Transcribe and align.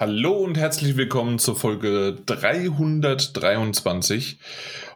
Hallo 0.00 0.32
und 0.32 0.56
herzlich 0.56 0.96
willkommen 0.96 1.38
zur 1.38 1.56
Folge 1.56 2.16
323. 2.24 4.38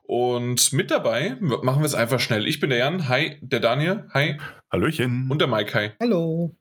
Und 0.04 0.72
mit 0.72 0.90
dabei 0.90 1.36
machen 1.40 1.82
wir 1.82 1.86
es 1.86 1.94
einfach 1.94 2.20
schnell. 2.20 2.48
Ich 2.48 2.58
bin 2.58 2.70
der 2.70 2.78
Jan, 2.78 3.06
hi, 3.06 3.36
der 3.42 3.60
Daniel, 3.60 4.06
hi. 4.14 4.38
Hallöchen. 4.72 5.30
Und 5.30 5.42
der 5.42 5.48
Mike, 5.48 5.74
hi. 5.74 5.90
Hallo. 6.00 6.56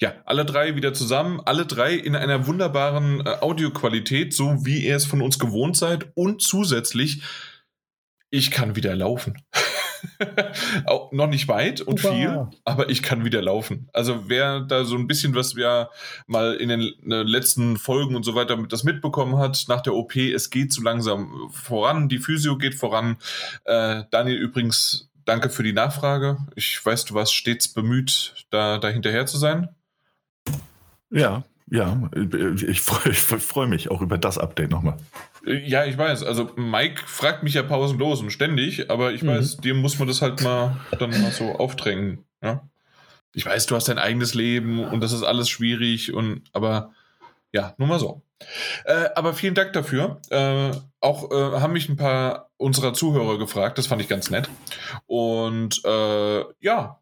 Ja, 0.00 0.16
alle 0.26 0.44
drei 0.44 0.76
wieder 0.76 0.92
zusammen, 0.92 1.40
alle 1.46 1.64
drei 1.64 1.94
in 1.94 2.14
einer 2.14 2.46
wunderbaren 2.46 3.22
äh, 3.24 3.30
Audioqualität, 3.40 4.34
so 4.34 4.66
wie 4.66 4.84
ihr 4.84 4.96
es 4.96 5.06
von 5.06 5.22
uns 5.22 5.38
gewohnt 5.38 5.78
seid. 5.78 6.08
Und 6.12 6.42
zusätzlich, 6.42 7.22
ich 8.28 8.50
kann 8.50 8.76
wieder 8.76 8.94
laufen. 8.96 9.42
auch 10.86 11.12
noch 11.12 11.28
nicht 11.28 11.48
weit 11.48 11.80
und 11.80 12.00
Super. 12.00 12.14
viel, 12.14 12.46
aber 12.64 12.88
ich 12.88 13.02
kann 13.02 13.24
wieder 13.24 13.42
laufen. 13.42 13.88
Also 13.92 14.28
wer 14.28 14.60
da 14.60 14.84
so 14.84 14.96
ein 14.96 15.06
bisschen, 15.06 15.34
was 15.34 15.56
wir 15.56 15.90
mal 16.26 16.54
in 16.54 16.68
den 16.68 16.82
äh, 17.10 17.22
letzten 17.22 17.76
Folgen 17.76 18.16
und 18.16 18.24
so 18.24 18.34
weiter 18.34 18.56
das 18.68 18.84
mitbekommen 18.84 19.38
hat, 19.38 19.64
nach 19.68 19.80
der 19.80 19.94
OP, 19.94 20.16
es 20.16 20.50
geht 20.50 20.72
so 20.72 20.82
langsam 20.82 21.50
voran, 21.52 22.08
die 22.08 22.18
Physio 22.18 22.58
geht 22.58 22.74
voran. 22.74 23.16
Äh, 23.64 24.04
Daniel 24.10 24.36
übrigens, 24.36 25.10
danke 25.24 25.50
für 25.50 25.62
die 25.62 25.72
Nachfrage. 25.72 26.38
Ich 26.54 26.84
weiß, 26.84 27.04
du 27.06 27.14
warst 27.14 27.34
stets 27.34 27.68
bemüht, 27.68 28.46
da, 28.50 28.78
da 28.78 28.88
hinterher 28.88 29.26
zu 29.26 29.38
sein. 29.38 29.68
Ja, 31.10 31.44
ja, 31.70 32.00
ich 32.66 32.80
freue 32.80 33.12
freu 33.12 33.66
mich 33.66 33.90
auch 33.90 34.00
über 34.00 34.16
das 34.16 34.38
Update 34.38 34.70
nochmal. 34.70 34.96
Ja, 35.44 35.84
ich 35.84 35.96
weiß. 35.96 36.24
Also 36.24 36.50
Mike 36.56 37.02
fragt 37.06 37.42
mich 37.42 37.54
ja 37.54 37.62
pausenlos 37.62 38.20
und 38.20 38.30
ständig, 38.30 38.90
aber 38.90 39.12
ich 39.12 39.22
mhm. 39.22 39.28
weiß, 39.28 39.58
dir 39.58 39.74
muss 39.74 39.98
man 39.98 40.08
das 40.08 40.22
halt 40.22 40.42
mal 40.42 40.80
dann 40.98 41.10
mal 41.10 41.30
so 41.30 41.52
aufdrängen. 41.52 42.24
Ja? 42.42 42.68
Ich 43.34 43.46
weiß, 43.46 43.66
du 43.66 43.76
hast 43.76 43.88
dein 43.88 43.98
eigenes 43.98 44.34
Leben 44.34 44.84
und 44.84 45.00
das 45.00 45.12
ist 45.12 45.22
alles 45.22 45.48
schwierig 45.48 46.12
und 46.12 46.42
aber 46.52 46.92
ja, 47.52 47.74
nur 47.78 47.88
mal 47.88 47.98
so. 47.98 48.22
Äh, 48.84 49.08
aber 49.14 49.34
vielen 49.34 49.54
Dank 49.54 49.72
dafür. 49.72 50.20
Äh, 50.30 50.72
auch 51.00 51.30
äh, 51.30 51.60
haben 51.60 51.72
mich 51.72 51.88
ein 51.88 51.96
paar 51.96 52.50
unserer 52.56 52.92
Zuhörer 52.92 53.38
gefragt, 53.38 53.78
das 53.78 53.86
fand 53.86 54.02
ich 54.02 54.08
ganz 54.08 54.30
nett. 54.30 54.48
Und 55.06 55.82
äh, 55.84 56.44
ja, 56.60 57.00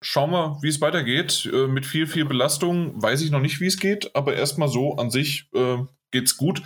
schauen 0.00 0.30
wir, 0.30 0.58
wie 0.62 0.68
es 0.68 0.80
weitergeht. 0.80 1.48
Äh, 1.52 1.66
mit 1.66 1.86
viel, 1.86 2.06
viel 2.06 2.24
Belastung 2.24 3.00
weiß 3.02 3.22
ich 3.22 3.30
noch 3.30 3.40
nicht, 3.40 3.60
wie 3.60 3.66
es 3.66 3.78
geht, 3.78 4.14
aber 4.14 4.34
erstmal 4.34 4.68
so 4.68 4.96
an 4.96 5.10
sich 5.10 5.48
äh, 5.54 5.78
geht's 6.10 6.36
gut. 6.36 6.62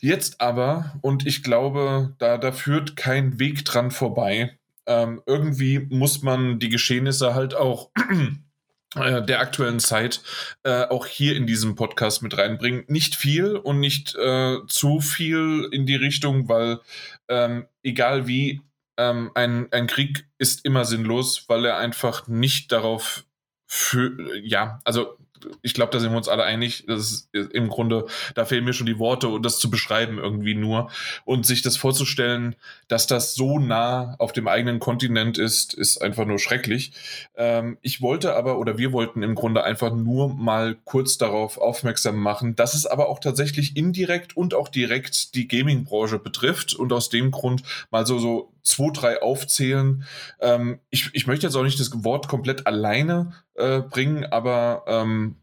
Jetzt 0.00 0.40
aber, 0.40 0.94
und 1.02 1.26
ich 1.26 1.42
glaube, 1.42 2.14
da, 2.18 2.38
da 2.38 2.52
führt 2.52 2.96
kein 2.96 3.38
Weg 3.38 3.64
dran 3.64 3.90
vorbei. 3.90 4.58
Ähm, 4.86 5.22
irgendwie 5.26 5.78
muss 5.90 6.22
man 6.22 6.58
die 6.58 6.68
Geschehnisse 6.68 7.34
halt 7.34 7.54
auch 7.54 7.90
äh, 8.96 9.22
der 9.22 9.40
aktuellen 9.40 9.80
Zeit 9.80 10.22
äh, 10.64 10.84
auch 10.84 11.06
hier 11.06 11.36
in 11.36 11.46
diesem 11.46 11.76
Podcast 11.76 12.22
mit 12.22 12.36
reinbringen. 12.36 12.84
Nicht 12.88 13.14
viel 13.14 13.56
und 13.56 13.80
nicht 13.80 14.14
äh, 14.16 14.56
zu 14.66 15.00
viel 15.00 15.68
in 15.70 15.86
die 15.86 15.96
Richtung, 15.96 16.48
weil 16.48 16.80
ähm, 17.28 17.66
egal 17.82 18.26
wie, 18.26 18.60
ähm, 19.00 19.30
ein, 19.34 19.72
ein 19.72 19.86
Krieg 19.86 20.26
ist 20.38 20.64
immer 20.64 20.84
sinnlos, 20.84 21.48
weil 21.48 21.64
er 21.64 21.78
einfach 21.78 22.28
nicht 22.28 22.70
darauf 22.70 23.24
für, 23.66 24.36
ja, 24.42 24.80
also 24.84 25.16
ich 25.62 25.74
glaube, 25.74 25.92
da 25.92 26.00
sind 26.00 26.10
wir 26.10 26.16
uns 26.16 26.28
alle 26.28 26.44
einig. 26.44 26.84
Das 26.86 27.28
ist 27.32 27.52
im 27.52 27.68
Grunde, 27.68 28.06
da 28.34 28.44
fehlen 28.44 28.64
mir 28.64 28.72
schon 28.72 28.86
die 28.86 28.98
Worte, 28.98 29.28
um 29.28 29.42
das 29.42 29.58
zu 29.58 29.70
beschreiben 29.70 30.18
irgendwie 30.18 30.54
nur. 30.54 30.90
Und 31.24 31.46
sich 31.46 31.62
das 31.62 31.76
vorzustellen, 31.76 32.56
dass 32.88 33.06
das 33.06 33.34
so 33.34 33.58
nah 33.58 34.14
auf 34.18 34.32
dem 34.32 34.48
eigenen 34.48 34.80
Kontinent 34.80 35.38
ist, 35.38 35.74
ist 35.74 36.02
einfach 36.02 36.26
nur 36.26 36.38
schrecklich. 36.38 36.92
Ähm, 37.36 37.78
ich 37.82 38.00
wollte 38.02 38.34
aber, 38.34 38.58
oder 38.58 38.78
wir 38.78 38.92
wollten 38.92 39.22
im 39.22 39.34
Grunde 39.34 39.64
einfach 39.64 39.94
nur 39.94 40.34
mal 40.34 40.76
kurz 40.84 41.18
darauf 41.18 41.58
aufmerksam 41.58 42.16
machen, 42.16 42.56
dass 42.56 42.74
es 42.74 42.86
aber 42.86 43.08
auch 43.08 43.18
tatsächlich 43.18 43.76
indirekt 43.76 44.36
und 44.36 44.54
auch 44.54 44.68
direkt 44.68 45.34
die 45.34 45.48
Gaming-Branche 45.48 46.18
betrifft 46.18 46.74
und 46.74 46.92
aus 46.92 47.08
dem 47.08 47.30
Grund 47.30 47.62
mal 47.90 48.06
so, 48.06 48.18
so 48.18 48.52
zwei, 48.62 48.90
drei 48.92 49.22
aufzählen. 49.22 50.04
Ähm, 50.40 50.80
ich, 50.90 51.10
ich 51.12 51.26
möchte 51.26 51.46
jetzt 51.46 51.56
auch 51.56 51.62
nicht 51.62 51.80
das 51.80 52.04
Wort 52.04 52.28
komplett 52.28 52.66
alleine 52.66 53.32
äh, 53.54 53.80
bringen, 53.80 54.24
aber 54.24 54.84
ähm, 54.86 55.36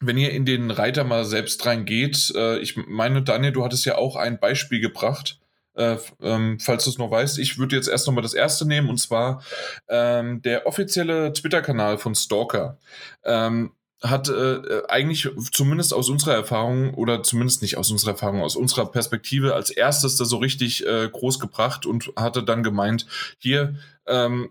wenn 0.00 0.18
ihr 0.18 0.32
in 0.32 0.44
den 0.44 0.70
Reiter 0.70 1.04
mal 1.04 1.24
selbst 1.24 1.64
reingeht, 1.66 2.32
äh, 2.36 2.58
ich 2.58 2.76
meine, 2.76 3.22
Daniel, 3.22 3.52
du 3.52 3.64
hattest 3.64 3.84
ja 3.84 3.96
auch 3.96 4.16
ein 4.16 4.38
Beispiel 4.38 4.80
gebracht. 4.80 5.40
Äh, 5.76 5.96
ähm, 6.22 6.58
falls 6.60 6.84
du 6.84 6.90
es 6.90 6.98
noch 6.98 7.10
weißt, 7.10 7.38
ich 7.38 7.58
würde 7.58 7.74
jetzt 7.74 7.88
erst 7.88 8.06
nochmal 8.06 8.22
das 8.22 8.34
erste 8.34 8.64
nehmen 8.66 8.88
und 8.88 8.98
zwar 8.98 9.42
ähm, 9.88 10.40
der 10.42 10.66
offizielle 10.66 11.32
Twitter-Kanal 11.32 11.98
von 11.98 12.14
Stalker. 12.14 12.78
Ähm, 13.24 13.72
hat 14.04 14.28
äh, 14.28 14.82
eigentlich 14.88 15.28
zumindest 15.50 15.94
aus 15.94 16.10
unserer 16.10 16.34
Erfahrung 16.34 16.92
oder 16.94 17.22
zumindest 17.22 17.62
nicht 17.62 17.78
aus 17.78 17.90
unserer 17.90 18.12
Erfahrung, 18.12 18.42
aus 18.42 18.54
unserer 18.54 18.86
Perspektive 18.86 19.54
als 19.54 19.70
erstes 19.70 20.16
da 20.16 20.26
so 20.26 20.36
richtig 20.36 20.86
äh, 20.86 21.08
groß 21.08 21.40
gebracht 21.40 21.86
und 21.86 22.12
hatte 22.14 22.42
dann 22.42 22.62
gemeint, 22.62 23.06
hier, 23.38 23.76
ähm, 24.06 24.50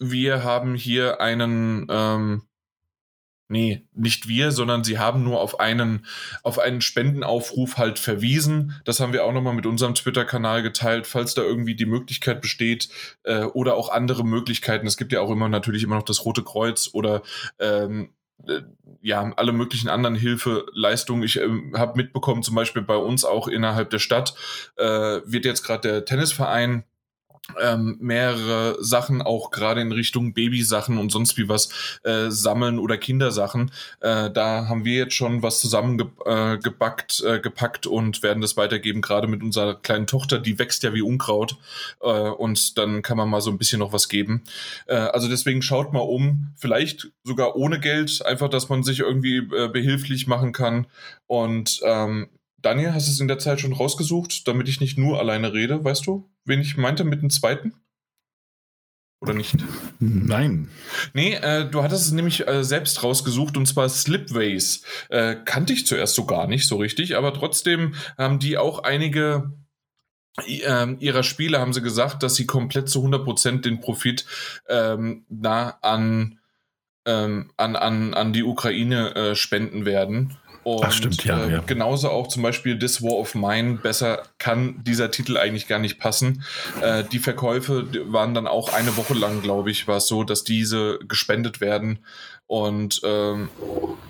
wir 0.00 0.42
haben 0.42 0.74
hier 0.74 1.20
einen, 1.20 1.86
ähm, 1.88 2.42
nee, 3.48 3.86
nicht 3.92 4.26
wir, 4.26 4.50
sondern 4.50 4.82
sie 4.82 4.98
haben 4.98 5.22
nur 5.22 5.40
auf 5.40 5.60
einen, 5.60 6.06
auf 6.42 6.58
einen 6.58 6.80
Spendenaufruf 6.80 7.76
halt 7.76 7.98
verwiesen. 8.00 8.80
Das 8.84 8.98
haben 8.98 9.12
wir 9.12 9.24
auch 9.24 9.32
nochmal 9.32 9.54
mit 9.54 9.66
unserem 9.66 9.94
Twitter-Kanal 9.94 10.62
geteilt, 10.62 11.06
falls 11.06 11.34
da 11.34 11.42
irgendwie 11.42 11.76
die 11.76 11.86
Möglichkeit 11.86 12.40
besteht 12.40 12.88
äh, 13.22 13.44
oder 13.44 13.76
auch 13.76 13.90
andere 13.90 14.24
Möglichkeiten. 14.24 14.86
Es 14.86 14.96
gibt 14.96 15.12
ja 15.12 15.20
auch 15.20 15.30
immer 15.30 15.48
natürlich 15.48 15.84
immer 15.84 15.96
noch 15.96 16.04
das 16.04 16.24
Rote 16.24 16.42
Kreuz 16.42 16.90
oder 16.92 17.22
ähm, 17.60 18.04
äh, 18.04 18.19
ja, 19.02 19.32
alle 19.36 19.52
möglichen 19.52 19.88
anderen 19.88 20.14
Hilfeleistungen. 20.14 21.22
Ich 21.22 21.40
ähm, 21.40 21.74
habe 21.76 21.96
mitbekommen, 21.96 22.42
zum 22.42 22.54
Beispiel 22.54 22.82
bei 22.82 22.96
uns 22.96 23.24
auch 23.24 23.48
innerhalb 23.48 23.90
der 23.90 23.98
Stadt 23.98 24.34
äh, 24.76 24.84
wird 24.84 25.44
jetzt 25.44 25.62
gerade 25.62 25.88
der 25.88 26.04
Tennisverein 26.04 26.84
ähm, 27.60 27.96
mehrere 28.00 28.76
Sachen, 28.80 29.22
auch 29.22 29.50
gerade 29.50 29.80
in 29.80 29.92
Richtung 29.92 30.32
Babysachen 30.34 30.98
und 30.98 31.10
sonst 31.10 31.36
wie 31.38 31.48
was 31.48 31.68
äh, 32.04 32.30
sammeln 32.30 32.78
oder 32.78 32.98
Kindersachen. 32.98 33.70
Äh, 34.00 34.30
da 34.30 34.68
haben 34.68 34.84
wir 34.84 34.94
jetzt 34.94 35.14
schon 35.14 35.42
was 35.42 35.60
zusammengepackt 35.60 37.22
äh, 37.24 37.36
äh, 37.36 37.40
gepackt 37.40 37.86
und 37.86 38.22
werden 38.22 38.40
das 38.40 38.56
weitergeben, 38.56 39.00
gerade 39.00 39.26
mit 39.26 39.42
unserer 39.42 39.74
kleinen 39.74 40.06
Tochter, 40.06 40.38
die 40.38 40.58
wächst 40.58 40.82
ja 40.82 40.94
wie 40.94 41.02
Unkraut 41.02 41.56
äh, 42.00 42.06
und 42.06 42.78
dann 42.78 43.02
kann 43.02 43.16
man 43.16 43.28
mal 43.28 43.40
so 43.40 43.50
ein 43.50 43.58
bisschen 43.58 43.78
noch 43.78 43.92
was 43.92 44.08
geben. 44.08 44.44
Äh, 44.86 44.94
also 44.94 45.28
deswegen 45.28 45.62
schaut 45.62 45.92
mal 45.92 46.00
um, 46.00 46.52
vielleicht 46.56 47.10
sogar 47.24 47.56
ohne 47.56 47.80
Geld, 47.80 48.24
einfach, 48.24 48.48
dass 48.48 48.68
man 48.68 48.82
sich 48.82 49.00
irgendwie 49.00 49.38
äh, 49.38 49.68
behilflich 49.68 50.26
machen 50.26 50.52
kann 50.52 50.86
und 51.26 51.80
ähm, 51.84 52.28
Daniel, 52.62 52.94
hast 52.94 53.06
du 53.08 53.12
es 53.12 53.20
in 53.20 53.28
der 53.28 53.38
Zeit 53.38 53.60
schon 53.60 53.72
rausgesucht, 53.72 54.46
damit 54.46 54.68
ich 54.68 54.80
nicht 54.80 54.98
nur 54.98 55.18
alleine 55.18 55.52
rede, 55.52 55.82
weißt 55.84 56.06
du? 56.06 56.30
wen 56.44 56.60
ich 56.60 56.76
meinte 56.76 57.04
mit 57.04 57.22
dem 57.22 57.30
zweiten? 57.30 57.74
Oder 59.22 59.34
nicht? 59.34 59.56
Nein. 59.98 60.68
Nee, 61.12 61.34
äh, 61.34 61.68
du 61.68 61.82
hattest 61.82 62.06
es 62.06 62.12
nämlich 62.12 62.48
äh, 62.48 62.64
selbst 62.64 63.02
rausgesucht 63.02 63.56
und 63.58 63.66
zwar 63.66 63.88
Slipways. 63.88 64.82
Äh, 65.10 65.36
kannte 65.44 65.74
ich 65.74 65.86
zuerst 65.86 66.14
so 66.14 66.24
gar 66.24 66.46
nicht 66.46 66.66
so 66.66 66.76
richtig, 66.76 67.16
aber 67.16 67.34
trotzdem 67.34 67.94
haben 68.16 68.38
die 68.38 68.56
auch 68.56 68.82
einige 68.82 69.52
ähm, 70.46 70.96
ihrer 71.00 71.22
Spiele 71.22 71.58
haben 71.58 71.74
sie 71.74 71.82
gesagt, 71.82 72.22
dass 72.22 72.34
sie 72.34 72.46
komplett 72.46 72.88
zu 72.88 73.04
100% 73.04 73.60
den 73.60 73.80
Profit 73.80 74.24
ähm, 74.68 75.26
nah 75.28 75.76
an, 75.82 76.38
ähm, 77.04 77.50
an, 77.58 77.76
an, 77.76 78.14
an 78.14 78.32
die 78.32 78.44
Ukraine 78.44 79.14
äh, 79.14 79.34
spenden 79.34 79.84
werden. 79.84 80.38
Und 80.62 80.84
Ach, 80.84 80.92
stimmt, 80.92 81.24
ja, 81.24 81.44
äh, 81.44 81.52
ja. 81.52 81.62
genauso 81.66 82.10
auch 82.10 82.28
zum 82.28 82.42
Beispiel 82.42 82.78
This 82.78 83.02
War 83.02 83.12
of 83.12 83.34
Mine. 83.34 83.78
Besser 83.82 84.22
kann 84.38 84.82
dieser 84.84 85.10
Titel 85.10 85.36
eigentlich 85.38 85.68
gar 85.68 85.78
nicht 85.78 85.98
passen. 85.98 86.44
Äh, 86.82 87.04
die 87.04 87.18
Verkäufe 87.18 87.86
waren 88.12 88.34
dann 88.34 88.46
auch 88.46 88.72
eine 88.72 88.96
Woche 88.96 89.14
lang, 89.14 89.40
glaube 89.40 89.70
ich, 89.70 89.88
war 89.88 89.98
es 89.98 90.06
so, 90.06 90.22
dass 90.22 90.44
diese 90.44 90.98
gespendet 91.08 91.60
werden. 91.60 92.00
Und 92.50 93.00
ähm, 93.04 93.48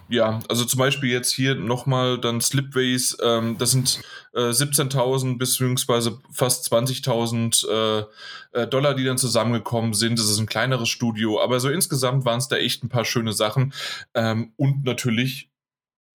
ja, 0.09 0.41
also 0.49 0.65
zum 0.65 0.79
Beispiel 0.79 1.11
jetzt 1.11 1.31
hier 1.31 1.55
nochmal 1.57 2.19
dann 2.19 2.41
Slipways, 2.41 3.19
ähm, 3.23 3.59
das 3.59 3.73
sind 3.73 4.01
äh, 4.33 4.49
17.000 4.49 5.37
beziehungsweise 5.37 6.19
fast 6.33 6.73
20.000 6.73 7.69
äh, 7.69 8.05
äh, 8.53 8.67
Dollar, 8.67 8.95
die 8.95 9.05
dann 9.05 9.19
zusammengekommen 9.19 9.93
sind. 9.93 10.19
Das 10.19 10.31
ist 10.31 10.39
ein 10.39 10.47
kleineres 10.47 10.89
Studio, 10.89 11.39
aber 11.39 11.61
so 11.61 11.69
insgesamt 11.69 12.25
waren 12.25 12.39
es 12.39 12.49
da 12.49 12.57
echt 12.57 12.83
ein 12.83 12.89
paar 12.89 13.05
schöne 13.05 13.35
Sachen. 13.35 13.75
Ähm, 14.15 14.55
und 14.57 14.85
natürlich 14.85 15.50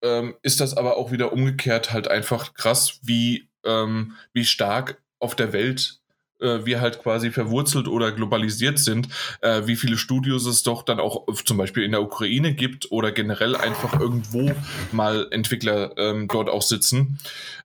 ähm, 0.01 0.36
ist 0.42 0.59
das 0.59 0.75
aber 0.75 0.97
auch 0.97 1.12
wieder 1.12 1.33
umgekehrt 1.33 1.92
halt 1.92 2.07
einfach 2.07 2.53
krass, 2.53 3.00
wie, 3.03 3.47
ähm, 3.63 4.13
wie 4.33 4.45
stark 4.45 5.01
auf 5.19 5.36
der 5.36 5.53
Welt 5.53 6.00
äh, 6.42 6.65
wir 6.65 6.81
halt 6.81 7.01
quasi 7.01 7.31
verwurzelt 7.31 7.88
oder 7.88 8.12
globalisiert 8.12 8.77
sind, 8.80 9.07
äh, 9.42 9.63
wie 9.65 9.75
viele 9.75 9.97
Studios 9.97 10.45
es 10.45 10.63
doch 10.63 10.83
dann 10.83 11.00
auch 11.00 11.25
zum 11.45 11.57
Beispiel 11.57 11.83
in 11.83 11.92
der 11.92 12.01
Ukraine 12.01 12.53
gibt 12.53 12.92
oder 12.92 13.12
generell 13.12 13.56
einfach 13.56 14.00
irgendwo 14.00 14.51
mal 14.92 15.27
Entwickler 15.31 15.97
ähm, 15.97 16.27
dort 16.27 16.50
auch 16.50 16.62
sitzen. 16.62 17.19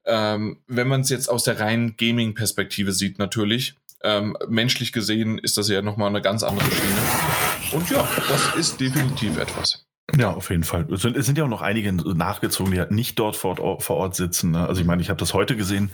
Ähm, 0.04 0.58
wenn 0.66 0.88
man 0.88 1.00
es 1.00 1.10
jetzt 1.10 1.28
aus 1.28 1.44
der 1.44 1.58
reinen 1.58 1.96
Gaming-Perspektive 1.96 2.92
sieht, 2.92 3.18
natürlich. 3.18 3.74
Ähm, 4.02 4.34
menschlich 4.48 4.92
gesehen 4.92 5.38
ist 5.38 5.58
das 5.58 5.68
ja 5.68 5.82
nochmal 5.82 6.08
eine 6.08 6.22
ganz 6.22 6.42
andere 6.42 6.70
Schiene. 6.70 7.72
Und 7.72 7.90
ja, 7.90 8.08
das 8.28 8.54
ist 8.54 8.80
definitiv 8.80 9.36
etwas. 9.36 9.84
Ja, 10.16 10.32
auf 10.32 10.50
jeden 10.50 10.64
Fall. 10.64 10.86
Es 10.92 11.02
sind, 11.02 11.16
es 11.16 11.26
sind 11.26 11.38
ja 11.38 11.44
auch 11.44 11.48
noch 11.48 11.62
einige 11.62 11.92
nachgezogen, 11.92 12.72
die 12.72 12.78
halt 12.78 12.90
nicht 12.90 13.18
dort 13.18 13.36
vor 13.36 13.58
Ort, 13.58 13.82
vor 13.82 13.96
Ort 13.96 14.16
sitzen. 14.16 14.52
Ne? 14.52 14.66
Also 14.66 14.80
ich 14.80 14.86
meine, 14.86 15.02
ich 15.02 15.10
habe 15.10 15.20
das 15.20 15.34
heute 15.34 15.56
gesehen, 15.56 15.90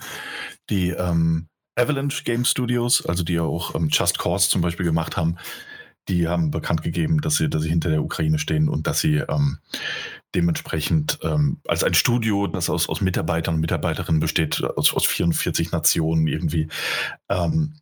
die 0.70 0.90
ähm, 0.90 1.48
Avalanche 1.74 2.24
Game 2.24 2.44
Studios, 2.44 3.04
also 3.04 3.22
die 3.22 3.34
ja 3.34 3.42
auch 3.42 3.74
ähm, 3.74 3.88
Just 3.90 4.18
Cause 4.18 4.48
zum 4.48 4.62
Beispiel 4.62 4.86
gemacht 4.86 5.16
haben, 5.16 5.36
die 6.08 6.28
haben 6.28 6.50
bekannt 6.50 6.82
gegeben, 6.82 7.20
dass 7.20 7.36
sie, 7.36 7.50
dass 7.50 7.62
sie 7.62 7.68
hinter 7.68 7.90
der 7.90 8.02
Ukraine 8.02 8.38
stehen 8.38 8.68
und 8.68 8.86
dass 8.86 9.00
sie 9.00 9.16
ähm, 9.16 9.58
dementsprechend 10.34 11.18
ähm, 11.22 11.60
als 11.66 11.82
ein 11.82 11.94
Studio, 11.94 12.46
das 12.46 12.70
aus, 12.70 12.88
aus 12.88 13.00
Mitarbeitern 13.00 13.56
und 13.56 13.60
Mitarbeiterinnen 13.60 14.20
besteht, 14.20 14.62
aus, 14.62 14.94
aus 14.94 15.04
44 15.04 15.72
Nationen 15.72 16.26
irgendwie, 16.26 16.68
ähm, 17.28 17.74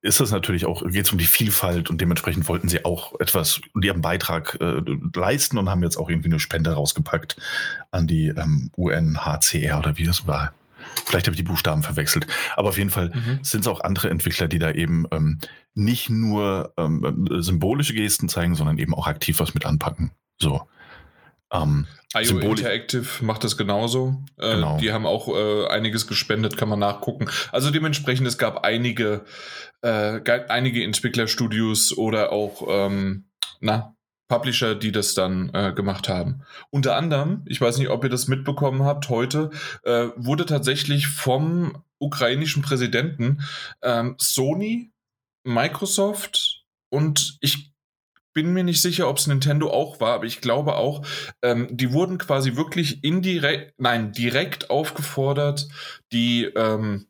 ist 0.00 0.20
das 0.20 0.30
natürlich 0.30 0.64
auch, 0.64 0.82
geht 0.82 1.04
es 1.04 1.12
um 1.12 1.18
die 1.18 1.26
Vielfalt 1.26 1.90
und 1.90 2.00
dementsprechend 2.00 2.48
wollten 2.48 2.68
sie 2.68 2.84
auch 2.84 3.18
etwas 3.20 3.60
und 3.74 3.84
ihren 3.84 4.00
Beitrag 4.00 4.56
äh, 4.60 4.82
leisten 5.14 5.58
und 5.58 5.68
haben 5.68 5.82
jetzt 5.82 5.98
auch 5.98 6.08
irgendwie 6.08 6.28
eine 6.28 6.40
Spende 6.40 6.72
rausgepackt 6.72 7.36
an 7.90 8.06
die 8.06 8.28
ähm, 8.28 8.70
UNHCR 8.76 9.78
oder 9.78 9.98
wie 9.98 10.04
das 10.04 10.26
war. 10.26 10.54
Vielleicht 11.04 11.26
habe 11.26 11.34
ich 11.34 11.38
die 11.38 11.48
Buchstaben 11.48 11.82
verwechselt. 11.82 12.26
Aber 12.56 12.70
auf 12.70 12.78
jeden 12.78 12.90
Fall 12.90 13.10
mhm. 13.14 13.40
sind 13.42 13.60
es 13.60 13.66
auch 13.66 13.80
andere 13.80 14.10
Entwickler, 14.10 14.48
die 14.48 14.58
da 14.58 14.70
eben 14.70 15.06
ähm, 15.10 15.38
nicht 15.74 16.08
nur 16.08 16.72
ähm, 16.76 17.26
symbolische 17.38 17.94
Gesten 17.94 18.28
zeigen, 18.28 18.54
sondern 18.54 18.78
eben 18.78 18.94
auch 18.94 19.06
aktiv 19.06 19.40
was 19.40 19.54
mit 19.54 19.66
anpacken. 19.66 20.12
So. 20.40 20.62
Ähm, 21.52 21.86
IO 22.14 22.38
Interactive 22.38 23.24
macht 23.24 23.44
das 23.44 23.56
genauso. 23.56 24.22
Äh, 24.38 24.54
genau. 24.54 24.78
Die 24.78 24.92
haben 24.92 25.06
auch 25.06 25.28
äh, 25.28 25.66
einiges 25.68 26.06
gespendet, 26.06 26.56
kann 26.56 26.68
man 26.68 26.78
nachgucken. 26.78 27.28
Also 27.52 27.70
dementsprechend, 27.70 28.26
es 28.26 28.38
gab 28.38 28.64
einige, 28.64 29.24
äh, 29.82 30.20
einige 30.48 30.84
Entwicklerstudios 30.84 31.96
oder 31.96 32.32
auch 32.32 32.66
ähm, 32.68 33.28
na, 33.60 33.94
Publisher, 34.28 34.74
die 34.74 34.92
das 34.92 35.14
dann 35.14 35.50
äh, 35.54 35.72
gemacht 35.72 36.08
haben. 36.08 36.42
Unter 36.70 36.96
anderem, 36.96 37.42
ich 37.46 37.60
weiß 37.60 37.78
nicht, 37.78 37.88
ob 37.88 38.04
ihr 38.04 38.10
das 38.10 38.28
mitbekommen 38.28 38.82
habt, 38.84 39.08
heute 39.08 39.50
äh, 39.84 40.08
wurde 40.16 40.44
tatsächlich 40.44 41.08
vom 41.08 41.82
ukrainischen 41.98 42.62
Präsidenten 42.62 43.42
ähm, 43.82 44.14
Sony, 44.18 44.92
Microsoft 45.44 46.64
und 46.90 47.38
ich 47.40 47.72
bin 48.38 48.52
mir 48.52 48.62
nicht 48.62 48.80
sicher, 48.80 49.08
ob 49.08 49.18
es 49.18 49.26
Nintendo 49.26 49.68
auch 49.68 49.98
war, 49.98 50.14
aber 50.14 50.24
ich 50.24 50.40
glaube 50.40 50.76
auch, 50.76 51.04
ähm, 51.42 51.66
die 51.72 51.92
wurden 51.92 52.18
quasi 52.18 52.54
wirklich 52.54 53.02
indirekt, 53.02 53.74
nein, 53.78 54.12
direkt 54.12 54.70
aufgefordert, 54.70 55.66
die 56.12 56.44
ähm, 56.44 57.08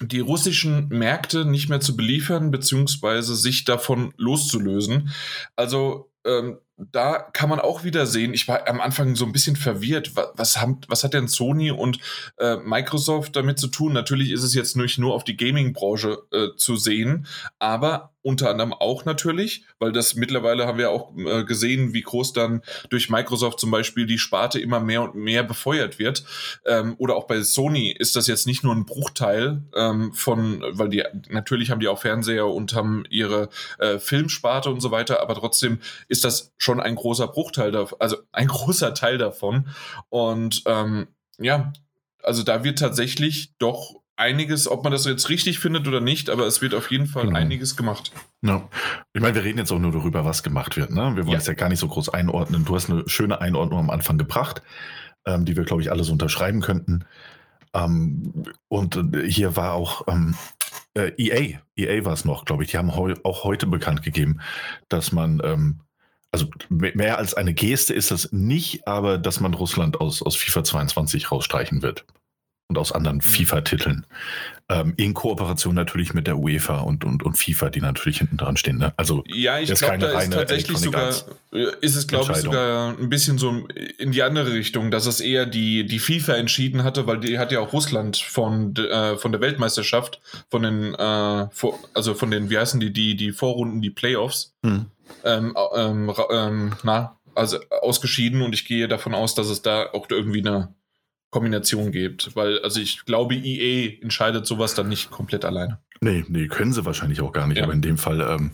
die 0.00 0.20
russischen 0.20 0.86
Märkte 0.86 1.44
nicht 1.44 1.68
mehr 1.68 1.80
zu 1.80 1.96
beliefern, 1.96 2.52
beziehungsweise 2.52 3.34
sich 3.34 3.64
davon 3.64 4.14
loszulösen. 4.16 5.12
Also 5.56 6.12
ähm, 6.24 6.58
da 6.76 7.18
kann 7.18 7.48
man 7.48 7.58
auch 7.58 7.82
wieder 7.82 8.06
sehen, 8.06 8.32
ich 8.32 8.46
war 8.46 8.68
am 8.68 8.80
Anfang 8.80 9.16
so 9.16 9.24
ein 9.24 9.32
bisschen 9.32 9.56
verwirrt. 9.56 10.14
Was, 10.14 10.28
was, 10.36 10.60
haben, 10.60 10.80
was 10.86 11.02
hat 11.02 11.12
denn 11.12 11.26
Sony 11.26 11.72
und 11.72 11.98
äh, 12.38 12.56
Microsoft 12.58 13.34
damit 13.34 13.58
zu 13.58 13.66
tun? 13.66 13.92
Natürlich 13.92 14.30
ist 14.30 14.44
es 14.44 14.54
jetzt 14.54 14.76
nicht 14.76 14.98
nur 14.98 15.14
auf 15.14 15.24
die 15.24 15.36
Gaming-Branche 15.36 16.18
äh, 16.30 16.56
zu 16.56 16.76
sehen, 16.76 17.26
aber 17.58 18.12
unter 18.22 18.50
anderem 18.50 18.72
auch 18.72 19.04
natürlich, 19.04 19.64
weil 19.78 19.92
das 19.92 20.14
mittlerweile 20.14 20.66
haben 20.66 20.78
wir 20.78 20.90
auch 20.90 21.16
äh, 21.16 21.44
gesehen, 21.44 21.94
wie 21.94 22.02
groß 22.02 22.32
dann 22.32 22.62
durch 22.90 23.10
Microsoft 23.10 23.60
zum 23.60 23.70
Beispiel 23.70 24.06
die 24.06 24.18
Sparte 24.18 24.58
immer 24.60 24.80
mehr 24.80 25.02
und 25.02 25.14
mehr 25.14 25.42
befeuert 25.42 25.98
wird. 25.98 26.24
Ähm, 26.66 26.94
oder 26.98 27.16
auch 27.16 27.26
bei 27.26 27.40
Sony 27.42 27.90
ist 27.90 28.16
das 28.16 28.26
jetzt 28.26 28.46
nicht 28.46 28.64
nur 28.64 28.74
ein 28.74 28.86
Bruchteil 28.86 29.62
ähm, 29.74 30.12
von, 30.12 30.64
weil 30.70 30.88
die 30.88 31.04
natürlich 31.28 31.70
haben 31.70 31.80
die 31.80 31.88
auch 31.88 32.00
Fernseher 32.00 32.46
und 32.46 32.74
haben 32.74 33.04
ihre 33.08 33.48
äh, 33.78 33.98
Filmsparte 33.98 34.70
und 34.70 34.80
so 34.80 34.90
weiter, 34.90 35.20
aber 35.22 35.34
trotzdem 35.34 35.78
ist 36.08 36.24
das 36.24 36.52
schon 36.58 36.80
ein 36.80 36.96
großer 36.96 37.28
Bruchteil, 37.28 37.70
davon, 37.70 38.00
also 38.00 38.16
ein 38.32 38.48
großer 38.48 38.94
Teil 38.94 39.18
davon. 39.18 39.68
Und 40.08 40.62
ähm, 40.66 41.08
ja, 41.38 41.72
also 42.22 42.42
da 42.42 42.64
wird 42.64 42.78
tatsächlich 42.78 43.54
doch 43.58 43.97
einiges, 44.18 44.68
ob 44.68 44.82
man 44.82 44.92
das 44.92 45.04
jetzt 45.04 45.28
richtig 45.28 45.58
findet 45.58 45.86
oder 45.86 46.00
nicht, 46.00 46.28
aber 46.28 46.46
es 46.46 46.60
wird 46.60 46.74
auf 46.74 46.90
jeden 46.90 47.06
Fall 47.06 47.26
genau. 47.26 47.38
einiges 47.38 47.76
gemacht. 47.76 48.12
Ja. 48.42 48.68
Ich 49.12 49.22
meine, 49.22 49.34
wir 49.34 49.44
reden 49.44 49.58
jetzt 49.58 49.72
auch 49.72 49.78
nur 49.78 49.92
darüber, 49.92 50.24
was 50.24 50.42
gemacht 50.42 50.76
wird. 50.76 50.90
Ne? 50.90 51.16
Wir 51.16 51.24
wollen 51.24 51.32
ja. 51.32 51.38
es 51.38 51.46
ja 51.46 51.54
gar 51.54 51.68
nicht 51.68 51.78
so 51.78 51.88
groß 51.88 52.08
einordnen. 52.10 52.64
Du 52.64 52.74
hast 52.74 52.90
eine 52.90 53.08
schöne 53.08 53.40
Einordnung 53.40 53.78
am 53.78 53.90
Anfang 53.90 54.18
gebracht, 54.18 54.62
ähm, 55.24 55.44
die 55.44 55.56
wir, 55.56 55.64
glaube 55.64 55.82
ich, 55.82 55.90
alle 55.90 56.04
so 56.04 56.12
unterschreiben 56.12 56.60
könnten. 56.60 57.04
Ähm, 57.74 58.44
und 58.68 58.96
äh, 58.96 59.28
hier 59.30 59.56
war 59.56 59.74
auch 59.74 60.06
ähm, 60.08 60.34
äh, 60.94 61.12
EA, 61.16 61.60
EA 61.76 62.04
war 62.04 62.12
es 62.12 62.24
noch, 62.24 62.44
glaube 62.44 62.64
ich. 62.64 62.72
Die 62.72 62.78
haben 62.78 62.96
heu 62.96 63.14
auch 63.22 63.44
heute 63.44 63.66
bekannt 63.66 64.02
gegeben, 64.02 64.40
dass 64.88 65.12
man 65.12 65.40
ähm, 65.44 65.80
also 66.30 66.46
mehr 66.68 67.16
als 67.16 67.32
eine 67.34 67.54
Geste 67.54 67.94
ist 67.94 68.10
das 68.10 68.32
nicht, 68.32 68.86
aber 68.86 69.16
dass 69.16 69.40
man 69.40 69.54
Russland 69.54 70.00
aus, 70.00 70.22
aus 70.22 70.36
FIFA 70.36 70.62
22 70.62 71.32
rausstreichen 71.32 71.80
wird 71.80 72.04
und 72.68 72.76
aus 72.76 72.92
anderen 72.92 73.16
mhm. 73.16 73.22
FIFA-Titeln. 73.22 74.06
Ähm, 74.68 74.92
in 74.98 75.14
Kooperation 75.14 75.74
natürlich 75.74 76.12
mit 76.12 76.26
der 76.26 76.38
UEFA 76.38 76.80
und, 76.80 77.02
und, 77.02 77.22
und 77.22 77.38
FIFA, 77.38 77.70
die 77.70 77.80
natürlich 77.80 78.18
hinten 78.18 78.36
dran 78.36 78.58
stehen. 78.58 78.76
Ne? 78.76 78.92
Also 78.98 79.24
ja, 79.26 79.58
ich 79.58 79.72
glaube, 79.72 79.96
da 79.96 80.20
ist 80.20 80.30
tatsächlich 80.30 80.76
sogar, 80.76 81.08
ist 81.80 81.96
es 81.96 82.06
glaube 82.06 82.32
ich 82.32 82.38
sogar 82.38 82.90
ein 82.98 83.08
bisschen 83.08 83.38
so 83.38 83.66
in 83.98 84.12
die 84.12 84.22
andere 84.22 84.52
Richtung, 84.52 84.90
dass 84.90 85.06
es 85.06 85.20
eher 85.20 85.46
die, 85.46 85.86
die 85.86 85.98
FIFA 85.98 86.34
entschieden 86.34 86.84
hatte, 86.84 87.06
weil 87.06 87.18
die 87.18 87.38
hat 87.38 87.52
ja 87.52 87.60
auch 87.60 87.72
Russland 87.72 88.18
von, 88.18 88.76
äh, 88.76 89.16
von 89.16 89.32
der 89.32 89.40
Weltmeisterschaft, 89.40 90.20
von 90.50 90.62
den, 90.62 90.94
äh, 90.94 91.48
vor, 91.50 91.78
also 91.94 92.12
von 92.12 92.30
den, 92.30 92.50
wie 92.50 92.58
heißen 92.58 92.80
die, 92.80 92.92
die, 92.92 93.16
die 93.16 93.32
Vorrunden, 93.32 93.80
die 93.80 93.90
Playoffs, 93.90 94.54
hm. 94.62 94.84
ähm, 95.24 95.56
ähm, 95.74 96.12
ähm, 96.30 96.72
na, 96.82 97.16
also 97.34 97.58
ausgeschieden 97.80 98.42
und 98.42 98.52
ich 98.52 98.66
gehe 98.66 98.88
davon 98.88 99.14
aus, 99.14 99.34
dass 99.34 99.48
es 99.48 99.62
da 99.62 99.86
auch 99.92 100.08
irgendwie 100.10 100.46
eine 100.46 100.74
Kombination 101.30 101.92
gibt. 101.92 102.34
Weil, 102.36 102.60
also 102.60 102.80
ich 102.80 103.04
glaube, 103.04 103.34
EA 103.34 104.00
entscheidet 104.02 104.46
sowas 104.46 104.74
dann 104.74 104.88
nicht 104.88 105.10
komplett 105.10 105.44
alleine. 105.44 105.78
Nee, 106.00 106.24
nee, 106.28 106.46
können 106.46 106.72
sie 106.72 106.84
wahrscheinlich 106.84 107.20
auch 107.20 107.32
gar 107.32 107.46
nicht, 107.46 107.58
ja. 107.58 107.64
aber 107.64 107.72
in 107.72 107.82
dem 107.82 107.98
Fall 107.98 108.20
ähm, 108.20 108.52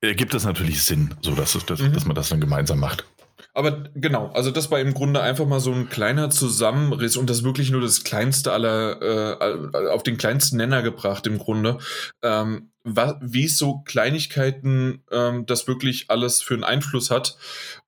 ergibt 0.00 0.34
es 0.34 0.44
natürlich 0.44 0.82
Sinn, 0.82 1.14
so 1.20 1.34
dass, 1.34 1.54
es, 1.54 1.64
dass, 1.64 1.80
mhm. 1.80 1.92
dass 1.92 2.04
man 2.04 2.16
das 2.16 2.28
dann 2.28 2.40
gemeinsam 2.40 2.80
macht. 2.80 3.04
Aber 3.52 3.84
genau, 3.94 4.30
also 4.32 4.50
das 4.50 4.70
war 4.70 4.80
im 4.80 4.94
Grunde 4.94 5.22
einfach 5.22 5.46
mal 5.46 5.60
so 5.60 5.72
ein 5.72 5.88
kleiner 5.88 6.30
Zusammenriss 6.30 7.16
und 7.16 7.28
das 7.28 7.42
wirklich 7.42 7.70
nur 7.70 7.80
das 7.80 8.04
kleinste 8.04 8.52
aller, 8.52 9.02
äh, 9.02 9.88
auf 9.88 10.02
den 10.02 10.16
kleinsten 10.16 10.56
Nenner 10.56 10.82
gebracht 10.82 11.26
im 11.26 11.38
Grunde. 11.38 11.78
Ähm, 12.22 12.70
wie 12.84 13.48
so 13.48 13.80
Kleinigkeiten 13.80 15.04
ähm, 15.10 15.46
das 15.46 15.66
wirklich 15.68 16.06
alles 16.08 16.42
für 16.42 16.54
einen 16.54 16.64
Einfluss 16.64 17.10
hat. 17.10 17.36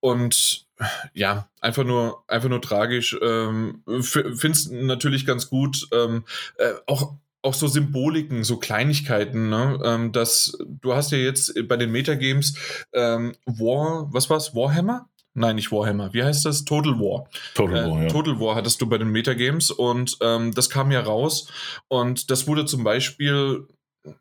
Und 0.01 0.67
ja, 1.15 1.49
einfach 1.61 1.85
nur, 1.85 2.25
einfach 2.29 2.49
nur 2.49 2.63
tragisch. 2.63 3.17
Ähm, 3.23 3.83
Finde 4.03 4.51
es 4.51 4.71
natürlich 4.71 5.27
ganz 5.27 5.49
gut. 5.49 5.89
Ähm, 5.93 6.25
äh, 6.59 6.73
auch 6.87 7.15
auch 7.43 7.55
so 7.55 7.67
Symboliken, 7.67 8.45
so 8.45 8.57
Kleinigkeiten, 8.57 9.49
ne? 9.49 9.81
Ähm, 9.85 10.13
dass 10.13 10.57
du 10.61 10.95
hast 10.95 11.11
ja 11.11 11.19
jetzt 11.19 11.53
bei 11.67 11.77
den 11.77 11.91
Metagames 11.91 12.57
ähm, 12.93 13.35
War, 13.47 14.09
was 14.13 14.31
war's? 14.31 14.55
Warhammer? 14.55 15.09
Nein, 15.35 15.57
nicht 15.57 15.73
Warhammer. 15.73 16.13
Wie 16.13 16.23
heißt 16.23 16.45
das? 16.45 16.65
Total 16.65 16.93
War. 17.01 17.27
Total 17.55 17.91
War, 17.91 18.01
äh, 18.01 18.03
ja. 18.05 18.09
Total 18.09 18.39
War 18.39 18.55
hattest 18.55 18.81
du 18.81 18.89
bei 18.89 18.99
den 18.99 19.09
Metagames 19.09 19.71
und 19.71 20.17
ähm, 20.21 20.53
das 20.55 20.71
kam 20.71 20.93
ja 20.93 21.01
raus 21.01 21.49
und 21.89 22.31
das 22.31 22.47
wurde 22.47 22.65
zum 22.65 22.85
Beispiel 22.85 23.67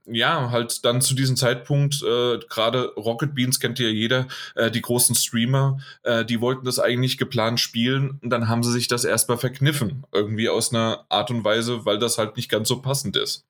ja, 0.05 0.51
halt 0.51 0.85
dann 0.85 1.01
zu 1.01 1.15
diesem 1.15 1.35
Zeitpunkt, 1.35 2.03
äh, 2.03 2.39
gerade 2.49 2.93
Rocket 2.95 3.33
Beans 3.33 3.59
kennt 3.59 3.79
ja 3.79 3.87
jeder, 3.87 4.27
äh, 4.55 4.69
die 4.69 4.81
großen 4.81 5.15
Streamer, 5.15 5.79
äh, 6.03 6.23
die 6.23 6.41
wollten 6.41 6.65
das 6.65 6.79
eigentlich 6.79 7.17
geplant 7.17 7.59
spielen 7.59 8.19
und 8.21 8.29
dann 8.29 8.47
haben 8.47 8.63
sie 8.63 8.71
sich 8.71 8.87
das 8.87 9.05
erstmal 9.05 9.37
verkniffen. 9.37 10.05
Irgendwie 10.11 10.49
aus 10.49 10.73
einer 10.73 11.05
Art 11.09 11.31
und 11.31 11.43
Weise, 11.43 11.85
weil 11.85 11.97
das 11.97 12.17
halt 12.17 12.35
nicht 12.37 12.49
ganz 12.49 12.67
so 12.67 12.81
passend 12.81 13.17
ist. 13.17 13.45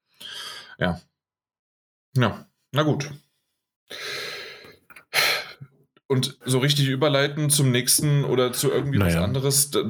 Ja. 0.78 1.02
Ja, 2.16 2.46
na 2.72 2.84
gut. 2.84 3.10
Und 6.12 6.38
so 6.44 6.60
richtig 6.60 6.90
überleiten 6.90 7.50
zum 7.50 7.72
nächsten 7.72 8.26
oder 8.26 8.52
zu 8.52 8.70
irgendwie 8.70 8.98
naja, 8.98 9.20
was 9.20 9.24
anderes, 9.24 9.72
das, 9.72 9.86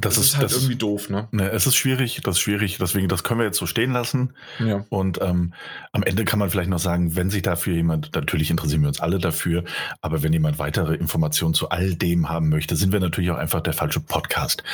das 0.00 0.16
ist, 0.16 0.24
ist, 0.24 0.36
halt 0.36 0.46
das, 0.46 0.54
irgendwie 0.54 0.74
doof, 0.74 1.08
ne? 1.08 1.28
ne? 1.30 1.52
Es 1.52 1.68
ist 1.68 1.76
schwierig, 1.76 2.20
das 2.24 2.34
ist 2.34 2.40
schwierig, 2.40 2.78
deswegen, 2.80 3.06
das 3.06 3.22
können 3.22 3.38
wir 3.38 3.46
jetzt 3.46 3.58
so 3.58 3.66
stehen 3.66 3.92
lassen. 3.92 4.32
Ja. 4.58 4.84
Und 4.88 5.20
ähm, 5.22 5.54
am 5.92 6.02
Ende 6.02 6.24
kann 6.24 6.40
man 6.40 6.50
vielleicht 6.50 6.68
noch 6.68 6.80
sagen, 6.80 7.14
wenn 7.14 7.30
sich 7.30 7.42
dafür 7.42 7.74
jemand, 7.74 8.12
natürlich 8.12 8.50
interessieren 8.50 8.80
wir 8.80 8.88
uns 8.88 8.98
alle 8.98 9.20
dafür, 9.20 9.62
aber 10.00 10.24
wenn 10.24 10.32
jemand 10.32 10.58
weitere 10.58 10.96
Informationen 10.96 11.54
zu 11.54 11.68
all 11.68 11.94
dem 11.94 12.28
haben 12.28 12.48
möchte, 12.48 12.74
sind 12.74 12.92
wir 12.92 12.98
natürlich 12.98 13.30
auch 13.30 13.38
einfach 13.38 13.60
der 13.60 13.72
falsche 13.72 14.00
Podcast. 14.00 14.64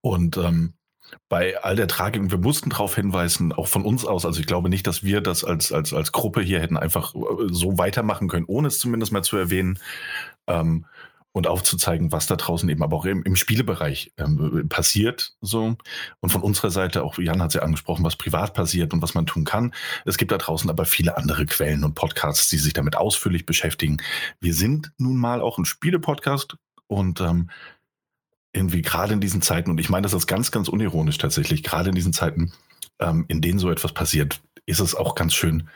Und 0.00 0.38
ähm, 0.38 0.72
bei 1.28 1.62
all 1.62 1.76
der 1.76 1.88
Tragik, 1.88 2.30
wir 2.30 2.38
mussten 2.38 2.70
darauf 2.70 2.94
hinweisen, 2.94 3.52
auch 3.52 3.68
von 3.68 3.84
uns 3.84 4.04
aus, 4.04 4.26
also 4.26 4.40
ich 4.40 4.46
glaube 4.46 4.68
nicht, 4.68 4.86
dass 4.86 5.02
wir 5.02 5.20
das 5.20 5.44
als, 5.44 5.72
als, 5.72 5.94
als 5.94 6.12
Gruppe 6.12 6.42
hier 6.42 6.60
hätten 6.60 6.76
einfach 6.76 7.14
äh, 7.14 7.18
so 7.50 7.78
weitermachen 7.78 8.28
können, 8.28 8.44
ohne 8.46 8.68
es 8.68 8.78
zumindest 8.78 9.12
mal 9.12 9.22
zu 9.22 9.36
erwähnen 9.36 9.78
ähm, 10.46 10.86
und 11.32 11.46
aufzuzeigen, 11.46 12.12
was 12.12 12.26
da 12.26 12.36
draußen 12.36 12.68
eben 12.68 12.82
aber 12.82 12.96
auch 12.96 13.06
im, 13.06 13.22
im 13.22 13.36
Spielebereich 13.36 14.12
ähm, 14.18 14.66
passiert. 14.68 15.34
So. 15.40 15.76
Und 16.20 16.30
von 16.30 16.42
unserer 16.42 16.70
Seite, 16.70 17.02
auch 17.02 17.18
Jan 17.18 17.40
hat 17.40 17.48
es 17.48 17.54
ja 17.54 17.62
angesprochen, 17.62 18.04
was 18.04 18.16
privat 18.16 18.52
passiert 18.52 18.92
und 18.92 19.00
was 19.02 19.14
man 19.14 19.24
tun 19.24 19.44
kann. 19.44 19.72
Es 20.04 20.18
gibt 20.18 20.30
da 20.30 20.38
draußen 20.38 20.68
aber 20.68 20.84
viele 20.84 21.16
andere 21.16 21.46
Quellen 21.46 21.84
und 21.84 21.94
Podcasts, 21.94 22.50
die 22.50 22.58
sich 22.58 22.74
damit 22.74 22.96
ausführlich 22.96 23.46
beschäftigen. 23.46 24.02
Wir 24.40 24.52
sind 24.52 24.92
nun 24.98 25.16
mal 25.16 25.40
auch 25.40 25.56
ein 25.56 25.64
Spielepodcast 25.64 26.56
und 26.86 27.22
ähm, 27.22 27.48
irgendwie 28.52 28.82
gerade 28.82 29.14
in 29.14 29.20
diesen 29.20 29.40
Zeiten, 29.40 29.70
und 29.70 29.80
ich 29.80 29.88
meine 29.88 30.02
das 30.02 30.12
ist 30.12 30.26
ganz, 30.26 30.50
ganz 30.50 30.68
unironisch 30.68 31.16
tatsächlich, 31.16 31.62
gerade 31.62 31.88
in 31.88 31.94
diesen 31.94 32.12
Zeiten, 32.12 32.52
ähm, 32.98 33.24
in 33.28 33.40
denen 33.40 33.58
so 33.58 33.70
etwas 33.70 33.94
passiert, 33.94 34.42
ist 34.66 34.80
es 34.80 34.94
auch 34.94 35.14
ganz 35.14 35.32
schön, 35.32 35.70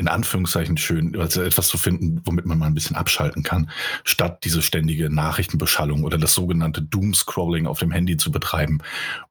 in 0.00 0.08
Anführungszeichen 0.08 0.78
schön, 0.78 1.14
also 1.20 1.42
etwas 1.42 1.68
zu 1.68 1.76
finden, 1.76 2.22
womit 2.24 2.46
man 2.46 2.58
mal 2.58 2.66
ein 2.66 2.74
bisschen 2.74 2.96
abschalten 2.96 3.42
kann, 3.42 3.70
statt 4.02 4.44
diese 4.44 4.62
ständige 4.62 5.10
Nachrichtenbeschallung 5.10 6.04
oder 6.04 6.16
das 6.16 6.34
sogenannte 6.34 6.80
Doomscrolling 6.80 7.66
auf 7.66 7.78
dem 7.78 7.90
Handy 7.90 8.16
zu 8.16 8.30
betreiben. 8.30 8.78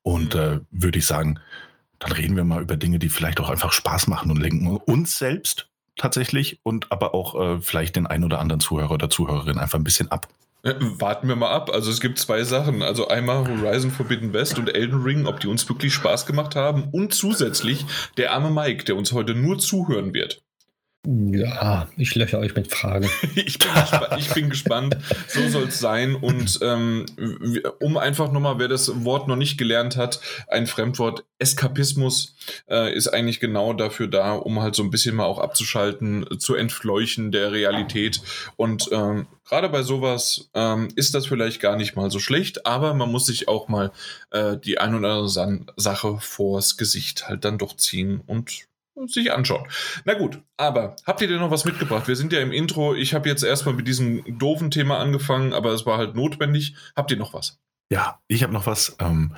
Und 0.03 0.35
mhm. 0.35 0.39
äh, 0.39 0.59
würde 0.69 0.99
ich 0.99 1.07
sagen, 1.07 1.39
dann 1.97 2.11
reden 2.11 2.35
wir 2.35 2.43
mal 2.43 2.61
über 2.61 2.77
Dinge, 2.77 2.99
die 2.99 3.09
vielleicht 3.09 3.39
auch 3.39 3.49
einfach 3.49 3.71
Spaß 3.71 4.07
machen 4.07 4.29
und 4.29 4.37
lenken 4.37 4.67
uns 4.67 5.17
selbst 5.17 5.69
tatsächlich 5.97 6.59
und 6.61 6.91
aber 6.91 7.15
auch 7.15 7.35
äh, 7.35 7.59
vielleicht 7.59 7.95
den 7.95 8.05
ein 8.05 8.23
oder 8.23 8.39
anderen 8.39 8.61
Zuhörer 8.61 8.91
oder 8.91 9.09
Zuhörerin 9.09 9.57
einfach 9.57 9.79
ein 9.79 9.83
bisschen 9.83 10.11
ab. 10.11 10.27
Äh, 10.61 10.75
warten 10.79 11.27
wir 11.27 11.35
mal 11.35 11.51
ab. 11.51 11.71
Also 11.73 11.89
es 11.89 11.99
gibt 11.99 12.19
zwei 12.19 12.43
Sachen. 12.43 12.83
Also 12.83 13.07
einmal 13.07 13.47
Horizon 13.47 13.91
Forbidden 13.91 14.33
West 14.33 14.59
und 14.59 14.73
Elden 14.73 15.01
Ring, 15.01 15.25
ob 15.25 15.39
die 15.39 15.47
uns 15.47 15.67
wirklich 15.67 15.93
Spaß 15.93 16.25
gemacht 16.25 16.55
haben. 16.55 16.89
Und 16.91 17.13
zusätzlich 17.13 17.85
der 18.17 18.33
arme 18.33 18.51
Mike, 18.51 18.83
der 18.83 18.95
uns 18.95 19.11
heute 19.13 19.33
nur 19.33 19.57
zuhören 19.57 20.13
wird. 20.13 20.43
Ja, 21.07 21.87
ich 21.95 22.13
löche 22.15 22.37
euch 22.37 22.55
mit 22.55 22.69
Fragen. 22.69 23.09
ich, 23.35 23.57
bin 23.57 23.69
ich, 24.17 24.29
bin 24.33 24.49
gespannt. 24.49 24.97
So 25.29 25.47
soll 25.47 25.69
es 25.69 25.79
sein. 25.79 26.13
Und 26.13 26.59
ähm, 26.61 27.05
um 27.79 27.97
einfach 27.97 28.33
nochmal, 28.33 28.59
wer 28.59 28.67
das 28.67 29.05
Wort 29.05 29.29
noch 29.29 29.37
nicht 29.37 29.57
gelernt 29.57 29.95
hat, 29.95 30.19
ein 30.49 30.67
Fremdwort, 30.67 31.23
Eskapismus 31.37 32.35
äh, 32.69 32.93
ist 32.93 33.07
eigentlich 33.07 33.39
genau 33.39 33.71
dafür 33.71 34.07
da, 34.07 34.33
um 34.33 34.61
halt 34.61 34.75
so 34.75 34.83
ein 34.83 34.89
bisschen 34.89 35.15
mal 35.15 35.23
auch 35.23 35.39
abzuschalten, 35.39 36.25
zu 36.37 36.55
entfleuchen 36.55 37.31
der 37.31 37.53
Realität. 37.53 38.21
Und 38.57 38.89
ähm, 38.91 39.27
gerade 39.45 39.69
bei 39.69 39.83
sowas 39.83 40.49
ähm, 40.53 40.89
ist 40.95 41.15
das 41.15 41.27
vielleicht 41.27 41.61
gar 41.61 41.77
nicht 41.77 41.95
mal 41.95 42.11
so 42.11 42.19
schlecht, 42.19 42.65
aber 42.65 42.93
man 42.93 43.09
muss 43.09 43.25
sich 43.25 43.47
auch 43.47 43.69
mal 43.69 43.93
äh, 44.31 44.57
die 44.57 44.79
ein 44.79 44.93
oder 44.93 45.13
andere 45.13 45.63
Sache 45.77 46.17
vors 46.19 46.75
Gesicht 46.75 47.29
halt 47.29 47.45
dann 47.45 47.57
doch 47.57 47.77
ziehen 47.77 48.21
und 48.27 48.68
sich 49.07 49.31
anschauen. 49.31 49.67
Na 50.05 50.13
gut, 50.13 50.41
aber 50.57 50.95
habt 51.05 51.21
ihr 51.21 51.27
denn 51.27 51.39
noch 51.39 51.51
was 51.51 51.65
mitgebracht? 51.65 52.07
Wir 52.07 52.15
sind 52.15 52.33
ja 52.33 52.39
im 52.39 52.51
Intro. 52.51 52.95
Ich 52.95 53.13
habe 53.13 53.29
jetzt 53.29 53.43
erstmal 53.43 53.75
mit 53.75 53.87
diesem 53.87 54.37
doofen 54.37 54.71
Thema 54.71 54.99
angefangen, 54.99 55.53
aber 55.53 55.71
es 55.71 55.85
war 55.85 55.97
halt 55.97 56.15
notwendig. 56.15 56.75
Habt 56.95 57.11
ihr 57.11 57.17
noch 57.17 57.33
was? 57.33 57.59
Ja, 57.91 58.19
ich 58.27 58.43
habe 58.43 58.53
noch 58.53 58.67
was 58.67 58.95
ähm, 58.99 59.35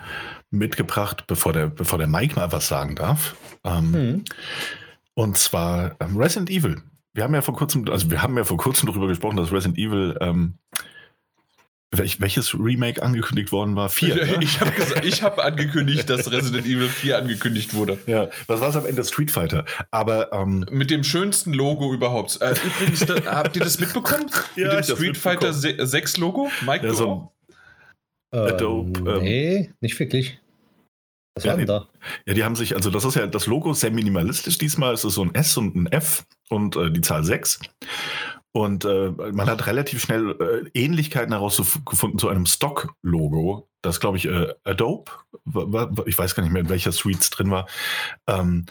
mitgebracht, 0.50 1.26
bevor 1.28 1.54
der, 1.54 1.68
bevor 1.68 1.98
der 1.98 2.08
Mike 2.08 2.36
mal 2.36 2.52
was 2.52 2.68
sagen 2.68 2.96
darf. 2.96 3.36
Ähm, 3.64 3.94
hm. 3.94 4.26
Und 5.14 5.38
zwar 5.38 5.96
ähm, 6.00 6.18
Resident 6.18 6.50
Evil. 6.50 6.82
Wir 7.14 7.24
haben 7.24 7.34
ja 7.34 7.42
vor 7.42 7.56
kurzem, 7.56 7.88
also 7.90 8.10
wir 8.10 8.22
haben 8.22 8.38
ja 8.38 8.44
vor 8.44 8.58
kurzem 8.58 8.88
darüber 8.88 9.08
gesprochen, 9.08 9.38
dass 9.38 9.52
Resident 9.52 9.78
Evil 9.78 10.18
ähm, 10.22 10.56
Welch, 11.94 12.22
welches 12.22 12.54
Remake 12.58 13.04
angekündigt 13.04 13.52
worden 13.52 13.76
war? 13.76 13.90
Vier. 13.90 14.16
Ne? 14.16 14.40
Ich 14.42 14.62
habe 14.62 14.72
hab 15.38 15.40
angekündigt, 15.40 16.10
dass 16.10 16.32
Resident 16.32 16.66
Evil 16.66 16.88
4 16.88 17.18
angekündigt 17.18 17.74
wurde. 17.74 17.98
Ja, 18.08 18.30
was 18.48 18.62
war 18.62 18.70
es 18.70 18.78
am 18.78 18.86
Ende? 18.86 19.04
Street 19.04 19.30
Fighter. 19.30 19.66
Aber 19.92 20.32
ähm, 20.32 20.66
mit 20.72 20.90
dem 20.90 21.04
schönsten 21.04 21.54
Logo 21.54 21.94
überhaupt. 21.94 22.42
Äh, 22.42 22.56
übrigens, 22.66 23.06
da, 23.06 23.16
habt 23.26 23.58
ihr 23.58 23.64
das 23.64 23.80
mitbekommen? 23.80 24.32
ja, 24.56 24.76
mit 24.76 24.88
dem 24.88 24.96
Street 24.96 25.18
Fighter 25.18 25.52
6 25.52 26.18
Logo? 26.18 26.50
Mike 26.66 26.88
ja, 26.88 26.94
so 26.94 27.30
Adobe. 28.32 29.12
Ähm, 29.12 29.24
nee, 29.24 29.74
nicht 29.82 30.00
wirklich. 30.00 30.40
Was 31.36 31.44
ja, 31.44 31.52
war 31.52 31.58
denn 31.58 31.68
da? 31.68 31.88
Ja, 32.26 32.34
die 32.34 32.44
haben 32.44 32.56
sich, 32.56 32.76
also 32.76 32.90
das 32.90 33.04
ist 33.04 33.16
ja 33.16 33.28
das 33.28 33.48
Logo 33.48 33.74
sehr 33.74 33.92
minimalistisch 33.92 34.58
diesmal. 34.58 34.94
Es 34.94 35.04
ist 35.04 35.16
so 35.16 35.24
ein 35.24 35.36
S 35.36 35.58
und 35.58 35.76
ein 35.76 35.88
F 35.88 36.26
und 36.50 36.76
äh, 36.76 36.90
die 36.90 37.02
Zahl 37.02 37.24
6. 37.24 37.60
Und 38.54 38.84
äh, 38.84 39.12
man 39.12 39.50
hat 39.50 39.66
relativ 39.68 40.02
schnell 40.02 40.36
äh, 40.74 40.80
Ähnlichkeiten 40.80 41.32
herausgefunden 41.32 42.20
zu 42.20 42.28
einem 42.28 42.46
Stock-Logo, 42.46 43.70
das 43.82 44.00
glaube 44.00 44.18
ich 44.18 44.26
äh, 44.26 44.54
Adobe, 44.64 45.12
ich 46.06 46.18
weiß 46.18 46.36
gar 46.36 46.44
nicht 46.44 46.52
mehr, 46.52 46.62
in 46.62 46.70
welcher 46.70 46.92
Suite 46.92 47.22
es 47.22 47.30
drin 47.30 47.50
war. 47.50 47.68
Ähm, 48.28 48.66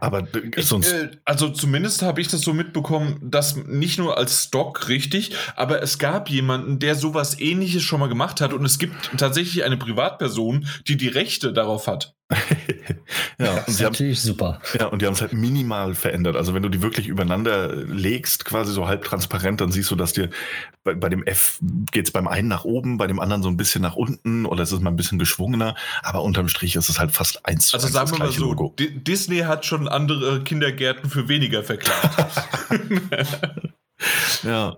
aber 0.00 0.26
ich, 0.56 0.66
sonst. 0.66 0.92
Äh, 0.92 1.10
also 1.24 1.48
zumindest 1.48 2.02
habe 2.02 2.20
ich 2.20 2.28
das 2.28 2.42
so 2.42 2.52
mitbekommen, 2.52 3.18
dass 3.22 3.56
nicht 3.56 3.98
nur 3.98 4.16
als 4.16 4.44
Stock 4.44 4.88
richtig, 4.88 5.34
aber 5.54 5.82
es 5.82 5.98
gab 5.98 6.28
jemanden, 6.28 6.78
der 6.78 6.94
sowas 6.94 7.38
ähnliches 7.38 7.82
schon 7.82 8.00
mal 8.00 8.08
gemacht 8.08 8.40
hat 8.40 8.52
und 8.52 8.64
es 8.64 8.78
gibt 8.78 9.10
tatsächlich 9.16 9.64
eine 9.64 9.76
Privatperson, 9.76 10.66
die 10.86 10.96
die 10.96 11.08
Rechte 11.08 11.52
darauf 11.52 11.86
hat. 11.86 12.15
ja, 13.38 13.54
das 13.54 13.68
ist 13.68 13.80
natürlich 13.80 14.18
haben, 14.18 14.26
super. 14.26 14.60
Ja, 14.78 14.86
und 14.86 15.00
die 15.00 15.06
haben 15.06 15.12
es 15.12 15.20
halt 15.20 15.32
minimal 15.32 15.94
verändert. 15.94 16.34
Also 16.34 16.54
wenn 16.54 16.62
du 16.62 16.68
die 16.68 16.82
wirklich 16.82 17.06
übereinander 17.06 17.74
legst, 17.74 18.44
quasi 18.44 18.72
so 18.72 18.88
halb 18.88 19.04
transparent, 19.04 19.60
dann 19.60 19.70
siehst 19.70 19.90
du, 19.92 19.94
dass 19.94 20.12
dir 20.12 20.30
bei, 20.82 20.94
bei 20.94 21.08
dem 21.08 21.22
F 21.22 21.60
geht 21.92 22.06
es 22.06 22.12
beim 22.12 22.26
einen 22.26 22.48
nach 22.48 22.64
oben, 22.64 22.98
bei 22.98 23.06
dem 23.06 23.20
anderen 23.20 23.42
so 23.42 23.48
ein 23.48 23.56
bisschen 23.56 23.82
nach 23.82 23.94
unten 23.94 24.44
oder 24.44 24.64
es 24.64 24.72
ist 24.72 24.80
mal 24.80 24.90
ein 24.90 24.96
bisschen 24.96 25.20
geschwungener, 25.20 25.76
aber 26.02 26.22
unterm 26.22 26.48
Strich 26.48 26.74
ist 26.74 26.88
es 26.88 26.98
halt 26.98 27.12
fast 27.12 27.46
eins 27.46 27.68
zu 27.68 27.76
Also 27.76 27.86
sagen 27.88 28.10
wir 28.10 28.18
mal 28.18 28.32
so, 28.32 28.44
Logo. 28.44 28.74
Disney 28.76 29.38
hat 29.38 29.64
schon 29.64 29.86
andere 29.86 30.42
Kindergärten 30.42 31.08
für 31.08 31.28
weniger 31.28 31.62
verklagt. 31.62 32.42
ja. 34.42 34.76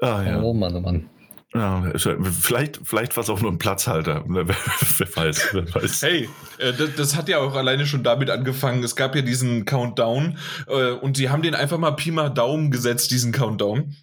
Ah, 0.00 0.22
ja. 0.22 0.42
Oh 0.42 0.52
Mann, 0.52 0.76
oh 0.76 0.80
Mann. 0.80 1.08
Ja, 1.54 1.92
vielleicht, 1.94 2.80
vielleicht 2.82 3.14
war 3.16 3.24
es 3.24 3.28
auch 3.28 3.42
nur 3.42 3.52
ein 3.52 3.58
Platzhalter. 3.58 4.24
wer, 4.28 4.46
weiß, 4.48 5.48
wer 5.52 5.74
weiß. 5.74 6.02
Hey, 6.02 6.28
äh, 6.58 6.72
das, 6.72 6.94
das, 6.96 7.16
hat 7.16 7.28
ja 7.28 7.38
auch 7.38 7.54
alleine 7.54 7.86
schon 7.86 8.02
damit 8.02 8.30
angefangen. 8.30 8.82
Es 8.82 8.96
gab 8.96 9.14
ja 9.14 9.20
diesen 9.20 9.66
Countdown 9.66 10.38
äh, 10.66 10.92
und 10.92 11.16
sie 11.16 11.28
haben 11.28 11.42
den 11.42 11.54
einfach 11.54 11.76
mal 11.76 11.90
Pi 11.92 12.10
mal 12.10 12.30
Daumen 12.30 12.70
gesetzt, 12.70 13.10
diesen 13.10 13.32
Countdown. 13.32 13.94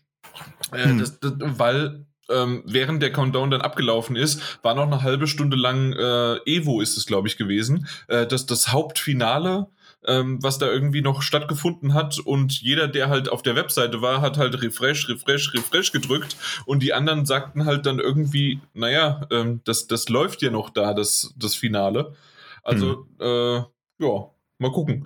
Äh, 0.71 0.83
hm. 0.83 0.99
das, 0.99 1.19
das, 1.19 1.33
weil 1.39 2.05
ähm, 2.29 2.63
während 2.65 3.01
der 3.01 3.11
Countdown 3.11 3.49
dann 3.49 3.61
abgelaufen 3.61 4.15
ist, 4.15 4.59
war 4.61 4.75
noch 4.75 4.85
eine 4.85 5.01
halbe 5.01 5.27
Stunde 5.27 5.57
lang 5.57 5.93
äh, 5.93 6.35
Evo 6.45 6.81
ist 6.81 6.97
es, 6.97 7.07
glaube 7.07 7.27
ich, 7.27 7.37
gewesen. 7.37 7.87
Äh, 8.07 8.27
das, 8.27 8.45
das 8.45 8.71
Hauptfinale 8.71 9.67
ähm, 10.05 10.41
was 10.41 10.57
da 10.57 10.67
irgendwie 10.67 11.01
noch 11.01 11.21
stattgefunden 11.21 11.93
hat. 11.93 12.19
Und 12.19 12.61
jeder, 12.61 12.87
der 12.87 13.09
halt 13.09 13.29
auf 13.29 13.41
der 13.41 13.55
Webseite 13.55 14.01
war, 14.01 14.21
hat 14.21 14.37
halt 14.37 14.61
Refresh, 14.61 15.09
Refresh, 15.09 15.53
Refresh 15.53 15.91
gedrückt. 15.91 16.37
Und 16.65 16.83
die 16.83 16.93
anderen 16.93 17.25
sagten 17.25 17.65
halt 17.65 17.85
dann 17.85 17.99
irgendwie, 17.99 18.59
naja, 18.73 19.21
ähm, 19.31 19.61
das, 19.65 19.87
das 19.87 20.09
läuft 20.09 20.41
ja 20.41 20.51
noch 20.51 20.69
da, 20.69 20.93
das, 20.93 21.33
das 21.37 21.55
Finale. 21.55 22.15
Also, 22.63 23.07
hm. 23.19 23.25
äh, 23.25 24.05
ja, 24.05 24.29
mal 24.57 24.71
gucken. 24.71 25.05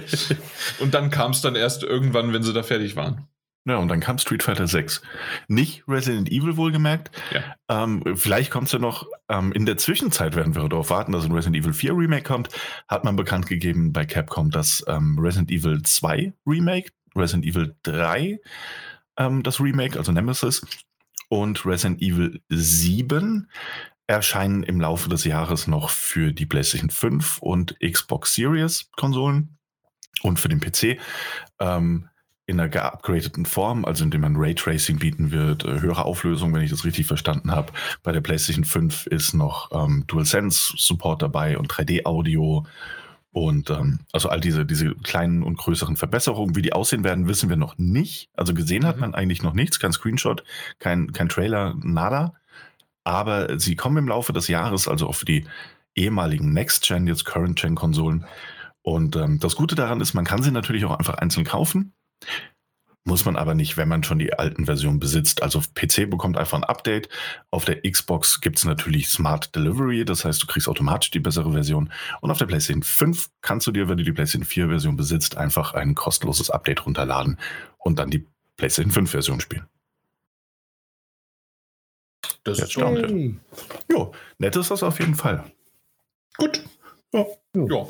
und 0.80 0.94
dann 0.94 1.10
kam 1.10 1.32
es 1.32 1.40
dann 1.40 1.56
erst 1.56 1.82
irgendwann, 1.82 2.32
wenn 2.32 2.42
sie 2.42 2.52
da 2.52 2.62
fertig 2.62 2.96
waren. 2.96 3.28
Ja, 3.66 3.78
und 3.78 3.88
dann 3.88 4.00
kam 4.00 4.18
Street 4.18 4.42
Fighter 4.42 4.66
6. 4.66 5.00
Nicht 5.48 5.84
Resident 5.88 6.30
Evil 6.30 6.58
wohlgemerkt. 6.58 7.10
Ja. 7.30 7.84
Ähm, 7.84 8.02
vielleicht 8.14 8.50
kommt 8.50 8.66
es 8.66 8.72
ja 8.72 8.78
noch 8.78 9.06
ähm, 9.30 9.52
in 9.52 9.64
der 9.64 9.78
Zwischenzeit, 9.78 10.36
werden 10.36 10.54
wir 10.54 10.68
darauf 10.68 10.90
warten, 10.90 11.12
dass 11.12 11.24
ein 11.24 11.32
Resident 11.32 11.56
Evil 11.56 11.72
4 11.72 11.96
Remake 11.96 12.24
kommt, 12.24 12.50
hat 12.88 13.04
man 13.04 13.16
bekannt 13.16 13.46
gegeben 13.46 13.92
bei 13.92 14.04
Capcom, 14.04 14.50
dass 14.50 14.84
ähm, 14.86 15.18
Resident 15.18 15.50
Evil 15.50 15.80
2 15.82 16.34
Remake, 16.46 16.90
Resident 17.16 17.46
Evil 17.46 17.74
3 17.84 18.38
ähm, 19.16 19.42
das 19.42 19.60
Remake, 19.60 19.98
also 19.98 20.12
Nemesis, 20.12 20.66
und 21.30 21.64
Resident 21.64 22.02
Evil 22.02 22.42
7 22.50 23.48
erscheinen 24.06 24.62
im 24.62 24.80
Laufe 24.80 25.08
des 25.08 25.24
Jahres 25.24 25.66
noch 25.66 25.88
für 25.88 26.32
die 26.32 26.44
PlayStation 26.44 26.90
5 26.90 27.38
und 27.38 27.76
Xbox 27.80 28.34
Series 28.34 28.90
Konsolen 28.92 29.56
und 30.22 30.38
für 30.38 30.48
den 30.48 30.60
PC. 30.60 30.98
Ähm, 31.58 32.10
in 32.46 32.60
einer 32.60 32.68
geupgradeten 32.68 33.46
Form, 33.46 33.84
also 33.84 34.04
indem 34.04 34.20
man 34.20 34.36
Raytracing 34.36 34.98
bieten 34.98 35.30
wird, 35.30 35.64
äh, 35.64 35.80
höhere 35.80 36.04
Auflösung, 36.04 36.52
wenn 36.52 36.62
ich 36.62 36.70
das 36.70 36.84
richtig 36.84 37.06
verstanden 37.06 37.50
habe. 37.50 37.72
Bei 38.02 38.12
der 38.12 38.20
PlayStation 38.20 38.64
5 38.64 39.06
ist 39.06 39.34
noch 39.34 39.70
ähm, 39.72 40.04
DualSense 40.06 40.74
Support 40.76 41.22
dabei 41.22 41.56
und 41.56 41.72
3D-Audio 41.72 42.66
und 43.34 43.68
ähm, 43.70 43.98
also 44.12 44.28
all 44.28 44.40
diese, 44.40 44.64
diese 44.64 44.94
kleinen 44.94 45.42
und 45.42 45.58
größeren 45.58 45.96
Verbesserungen, 45.96 46.54
wie 46.54 46.62
die 46.62 46.72
aussehen 46.72 47.02
werden, 47.02 47.26
wissen 47.26 47.48
wir 47.48 47.56
noch 47.56 47.76
nicht. 47.78 48.30
Also 48.34 48.54
gesehen 48.54 48.86
hat 48.86 48.94
mhm. 48.96 49.00
man 49.00 49.14
eigentlich 49.14 49.42
noch 49.42 49.54
nichts, 49.54 49.80
kein 49.80 49.92
Screenshot, 49.92 50.44
kein, 50.78 51.12
kein 51.12 51.28
Trailer, 51.28 51.74
nada. 51.82 52.34
Aber 53.02 53.58
sie 53.58 53.74
kommen 53.74 53.96
im 53.96 54.08
Laufe 54.08 54.32
des 54.32 54.46
Jahres, 54.46 54.86
also 54.86 55.08
auch 55.08 55.16
für 55.16 55.24
die 55.24 55.46
ehemaligen 55.96 56.52
Next-Gen, 56.52 57.08
jetzt 57.08 57.24
Current-Gen-Konsolen. 57.24 58.24
Und 58.82 59.16
ähm, 59.16 59.40
das 59.40 59.56
Gute 59.56 59.74
daran 59.74 60.00
ist, 60.00 60.14
man 60.14 60.24
kann 60.24 60.42
sie 60.42 60.52
natürlich 60.52 60.84
auch 60.84 60.96
einfach 60.96 61.14
einzeln 61.14 61.44
kaufen. 61.44 61.92
Muss 63.06 63.26
man 63.26 63.36
aber 63.36 63.54
nicht, 63.54 63.76
wenn 63.76 63.88
man 63.88 64.02
schon 64.02 64.18
die 64.18 64.32
alten 64.32 64.64
Versionen 64.64 64.98
besitzt. 64.98 65.42
Also 65.42 65.60
PC 65.60 66.08
bekommt 66.08 66.38
einfach 66.38 66.56
ein 66.56 66.64
Update. 66.64 67.10
Auf 67.50 67.66
der 67.66 67.82
Xbox 67.82 68.40
gibt 68.40 68.56
es 68.56 68.64
natürlich 68.64 69.08
Smart 69.08 69.54
Delivery, 69.54 70.06
das 70.06 70.24
heißt, 70.24 70.42
du 70.42 70.46
kriegst 70.46 70.68
automatisch 70.68 71.10
die 71.10 71.20
bessere 71.20 71.52
Version. 71.52 71.92
Und 72.22 72.30
auf 72.30 72.38
der 72.38 72.46
PlayStation 72.46 72.82
5 72.82 73.28
kannst 73.42 73.66
du 73.66 73.72
dir, 73.72 73.90
wenn 73.90 73.98
du 73.98 74.04
die 74.04 74.12
PlayStation 74.12 74.46
4 74.46 74.68
Version 74.68 74.96
besitzt, 74.96 75.36
einfach 75.36 75.74
ein 75.74 75.94
kostenloses 75.94 76.48
Update 76.48 76.86
runterladen 76.86 77.38
und 77.76 77.98
dann 77.98 78.10
die 78.10 78.26
PlayStation 78.56 78.92
5 78.92 79.10
Version 79.10 79.40
spielen. 79.40 79.66
Das 82.44 82.58
ist 82.58 82.72
schon. 82.72 83.40
Jo, 83.90 84.12
nett 84.38 84.56
ist 84.56 84.70
das 84.70 84.82
auf 84.82 84.98
jeden 84.98 85.14
Fall. 85.14 85.44
Gut. 86.38 86.64
Ja. 87.12 87.26
ja. 87.54 87.86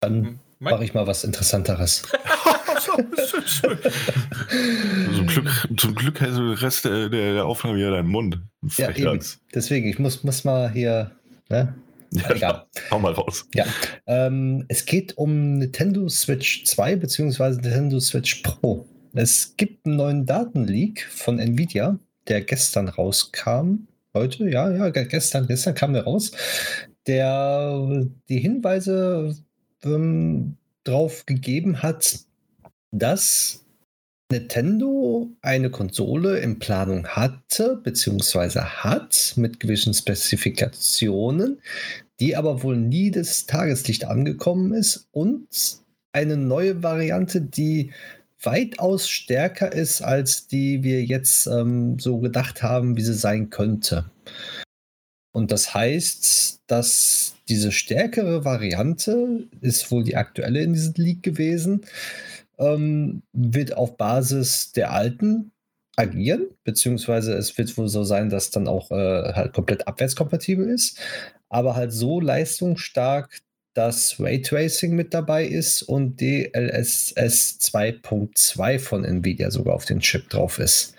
Dann 0.00 0.40
mache 0.58 0.84
ich 0.84 0.94
mal 0.94 1.06
was 1.06 1.24
Interessanteres. 1.24 2.02
zum, 5.14 5.26
Glück, 5.26 5.68
zum 5.76 5.94
Glück 5.94 6.20
hast 6.20 6.36
du 6.36 6.48
den 6.48 6.54
Rest 6.54 6.84
der, 6.84 7.08
der 7.08 7.44
Aufnahme 7.44 7.78
wieder 7.78 7.90
deinen 7.90 8.08
Mund. 8.08 8.40
Ja, 8.76 8.90
eben. 8.90 9.20
Deswegen, 9.54 9.88
ich 9.88 9.98
muss, 9.98 10.24
muss 10.24 10.44
mal 10.44 10.70
hier. 10.70 11.12
Ne? 11.48 11.74
Ja, 12.10 12.30
Egal. 12.30 12.66
Hau 12.90 12.98
mal 12.98 13.12
raus. 13.12 13.46
Ja. 13.54 13.66
Ähm, 14.06 14.64
es 14.68 14.86
geht 14.86 15.16
um 15.18 15.58
Nintendo 15.58 16.08
Switch 16.08 16.64
2 16.64 16.96
bzw. 16.96 17.60
Nintendo 17.60 18.00
Switch 18.00 18.36
Pro. 18.42 18.86
Es 19.14 19.54
gibt 19.56 19.86
einen 19.86 19.96
neuen 19.96 20.26
Datenleak 20.26 21.06
von 21.10 21.38
Nvidia, 21.38 21.98
der 22.28 22.42
gestern 22.42 22.88
rauskam. 22.88 23.88
Heute, 24.14 24.48
ja, 24.48 24.70
ja, 24.70 24.88
gestern, 24.90 25.46
gestern 25.46 25.74
kam 25.74 25.92
der 25.92 26.04
raus, 26.04 26.32
der 27.06 28.06
die 28.28 28.38
Hinweise 28.38 29.36
ähm, 29.84 30.56
drauf 30.84 31.26
gegeben 31.26 31.82
hat, 31.82 32.20
dass 32.90 33.64
Nintendo 34.30 35.30
eine 35.40 35.70
Konsole 35.70 36.38
in 36.40 36.58
Planung 36.58 37.06
hatte, 37.08 37.80
beziehungsweise 37.82 38.82
hat, 38.84 39.34
mit 39.36 39.58
gewissen 39.58 39.94
Spezifikationen, 39.94 41.60
die 42.20 42.36
aber 42.36 42.62
wohl 42.62 42.76
nie 42.76 43.10
das 43.10 43.46
Tageslicht 43.46 44.04
angekommen 44.04 44.74
ist 44.74 45.08
und 45.12 45.48
eine 46.12 46.36
neue 46.36 46.82
Variante, 46.82 47.40
die 47.40 47.92
weitaus 48.42 49.08
stärker 49.08 49.72
ist, 49.72 50.02
als 50.02 50.46
die 50.46 50.82
wir 50.82 51.04
jetzt 51.04 51.46
ähm, 51.46 51.98
so 51.98 52.18
gedacht 52.18 52.62
haben, 52.62 52.96
wie 52.96 53.02
sie 53.02 53.14
sein 53.14 53.50
könnte. 53.50 54.10
Und 55.32 55.52
das 55.52 55.74
heißt, 55.74 56.62
dass 56.66 57.34
diese 57.48 57.72
stärkere 57.72 58.44
Variante 58.44 59.44
ist 59.60 59.90
wohl 59.90 60.04
die 60.04 60.16
aktuelle 60.16 60.62
in 60.62 60.72
diesem 60.72 60.94
League 60.96 61.22
gewesen, 61.22 61.86
ähm, 62.58 63.22
wird 63.32 63.76
auf 63.76 63.96
Basis 63.96 64.72
der 64.72 64.92
alten 64.92 65.52
agieren, 65.96 66.46
beziehungsweise 66.64 67.34
es 67.34 67.58
wird 67.58 67.76
wohl 67.76 67.88
so 67.88 68.04
sein, 68.04 68.30
dass 68.30 68.50
dann 68.50 68.68
auch 68.68 68.90
äh, 68.90 69.32
halt 69.34 69.52
komplett 69.52 69.86
abwärtskompatibel 69.88 70.68
ist, 70.68 70.98
aber 71.48 71.74
halt 71.74 71.92
so 71.92 72.20
leistungsstark, 72.20 73.40
dass 73.74 74.18
Raytracing 74.18 74.94
mit 74.94 75.14
dabei 75.14 75.44
ist 75.44 75.82
und 75.82 76.20
DLSS 76.20 77.58
2.2 77.60 78.78
von 78.78 79.04
Nvidia 79.04 79.50
sogar 79.50 79.74
auf 79.74 79.84
den 79.84 80.00
Chip 80.00 80.28
drauf 80.30 80.58
ist. 80.58 80.94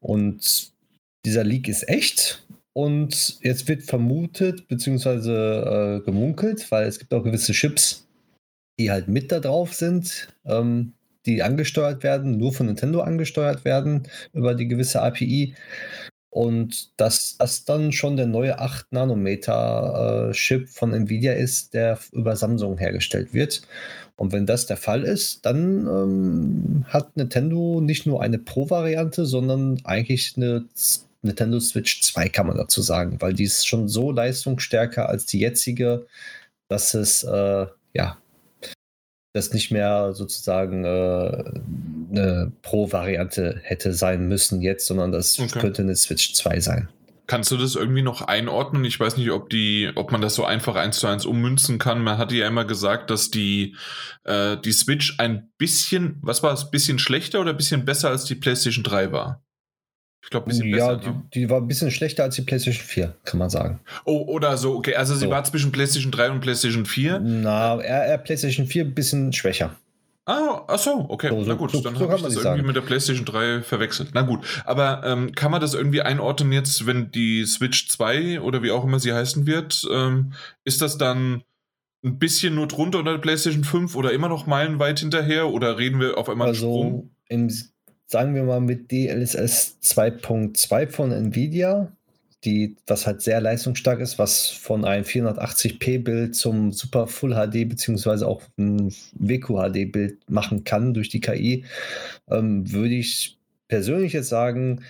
Und 0.00 0.72
dieser 1.24 1.44
Leak 1.44 1.68
ist 1.68 1.88
echt. 1.88 2.44
Und 2.74 3.38
jetzt 3.42 3.68
wird 3.68 3.82
vermutet, 3.82 4.66
beziehungsweise 4.68 6.00
äh, 6.00 6.04
gemunkelt, 6.04 6.70
weil 6.70 6.86
es 6.86 6.98
gibt 6.98 7.12
auch 7.12 7.22
gewisse 7.22 7.52
Chips, 7.52 8.08
die 8.78 8.90
halt 8.90 9.08
mit 9.08 9.30
da 9.30 9.40
drauf 9.40 9.74
sind, 9.74 10.28
ähm, 10.46 10.94
die 11.26 11.42
angesteuert 11.42 12.02
werden, 12.02 12.38
nur 12.38 12.52
von 12.52 12.66
Nintendo 12.66 13.00
angesteuert 13.00 13.64
werden 13.64 14.08
über 14.32 14.54
die 14.54 14.68
gewisse 14.68 15.02
API. 15.02 15.54
Und 16.30 16.98
dass 16.98 17.36
das 17.36 17.66
dann 17.66 17.92
schon 17.92 18.16
der 18.16 18.26
neue 18.26 18.58
8 18.58 18.90
Nanometer 18.90 20.30
äh, 20.30 20.32
Chip 20.32 20.70
von 20.70 20.94
Nvidia 20.94 21.34
ist, 21.34 21.74
der 21.74 21.98
über 22.12 22.36
Samsung 22.36 22.78
hergestellt 22.78 23.34
wird. 23.34 23.60
Und 24.16 24.32
wenn 24.32 24.46
das 24.46 24.64
der 24.64 24.78
Fall 24.78 25.02
ist, 25.02 25.44
dann 25.44 25.86
ähm, 25.86 26.84
hat 26.88 27.18
Nintendo 27.18 27.82
nicht 27.82 28.06
nur 28.06 28.22
eine 28.22 28.38
Pro-Variante, 28.38 29.26
sondern 29.26 29.78
eigentlich 29.84 30.32
eine 30.36 30.64
Nintendo 31.22 31.60
Switch 31.60 32.02
2 32.02 32.28
kann 32.28 32.48
man 32.48 32.56
dazu 32.56 32.82
sagen, 32.82 33.20
weil 33.20 33.32
die 33.32 33.44
ist 33.44 33.66
schon 33.66 33.88
so 33.88 34.10
leistungsstärker 34.10 35.08
als 35.08 35.24
die 35.26 35.38
jetzige, 35.38 36.06
dass 36.68 36.94
es 36.94 37.22
äh, 37.22 37.66
ja 37.94 38.18
das 39.34 39.52
nicht 39.54 39.70
mehr 39.70 40.12
sozusagen 40.12 40.84
äh, 40.84 40.88
eine 42.10 42.52
Pro-Variante 42.62 43.60
hätte 43.62 43.94
sein 43.94 44.28
müssen 44.28 44.60
jetzt, 44.60 44.86
sondern 44.86 45.10
das 45.10 45.38
okay. 45.38 45.58
könnte 45.58 45.82
eine 45.82 45.96
Switch 45.96 46.34
2 46.34 46.60
sein. 46.60 46.88
Kannst 47.26 47.50
du 47.50 47.56
das 47.56 47.76
irgendwie 47.76 48.02
noch 48.02 48.20
einordnen? 48.20 48.84
Ich 48.84 49.00
weiß 49.00 49.16
nicht, 49.16 49.30
ob 49.30 49.48
die, 49.48 49.90
ob 49.94 50.12
man 50.12 50.20
das 50.20 50.34
so 50.34 50.44
einfach 50.44 50.74
eins 50.74 50.98
zu 50.98 51.06
eins 51.06 51.24
ummünzen 51.24 51.78
kann. 51.78 52.02
Man 52.02 52.18
hatte 52.18 52.34
ja 52.34 52.46
immer 52.46 52.66
gesagt, 52.66 53.08
dass 53.08 53.30
die, 53.30 53.76
äh, 54.24 54.58
die 54.58 54.72
Switch 54.72 55.18
ein 55.18 55.50
bisschen, 55.56 56.18
was 56.20 56.42
war 56.42 56.52
es, 56.52 56.70
bisschen 56.70 56.98
schlechter 56.98 57.40
oder 57.40 57.50
ein 57.50 57.56
bisschen 57.56 57.86
besser 57.86 58.10
als 58.10 58.24
die 58.24 58.34
PlayStation 58.34 58.84
3 58.84 59.12
war? 59.12 59.42
Ich 60.22 60.30
glaube, 60.30 60.46
ein 60.46 60.50
bisschen 60.50 60.68
ja, 60.68 60.94
besser. 60.94 61.02
Ja, 61.02 61.10
ne? 61.10 61.22
die, 61.34 61.40
die, 61.40 61.50
war 61.50 61.60
ein 61.60 61.68
bisschen 61.68 61.90
schlechter 61.90 62.22
als 62.22 62.36
die 62.36 62.42
PlayStation 62.42 62.84
4, 62.84 63.14
kann 63.24 63.38
man 63.38 63.50
sagen. 63.50 63.80
Oh, 64.04 64.24
oder 64.28 64.56
so, 64.56 64.76
okay. 64.76 64.94
Also 64.94 65.14
sie 65.14 65.26
so. 65.26 65.30
war 65.30 65.42
zwischen 65.44 65.72
PlayStation 65.72 66.12
3 66.12 66.30
und 66.30 66.40
PlayStation 66.40 66.86
4? 66.86 67.18
Na, 67.20 67.80
eher, 67.80 68.06
eher 68.06 68.18
PlayStation 68.18 68.66
4 68.66 68.84
ein 68.84 68.94
bisschen 68.94 69.32
schwächer. 69.32 69.76
Ah, 70.24 70.62
ach 70.68 70.78
so, 70.78 71.06
okay. 71.08 71.30
So, 71.30 71.42
Na 71.44 71.54
gut, 71.54 71.72
so, 71.72 71.80
dann 71.80 71.98
habe 71.98 72.14
ich 72.14 72.22
das 72.22 72.34
irgendwie 72.34 72.42
sagen. 72.42 72.66
mit 72.66 72.76
der 72.76 72.82
PlayStation 72.82 73.24
3 73.24 73.62
verwechselt. 73.62 74.10
Na 74.14 74.22
gut, 74.22 74.62
aber 74.64 75.02
ähm, 75.04 75.32
kann 75.32 75.50
man 75.50 75.60
das 75.60 75.74
irgendwie 75.74 76.02
einordnen 76.02 76.52
jetzt, 76.52 76.86
wenn 76.86 77.10
die 77.10 77.44
Switch 77.44 77.88
2 77.88 78.40
oder 78.40 78.62
wie 78.62 78.70
auch 78.70 78.84
immer 78.84 79.00
sie 79.00 79.12
heißen 79.12 79.46
wird, 79.46 79.84
ähm, 79.92 80.34
ist 80.62 80.80
das 80.80 80.96
dann 80.96 81.42
ein 82.04 82.18
bisschen 82.18 82.54
nur 82.54 82.68
drunter 82.68 83.00
unter 83.00 83.12
der 83.12 83.18
PlayStation 83.18 83.64
5 83.64 83.96
oder 83.96 84.12
immer 84.12 84.28
noch 84.28 84.46
meilenweit 84.46 85.00
hinterher 85.00 85.48
oder 85.48 85.78
reden 85.78 85.98
wir 85.98 86.16
auf 86.16 86.28
einmal 86.28 86.48
also 86.48 86.66
Sprung? 86.66 87.10
Im 87.28 87.50
sagen 88.12 88.34
wir 88.34 88.44
mal, 88.44 88.60
mit 88.60 88.92
DLSS 88.92 89.78
2.2 89.82 90.90
von 90.90 91.12
Nvidia, 91.12 91.90
die, 92.44 92.76
was 92.86 93.06
halt 93.06 93.22
sehr 93.22 93.40
leistungsstark 93.40 94.00
ist, 94.00 94.18
was 94.18 94.48
von 94.50 94.84
einem 94.84 95.04
480p-Bild 95.04 96.34
zum 96.34 96.72
Super 96.72 97.06
Full 97.06 97.34
HD 97.34 97.66
beziehungsweise 97.68 98.28
auch 98.28 98.42
ein 98.58 98.92
WQHD-Bild 99.14 100.28
machen 100.28 100.64
kann 100.64 100.92
durch 100.92 101.08
die 101.08 101.20
KI, 101.20 101.64
ähm, 102.28 102.70
würde 102.70 102.94
ich 102.94 103.38
persönlich 103.68 104.12
jetzt 104.12 104.28
sagen, 104.28 104.80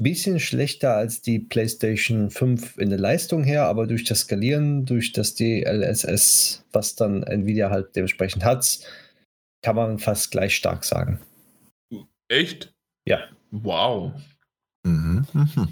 ein 0.00 0.04
bisschen 0.04 0.40
schlechter 0.40 0.96
als 0.96 1.22
die 1.22 1.38
PlayStation 1.38 2.30
5 2.30 2.78
in 2.78 2.90
der 2.90 2.98
Leistung 2.98 3.44
her, 3.44 3.66
aber 3.66 3.86
durch 3.86 4.02
das 4.02 4.20
Skalieren, 4.20 4.86
durch 4.86 5.12
das 5.12 5.36
DLSS, 5.36 6.64
was 6.72 6.96
dann 6.96 7.22
Nvidia 7.22 7.70
halt 7.70 7.94
dementsprechend 7.94 8.44
hat, 8.44 8.80
kann 9.62 9.76
man 9.76 10.00
fast 10.00 10.32
gleich 10.32 10.56
stark 10.56 10.84
sagen. 10.84 11.20
Echt? 12.32 12.72
Ja. 13.06 13.20
Wow. 13.50 14.12
Mhm, 14.84 15.26
mhm. 15.34 15.68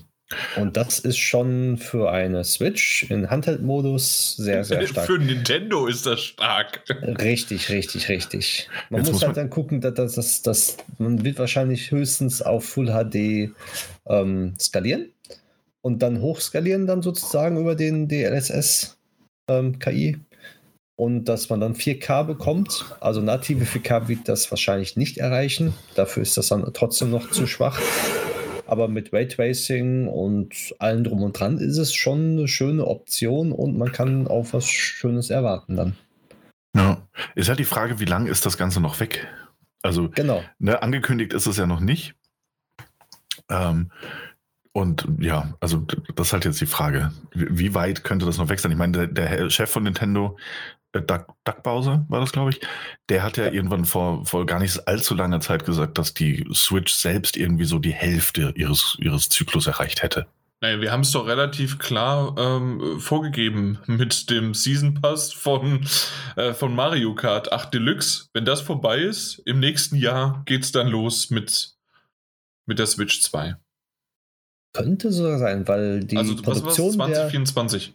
Und 0.56 0.76
das 0.76 1.00
ist 1.00 1.18
schon 1.18 1.78
für 1.78 2.12
eine 2.12 2.44
Switch 2.44 3.10
in 3.10 3.30
Handheld-Modus 3.30 4.36
sehr, 4.36 4.62
sehr 4.62 4.86
stark. 4.86 5.06
für 5.06 5.18
Nintendo 5.18 5.86
ist 5.86 6.06
das 6.06 6.20
stark. 6.20 6.84
Richtig, 7.02 7.70
richtig, 7.70 8.08
richtig. 8.08 8.68
Man 8.90 9.00
Jetzt 9.00 9.06
muss, 9.06 9.14
muss 9.14 9.22
halt 9.22 9.36
man 9.36 9.44
dann 9.46 9.50
gucken, 9.50 9.80
dass, 9.80 10.14
dass, 10.14 10.42
dass, 10.42 10.76
man 10.98 11.24
wird 11.24 11.38
wahrscheinlich 11.38 11.90
höchstens 11.90 12.42
auf 12.42 12.64
Full 12.64 12.86
HD 12.86 13.52
ähm, 14.06 14.54
skalieren 14.60 15.10
und 15.80 16.00
dann 16.02 16.20
hochskalieren 16.20 16.86
dann 16.86 17.02
sozusagen 17.02 17.58
über 17.58 17.74
den 17.74 18.06
DLSS 18.06 18.98
ähm, 19.48 19.78
KI 19.78 20.18
und 21.00 21.24
dass 21.24 21.48
man 21.48 21.60
dann 21.60 21.74
4K 21.74 22.24
bekommt. 22.24 22.84
Also 23.00 23.22
native 23.22 23.64
4K 23.64 24.08
wird 24.08 24.28
das 24.28 24.50
wahrscheinlich 24.52 24.98
nicht 24.98 25.16
erreichen. 25.16 25.72
Dafür 25.94 26.22
ist 26.22 26.36
das 26.36 26.48
dann 26.48 26.70
trotzdem 26.74 27.10
noch 27.10 27.30
zu 27.30 27.46
schwach. 27.46 27.80
Aber 28.66 28.86
mit 28.86 29.10
Raytracing 29.10 30.08
und 30.08 30.74
allem 30.78 31.04
drum 31.04 31.22
und 31.22 31.40
dran 31.40 31.56
ist 31.56 31.78
es 31.78 31.94
schon 31.94 32.32
eine 32.32 32.48
schöne 32.48 32.86
Option 32.86 33.50
und 33.50 33.78
man 33.78 33.92
kann 33.92 34.28
auch 34.28 34.48
was 34.52 34.66
Schönes 34.66 35.30
erwarten 35.30 35.76
dann. 35.76 35.96
Ja, 36.76 37.08
ist 37.34 37.48
halt 37.48 37.58
die 37.58 37.64
Frage, 37.64 37.98
wie 37.98 38.04
lange 38.04 38.28
ist 38.28 38.44
das 38.44 38.58
Ganze 38.58 38.82
noch 38.82 39.00
weg? 39.00 39.26
Also, 39.80 40.10
genau. 40.10 40.44
Ne, 40.58 40.82
angekündigt 40.82 41.32
ist 41.32 41.46
es 41.46 41.56
ja 41.56 41.66
noch 41.66 41.80
nicht. 41.80 42.14
Ähm, 43.48 43.90
und 44.72 45.08
ja, 45.18 45.54
also 45.60 45.84
das 46.14 46.28
ist 46.28 46.32
halt 46.32 46.44
jetzt 46.44 46.60
die 46.60 46.66
Frage. 46.66 47.10
Wie 47.32 47.74
weit 47.74 48.04
könnte 48.04 48.26
das 48.26 48.38
noch 48.38 48.50
weg 48.50 48.60
sein? 48.60 48.70
Ich 48.70 48.78
meine, 48.78 49.08
der, 49.08 49.28
der 49.28 49.50
Chef 49.50 49.70
von 49.70 49.82
Nintendo 49.82 50.36
Doug, 50.92 51.26
Doug 51.44 51.62
Bowser 51.62 52.04
war 52.08 52.20
das, 52.20 52.32
glaube 52.32 52.50
ich, 52.50 52.60
der 53.08 53.22
hat 53.22 53.36
ja, 53.36 53.44
ja, 53.46 53.52
irgendwann 53.52 53.84
vor, 53.84 54.26
vor 54.26 54.44
gar 54.46 54.58
nicht 54.58 54.88
allzu 54.88 55.14
langer 55.14 55.40
Zeit 55.40 55.64
gesagt, 55.64 55.98
dass 55.98 56.14
die 56.14 56.44
Switch 56.52 56.92
selbst 56.92 57.36
irgendwie 57.36 57.64
so 57.64 57.78
die 57.78 57.92
Hälfte 57.92 58.52
ihres, 58.56 58.96
ihres 58.98 59.28
Zyklus 59.28 59.66
erreicht 59.66 60.02
hätte. 60.02 60.26
Naja, 60.62 60.80
wir 60.82 60.92
haben 60.92 61.00
es 61.00 61.12
doch 61.12 61.26
relativ 61.26 61.78
klar 61.78 62.36
ähm, 62.38 63.00
vorgegeben 63.00 63.78
mit 63.86 64.28
dem 64.28 64.52
Season 64.52 65.00
Pass 65.00 65.32
von, 65.32 65.86
äh, 66.36 66.52
von 66.52 66.74
Mario 66.74 67.14
Kart 67.14 67.50
8 67.50 67.72
Deluxe. 67.72 68.26
Wenn 68.34 68.44
das 68.44 68.60
vorbei 68.60 68.98
ist, 68.98 69.38
im 69.46 69.58
nächsten 69.58 69.96
Jahr 69.96 70.42
geht 70.44 70.64
es 70.64 70.72
dann 70.72 70.88
los 70.88 71.30
mit, 71.30 71.76
mit 72.66 72.78
der 72.78 72.86
Switch 72.86 73.22
2. 73.22 73.56
Könnte 74.74 75.12
so 75.12 75.38
sein, 75.38 75.66
weil 75.66 76.04
die 76.04 76.18
also, 76.18 76.36
Produktion 76.36 76.88
was, 76.98 76.98
was, 76.98 77.16
2024. 77.16 77.94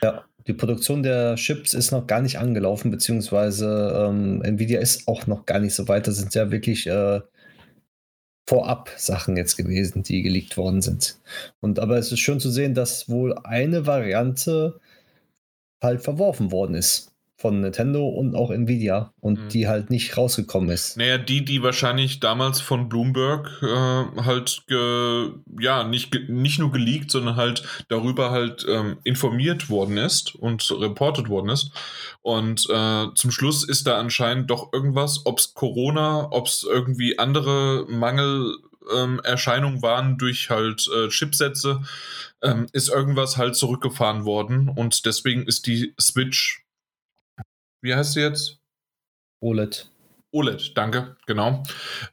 Der, 0.00 0.12
ja, 0.12 0.24
die 0.46 0.52
Produktion 0.52 1.02
der 1.02 1.36
Chips 1.36 1.74
ist 1.74 1.90
noch 1.90 2.06
gar 2.06 2.20
nicht 2.20 2.38
angelaufen, 2.38 2.90
beziehungsweise 2.90 4.06
ähm, 4.08 4.42
Nvidia 4.42 4.80
ist 4.80 5.08
auch 5.08 5.26
noch 5.26 5.46
gar 5.46 5.58
nicht 5.58 5.74
so 5.74 5.88
weit. 5.88 6.06
Das 6.06 6.16
sind 6.16 6.34
ja 6.34 6.50
wirklich 6.50 6.86
äh, 6.86 7.20
vorab 8.46 8.90
Sachen 8.96 9.36
jetzt 9.36 9.56
gewesen, 9.56 10.02
die 10.02 10.22
geleakt 10.22 10.56
worden 10.56 10.82
sind. 10.82 11.18
Und 11.60 11.78
aber 11.78 11.96
es 11.98 12.12
ist 12.12 12.20
schön 12.20 12.40
zu 12.40 12.50
sehen, 12.50 12.74
dass 12.74 13.08
wohl 13.08 13.34
eine 13.44 13.86
Variante 13.86 14.80
halt 15.82 16.02
verworfen 16.02 16.52
worden 16.52 16.74
ist. 16.74 17.13
Von 17.44 17.60
Nintendo 17.60 18.08
und 18.08 18.34
auch 18.34 18.50
Nvidia 18.50 19.12
und 19.20 19.38
mhm. 19.38 19.48
die 19.50 19.68
halt 19.68 19.90
nicht 19.90 20.16
rausgekommen 20.16 20.70
ist. 20.70 20.96
Naja, 20.96 21.18
die, 21.18 21.44
die 21.44 21.62
wahrscheinlich 21.62 22.18
damals 22.18 22.62
von 22.62 22.88
Bloomberg 22.88 23.60
äh, 23.60 24.22
halt 24.22 24.62
ge, 24.66 25.32
ja 25.60 25.84
nicht, 25.84 26.30
nicht 26.30 26.58
nur 26.58 26.72
geleakt, 26.72 27.10
sondern 27.10 27.36
halt 27.36 27.62
darüber 27.88 28.30
halt 28.30 28.64
ähm, 28.66 28.96
informiert 29.04 29.68
worden 29.68 29.98
ist 29.98 30.34
und 30.34 30.70
reportet 30.80 31.28
worden 31.28 31.50
ist. 31.50 31.70
Und 32.22 32.66
äh, 32.70 33.08
zum 33.14 33.30
Schluss 33.30 33.62
ist 33.62 33.86
da 33.86 33.98
anscheinend 33.98 34.48
doch 34.48 34.72
irgendwas, 34.72 35.26
ob 35.26 35.38
es 35.38 35.52
Corona, 35.52 36.28
ob 36.30 36.46
es 36.46 36.66
irgendwie 36.66 37.18
andere 37.18 37.84
Mangelerscheinungen 37.90 39.76
ähm, 39.76 39.82
waren 39.82 40.16
durch 40.16 40.48
halt 40.48 40.88
äh, 40.96 41.08
Chipsätze, 41.08 41.82
ähm, 42.42 42.68
ist 42.72 42.88
irgendwas 42.88 43.36
halt 43.36 43.54
zurückgefahren 43.54 44.24
worden 44.24 44.70
und 44.70 45.04
deswegen 45.04 45.42
ist 45.42 45.66
die 45.66 45.92
Switch 46.00 46.63
wie 47.84 47.94
heißt 47.94 48.14
sie 48.14 48.22
jetzt? 48.22 48.58
OLED. 49.40 49.90
OLED, 50.32 50.76
danke, 50.76 51.16
genau. 51.26 51.62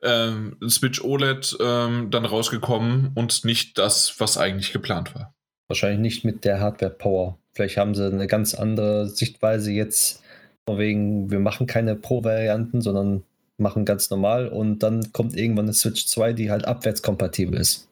Ähm, 0.04 0.58
Switch 0.68 1.02
OLED 1.02 1.58
ähm, 1.62 2.12
dann 2.12 2.26
rausgekommen 2.26 3.12
und 3.16 3.46
nicht 3.46 3.78
das, 3.78 4.20
was 4.20 4.38
eigentlich 4.38 4.74
geplant 4.74 5.16
war. 5.16 5.34
Wahrscheinlich 5.70 6.02
nicht 6.02 6.26
mit 6.26 6.44
der 6.44 6.60
Hardware-Power. 6.60 7.40
Vielleicht 7.54 7.78
haben 7.78 7.96
sie 7.96 8.06
eine 8.06 8.28
ganz 8.28 8.54
andere 8.54 9.08
Sichtweise 9.08 9.72
jetzt, 9.72 10.22
von 10.68 10.78
wegen, 10.78 11.32
wir 11.32 11.40
machen 11.40 11.68
keine 11.68 11.96
Pro-Varianten, 11.96 12.82
sondern 12.82 13.24
machen 13.58 13.86
ganz 13.86 14.10
normal 14.10 14.50
und 14.50 14.80
dann 14.80 15.14
kommt 15.14 15.38
irgendwann 15.38 15.66
eine 15.66 15.74
Switch 15.74 16.06
2, 16.06 16.34
die 16.34 16.52
halt 16.52 16.66
abwärtskompatibel 16.66 17.58
ist. 17.58 17.88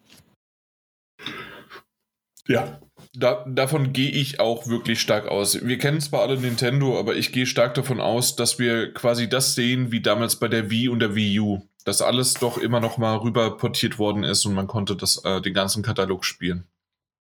Ja, 2.46 2.80
da, 3.14 3.44
davon 3.48 3.92
gehe 3.92 4.12
ich 4.12 4.40
auch 4.40 4.68
wirklich 4.68 5.02
stark 5.02 5.28
aus. 5.28 5.66
Wir 5.66 5.78
kennen 5.78 6.00
zwar 6.00 6.22
alle 6.22 6.38
Nintendo, 6.40 7.00
aber 7.00 7.16
ich 7.16 7.32
gehe 7.32 7.46
stark 7.46 7.74
davon 7.74 8.00
aus, 8.00 8.36
dass 8.36 8.60
wir 8.60 8.94
quasi 8.94 9.28
das 9.28 9.56
sehen 9.56 9.92
wie 9.92 10.02
damals 10.02 10.36
bei 10.36 10.48
der 10.48 10.70
Wii 10.70 10.90
und 10.90 11.00
der 11.00 11.16
Wii 11.16 11.40
U. 11.40 11.62
Dass 11.86 12.02
alles 12.02 12.36
doch 12.36 12.58
immer 12.58 12.80
noch 12.80 12.98
mal 12.98 13.18
rüber 13.18 13.58
portiert 13.58 13.98
worden 13.98 14.24
ist 14.24 14.46
und 14.46 14.54
man 14.54 14.68
konnte 14.68 14.96
das, 14.96 15.24
äh, 15.26 15.42
den 15.42 15.54
ganzen 15.54 15.82
Katalog 15.82 16.24
spielen. 16.24 16.66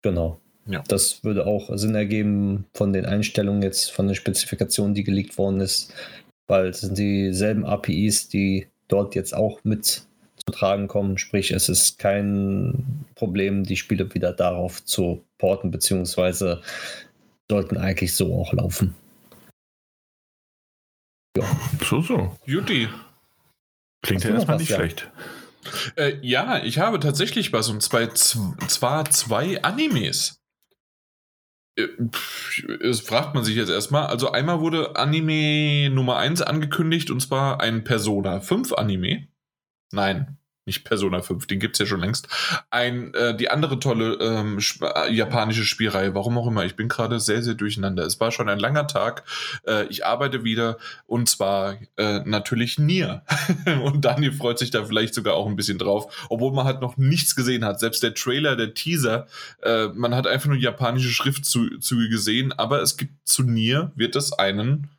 Genau. 0.03 0.41
Ja. 0.67 0.83
Das 0.89 1.23
würde 1.25 1.47
auch 1.47 1.69
Sinn 1.77 1.95
ergeben 1.95 2.67
von 2.75 2.93
den 2.93 3.05
Einstellungen 3.05 3.63
jetzt, 3.63 3.93
von 3.93 4.07
den 4.07 4.17
Spezifikationen, 4.17 4.95
die 4.95 5.05
geleakt 5.05 5.37
worden 5.37 5.61
ist, 5.61 5.93
weil 6.47 6.69
es 6.69 6.81
sind 6.81 6.97
dieselben 6.97 7.65
APIs, 7.65 8.29
die 8.29 8.67
dort 8.89 9.15
jetzt 9.15 9.35
auch 9.35 9.63
mit 9.63 9.85
zu 9.85 10.53
tragen 10.53 10.89
kommen. 10.89 11.19
Sprich, 11.19 11.51
es 11.51 11.69
ist 11.69 11.99
kein 11.99 13.05
Problem, 13.15 13.65
die 13.65 13.77
Spiele 13.77 14.13
wieder 14.15 14.33
darauf 14.33 14.85
zu 14.85 15.23
porten, 15.39 15.71
beziehungsweise 15.71 16.63
sollten 17.51 17.77
eigentlich 17.77 18.15
so 18.15 18.35
auch 18.35 18.53
laufen. 18.53 18.95
Ja. 21.37 21.45
So, 21.85 22.01
so. 22.01 22.37
Juti. 22.47 22.89
Klingt 24.03 24.25
ja 24.25 24.31
erstmal 24.31 24.59
nicht 24.59 24.71
ja? 24.71 24.77
schlecht. 24.77 25.11
Äh, 25.97 26.19
ja, 26.23 26.63
ich 26.63 26.79
habe 26.79 27.01
tatsächlich 27.01 27.53
was 27.53 27.69
und 27.69 27.83
zwar, 27.83 28.15
zwar 28.15 29.05
zwei 29.11 29.63
Animes. 29.63 30.41
Äh, 31.77 31.89
es 32.81 33.01
fragt 33.01 33.35
man 33.35 33.45
sich 33.45 33.57
jetzt 33.57 33.69
erstmal. 33.69 34.07
Also 34.07 34.31
einmal 34.31 34.61
wurde 34.61 34.97
Anime 34.97 35.91
Nummer 35.91 36.17
1 36.17 36.43
angekündigt 36.43 37.11
und 37.11 37.21
zwar 37.21 37.61
ein 37.61 37.85
Persona 37.85 38.41
5 38.41 38.73
Anime. 38.73 39.29
Nein, 39.93 40.39
nicht 40.67 40.85
Persona 40.85 41.23
5, 41.23 41.47
den 41.47 41.61
gibt 41.61 41.77
es 41.77 41.79
ja 41.79 41.87
schon 41.87 42.01
längst. 42.01 42.29
Ein, 42.71 43.15
äh, 43.15 43.37
die 43.37 43.51
andere 43.51 43.79
tolle 43.79 44.15
ähm, 44.15 44.59
äh, 44.81 45.13
japanische 45.13 45.65
Spielreihe, 45.65 46.15
warum 46.15 46.37
auch 46.39 46.49
immer, 46.49 46.65
ich 46.65 46.75
bin 46.75 46.89
gerade 46.89 47.21
sehr, 47.21 47.43
sehr 47.43 47.55
durcheinander. 47.55 48.05
Es 48.05 48.19
war 48.19 48.33
schon 48.33 48.49
ein 48.49 48.59
langer 48.59 48.89
Tag. 48.89 49.23
Äh, 49.67 49.87
ich 49.87 50.05
arbeite 50.05 50.43
wieder 50.43 50.79
und 51.07 51.29
zwar 51.29 51.77
äh, 51.97 52.21
natürlich 52.25 52.79
Nier. 52.79 53.23
und 53.85 54.05
Daniel 54.05 54.33
freut 54.33 54.59
sich 54.59 54.71
da 54.73 54.85
vielleicht 54.85 55.15
sogar 55.15 55.35
auch 55.35 55.47
ein 55.47 55.57
bisschen 55.57 55.79
drauf, 55.79 56.27
obwohl 56.29 56.53
man 56.53 56.65
halt 56.65 56.81
noch 56.81 56.97
nichts 56.97 57.37
gesehen 57.37 57.65
hat. 57.65 57.79
Selbst 57.79 58.03
der 58.03 58.15
Trailer, 58.15 58.57
der 58.57 58.75
Teaser, 58.75 59.29
äh, 59.63 59.87
man 59.89 60.15
hat 60.17 60.27
einfach 60.27 60.49
nur 60.49 60.59
japanische 60.59 61.11
Schriftzüge 61.11 62.09
gesehen, 62.09 62.53
aber 62.53 62.83
es 62.83 62.97
gibt 62.97 63.13
zu 63.25 63.45
Nier, 63.45 63.93
wird 63.95 64.17
es 64.17 64.33
einen 64.33 64.91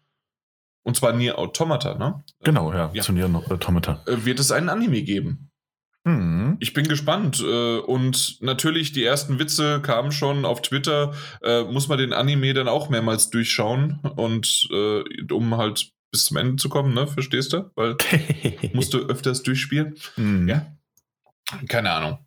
und 0.88 0.96
zwar 0.96 1.12
Nier 1.12 1.38
Automata, 1.38 1.96
ne? 1.96 2.24
Genau, 2.46 2.72
ja, 2.72 2.90
ja. 2.94 3.04
zu 3.04 3.12
Nier 3.12 3.30
Automata. 3.50 4.02
Äh, 4.06 4.24
wird 4.24 4.40
es 4.40 4.54
einen 4.54 4.70
Anime 4.70 5.02
geben. 5.02 5.47
Mhm. 6.08 6.58
Ich 6.60 6.74
bin 6.74 6.88
gespannt. 6.88 7.44
Äh, 7.46 7.80
und 7.80 8.42
natürlich, 8.42 8.94
die 8.94 9.04
ersten 9.04 9.40
Witze 9.40 9.82
kamen 9.82 10.12
schon 10.12 10.46
auf 10.46 10.62
Twitter. 10.62 11.14
Äh, 11.44 11.64
muss 11.64 11.88
man 11.88 11.98
den 11.98 12.14
Anime 12.14 12.54
dann 12.54 12.68
auch 12.68 12.90
mehrmals 12.90 13.30
durchschauen 13.30 14.00
und 14.16 14.70
um 15.32 15.58
halt 15.58 15.92
bis 16.12 16.26
zum 16.26 16.38
Ende 16.38 16.56
zu 16.56 16.70
kommen, 16.70 16.94
ne? 16.94 17.06
Verstehst 17.06 17.54
du? 17.54 17.70
Weil 17.76 17.98
musst 18.74 18.94
du 18.94 19.00
öfters 19.00 19.44
durchspielen. 19.44 19.96
Mhm. 20.16 20.48
Ja. 20.48 20.78
Keine 21.68 21.92
Ahnung. 21.92 22.20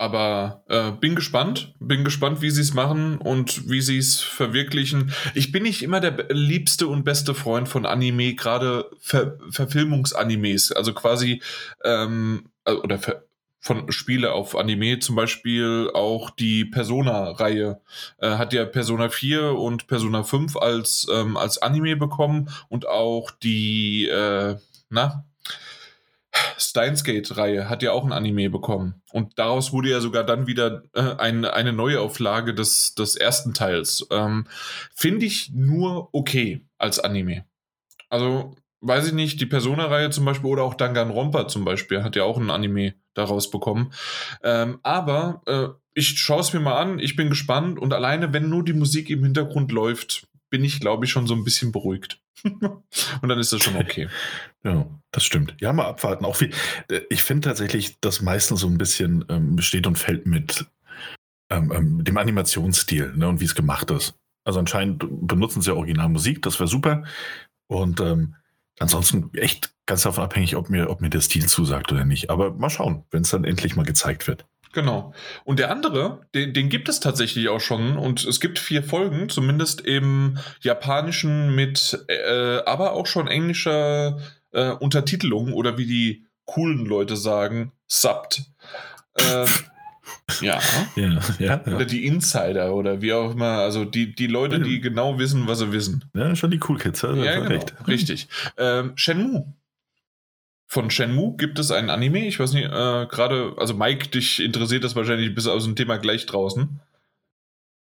Aber 0.00 0.62
äh, 0.68 0.92
bin 0.92 1.16
gespannt, 1.16 1.74
bin 1.80 2.04
gespannt, 2.04 2.40
wie 2.40 2.50
sie 2.50 2.60
es 2.60 2.72
machen 2.72 3.18
und 3.18 3.68
wie 3.68 3.80
sie 3.80 3.98
es 3.98 4.20
verwirklichen. 4.20 5.12
Ich 5.34 5.50
bin 5.50 5.64
nicht 5.64 5.82
immer 5.82 5.98
der 5.98 6.28
liebste 6.30 6.86
und 6.86 7.04
beste 7.04 7.34
Freund 7.34 7.68
von 7.68 7.84
Anime, 7.84 8.34
gerade 8.34 8.88
Ver 9.00 9.38
Verfilmungsanimes, 9.50 10.70
also 10.70 10.94
quasi 10.94 11.42
ähm, 11.84 12.44
äh, 12.57 12.57
oder 12.76 12.98
Ver 12.98 13.24
von 13.60 13.90
Spiele 13.90 14.32
auf 14.32 14.56
Anime, 14.56 15.00
zum 15.00 15.16
Beispiel 15.16 15.90
auch 15.92 16.30
die 16.30 16.64
Persona-Reihe. 16.64 17.80
Äh, 18.18 18.30
hat 18.30 18.52
ja 18.52 18.64
Persona 18.64 19.08
4 19.08 19.52
und 19.52 19.88
Persona 19.88 20.22
5 20.22 20.56
als, 20.56 21.08
ähm, 21.12 21.36
als 21.36 21.58
Anime 21.58 21.96
bekommen 21.96 22.50
und 22.68 22.86
auch 22.86 23.32
die, 23.32 24.06
äh, 24.06 24.56
na, 24.90 25.24
Steins 26.56 27.04
Gate-Reihe 27.04 27.68
hat 27.68 27.82
ja 27.82 27.92
auch 27.92 28.04
ein 28.04 28.12
Anime 28.12 28.50
bekommen. 28.50 29.02
Und 29.12 29.38
daraus 29.38 29.72
wurde 29.72 29.90
ja 29.90 30.00
sogar 30.00 30.24
dann 30.24 30.46
wieder 30.46 30.82
äh, 30.94 31.16
ein, 31.16 31.44
eine 31.44 31.72
Neuauflage 31.72 32.54
des, 32.54 32.94
des 32.94 33.16
ersten 33.16 33.54
Teils. 33.54 34.06
Ähm, 34.10 34.46
Finde 34.94 35.26
ich 35.26 35.50
nur 35.52 36.08
okay 36.12 36.64
als 36.78 37.00
Anime. 37.00 37.44
Also, 38.08 38.54
weiß 38.80 39.08
ich 39.08 39.12
nicht, 39.12 39.40
die 39.40 39.46
Persona-Reihe 39.46 40.10
zum 40.10 40.24
Beispiel 40.24 40.50
oder 40.50 40.62
auch 40.62 40.74
Danganronpa 40.74 41.48
zum 41.48 41.64
Beispiel 41.64 42.02
hat 42.02 42.16
ja 42.16 42.24
auch 42.24 42.38
ein 42.38 42.50
Anime 42.50 42.94
daraus 43.14 43.50
bekommen. 43.50 43.92
Ähm, 44.42 44.78
aber 44.82 45.42
äh, 45.46 45.68
ich 45.94 46.18
schaue 46.18 46.40
es 46.40 46.52
mir 46.52 46.60
mal 46.60 46.80
an, 46.80 46.98
ich 46.98 47.16
bin 47.16 47.28
gespannt 47.28 47.78
und 47.78 47.92
alleine, 47.92 48.32
wenn 48.32 48.48
nur 48.48 48.64
die 48.64 48.72
Musik 48.72 49.10
im 49.10 49.24
Hintergrund 49.24 49.72
läuft, 49.72 50.28
bin 50.50 50.64
ich, 50.64 50.80
glaube 50.80 51.04
ich, 51.04 51.10
schon 51.10 51.26
so 51.26 51.34
ein 51.34 51.44
bisschen 51.44 51.72
beruhigt. 51.72 52.20
und 52.44 53.28
dann 53.28 53.38
ist 53.38 53.52
das 53.52 53.62
schon 53.62 53.76
okay. 53.76 54.08
Ja, 54.64 54.86
das 55.12 55.24
stimmt. 55.24 55.54
Ja, 55.60 55.72
mal 55.72 55.86
abwarten. 55.86 56.24
Auch 56.24 56.36
viel, 56.36 56.50
äh, 56.90 57.00
ich 57.10 57.22
finde 57.22 57.48
tatsächlich, 57.48 58.00
dass 58.00 58.22
meistens 58.22 58.60
so 58.60 58.66
ein 58.66 58.78
bisschen 58.78 59.24
ähm, 59.28 59.60
steht 59.60 59.86
und 59.86 59.98
fällt 59.98 60.26
mit 60.26 60.66
ähm, 61.50 61.72
ähm, 61.74 62.04
dem 62.04 62.16
Animationsstil 62.16 63.14
ne, 63.16 63.28
und 63.28 63.40
wie 63.40 63.44
es 63.44 63.54
gemacht 63.54 63.90
ist. 63.90 64.14
Also 64.44 64.58
anscheinend 64.58 65.04
benutzen 65.08 65.62
sie 65.62 65.74
Originalmusik, 65.74 66.42
das 66.42 66.58
wäre 66.58 66.68
super. 66.68 67.04
Und 67.68 68.00
ähm, 68.00 68.34
ansonsten 68.80 69.30
echt 69.34 69.72
ganz 69.86 70.02
davon 70.02 70.24
abhängig, 70.24 70.56
ob 70.56 70.70
mir, 70.70 70.90
ob 70.90 71.00
mir 71.00 71.10
der 71.10 71.20
Stil 71.20 71.46
zusagt 71.46 71.92
oder 71.92 72.04
nicht. 72.04 72.30
Aber 72.30 72.52
mal 72.52 72.70
schauen, 72.70 73.04
wenn 73.10 73.22
es 73.22 73.30
dann 73.30 73.44
endlich 73.44 73.76
mal 73.76 73.84
gezeigt 73.84 74.26
wird. 74.26 74.46
Genau. 74.72 75.14
Und 75.44 75.58
der 75.58 75.70
andere, 75.70 76.26
den, 76.34 76.52
den, 76.52 76.68
gibt 76.68 76.88
es 76.88 77.00
tatsächlich 77.00 77.48
auch 77.48 77.60
schon 77.60 77.96
und 77.96 78.24
es 78.24 78.38
gibt 78.38 78.58
vier 78.58 78.82
Folgen, 78.82 79.28
zumindest 79.28 79.80
im 79.80 80.38
Japanischen 80.60 81.54
mit, 81.54 82.04
äh, 82.08 82.58
aber 82.66 82.92
auch 82.92 83.06
schon 83.06 83.28
englischer 83.28 84.18
äh, 84.52 84.70
Untertitelung 84.72 85.54
oder 85.54 85.78
wie 85.78 85.86
die 85.86 86.26
coolen 86.44 86.84
Leute 86.84 87.16
sagen, 87.16 87.72
subbed. 87.86 88.42
Äh, 89.14 89.46
ja. 90.40 90.60
Ja, 90.96 91.20
ja. 91.38 91.62
Oder 91.66 91.84
die 91.84 92.06
Insider 92.06 92.74
oder 92.74 93.02
wie 93.02 93.12
auch 93.12 93.32
immer. 93.32 93.58
Also 93.58 93.84
die, 93.84 94.14
die 94.14 94.26
Leute, 94.26 94.60
die 94.60 94.80
genau 94.80 95.18
wissen, 95.18 95.46
was 95.46 95.58
sie 95.58 95.72
wissen. 95.72 96.04
Ja, 96.14 96.34
schon 96.36 96.50
die 96.50 96.60
Cool 96.66 96.78
Kids. 96.78 97.04
Also 97.04 97.22
ja, 97.22 97.36
genau. 97.36 97.48
Recht. 97.48 97.74
Richtig. 97.86 98.28
Ähm, 98.56 98.92
Shenmue 98.96 99.46
von 100.68 100.90
Shenmue 100.90 101.34
gibt 101.36 101.58
es 101.58 101.70
einen 101.70 101.88
Anime. 101.88 102.26
Ich 102.26 102.38
weiß 102.38 102.52
nicht, 102.52 102.66
äh, 102.66 103.06
gerade, 103.06 103.54
also 103.56 103.72
Mike, 103.74 104.08
dich 104.08 104.38
interessiert 104.38 104.84
das 104.84 104.94
wahrscheinlich 104.94 105.34
bis 105.34 105.46
aus 105.46 105.64
dem 105.64 105.74
Thema 105.74 105.96
gleich 105.96 106.26
draußen. 106.26 106.78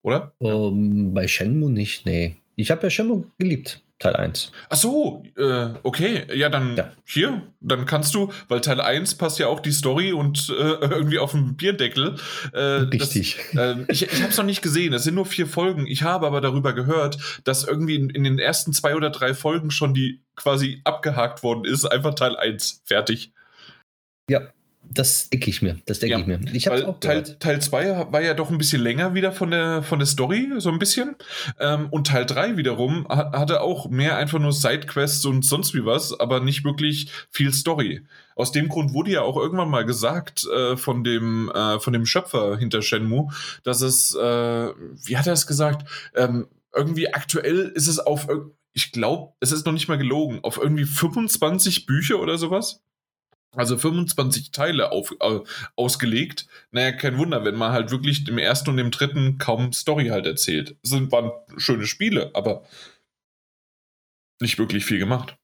Oder? 0.04 0.34
Um, 0.38 1.16
bei 1.16 1.28
Shenmue 1.28 1.72
nicht, 1.72 2.06
nee. 2.06 2.36
Ich 2.56 2.70
habe 2.70 2.84
ja 2.84 2.90
Shenmue 2.92 3.26
geliebt. 3.40 3.82
Teil 4.00 4.16
1. 4.16 4.52
Ach 4.70 4.76
so, 4.76 5.24
äh, 5.38 5.70
okay. 5.84 6.28
Ja, 6.34 6.50
dann 6.50 6.76
ja. 6.76 6.92
hier, 7.06 7.42
dann 7.62 7.86
kannst 7.86 8.14
du, 8.14 8.32
weil 8.50 8.60
Teil 8.60 8.82
1 8.82 9.16
passt 9.16 9.40
ja 9.40 9.48
auch 9.48 9.62
die 9.62 9.72
Story 9.72 10.12
und 10.12 10.50
äh, 10.50 10.54
irgendwie 10.82 11.20
auf 11.20 11.32
dem 11.32 11.56
Bierdeckel. 11.56 12.16
Äh, 12.52 12.60
Richtig. 12.60 13.38
Das, 13.54 13.78
äh, 13.78 13.86
ich 13.88 14.04
ich 14.04 14.22
habe 14.22 14.32
es 14.32 14.38
noch 14.38 14.46
nicht 14.46 14.62
gesehen, 14.62 14.94
es 14.94 15.04
sind 15.06 15.16
nur 15.16 15.26
vier 15.26 15.48
Folgen. 15.48 15.88
Ich 15.88 16.04
habe 16.04 16.28
aber 16.28 16.42
darüber 16.42 16.74
gehört, 16.74 17.42
dass 17.46 17.64
irgendwie 17.64 17.96
in, 17.96 18.10
in, 18.10 18.26
den 18.26 18.38
ersten 18.38 18.74
zwei 18.74 18.96
oder 18.96 19.10
drei 19.12 19.34
Folgen 19.34 19.72
schon 19.72 19.94
die 19.94 20.22
quasi 20.36 20.82
abgehakt 20.84 21.42
worden 21.42 21.64
ist. 21.64 21.86
Einfach 21.86 22.16
Teil 22.16 22.36
1, 22.36 22.82
fertig. 22.86 23.32
Ja, 24.30 24.42
Das 24.92 25.30
denke 25.30 25.50
ich 25.50 25.62
mir. 25.62 25.78
Das 25.86 26.00
denke 26.00 26.14
Ja, 26.14 26.20
ich 26.20 26.26
mir. 26.28 26.40
Ich 26.54 26.70
auch 26.70 27.00
Teil, 27.00 27.22
gehört. 27.24 27.40
Teil 27.40 27.62
2 27.62 28.08
war 28.12 28.22
ja 28.22 28.34
doch 28.34 28.50
ein 28.50 28.58
bisschen 28.58 28.82
länger 28.82 29.14
wieder 29.14 29.32
von 29.32 29.52
der, 29.52 29.84
von 29.84 30.00
der 30.00 30.06
Story, 30.06 30.50
so 30.58 30.70
ein 30.70 30.80
bisschen. 30.80 31.16
Ähm, 31.60 31.88
und 31.92 32.08
Teil 32.08 32.26
3 32.26 32.56
wiederum 32.58 33.06
ha- 33.10 33.32
hatte 33.34 33.62
auch 33.62 33.90
mehr 33.90 34.18
einfach 34.18 34.40
nur 34.40 34.54
Sidequests 34.54 35.26
und 35.26 35.44
sonst 35.46 35.74
wie 35.74 35.86
was, 35.86 36.18
aber 36.20 36.40
nicht 36.40 36.64
wirklich 36.64 37.10
viel 37.30 37.54
Story. 37.54 38.06
Aus 38.36 38.52
dem 38.52 38.68
Grund 38.70 38.94
wurde 38.94 39.12
ja 39.12 39.22
auch 39.22 39.38
irgendwann 39.38 39.70
mal 39.70 39.86
gesagt 39.86 40.46
äh, 40.54 40.78
von, 40.78 41.04
dem, 41.04 41.50
äh, 41.54 41.80
von 41.80 41.94
dem 41.94 42.06
Schöpfer 42.06 42.58
hinter 42.58 42.82
Shenmue, 42.82 43.30
dass 43.64 43.82
es, 43.82 44.14
äh, 44.16 44.20
wie 44.70 45.18
hat 45.18 45.28
er 45.28 45.34
es 45.34 45.48
gesagt, 45.48 45.88
ähm, 46.16 46.48
irgendwie 46.76 47.14
aktuell 47.14 47.72
ist 47.76 47.88
es 47.88 48.00
auf, 48.00 48.28
ich 48.74 48.92
glaube, 48.92 49.34
es 49.40 49.52
ist 49.54 49.66
noch 49.66 49.72
nicht 49.74 49.88
mal 49.88 49.98
gelogen, 49.98 50.40
auf 50.44 50.58
irgendwie 50.58 50.84
25 50.86 51.86
Bücher 51.86 52.20
oder 52.20 52.38
sowas. 52.38 52.82
Also 53.56 53.78
25 53.78 54.52
Teile 54.52 54.92
auf, 54.92 55.16
äh, 55.20 55.40
ausgelegt. 55.76 56.48
Naja, 56.72 56.92
kein 56.92 57.18
Wunder, 57.18 57.44
wenn 57.46 57.56
man 57.56 57.72
halt 57.72 57.92
wirklich 57.92 58.28
im 58.28 58.38
ersten 58.38 58.72
und 58.72 58.80
im 58.80 58.92
dritten 58.92 59.38
kaum 59.38 59.74
Story 59.74 60.08
halt 60.08 60.26
erzählt. 60.26 60.76
Es 60.84 60.92
waren 60.92 61.32
schöne 61.58 61.88
Spiele, 61.88 62.32
aber 62.34 62.64
nicht 64.42 64.60
wirklich 64.60 64.86
viel 64.86 65.00
gemacht. 65.00 65.38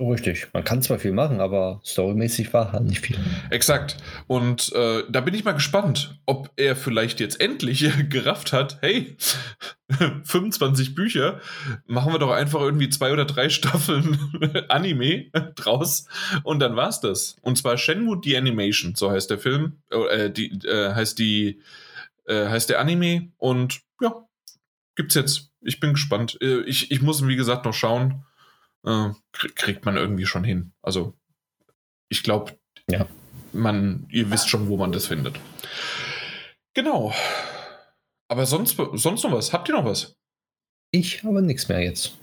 Richtig. 0.00 0.48
Man 0.52 0.64
kann 0.64 0.82
zwar 0.82 0.98
viel 0.98 1.12
machen, 1.12 1.40
aber 1.40 1.80
storymäßig 1.84 2.52
war 2.52 2.72
halt 2.72 2.82
nicht 2.82 3.00
viel. 3.00 3.16
Exakt. 3.50 3.96
Und 4.26 4.72
äh, 4.74 5.04
da 5.08 5.20
bin 5.20 5.34
ich 5.34 5.44
mal 5.44 5.52
gespannt, 5.52 6.20
ob 6.26 6.50
er 6.56 6.74
vielleicht 6.74 7.20
jetzt 7.20 7.40
endlich 7.40 7.88
gerafft 8.10 8.52
hat, 8.52 8.78
hey, 8.80 9.16
25 10.24 10.96
Bücher, 10.96 11.40
machen 11.86 12.12
wir 12.12 12.18
doch 12.18 12.32
einfach 12.32 12.60
irgendwie 12.60 12.88
zwei 12.88 13.12
oder 13.12 13.24
drei 13.24 13.48
Staffeln 13.48 14.18
Anime 14.68 15.30
draus 15.54 16.08
und 16.42 16.58
dann 16.58 16.74
war's 16.74 17.00
das. 17.00 17.36
Und 17.42 17.56
zwar 17.56 17.78
Shenmue 17.78 18.20
The 18.22 18.36
Animation, 18.36 18.96
so 18.96 19.12
heißt 19.12 19.30
der 19.30 19.38
Film, 19.38 19.76
äh, 19.90 20.28
die, 20.28 20.50
äh, 20.66 20.92
heißt 20.92 21.20
die, 21.20 21.60
äh, 22.26 22.48
heißt 22.48 22.68
der 22.68 22.80
Anime 22.80 23.28
und 23.36 23.82
ja, 24.00 24.26
gibt's 24.96 25.14
jetzt. 25.14 25.50
Ich 25.60 25.78
bin 25.78 25.92
gespannt. 25.92 26.36
Äh, 26.40 26.62
ich, 26.62 26.90
ich 26.90 27.00
muss, 27.00 27.26
wie 27.26 27.36
gesagt, 27.36 27.64
noch 27.64 27.74
schauen. 27.74 28.24
Äh, 28.84 29.12
krie- 29.32 29.54
kriegt 29.54 29.84
man 29.84 29.96
irgendwie 29.96 30.26
schon 30.26 30.44
hin. 30.44 30.72
Also, 30.82 31.14
ich 32.10 32.22
glaube, 32.22 32.58
Ja. 32.90 33.06
man, 33.52 34.06
ihr 34.10 34.30
wisst 34.30 34.48
schon, 34.50 34.68
wo 34.68 34.76
man 34.76 34.92
das 34.92 35.06
findet. 35.06 35.38
Genau. 36.74 37.12
Aber 38.28 38.46
sonst, 38.46 38.76
sonst 38.94 39.22
noch 39.22 39.32
was? 39.32 39.52
Habt 39.52 39.68
ihr 39.68 39.74
noch 39.74 39.84
was? 39.84 40.16
Ich 40.92 41.22
habe 41.24 41.40
nichts 41.42 41.68
mehr 41.68 41.80
jetzt. 41.82 42.18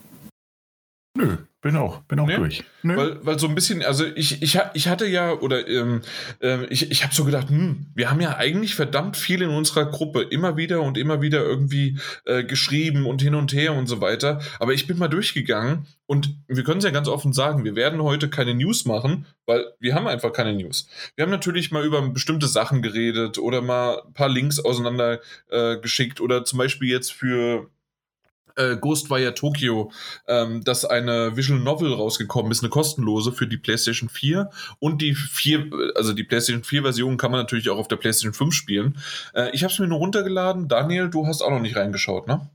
Nö, 1.18 1.38
bin 1.62 1.76
auch, 1.76 2.02
bin 2.02 2.20
auch 2.20 2.26
Nee? 2.26 2.38
durch. 2.38 2.64
Nö. 2.82 2.98
Weil, 2.98 3.26
weil 3.26 3.40
so 3.40 3.48
ein 3.48 3.54
bisschen, 3.54 3.84
also 3.84 4.04
ich, 4.16 4.42
ich, 4.42 4.60
ich 4.74 4.88
hatte 4.88 5.06
ja, 5.06 5.32
oder 5.34 5.68
ähm, 5.68 6.02
ähm, 6.42 6.66
ich, 6.70 6.90
ich 6.90 7.04
habe 7.04 7.14
so 7.14 7.24
gedacht, 7.24 7.50
hm, 7.50 7.86
wir 7.94 8.10
haben 8.10 8.20
ja 8.20 8.36
eigentlich 8.38 8.74
verdammt 8.74 9.16
viel 9.16 9.44
in 9.44 9.52
unserer 9.52 9.86
Gruppe 9.86 10.24
immer 10.24 10.58
wieder 10.58 10.82
und 10.82 10.98
immer 10.98 11.22
wieder 11.22 11.44
irgendwie 11.44 12.00
äh, 12.26 12.44
geschrieben 12.44 13.06
und 13.06 13.22
hin 13.22 13.36
und 13.36 13.54
her 13.54 13.74
und 13.74 13.86
so 13.86 14.02
weiter. 14.02 14.42
Aber 14.60 14.74
ich 14.74 14.88
bin 14.88 14.98
mal 14.98 15.08
durchgegangen 15.08 15.86
und 16.08 16.36
wir 16.48 16.64
können 16.64 16.80
es 16.80 16.84
ja 16.84 16.90
ganz 16.92 17.08
offen 17.08 17.32
sagen, 17.32 17.64
wir 17.64 17.76
werden 17.76 18.02
heute 18.02 18.28
keine 18.28 18.56
News 18.56 18.86
machen, 18.86 19.28
weil 19.46 19.64
wir 19.80 19.94
haben 19.94 20.08
einfach 20.08 20.34
keine 20.34 20.54
News. 20.54 20.90
Wir 21.16 21.24
haben 21.24 21.32
natürlich 21.32 21.72
mal 21.72 21.86
über 21.86 22.02
bestimmte 22.10 22.48
Sachen 22.48 22.82
geredet 22.82 23.38
oder 23.38 23.62
mal 23.62 24.02
ein 24.08 24.14
paar 24.14 24.30
Links 24.30 24.60
auseinander 24.60 25.20
äh, 25.50 25.78
geschickt 25.78 26.22
oder 26.22 26.44
zum 26.44 26.58
Beispiel 26.58 26.90
jetzt 26.90 27.14
für 27.14 27.70
äh, 28.56 28.76
Ghostwire 28.78 29.34
Tokyo 29.34 29.92
ähm, 30.28 30.64
dass 30.64 30.86
eine 30.86 31.36
Visual 31.38 31.60
Novel 31.60 31.94
rausgekommen 31.94 32.52
ist, 32.52 32.62
eine 32.64 32.70
kostenlose 32.70 33.32
für 33.32 33.48
die 33.48 33.58
PlayStation 33.58 34.10
4 34.10 34.50
und 34.80 35.02
die 35.02 35.16
4, 35.16 35.70
also 35.96 36.14
die 36.14 36.24
PlayStation 36.24 36.64
4 36.64 36.84
Version 36.84 37.18
kann 37.18 37.32
man 37.32 37.40
natürlich 37.40 37.70
auch 37.70 37.78
auf 37.78 37.88
der 37.88 37.96
PlayStation 37.98 38.34
5 38.34 38.54
spielen. 38.54 38.98
Äh, 39.34 39.50
ich 39.54 39.64
habe 39.64 39.74
es 39.74 39.80
mir 39.80 39.88
nur 39.88 40.00
runtergeladen. 40.00 40.68
Daniel, 40.68 41.10
du 41.10 41.26
hast 41.28 41.42
auch 41.42 41.50
noch 41.52 41.60
nicht 41.62 41.76
reingeschaut, 41.76 42.28
ne? 42.28 42.50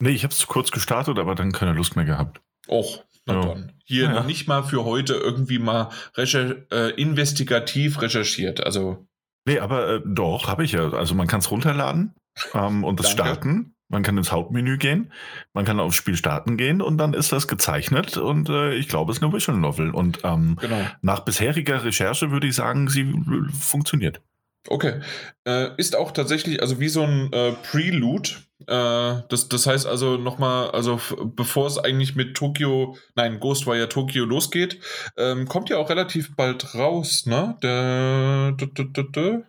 nee, 0.00 0.10
ich 0.10 0.24
habe 0.24 0.32
es 0.34 0.46
kurz 0.46 0.70
gestartet, 0.72 1.18
aber 1.18 1.34
dann 1.34 1.52
keine 1.52 1.72
Lust 1.74 1.94
mehr 1.96 2.04
gehabt. 2.04 2.40
Och, 2.68 3.04
na 3.26 3.34
Ja. 3.34 3.40
dann. 3.46 3.72
Hier 3.84 4.04
Ja. 4.04 4.12
noch 4.14 4.26
nicht 4.26 4.48
mal 4.48 4.62
für 4.62 4.84
heute 4.84 5.14
irgendwie 5.14 5.58
mal 5.58 5.90
recher 6.16 6.56
äh, 6.72 6.90
investigativ 7.00 8.00
recherchiert. 8.00 8.64
Also, 8.64 9.06
Nee, 9.44 9.58
aber 9.58 9.88
äh, 9.96 10.00
doch, 10.04 10.46
habe 10.46 10.64
ich 10.64 10.72
ja. 10.72 10.90
Also 10.92 11.14
man 11.16 11.26
kann 11.26 11.40
es 11.40 11.50
runterladen 11.50 12.14
ähm, 12.54 12.84
und 12.84 13.00
es 13.00 13.10
starten. 13.10 13.74
Man 13.92 14.02
kann 14.02 14.16
ins 14.16 14.32
Hauptmenü 14.32 14.78
gehen, 14.78 15.12
man 15.52 15.66
kann 15.66 15.78
aufs 15.78 15.96
Spiel 15.96 16.16
starten 16.16 16.56
gehen 16.56 16.80
und 16.80 16.96
dann 16.96 17.12
ist 17.12 17.30
das 17.30 17.46
gezeichnet 17.46 18.16
und 18.16 18.48
äh, 18.48 18.74
ich 18.74 18.88
glaube, 18.88 19.12
es 19.12 19.18
ist 19.18 19.22
eine 19.22 19.32
Visual 19.32 19.58
Novel. 19.58 19.90
Und 19.90 20.20
ähm, 20.24 20.56
genau. 20.60 20.80
nach 21.02 21.20
bisheriger 21.20 21.84
Recherche 21.84 22.30
würde 22.30 22.46
ich 22.46 22.56
sagen, 22.56 22.88
sie 22.88 23.02
äh, 23.02 23.52
funktioniert. 23.52 24.22
Okay. 24.68 25.00
Äh, 25.46 25.76
ist 25.76 25.94
auch 25.94 26.12
tatsächlich, 26.12 26.62
also 26.62 26.80
wie 26.80 26.88
so 26.88 27.02
ein 27.02 27.32
äh, 27.32 27.52
Prelude. 27.52 28.30
Äh, 28.66 29.22
das, 29.28 29.48
das 29.50 29.66
heißt 29.66 29.86
also 29.86 30.16
nochmal, 30.16 30.70
also 30.70 30.98
bevor 31.36 31.66
es 31.66 31.78
eigentlich 31.78 32.14
mit 32.14 32.34
Tokio, 32.34 32.96
nein, 33.14 33.40
Ghostwire 33.40 33.88
Tokio 33.90 34.24
losgeht, 34.24 34.78
ähm, 35.16 35.48
kommt 35.48 35.68
ja 35.68 35.76
auch 35.76 35.90
relativ 35.90 36.34
bald 36.36 36.74
raus, 36.74 37.26
ne? 37.26 37.58
Der, 37.62 38.52
d, 38.52 38.66
d, 38.66 38.84
d, 38.84 39.04
d. 39.10 39.42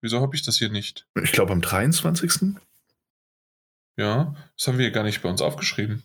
Wieso 0.00 0.20
habe 0.20 0.34
ich 0.34 0.42
das 0.42 0.58
hier 0.58 0.70
nicht? 0.70 1.06
Ich 1.22 1.32
glaube 1.32 1.52
am 1.52 1.60
23. 1.60 2.56
Ja, 3.96 4.34
das 4.56 4.68
haben 4.68 4.78
wir 4.78 4.90
gar 4.90 5.04
nicht 5.04 5.22
bei 5.22 5.28
uns 5.28 5.40
aufgeschrieben. 5.40 6.02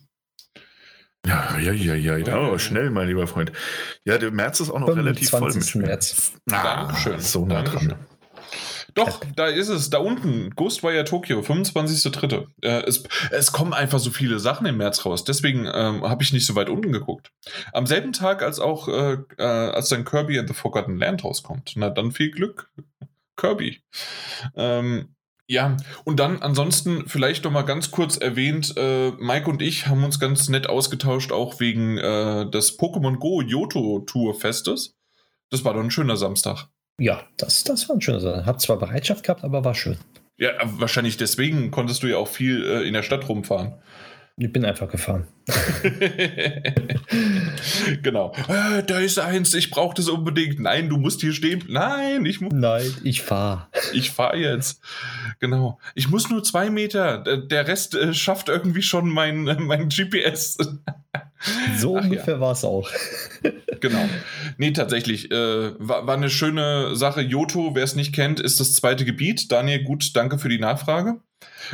Ja, 1.26 1.56
ja, 1.58 1.72
ja, 1.72 1.94
ja. 1.94 2.16
ja. 2.16 2.50
Oh, 2.50 2.58
schnell, 2.58 2.90
mein 2.90 3.06
lieber 3.06 3.26
Freund. 3.26 3.52
Ja, 4.04 4.18
der 4.18 4.32
März 4.32 4.60
ist 4.60 4.70
auch 4.70 4.80
noch 4.80 4.88
relativ 4.88 5.30
voll 5.30 5.40
mit 5.42 5.52
25. 5.52 5.70
Spielen. 5.70 5.84
März. 5.86 6.32
Ah, 6.50 6.86
Dankeschön. 6.86 7.20
So 7.20 7.46
nah 7.46 7.62
Dankeschön. 7.62 7.88
dran. 7.90 8.06
Doch, 8.94 9.22
da 9.36 9.46
ist 9.46 9.68
es, 9.68 9.88
da 9.88 9.98
unten, 9.98 10.50
Ghostwire 10.50 11.04
Tokyo, 11.04 11.40
25.3. 11.40 12.46
Äh, 12.60 12.82
es, 12.86 13.04
es 13.30 13.52
kommen 13.52 13.72
einfach 13.72 13.98
so 13.98 14.10
viele 14.10 14.38
Sachen 14.38 14.66
im 14.66 14.76
März 14.76 15.06
raus, 15.06 15.24
deswegen 15.24 15.66
ähm, 15.72 16.02
habe 16.02 16.22
ich 16.22 16.32
nicht 16.32 16.44
so 16.44 16.54
weit 16.56 16.68
unten 16.68 16.92
geguckt. 16.92 17.32
Am 17.72 17.86
selben 17.86 18.12
Tag, 18.12 18.42
als 18.42 18.58
auch, 18.58 18.88
äh, 18.88 19.16
äh, 19.38 19.42
als 19.42 19.88
dann 19.88 20.04
Kirby 20.04 20.38
and 20.38 20.48
the 20.48 20.54
Forgotten 20.54 20.98
Land 20.98 21.24
rauskommt. 21.24 21.72
Na, 21.76 21.88
dann 21.88 22.12
viel 22.12 22.30
Glück, 22.30 22.70
Kirby. 23.36 23.82
Ähm, 24.56 25.14
ja, 25.52 25.76
und 26.04 26.18
dann 26.18 26.40
ansonsten 26.40 27.06
vielleicht 27.06 27.44
noch 27.44 27.50
mal 27.50 27.60
ganz 27.60 27.90
kurz 27.90 28.16
erwähnt, 28.16 28.72
äh, 28.78 29.10
Mike 29.18 29.50
und 29.50 29.60
ich 29.60 29.86
haben 29.86 30.02
uns 30.02 30.18
ganz 30.18 30.48
nett 30.48 30.66
ausgetauscht, 30.66 31.30
auch 31.30 31.60
wegen 31.60 31.98
äh, 31.98 32.48
des 32.50 32.78
Pokémon 32.78 33.18
Go 33.18 33.42
Yoto 33.42 33.98
Tour 34.06 34.34
Festes. 34.34 34.96
Das 35.50 35.62
war 35.62 35.74
doch 35.74 35.80
ein 35.80 35.90
schöner 35.90 36.16
Samstag. 36.16 36.68
Ja, 36.98 37.24
das, 37.36 37.64
das 37.64 37.86
war 37.86 37.96
ein 37.96 38.00
schöner 38.00 38.20
Sache. 38.20 38.46
Hab 38.46 38.62
zwar 38.62 38.78
Bereitschaft 38.78 39.24
gehabt, 39.24 39.44
aber 39.44 39.62
war 39.62 39.74
schön. 39.74 39.98
Ja, 40.38 40.52
wahrscheinlich 40.62 41.18
deswegen 41.18 41.70
konntest 41.70 42.02
du 42.02 42.06
ja 42.06 42.16
auch 42.16 42.28
viel 42.28 42.64
äh, 42.64 42.88
in 42.88 42.94
der 42.94 43.02
Stadt 43.02 43.28
rumfahren. 43.28 43.74
Ich 44.38 44.50
bin 44.52 44.64
einfach 44.64 44.88
gefahren. 44.88 45.26
genau. 48.02 48.32
Äh, 48.48 48.82
da 48.82 48.98
ist 48.98 49.18
eins, 49.18 49.54
ich 49.54 49.70
brauche 49.70 49.94
das 49.94 50.08
unbedingt. 50.08 50.58
Nein, 50.60 50.88
du 50.88 50.96
musst 50.96 51.20
hier 51.20 51.32
stehen. 51.32 51.62
Nein, 51.68 52.24
ich, 52.24 52.40
mu 52.40 52.48
Nein, 52.52 52.92
ich 53.04 53.22
fahre. 53.22 53.68
ich 53.92 54.10
fahre 54.10 54.38
jetzt. 54.38 54.80
Genau. 55.40 55.78
Ich 55.94 56.08
muss 56.08 56.30
nur 56.30 56.42
zwei 56.42 56.70
Meter. 56.70 57.18
Der- 57.18 57.36
Der 57.36 57.68
Rest 57.68 57.94
äh, 57.94 58.14
schafft 58.14 58.48
irgendwie 58.48 58.82
schon 58.82 59.08
mein, 59.10 59.46
äh, 59.48 59.56
mein 59.60 59.88
GPS. 59.90 60.56
So 61.76 61.96
Ach 61.96 62.00
ja. 62.02 62.08
ungefähr 62.08 62.40
war 62.40 62.52
es 62.52 62.64
auch. 62.64 62.88
genau. 63.80 64.08
Nee, 64.58 64.72
tatsächlich. 64.72 65.30
Äh, 65.30 65.74
war, 65.78 66.06
war 66.06 66.16
eine 66.16 66.30
schöne 66.30 66.94
Sache. 66.96 67.20
Joto, 67.20 67.74
wer 67.74 67.82
es 67.84 67.96
nicht 67.96 68.14
kennt, 68.14 68.38
ist 68.40 68.60
das 68.60 68.74
zweite 68.74 69.04
Gebiet. 69.04 69.50
Daniel, 69.50 69.82
gut, 69.82 70.14
danke 70.14 70.38
für 70.38 70.48
die 70.48 70.58
Nachfrage. 70.60 71.20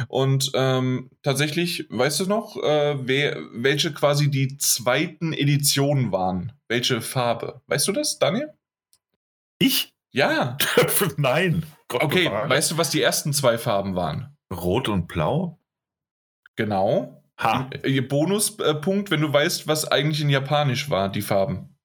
Und 0.09 0.51
ähm, 0.55 1.11
tatsächlich, 1.23 1.87
weißt 1.91 2.21
du 2.21 2.27
noch, 2.27 2.57
äh, 2.63 2.97
wer, 3.07 3.37
welche 3.53 3.93
quasi 3.93 4.31
die 4.31 4.57
zweiten 4.57 5.33
Editionen 5.35 6.13
waren? 6.13 6.53
Welche 6.69 7.01
Farbe? 7.03 7.61
Weißt 7.67 7.87
du 7.89 7.93
das, 7.93 8.19
Daniel? 8.19 8.53
Ich? 9.59 9.93
Ja. 10.11 10.57
Nein. 11.19 11.65
Gott 11.89 12.03
Okay, 12.03 12.25
bewahre. 12.25 12.49
weißt 12.49 12.71
du, 12.71 12.79
was 12.79 12.91
die 12.91 13.03
ersten 13.03 13.33
zwei 13.35 13.59
Farben 13.59 13.95
waren? 13.97 14.37
Rot 14.53 14.89
und 14.89 15.09
Blau? 15.09 15.59
Genau. 16.57 17.18
Ha. 17.39 17.71
Ihr 17.85 18.07
Bonuspunkt, 18.09 19.11
wenn 19.11 19.21
du 19.21 19.33
weißt, 19.33 19.67
was 19.69 19.87
eigentlich 19.87 20.21
in 20.21 20.29
Japanisch 20.31 20.91
war, 20.91 21.09
die 21.09 21.23
Farben. 21.23 21.77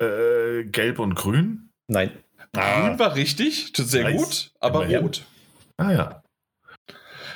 Äh, 0.00 0.64
Gelb 0.64 0.98
und 0.98 1.14
Grün? 1.14 1.70
Nein. 1.86 2.10
Grün 2.52 2.98
war 2.98 3.14
richtig, 3.14 3.72
sehr 3.76 4.04
Nice. 4.04 4.16
gut, 4.16 4.52
aber 4.60 4.80
Immerhin. 4.84 4.98
rot. 5.02 5.24
Ah 5.76 5.92
ja. 5.92 6.22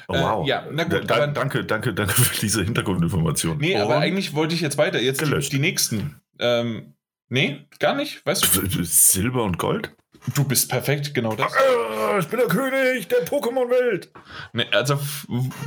Oh, 0.09 0.14
Äh, 0.14 0.20
wow. 0.20 0.46
ja, 0.46 0.66
na 0.70 0.85
gut, 0.85 1.09
Da, 1.09 1.14
aber- 1.16 1.27
danke, 1.29 1.64
danke, 1.64 1.94
danke 1.94 2.12
für 2.14 2.38
diese 2.40 2.62
Hintergrundinformation. 2.62 3.57
Nee, 3.59 3.77
aber 3.77 3.96
Und 3.96 4.03
eigentlich 4.03 4.35
wollte 4.35 4.55
ich 4.55 4.61
jetzt 4.61 4.77
weiter. 4.77 5.00
Jetzt 5.00 5.22
die, 5.22 5.48
die 5.48 5.59
nächsten. 5.59 6.20
Ähm, 6.38 6.94
nee, 7.31 7.64
gar 7.79 7.94
nicht. 7.94 8.24
Weißt 8.27 8.44
du, 8.44 8.85
Silber 8.85 9.44
und 9.44 9.57
Gold? 9.57 9.94
Du 10.35 10.45
bist 10.45 10.71
perfekt, 10.71 11.15
genau 11.15 11.35
das. 11.35 11.53
Ah, 11.55 12.19
ich 12.19 12.27
bin 12.29 12.39
der 12.39 12.49
König 12.49 13.09
der 13.09 13.25
Pokémon-Welt. 13.27 14.11
Nee, 14.53 14.67
also, 14.73 14.99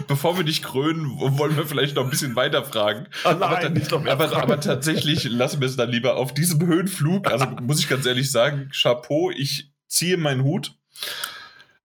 bevor 0.08 0.38
wir 0.38 0.43
dich 0.43 0.63
krönen, 0.63 1.20
wollen 1.20 1.56
wir 1.56 1.65
vielleicht 1.65 1.96
noch 1.96 2.04
ein 2.04 2.10
bisschen 2.10 2.36
weiter 2.36 2.63
fragen. 2.63 3.08
Ah, 3.24 3.34
nein, 3.34 3.43
aber, 3.43 3.70
nicht 3.70 3.91
noch 3.91 4.02
mehr 4.02 4.13
aber, 4.13 4.30
fragen. 4.30 4.41
aber 4.41 4.60
tatsächlich 4.60 5.26
lassen 5.26 5.62
wir 5.62 5.67
es 5.67 5.76
dann 5.76 5.89
lieber 5.89 6.15
auf 6.17 6.34
diesem 6.34 6.65
Höhenflug. 6.65 7.32
Also 7.32 7.46
muss 7.62 7.80
ich 7.80 7.89
ganz 7.89 8.06
ehrlich 8.06 8.32
sagen, 8.32 8.72
Chapeau, 8.74 9.32
ich 9.32 9.72
ziehe 9.88 10.17
meinen 10.17 10.43
Hut. 10.43 10.76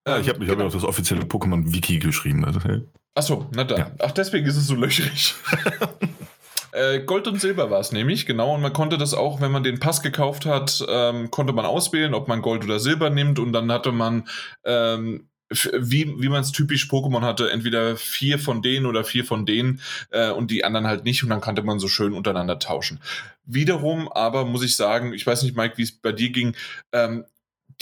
Ja, 0.06 0.18
ich 0.18 0.28
habe 0.28 0.44
ich 0.44 0.50
hab 0.50 0.58
ja 0.58 0.66
auch 0.66 0.72
das 0.72 0.84
offizielle 0.84 1.22
Pokémon-Wiki 1.22 1.98
geschrieben. 1.98 2.44
Also, 2.44 2.60
hey. 2.64 2.82
Achso, 3.14 3.48
na 3.54 3.64
da. 3.64 3.76
Ja. 3.76 3.90
Ach, 4.00 4.10
deswegen 4.12 4.46
ist 4.46 4.56
es 4.56 4.66
so 4.66 4.74
löcherig. 4.74 5.34
Äh, 6.72 7.00
Gold 7.00 7.28
und 7.28 7.40
Silber 7.40 7.70
war 7.70 7.80
es 7.80 7.92
nämlich, 7.92 8.26
genau. 8.26 8.54
Und 8.54 8.62
man 8.62 8.72
konnte 8.72 8.98
das 8.98 9.14
auch, 9.14 9.40
wenn 9.40 9.52
man 9.52 9.62
den 9.62 9.78
Pass 9.78 10.02
gekauft 10.02 10.46
hat, 10.46 10.84
ähm, 10.88 11.30
konnte 11.30 11.52
man 11.52 11.66
auswählen, 11.66 12.14
ob 12.14 12.28
man 12.28 12.42
Gold 12.42 12.64
oder 12.64 12.80
Silber 12.80 13.10
nimmt. 13.10 13.38
Und 13.38 13.52
dann 13.52 13.70
hatte 13.70 13.92
man, 13.92 14.26
ähm, 14.64 15.28
wie, 15.50 16.08
wie 16.18 16.28
man 16.30 16.40
es 16.40 16.50
typisch 16.50 16.88
Pokémon 16.88 17.20
hatte, 17.20 17.50
entweder 17.50 17.96
vier 17.96 18.38
von 18.38 18.62
denen 18.62 18.86
oder 18.86 19.04
vier 19.04 19.24
von 19.24 19.44
denen 19.44 19.80
äh, 20.10 20.30
und 20.30 20.50
die 20.50 20.64
anderen 20.64 20.86
halt 20.86 21.04
nicht. 21.04 21.22
Und 21.22 21.28
dann 21.28 21.42
konnte 21.42 21.62
man 21.62 21.78
so 21.78 21.88
schön 21.88 22.14
untereinander 22.14 22.58
tauschen. 22.58 23.00
Wiederum 23.44 24.10
aber 24.10 24.46
muss 24.46 24.62
ich 24.62 24.74
sagen, 24.74 25.12
ich 25.12 25.26
weiß 25.26 25.42
nicht, 25.42 25.56
Mike, 25.56 25.76
wie 25.76 25.82
es 25.82 25.92
bei 25.92 26.12
dir 26.12 26.30
ging, 26.30 26.56
ähm, 26.92 27.24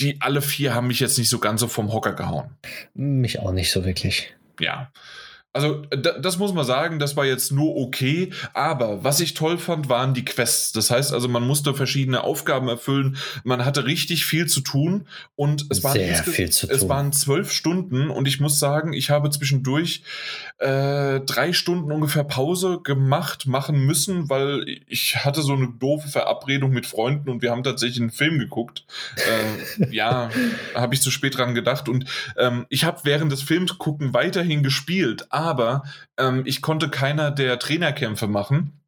die 0.01 0.21
alle 0.21 0.43
vier 0.43 0.75
haben 0.75 0.89
mich 0.89 1.01
jetzt 1.01 1.19
nicht 1.19 1.29
so 1.29 1.39
ganz 1.39 1.61
so 1.61 1.69
vom 1.69 1.93
Hocker 1.93 2.13
gehauen. 2.13 2.51
Mich 2.95 3.39
auch 3.39 3.53
nicht 3.53 3.71
so 3.71 3.85
wirklich. 3.85 4.35
Ja. 4.59 4.91
Also, 5.53 5.83
da, 5.91 6.19
das 6.19 6.39
muss 6.39 6.53
man 6.53 6.65
sagen, 6.65 6.99
das 7.01 7.17
war 7.17 7.25
jetzt 7.27 7.51
nur 7.51 7.77
okay, 7.77 8.31
aber 8.55 9.03
was 9.03 9.19
ich 9.19 9.35
toll 9.35 9.59
fand, 9.59 9.89
waren 9.89 10.15
die 10.15 10.25
Quests. 10.25 10.71
Das 10.73 10.91
heißt 10.91 11.13
also, 11.13 11.27
man 11.29 11.45
musste 11.45 11.75
verschiedene 11.75 12.23
Aufgaben 12.23 12.69
erfüllen, 12.69 13.17
man 13.43 13.65
hatte 13.65 13.85
richtig 13.85 14.25
viel 14.27 14.47
zu 14.47 14.61
tun 14.61 15.09
und 15.35 15.67
es 15.71 15.83
waren, 15.83 15.95
Sehr 15.95 16.15
insge- 16.17 16.31
viel 16.31 16.51
zu 16.51 16.69
es 16.69 16.89
waren 16.89 17.13
zwölf 17.13 17.51
Stunden 17.53 18.11
und 18.11 18.29
ich 18.29 18.39
muss 18.39 18.61
sagen, 18.61 18.93
ich 18.93 19.11
habe 19.11 19.29
zwischendurch 19.31 20.03
äh, 20.59 21.21
drei 21.21 21.53
Stunden 21.53 21.91
ungefähr 21.91 22.25
Pause 22.25 22.81
gemacht, 22.83 23.47
machen 23.47 23.81
müssen, 23.85 24.29
weil 24.31 24.65
ich 24.87 25.17
hatte 25.25 25.43
so 25.43 25.55
eine 25.55 25.69
doofe 25.69 26.09
Verabredung 26.09 26.71
mit 26.71 26.87
Freunden 26.87 27.29
und 27.31 27.43
wir 27.43 27.51
haben 27.51 27.63
tatsächlich 27.63 28.01
einen 28.01 28.11
Film 28.11 28.39
geguckt. 28.39 28.85
Äh, 29.17 29.93
ja, 29.93 30.31
habe 30.75 30.95
ich 30.95 31.03
zu 31.03 31.11
spät 31.11 31.37
dran 31.37 31.55
gedacht 31.55 31.89
und 31.89 32.05
ähm, 32.37 32.67
ich 32.69 32.85
habe 32.85 33.01
während 33.05 33.33
des 33.33 33.43
Films 33.43 33.79
gucken 33.79 34.15
weiterhin 34.15 34.63
gespielt, 34.63 35.27
aber 35.41 35.85
ähm, 36.19 36.43
ich 36.47 36.63
konnte 36.63 36.89
keiner 36.89 37.31
der 37.31 37.59
Trainerkämpfe 37.59 38.27
machen 38.27 38.81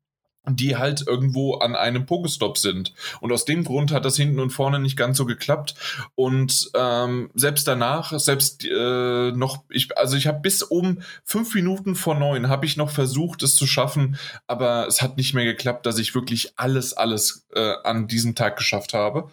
die 0.48 0.76
halt 0.76 1.06
irgendwo 1.06 1.54
an 1.54 1.76
einem 1.76 2.04
Pokestop 2.04 2.58
sind. 2.58 2.92
Und 3.20 3.32
aus 3.32 3.44
dem 3.44 3.62
Grund 3.62 3.92
hat 3.92 4.04
das 4.04 4.16
hinten 4.16 4.40
und 4.40 4.50
vorne 4.50 4.80
nicht 4.80 4.96
ganz 4.96 5.16
so 5.16 5.24
geklappt. 5.24 5.74
Und 6.16 6.70
ähm, 6.74 7.30
selbst 7.34 7.68
danach, 7.68 8.18
selbst 8.18 8.64
äh, 8.64 9.30
noch, 9.30 9.62
ich, 9.68 9.96
also 9.96 10.16
ich 10.16 10.26
habe 10.26 10.40
bis 10.40 10.62
um 10.62 11.00
fünf 11.24 11.54
Minuten 11.54 11.94
vor 11.94 12.16
neun 12.16 12.48
habe 12.48 12.66
ich 12.66 12.76
noch 12.76 12.90
versucht, 12.90 13.42
es 13.44 13.54
zu 13.54 13.66
schaffen, 13.66 14.16
aber 14.48 14.88
es 14.88 15.00
hat 15.00 15.16
nicht 15.16 15.32
mehr 15.32 15.44
geklappt, 15.44 15.86
dass 15.86 15.98
ich 15.98 16.14
wirklich 16.14 16.52
alles, 16.56 16.92
alles 16.92 17.46
äh, 17.54 17.74
an 17.84 18.08
diesem 18.08 18.34
Tag 18.34 18.56
geschafft 18.56 18.94
habe. 18.94 19.30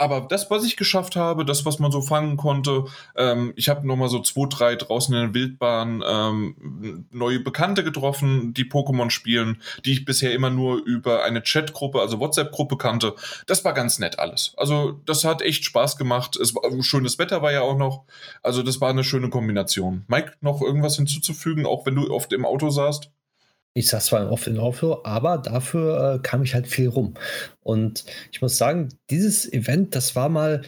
Aber 0.00 0.22
das, 0.22 0.50
was 0.50 0.64
ich 0.64 0.78
geschafft 0.78 1.14
habe, 1.14 1.44
das, 1.44 1.66
was 1.66 1.78
man 1.78 1.92
so 1.92 2.00
fangen 2.00 2.38
konnte, 2.38 2.86
ähm, 3.16 3.52
ich 3.56 3.68
habe 3.68 3.86
nochmal 3.86 4.08
so 4.08 4.20
zwei, 4.20 4.46
drei 4.48 4.74
draußen 4.74 5.14
in 5.14 5.20
der 5.20 5.34
Wildbahn 5.34 6.02
ähm, 6.06 7.04
neue 7.10 7.40
Bekannte 7.40 7.84
getroffen, 7.84 8.54
die 8.54 8.64
Pokémon 8.64 9.10
spielen, 9.10 9.60
die 9.84 9.92
ich 9.92 10.06
bisher 10.06 10.32
immer 10.32 10.48
nur 10.48 10.82
über 10.82 11.22
eine 11.22 11.42
Chatgruppe, 11.42 12.00
also 12.00 12.18
WhatsApp-Gruppe 12.18 12.78
kannte. 12.78 13.14
Das 13.46 13.62
war 13.66 13.74
ganz 13.74 13.98
nett 13.98 14.18
alles. 14.18 14.54
Also 14.56 14.98
das 15.04 15.24
hat 15.24 15.42
echt 15.42 15.66
Spaß 15.66 15.98
gemacht. 15.98 16.34
Es 16.36 16.54
war, 16.54 16.62
schönes 16.82 17.18
Wetter 17.18 17.42
war 17.42 17.52
ja 17.52 17.60
auch 17.60 17.76
noch. 17.76 18.04
Also 18.42 18.62
das 18.62 18.80
war 18.80 18.88
eine 18.88 19.04
schöne 19.04 19.28
Kombination. 19.28 20.06
Mike, 20.08 20.32
noch 20.40 20.62
irgendwas 20.62 20.96
hinzuzufügen, 20.96 21.66
auch 21.66 21.84
wenn 21.84 21.96
du 21.96 22.10
oft 22.10 22.32
im 22.32 22.46
Auto 22.46 22.70
saßt? 22.70 23.10
Ich 23.72 23.88
saß 23.88 24.06
zwar 24.06 24.30
oft 24.30 24.46
im 24.48 24.58
Auto, 24.58 25.00
aber 25.04 25.38
dafür 25.38 26.14
äh, 26.14 26.18
kam 26.22 26.42
ich 26.42 26.54
halt 26.54 26.66
viel 26.66 26.88
rum. 26.88 27.14
Und 27.62 28.04
ich 28.32 28.42
muss 28.42 28.58
sagen, 28.58 28.88
dieses 29.10 29.50
Event, 29.52 29.94
das 29.94 30.16
war 30.16 30.28
mal, 30.28 30.62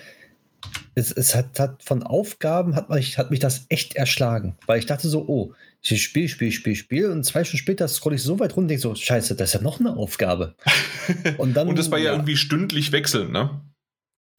es, 0.94 1.10
es 1.10 1.34
hat, 1.34 1.58
hat 1.58 1.82
von 1.82 2.04
Aufgaben, 2.04 2.76
hat 2.76 2.90
mich, 2.90 3.18
hat 3.18 3.30
mich 3.30 3.40
das 3.40 3.66
echt 3.68 3.96
erschlagen. 3.96 4.56
Weil 4.66 4.78
ich 4.78 4.86
dachte 4.86 5.08
so, 5.08 5.26
oh, 5.26 5.52
ich 5.80 6.00
spiele, 6.00 6.28
spiele, 6.28 6.52
spiele, 6.52 6.76
spiele 6.76 7.10
und 7.10 7.24
zwei 7.24 7.42
Stunden 7.42 7.58
später 7.58 7.88
scroll 7.88 8.14
ich 8.14 8.22
so 8.22 8.38
weit 8.38 8.52
runter 8.52 8.58
und 8.58 8.68
denke 8.68 8.82
so, 8.82 8.94
scheiße, 8.94 9.34
das 9.34 9.48
ist 9.48 9.54
ja 9.54 9.62
noch 9.62 9.80
eine 9.80 9.96
Aufgabe. 9.96 10.54
Und 11.38 11.54
dann, 11.54 11.66
Und 11.66 11.76
das 11.76 11.90
war 11.90 11.98
ja, 11.98 12.12
irgendwie 12.12 12.36
stündlich 12.36 12.92
wechseln, 12.92 13.32
ne? 13.32 13.60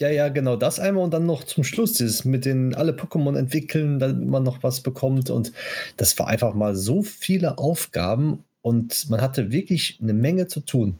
Ja, 0.02 0.10
ja, 0.10 0.30
genau 0.30 0.56
das 0.56 0.80
einmal 0.80 1.04
und 1.04 1.13
dann 1.13 1.26
noch 1.26 1.43
zum 1.43 1.63
Schluss 1.63 1.93
dieses 1.93 2.26
mit 2.26 2.45
den 2.45 2.73
alle 2.73 2.93
Pokémon 2.93 3.38
entwickeln, 3.38 3.99
damit 3.99 4.28
man 4.28 4.43
noch 4.43 4.63
was 4.63 4.82
bekommt 4.82 5.30
und 5.30 5.54
das 5.97 6.17
war 6.17 6.28
einfach 6.28 6.56
mal 6.56 6.76
so 6.76 7.04
viele 7.04 7.58
Aufgaben 7.58 8.43
und 8.63 9.10
man 9.10 9.21
hatte 9.21 9.52
wirklich 9.52 9.99
eine 10.02 10.13
Menge 10.13 10.47
zu 10.47 10.62
tun. 10.62 10.95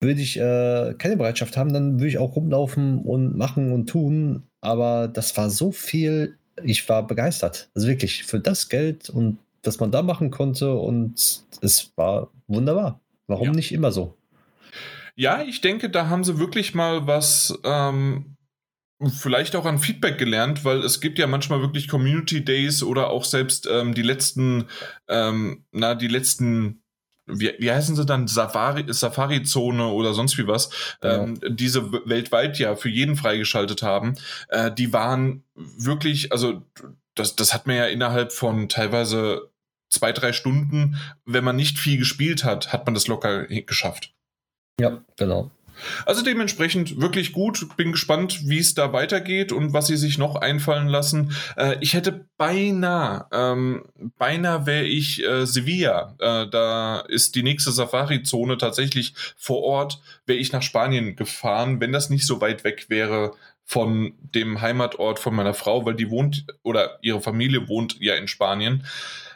Würde 0.00 0.20
ich 0.20 0.36
äh, 0.36 0.94
keine 0.98 1.16
Bereitschaft 1.16 1.56
haben, 1.56 1.72
dann 1.72 1.94
würde 1.98 2.08
ich 2.08 2.18
auch 2.18 2.36
rumlaufen 2.36 3.00
und 3.00 3.36
machen 3.36 3.72
und 3.72 3.88
tun, 3.88 4.44
aber 4.60 5.08
das 5.08 5.36
war 5.36 5.50
so 5.50 5.72
viel, 5.72 6.36
ich 6.62 6.88
war 6.88 7.06
begeistert. 7.06 7.70
Also 7.74 7.88
wirklich 7.88 8.24
für 8.24 8.40
das 8.40 8.68
Geld 8.68 9.10
und 9.10 9.38
was 9.64 9.80
man 9.80 9.90
da 9.92 10.02
machen 10.02 10.30
konnte 10.30 10.74
und 10.74 11.44
es 11.60 11.92
war 11.96 12.30
wunderbar. 12.48 13.00
Warum 13.28 13.46
Ja. 13.48 13.52
nicht 13.52 13.72
immer 13.72 13.92
so? 13.92 14.16
Ja, 15.14 15.42
ich 15.42 15.60
denke, 15.60 15.90
da 15.90 16.08
haben 16.08 16.24
sie 16.24 16.38
wirklich 16.38 16.74
mal 16.74 17.06
was 17.06 17.58
ähm, 17.64 18.31
vielleicht 19.10 19.56
auch 19.56 19.66
an 19.66 19.78
Feedback 19.78 20.18
gelernt, 20.18 20.64
weil 20.64 20.78
es 20.80 21.00
gibt 21.00 21.18
ja 21.18 21.26
manchmal 21.26 21.60
wirklich 21.60 21.88
Community 21.88 22.44
Days 22.44 22.82
oder 22.82 23.10
auch 23.10 23.24
selbst 23.24 23.68
ähm, 23.70 23.94
die 23.94 24.02
letzten, 24.02 24.66
ähm, 25.08 25.64
na, 25.72 25.94
die 25.94 26.08
letzten, 26.08 26.82
wie, 27.26 27.52
wie 27.58 27.70
heißen 27.70 27.96
sie 27.96 28.04
dann, 28.06 28.28
Safari, 28.28 28.84
Safari-Zone 28.88 29.86
oder 29.88 30.14
sonst 30.14 30.38
wie 30.38 30.46
was, 30.46 30.70
Genau. 31.00 31.24
ähm, 31.24 31.40
diese 31.48 31.92
weltweit 31.92 32.58
ja 32.58 32.76
für 32.76 32.88
jeden 32.88 33.16
freigeschaltet 33.16 33.82
haben, 33.82 34.14
äh, 34.48 34.70
die 34.70 34.92
waren 34.92 35.44
wirklich, 35.54 36.32
also 36.32 36.62
das, 37.14 37.36
das 37.36 37.52
hat 37.52 37.66
man 37.66 37.76
ja 37.76 37.86
innerhalb 37.86 38.32
von 38.32 38.68
teilweise 38.68 39.50
zwei, 39.90 40.12
drei 40.12 40.32
Stunden, 40.32 40.96
wenn 41.26 41.44
man 41.44 41.56
nicht 41.56 41.78
viel 41.78 41.98
gespielt 41.98 42.44
hat, 42.44 42.72
hat 42.72 42.86
man 42.86 42.94
das 42.94 43.06
locker 43.06 43.46
geschafft. 43.46 44.14
Ja, 44.80 45.04
genau. 45.16 45.50
Also 46.06 46.22
dementsprechend 46.22 47.00
wirklich 47.00 47.32
gut. 47.32 47.76
Bin 47.76 47.92
gespannt, 47.92 48.48
wie 48.48 48.58
es 48.58 48.74
da 48.74 48.92
weitergeht 48.92 49.52
und 49.52 49.72
was 49.72 49.86
sie 49.86 49.96
sich 49.96 50.18
noch 50.18 50.36
einfallen 50.36 50.88
lassen. 50.88 51.32
Äh, 51.56 51.76
ich 51.80 51.94
hätte 51.94 52.26
beinahe, 52.36 53.26
ähm, 53.32 53.84
beinahe 54.18 54.66
wäre 54.66 54.84
ich 54.84 55.24
äh, 55.24 55.46
Sevilla. 55.46 56.16
Äh, 56.18 56.48
da 56.50 57.00
ist 57.00 57.34
die 57.34 57.42
nächste 57.42 57.72
Safari-Zone 57.72 58.58
tatsächlich 58.58 59.14
vor 59.36 59.62
Ort. 59.62 60.00
Wäre 60.26 60.38
ich 60.38 60.52
nach 60.52 60.62
Spanien 60.62 61.16
gefahren, 61.16 61.80
wenn 61.80 61.92
das 61.92 62.10
nicht 62.10 62.26
so 62.26 62.40
weit 62.40 62.64
weg 62.64 62.86
wäre 62.88 63.32
von 63.64 64.14
dem 64.20 64.60
Heimatort 64.60 65.18
von 65.18 65.34
meiner 65.34 65.54
Frau, 65.54 65.86
weil 65.86 65.94
die 65.94 66.10
wohnt 66.10 66.46
oder 66.62 66.98
ihre 67.00 67.20
Familie 67.20 67.68
wohnt 67.68 67.96
ja 68.00 68.14
in 68.14 68.28
Spanien. 68.28 68.84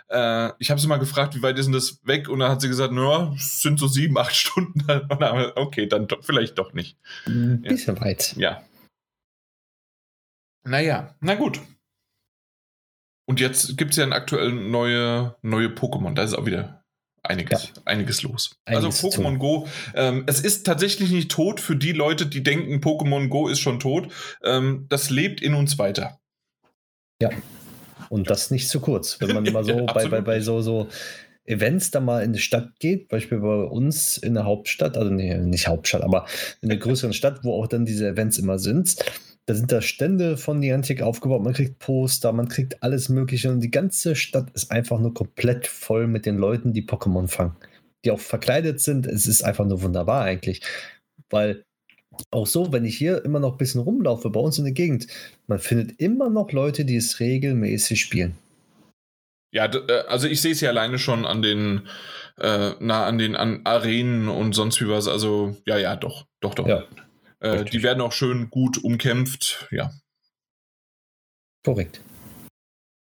Äh, 0.09 0.53
ich 0.59 0.71
habe 0.71 0.81
sie 0.81 0.87
mal 0.87 0.99
gefragt, 0.99 1.35
wie 1.35 1.43
weit 1.43 1.59
ist 1.59 1.67
denn 1.67 1.73
das 1.73 2.01
weg? 2.07 2.29
Und 2.29 2.39
dann 2.39 2.51
hat 2.51 2.61
sie 2.61 2.69
gesagt, 2.69 2.93
naja, 2.93 3.33
es 3.37 3.61
sind 3.63 3.79
so 3.79 3.87
sieben, 3.89 4.17
acht 4.19 4.35
Stunden. 4.37 4.81
Und 4.81 5.21
dann 5.21 5.53
okay, 5.57 5.87
dann 5.87 6.07
doch, 6.07 6.23
vielleicht 6.25 6.59
doch 6.59 6.73
nicht. 6.73 6.97
Ein 7.27 7.63
Ja. 7.65 7.71
bisschen 7.71 8.01
weit. 8.01 8.35
Ja. 8.37 8.63
Naja, 10.65 11.15
na 11.21 11.35
gut. 11.35 11.61
Und 13.29 13.41
jetzt 13.41 13.77
gibt 13.77 13.93
es 13.93 13.97
ja 13.97 14.09
aktuell 14.09 14.53
neue, 14.53 15.37
neue 15.43 15.69
Pokémon. 15.69 16.15
Da 16.15 16.23
ist 16.23 16.35
auch 16.35 16.47
wieder 16.47 16.85
einiges, 17.25 17.73
einiges 17.85 18.23
los. 18.23 18.57
Einiges 18.65 19.05
also 19.05 19.09
Pokémon. 19.23 19.39
Go, 19.39 19.69
ähm, 19.95 20.25
es 20.29 20.41
ist 20.41 20.65
tatsächlich 20.65 21.11
nicht 21.11 21.31
tot 21.31 21.61
für 21.61 21.75
die 21.77 21.91
Leute, 21.93 22.27
die 22.27 22.43
denken, 22.45 22.81
Pokémon 22.81 23.29
Go 23.29 23.49
ist 23.49 23.59
schon 23.61 23.81
tot. 23.81 24.13
Ähm, 24.45 24.87
das 24.89 25.11
lebt 25.11 25.41
in 25.41 25.55
uns 25.55 25.79
weiter. 25.79 26.21
Und 28.09 28.31
das 28.31 28.51
nicht 28.51 28.69
zu 28.69 28.81
kurz. 28.81 29.21
Wenn 29.21 29.35
man 29.35 29.53
mal 29.53 29.65
so 29.65 29.73
Ja, 29.73 29.85
bei, 29.95 30.09
bei, 30.09 30.21
bei 30.21 30.41
so, 30.41 30.61
so 30.61 30.89
Events 31.45 31.91
da 31.91 32.01
mal 32.01 32.23
in 32.23 32.33
die 32.33 32.41
Stadt 32.41 32.79
geht, 32.79 33.09
Beispiel 33.09 33.39
bei 33.39 33.63
uns 33.65 34.19
in 34.19 34.35
der 34.35 34.45
Hauptstadt, 34.45 34.97
also 34.97 35.11
nee, 35.11 35.37
nicht 35.39 35.69
Hauptstadt, 35.69 36.03
aber 36.03 36.27
in 36.61 36.69
der 36.69 36.79
größeren 36.79 37.13
Stadt, 37.13 37.45
wo 37.45 37.53
auch 37.55 37.67
dann 37.67 37.85
diese 37.85 38.09
Events 38.09 38.39
immer 38.39 38.59
sind, 38.59 38.97
da 39.47 39.55
sind 39.55 39.71
da 39.71 39.81
Stände 39.81 40.37
von 40.37 40.59
Niantic 40.59 41.03
aufgebaut, 41.03 41.43
man 41.43 41.53
kriegt 41.53 41.79
Poster, 41.79 42.33
man 42.33 42.49
kriegt 42.49 42.83
alles 42.83 43.09
Mögliche 43.09 43.51
und 43.51 43.61
die 43.61 43.71
ganze 43.71 44.17
Stadt 44.17 44.51
ist 44.51 44.73
einfach 44.73 44.99
nur 44.99 45.15
komplett 45.15 45.69
voll 45.69 46.09
mit 46.09 46.27
den 46.27 46.37
Leuten, 46.37 46.73
die 46.73 46.83
Pokémon 46.83 47.29
fangen. 47.29 47.57
Die 48.05 48.11
auch 48.11 48.21
verkleidet 48.21 48.81
sind. 48.81 49.07
Es 49.07 49.27
ist 49.27 49.43
einfach 49.45 49.65
nur 49.65 49.83
wunderbar 49.83 50.23
eigentlich. 50.23 50.63
Weil 51.31 51.65
auch 52.31 52.47
so, 52.47 52.73
wenn 52.73 52.85
ich 52.85 52.97
hier 52.97 53.25
immer 53.25 53.41
noch 53.41 53.53
ein 53.53 53.59
bisschen 53.59 53.81
rumlaufe 53.81 54.31
bei 54.31 54.41
uns 54.41 54.59
in 54.59 54.65
der 54.65 54.73
Gegend, 54.73 55.07
man 55.47 55.59
findet 55.59 56.01
immer 56.01 56.31
noch 56.31 56.53
Leute, 56.53 56.85
die 56.85 56.97
es 56.97 57.21
regelmäßig 57.21 58.01
spielen. 58.01 58.37
Ja, 59.53 59.67
äh, 59.67 60.05
also 60.09 60.27
ich 60.29 60.41
sehe 60.41 60.53
es 60.53 60.61
ja 60.61 60.71
alleine 60.71 60.99
schon 60.99 61.25
an 61.25 61.43
den, 61.43 61.89
äh, 62.39 62.73
na, 62.81 63.07
an 63.07 63.19
den 63.19 63.37
an 63.37 63.61
Arenen 63.65 64.29
und 64.29 64.53
sonst 64.55 64.81
wie 64.81 64.89
was. 64.89 65.09
Also, 65.09 65.57
ja, 65.67 65.79
ja, 65.79 65.97
doch, 65.97 66.27
doch, 66.41 66.55
doch. 66.55 66.67
Ja, 66.67 66.85
äh, 67.41 67.65
die 67.65 67.83
werden 67.83 68.01
auch 68.01 68.13
schön 68.13 68.51
gut 68.51 68.83
umkämpft. 68.83 69.69
Ja, 69.71 69.91
korrekt. 71.65 72.01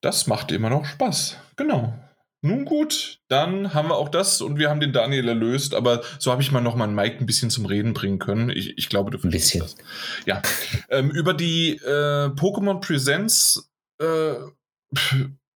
das 0.01 0.27
macht 0.27 0.51
immer 0.51 0.69
noch 0.69 0.85
Spaß. 0.85 1.37
Genau. 1.57 1.93
Nun 2.41 2.65
gut, 2.65 3.19
dann 3.29 3.73
haben 3.73 3.89
wir 3.89 3.95
auch 3.95 4.09
das 4.09 4.41
und 4.41 4.57
wir 4.59 4.69
haben 4.69 4.79
den 4.79 4.93
Daniel 4.93 5.27
erlöst, 5.27 5.73
aber 5.73 6.03
so 6.19 6.31
habe 6.31 6.41
ich 6.41 6.51
mal 6.51 6.61
noch 6.61 6.75
mal 6.75 6.87
Mike 6.87 7.17
ein 7.19 7.25
bisschen 7.25 7.49
zum 7.49 7.65
Reden 7.65 7.93
bringen 7.93 8.19
können. 8.19 8.49
Ich, 8.49 8.77
ich 8.77 8.89
glaube, 8.89 9.09
du 9.11 9.17
Ein 9.17 9.31
bisschen. 9.31 9.61
das. 9.61 9.75
Ja. 10.25 10.41
ähm, 10.89 11.09
über 11.09 11.33
die 11.33 11.77
äh, 11.77 12.27
Pokémon 12.29 12.79
Presents, 12.79 13.71
äh, 13.99 14.35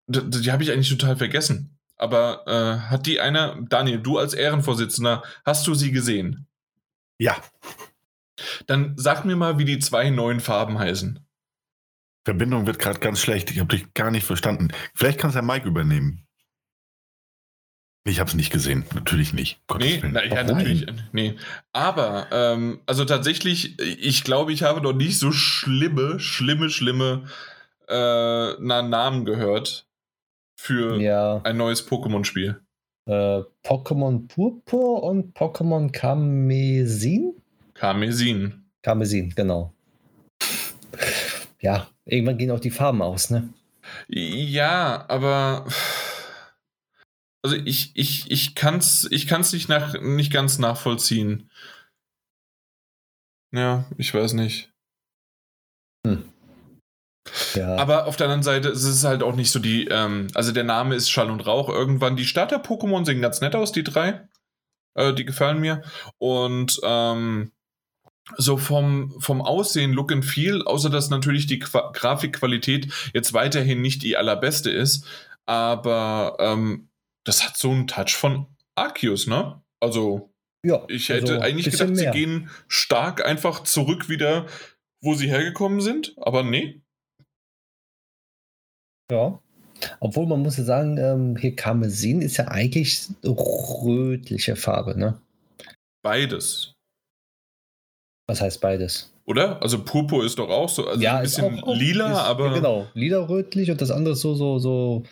die, 0.08 0.30
die 0.42 0.52
habe 0.52 0.64
ich 0.64 0.72
eigentlich 0.72 0.90
total 0.90 1.18
vergessen. 1.18 1.78
Aber 1.98 2.48
äh, 2.48 2.90
hat 2.90 3.06
die 3.06 3.20
einer, 3.20 3.58
Daniel, 3.68 4.00
du 4.00 4.18
als 4.18 4.34
Ehrenvorsitzender, 4.34 5.22
hast 5.46 5.68
du 5.68 5.74
sie 5.74 5.92
gesehen? 5.92 6.48
Ja, 7.18 7.36
Dann 8.68 8.94
sag 8.98 9.26
mir 9.26 9.36
mal, 9.36 9.58
wie 9.60 9.66
die 9.66 9.80
zwei 9.80 10.10
neuen 10.10 10.40
Farben 10.40 10.80
heißen. 10.80 11.20
Verbindung 12.24 12.66
wird 12.68 12.80
gerade 12.80 13.00
ganz 13.00 13.20
schlecht. 13.20 13.52
Ich 13.52 13.60
habe 13.60 13.76
dich 13.76 13.94
gar 13.94 14.12
nicht 14.12 14.26
verstanden. 14.26 14.70
Vielleicht 14.96 15.20
kann 15.20 15.30
es 15.32 15.36
ja 15.36 15.42
Mike 15.42 15.68
übernehmen. 15.68 16.26
Ich 18.06 18.20
habe 18.20 18.30
es 18.30 18.36
nicht 18.36 18.52
gesehen. 18.52 18.86
Natürlich 18.96 19.34
nicht. 19.34 19.60
Gottes 19.68 19.88
Nee, 19.88 20.10
na, 20.12 20.24
ja, 20.26 20.44
natürlich. 20.44 20.86
Nee. 21.12 21.36
Aber, 21.74 22.28
ähm, 22.32 22.80
also 22.86 23.06
tatsächlich, 23.06 23.78
ich 23.80 24.24
glaube, 24.24 24.52
ich 24.54 24.64
habe 24.64 24.82
noch 24.82 24.94
nicht 24.94 25.20
so 25.20 25.32
schlimme, 25.32 26.20
schlimme, 26.20 26.70
schlimme 26.70 27.26
äh, 27.88 28.54
na, 28.60 28.82
Namen 28.82 29.26
gehört 29.26 29.86
für 30.56 31.00
Ja, 31.00 31.42
ein 31.44 31.58
neues 31.58 31.88
Pokémon-Spiel. 31.88 32.60
äh, 33.06 33.42
Pokémon 33.64 34.28
Purpur 34.28 35.04
und 35.04 35.36
Pokémon 35.38 35.92
Karmesin? 35.92 37.34
Karmesin. 37.74 38.64
Karmesin, 38.82 39.34
genau. 39.36 39.74
Ja, 41.62 41.88
irgendwann 42.06 42.38
gehen 42.38 42.52
auch 42.52 42.60
die 42.60 42.72
Farben 42.72 43.02
aus, 43.02 43.30
ne? 43.30 43.50
Ja, 44.08 45.06
aber. 45.10 45.66
Also 47.42 47.56
ich, 47.56 47.92
ich, 47.96 48.30
ich 48.30 48.56
kann's, 48.56 49.08
ich 49.12 49.28
kann's 49.28 49.54
nicht, 49.54 49.70
nach, 49.70 50.00
nicht 50.02 50.32
ganz 50.32 50.60
nachvollziehen. 50.60 51.50
Ja, 53.52 53.86
ich 53.98 54.14
weiß 54.14 54.34
nicht. 54.34 54.72
Ja, 57.56 57.76
Aber 57.78 58.08
auf 58.08 58.16
der 58.16 58.26
anderen 58.28 58.44
Seite 58.44 58.70
ist 58.70 58.84
es 58.84 59.04
halt 59.04 59.24
auch 59.24 59.36
nicht 59.36 59.52
so 59.52 59.60
die, 59.60 59.86
ähm, 59.86 60.28
also 60.34 60.52
der 60.52 60.64
Name 60.64 60.96
ist 60.96 61.10
Schall 61.10 61.30
und 61.30 61.46
Rauch 61.46 61.70
irgendwann. 61.70 62.16
Die 62.16 62.26
Starter-Pokémon 62.26 63.06
sehen 63.06 63.22
ganz 63.22 63.42
nett 63.42 63.56
aus, 63.56 63.72
die 63.72 63.84
drei. 63.84 64.28
Äh, 64.96 65.14
die 65.14 65.26
gefallen 65.26 65.60
mir. 65.60 65.84
Und 66.18 66.80
ähm, 66.84 67.52
so 68.38 68.58
vom, 68.58 69.20
vom 69.20 69.42
Aussehen, 69.42 69.94
Look 69.94 70.12
and 70.12 70.26
Feel, 70.26 70.64
außer 70.64 70.90
dass 70.90 71.10
natürlich 71.10 71.48
die 71.48 71.60
Qua 71.60 71.92
Grafikqualität 71.94 72.92
jetzt 73.14 73.34
weiterhin 73.34 73.82
nicht 73.82 74.04
die 74.04 74.18
allerbeste 74.18 74.70
ist, 74.70 75.06
aber 75.46 76.38
ähm, 76.40 76.89
das 77.26 77.46
hat 77.46 77.58
so 77.58 77.72
einen 77.72 77.88
Touch 77.88 78.16
von 78.16 78.48
Arceus, 78.76 79.28
ne? 79.28 79.62
Also 79.82 80.32
ja 80.66 80.84
ich 80.88 81.10
hätte 81.10 81.34
also 81.34 81.44
eigentlich 81.44 81.72
gedacht, 81.72 81.90
mehr. 81.90 82.14
sie 82.14 82.20
gehen 82.20 82.50
stark 82.68 83.26
einfach 83.26 83.64
zurück 83.64 84.10
wieder, 84.10 84.48
wo 85.02 85.14
sie 85.14 85.30
hergekommen 85.30 85.82
sind, 85.82 86.14
aber 86.18 86.44
nee. 86.44 86.82
Ja. 89.12 89.42
Obwohl 90.02 90.28
man 90.28 90.42
muss 90.42 90.58
ja 90.58 90.64
sagen, 90.64 90.98
ähm, 90.98 91.38
hier 91.38 91.56
Karmesin 91.56 92.22
ist 92.22 92.38
ja 92.38 92.50
eigentlich 92.50 93.08
rötliche 93.24 94.56
Farbe, 94.56 94.98
ne? 94.98 95.22
Beides. 96.04 96.74
Was 98.28 98.42
heißt 98.42 98.62
beides? 98.62 99.12
Oder? 99.26 99.62
Also 99.62 99.84
Purpur 99.84 100.26
ist 100.26 100.38
doch 100.38 100.50
auch 100.50 100.70
so, 100.70 100.88
also 100.88 101.06
ein 101.06 101.22
bisschen 101.22 101.62
lila, 101.66 102.12
ist, 102.12 102.18
aber. 102.18 102.48
Ja, 102.48 102.54
genau, 102.54 102.88
lila-rötlich 102.94 103.72
und 103.72 103.82
das 103.82 103.92
andere 103.92 104.14
ist 104.14 104.22
so, 104.22 104.36
so, 104.36 104.60
so, 104.60 105.04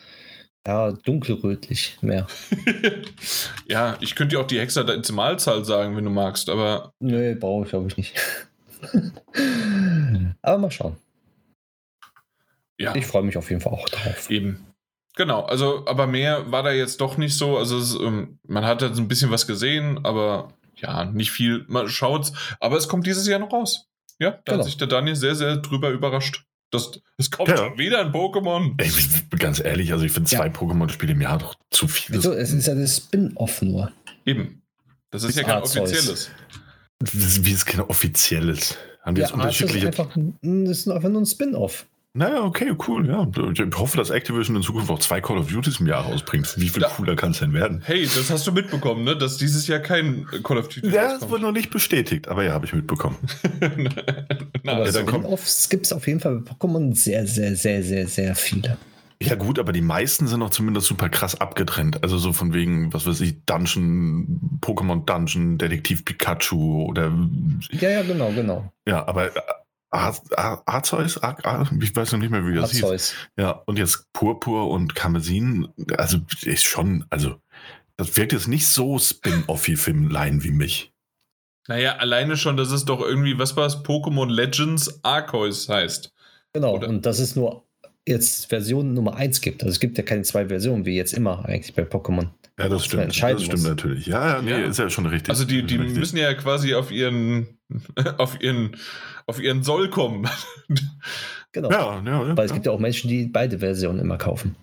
ja, 0.67 0.91
dunkelrötlich 0.91 1.97
mehr. 2.01 2.27
ja, 3.67 3.97
ich 4.01 4.15
könnte 4.15 4.35
dir 4.35 4.41
auch 4.41 4.47
die 4.47 4.59
Hexadezimalzahl 4.59 5.63
sagen, 5.65 5.95
wenn 5.95 6.03
du 6.03 6.09
magst, 6.11 6.49
aber 6.49 6.91
Nö, 6.99 7.35
brauche 7.35 7.63
ich, 7.63 7.69
glaube 7.69 7.87
ich, 7.87 7.97
nicht. 7.97 8.15
Aber 10.43 10.57
mal 10.59 10.69
schauen. 10.71 10.97
ja, 12.79 12.93
Ich 12.95 13.07
freue 13.07 13.23
mich 13.23 13.37
auf 13.37 13.49
jeden 13.49 13.61
Fall 13.61 13.73
auch 13.73 13.89
drauf. 13.89 14.29
eben. 14.29 14.63
Genau, 15.15 15.41
also, 15.45 15.83
aber 15.87 16.05
mehr 16.05 16.51
war 16.51 16.61
da 16.61 16.71
jetzt 16.71 17.01
doch 17.01 17.17
nicht 17.17 17.35
so. 17.35 17.57
Also, 17.57 17.79
es, 17.79 17.95
ähm, 17.95 18.37
man 18.47 18.65
hat 18.65 18.83
jetzt 18.83 18.99
ein 18.99 19.07
bisschen 19.07 19.31
was 19.31 19.47
gesehen, 19.47 20.05
aber 20.05 20.53
ja, 20.75 21.05
nicht 21.05 21.31
viel. 21.31 21.65
Man 21.67 21.89
schaut's, 21.89 22.33
aber 22.59 22.77
es 22.77 22.87
kommt 22.87 23.07
dieses 23.07 23.25
Jahr 23.27 23.39
noch 23.39 23.51
raus. 23.51 23.87
Ja, 24.19 24.31
da 24.31 24.37
Genau. 24.45 24.57
hat 24.59 24.65
sich 24.65 24.77
der 24.77 24.85
Daniel 24.87 25.15
sehr, 25.15 25.33
sehr 25.33 25.57
drüber 25.57 25.89
überrascht. 25.89 26.43
Das, 26.71 26.91
es 27.17 27.31
kommt 27.31 27.49
Ja. 27.49 27.57
schon 27.57 27.77
wieder 27.77 28.01
ein 28.01 28.11
Pokémon. 28.11 28.73
Ey, 28.77 28.87
ich- 28.87 29.39
ganz 29.39 29.59
ehrlich, 29.59 29.93
also 29.93 30.03
ich 30.05 30.11
finde 30.11 30.29
Ja. 30.29 30.37
zwei 30.39 30.49
Pokémon-Spiele 30.49 31.13
im 31.13 31.21
Jahr 31.21 31.37
doch 31.37 31.55
zu 31.71 31.87
viel. 31.87 32.15
Wieso? 32.17 32.33
Es 32.33 32.51
ist 32.51 32.67
ja 32.67 32.75
das 32.75 32.97
Spin-off 32.97 33.61
nur. 33.61 33.91
Eben. 34.25 34.61
Das 35.11 35.23
ist 35.23 35.29
Ist 35.31 35.35
ja 35.37 35.43
kein 35.43 35.55
Arceus. 35.61 35.89
offizielles. 35.91 36.29
Das 36.99 37.13
ist- 37.13 37.45
Wie 37.45 37.53
es 37.53 37.65
kein 37.65 37.81
offizielles. 37.81 38.75
Haben 39.01 39.15
die 39.15 39.21
Ja, 39.21 39.27
jetzt 39.27 39.35
Arceus 39.37 39.55
ist 39.55 39.61
unterschiedliche. 39.61 39.87
einfach, 39.87 40.15
ein- 40.17 40.65
das 40.65 40.79
ist 40.79 40.87
einfach 40.89 41.09
nur 41.09 41.21
ein 41.21 41.25
Spin-off. 41.25 41.85
Naja, 42.17 42.41
okay, 42.43 42.73
cool, 42.87 43.07
ja. 43.07 43.27
Ich 43.53 43.75
hoffe, 43.77 43.95
dass 43.97 44.09
Activision 44.09 44.55
in 44.55 44.63
Zukunft 44.63 44.89
auch 44.89 44.97
zwei 44.97 45.21
Call 45.21 45.37
of 45.37 45.47
Duties 45.51 45.79
im 45.79 45.85
Jahr 45.85 46.03
rausbringt. 46.03 46.51
Wie 46.57 46.67
viel 46.67 46.81
Ja. 46.81 46.87
cooler 46.89 47.15
kann 47.15 47.29
es 47.31 47.39
denn 47.39 47.53
werden? 47.53 47.81
Hey, 47.85 48.03
das 48.05 48.31
hast 48.31 48.47
du 48.47 48.51
mitbekommen, 48.51 49.03
ne? 49.03 49.15
Dass 49.15 49.37
dieses 49.37 49.67
Jahr 49.67 49.79
kein 49.79 50.25
Call 50.43 50.57
of 50.57 50.67
Duty 50.67 50.89
Ja, 50.89 51.19
das 51.19 51.29
wurde 51.29 51.43
noch 51.43 51.51
nicht 51.51 51.69
bestätigt, 51.69 52.27
aber 52.27 52.43
ja, 52.43 52.53
habe 52.53 52.65
ich 52.65 52.73
mitbekommen. 52.73 53.17
Na, 54.63 54.71
Aber 54.73 54.89
ja, 54.89 55.03
kommt- 55.03 55.23
Spin-offs 55.25 55.69
gibt 55.69 55.85
es 55.85 55.93
auf 55.93 56.07
jeden 56.07 56.19
Fall 56.19 56.39
bei 56.39 56.51
Pokémon 56.51 56.95
sehr, 56.95 57.27
sehr, 57.27 57.55
sehr, 57.55 57.83
sehr, 57.83 58.07
sehr 58.07 58.35
viele. 58.35 58.77
Ja, 59.21 59.35
gut, 59.35 59.57
aber 59.59 59.71
die 59.71 59.81
meisten 59.81 60.27
sind 60.27 60.39
noch 60.39 60.49
zumindest 60.51 60.87
super 60.87 61.09
krass 61.09 61.39
abgetrennt. 61.39 62.03
Also 62.03 62.17
so 62.17 62.33
von 62.33 62.53
wegen, 62.53 62.93
was 62.93 63.05
weiß 63.07 63.21
ich, 63.21 63.43
Dungeon, 63.45 64.59
Pokémon 64.61 65.05
Dungeon, 65.05 65.57
Detektiv 65.57 66.05
Pikachu 66.05 66.83
oder. 66.85 67.11
Ja, 67.71 67.89
ja, 67.89 68.01
genau, 68.03 68.31
genau. 68.31 68.71
Ja, 68.87 69.07
aber. 69.07 69.31
Äh, 69.91 69.97
Ar- 69.97 70.21
Ar- 70.35 70.63
Arceus? 70.65 71.17
Ar- 71.21 71.43
Ar- 71.45 71.69
Ich 71.81 71.95
weiß 71.95 72.11
noch 72.13 72.19
nicht 72.19 72.29
mehr, 72.31 72.45
wie 72.45 72.55
das 72.55 72.71
hieß. 72.71 72.83
Arceus. 72.83 73.13
Ja, 73.37 73.51
und 73.65 73.77
jetzt 73.79 74.05
Purpur 74.13 74.69
und 74.69 74.95
Karmesin, 74.95 75.67
also 75.97 76.17
ist 76.43 76.63
schon, 76.65 77.05
also 77.09 77.39
das 77.97 78.15
wirkt 78.17 78.33
jetzt 78.33 78.47
nicht 78.47 78.67
so 78.67 78.99
spin-offy 78.99 79.75
Filmlein 79.75 80.43
wie 80.43 80.51
mich. 80.51 80.93
Naja, 81.67 81.97
alleine 81.97 82.37
schon, 82.37 82.55
dass 82.57 82.71
es 82.71 82.85
doch 82.85 83.01
irgendwie, 83.01 83.37
was 83.39 83.55
war 83.57 83.65
es, 83.65 83.75
Pokémon 83.83 84.29
Legends 84.29 85.03
Arceus 85.03 85.67
heißt. 85.67 86.13
Genau, 86.53 86.75
Oder- 86.75 86.87
und 86.87 87.05
dass 87.05 87.19
es 87.19 87.35
nur 87.35 87.65
jetzt 88.07 88.45
Version 88.47 88.93
Nummer 88.93 89.15
1 89.15 89.41
gibt. 89.41 89.63
Also 89.63 89.71
es 89.73 89.79
gibt 89.81 89.97
ja 89.97 90.03
keine 90.03 90.21
zwei 90.21 90.47
Versionen, 90.47 90.85
wie 90.85 90.95
jetzt 90.95 91.13
immer 91.13 91.43
eigentlich 91.45 91.75
bei 91.75 91.83
Pokémon. 91.83 92.29
Ja, 92.59 92.69
das 92.69 92.85
stimmt. 92.85 93.03
entscheiden 93.03 93.37
Das 93.37 93.45
stimmt 93.45 93.59
muss. 93.61 93.69
natürlich. 93.69 94.05
Ja, 94.07 94.35
ja, 94.37 94.41
nee, 94.41 94.51
Ja. 94.51 94.57
ist 94.65 94.79
ja 94.79 94.89
schon 94.89 95.05
richtig. 95.05 95.29
Also 95.29 95.45
die, 95.45 95.63
die 95.63 95.75
Richtig. 95.75 95.97
müssen 95.99 96.17
ja 96.17 96.33
quasi 96.33 96.73
auf 96.73 96.91
ihren, 96.91 97.59
auf 98.17 98.41
ihren, 98.41 98.75
auf 99.27 99.39
ihren 99.39 99.63
Soll 99.63 99.89
kommen. 99.89 100.27
Genau. 101.53 101.71
Ja, 101.71 102.01
ja, 102.05 102.27
ja. 102.27 102.37
Weil 102.37 102.45
es 102.45 102.53
gibt 102.53 102.65
ja 102.65 102.71
auch 102.71 102.77
Menschen, 102.79 103.07
die 103.09 103.25
beide 103.25 103.59
Versionen 103.59 103.99
immer 103.99 104.17
kaufen. 104.17 104.55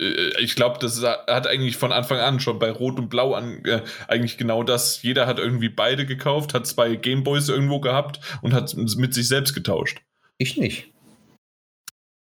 Äh, 0.00 0.30
Ich 0.40 0.56
glaube, 0.56 0.78
das 0.80 1.00
hat 1.04 1.46
eigentlich 1.46 1.76
von 1.76 1.92
Anfang 1.92 2.18
an 2.18 2.40
schon 2.40 2.58
bei 2.58 2.70
Rot 2.72 2.98
und 2.98 3.08
Blau 3.08 3.34
an, 3.34 3.62
äh, 3.66 3.82
eigentlich 4.08 4.36
genau 4.38 4.62
das. 4.64 5.02
Jeder 5.02 5.26
hat 5.26 5.38
irgendwie 5.38 5.68
beide 5.68 6.06
gekauft, 6.06 6.54
hat 6.54 6.66
zwei 6.66 6.96
Gameboys 6.96 7.48
irgendwo 7.48 7.78
gehabt 7.80 8.20
und 8.42 8.52
hat 8.54 8.74
mit 8.76 9.12
sich 9.14 9.28
selbst 9.28 9.54
getauscht. 9.54 10.00
Ich 10.38 10.56
nicht. 10.56 10.90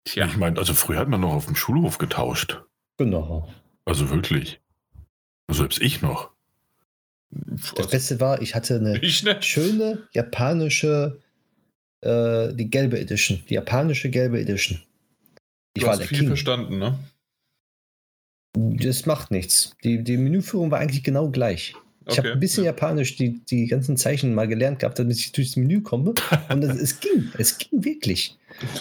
Tja. 0.05 0.25
Ich 0.25 0.36
meine, 0.38 0.57
also 0.57 0.73
früher 0.73 0.97
hat 0.99 1.07
man 1.09 1.21
noch 1.21 1.34
auf 1.34 1.45
dem 1.45 1.55
Schulhof 1.55 1.99
getauscht. 1.99 2.61
Genau. 2.97 3.47
Also 3.86 4.09
wirklich. 4.09 4.59
Selbst 5.50 5.82
ich 5.82 6.02
noch. 6.02 6.32
Das 7.76 7.88
Beste 7.89 8.20
war, 8.20 8.41
ich 8.41 8.56
hatte 8.56 8.76
eine 8.76 8.97
Ich 9.04 9.24
ne? 9.24 9.38
schöne 9.41 10.08
japanische, 10.14 11.20
äh, 12.02 12.54
die 12.54 12.70
gelbe 12.70 13.00
Edition. 13.00 13.43
Die 13.50 13.54
japanische 13.56 14.10
gelbe 14.10 14.39
Edition. 14.39 14.80
Ich 15.74 15.82
Du 15.82 15.88
war 15.88 15.91
hast 15.93 16.00
der 16.00 16.08
viel 16.08 16.20
King. 16.20 16.28
verstanden, 16.28 16.80
ne? 16.80 16.97
Das 18.54 19.06
macht 19.06 19.30
nichts. 19.32 19.76
Die, 19.84 20.04
die 20.04 20.18
Menüführung 20.18 20.72
war 20.72 20.80
eigentlich 20.80 21.04
genau 21.04 21.30
gleich. 21.30 21.76
Ich 22.08 22.18
habe 22.18 22.30
Okay. 22.30 22.32
ein 22.38 22.39
bisschen 22.39 22.64
Japanisch 22.64 23.16
die, 23.18 23.39
die 23.45 23.68
ganzen 23.68 23.95
Zeichen 23.95 24.34
mal 24.34 24.47
gelernt 24.47 24.80
gehabt, 24.80 24.97
damit 24.97 25.18
ich 25.18 25.32
durchs 25.32 25.56
Menü 25.56 25.82
komme. 25.82 26.16
Und 26.50 26.64
es, 26.64 26.76
es 26.82 27.00
ging, 27.00 27.32
es 27.38 27.60
ging 27.60 27.84
wirklich. 27.84 28.36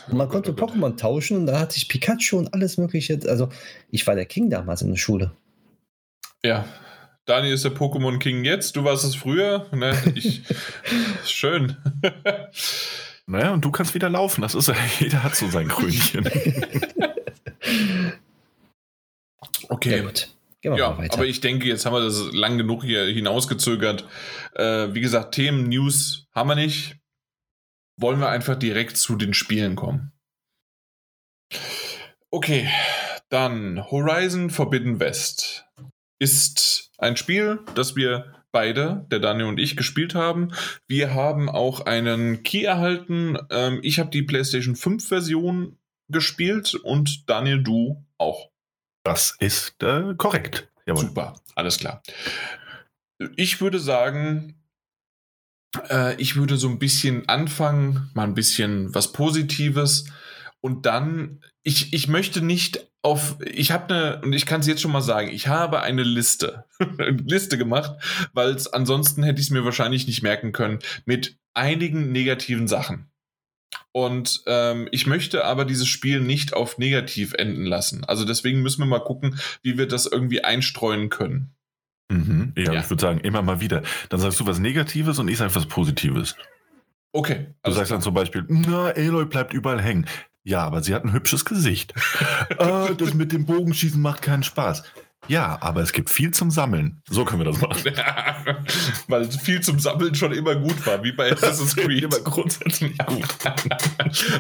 Und 0.08 0.16
man 0.16 0.30
konnte 0.30 0.52
oh. 0.52 0.54
Pokémon 0.54 0.96
tauschen 0.96 1.36
und 1.36 1.46
da 1.46 1.60
hatte 1.60 1.76
ich 1.76 1.88
Pikachu 1.88 2.38
und 2.38 2.54
alles 2.54 2.78
Mögliche. 2.78 3.20
Also, 3.26 3.50
ich 3.90 4.06
war 4.06 4.14
der 4.14 4.24
King 4.24 4.48
damals 4.48 4.80
in 4.80 4.88
der 4.88 4.96
Schule. 4.96 5.30
Ja. 6.44 6.66
Daniel 7.24 7.52
ist 7.54 7.64
der 7.64 7.72
Pokémon 7.74 8.18
King 8.18 8.44
jetzt, 8.44 8.74
du 8.76 8.84
warst 8.84 9.04
es 9.04 9.14
früher. 9.14 9.66
Ne? 9.72 9.94
Ich, 10.14 10.42
schön. 11.26 11.76
Naja, 13.26 13.52
und 13.52 13.64
du 13.64 13.70
kannst 13.70 13.94
wieder 13.94 14.08
laufen. 14.08 14.40
Das 14.40 14.54
ist 14.54 14.68
ja, 14.68 14.74
jeder 14.98 15.22
hat 15.22 15.34
so 15.36 15.48
sein 15.48 15.68
Krönchen. 15.68 16.28
Okay. 19.70 19.98
Ja, 19.98 20.02
gut. 20.02 20.34
Gehen 20.62 20.72
wir 20.72 20.78
Ja, 20.78 20.90
mal 20.90 20.98
weiter. 20.98 21.14
aber 21.14 21.26
ich 21.26 21.40
denke, 21.40 21.66
jetzt 21.68 21.84
haben 21.84 21.92
wir 21.92 22.00
das 22.00 22.32
lang 22.32 22.56
genug 22.56 22.82
hier 22.84 23.04
hinausgezögert. 23.04 24.06
Äh, 24.54 24.94
wie 24.94 25.02
gesagt, 25.02 25.34
Themen, 25.34 25.68
News 25.68 26.26
haben 26.34 26.48
wir 26.48 26.54
nicht. 26.54 26.96
Wollen 28.00 28.18
wir 28.18 28.30
einfach 28.30 28.56
direkt 28.56 28.96
zu 28.96 29.16
den 29.16 29.34
Spielen 29.34 29.76
kommen. 29.76 30.12
Okay, 32.30 32.68
Dann 33.28 33.84
Horizon 33.90 34.48
Forbidden 34.48 35.00
West 35.00 35.66
ist 36.18 36.90
ein 36.98 37.16
Spiel, 37.16 37.60
das 37.74 37.96
wir 37.96 38.34
beide, 38.50 39.06
der 39.10 39.20
Daniel 39.20 39.48
und 39.48 39.58
ich, 39.58 39.76
gespielt 39.76 40.14
haben. 40.14 40.52
Wir 40.86 41.14
haben 41.14 41.48
auch 41.48 41.80
einen 41.80 42.42
Key 42.42 42.64
erhalten. 42.64 43.38
Ähm, 43.50 43.80
ich 43.82 43.98
habe 43.98 44.10
die 44.10 44.22
PlayStation 44.22 44.76
5 44.76 45.06
Version 45.06 45.78
gespielt 46.08 46.74
und 46.74 47.28
Daniel, 47.28 47.62
du 47.62 48.04
auch. 48.16 48.50
Das 49.04 49.36
ist 49.38 49.82
äh, 49.82 50.14
korrekt. 50.16 50.68
Jawohl. 50.86 51.06
Super, 51.06 51.40
alles 51.54 51.78
klar. 51.78 52.02
Ich 53.36 53.60
würde 53.60 53.78
sagen, 53.78 54.54
äh, 55.90 56.14
ich 56.16 56.36
würde 56.36 56.56
so 56.56 56.68
ein 56.68 56.78
bisschen 56.78 57.28
anfangen, 57.28 58.10
mal 58.14 58.24
ein 58.24 58.34
bisschen 58.34 58.94
was 58.94 59.12
Positives 59.12 60.06
und 60.60 60.86
dann, 60.86 61.40
ich, 61.62 61.92
ich 61.92 62.08
möchte 62.08 62.40
nicht 62.40 62.88
auf, 63.02 63.36
ich 63.44 63.70
habe 63.70 63.94
eine, 63.94 64.20
und 64.22 64.32
ich 64.32 64.44
kann 64.44 64.60
es 64.60 64.66
jetzt 64.66 64.80
schon 64.82 64.92
mal 64.92 65.02
sagen, 65.02 65.28
ich 65.28 65.46
habe 65.46 65.82
eine 65.82 66.02
Liste, 66.02 66.64
eine 66.98 67.10
Liste 67.10 67.58
gemacht, 67.58 67.92
weil 68.32 68.50
es 68.50 68.72
ansonsten 68.72 69.22
hätte 69.22 69.40
ich 69.40 69.46
es 69.46 69.50
mir 69.50 69.64
wahrscheinlich 69.64 70.06
nicht 70.06 70.22
merken 70.22 70.52
können, 70.52 70.80
mit 71.04 71.38
einigen 71.54 72.12
negativen 72.12 72.68
Sachen. 72.68 73.10
Und 73.92 74.42
ähm, 74.46 74.88
ich 74.92 75.06
möchte 75.06 75.44
aber 75.44 75.64
dieses 75.64 75.88
Spiel 75.88 76.20
nicht 76.20 76.54
auf 76.54 76.78
negativ 76.78 77.34
enden 77.34 77.64
lassen. 77.64 78.04
Also 78.04 78.24
deswegen 78.24 78.62
müssen 78.62 78.80
wir 78.80 78.86
mal 78.86 79.00
gucken, 79.00 79.38
wie 79.62 79.78
wir 79.78 79.88
das 79.88 80.06
irgendwie 80.06 80.44
einstreuen 80.44 81.08
können. 81.08 81.54
Mhm. 82.10 82.52
Ja, 82.56 82.72
ja, 82.72 82.80
ich 82.80 82.90
würde 82.90 83.00
sagen, 83.00 83.20
immer 83.20 83.42
mal 83.42 83.60
wieder. 83.60 83.82
Dann 84.08 84.20
sagst 84.20 84.40
du 84.40 84.46
was 84.46 84.58
Negatives 84.58 85.18
und 85.18 85.28
ich 85.28 85.38
sage 85.38 85.54
was 85.54 85.66
Positives. 85.66 86.36
Okay. 87.12 87.46
Du 87.62 87.72
sagst 87.72 87.90
dann 87.90 88.02
zum 88.02 88.14
Beispiel, 88.14 88.44
na, 88.48 88.90
Aloy 88.90 89.24
bleibt 89.24 89.52
überall 89.52 89.80
hängen. 89.80 90.06
Ja, 90.48 90.64
aber 90.64 90.82
sie 90.82 90.94
hat 90.94 91.04
ein 91.04 91.12
hübsches 91.12 91.44
Gesicht. 91.44 91.92
äh, 92.58 92.94
das 92.94 93.12
mit 93.12 93.32
dem 93.32 93.44
Bogenschießen 93.44 94.00
macht 94.00 94.22
keinen 94.22 94.42
Spaß. 94.42 94.82
Ja, 95.26 95.58
aber 95.60 95.82
es 95.82 95.92
gibt 95.92 96.08
viel 96.08 96.30
zum 96.30 96.50
Sammeln. 96.50 97.02
So 97.10 97.26
können 97.26 97.40
wir 97.40 97.52
das 97.52 97.60
machen. 97.60 97.82
Weil 99.08 99.30
viel 99.30 99.60
zum 99.60 99.78
Sammeln 99.78 100.14
schon 100.14 100.32
immer 100.32 100.54
gut 100.54 100.86
war, 100.86 101.04
wie 101.04 101.12
bei 101.12 101.30
Assassin's 101.32 101.76
Creed. 101.76 102.04
immer 102.04 102.20
grundsätzlich 102.20 102.96
gut. 102.96 103.26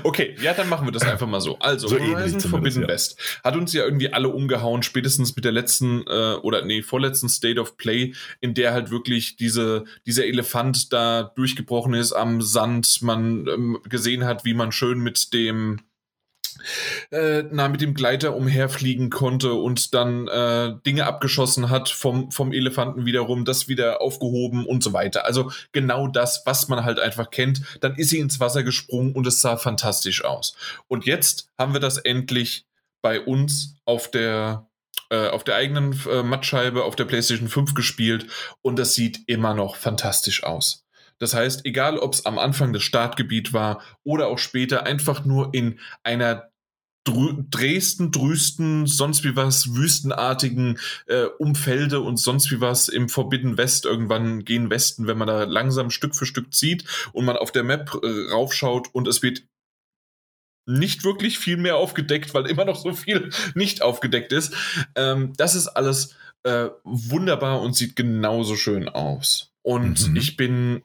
okay, 0.02 0.34
ja, 0.40 0.54
dann 0.54 0.70
machen 0.70 0.86
wir 0.86 0.92
das 0.92 1.02
einfach 1.02 1.26
mal 1.26 1.42
so. 1.42 1.58
Also, 1.58 1.88
so 1.88 1.98
Horizon 1.98 2.40
Forbidden 2.40 2.82
ja. 2.82 2.88
West 2.88 3.18
hat 3.44 3.56
uns 3.56 3.74
ja 3.74 3.84
irgendwie 3.84 4.10
alle 4.10 4.28
umgehauen, 4.28 4.82
spätestens 4.82 5.36
mit 5.36 5.44
der 5.44 5.52
letzten 5.52 6.06
äh, 6.06 6.36
oder 6.40 6.64
nee, 6.64 6.80
vorletzten 6.80 7.28
State 7.28 7.60
of 7.60 7.76
Play, 7.76 8.14
in 8.40 8.54
der 8.54 8.72
halt 8.72 8.90
wirklich 8.90 9.36
diese, 9.36 9.84
dieser 10.06 10.24
Elefant 10.24 10.90
da 10.94 11.24
durchgebrochen 11.36 11.92
ist 11.92 12.14
am 12.14 12.40
Sand, 12.40 13.02
man 13.02 13.46
ähm, 13.46 13.78
gesehen 13.86 14.24
hat, 14.24 14.46
wie 14.46 14.54
man 14.54 14.72
schön 14.72 15.00
mit 15.00 15.34
dem 15.34 15.80
äh, 17.10 17.44
na, 17.50 17.68
mit 17.68 17.80
dem 17.80 17.94
Gleiter 17.94 18.36
umherfliegen 18.36 19.10
konnte 19.10 19.54
und 19.54 19.94
dann 19.94 20.28
äh, 20.28 20.74
Dinge 20.86 21.06
abgeschossen 21.06 21.70
hat 21.70 21.88
vom, 21.88 22.30
vom 22.30 22.52
Elefanten 22.52 23.04
wiederum, 23.04 23.44
das 23.44 23.68
wieder 23.68 24.00
aufgehoben 24.00 24.66
und 24.66 24.82
so 24.82 24.92
weiter. 24.92 25.24
Also 25.24 25.50
genau 25.72 26.08
das, 26.08 26.42
was 26.46 26.68
man 26.68 26.84
halt 26.84 26.98
einfach 26.98 27.30
kennt. 27.30 27.62
Dann 27.80 27.96
ist 27.96 28.10
sie 28.10 28.18
ins 28.18 28.40
Wasser 28.40 28.62
gesprungen 28.62 29.12
und 29.12 29.26
es 29.26 29.40
sah 29.40 29.56
fantastisch 29.56 30.24
aus. 30.24 30.56
Und 30.88 31.06
jetzt 31.06 31.50
haben 31.58 31.72
wir 31.72 31.80
das 31.80 31.98
endlich 31.98 32.66
bei 33.02 33.20
uns 33.20 33.76
auf 33.84 34.10
der 34.10 34.66
äh, 35.10 35.28
auf 35.28 35.44
der 35.44 35.56
eigenen 35.56 35.98
äh, 36.10 36.22
Mattscheibe 36.22 36.84
auf 36.84 36.94
der 36.94 37.06
PlayStation 37.06 37.48
5 37.48 37.72
gespielt 37.74 38.26
und 38.60 38.78
das 38.78 38.94
sieht 38.94 39.20
immer 39.26 39.54
noch 39.54 39.76
fantastisch 39.76 40.44
aus. 40.44 40.84
Das 41.18 41.34
heißt, 41.34 41.66
egal 41.66 41.98
ob 41.98 42.14
es 42.14 42.26
am 42.26 42.38
Anfang 42.38 42.72
des 42.72 42.82
Startgebiet 42.82 43.52
war 43.52 43.82
oder 44.04 44.28
auch 44.28 44.38
später, 44.38 44.86
einfach 44.86 45.24
nur 45.24 45.52
in 45.52 45.78
einer 46.02 46.50
Dresden, 47.04 48.10
Drüsten, 48.12 48.86
sonst 48.86 49.24
wie 49.24 49.34
was, 49.34 49.74
wüstenartigen 49.74 50.78
äh, 51.06 51.24
Umfelde 51.38 52.00
und 52.00 52.18
sonst 52.18 52.50
wie 52.50 52.60
was 52.60 52.88
im 52.88 53.08
Forbidden 53.08 53.56
West 53.56 53.86
irgendwann 53.86 54.44
gehen 54.44 54.68
Westen, 54.68 55.06
wenn 55.06 55.16
man 55.16 55.28
da 55.28 55.44
langsam 55.44 55.90
Stück 55.90 56.14
für 56.14 56.26
Stück 56.26 56.52
zieht 56.52 56.84
und 57.12 57.24
man 57.24 57.36
auf 57.36 57.50
der 57.50 57.64
Map 57.64 57.98
äh, 58.02 58.30
raufschaut 58.30 58.88
und 58.92 59.08
es 59.08 59.22
wird 59.22 59.42
nicht 60.66 61.02
wirklich 61.02 61.38
viel 61.38 61.56
mehr 61.56 61.76
aufgedeckt, 61.76 62.34
weil 62.34 62.46
immer 62.46 62.66
noch 62.66 62.76
so 62.76 62.92
viel 62.92 63.30
nicht 63.54 63.80
aufgedeckt 63.80 64.32
ist. 64.32 64.54
Ähm, 64.94 65.32
das 65.36 65.54
ist 65.54 65.68
alles 65.68 66.14
äh, 66.42 66.68
wunderbar 66.84 67.62
und 67.62 67.74
sieht 67.74 67.96
genauso 67.96 68.54
schön 68.54 68.88
aus. 68.88 69.50
Und 69.62 70.10
mhm. 70.10 70.16
ich 70.16 70.36
bin 70.36 70.82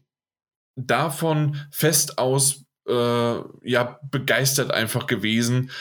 davon 0.76 1.58
fest 1.72 2.18
aus 2.18 2.66
äh, 2.88 3.36
ja 3.64 4.00
begeistert 4.10 4.72
einfach 4.72 5.08
gewesen, 5.08 5.72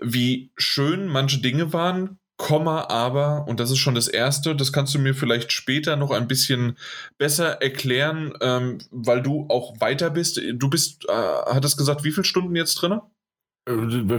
wie 0.00 0.50
schön 0.56 1.06
manche 1.08 1.40
Dinge 1.40 1.72
waren, 1.72 2.18
Komma, 2.38 2.88
aber, 2.88 3.48
und 3.48 3.58
das 3.58 3.72
ist 3.72 3.78
schon 3.78 3.96
das 3.96 4.06
Erste, 4.06 4.54
das 4.54 4.72
kannst 4.72 4.94
du 4.94 5.00
mir 5.00 5.12
vielleicht 5.12 5.50
später 5.50 5.96
noch 5.96 6.12
ein 6.12 6.28
bisschen 6.28 6.78
besser 7.18 7.60
erklären, 7.60 8.32
ähm, 8.40 8.78
weil 8.92 9.22
du 9.22 9.46
auch 9.48 9.80
weiter 9.80 10.10
bist. 10.10 10.40
Du 10.52 10.70
bist, 10.70 11.04
äh, 11.08 11.12
hat 11.12 11.64
es 11.64 11.76
gesagt, 11.76 12.04
wie 12.04 12.12
viele 12.12 12.24
Stunden 12.24 12.54
jetzt 12.54 12.76
drin? 12.76 13.00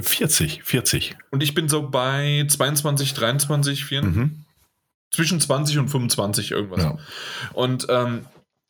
40, 0.01 0.63
40. 0.63 1.15
Und 1.32 1.41
ich 1.41 1.55
bin 1.55 1.69
so 1.69 1.89
bei 1.89 2.45
22, 2.47 3.13
23, 3.13 3.86
24, 3.86 4.21
mhm. 4.21 4.45
zwischen 5.11 5.39
20 5.39 5.80
und 5.80 5.88
25 5.88 6.51
irgendwas. 6.51 6.84
Ja. 6.84 6.97
Und 7.53 7.88
ähm, 7.89 8.25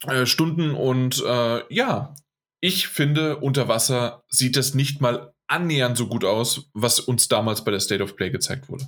äh, 0.07 0.25
Stunden 0.25 0.71
und 0.75 1.23
äh, 1.25 1.73
ja, 1.73 2.13
ich 2.61 2.87
finde, 2.87 3.37
unter 3.37 3.67
Wasser 3.67 4.23
sieht 4.29 4.57
es 4.57 4.73
nicht 4.73 5.01
mal 5.01 5.33
annähernd 5.47 5.97
so 5.97 6.07
gut 6.07 6.25
aus, 6.25 6.69
was 6.73 6.99
uns 6.99 7.27
damals 7.27 7.63
bei 7.63 7.71
der 7.71 7.79
State 7.79 8.03
of 8.03 8.15
Play 8.15 8.29
gezeigt 8.29 8.69
wurde. 8.69 8.87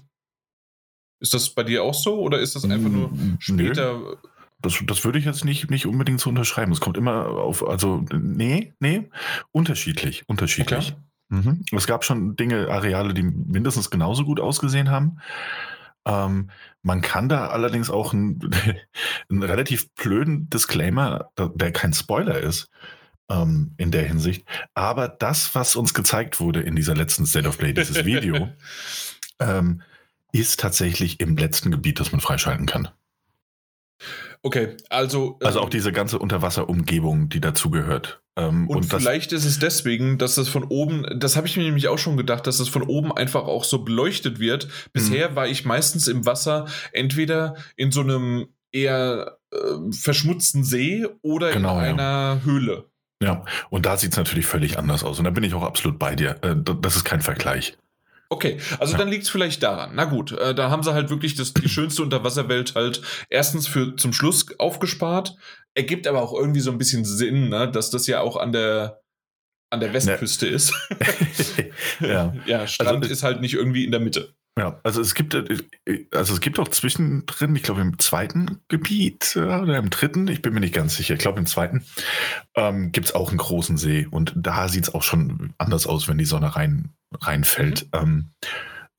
Ist 1.21 1.33
das 1.33 1.49
bei 1.49 1.63
dir 1.63 1.83
auch 1.83 1.93
so 1.93 2.19
oder 2.19 2.39
ist 2.39 2.55
das 2.55 2.65
einfach 2.65 2.89
nur 2.89 3.11
später? 3.39 3.97
Nee. 3.97 4.29
Das, 4.61 4.79
das 4.85 5.03
würde 5.05 5.17
ich 5.17 5.25
jetzt 5.25 5.43
nicht, 5.43 5.71
nicht 5.71 5.87
unbedingt 5.87 6.19
so 6.19 6.29
unterschreiben. 6.29 6.71
Es 6.71 6.81
kommt 6.81 6.97
immer 6.97 7.27
auf, 7.27 7.67
also, 7.67 8.05
nee, 8.13 8.73
nee, 8.79 9.09
unterschiedlich, 9.51 10.23
unterschiedlich. 10.27 10.93
Okay. 10.93 11.01
Mhm. 11.29 11.63
Es 11.71 11.87
gab 11.87 12.03
schon 12.03 12.35
Dinge, 12.35 12.67
Areale, 12.69 13.13
die 13.13 13.23
mindestens 13.23 13.89
genauso 13.89 14.25
gut 14.25 14.39
ausgesehen 14.39 14.91
haben. 14.91 15.19
Ähm, 16.05 16.49
man 16.81 17.01
kann 17.01 17.29
da 17.29 17.47
allerdings 17.47 17.89
auch 17.89 18.13
einen, 18.13 18.39
einen 19.29 19.43
relativ 19.43 19.93
blöden 19.93 20.49
Disclaimer, 20.49 21.29
der 21.37 21.71
kein 21.71 21.93
Spoiler 21.93 22.39
ist, 22.39 22.69
ähm, 23.29 23.73
in 23.77 23.91
der 23.91 24.07
Hinsicht. 24.07 24.45
Aber 24.73 25.07
das, 25.07 25.53
was 25.55 25.75
uns 25.75 25.93
gezeigt 25.93 26.39
wurde 26.39 26.61
in 26.61 26.75
dieser 26.75 26.95
letzten 26.95 27.25
State 27.25 27.47
of 27.47 27.57
Play, 27.57 27.73
dieses 27.73 28.05
Video, 28.05 28.49
ähm, 29.39 29.81
ist 30.31 30.59
tatsächlich 30.59 31.19
im 31.19 31.35
letzten 31.35 31.71
Gebiet, 31.71 31.99
das 31.99 32.11
man 32.11 32.21
freischalten 32.21 32.65
kann. 32.65 32.89
Okay, 34.43 34.75
also. 34.89 35.37
Also 35.43 35.59
auch 35.59 35.65
ähm, 35.65 35.69
diese 35.71 35.91
ganze 35.91 36.17
Unterwasserumgebung, 36.17 37.29
die 37.29 37.41
dazugehört. 37.41 38.21
Ähm, 38.37 38.67
und, 38.69 38.77
und 38.77 38.85
vielleicht 38.85 39.33
ist 39.33 39.45
es 39.45 39.59
deswegen, 39.59 40.17
dass 40.17 40.35
das 40.35 40.47
von 40.47 40.63
oben, 40.63 41.05
das 41.19 41.35
habe 41.35 41.47
ich 41.47 41.57
mir 41.57 41.63
nämlich 41.63 41.89
auch 41.89 41.99
schon 41.99 42.17
gedacht, 42.17 42.47
dass 42.47 42.57
das 42.57 42.69
von 42.69 42.83
oben 42.83 43.11
einfach 43.11 43.43
auch 43.43 43.63
so 43.63 43.83
beleuchtet 43.83 44.39
wird. 44.39 44.67
Bisher 44.93 45.31
mhm. 45.31 45.35
war 45.35 45.47
ich 45.47 45.65
meistens 45.65 46.07
im 46.07 46.25
Wasser 46.25 46.65
entweder 46.93 47.55
in 47.75 47.91
so 47.91 48.01
einem 48.01 48.47
eher 48.71 49.37
äh, 49.51 49.57
verschmutzten 49.91 50.63
See 50.63 51.05
oder 51.21 51.51
genau, 51.51 51.77
in 51.79 51.99
einer 51.99 52.39
ja. 52.39 52.41
Höhle. 52.43 52.85
Ja, 53.21 53.45
und 53.69 53.85
da 53.85 53.97
sieht 53.97 54.13
es 54.13 54.17
natürlich 54.17 54.47
völlig 54.47 54.79
anders 54.79 55.03
aus. 55.03 55.19
Und 55.19 55.25
da 55.25 55.31
bin 55.31 55.43
ich 55.43 55.53
auch 55.53 55.61
absolut 55.61 55.99
bei 55.99 56.15
dir. 56.15 56.37
Äh, 56.41 56.55
das 56.81 56.95
ist 56.95 57.03
kein 57.03 57.21
Vergleich. 57.21 57.77
Okay, 58.31 58.59
also 58.79 58.93
ja. 58.93 58.97
dann 58.97 59.09
liegt 59.09 59.25
es 59.25 59.29
vielleicht 59.29 59.61
daran. 59.61 59.91
Na 59.93 60.05
gut, 60.05 60.31
äh, 60.31 60.55
da 60.55 60.69
haben 60.69 60.83
sie 60.83 60.93
halt 60.93 61.09
wirklich 61.09 61.35
das, 61.35 61.53
die 61.53 61.67
schönste 61.67 62.01
Unterwasserwelt 62.01 62.75
halt 62.75 63.01
erstens 63.29 63.67
für 63.67 63.97
zum 63.97 64.13
Schluss 64.13 64.57
aufgespart. 64.57 65.35
Ergibt 65.73 66.07
aber 66.07 66.21
auch 66.21 66.33
irgendwie 66.33 66.61
so 66.61 66.71
ein 66.71 66.77
bisschen 66.77 67.03
Sinn, 67.03 67.49
ne, 67.49 67.69
dass 67.69 67.89
das 67.89 68.07
ja 68.07 68.21
auch 68.21 68.37
an 68.37 68.53
der 68.53 69.01
an 69.69 69.81
der 69.81 69.91
Westküste 69.93 70.45
ne. 70.45 70.51
ist. 70.51 70.73
ja. 71.99 72.33
ja, 72.45 72.67
Strand 72.67 73.03
also, 73.03 73.11
ist 73.11 73.23
halt 73.23 73.41
nicht 73.41 73.53
irgendwie 73.53 73.83
in 73.83 73.91
der 73.91 73.99
Mitte. 73.99 74.33
Ja, 74.59 74.79
also 74.83 74.99
es 74.99 75.15
gibt, 75.15 75.33
äh, 75.33 76.05
also 76.13 76.33
es 76.33 76.41
gibt 76.41 76.59
auch 76.59 76.67
zwischendrin, 76.67 77.55
ich 77.55 77.63
glaube 77.63 77.81
im 77.81 77.97
zweiten 77.99 78.59
Gebiet 78.67 79.35
äh, 79.37 79.39
oder 79.39 79.77
im 79.77 79.89
dritten, 79.89 80.27
ich 80.27 80.41
bin 80.41 80.53
mir 80.53 80.59
nicht 80.59 80.73
ganz 80.73 80.97
sicher, 80.97 81.13
ich 81.13 81.21
glaube 81.21 81.39
im 81.39 81.45
zweiten, 81.45 81.85
ähm, 82.55 82.91
gibt 82.91 83.07
es 83.07 83.15
auch 83.15 83.29
einen 83.29 83.37
großen 83.37 83.77
See 83.77 84.07
und 84.11 84.33
da 84.35 84.67
sieht 84.67 84.83
es 84.83 84.93
auch 84.93 85.03
schon 85.03 85.53
anders 85.57 85.87
aus, 85.87 86.09
wenn 86.09 86.17
die 86.17 86.25
Sonne 86.25 86.55
rein, 86.55 86.89
reinfällt. 87.21 87.87
Mhm. 87.93 87.99
Ähm, 87.99 88.29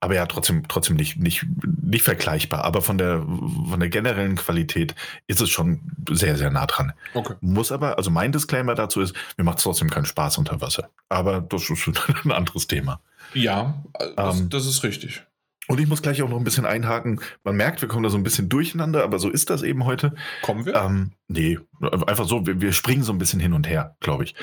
aber 0.00 0.16
ja, 0.16 0.26
trotzdem, 0.26 0.66
trotzdem 0.66 0.96
nicht, 0.96 1.16
nicht, 1.16 1.46
nicht 1.80 2.03
vergleichbar. 2.03 2.64
Aber 2.64 2.82
von 2.82 2.98
der, 2.98 3.20
von 3.20 3.78
der 3.78 3.88
generellen 3.88 4.34
Qualität 4.34 4.96
ist 5.28 5.40
es 5.40 5.48
schon 5.48 5.92
sehr, 6.11 6.36
sehr 6.36 6.50
nah 6.50 6.66
dran. 6.66 6.92
Okay. 7.14 7.34
Muss 7.40 7.70
aber, 7.70 7.98
also 7.98 8.11
mein 8.11 8.32
Disclaimer 8.32 8.74
dazu 8.74 9.00
ist, 9.00 9.14
mir 9.36 9.44
macht 9.44 9.59
es 9.59 9.64
trotzdem 9.64 9.90
keinen 9.90 10.05
Spaß 10.07 10.38
unter 10.38 10.61
Wasser. 10.61 10.90
Aber 11.09 11.40
das 11.40 11.70
ist 11.70 11.88
ein 12.24 12.32
anderes 12.32 12.66
Thema. 12.66 13.00
Ja, 13.32 13.80
das, 14.16 14.40
ähm, 14.40 14.50
das 14.50 14.66
ist 14.66 14.82
richtig. 14.82 15.22
Und 15.68 15.80
ich 15.80 15.86
muss 15.86 16.02
gleich 16.02 16.22
auch 16.22 16.28
noch 16.28 16.38
ein 16.38 16.44
bisschen 16.44 16.66
einhaken. 16.66 17.20
Man 17.44 17.56
merkt, 17.56 17.80
wir 17.82 17.88
kommen 17.88 18.02
da 18.02 18.10
so 18.10 18.18
ein 18.18 18.24
bisschen 18.24 18.48
durcheinander, 18.48 19.04
aber 19.04 19.18
so 19.18 19.30
ist 19.30 19.48
das 19.48 19.62
eben 19.62 19.84
heute. 19.84 20.14
Kommen 20.42 20.66
wir? 20.66 20.74
Ähm, 20.74 21.12
nee, 21.28 21.58
einfach 21.80 22.26
so, 22.26 22.46
wir, 22.46 22.60
wir, 22.60 22.72
springen 22.72 23.04
so 23.04 23.12
ein 23.12 23.18
bisschen 23.18 23.40
hin 23.40 23.52
und 23.52 23.68
her, 23.68 23.96
glaube 24.00 24.24
ich. 24.24 24.34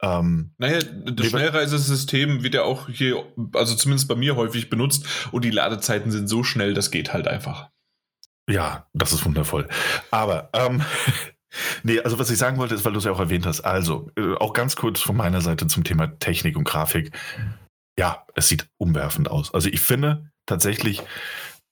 Ähm, 0.00 0.52
naja, 0.58 0.78
das 0.80 1.26
Schnellreisesystem 1.26 2.42
wird 2.42 2.54
ja 2.54 2.62
auch 2.62 2.88
hier, 2.88 3.24
also 3.54 3.74
zumindest 3.74 4.08
bei 4.08 4.14
mir 4.14 4.36
häufig 4.36 4.70
benutzt 4.70 5.06
und 5.32 5.44
die 5.44 5.50
Ladezeiten 5.50 6.12
sind 6.12 6.28
so 6.28 6.44
schnell, 6.44 6.74
das 6.74 6.90
geht 6.90 7.12
halt 7.12 7.26
einfach. 7.26 7.70
Ja, 8.48 8.86
das 8.92 9.12
ist 9.12 9.24
wundervoll. 9.24 9.68
Aber, 10.10 10.50
ähm, 10.52 10.82
nee, 11.82 11.98
also 12.00 12.18
was 12.18 12.30
ich 12.30 12.38
sagen 12.38 12.58
wollte, 12.58 12.74
ist, 12.74 12.84
weil 12.84 12.92
du 12.92 12.98
es 12.98 13.04
ja 13.04 13.12
auch 13.12 13.20
erwähnt 13.20 13.46
hast, 13.46 13.62
also 13.62 14.10
äh, 14.16 14.34
auch 14.34 14.52
ganz 14.52 14.76
kurz 14.76 15.00
von 15.00 15.16
meiner 15.16 15.40
Seite 15.40 15.66
zum 15.66 15.82
Thema 15.82 16.18
Technik 16.18 16.56
und 16.56 16.64
Grafik. 16.64 17.10
Ja, 17.98 18.24
es 18.36 18.48
sieht 18.48 18.68
umwerfend 18.76 19.28
aus. 19.28 19.52
Also 19.52 19.68
ich 19.68 19.80
finde 19.80 20.30
tatsächlich, 20.48 21.02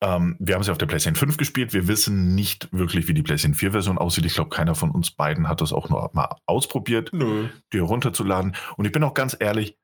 ähm, 0.00 0.36
wir 0.38 0.54
haben 0.54 0.60
es 0.60 0.68
ja 0.68 0.72
auf 0.72 0.78
der 0.78 0.86
PlayStation 0.86 1.16
5 1.16 1.36
gespielt. 1.36 1.72
Wir 1.72 1.88
wissen 1.88 2.34
nicht 2.34 2.68
wirklich, 2.70 3.08
wie 3.08 3.14
die 3.14 3.22
PlayStation 3.22 3.56
4-Version 3.56 3.98
aussieht. 3.98 4.26
Ich 4.26 4.34
glaube, 4.34 4.50
keiner 4.50 4.74
von 4.74 4.90
uns 4.90 5.10
beiden 5.10 5.48
hat 5.48 5.60
das 5.60 5.72
auch 5.72 5.88
nur 5.88 6.10
mal 6.12 6.28
ausprobiert, 6.46 7.10
Nö. 7.12 7.48
die 7.72 7.78
runterzuladen. 7.78 8.54
Und 8.76 8.84
ich 8.84 8.92
bin 8.92 9.02
auch 9.02 9.14
ganz 9.14 9.36
ehrlich, 9.38 9.76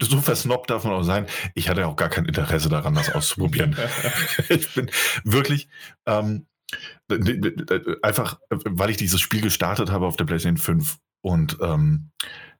so 0.00 0.20
versnobbt 0.20 0.70
darf 0.70 0.84
man 0.84 0.94
auch 0.94 1.02
sein. 1.02 1.26
Ich 1.54 1.68
hatte 1.68 1.86
auch 1.86 1.96
gar 1.96 2.08
kein 2.08 2.24
Interesse 2.24 2.68
daran, 2.68 2.94
das 2.94 3.14
auszuprobieren. 3.14 3.76
ich 4.48 4.72
bin 4.74 4.90
wirklich 5.24 5.68
ähm, 6.06 6.46
einfach, 8.02 8.40
weil 8.50 8.90
ich 8.90 8.96
dieses 8.96 9.20
Spiel 9.20 9.40
gestartet 9.40 9.90
habe 9.90 10.06
auf 10.06 10.16
der 10.16 10.24
PlayStation 10.24 10.56
5 10.56 10.98
und 11.20 11.58
ähm, 11.60 12.10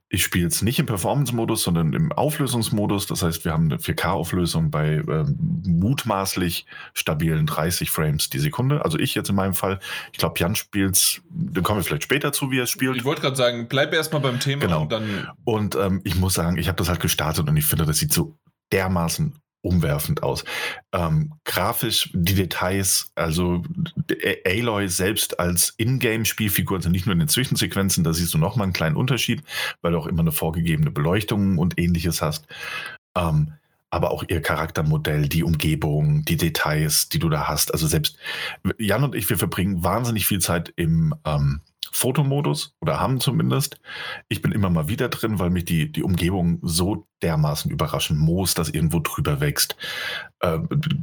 ich 0.09 0.23
spiele 0.23 0.45
jetzt 0.45 0.63
nicht 0.63 0.79
im 0.79 0.87
Performance-Modus, 0.87 1.63
sondern 1.63 1.93
im 1.93 2.13
Auflösungsmodus. 2.13 3.07
Das 3.07 3.23
heißt, 3.23 3.45
wir 3.45 3.53
haben 3.53 3.65
eine 3.65 3.79
4K-Auflösung 3.79 4.71
bei 4.71 5.03
ähm, 5.09 5.63
mutmaßlich 5.67 6.67
stabilen 6.95 7.47
30 7.47 7.91
Frames 7.91 8.31
die 8.31 8.39
Sekunde. 8.39 8.85
Also 8.85 8.99
ich 8.99 9.17
jetzt 9.17 9.31
in 9.31 9.35
meinem 9.35 9.55
Fall. 9.55 9.81
Ich 10.13 10.19
glaube, 10.19 10.39
Jan 10.39 10.55
spielt 10.55 11.23
dann 11.31 11.63
kommen 11.63 11.81
wir 11.81 11.85
vielleicht 11.85 12.05
später 12.05 12.33
zu, 12.33 12.51
wie 12.51 12.59
er 12.59 12.65
es 12.65 12.71
spielt. 12.71 12.97
Ich 12.97 13.05
wollte 13.05 13.21
gerade 13.21 13.37
sagen, 13.37 13.67
bleib 13.69 13.93
erstmal 13.93 14.23
beim 14.23 14.41
Thema 14.41 14.61
genau. 14.61 14.83
und 14.83 14.93
dann. 14.93 15.29
Und 15.45 15.75
ähm, 15.75 16.01
ich 16.05 16.17
muss 16.17 16.35
sagen, 16.35 16.57
ich 16.57 16.69
habe 16.69 16.77
das 16.77 16.89
halt 16.89 17.01
gestartet 17.01 17.49
und 17.49 17.57
ich 17.57 17.67
finde, 17.67 17.85
das 17.85 17.99
sieht 17.99 18.13
so 18.13 18.39
dermaßen 18.73 19.35
umwerfend 19.67 20.23
aus. 20.23 20.45
Ähm, 20.93 21.33
grafisch 21.45 22.11
die 22.15 22.35
Details, 22.35 23.11
also 23.15 23.63
Aloy 24.47 24.89
selbst 24.89 25.39
als 25.39 25.75
Ingame-Spielfigur, 25.77 26.79
also 26.79 26.89
nicht 26.89 27.07
nur 27.07 27.13
in 27.13 27.19
den 27.19 27.29
Zwischensequenzen, 27.29 28.05
da 28.05 28.13
siehst 28.13 28.33
du 28.33 28.39
nochmal 28.39 28.65
einen 28.65 28.73
kleinen 28.73 28.97
Unterschied, 28.97 29.43
weil 29.83 29.93
du 29.93 29.99
auch 29.99 30.07
immer 30.07 30.21
eine 30.21 30.33
vorgegebene 30.33 30.91
Beleuchtung 30.91 31.59
und 31.59 31.79
ähnliches 31.79 32.23
hast. 32.23 32.47
Ähm, 33.17 33.53
aber 33.91 34.11
auch 34.11 34.25
ihr 34.29 34.43
Charaktermodell, 34.43 35.29
die 35.29 35.45
Umgebung, 35.45 36.25
die 36.25 36.37
Details, 36.37 37.09
die 37.09 37.19
du 37.19 37.29
da 37.29 37.49
hast. 37.49 37.73
Also 37.73 37.87
selbst 37.87 38.19
Jan 38.79 39.05
und 39.05 39.15
ich, 39.15 39.31
wir 39.31 39.39
verbringen 39.39 39.85
wahnsinnig 39.85 40.27
viel 40.27 40.41
Zeit 40.41 40.73
im 40.77 41.15
ähm, 41.25 41.61
Fotomodus 41.97 42.75
oder 42.81 43.01
haben 43.01 43.21
zumindest. 43.21 43.81
Ich 44.29 44.43
bin 44.43 44.53
immer 44.53 44.69
mal 44.69 44.87
wieder 44.87 45.09
drin, 45.09 45.39
weil 45.39 45.49
mich 45.49 45.65
die, 45.65 45.91
die 45.91 46.03
Umgebung 46.03 46.59
so 46.61 47.07
dermaßen 47.23 47.71
überraschen. 47.71 48.19
Moos, 48.19 48.53
das 48.53 48.69
irgendwo 48.69 49.01
drüber 49.01 49.41
wächst, 49.41 49.77
äh, 50.41 50.59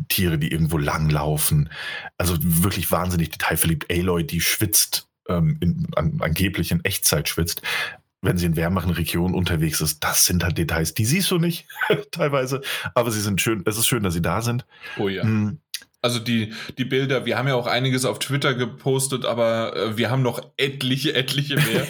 Tiere, 0.08 0.38
die 0.38 0.52
irgendwo 0.52 0.78
langlaufen. 0.78 1.70
Also 2.18 2.38
wirklich 2.39 2.91
wahnsinnig 2.91 3.32
detailverliebt. 3.32 3.91
Aloy, 3.91 4.24
die 4.24 4.39
schwitzt, 4.39 5.10
ähm, 5.28 5.58
in, 5.62 5.88
an, 5.96 6.20
angeblich 6.22 6.72
in 6.72 6.86
Echtzeit 6.86 7.28
schwitzt 7.28 7.64
wenn 8.24 8.38
sie 8.38 8.46
in 8.46 8.56
wärmeren 8.56 8.91
Regionen 8.91 9.36
unterwegs 9.36 9.82
ist, 9.82 10.02
das 10.02 10.26
sind 10.26 10.46
halt 10.46 10.58
Details, 10.58 10.94
die 10.94 11.04
siehst 11.04 11.30
du 11.30 11.39
nicht 11.39 11.68
teilweise, 12.12 12.62
aber 12.96 13.12
sie 13.12 13.20
sind 13.20 13.41
schön, 13.41 13.64
es 13.66 13.78
ist 13.78 13.86
schön, 13.86 14.02
dass 14.02 14.14
sie 14.14 14.22
da 14.22 14.41
sind. 14.41 14.66
Oh 14.98 15.10
ja. 15.10 15.26
Mm, 15.26 15.60
also 16.04 16.20
die, 16.20 16.54
die 16.78 16.84
Bilder, 16.84 17.26
wir 17.26 17.38
haben 17.38 17.47
ja 17.47 17.56
auch 17.56 17.66
einiges 17.66 18.04
auf 18.04 18.20
Twitter 18.20 18.54
gepostet, 18.54 19.24
aber 19.24 19.76
äh, 19.76 19.97
wir 19.97 20.12
haben 20.12 20.22
noch 20.22 20.41
etliche, 20.58 21.16
etliche 21.16 21.56
mehr. 21.56 21.88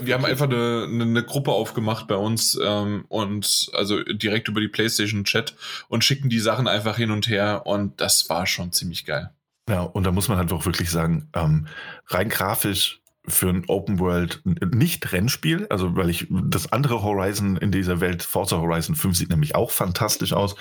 wir 0.02 0.14
haben 0.14 0.26
einfach 0.26 0.44
eine, 0.44 0.86
eine, 0.86 1.22
Gruppe 1.22 1.50
aufgemacht 1.50 2.06
bei 2.06 2.16
uns 2.16 2.58
ähm, 2.62 3.06
und 3.08 3.70
also 3.72 4.02
direkt 4.02 4.48
über 4.48 4.60
die 4.60 4.68
PlayStation 4.68 5.24
Chat 5.24 5.56
und 5.88 6.04
schicken 6.04 6.28
die 6.28 6.40
Sachen 6.40 6.68
einfach 6.68 6.98
hin 6.98 7.10
und 7.10 7.26
her 7.26 7.62
und 7.64 8.00
das 8.02 8.28
war 8.28 8.46
schon 8.46 8.70
ziemlich 8.70 9.06
geil. 9.06 9.30
Ja, 9.66 9.80
und 9.80 10.04
da 10.04 10.12
muss 10.12 10.28
man 10.28 10.36
halt 10.36 10.52
auch 10.52 10.66
wirklich 10.66 10.90
sagen, 10.90 11.30
ähm, 11.34 11.66
rein 12.08 12.28
grafisch 12.28 13.00
für 13.26 13.48
ein 13.48 13.64
Open 13.68 13.98
World 14.00 14.42
nicht 14.44 15.12
Rennspiel, 15.12 15.66
also 15.70 15.96
weil 15.96 16.10
ich 16.10 16.26
das 16.30 16.72
andere 16.72 17.02
Horizon 17.02 17.56
in 17.56 17.72
dieser 17.72 18.00
Welt, 18.00 18.22
Forza 18.22 18.58
Horizon 18.58 18.94
5 18.94 19.16
sieht 19.16 19.30
nämlich 19.30 19.54
auch 19.54 19.70
fantastisch 19.70 20.32
aus, 20.32 20.56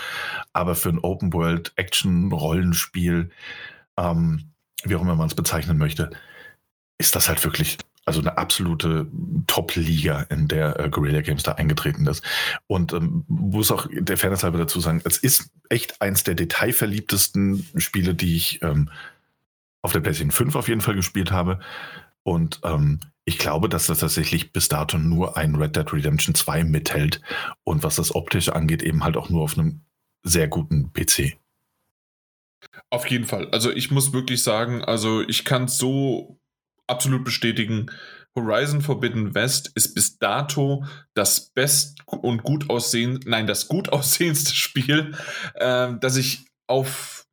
aber 0.53 0.75
für 0.75 0.89
ein 0.89 0.99
Open 0.99 1.33
World 1.33 1.73
Action 1.75 2.31
Rollenspiel, 2.31 3.31
ähm, 3.97 4.45
wie 4.83 4.95
auch 4.95 5.01
immer 5.01 5.15
man 5.15 5.27
es 5.27 5.35
bezeichnen 5.35 5.77
möchte, 5.77 6.11
ist 6.97 7.15
das 7.15 7.27
halt 7.27 7.43
wirklich 7.43 7.77
also 8.05 8.19
eine 8.19 8.37
absolute 8.37 9.07
Top-Liga, 9.47 10.25
in 10.29 10.47
der 10.47 10.79
äh, 10.79 10.89
Guerrilla 10.89 11.21
Games 11.21 11.43
da 11.43 11.53
eingetreten 11.53 12.05
ist. 12.05 12.23
Und 12.67 12.91
ähm, 12.91 13.23
muss 13.27 13.71
auch 13.71 13.87
der 13.91 14.17
Fairness 14.17 14.43
halber 14.43 14.57
dazu 14.57 14.79
sagen, 14.79 15.01
es 15.05 15.17
ist 15.17 15.51
echt 15.69 16.01
eins 16.01 16.23
der 16.23 16.35
detailverliebtesten 16.35 17.65
Spiele, 17.77 18.13
die 18.13 18.35
ich 18.35 18.61
ähm, 18.61 18.89
auf 19.81 19.93
der 19.93 20.01
PlayStation 20.01 20.31
5 20.31 20.55
auf 20.55 20.67
jeden 20.67 20.81
Fall 20.81 20.95
gespielt 20.95 21.31
habe. 21.31 21.59
Und 22.23 22.61
ähm, 22.63 22.99
ich 23.25 23.37
glaube, 23.37 23.69
dass 23.69 23.87
das 23.87 23.99
tatsächlich 23.99 24.51
bis 24.51 24.67
dato 24.67 24.97
nur 24.97 25.37
ein 25.37 25.55
Red 25.55 25.75
Dead 25.75 25.91
Redemption 25.91 26.35
2 26.35 26.63
mithält 26.63 27.21
und 27.63 27.83
was 27.83 27.95
das 27.95 28.13
Optische 28.13 28.55
angeht, 28.55 28.81
eben 28.81 29.03
halt 29.03 29.17
auch 29.17 29.29
nur 29.29 29.43
auf 29.43 29.57
einem 29.57 29.81
sehr 30.23 30.47
guten 30.47 30.91
PC. 30.93 31.37
Auf 32.89 33.07
jeden 33.07 33.25
Fall. 33.25 33.49
Also 33.51 33.71
ich 33.71 33.91
muss 33.91 34.13
wirklich 34.13 34.43
sagen, 34.43 34.83
also 34.83 35.21
ich 35.21 35.45
kann 35.45 35.65
es 35.65 35.77
so 35.77 36.39
absolut 36.87 37.23
bestätigen. 37.23 37.91
Horizon 38.35 38.81
Forbidden 38.81 39.35
West 39.35 39.71
ist 39.75 39.93
bis 39.93 40.17
dato 40.17 40.85
das 41.13 41.51
best 41.51 41.99
und 42.07 42.43
gut 42.43 42.69
aussehen, 42.69 43.19
nein, 43.25 43.47
das 43.47 43.67
gut 43.67 43.89
aussehendste 43.93 44.55
Spiel, 44.55 45.15
äh, 45.55 45.93
das 45.99 46.17
ich 46.17 46.45
auf 46.67 47.25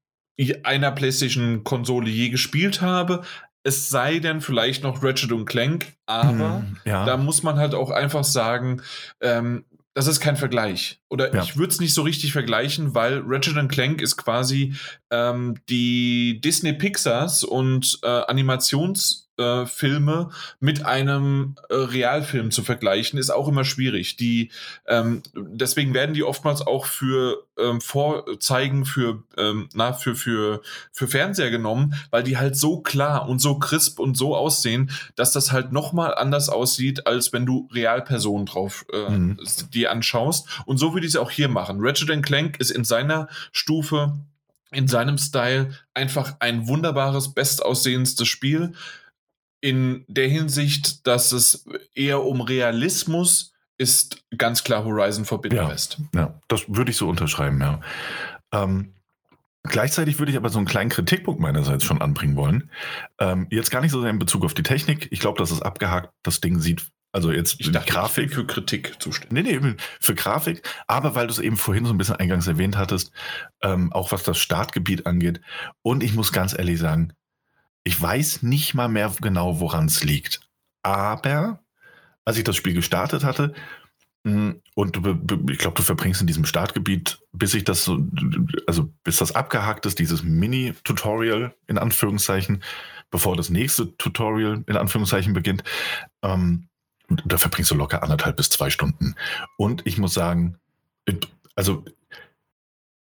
einer 0.62 0.92
PlayStation-Konsole 0.92 2.08
je 2.08 2.30
gespielt 2.30 2.80
habe. 2.80 3.22
Es 3.62 3.90
sei 3.90 4.18
denn 4.20 4.40
vielleicht 4.40 4.82
noch 4.82 5.02
Ratchet 5.02 5.32
und 5.32 5.44
Clank, 5.44 5.92
aber 6.06 6.60
mm, 6.60 6.76
ja. 6.84 7.04
da 7.04 7.16
muss 7.16 7.42
man 7.42 7.58
halt 7.58 7.74
auch 7.74 7.90
einfach 7.90 8.24
sagen, 8.24 8.80
ähm, 9.20 9.64
das 9.92 10.06
ist 10.06 10.20
kein 10.20 10.36
Vergleich. 10.36 11.00
Oder 11.08 11.34
ja. 11.34 11.42
ich 11.42 11.56
würde 11.56 11.72
es 11.72 11.80
nicht 11.80 11.94
so 11.94 12.02
richtig 12.02 12.32
vergleichen, 12.32 12.94
weil 12.94 13.22
Ratchet 13.26 13.68
Clank 13.68 14.00
ist 14.00 14.16
quasi 14.16 14.74
ähm, 15.10 15.56
die 15.68 16.40
Disney 16.40 16.72
Pixars 16.72 17.44
und 17.44 17.98
äh, 18.02 18.06
Animations- 18.06 19.29
äh, 19.36 19.66
Filme 19.66 20.30
mit 20.60 20.84
einem 20.84 21.56
äh, 21.68 21.74
Realfilm 21.74 22.50
zu 22.50 22.62
vergleichen, 22.62 23.18
ist 23.18 23.30
auch 23.30 23.48
immer 23.48 23.64
schwierig. 23.64 24.16
Die, 24.16 24.50
ähm, 24.86 25.22
deswegen 25.34 25.94
werden 25.94 26.14
die 26.14 26.24
oftmals 26.24 26.60
auch 26.62 26.86
für 26.86 27.46
ähm, 27.58 27.80
Vorzeigen 27.80 28.84
für, 28.84 29.22
ähm, 29.36 29.68
na, 29.74 29.92
für, 29.92 30.14
für, 30.14 30.62
für 30.92 31.08
Fernseher 31.08 31.50
genommen, 31.50 31.94
weil 32.10 32.22
die 32.22 32.36
halt 32.36 32.56
so 32.56 32.80
klar 32.80 33.28
und 33.28 33.40
so 33.40 33.58
crisp 33.58 33.98
und 33.98 34.16
so 34.16 34.36
aussehen, 34.36 34.90
dass 35.16 35.32
das 35.32 35.52
halt 35.52 35.72
nochmal 35.72 36.14
anders 36.14 36.48
aussieht, 36.48 37.06
als 37.06 37.32
wenn 37.32 37.46
du 37.46 37.68
Realpersonen 37.72 38.46
drauf 38.46 38.84
äh, 38.92 39.10
mhm. 39.10 39.38
die 39.72 39.88
anschaust. 39.88 40.48
Und 40.66 40.78
so 40.78 40.94
würde 40.94 41.06
ich 41.06 41.14
es 41.14 41.20
auch 41.20 41.30
hier 41.30 41.48
machen. 41.48 41.78
Ratchet 41.80 42.10
Clank 42.22 42.58
ist 42.60 42.70
in 42.70 42.84
seiner 42.84 43.28
Stufe 43.52 44.18
in 44.72 44.86
seinem 44.86 45.18
Style 45.18 45.74
einfach 45.94 46.36
ein 46.38 46.68
wunderbares, 46.68 47.34
bestaussehendstes 47.34 48.28
Spiel 48.28 48.72
in 49.60 50.04
der 50.08 50.28
Hinsicht, 50.28 51.06
dass 51.06 51.32
es 51.32 51.66
eher 51.94 52.22
um 52.22 52.40
Realismus 52.40 53.52
ist, 53.76 54.24
ganz 54.36 54.62
klar 54.62 54.84
Horizon 54.84 55.24
Forbidden 55.24 55.56
ja, 55.56 55.68
West. 55.68 55.98
Ja, 56.14 56.38
das 56.48 56.64
würde 56.68 56.90
ich 56.90 56.96
so 56.96 57.08
unterschreiben, 57.08 57.60
ja. 57.60 57.80
Ähm, 58.52 58.92
gleichzeitig 59.62 60.18
würde 60.18 60.32
ich 60.32 60.36
aber 60.36 60.50
so 60.50 60.58
einen 60.58 60.66
kleinen 60.66 60.90
Kritikpunkt 60.90 61.40
meinerseits 61.40 61.84
schon 61.84 62.02
anbringen 62.02 62.36
wollen. 62.36 62.70
Ähm, 63.18 63.46
jetzt 63.50 63.70
gar 63.70 63.80
nicht 63.80 63.92
so 63.92 64.00
sehr 64.00 64.10
in 64.10 64.18
Bezug 64.18 64.44
auf 64.44 64.54
die 64.54 64.62
Technik. 64.62 65.08
Ich 65.10 65.20
glaube, 65.20 65.38
das 65.38 65.50
ist 65.50 65.62
abgehakt. 65.62 66.12
Das 66.22 66.40
Ding 66.40 66.60
sieht 66.60 66.90
also 67.12 67.32
jetzt 67.32 67.56
ich 67.58 67.72
dachte, 67.72 67.92
Grafik. 67.92 68.32
für 68.32 68.46
Kritik 68.46 69.02
zuständig. 69.02 69.44
Nee, 69.44 69.58
nee, 69.58 69.74
für 69.98 70.14
Grafik. 70.14 70.62
Aber 70.86 71.14
weil 71.14 71.26
du 71.26 71.32
es 71.32 71.40
eben 71.40 71.56
vorhin 71.56 71.84
so 71.84 71.92
ein 71.92 71.98
bisschen 71.98 72.16
eingangs 72.16 72.46
erwähnt 72.46 72.76
hattest, 72.76 73.10
ähm, 73.62 73.92
auch 73.92 74.12
was 74.12 74.22
das 74.22 74.38
Startgebiet 74.38 75.06
angeht. 75.06 75.40
Und 75.82 76.04
ich 76.04 76.14
muss 76.14 76.32
ganz 76.32 76.56
ehrlich 76.56 76.78
sagen, 76.78 77.12
ich 77.84 78.00
weiß 78.00 78.42
nicht 78.42 78.74
mal 78.74 78.88
mehr 78.88 79.12
genau, 79.20 79.60
woran 79.60 79.86
es 79.86 80.04
liegt. 80.04 80.40
Aber 80.82 81.60
als 82.24 82.38
ich 82.38 82.44
das 82.44 82.56
Spiel 82.56 82.74
gestartet 82.74 83.24
hatte, 83.24 83.54
hm, 84.24 84.60
und 84.74 84.96
ich 85.50 85.58
glaube, 85.58 85.76
du 85.76 85.82
verbringst 85.82 86.20
in 86.20 86.26
diesem 86.26 86.44
Startgebiet, 86.44 87.20
bis 87.32 87.54
ich 87.54 87.64
das 87.64 87.84
so, 87.84 88.06
also 88.66 88.92
bis 89.02 89.16
das 89.16 89.34
abgehakt 89.34 89.86
ist, 89.86 89.98
dieses 89.98 90.22
Mini-Tutorial 90.22 91.54
in 91.66 91.78
Anführungszeichen, 91.78 92.62
bevor 93.10 93.36
das 93.36 93.48
nächste 93.48 93.96
Tutorial 93.96 94.62
in 94.66 94.76
Anführungszeichen 94.76 95.32
beginnt, 95.32 95.64
ähm, 96.22 96.68
da 97.08 97.38
verbringst 97.38 97.70
du 97.70 97.74
locker 97.74 98.02
anderthalb 98.02 98.36
bis 98.36 98.50
zwei 98.50 98.70
Stunden. 98.70 99.16
Und 99.56 99.86
ich 99.86 99.98
muss 99.98 100.14
sagen, 100.14 100.58
also 101.56 101.84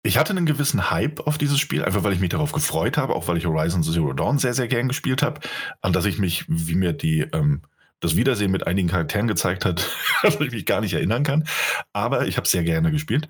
ich 0.07 0.19
hatte 0.19 0.31
einen 0.31 0.47
gewissen 0.47 0.91
Hype 0.91 1.27
auf 1.27 1.37
dieses 1.37 1.59
Spiel, 1.59 1.85
einfach 1.85 2.05
weil 2.05 2.13
ich 2.13 2.21
mich 2.21 2.31
darauf 2.31 2.53
gefreut 2.53 2.97
habe, 2.97 3.15
auch 3.15 3.29
weil 3.29 3.37
ich 3.37 3.47
Horizon 3.47 3.83
Zero 3.83 4.13
Dawn 4.13 4.39
sehr, 4.39 4.55
sehr 4.55 4.69
gern 4.69 4.89
gespielt 4.89 5.23
habe, 5.23 5.41
an 5.81 5.93
das 5.93 6.05
ich 6.05 6.19
mich, 6.19 6.45
wie 6.49 6.77
mir 6.77 6.93
die 6.93 7.21
ähm, 7.33 7.63
das 8.01 8.15
Wiedersehen 8.15 8.51
mit 8.51 8.67
einigen 8.67 8.89
Charakteren 8.89 9.27
gezeigt 9.27 9.65
hat, 9.65 9.91
dass 10.23 10.41
ich 10.41 10.53
mich 10.53 10.67
gar 10.67 10.81
nicht 10.81 10.95
erinnern 10.95 11.25
kann. 11.25 11.45
Aber 11.93 12.27
ich 12.27 12.37
habe 12.37 12.47
sehr 12.47 12.63
gerne 12.63 12.91
gespielt. 12.91 13.29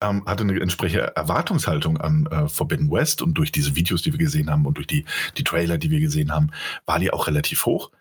Ähm, 0.00 0.24
hatte 0.26 0.42
eine 0.42 0.60
entsprechende 0.60 1.16
Erwartungshaltung 1.16 1.98
an 1.98 2.26
äh, 2.26 2.48
Forbidden 2.48 2.90
West 2.90 3.22
und 3.22 3.34
durch 3.34 3.52
diese 3.52 3.74
Videos, 3.76 4.02
die 4.02 4.12
wir 4.12 4.18
gesehen 4.18 4.50
haben 4.50 4.66
und 4.66 4.76
durch 4.76 4.88
die, 4.88 5.04
die 5.38 5.44
Trailer, 5.44 5.78
die 5.78 5.90
wir 5.90 6.00
gesehen 6.00 6.32
haben, 6.32 6.50
war 6.84 6.98
die 6.98 7.12
auch 7.12 7.28
relativ 7.28 7.64
hoch. 7.64 7.92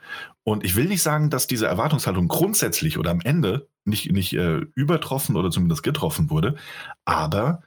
Und 0.43 0.66
ich 0.66 0.76
will 0.76 0.86
nicht 0.86 1.04
sagen, 1.04 1.30
dass 1.30 1.47
diese 1.47 1.68
Erwartungshaltung 1.68 2.28
grundsätzlich 2.28 2.97
oder 2.97 3.12
am 3.12 3.22
Ende 3.22 3.70
nicht, 3.86 4.12
nicht 4.12 4.34
äh, 4.34 4.62
übertroffen 4.76 5.36
oder 5.36 5.51
zumindest 5.51 5.84
getroffen 5.84 6.30
wurde, 6.30 6.56
aber 7.06 7.62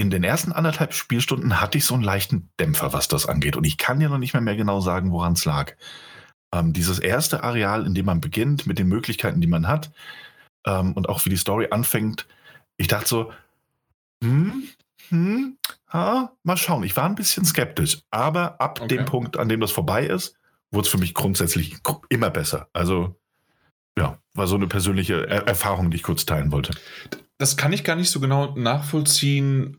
in 0.00 0.08
den 0.08 0.24
ersten 0.24 0.52
anderthalb 0.52 0.94
Spielstunden 0.94 1.60
hatte 1.60 1.76
ich 1.76 1.84
so 1.84 1.92
einen 1.92 2.02
leichten 2.02 2.48
Dämpfer, 2.58 2.94
was 2.94 3.06
das 3.06 3.26
angeht. 3.26 3.54
Und 3.54 3.64
ich 3.64 3.76
kann 3.76 4.00
ja 4.00 4.08
noch 4.08 4.16
nicht 4.16 4.32
mehr, 4.32 4.40
mehr 4.40 4.56
genau 4.56 4.80
sagen, 4.80 5.12
woran 5.12 5.34
es 5.34 5.44
lag. 5.44 5.74
Ähm, 6.54 6.72
dieses 6.72 6.98
erste 6.98 7.44
Areal, 7.44 7.84
in 7.84 7.94
dem 7.94 8.06
man 8.06 8.22
beginnt, 8.22 8.66
mit 8.66 8.78
den 8.78 8.88
Möglichkeiten, 8.88 9.42
die 9.42 9.46
man 9.46 9.68
hat, 9.68 9.92
ähm, 10.64 10.94
und 10.94 11.10
auch 11.10 11.22
wie 11.26 11.28
die 11.28 11.36
Story 11.36 11.68
anfängt, 11.70 12.26
ich 12.78 12.88
dachte 12.88 13.08
so, 13.10 13.32
hm, 14.24 14.68
hm, 15.10 15.58
ha, 15.92 16.32
mal 16.44 16.56
schauen. 16.56 16.82
Ich 16.84 16.96
war 16.96 17.04
ein 17.04 17.14
bisschen 17.14 17.44
skeptisch, 17.44 18.00
aber 18.10 18.58
ab 18.58 18.80
okay. 18.80 18.96
dem 18.96 19.04
Punkt, 19.04 19.36
an 19.36 19.50
dem 19.50 19.60
das 19.60 19.70
vorbei 19.70 20.06
ist, 20.06 20.34
wurde 20.70 20.86
es 20.86 20.90
für 20.90 20.96
mich 20.96 21.12
grundsätzlich 21.12 21.76
immer 22.08 22.30
besser. 22.30 22.70
Also, 22.72 23.20
ja, 23.98 24.18
war 24.32 24.46
so 24.46 24.56
eine 24.56 24.66
persönliche 24.66 25.28
er 25.28 25.46
Erfahrung, 25.46 25.90
die 25.90 25.98
ich 25.98 26.02
kurz 26.02 26.24
teilen 26.24 26.52
wollte. 26.52 26.72
Das 27.36 27.58
kann 27.58 27.74
ich 27.74 27.84
gar 27.84 27.96
nicht 27.96 28.10
so 28.10 28.18
genau 28.18 28.56
nachvollziehen, 28.56 29.76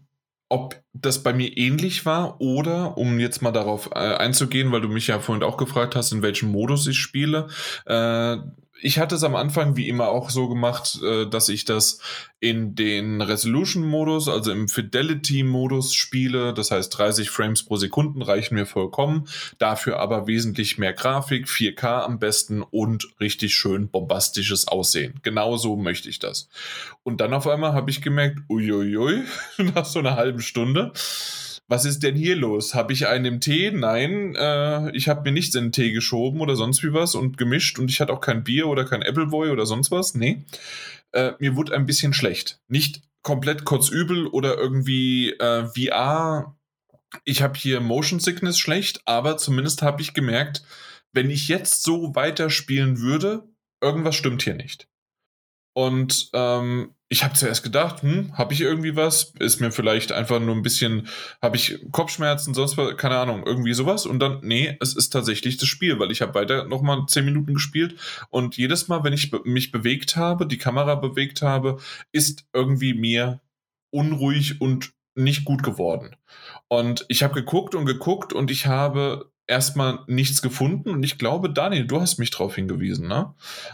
ob 0.51 0.75
das 0.93 1.23
bei 1.23 1.33
mir 1.33 1.57
ähnlich 1.57 2.05
war 2.05 2.41
oder, 2.41 2.97
um 2.97 3.19
jetzt 3.19 3.41
mal 3.41 3.51
darauf 3.51 3.89
äh, 3.93 3.99
einzugehen, 3.99 4.71
weil 4.71 4.81
du 4.81 4.89
mich 4.89 5.07
ja 5.07 5.19
vorhin 5.19 5.43
auch 5.43 5.55
gefragt 5.55 5.95
hast, 5.95 6.11
in 6.11 6.21
welchem 6.21 6.51
Modus 6.51 6.85
ich 6.87 6.99
spiele. 6.99 7.47
Äh, 7.85 8.37
ich 8.81 8.99
hatte 8.99 9.15
es 9.15 9.23
am 9.23 9.35
Anfang 9.35 9.75
wie 9.75 9.87
immer 9.87 10.09
auch 10.09 10.29
so 10.29 10.49
gemacht, 10.49 10.99
äh, 11.03 11.27
dass 11.27 11.49
ich 11.49 11.65
das 11.65 11.99
in 12.39 12.73
den 12.73 13.21
Resolution-Modus, 13.21 14.27
also 14.27 14.51
im 14.51 14.67
Fidelity-Modus 14.67 15.93
spiele. 15.93 16.53
Das 16.53 16.71
heißt, 16.71 16.97
30 16.97 17.29
Frames 17.29 17.63
pro 17.63 17.75
Sekunde 17.75 18.27
reichen 18.27 18.55
mir 18.55 18.65
vollkommen. 18.65 19.27
Dafür 19.59 19.99
aber 19.99 20.25
wesentlich 20.25 20.79
mehr 20.79 20.93
Grafik, 20.93 21.47
4K 21.47 22.01
am 22.01 22.17
besten 22.17 22.63
und 22.63 23.07
richtig 23.19 23.53
schön 23.53 23.89
bombastisches 23.89 24.67
Aussehen. 24.67 25.19
Genauso 25.21 25.75
möchte 25.75 26.09
ich 26.09 26.17
das. 26.17 26.49
Und 27.03 27.21
dann 27.21 27.33
auf 27.33 27.47
einmal 27.47 27.73
habe 27.73 27.91
ich 27.91 28.01
gemerkt, 28.01 28.39
uiuiui, 28.49 29.23
nach 29.75 29.85
so 29.85 29.99
einer 29.99 30.15
halben 30.15 30.41
Stunde, 30.41 30.91
was 31.71 31.85
ist 31.85 32.03
denn 32.03 32.17
hier 32.17 32.35
los? 32.35 32.75
Habe 32.75 32.91
ich 32.91 33.07
einen 33.07 33.23
im 33.23 33.39
Tee? 33.39 33.71
Nein, 33.71 34.35
äh, 34.35 34.91
ich 34.93 35.07
habe 35.07 35.21
mir 35.21 35.31
nichts 35.31 35.55
in 35.55 35.67
den 35.67 35.71
Tee 35.71 35.93
geschoben 35.93 36.41
oder 36.41 36.57
sonst 36.57 36.83
wie 36.83 36.91
was 36.91 37.15
und 37.15 37.37
gemischt 37.37 37.79
und 37.79 37.89
ich 37.89 38.01
hatte 38.01 38.11
auch 38.11 38.19
kein 38.19 38.43
Bier 38.43 38.67
oder 38.67 38.83
kein 38.83 39.01
Appleboy 39.01 39.51
oder 39.51 39.65
sonst 39.65 39.89
was. 39.89 40.13
Nee, 40.13 40.43
äh, 41.13 41.31
mir 41.39 41.55
wurde 41.55 41.73
ein 41.73 41.85
bisschen 41.85 42.11
schlecht. 42.11 42.59
Nicht 42.67 43.03
komplett 43.23 43.63
kotzübel 43.63 44.27
oder 44.27 44.57
irgendwie 44.57 45.31
äh, 45.31 45.65
VR. 45.67 46.57
Ich 47.23 47.41
habe 47.41 47.57
hier 47.57 47.79
Motion 47.79 48.19
Sickness 48.19 48.59
schlecht, 48.59 49.01
aber 49.05 49.37
zumindest 49.37 49.81
habe 49.81 50.01
ich 50.01 50.13
gemerkt, 50.13 50.63
wenn 51.13 51.29
ich 51.29 51.47
jetzt 51.47 51.83
so 51.83 52.15
weiterspielen 52.15 52.99
würde, 52.99 53.47
irgendwas 53.79 54.15
stimmt 54.17 54.43
hier 54.43 54.55
nicht. 54.55 54.89
Und 55.71 56.31
ähm, 56.33 56.95
ich 57.11 57.25
habe 57.25 57.33
zuerst 57.33 57.61
gedacht, 57.61 58.03
hm, 58.03 58.37
habe 58.37 58.53
ich 58.53 58.61
irgendwie 58.61 58.95
was? 58.95 59.33
Ist 59.37 59.59
mir 59.59 59.73
vielleicht 59.73 60.13
einfach 60.13 60.39
nur 60.39 60.55
ein 60.55 60.61
bisschen, 60.61 61.09
habe 61.41 61.57
ich 61.57 61.77
Kopfschmerzen, 61.91 62.53
sonst 62.53 62.77
was, 62.77 62.95
keine 62.95 63.17
Ahnung, 63.17 63.43
irgendwie 63.45 63.73
sowas. 63.73 64.05
Und 64.05 64.19
dann, 64.19 64.39
nee, 64.43 64.77
es 64.79 64.95
ist 64.95 65.09
tatsächlich 65.09 65.57
das 65.57 65.67
Spiel, 65.67 65.99
weil 65.99 66.09
ich 66.09 66.21
habe 66.21 66.33
weiter 66.35 66.63
nochmal 66.63 67.03
zehn 67.07 67.25
Minuten 67.25 67.53
gespielt 67.53 67.99
und 68.29 68.55
jedes 68.55 68.87
Mal, 68.87 69.03
wenn 69.03 69.11
ich 69.11 69.29
mich 69.43 69.73
bewegt 69.73 70.15
habe, 70.15 70.47
die 70.47 70.57
Kamera 70.57 70.95
bewegt 70.95 71.41
habe, 71.41 71.79
ist 72.13 72.45
irgendwie 72.53 72.93
mir 72.93 73.41
unruhig 73.89 74.61
und 74.61 74.93
nicht 75.13 75.43
gut 75.43 75.63
geworden. 75.63 76.15
Und 76.69 77.03
ich 77.09 77.23
habe 77.23 77.33
geguckt 77.33 77.75
und 77.75 77.85
geguckt 77.85 78.31
und 78.31 78.49
ich 78.51 78.67
habe 78.67 79.30
erstmal 79.47 79.99
nichts 80.07 80.41
gefunden 80.41 80.89
und 80.89 81.03
ich 81.03 81.17
glaube, 81.17 81.49
Daniel, 81.49 81.85
du 81.85 81.99
hast 81.99 82.17
mich 82.19 82.31
darauf 82.31 82.55
hingewiesen, 82.55 83.07
ne? 83.07 83.33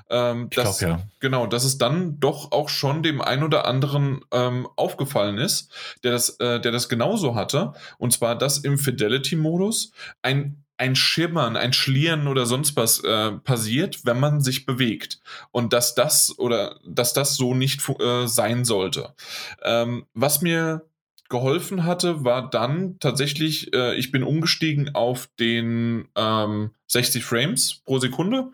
Ähm, 0.09 0.47
ich 0.49 0.55
dass, 0.55 0.80
glaub, 0.80 0.89
ja. 0.89 1.03
Genau, 1.20 1.47
dass 1.47 1.63
es 1.63 1.78
dann 1.78 2.20
doch 2.20 2.51
auch 2.51 2.70
schon 2.70 3.03
dem 3.03 3.22
ein 3.22 3.43
oder 3.43 3.65
anderen 3.65 4.22
ähm, 4.32 4.68
aufgefallen 4.76 5.38
ist, 5.38 5.72
der 6.03 6.11
das, 6.11 6.39
äh, 6.39 6.59
der 6.59 6.72
das 6.72 6.89
genauso 6.89 7.36
hatte. 7.36 7.74
Und 7.97 8.11
zwar, 8.13 8.38
dass 8.38 8.57
im 8.57 8.78
Fidelity-Modus 8.78 9.91
ein 10.22 10.63
ein 10.78 10.95
Schimmern, 10.95 11.57
ein 11.57 11.74
Schlieren 11.74 12.28
oder 12.28 12.45
sonst 12.45 12.76
was 12.76 13.03
äh, 13.03 13.32
passiert, 13.32 14.05
wenn 14.05 14.20
man 14.20 14.41
sich 14.41 14.65
bewegt. 14.65 15.20
Und 15.51 15.74
dass 15.74 15.95
das 15.95 16.38
oder 16.38 16.80
dass 16.86 17.13
das 17.13 17.36
so 17.36 17.55
nicht 17.55 17.82
äh, 17.99 18.28
sein 18.28 18.63
sollte. 18.63 19.15
Ähm, 19.63 20.05
was 20.13 20.41
mir 20.41 20.88
geholfen 21.30 21.84
hatte, 21.84 22.23
war 22.23 22.49
dann 22.49 22.97
tatsächlich, 22.99 23.73
äh, 23.73 23.95
ich 23.95 24.11
bin 24.11 24.23
umgestiegen 24.23 24.95
auf 24.95 25.30
den 25.39 26.07
ähm, 26.15 26.71
60 26.88 27.23
Frames 27.23 27.82
pro 27.86 27.99
Sekunde 27.99 28.51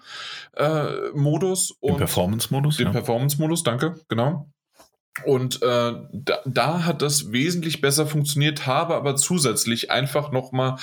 äh, 0.56 1.10
Modus. 1.14 1.76
Den 1.82 1.98
Performance-Modus? 1.98 2.78
Den 2.78 2.88
ja. 2.88 2.92
Performance-Modus, 2.94 3.64
danke, 3.64 4.00
genau. 4.08 4.48
Und 5.26 5.62
äh, 5.62 5.94
da, 6.12 6.40
da 6.44 6.86
hat 6.86 7.04
das 7.04 7.32
wesentlich 7.32 7.82
besser 7.82 8.08
funktioniert, 8.08 8.66
habe 8.66 8.96
aber 8.96 9.16
zusätzlich 9.16 9.92
einfach 9.92 10.32
nochmal, 10.32 10.78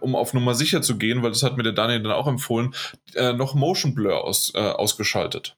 um 0.00 0.16
auf 0.16 0.34
Nummer 0.34 0.54
sicher 0.54 0.82
zu 0.82 0.98
gehen, 0.98 1.22
weil 1.22 1.30
das 1.30 1.44
hat 1.44 1.56
mir 1.56 1.62
der 1.62 1.72
Daniel 1.72 2.02
dann 2.02 2.12
auch 2.12 2.26
empfohlen, 2.26 2.74
äh, 3.14 3.32
noch 3.32 3.54
Motion 3.54 3.94
Blur 3.94 4.24
aus, 4.24 4.52
äh, 4.54 4.58
ausgeschaltet. 4.58 5.56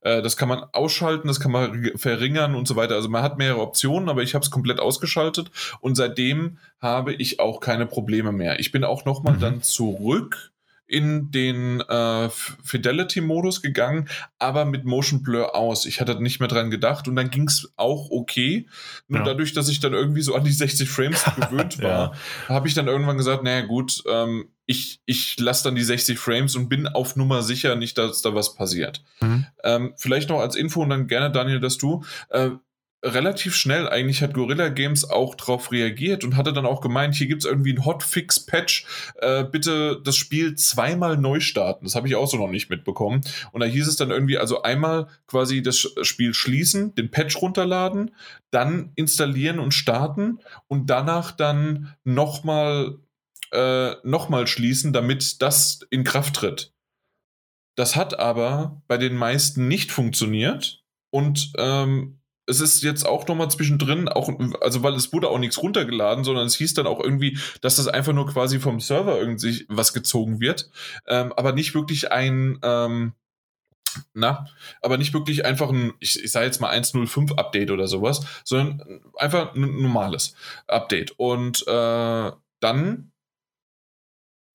Äh, 0.00 0.22
das 0.22 0.36
kann 0.36 0.48
man 0.48 0.64
ausschalten, 0.72 1.28
das 1.28 1.40
kann 1.40 1.52
man 1.52 1.92
verringern 1.96 2.54
und 2.54 2.68
so 2.68 2.76
weiter. 2.76 2.94
Also 2.94 3.08
man 3.08 3.22
hat 3.22 3.38
mehrere 3.38 3.60
Optionen, 3.60 4.08
aber 4.08 4.22
ich 4.22 4.34
habe 4.34 4.44
es 4.44 4.50
komplett 4.50 4.80
ausgeschaltet 4.80 5.50
und 5.80 5.94
seitdem 5.94 6.58
habe 6.80 7.14
ich 7.14 7.40
auch 7.40 7.60
keine 7.60 7.86
Probleme 7.86 8.32
mehr. 8.32 8.60
Ich 8.60 8.72
bin 8.72 8.84
auch 8.84 9.04
nochmal 9.04 9.34
mhm. 9.34 9.40
dann 9.40 9.62
zurück 9.62 10.52
in 10.88 11.30
den 11.30 11.82
äh, 11.82 12.30
Fidelity-Modus 12.30 13.60
gegangen, 13.60 14.08
aber 14.38 14.64
mit 14.64 14.86
Motion 14.86 15.22
Blur 15.22 15.54
aus. 15.54 15.84
Ich 15.84 16.00
hatte 16.00 16.20
nicht 16.20 16.40
mehr 16.40 16.48
dran 16.48 16.70
gedacht 16.70 17.06
und 17.08 17.14
dann 17.14 17.28
ging 17.28 17.46
es 17.46 17.70
auch 17.76 18.10
okay. 18.10 18.66
Nur 19.06 19.20
ja. 19.20 19.26
dadurch, 19.26 19.52
dass 19.52 19.68
ich 19.68 19.80
dann 19.80 19.92
irgendwie 19.92 20.22
so 20.22 20.34
an 20.34 20.44
die 20.44 20.50
60 20.50 20.88
Frames 20.88 21.22
gewöhnt 21.36 21.82
war, 21.82 22.14
ja. 22.48 22.54
habe 22.54 22.68
ich 22.68 22.74
dann 22.74 22.88
irgendwann 22.88 23.18
gesagt, 23.18 23.42
naja 23.42 23.66
gut, 23.66 24.02
ähm, 24.10 24.48
ich, 24.68 25.00
ich 25.06 25.40
lasse 25.40 25.64
dann 25.64 25.76
die 25.76 25.82
60 25.82 26.18
Frames 26.18 26.54
und 26.54 26.68
bin 26.68 26.86
auf 26.86 27.16
Nummer 27.16 27.42
sicher, 27.42 27.74
nicht, 27.74 27.96
dass 27.96 28.20
da 28.20 28.34
was 28.34 28.54
passiert. 28.54 29.02
Mhm. 29.22 29.46
Ähm, 29.64 29.94
vielleicht 29.96 30.28
noch 30.28 30.40
als 30.40 30.56
Info 30.56 30.82
und 30.82 30.90
dann 30.90 31.06
gerne, 31.08 31.32
Daniel, 31.32 31.58
dass 31.58 31.78
du, 31.78 32.04
äh, 32.28 32.50
relativ 33.02 33.54
schnell 33.54 33.88
eigentlich 33.88 34.22
hat 34.22 34.34
Gorilla 34.34 34.68
Games 34.68 35.08
auch 35.08 35.36
darauf 35.36 35.72
reagiert 35.72 36.22
und 36.22 36.36
hatte 36.36 36.52
dann 36.52 36.66
auch 36.66 36.82
gemeint, 36.82 37.14
hier 37.14 37.28
gibt 37.28 37.44
es 37.44 37.50
irgendwie 37.50 37.70
einen 37.70 37.86
Hotfix-Patch, 37.86 38.84
äh, 39.20 39.44
bitte 39.44 40.02
das 40.04 40.16
Spiel 40.16 40.54
zweimal 40.56 41.16
neu 41.16 41.40
starten. 41.40 41.86
Das 41.86 41.94
habe 41.94 42.06
ich 42.06 42.16
auch 42.16 42.26
so 42.26 42.36
noch 42.36 42.50
nicht 42.50 42.68
mitbekommen. 42.68 43.22
Und 43.52 43.60
da 43.62 43.66
hieß 43.66 43.88
es 43.88 43.96
dann 43.96 44.10
irgendwie, 44.10 44.36
also 44.36 44.62
einmal 44.62 45.06
quasi 45.28 45.62
das 45.62 45.78
Spiel 46.02 46.34
schließen, 46.34 46.94
den 46.94 47.10
Patch 47.10 47.40
runterladen, 47.40 48.10
dann 48.50 48.92
installieren 48.96 49.60
und 49.60 49.72
starten 49.72 50.40
und 50.66 50.90
danach 50.90 51.30
dann 51.30 51.94
nochmal 52.04 52.98
äh, 53.52 53.94
noch 54.02 54.28
schließen, 54.46 54.92
damit 54.92 55.42
das 55.42 55.80
in 55.90 56.04
Kraft 56.04 56.36
tritt. 56.36 56.72
Das 57.76 57.96
hat 57.96 58.18
aber 58.18 58.82
bei 58.88 58.96
den 58.98 59.14
meisten 59.14 59.68
nicht 59.68 59.92
funktioniert 59.92 60.82
und 61.10 61.52
ähm, 61.56 62.18
es 62.48 62.60
ist 62.60 62.82
jetzt 62.82 63.06
auch 63.06 63.28
nochmal 63.28 63.50
zwischendrin, 63.50 64.08
auch, 64.08 64.30
also 64.60 64.82
weil 64.82 64.94
es 64.94 65.12
wurde 65.12 65.28
auch 65.28 65.38
nichts 65.38 65.62
runtergeladen, 65.62 66.24
sondern 66.24 66.46
es 66.46 66.56
hieß 66.56 66.74
dann 66.74 66.86
auch 66.86 66.98
irgendwie, 66.98 67.38
dass 67.60 67.76
das 67.76 67.88
einfach 67.88 68.14
nur 68.14 68.26
quasi 68.26 68.58
vom 68.58 68.80
Server 68.80 69.18
irgendwie 69.18 69.66
was 69.68 69.92
gezogen 69.92 70.40
wird, 70.40 70.70
ähm, 71.06 71.32
aber 71.34 71.52
nicht 71.52 71.74
wirklich 71.74 72.10
ein, 72.10 72.58
ähm, 72.62 73.12
na, 74.14 74.46
aber 74.80 74.96
nicht 74.96 75.12
wirklich 75.12 75.44
einfach 75.44 75.70
ein, 75.70 75.92
ich, 76.00 76.22
ich 76.22 76.32
sage 76.32 76.46
jetzt 76.46 76.60
mal 76.60 76.72
1.05 76.72 77.36
Update 77.36 77.70
oder 77.70 77.86
sowas, 77.86 78.24
sondern 78.44 79.00
einfach 79.16 79.54
ein 79.54 79.82
normales 79.82 80.34
Update. 80.66 81.12
Und 81.18 81.66
äh, 81.66 82.32
dann 82.60 83.12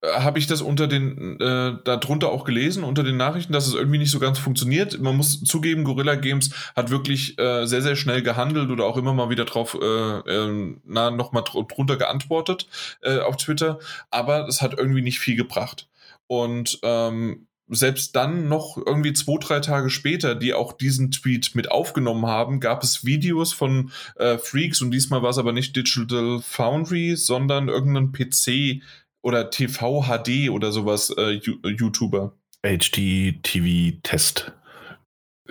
habe 0.03 0.37
ich 0.37 0.47
das 0.47 0.61
unter 0.61 0.87
den, 0.87 1.39
äh, 1.39 1.75
darunter 1.83 2.29
auch 2.29 2.43
gelesen, 2.43 2.83
unter 2.83 3.03
den 3.03 3.17
Nachrichten, 3.17 3.53
dass 3.53 3.67
es 3.67 3.73
irgendwie 3.73 3.99
nicht 3.99 4.11
so 4.11 4.19
ganz 4.19 4.37
funktioniert. 4.37 4.99
Man 4.99 5.15
muss 5.15 5.43
zugeben, 5.43 5.85
Gorilla 5.85 6.15
Games 6.15 6.51
hat 6.75 6.89
wirklich 6.89 7.39
äh, 7.39 7.65
sehr, 7.65 7.81
sehr 7.81 7.95
schnell 7.95 8.21
gehandelt 8.21 8.69
oder 8.69 8.85
auch 8.85 8.97
immer 8.97 9.13
mal 9.13 9.29
wieder 9.29 9.45
drauf, 9.45 9.77
äh, 9.81 9.85
äh, 9.85 10.75
na, 10.83 11.11
nochmal 11.11 11.43
drunter 11.43 11.95
geantwortet 11.95 12.67
äh, 13.01 13.19
auf 13.19 13.37
Twitter, 13.37 13.79
aber 14.11 14.47
es 14.47 14.61
hat 14.61 14.77
irgendwie 14.77 15.01
nicht 15.01 15.19
viel 15.19 15.35
gebracht. 15.35 15.87
Und 16.27 16.79
ähm, 16.83 17.47
selbst 17.69 18.15
dann 18.15 18.49
noch 18.49 18.77
irgendwie 18.77 19.13
zwei, 19.13 19.37
drei 19.39 19.59
Tage 19.59 19.89
später, 19.89 20.35
die 20.35 20.53
auch 20.53 20.73
diesen 20.73 21.11
Tweet 21.11 21.55
mit 21.55 21.71
aufgenommen 21.71 22.25
haben, 22.25 22.59
gab 22.59 22.83
es 22.83 23.05
Videos 23.05 23.53
von 23.53 23.91
äh, 24.17 24.37
Freaks 24.37 24.81
und 24.81 24.91
diesmal 24.91 25.21
war 25.23 25.29
es 25.29 25.37
aber 25.37 25.53
nicht 25.53 25.75
Digital 25.75 26.41
Foundry, 26.41 27.15
sondern 27.15 27.69
irgendein 27.69 28.11
PC, 28.11 28.81
oder 29.23 29.49
TV 29.49 30.03
HD 30.03 30.49
oder 30.51 30.71
sowas 30.71 31.09
äh, 31.17 31.31
YouTuber. 31.31 32.33
HD-TV-Test. 32.61 34.53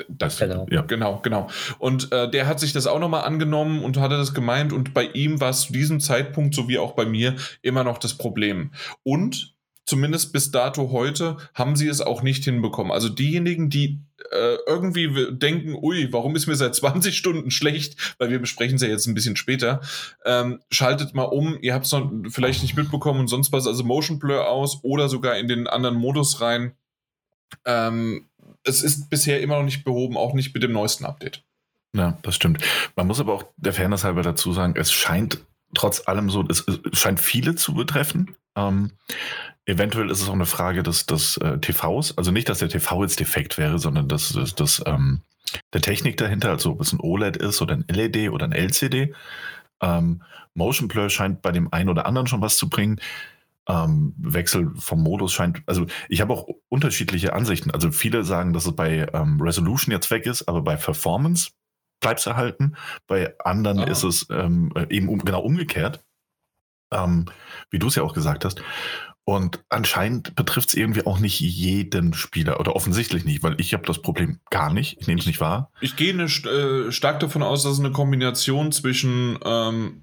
Das, 0.08 0.38
genau. 0.38 0.66
Ja. 0.70 0.82
genau, 0.82 1.20
genau. 1.20 1.48
Und 1.78 2.12
äh, 2.12 2.30
der 2.30 2.46
hat 2.46 2.60
sich 2.60 2.72
das 2.72 2.86
auch 2.86 2.98
nochmal 2.98 3.24
angenommen 3.24 3.84
und 3.84 3.98
hatte 3.98 4.16
das 4.16 4.32
gemeint 4.32 4.72
und 4.72 4.94
bei 4.94 5.04
ihm 5.04 5.40
war 5.40 5.50
es 5.50 5.62
zu 5.62 5.72
diesem 5.72 6.00
Zeitpunkt, 6.00 6.54
so 6.54 6.68
wie 6.68 6.78
auch 6.78 6.92
bei 6.92 7.04
mir, 7.04 7.36
immer 7.60 7.84
noch 7.84 7.98
das 7.98 8.14
Problem. 8.14 8.72
Und 9.02 9.51
zumindest 9.84 10.32
bis 10.32 10.50
dato 10.50 10.92
heute, 10.92 11.36
haben 11.54 11.76
sie 11.76 11.88
es 11.88 12.00
auch 12.00 12.22
nicht 12.22 12.44
hinbekommen. 12.44 12.92
Also 12.92 13.08
diejenigen, 13.08 13.68
die 13.68 14.00
äh, 14.30 14.56
irgendwie 14.66 15.36
denken, 15.36 15.74
ui, 15.74 16.12
warum 16.12 16.36
ist 16.36 16.46
mir 16.46 16.54
seit 16.54 16.74
20 16.74 17.16
Stunden 17.16 17.50
schlecht, 17.50 18.14
weil 18.18 18.30
wir 18.30 18.38
besprechen 18.38 18.76
es 18.76 18.82
ja 18.82 18.88
jetzt 18.88 19.06
ein 19.06 19.14
bisschen 19.14 19.36
später, 19.36 19.80
ähm, 20.24 20.60
schaltet 20.70 21.14
mal 21.14 21.24
um, 21.24 21.58
ihr 21.60 21.74
habt 21.74 21.86
es 21.86 21.94
vielleicht 22.30 22.62
nicht 22.62 22.76
mitbekommen 22.76 23.20
und 23.20 23.28
sonst 23.28 23.52
was, 23.52 23.66
also 23.66 23.84
Motion 23.84 24.18
Blur 24.18 24.48
aus 24.48 24.80
oder 24.82 25.08
sogar 25.08 25.36
in 25.36 25.48
den 25.48 25.66
anderen 25.66 25.96
Modus 25.96 26.40
rein. 26.40 26.72
Ähm, 27.64 28.28
es 28.64 28.82
ist 28.82 29.10
bisher 29.10 29.40
immer 29.40 29.56
noch 29.56 29.64
nicht 29.64 29.84
behoben, 29.84 30.16
auch 30.16 30.34
nicht 30.34 30.54
mit 30.54 30.62
dem 30.62 30.72
neuesten 30.72 31.04
Update. 31.04 31.44
Ja, 31.94 32.18
das 32.22 32.36
stimmt. 32.36 32.64
Man 32.96 33.06
muss 33.06 33.20
aber 33.20 33.34
auch 33.34 33.44
der 33.56 33.72
Fairness 33.74 34.04
halber 34.04 34.22
dazu 34.22 34.52
sagen, 34.52 34.74
es 34.76 34.92
scheint 34.92 35.44
trotz 35.74 36.06
allem 36.06 36.30
so, 36.30 36.44
es, 36.48 36.64
es 36.66 36.98
scheint 36.98 37.20
viele 37.20 37.54
zu 37.54 37.74
betreffen. 37.74 38.36
Ähm, 38.56 38.92
Eventuell 39.64 40.10
ist 40.10 40.20
es 40.20 40.28
auch 40.28 40.34
eine 40.34 40.46
Frage 40.46 40.82
des, 40.82 41.06
des 41.06 41.36
äh, 41.36 41.58
TVs. 41.58 42.18
Also 42.18 42.32
nicht, 42.32 42.48
dass 42.48 42.58
der 42.58 42.68
TV 42.68 43.02
jetzt 43.02 43.20
defekt 43.20 43.58
wäre, 43.58 43.78
sondern 43.78 44.08
dass, 44.08 44.30
dass, 44.30 44.54
dass 44.56 44.82
ähm, 44.86 45.20
der 45.72 45.80
Technik 45.80 46.16
dahinter, 46.16 46.50
also 46.50 46.72
ob 46.72 46.80
es 46.80 46.92
ein 46.92 47.00
OLED 47.00 47.36
ist 47.36 47.62
oder 47.62 47.74
ein 47.74 47.84
LED 47.88 48.30
oder 48.30 48.44
ein 48.44 48.52
LCD. 48.52 49.14
Ähm, 49.80 50.22
Motion 50.54 50.88
Blur 50.88 51.10
scheint 51.10 51.42
bei 51.42 51.52
dem 51.52 51.72
einen 51.72 51.90
oder 51.90 52.06
anderen 52.06 52.26
schon 52.26 52.40
was 52.40 52.56
zu 52.56 52.68
bringen. 52.68 53.00
Ähm, 53.68 54.14
Wechsel 54.18 54.72
vom 54.74 55.00
Modus 55.00 55.32
scheint, 55.32 55.62
also 55.66 55.86
ich 56.08 56.20
habe 56.20 56.32
auch 56.32 56.48
unterschiedliche 56.68 57.32
Ansichten. 57.32 57.70
Also 57.70 57.92
viele 57.92 58.24
sagen, 58.24 58.52
dass 58.52 58.66
es 58.66 58.74
bei 58.74 59.06
ähm, 59.12 59.40
Resolution 59.40 59.92
jetzt 59.92 60.10
weg 60.10 60.26
ist, 60.26 60.48
aber 60.48 60.62
bei 60.62 60.74
Performance 60.74 61.52
erhalten. 62.05 62.76
Bei 63.07 63.34
anderen 63.44 63.80
oh. 63.80 63.84
ist 63.84 64.03
es 64.03 64.26
ähm, 64.30 64.72
eben 64.90 65.09
um, 65.09 65.18
genau 65.18 65.40
umgekehrt, 65.40 66.00
ähm, 66.92 67.26
wie 67.70 67.78
du 67.78 67.88
es 67.88 67.94
ja 67.94 68.03
auch 68.03 68.14
gesagt 68.14 68.44
hast. 68.44 68.62
Und 69.24 69.62
anscheinend 69.68 70.34
betrifft 70.34 70.70
es 70.70 70.74
irgendwie 70.74 71.07
auch 71.07 71.20
nicht 71.20 71.38
jeden 71.38 72.12
Spieler 72.12 72.59
oder 72.59 72.74
offensichtlich 72.74 73.24
nicht, 73.24 73.44
weil 73.44 73.61
ich 73.61 73.72
habe 73.72 73.86
das 73.86 74.03
Problem 74.03 74.40
gar 74.50 74.72
nicht. 74.72 75.00
Ich 75.00 75.07
nehme 75.07 75.20
es 75.20 75.26
nicht 75.26 75.40
wahr. 75.40 75.70
Ich 75.80 75.94
gehe 75.94 76.12
ne, 76.14 76.24
äh, 76.24 76.90
stark 76.90 77.20
davon 77.20 77.42
aus, 77.44 77.62
dass 77.62 77.74
es 77.74 77.78
eine 77.78 77.92
Kombination 77.92 78.72
zwischen 78.72 79.38
ähm, 79.44 80.03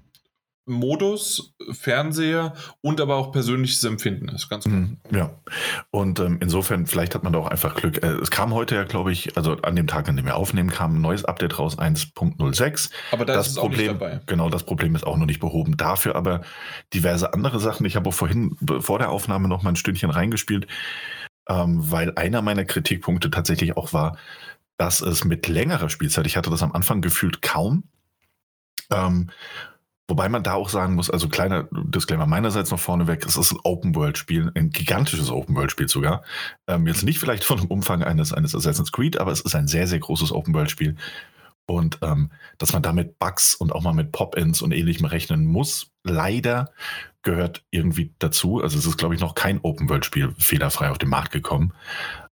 Modus, 0.70 1.54
Fernseher 1.72 2.54
und 2.80 3.00
aber 3.00 3.16
auch 3.16 3.32
persönliches 3.32 3.84
Empfinden 3.84 4.28
ist. 4.28 4.48
Ganz 4.48 4.64
gut. 4.64 4.72
Mhm, 4.72 4.96
ja. 5.10 5.30
Und 5.90 6.20
ähm, 6.20 6.38
insofern, 6.40 6.86
vielleicht 6.86 7.14
hat 7.14 7.22
man 7.22 7.32
da 7.32 7.38
auch 7.38 7.48
einfach 7.48 7.74
Glück. 7.74 8.02
Äh, 8.02 8.12
es 8.14 8.30
kam 8.30 8.54
heute 8.54 8.74
ja, 8.74 8.84
glaube 8.84 9.12
ich, 9.12 9.36
also 9.36 9.56
an 9.62 9.76
dem 9.76 9.86
Tag, 9.86 10.08
an 10.08 10.16
dem 10.16 10.26
wir 10.26 10.36
aufnehmen, 10.36 10.70
kam 10.70 10.96
ein 10.96 11.00
neues 11.00 11.24
Update 11.24 11.58
raus, 11.58 11.78
1.06. 11.78 12.90
Aber 13.12 13.24
da 13.24 13.34
das 13.34 13.48
ist 13.48 13.54
Problem, 13.56 13.72
auch 13.72 13.78
nicht 13.78 14.00
dabei. 14.00 14.20
Genau, 14.26 14.48
das 14.48 14.64
Problem 14.64 14.94
ist 14.94 15.06
auch 15.06 15.16
noch 15.16 15.26
nicht 15.26 15.40
behoben. 15.40 15.76
Dafür 15.76 16.16
aber 16.16 16.42
diverse 16.94 17.34
andere 17.34 17.60
Sachen. 17.60 17.86
Ich 17.86 17.96
habe 17.96 18.08
auch 18.08 18.14
vorhin 18.14 18.56
vor 18.80 18.98
der 18.98 19.10
Aufnahme 19.10 19.48
noch 19.48 19.62
mal 19.62 19.70
ein 19.70 19.76
Stündchen 19.76 20.10
reingespielt, 20.10 20.66
ähm, 21.48 21.90
weil 21.90 22.12
einer 22.16 22.42
meiner 22.42 22.64
Kritikpunkte 22.64 23.30
tatsächlich 23.30 23.76
auch 23.76 23.92
war, 23.92 24.16
dass 24.76 25.02
es 25.02 25.24
mit 25.24 25.46
längerer 25.46 25.90
Spielzeit, 25.90 26.26
ich 26.26 26.38
hatte 26.38 26.48
das 26.48 26.62
am 26.62 26.72
Anfang 26.72 27.02
gefühlt 27.02 27.42
kaum, 27.42 27.84
ähm, 28.90 29.30
Wobei 30.10 30.28
man 30.28 30.42
da 30.42 30.54
auch 30.54 30.68
sagen 30.68 30.96
muss, 30.96 31.08
also 31.08 31.28
kleiner 31.28 31.68
Disclaimer 31.70 32.26
meinerseits 32.26 32.72
noch 32.72 32.80
vorneweg, 32.80 33.24
es 33.24 33.36
ist 33.36 33.52
ein 33.52 33.60
Open-World-Spiel, 33.62 34.50
ein 34.56 34.70
gigantisches 34.70 35.30
Open-World-Spiel 35.30 35.88
sogar. 35.88 36.24
Ähm, 36.66 36.88
jetzt 36.88 37.04
nicht 37.04 37.20
vielleicht 37.20 37.44
von 37.44 37.58
dem 37.58 37.68
Umfang 37.68 38.02
eines, 38.02 38.32
eines 38.32 38.56
Assassin's 38.56 38.90
Creed, 38.90 39.20
aber 39.20 39.30
es 39.30 39.40
ist 39.40 39.54
ein 39.54 39.68
sehr, 39.68 39.86
sehr 39.86 40.00
großes 40.00 40.32
Open-World-Spiel. 40.32 40.96
Und 41.66 42.00
ähm, 42.02 42.32
dass 42.58 42.72
man 42.72 42.82
da 42.82 42.92
mit 42.92 43.20
Bugs 43.20 43.54
und 43.54 43.70
auch 43.70 43.82
mal 43.82 43.94
mit 43.94 44.10
Pop-Ins 44.10 44.62
und 44.62 44.72
ähnlichem 44.72 45.06
rechnen 45.06 45.46
muss, 45.46 45.92
leider 46.02 46.72
gehört 47.22 47.62
irgendwie 47.70 48.12
dazu. 48.18 48.60
Also 48.60 48.78
es 48.78 48.86
ist, 48.86 48.98
glaube 48.98 49.14
ich, 49.14 49.20
noch 49.20 49.36
kein 49.36 49.60
Open-World-Spiel 49.62 50.34
fehlerfrei 50.38 50.90
auf 50.90 50.98
den 50.98 51.10
Markt 51.10 51.30
gekommen 51.30 51.72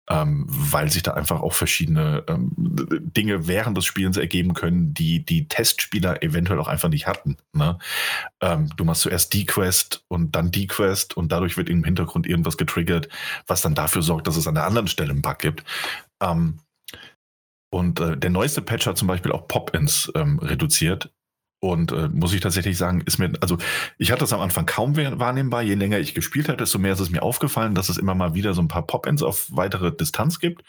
ähm, 0.09 0.47
weil 0.49 0.91
sich 0.91 1.03
da 1.03 1.15
einfach 1.15 1.41
auch 1.41 1.53
verschiedene 1.53 2.25
ähm, 2.29 2.53
Dinge 2.57 3.47
während 3.47 3.77
des 3.77 3.85
Spielens 3.85 4.17
ergeben 4.17 4.55
können, 4.55 4.95
die 4.95 5.25
die 5.25 5.49
Testspieler 5.49 6.23
eventuell 6.23 6.59
auch 6.59 6.69
einfach 6.69 6.89
nicht 6.89 7.07
hatten. 7.07 7.37
Ne? 7.53 7.79
Ähm, 8.41 8.71
du 8.77 8.85
machst 8.85 9.03
zuerst 9.03 9.33
die 9.35 9.45
Quest 9.47 10.05
und 10.09 10.35
dann 10.35 10.51
die 10.51 10.67
Quest 10.67 11.17
und 11.17 11.31
dadurch 11.31 11.57
wird 11.57 11.69
im 11.69 11.85
Hintergrund 11.85 12.27
irgendwas 12.27 12.57
getriggert, 12.57 13.09
was 13.47 13.61
dann 13.61 13.75
dafür 13.75 14.03
sorgt, 14.03 14.27
dass 14.27 14.37
es 14.37 14.47
an 14.47 14.55
der 14.55 14.67
anderen 14.67 14.89
Stelle 14.89 15.11
einen 15.11 15.23
Bug 15.23 15.39
gibt. 15.39 15.65
Ähm, 16.23 16.61
und 17.71 18.01
äh, 18.01 18.17
der 18.17 18.31
neueste 18.31 18.63
Patch 18.63 18.87
hat 18.87 18.97
zum 18.97 19.09
Beispiel 19.09 19.33
auch 19.33 19.47
Pop-ins 19.47 20.11
ähm, 20.15 20.39
reduziert, 20.39 21.13
und 21.61 21.91
äh, 21.93 22.09
muss 22.09 22.33
ich 22.33 22.41
tatsächlich 22.41 22.79
sagen, 22.79 23.03
ist 23.05 23.19
mir, 23.19 23.33
also 23.41 23.59
ich 23.99 24.13
hatte 24.13 24.21
das 24.21 24.33
am 24.33 24.41
Anfang 24.41 24.67
kaum 24.67 24.97
wahrnehmbar. 24.97 25.63
Je 25.63 25.75
länger 25.75 25.99
ich 25.99 26.15
gespielt 26.15 26.49
habe, 26.49 26.59
desto 26.59 26.79
mehr 26.79 26.93
ist 26.93 27.01
es 27.01 27.11
mir 27.11 27.23
aufgefallen, 27.23 27.75
dass 27.75 27.89
es 27.89 27.97
immer 27.97 28.15
mal 28.15 28.35
wieder 28.35 28.55
so 28.55 28.63
ein 28.63 28.69
paar 28.69 28.87
Pop-Ins 28.87 29.23
auf 29.23 29.49
weitere 29.51 29.91
Distanz 29.95 30.39
gibt. 30.39 30.63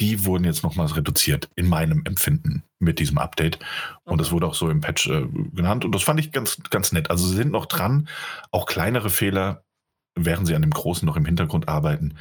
Die 0.00 0.24
wurden 0.24 0.44
jetzt 0.44 0.62
nochmals 0.62 0.96
reduziert 0.96 1.48
in 1.56 1.68
meinem 1.68 2.02
Empfinden 2.04 2.62
mit 2.78 2.98
diesem 2.98 3.18
Update. 3.18 3.58
Und 4.04 4.20
das 4.20 4.30
wurde 4.30 4.46
auch 4.46 4.54
so 4.54 4.70
im 4.70 4.80
Patch 4.80 5.08
äh, 5.08 5.26
genannt. 5.52 5.84
Und 5.84 5.92
das 5.92 6.02
fand 6.02 6.20
ich 6.20 6.32
ganz, 6.32 6.58
ganz 6.70 6.92
nett. 6.92 7.10
Also 7.10 7.26
sie 7.26 7.36
sind 7.36 7.50
noch 7.50 7.66
dran, 7.66 8.08
auch 8.52 8.66
kleinere 8.66 9.10
Fehler, 9.10 9.64
während 10.14 10.46
sie 10.46 10.54
an 10.54 10.62
dem 10.62 10.70
Großen 10.70 11.04
noch 11.04 11.16
im 11.16 11.24
Hintergrund 11.24 11.68
arbeiten 11.68 12.14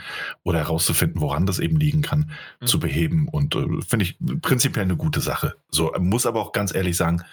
oder 0.43 0.59
herauszufinden, 0.59 1.21
woran 1.21 1.45
das 1.45 1.59
eben 1.59 1.77
liegen 1.77 2.01
kann, 2.01 2.31
mhm. 2.59 2.65
zu 2.65 2.79
beheben. 2.79 3.27
Und 3.27 3.55
äh, 3.55 3.81
finde 3.87 4.05
ich 4.05 4.17
prinzipiell 4.41 4.85
eine 4.85 4.97
gute 4.97 5.21
Sache. 5.21 5.55
So, 5.69 5.93
muss 5.99 6.25
aber 6.25 6.41
auch 6.41 6.51
ganz 6.51 6.73
ehrlich 6.73 6.97
sagen, 6.97 7.23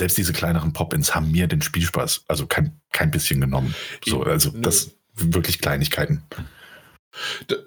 selbst 0.00 0.16
diese 0.16 0.32
kleineren 0.32 0.72
Pop-ins 0.72 1.14
haben 1.14 1.30
mir 1.30 1.46
den 1.46 1.62
Spielspaß 1.62 2.24
also 2.28 2.46
kein, 2.46 2.80
kein 2.92 3.10
bisschen 3.10 3.40
genommen. 3.40 3.74
So, 4.04 4.22
also 4.22 4.50
das 4.50 4.92
wirklich 5.14 5.60
Kleinigkeiten. 5.60 6.22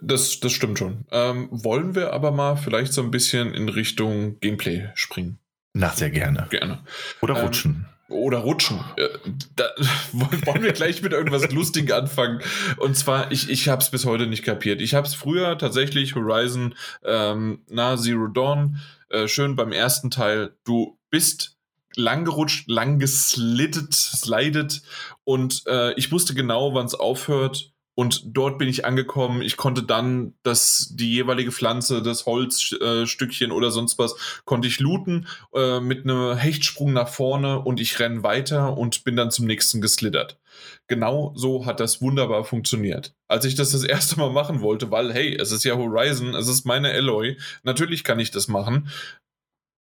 Das, 0.01 0.39
das 0.39 0.51
stimmt 0.53 0.79
schon. 0.79 1.05
Ähm, 1.11 1.49
wollen 1.51 1.95
wir 1.95 2.13
aber 2.13 2.31
mal 2.31 2.55
vielleicht 2.55 2.93
so 2.93 3.01
ein 3.01 3.11
bisschen 3.11 3.53
in 3.53 3.69
Richtung 3.69 4.39
Gameplay 4.39 4.89
springen? 4.95 5.39
Na, 5.73 5.89
sehr 5.89 6.09
gerne. 6.09 6.47
Gerne. 6.49 6.79
Oder 7.21 7.37
ähm, 7.37 7.45
rutschen. 7.45 7.71
Ähm, 7.71 7.85
oder 8.11 8.39
rutschen. 8.39 8.79
Äh, 8.97 9.07
da, 9.55 9.65
wollen 10.11 10.63
wir 10.63 10.73
gleich 10.73 11.01
mit 11.01 11.13
irgendwas 11.13 11.49
Lustigem 11.51 11.95
anfangen? 11.95 12.41
Und 12.77 12.97
zwar, 12.97 13.31
ich, 13.31 13.49
ich 13.49 13.67
habe 13.67 13.81
es 13.81 13.89
bis 13.89 14.05
heute 14.05 14.27
nicht 14.27 14.43
kapiert. 14.43 14.81
Ich 14.81 14.93
habe 14.93 15.07
es 15.07 15.15
früher 15.15 15.57
tatsächlich 15.57 16.15
Horizon, 16.15 16.75
ähm, 17.03 17.63
na, 17.69 17.97
Zero 17.97 18.27
Dawn, 18.27 18.79
äh, 19.09 19.27
schön 19.27 19.55
beim 19.55 19.71
ersten 19.71 20.11
Teil, 20.11 20.55
du 20.63 20.97
bist 21.09 21.57
lang 21.95 22.25
gerutscht, 22.25 22.69
lang 22.69 22.99
geslittet, 22.99 23.93
slidet 23.93 24.81
und 25.23 25.63
äh, 25.67 25.93
ich 25.93 26.11
wusste 26.11 26.33
genau, 26.33 26.73
wann 26.73 26.85
es 26.85 26.95
aufhört 26.95 27.71
und 27.93 28.23
dort 28.37 28.57
bin 28.57 28.69
ich 28.69 28.85
angekommen. 28.85 29.41
Ich 29.41 29.57
konnte 29.57 29.83
dann 29.83 30.33
das, 30.43 30.91
die 30.93 31.11
jeweilige 31.11 31.51
Pflanze, 31.51 32.01
das 32.01 32.25
Holzstückchen 32.25 33.51
äh, 33.51 33.53
oder 33.53 33.69
sonst 33.69 33.99
was, 33.99 34.41
konnte 34.45 34.67
ich 34.67 34.79
looten 34.79 35.27
äh, 35.53 35.79
mit 35.81 36.03
einem 36.03 36.37
Hechtsprung 36.37 36.93
nach 36.93 37.09
vorne 37.09 37.59
und 37.59 37.79
ich 37.81 37.99
renne 37.99 38.23
weiter 38.23 38.77
und 38.77 39.03
bin 39.03 39.17
dann 39.17 39.29
zum 39.29 39.45
nächsten 39.45 39.81
geslittert. 39.81 40.39
Genau 40.87 41.33
so 41.35 41.65
hat 41.65 41.79
das 41.79 42.01
wunderbar 42.01 42.45
funktioniert. 42.45 43.13
Als 43.27 43.45
ich 43.45 43.55
das 43.55 43.71
das 43.71 43.83
erste 43.83 44.17
Mal 44.17 44.31
machen 44.31 44.61
wollte, 44.61 44.89
weil, 44.89 45.13
hey, 45.13 45.35
es 45.35 45.51
ist 45.51 45.63
ja 45.65 45.75
Horizon, 45.75 46.33
es 46.33 46.47
ist 46.47 46.65
meine 46.65 46.91
Alloy, 46.91 47.37
natürlich 47.63 48.03
kann 48.03 48.19
ich 48.19 48.31
das 48.31 48.47
machen, 48.47 48.89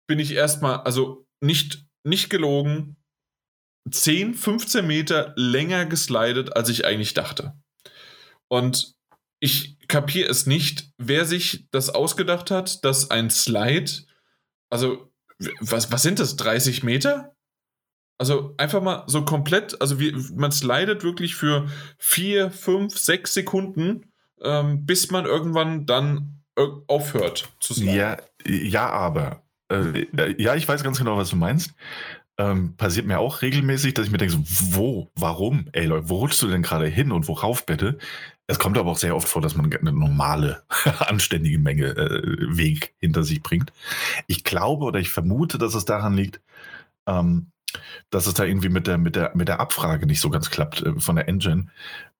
bin 0.07 0.19
ich 0.19 0.33
erstmal, 0.33 0.81
also 0.81 1.25
nicht, 1.41 1.84
nicht 2.05 2.29
gelogen, 2.29 2.95
10, 3.89 4.33
15 4.33 4.85
Meter 4.85 5.33
länger 5.35 5.85
geslidet, 5.85 6.55
als 6.55 6.69
ich 6.69 6.85
eigentlich 6.85 7.13
dachte. 7.13 7.53
Und 8.47 8.95
ich 9.39 9.77
kapiere 9.87 10.29
es 10.29 10.45
nicht, 10.45 10.91
wer 10.97 11.25
sich 11.25 11.67
das 11.71 11.89
ausgedacht 11.89 12.51
hat, 12.51 12.83
dass 12.83 13.11
ein 13.11 13.29
Slide, 13.29 13.91
also 14.69 15.11
was, 15.59 15.91
was 15.91 16.01
sind 16.01 16.19
das, 16.19 16.35
30 16.37 16.83
Meter? 16.83 17.35
Also 18.17 18.55
einfach 18.57 18.81
mal 18.81 19.03
so 19.07 19.25
komplett, 19.25 19.79
also 19.81 19.99
wie, 19.99 20.13
man 20.33 20.51
slidet 20.51 21.03
wirklich 21.03 21.35
für 21.35 21.69
4, 21.99 22.49
5, 22.49 22.97
6 22.97 23.33
Sekunden, 23.33 24.11
ähm, 24.41 24.85
bis 24.85 25.11
man 25.11 25.25
irgendwann 25.25 25.85
dann 25.85 26.41
aufhört 26.87 27.49
zu 27.59 27.73
sliden. 27.73 27.95
Ja, 27.95 28.17
ja 28.45 28.89
aber 28.89 29.44
äh, 29.69 30.01
äh, 30.17 30.41
ja, 30.41 30.55
ich 30.55 30.67
weiß 30.67 30.83
ganz 30.83 30.97
genau, 30.97 31.17
was 31.17 31.29
du 31.29 31.35
meinst. 31.35 31.73
Ähm, 32.37 32.75
passiert 32.75 33.05
mir 33.05 33.19
auch 33.19 33.41
regelmäßig, 33.41 33.93
dass 33.93 34.07
ich 34.07 34.11
mir 34.11 34.17
denke, 34.17 34.33
so, 34.33 34.43
wo, 34.75 35.11
warum, 35.15 35.69
ey 35.71 35.85
Leute, 35.85 36.09
wo 36.09 36.17
rutschst 36.17 36.41
du 36.41 36.47
denn 36.47 36.63
gerade 36.63 36.87
hin 36.87 37.13
und 37.13 37.29
worauf 37.29 37.65
bitte? 37.65 37.97
Es 38.47 38.59
kommt 38.59 38.77
aber 38.77 38.91
auch 38.91 38.97
sehr 38.97 39.15
oft 39.15 39.27
vor, 39.27 39.41
dass 39.41 39.55
man 39.55 39.73
eine 39.73 39.91
normale, 39.93 40.63
anständige 40.99 41.59
Menge 41.59 41.87
äh, 41.87 42.57
Weg 42.57 42.93
hinter 42.99 43.23
sich 43.23 43.41
bringt. 43.41 43.71
Ich 44.27 44.43
glaube 44.43 44.83
oder 44.83 44.99
ich 44.99 45.09
vermute, 45.09 45.57
dass 45.57 45.75
es 45.75 45.85
daran 45.85 46.13
liegt, 46.13 46.41
ähm, 47.07 47.47
dass 48.09 48.27
es 48.27 48.33
da 48.33 48.43
irgendwie 48.43 48.69
mit 48.69 48.87
der, 48.87 48.97
mit 48.97 49.15
der, 49.15 49.31
mit 49.35 49.47
der 49.47 49.59
Abfrage 49.59 50.05
nicht 50.05 50.21
so 50.21 50.29
ganz 50.29 50.49
klappt 50.49 50.81
äh, 50.81 50.99
von 50.99 51.15
der 51.15 51.27
Engine. 51.27 51.67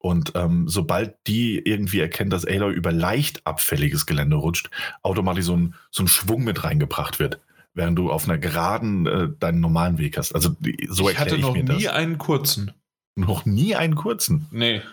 Und 0.06 0.34
ähm, 0.36 0.68
sobald 0.68 1.16
die 1.26 1.58
irgendwie 1.58 2.00
erkennt, 2.00 2.32
dass 2.32 2.46
Aloy 2.46 2.72
über 2.72 2.92
leicht 2.92 3.42
abfälliges 3.48 4.06
Gelände 4.06 4.36
rutscht, 4.36 4.70
automatisch 5.02 5.46
so 5.46 5.58
ein, 5.58 5.74
so 5.90 6.04
ein 6.04 6.08
Schwung 6.08 6.44
mit 6.44 6.64
reingebracht 6.64 7.18
wird, 7.18 7.40
während 7.74 7.98
du 7.98 8.12
auf 8.12 8.26
einer 8.26 8.38
geraden 8.38 9.08
äh, 9.08 9.30
deinen 9.40 9.62
normalen 9.62 9.98
Weg 9.98 10.20
hast. 10.20 10.36
Also 10.36 10.56
so 10.90 11.10
ich 11.10 11.18
hatte 11.18 11.40
noch 11.40 11.56
ich 11.56 11.64
nie 11.64 11.86
das. 11.86 11.94
einen 11.94 12.20
kurzen. 12.20 12.72
Noch 13.16 13.48
nie 13.48 13.76
einen 13.76 13.96
kurzen? 13.96 14.46
Nee. 14.52 14.84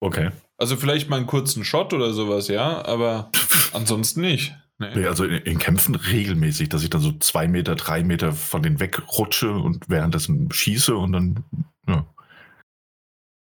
Okay. 0.00 0.30
Also 0.56 0.76
vielleicht 0.76 1.10
mal 1.10 1.16
einen 1.16 1.26
kurzen 1.26 1.62
Shot 1.62 1.92
oder 1.92 2.14
sowas, 2.14 2.48
ja, 2.48 2.86
aber 2.86 3.30
ansonsten 3.74 4.22
nicht. 4.22 4.56
Nee. 4.78 5.04
Also 5.04 5.24
in, 5.26 5.42
in, 5.42 5.58
Kämpfen 5.58 5.94
regelmäßig, 5.94 6.70
dass 6.70 6.82
ich 6.82 6.88
dann 6.88 7.02
so 7.02 7.12
zwei 7.18 7.48
Meter, 7.48 7.74
drei 7.74 8.02
Meter 8.02 8.32
von 8.32 8.62
denen 8.62 8.80
wegrutsche 8.80 9.52
und 9.52 9.90
währenddessen 9.90 10.50
schieße 10.50 10.96
und 10.96 11.12
dann. 11.12 11.44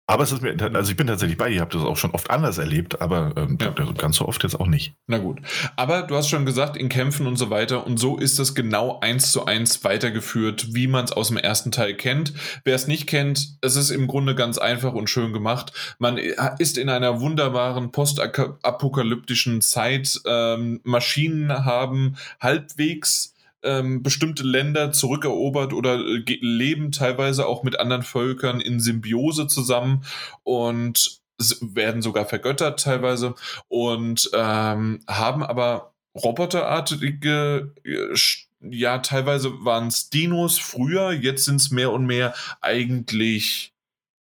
Aber 0.07 0.23
es 0.23 0.33
ist 0.33 0.43
mir, 0.43 0.55
also 0.75 0.91
ich 0.91 0.99
bin 0.99 1.07
tatsächlich 1.07 1.39
bei, 1.39 1.49
ihr 1.49 1.63
habt 1.63 1.75
das 1.75 1.83
auch 1.83 1.97
schon 1.97 2.11
oft 2.11 2.31
anders 2.31 2.59
erlebt, 2.59 3.01
aber 3.01 3.33
ähm, 3.37 3.57
ja. 3.59 3.71
ganz 3.71 4.17
so 4.17 4.29
oft 4.29 4.43
jetzt 4.43 4.61
auch 4.61 4.67
nicht. 4.67 4.95
Na 5.07 5.17
gut. 5.17 5.41
Aber 5.77 6.03
du 6.03 6.15
hast 6.15 6.29
schon 6.29 6.45
gesagt, 6.45 6.77
in 6.77 6.91
Kämpfen 6.91 7.27
und 7.27 7.37
so 7.37 7.49
weiter, 7.49 7.87
und 7.87 7.99
so 7.99 8.19
ist 8.19 8.39
das 8.39 8.55
genau 8.55 9.01
eins 9.01 9.33
zu 9.33 9.47
eins 9.47 9.83
weitergeführt, 9.83 10.75
wie 10.75 10.89
man 10.89 11.07
es 11.07 11.13
aus 11.13 11.29
dem 11.29 11.39
ersten 11.39 11.73
Teil 11.73 11.95
kennt. 11.95 12.35
Wer 12.65 12.75
es 12.75 12.87
nicht 12.87 13.07
kennt, 13.07 13.57
es 13.63 13.77
ist 13.77 13.91
im 13.91 14.07
Grunde 14.07 14.35
ganz 14.35 14.59
einfach 14.59 14.93
und 14.93 15.09
schön 15.09 15.33
gemacht. 15.33 15.73
Man 15.99 16.19
ist 16.19 16.77
in 16.77 16.91
einer 16.91 17.21
wunderbaren 17.21 17.91
postapokalyptischen 17.91 19.63
Zeit. 19.63 20.21
Ähm, 20.27 20.81
Maschinen 20.85 21.65
haben 21.65 22.17
halbwegs 22.41 23.34
ähm, 23.65 24.03
bestimmte 24.03 24.45
Länder 24.45 24.93
zurückerobert 24.93 25.73
oder 25.73 25.99
äh, 25.99 26.39
leben 26.41 26.93
teilweise 26.93 27.47
auch 27.47 27.63
mit 27.63 27.79
anderen 27.81 28.03
Völkern 28.03 28.61
in 28.61 28.81
Symbiose 28.81 29.47
zusammen 29.47 30.05
und 30.43 31.21
werden 31.61 32.01
sogar 32.01 32.27
vergöttert 32.27 32.81
teilweise 32.81 33.35
und 33.69 34.31
ähm, 34.35 35.01
haben 35.09 35.43
aber 35.43 35.93
roboterartige 36.15 37.73
äh, 37.85 38.15
ja, 38.71 38.99
teilweise 38.99 39.65
waren 39.65 39.89
es 39.89 40.09
Dinos 40.09 40.59
früher, 40.59 41.13
jetzt 41.13 41.45
sind 41.45 41.57
es 41.57 41.71
mehr 41.71 41.93
und 41.93 42.07
mehr 42.07 42.35
eigentlich 42.63 43.74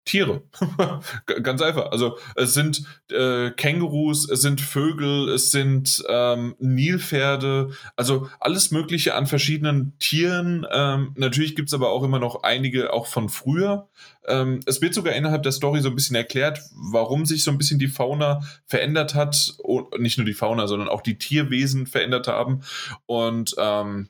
Tiere. 0.05 0.43
Ganz 1.43 1.63
einfach. 1.63 1.91
Also 1.91 2.19
es 2.37 2.53
sind 2.55 2.85
äh, 3.11 3.51
Kängurus, 3.51 4.29
es 4.29 4.43
sind 4.43 4.61
Vögel, 4.61 5.31
es 5.31 5.51
sind 5.51 6.05
ähm, 6.09 6.55
Nilpferde, 6.59 7.71
also 7.97 8.29
alles 8.39 8.71
Mögliche 8.71 9.15
an 9.15 9.27
verschiedenen 9.27 9.99
Tieren. 9.99 10.67
Ähm, 10.71 11.13
natürlich 11.17 11.57
gibt 11.57 11.69
es 11.69 11.75
aber 11.75 11.91
auch 11.91 12.03
immer 12.03 12.19
noch 12.19 12.43
einige 12.43 12.93
auch 12.93 13.07
von 13.07 13.29
früher. 13.29 13.89
Ähm, 14.27 14.61
es 14.67 14.83
wird 14.83 14.95
sogar 14.95 15.15
innerhalb 15.15 15.43
der 15.43 15.53
Story 15.53 15.81
so 15.81 15.89
ein 15.89 15.95
bisschen 15.95 16.17
erklärt, 16.17 16.61
warum 16.75 17.25
sich 17.27 17.43
so 17.45 17.51
ein 17.51 17.59
bisschen 17.59 17.79
die 17.79 17.89
Fauna 17.89 18.41
verändert 18.67 19.15
hat. 19.15 19.55
Und 19.59 19.99
nicht 20.01 20.19
nur 20.19 20.27
die 20.27 20.35
Fauna, 20.35 20.67
sondern 20.67 20.89
auch 20.89 21.01
die 21.01 21.19
Tierwesen 21.19 21.87
verändert 21.87 22.29
haben. 22.29 22.63
Und 23.07 23.55
ähm, 23.59 24.09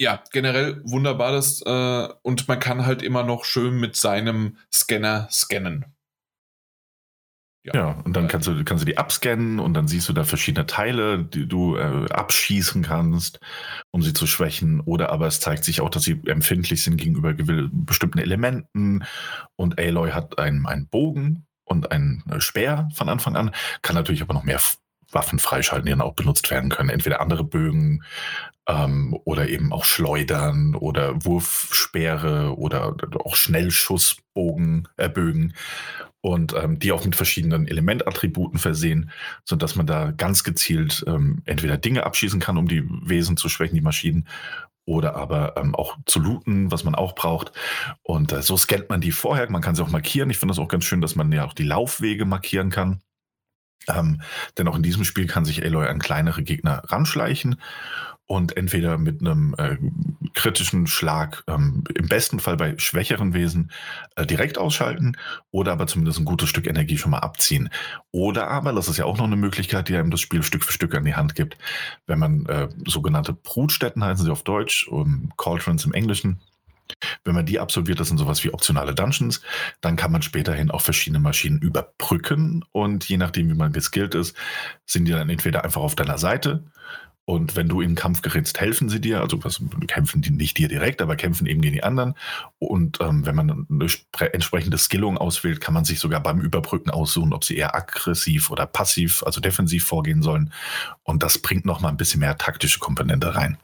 ja, 0.00 0.24
generell 0.32 0.80
wunderbar 0.84 1.30
das 1.30 1.60
äh, 1.60 2.08
und 2.22 2.48
man 2.48 2.58
kann 2.58 2.86
halt 2.86 3.02
immer 3.02 3.22
noch 3.22 3.44
schön 3.44 3.78
mit 3.78 3.96
seinem 3.96 4.56
Scanner 4.72 5.28
scannen. 5.30 5.84
Ja, 7.66 7.74
ja 7.74 8.00
und 8.02 8.16
dann 8.16 8.26
kannst 8.26 8.48
du, 8.48 8.64
kannst 8.64 8.80
du 8.80 8.86
die 8.86 8.96
abscannen 8.96 9.60
und 9.60 9.74
dann 9.74 9.88
siehst 9.88 10.08
du 10.08 10.14
da 10.14 10.24
verschiedene 10.24 10.64
Teile, 10.64 11.22
die 11.22 11.46
du 11.46 11.76
äh, 11.76 12.06
abschießen 12.10 12.82
kannst, 12.82 13.40
um 13.90 14.00
sie 14.00 14.14
zu 14.14 14.26
schwächen. 14.26 14.80
Oder 14.80 15.10
aber 15.10 15.26
es 15.26 15.38
zeigt 15.38 15.64
sich 15.64 15.82
auch, 15.82 15.90
dass 15.90 16.04
sie 16.04 16.18
empfindlich 16.24 16.82
sind 16.82 16.96
gegenüber 16.96 17.34
bestimmten 17.34 18.20
Elementen. 18.20 19.04
Und 19.56 19.78
Aloy 19.78 20.12
hat 20.12 20.38
einen, 20.38 20.64
einen 20.66 20.88
Bogen 20.88 21.46
und 21.64 21.92
einen 21.92 22.24
äh, 22.30 22.40
Speer 22.40 22.88
von 22.94 23.10
Anfang 23.10 23.36
an, 23.36 23.50
kann 23.82 23.96
natürlich 23.96 24.22
aber 24.22 24.32
noch 24.32 24.44
mehr 24.44 24.60
Waffen 25.12 25.38
freischalten, 25.38 25.86
die 25.86 25.92
dann 25.92 26.00
auch 26.00 26.14
benutzt 26.14 26.50
werden 26.50 26.70
können. 26.70 26.90
Entweder 26.90 27.20
andere 27.20 27.44
Bögen 27.44 28.04
ähm, 28.68 29.18
oder 29.24 29.48
eben 29.48 29.72
auch 29.72 29.84
Schleudern 29.84 30.74
oder 30.74 31.24
Wurfspeere 31.24 32.56
oder, 32.56 32.94
auch 33.24 33.36
Schnellschussbogen, 33.36 34.88
äh, 34.96 35.08
Bögen 35.08 35.54
und 36.20 36.54
ähm, 36.54 36.78
die 36.78 36.92
auch 36.92 37.04
mit 37.04 37.16
verschiedenen 37.16 37.66
Elementattributen 37.66 38.58
versehen, 38.58 39.10
sodass 39.44 39.76
man 39.76 39.86
da 39.86 40.10
ganz 40.10 40.44
gezielt 40.44 41.02
ähm, 41.06 41.42
entweder 41.46 41.78
Dinge 41.78 42.04
abschießen 42.04 42.40
kann, 42.40 42.58
um 42.58 42.68
die 42.68 42.84
Wesen 42.86 43.36
zu 43.36 43.48
schwächen, 43.48 43.74
die 43.74 43.80
Maschinen, 43.80 44.28
oder 44.86 45.14
aber 45.14 45.56
ähm, 45.56 45.74
auch 45.74 45.96
zu 46.06 46.18
looten, 46.18 46.70
was 46.72 46.84
man 46.84 46.94
auch 46.94 47.14
braucht. 47.14 47.52
Und 48.02 48.32
äh, 48.32 48.42
so 48.42 48.56
scannt 48.56 48.88
man 48.88 49.00
die 49.00 49.12
vorher. 49.12 49.48
Man 49.50 49.62
kann 49.62 49.74
sie 49.74 49.82
auch 49.82 49.90
markieren. 49.90 50.30
Ich 50.30 50.38
finde 50.38 50.52
das 50.52 50.58
auch 50.58 50.68
ganz 50.68 50.84
schön, 50.84 51.00
dass 51.00 51.14
man 51.14 51.30
ja 51.30 51.44
auch 51.44 51.52
die 51.52 51.64
Laufwege 51.64 52.24
markieren 52.24 52.70
kann. 52.70 53.00
Ähm, 53.88 54.22
denn 54.58 54.68
auch 54.68 54.76
in 54.76 54.82
diesem 54.82 55.04
Spiel 55.04 55.26
kann 55.26 55.44
sich 55.44 55.64
Aloy 55.64 55.86
an 55.86 55.98
kleinere 55.98 56.42
Gegner 56.42 56.82
ranschleichen 56.86 57.56
und 58.30 58.56
entweder 58.56 58.96
mit 58.96 59.20
einem 59.20 59.56
äh, 59.58 59.76
kritischen 60.34 60.86
Schlag, 60.86 61.42
ähm, 61.48 61.82
im 61.92 62.06
besten 62.06 62.38
Fall 62.38 62.56
bei 62.56 62.78
schwächeren 62.78 63.34
Wesen, 63.34 63.72
äh, 64.14 64.24
direkt 64.24 64.56
ausschalten 64.56 65.16
oder 65.50 65.72
aber 65.72 65.88
zumindest 65.88 66.20
ein 66.20 66.24
gutes 66.24 66.48
Stück 66.48 66.68
Energie 66.68 66.96
schon 66.96 67.10
mal 67.10 67.18
abziehen. 67.18 67.70
Oder 68.12 68.46
aber, 68.46 68.72
das 68.72 68.86
ist 68.86 68.98
ja 68.98 69.04
auch 69.04 69.18
noch 69.18 69.24
eine 69.24 69.34
Möglichkeit, 69.34 69.88
die 69.88 69.96
einem 69.96 70.12
das 70.12 70.20
Spiel 70.20 70.44
Stück 70.44 70.62
für 70.62 70.72
Stück 70.72 70.94
an 70.94 71.04
die 71.04 71.16
Hand 71.16 71.34
gibt, 71.34 71.58
wenn 72.06 72.20
man 72.20 72.46
äh, 72.46 72.68
sogenannte 72.86 73.32
Brutstätten 73.32 74.04
heißen 74.04 74.24
sie 74.24 74.30
auf 74.30 74.44
Deutsch, 74.44 74.86
um 74.86 75.32
Cauldrons 75.36 75.84
im 75.84 75.92
Englischen, 75.92 76.40
wenn 77.24 77.34
man 77.34 77.46
die 77.46 77.60
absolviert, 77.60 78.00
das 78.00 78.08
sind 78.08 78.18
sowas 78.18 78.42
wie 78.44 78.52
optionale 78.52 78.94
Dungeons, 78.94 79.40
dann 79.80 79.96
kann 79.96 80.12
man 80.12 80.22
späterhin 80.22 80.70
auch 80.70 80.82
verschiedene 80.82 81.20
Maschinen 81.20 81.58
überbrücken 81.60 82.64
und 82.72 83.08
je 83.08 83.16
nachdem, 83.16 83.48
wie 83.48 83.54
man 83.54 83.72
geskillt 83.72 84.14
ist, 84.14 84.36
sind 84.86 85.06
die 85.06 85.12
dann 85.12 85.30
entweder 85.30 85.64
einfach 85.64 85.80
auf 85.80 85.94
deiner 85.94 86.18
Seite 86.18 86.64
und 87.30 87.54
wenn 87.54 87.68
du 87.68 87.80
in 87.80 87.90
den 87.90 87.94
Kampf 87.94 88.22
gerätst, 88.22 88.60
helfen 88.60 88.88
sie 88.88 89.00
dir. 89.00 89.20
Also 89.20 89.44
was, 89.44 89.62
kämpfen 89.86 90.20
die 90.20 90.30
nicht 90.30 90.58
dir 90.58 90.66
direkt, 90.66 91.00
aber 91.00 91.14
kämpfen 91.14 91.46
eben 91.46 91.60
gegen 91.60 91.74
die 91.74 91.84
anderen. 91.84 92.14
Und 92.58 92.98
ähm, 93.00 93.24
wenn 93.24 93.36
man 93.36 93.66
eine 93.70 94.32
entsprechende 94.32 94.78
Skillung 94.78 95.16
auswählt, 95.16 95.60
kann 95.60 95.72
man 95.72 95.84
sich 95.84 96.00
sogar 96.00 96.20
beim 96.20 96.40
Überbrücken 96.40 96.90
aussuchen, 96.90 97.32
ob 97.32 97.44
sie 97.44 97.56
eher 97.56 97.76
aggressiv 97.76 98.50
oder 98.50 98.66
passiv, 98.66 99.22
also 99.22 99.40
defensiv 99.40 99.84
vorgehen 99.84 100.22
sollen. 100.22 100.52
Und 101.04 101.22
das 101.22 101.38
bringt 101.38 101.64
nochmal 101.64 101.92
ein 101.92 101.96
bisschen 101.96 102.18
mehr 102.18 102.36
taktische 102.36 102.80
Komponente 102.80 103.32
rein. 103.32 103.58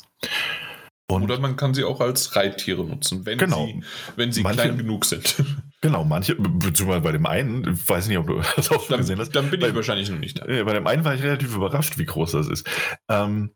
Und 1.08 1.22
Oder 1.22 1.38
man 1.38 1.54
kann 1.56 1.72
sie 1.72 1.84
auch 1.84 2.00
als 2.00 2.34
Reittiere 2.34 2.84
nutzen, 2.84 3.24
wenn 3.26 3.38
genau. 3.38 3.66
sie, 3.66 3.82
wenn 4.16 4.32
sie 4.32 4.42
manche, 4.42 4.62
klein 4.62 4.78
genug 4.78 5.04
sind. 5.04 5.36
Genau, 5.82 6.04
manche, 6.04 6.34
beziehungsweise 6.34 7.02
bei 7.02 7.12
dem 7.12 7.26
einen, 7.26 7.74
ich 7.74 7.88
weiß 7.88 8.08
nicht, 8.08 8.18
ob 8.18 8.26
du 8.26 8.40
das 8.56 8.70
auch 8.70 8.80
schon 8.80 8.88
dann, 8.88 9.00
gesehen 9.00 9.20
hast. 9.20 9.36
Dann 9.36 9.50
bin 9.50 9.60
bei, 9.60 9.68
ich 9.68 9.74
wahrscheinlich 9.74 10.10
noch 10.10 10.18
nicht 10.18 10.40
da. 10.40 10.46
Bei 10.46 10.72
dem 10.72 10.86
einen 10.86 11.04
war 11.04 11.14
ich 11.14 11.22
relativ 11.22 11.54
überrascht, 11.54 11.98
wie 11.98 12.06
groß 12.06 12.32
das 12.32 12.48
ist. 12.48 12.68
Ähm, 13.08 13.50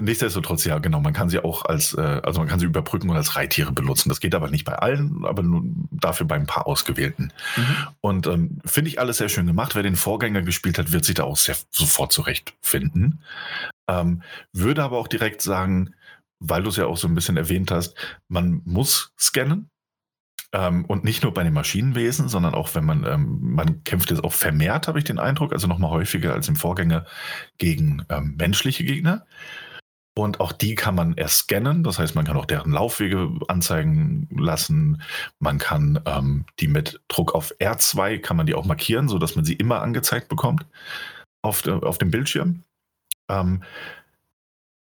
Nichtsdestotrotz, 0.00 0.64
ja, 0.64 0.78
genau, 0.78 1.00
man 1.00 1.12
kann 1.12 1.28
sie 1.28 1.40
auch 1.40 1.64
als, 1.64 1.92
äh, 1.92 2.20
also 2.22 2.38
man 2.38 2.48
kann 2.48 2.60
sie 2.60 2.66
überbrücken 2.66 3.10
und 3.10 3.16
als 3.16 3.34
Reittiere 3.34 3.72
benutzen. 3.72 4.08
Das 4.08 4.20
geht 4.20 4.32
aber 4.36 4.48
nicht 4.48 4.64
bei 4.64 4.74
allen, 4.74 5.24
aber 5.24 5.42
nur 5.42 5.62
dafür 5.90 6.24
bei 6.24 6.36
ein 6.36 6.46
paar 6.46 6.68
ausgewählten. 6.68 7.32
Mhm. 7.56 7.76
Und 8.00 8.26
ähm, 8.28 8.60
finde 8.64 8.90
ich 8.90 9.00
alles 9.00 9.16
sehr 9.16 9.28
schön 9.28 9.48
gemacht. 9.48 9.74
Wer 9.74 9.82
den 9.82 9.96
Vorgänger 9.96 10.42
gespielt 10.42 10.78
hat, 10.78 10.92
wird 10.92 11.04
sich 11.04 11.16
da 11.16 11.24
auch 11.24 11.36
sehr 11.36 11.56
sofort 11.72 12.12
zurechtfinden. 12.12 13.24
Ähm, 13.88 14.22
würde 14.52 14.84
aber 14.84 14.98
auch 14.98 15.08
direkt 15.08 15.42
sagen, 15.42 15.94
weil 16.40 16.62
du 16.62 16.70
es 16.70 16.76
ja 16.76 16.86
auch 16.86 16.96
so 16.96 17.08
ein 17.08 17.14
bisschen 17.14 17.36
erwähnt 17.36 17.70
hast, 17.70 17.94
man 18.28 18.62
muss 18.64 19.12
scannen. 19.18 19.70
Ähm, 20.52 20.86
und 20.86 21.04
nicht 21.04 21.22
nur 21.22 21.34
bei 21.34 21.44
den 21.44 21.52
Maschinenwesen, 21.52 22.28
sondern 22.28 22.54
auch 22.54 22.74
wenn 22.74 22.84
man, 22.84 23.04
ähm, 23.04 23.38
man 23.54 23.84
kämpft 23.84 24.10
jetzt 24.10 24.24
auch 24.24 24.32
vermehrt, 24.32 24.88
habe 24.88 24.98
ich 24.98 25.04
den 25.04 25.18
Eindruck, 25.18 25.52
also 25.52 25.66
nochmal 25.66 25.90
häufiger 25.90 26.32
als 26.32 26.48
im 26.48 26.56
Vorgänger 26.56 27.04
gegen 27.58 28.06
ähm, 28.08 28.34
menschliche 28.38 28.84
Gegner. 28.84 29.26
Und 30.18 30.40
auch 30.40 30.50
die 30.52 30.74
kann 30.74 30.96
man 30.96 31.14
erst 31.14 31.38
scannen, 31.40 31.84
das 31.84 31.98
heißt, 31.98 32.16
man 32.16 32.24
kann 32.24 32.36
auch 32.36 32.46
deren 32.46 32.72
Laufwege 32.72 33.30
anzeigen 33.46 34.26
lassen. 34.36 35.00
Man 35.38 35.58
kann 35.58 36.00
ähm, 36.06 36.44
die 36.58 36.66
mit 36.66 37.00
Druck 37.06 37.36
auf 37.36 37.54
R2 37.60 38.18
kann 38.18 38.36
man 38.36 38.46
die 38.46 38.54
auch 38.54 38.64
markieren, 38.64 39.06
sodass 39.06 39.36
man 39.36 39.44
sie 39.44 39.54
immer 39.54 39.80
angezeigt 39.80 40.28
bekommt 40.28 40.66
auf, 41.42 41.62
de, 41.62 41.74
auf 41.74 41.98
dem 41.98 42.10
Bildschirm. 42.10 42.64
Ähm, 43.28 43.62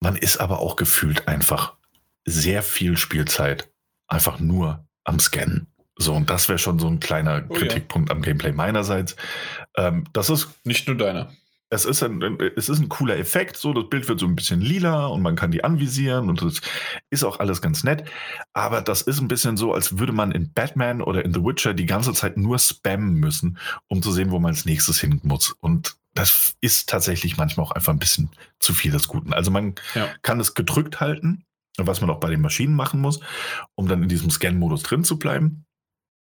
man 0.00 0.16
ist 0.16 0.38
aber 0.38 0.60
auch 0.60 0.76
gefühlt 0.76 1.28
einfach 1.28 1.76
sehr 2.24 2.62
viel 2.62 2.96
Spielzeit 2.96 3.70
einfach 4.06 4.38
nur 4.40 4.86
am 5.04 5.18
Scannen. 5.18 5.68
So, 5.96 6.14
und 6.14 6.30
das 6.30 6.48
wäre 6.48 6.58
schon 6.58 6.78
so 6.78 6.86
ein 6.86 7.00
kleiner 7.00 7.44
oh, 7.48 7.54
Kritikpunkt 7.54 8.08
ja. 8.08 8.14
am 8.14 8.22
Gameplay 8.22 8.52
meinerseits. 8.52 9.16
Ähm, 9.76 10.04
das 10.12 10.30
ist. 10.30 10.48
Nicht 10.64 10.86
nur 10.86 10.96
deiner. 10.96 11.32
Es 11.70 11.84
ist, 11.84 12.02
ein, 12.02 12.22
es 12.56 12.70
ist 12.70 12.78
ein 12.78 12.88
cooler 12.88 13.18
Effekt, 13.18 13.58
so 13.58 13.74
das 13.74 13.90
Bild 13.90 14.08
wird 14.08 14.20
so 14.20 14.24
ein 14.24 14.36
bisschen 14.36 14.62
lila 14.62 15.08
und 15.08 15.20
man 15.20 15.36
kann 15.36 15.50
die 15.50 15.64
anvisieren 15.64 16.30
und 16.30 16.40
das 16.40 16.62
ist 17.10 17.24
auch 17.24 17.40
alles 17.40 17.60
ganz 17.60 17.84
nett. 17.84 18.04
Aber 18.54 18.80
das 18.80 19.02
ist 19.02 19.20
ein 19.20 19.28
bisschen 19.28 19.58
so, 19.58 19.74
als 19.74 19.98
würde 19.98 20.14
man 20.14 20.32
in 20.32 20.50
Batman 20.54 21.02
oder 21.02 21.22
in 21.22 21.34
The 21.34 21.44
Witcher 21.44 21.74
die 21.74 21.84
ganze 21.84 22.14
Zeit 22.14 22.38
nur 22.38 22.58
spammen 22.58 23.14
müssen, 23.16 23.58
um 23.86 24.00
zu 24.00 24.12
sehen, 24.12 24.30
wo 24.30 24.38
man 24.38 24.52
als 24.52 24.64
nächstes 24.64 24.98
hin 24.98 25.20
muss. 25.24 25.50
Und 25.60 25.98
das 26.18 26.56
ist 26.60 26.88
tatsächlich 26.88 27.36
manchmal 27.36 27.64
auch 27.64 27.70
einfach 27.70 27.92
ein 27.92 28.00
bisschen 28.00 28.30
zu 28.58 28.74
viel 28.74 28.90
des 28.90 29.06
Guten. 29.06 29.32
Also 29.32 29.52
man 29.52 29.76
ja. 29.94 30.08
kann 30.22 30.40
es 30.40 30.54
gedrückt 30.54 30.98
halten, 30.98 31.44
was 31.76 32.00
man 32.00 32.10
auch 32.10 32.18
bei 32.18 32.28
den 32.28 32.40
Maschinen 32.40 32.74
machen 32.74 33.00
muss, 33.00 33.20
um 33.76 33.86
dann 33.86 34.02
in 34.02 34.08
diesem 34.08 34.28
Scan-Modus 34.28 34.82
drin 34.82 35.04
zu 35.04 35.18
bleiben. 35.18 35.64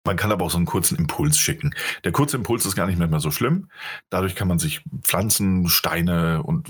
Man 0.04 0.16
kann 0.16 0.30
aber 0.30 0.44
auch 0.44 0.50
so 0.50 0.58
einen 0.58 0.66
kurzen 0.66 0.96
Impuls 0.98 1.38
schicken. 1.38 1.74
Der 2.04 2.12
kurze 2.12 2.36
Impuls 2.36 2.66
ist 2.66 2.76
gar 2.76 2.86
nicht 2.86 2.98
mehr 2.98 3.20
so 3.20 3.30
schlimm. 3.30 3.70
Dadurch 4.10 4.34
kann 4.34 4.48
man 4.48 4.58
sich 4.58 4.82
Pflanzen, 5.02 5.68
Steine 5.68 6.42
und 6.42 6.68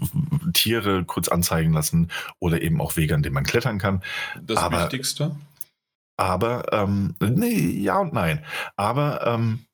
Tiere 0.54 1.04
kurz 1.04 1.28
anzeigen 1.28 1.72
lassen 1.72 2.10
oder 2.38 2.62
eben 2.62 2.80
auch 2.80 2.96
Wege, 2.96 3.14
an 3.14 3.22
denen 3.22 3.34
man 3.34 3.44
klettern 3.44 3.78
kann. 3.78 4.02
Das 4.40 4.58
aber, 4.58 4.82
Wichtigste? 4.82 5.36
Aber, 6.16 6.72
ähm, 6.72 7.16
nee, 7.20 7.80
ja 7.80 7.98
und 7.98 8.12
nein. 8.12 8.44
Aber, 8.76 9.26
ähm, 9.26 9.64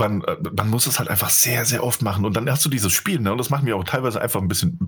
man, 0.00 0.22
äh, 0.22 0.36
man 0.56 0.68
muss 0.68 0.88
es 0.88 0.98
halt 0.98 1.08
einfach 1.08 1.30
sehr, 1.30 1.64
sehr 1.64 1.84
oft 1.84 2.02
machen. 2.02 2.24
Und 2.24 2.36
dann 2.36 2.50
hast 2.50 2.64
du 2.64 2.68
dieses 2.68 2.92
Spiel, 2.92 3.20
ne? 3.20 3.30
und 3.30 3.38
das 3.38 3.50
macht 3.50 3.62
mir 3.62 3.76
auch 3.76 3.84
teilweise 3.84 4.20
einfach 4.20 4.40
ein 4.40 4.48
bisschen 4.48 4.78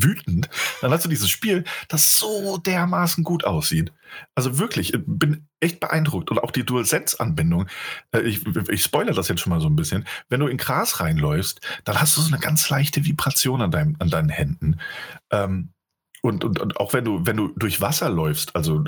wütend. 0.00 0.48
Dann 0.80 0.90
hast 0.90 1.04
du 1.04 1.10
dieses 1.10 1.28
Spiel, 1.28 1.64
das 1.88 2.18
so 2.18 2.56
dermaßen 2.56 3.22
gut 3.24 3.44
aussieht. 3.44 3.92
Also 4.34 4.58
wirklich, 4.58 4.94
ich 4.94 5.00
bin 5.06 5.46
echt 5.60 5.80
beeindruckt. 5.80 6.30
Und 6.30 6.38
auch 6.38 6.50
die 6.50 6.64
DualSense-Anbindung, 6.64 7.66
äh, 8.12 8.20
ich, 8.20 8.46
ich 8.68 8.82
spoilere 8.82 9.14
das 9.14 9.28
jetzt 9.28 9.40
schon 9.40 9.50
mal 9.50 9.60
so 9.60 9.68
ein 9.68 9.76
bisschen. 9.76 10.06
Wenn 10.30 10.40
du 10.40 10.46
in 10.46 10.56
Gras 10.56 11.00
reinläufst, 11.00 11.60
dann 11.84 12.00
hast 12.00 12.16
du 12.16 12.22
so 12.22 12.28
eine 12.28 12.40
ganz 12.40 12.70
leichte 12.70 13.04
Vibration 13.04 13.60
an, 13.60 13.70
deinem, 13.70 13.96
an 13.98 14.08
deinen 14.08 14.30
Händen. 14.30 14.80
Ähm, 15.30 15.73
und, 16.24 16.42
und, 16.42 16.58
und 16.58 16.78
auch 16.78 16.94
wenn 16.94 17.04
du, 17.04 17.26
wenn 17.26 17.36
du 17.36 17.48
durch 17.48 17.82
Wasser 17.82 18.08
läufst, 18.08 18.56
also 18.56 18.82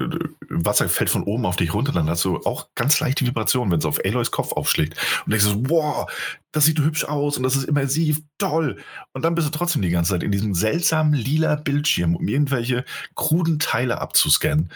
Wasser 0.48 0.88
fällt 0.88 1.10
von 1.10 1.22
oben 1.22 1.44
auf 1.44 1.56
dich 1.56 1.74
runter, 1.74 1.92
dann 1.92 2.08
hast 2.08 2.24
du 2.24 2.38
auch 2.46 2.70
ganz 2.74 2.98
leichte 2.98 3.26
Vibrationen, 3.26 3.70
wenn 3.70 3.78
es 3.78 3.84
auf 3.84 4.02
Aloys 4.02 4.30
Kopf 4.30 4.52
aufschlägt. 4.52 4.96
Und 5.26 5.32
denkst 5.32 5.44
du, 5.44 5.68
wow, 5.68 6.10
das 6.52 6.64
sieht 6.64 6.78
hübsch 6.78 7.04
aus 7.04 7.36
und 7.36 7.42
das 7.42 7.54
ist 7.54 7.64
immersiv, 7.64 8.22
toll. 8.38 8.78
Und 9.12 9.22
dann 9.22 9.34
bist 9.34 9.46
du 9.46 9.50
trotzdem 9.50 9.82
die 9.82 9.90
ganze 9.90 10.12
Zeit 10.12 10.22
in 10.22 10.32
diesem 10.32 10.54
seltsamen 10.54 11.12
lila 11.12 11.56
Bildschirm, 11.56 12.16
um 12.16 12.26
irgendwelche 12.26 12.86
kruden 13.16 13.58
Teile 13.58 14.00
abzuscannen. 14.00 14.70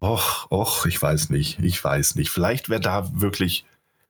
Och, 0.00 0.50
och, 0.50 0.86
ich 0.86 1.02
weiß 1.02 1.28
nicht, 1.28 1.58
ich 1.58 1.84
weiß 1.84 2.14
nicht. 2.14 2.30
Vielleicht 2.30 2.70
wäre 2.70 2.80
da 2.80 3.20
wirklich 3.20 3.66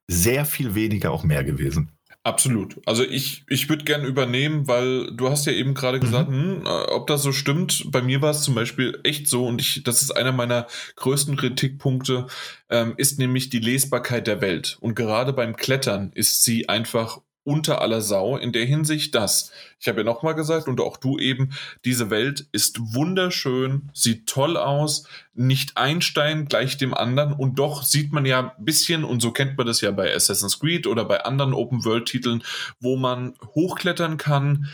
sehr 0.07 0.45
viel 0.45 0.77
weniger 0.77 1.11
auch 1.11 1.25
mehr 1.25 1.43
gewesen. 1.43 1.91
Absolut. 2.29 2.79
Also 2.85 3.05
ich, 3.05 3.45
ich 3.49 3.71
würde 3.71 3.85
gerne 3.85 4.07
übernehmen, 4.07 4.69
weil 4.69 5.11
du 5.13 5.31
hast 5.31 5.47
ja 5.47 5.53
eben 5.53 5.73
gerade 5.73 5.99
gesagt, 5.99 6.29
mhm. 6.29 6.59
hm, 6.59 6.67
äh, 6.67 6.91
ob 6.91 7.07
das 7.07 7.23
so 7.23 7.33
stimmt. 7.33 7.91
Bei 7.91 8.03
mir 8.03 8.21
war 8.21 8.33
es 8.33 8.43
zum 8.43 8.55
Beispiel 8.55 9.01
echt 9.03 9.29
so 9.29 9.47
und 9.47 9.63
ich, 9.63 9.83
das 9.83 10.03
ist 10.03 10.11
einer 10.11 10.33
meiner 10.33 10.67
größten 10.97 11.37
Kritikpunkte, 11.37 12.27
ähm, 12.69 12.93
ist 12.99 13.19
nämlich 13.19 13.49
die 13.49 13.61
Lesbarkeit 13.61 14.27
der 14.27 14.43
Welt. 14.43 14.77
Und 14.81 14.95
gerade 14.95 15.33
beim 15.33 15.57
Klettern 15.57 16.13
ist 16.15 16.45
sie 16.45 16.69
einfach 16.69 17.23
unter 17.49 17.81
aller 17.81 18.03
Sau 18.03 18.37
in 18.37 18.53
der 18.53 18.67
Hinsicht, 18.67 19.15
dass, 19.15 19.51
ich 19.81 19.89
habe 19.89 20.01
ja 20.01 20.05
nochmal 20.05 20.35
gesagt 20.35 20.69
und 20.69 20.83
auch 20.83 20.99
du 20.99 21.19
eben, 21.19 21.55
diese 21.87 22.11
Welt 22.11 22.47
ist 22.53 22.79
wunderschön, 22.93 23.89
sieht 23.95 24.27
toll 24.27 24.59
aus, 24.59 25.09
nicht 25.33 25.79
ein 25.79 26.03
Stein 26.03 26.45
gleich 26.45 26.77
dem 26.77 26.93
anderen 26.93 27.33
und 27.33 27.59
doch 27.59 27.85
sieht 27.85 28.13
man 28.13 28.27
ja 28.27 28.53
ein 28.55 28.65
bisschen, 28.67 29.03
und 29.03 29.23
so 29.23 29.31
kennt 29.31 29.57
man 29.57 29.67
das 29.67 29.81
ja 29.81 29.91
bei 29.93 30.15
Assassin's 30.15 30.61
Creed 30.61 30.87
oder 30.87 31.07
bei 31.07 31.25
anderen 31.25 31.55
Open-World-Titeln, 31.55 32.43
wo 32.81 32.99
man 32.99 33.33
hochklettern 33.55 34.19
kann, 34.19 34.69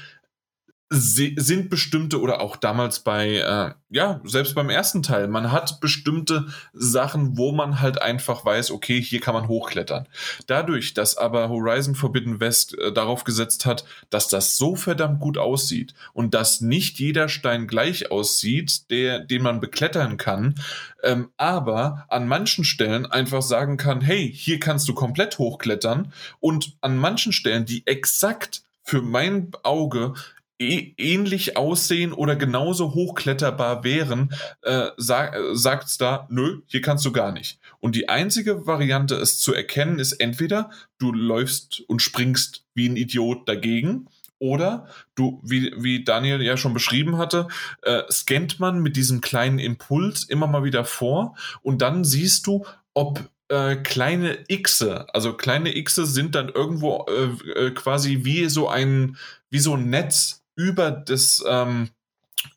sind 0.90 1.70
bestimmte 1.70 2.20
oder 2.20 2.40
auch 2.40 2.56
damals 2.56 3.00
bei, 3.00 3.36
äh, 3.36 3.72
ja, 3.88 4.20
selbst 4.24 4.54
beim 4.54 4.68
ersten 4.68 5.02
Teil, 5.02 5.28
man 5.28 5.50
hat 5.50 5.80
bestimmte 5.80 6.46
Sachen, 6.72 7.38
wo 7.38 7.52
man 7.52 7.80
halt 7.80 8.00
einfach 8.02 8.44
weiß, 8.44 8.70
okay, 8.70 9.00
hier 9.00 9.20
kann 9.20 9.34
man 9.34 9.48
hochklettern. 9.48 10.06
Dadurch, 10.46 10.94
dass 10.94 11.16
aber 11.16 11.48
Horizon 11.48 11.94
Forbidden 11.94 12.38
West 12.38 12.78
äh, 12.78 12.92
darauf 12.92 13.24
gesetzt 13.24 13.66
hat, 13.66 13.84
dass 14.10 14.28
das 14.28 14.58
so 14.58 14.76
verdammt 14.76 15.20
gut 15.20 15.38
aussieht 15.38 15.94
und 16.12 16.34
dass 16.34 16.60
nicht 16.60 16.98
jeder 16.98 17.28
Stein 17.28 17.66
gleich 17.66 18.10
aussieht, 18.10 18.90
der, 18.90 19.20
den 19.20 19.42
man 19.42 19.60
beklettern 19.60 20.16
kann, 20.18 20.54
ähm, 21.02 21.30
aber 21.38 22.04
an 22.08 22.28
manchen 22.28 22.64
Stellen 22.64 23.06
einfach 23.06 23.42
sagen 23.42 23.78
kann, 23.78 24.00
hey, 24.00 24.30
hier 24.32 24.60
kannst 24.60 24.88
du 24.88 24.94
komplett 24.94 25.38
hochklettern 25.38 26.12
und 26.40 26.76
an 26.82 26.96
manchen 26.98 27.32
Stellen, 27.32 27.64
die 27.64 27.86
exakt 27.86 28.64
für 28.84 29.00
mein 29.00 29.50
Auge 29.62 30.14
ähnlich 30.58 31.56
aussehen 31.56 32.12
oder 32.12 32.36
genauso 32.36 32.94
hochkletterbar 32.94 33.84
wären, 33.84 34.32
äh, 34.62 34.88
sag, 34.96 35.34
äh, 35.34 35.80
da, 35.98 36.26
nö, 36.30 36.60
hier 36.66 36.80
kannst 36.80 37.04
du 37.04 37.12
gar 37.12 37.32
nicht. 37.32 37.58
Und 37.80 37.96
die 37.96 38.08
einzige 38.08 38.66
Variante, 38.66 39.16
es 39.16 39.38
zu 39.38 39.52
erkennen, 39.52 39.98
ist 39.98 40.12
entweder 40.14 40.70
du 40.98 41.12
läufst 41.12 41.80
und 41.88 42.02
springst 42.02 42.64
wie 42.74 42.88
ein 42.88 42.96
Idiot 42.96 43.48
dagegen, 43.48 44.08
oder 44.40 44.88
du, 45.14 45.40
wie, 45.42 45.72
wie 45.76 46.04
Daniel 46.04 46.42
ja 46.42 46.56
schon 46.56 46.74
beschrieben 46.74 47.16
hatte, 47.16 47.48
äh, 47.82 48.02
scannt 48.10 48.60
man 48.60 48.80
mit 48.80 48.96
diesem 48.96 49.20
kleinen 49.20 49.58
Impuls 49.58 50.24
immer 50.24 50.46
mal 50.46 50.64
wieder 50.64 50.84
vor 50.84 51.34
und 51.62 51.80
dann 51.80 52.04
siehst 52.04 52.46
du, 52.46 52.66
ob 52.92 53.30
äh, 53.48 53.76
kleine 53.76 54.44
Xe, 54.44 55.06
also 55.14 55.34
kleine 55.34 55.72
Xe 55.82 56.04
sind 56.06 56.34
dann 56.34 56.48
irgendwo 56.48 57.06
äh, 57.08 57.66
äh, 57.66 57.70
quasi 57.70 58.24
wie 58.24 58.46
so 58.48 58.68
ein, 58.68 59.16
wie 59.50 59.60
so 59.60 59.74
ein 59.74 59.88
Netz 59.88 60.43
über 60.56 60.90
das, 60.90 61.44
ähm, 61.48 61.90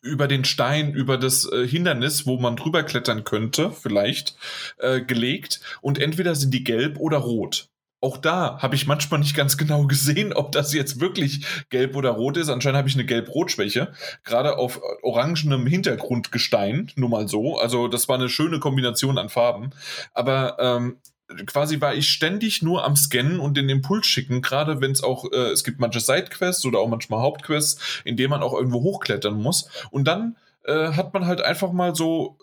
über 0.02 0.28
den 0.28 0.44
Stein, 0.44 0.92
über 0.92 1.16
das 1.16 1.50
äh, 1.50 1.66
Hindernis, 1.66 2.26
wo 2.26 2.38
man 2.38 2.56
drüber 2.56 2.82
klettern 2.82 3.24
könnte, 3.24 3.70
vielleicht, 3.72 4.36
äh, 4.78 5.00
gelegt. 5.00 5.60
Und 5.80 5.98
entweder 5.98 6.34
sind 6.34 6.52
die 6.52 6.64
gelb 6.64 6.98
oder 6.98 7.18
rot. 7.18 7.68
Auch 8.00 8.16
da 8.16 8.58
habe 8.60 8.76
ich 8.76 8.86
manchmal 8.86 9.20
nicht 9.20 9.34
ganz 9.34 9.56
genau 9.56 9.82
gesehen, 9.86 10.32
ob 10.32 10.52
das 10.52 10.72
jetzt 10.72 11.00
wirklich 11.00 11.44
gelb 11.70 11.96
oder 11.96 12.10
rot 12.10 12.36
ist. 12.36 12.48
Anscheinend 12.48 12.78
habe 12.78 12.88
ich 12.88 12.94
eine 12.94 13.06
gelb-rot-Schwäche. 13.06 13.92
Gerade 14.24 14.56
auf 14.56 14.80
orangenem 15.02 15.66
Hintergrundgestein, 15.66 16.92
nur 16.96 17.08
mal 17.08 17.28
so. 17.28 17.58
Also 17.58 17.88
das 17.88 18.08
war 18.08 18.16
eine 18.16 18.28
schöne 18.28 18.60
Kombination 18.60 19.18
an 19.18 19.28
Farben. 19.28 19.70
Aber 20.14 20.56
ähm, 20.60 20.98
quasi 21.46 21.80
war 21.80 21.94
ich 21.94 22.08
ständig 22.08 22.62
nur 22.62 22.84
am 22.84 22.96
Scannen 22.96 23.40
und 23.40 23.56
den 23.56 23.68
Impuls 23.68 24.06
schicken, 24.06 24.40
gerade 24.40 24.80
wenn 24.80 24.92
es 24.92 25.02
auch, 25.02 25.30
äh, 25.30 25.50
es 25.50 25.64
gibt 25.64 25.78
manche 25.78 26.00
Sidequests 26.00 26.64
oder 26.64 26.78
auch 26.78 26.88
manchmal 26.88 27.20
Hauptquests, 27.20 28.02
in 28.04 28.16
denen 28.16 28.30
man 28.30 28.42
auch 28.42 28.54
irgendwo 28.54 28.82
hochklettern 28.82 29.40
muss. 29.40 29.68
Und 29.90 30.04
dann 30.06 30.36
äh, 30.64 30.92
hat 30.92 31.12
man 31.12 31.26
halt 31.26 31.40
einfach 31.40 31.72
mal 31.72 31.94
so, 31.94 32.38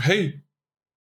hey, 0.00 0.40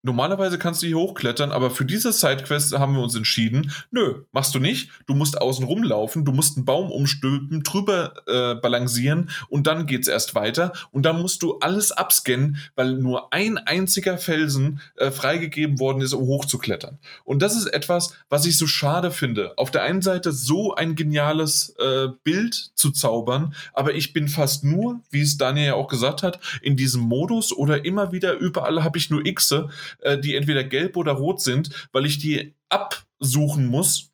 Normalerweise 0.05 0.59
kannst 0.59 0.83
du 0.83 0.89
hier 0.89 0.99
hochklettern, 0.99 1.53
aber 1.53 1.71
für 1.71 1.85
diese 1.85 2.13
Sidequest 2.13 2.77
haben 2.77 2.95
wir 2.95 3.03
uns 3.03 3.15
entschieden, 3.15 3.71
nö, 3.93 4.25
machst 4.33 4.53
du 4.53 4.59
nicht. 4.59 4.91
Du 5.07 5.15
musst 5.15 5.41
außen 5.41 5.65
rumlaufen, 5.65 6.25
du 6.25 6.33
musst 6.33 6.57
einen 6.57 6.65
Baum 6.65 6.91
umstülpen, 6.91 7.63
drüber 7.63 8.15
äh, 8.27 8.57
balancieren 8.57 9.31
und 9.49 9.69
dann 9.69 9.87
geht's 9.87 10.09
erst 10.09 10.35
weiter. 10.35 10.73
Und 10.91 11.07
dann 11.07 11.21
musst 11.21 11.45
du 11.45 11.59
alles 11.61 11.93
abscannen, 11.93 12.57
weil 12.75 12.95
nur 12.95 13.33
ein 13.33 13.59
einziger 13.59 14.19
Felsen 14.19 14.81
äh, 14.97 15.13
freigegeben 15.13 15.79
worden 15.79 16.01
ist, 16.01 16.15
um 16.15 16.27
hochzuklettern. 16.27 16.99
Und 17.23 17.41
das 17.41 17.55
ist 17.55 17.67
etwas, 17.67 18.17
was 18.29 18.45
ich 18.45 18.59
so 18.59 18.67
schade 18.67 19.13
finde. 19.13 19.57
Auf 19.57 19.71
der 19.71 19.85
einen 19.85 20.03
Seite 20.03 20.33
so 20.33 20.75
ein 20.75 20.97
geniales 20.97 21.77
äh, 21.79 22.09
Bild 22.25 22.73
zu 22.75 22.91
zaubern, 22.91 23.55
aber 23.73 23.95
ich 23.95 24.13
bin 24.13 24.27
fast 24.27 24.65
nur, 24.65 25.01
wie 25.11 25.21
es 25.21 25.39
Daniel 25.39 25.67
ja 25.67 25.75
auch 25.75 25.87
gesagt 25.87 26.25
hat, 26.25 26.41
in 26.61 26.77
diesem 26.77 27.03
Modus 27.03 27.53
oder 27.53 27.85
immer 27.85 28.11
wieder 28.11 28.35
überall 28.35 28.83
habe 28.83 28.99
ich 28.99 29.09
nur 29.09 29.23
Xe 29.23 29.69
äh, 30.01 30.19
die 30.19 30.35
entweder 30.35 30.65
gelb 30.65 30.97
oder 30.97 31.13
rot 31.13 31.41
sind, 31.41 31.89
weil 31.93 32.07
ich 32.07 32.19
die 32.19 32.55
absuchen 32.69 33.67
muss, 33.67 34.13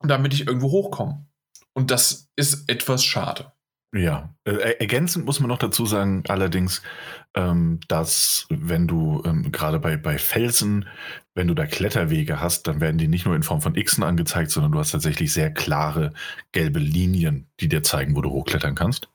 damit 0.00 0.34
ich 0.34 0.46
irgendwo 0.46 0.70
hochkomme. 0.70 1.26
Und 1.72 1.90
das 1.90 2.28
ist 2.36 2.68
etwas 2.68 3.04
schade. 3.04 3.52
Ja, 3.94 4.34
äh, 4.44 4.74
ergänzend 4.80 5.24
muss 5.24 5.38
man 5.38 5.48
noch 5.48 5.58
dazu 5.58 5.86
sagen, 5.86 6.24
allerdings, 6.26 6.82
ähm, 7.34 7.78
dass 7.86 8.46
wenn 8.50 8.88
du 8.88 9.22
ähm, 9.24 9.52
gerade 9.52 9.78
bei, 9.78 9.96
bei 9.96 10.18
Felsen, 10.18 10.88
wenn 11.34 11.46
du 11.46 11.54
da 11.54 11.64
Kletterwege 11.64 12.40
hast, 12.40 12.66
dann 12.66 12.80
werden 12.80 12.98
die 12.98 13.06
nicht 13.06 13.24
nur 13.24 13.36
in 13.36 13.44
Form 13.44 13.60
von 13.60 13.74
Xen 13.74 14.02
angezeigt, 14.02 14.50
sondern 14.50 14.72
du 14.72 14.80
hast 14.80 14.90
tatsächlich 14.90 15.32
sehr 15.32 15.52
klare 15.52 16.12
gelbe 16.50 16.80
Linien, 16.80 17.46
die 17.60 17.68
dir 17.68 17.84
zeigen, 17.84 18.16
wo 18.16 18.20
du 18.20 18.30
hochklettern 18.30 18.74
kannst. 18.74 19.08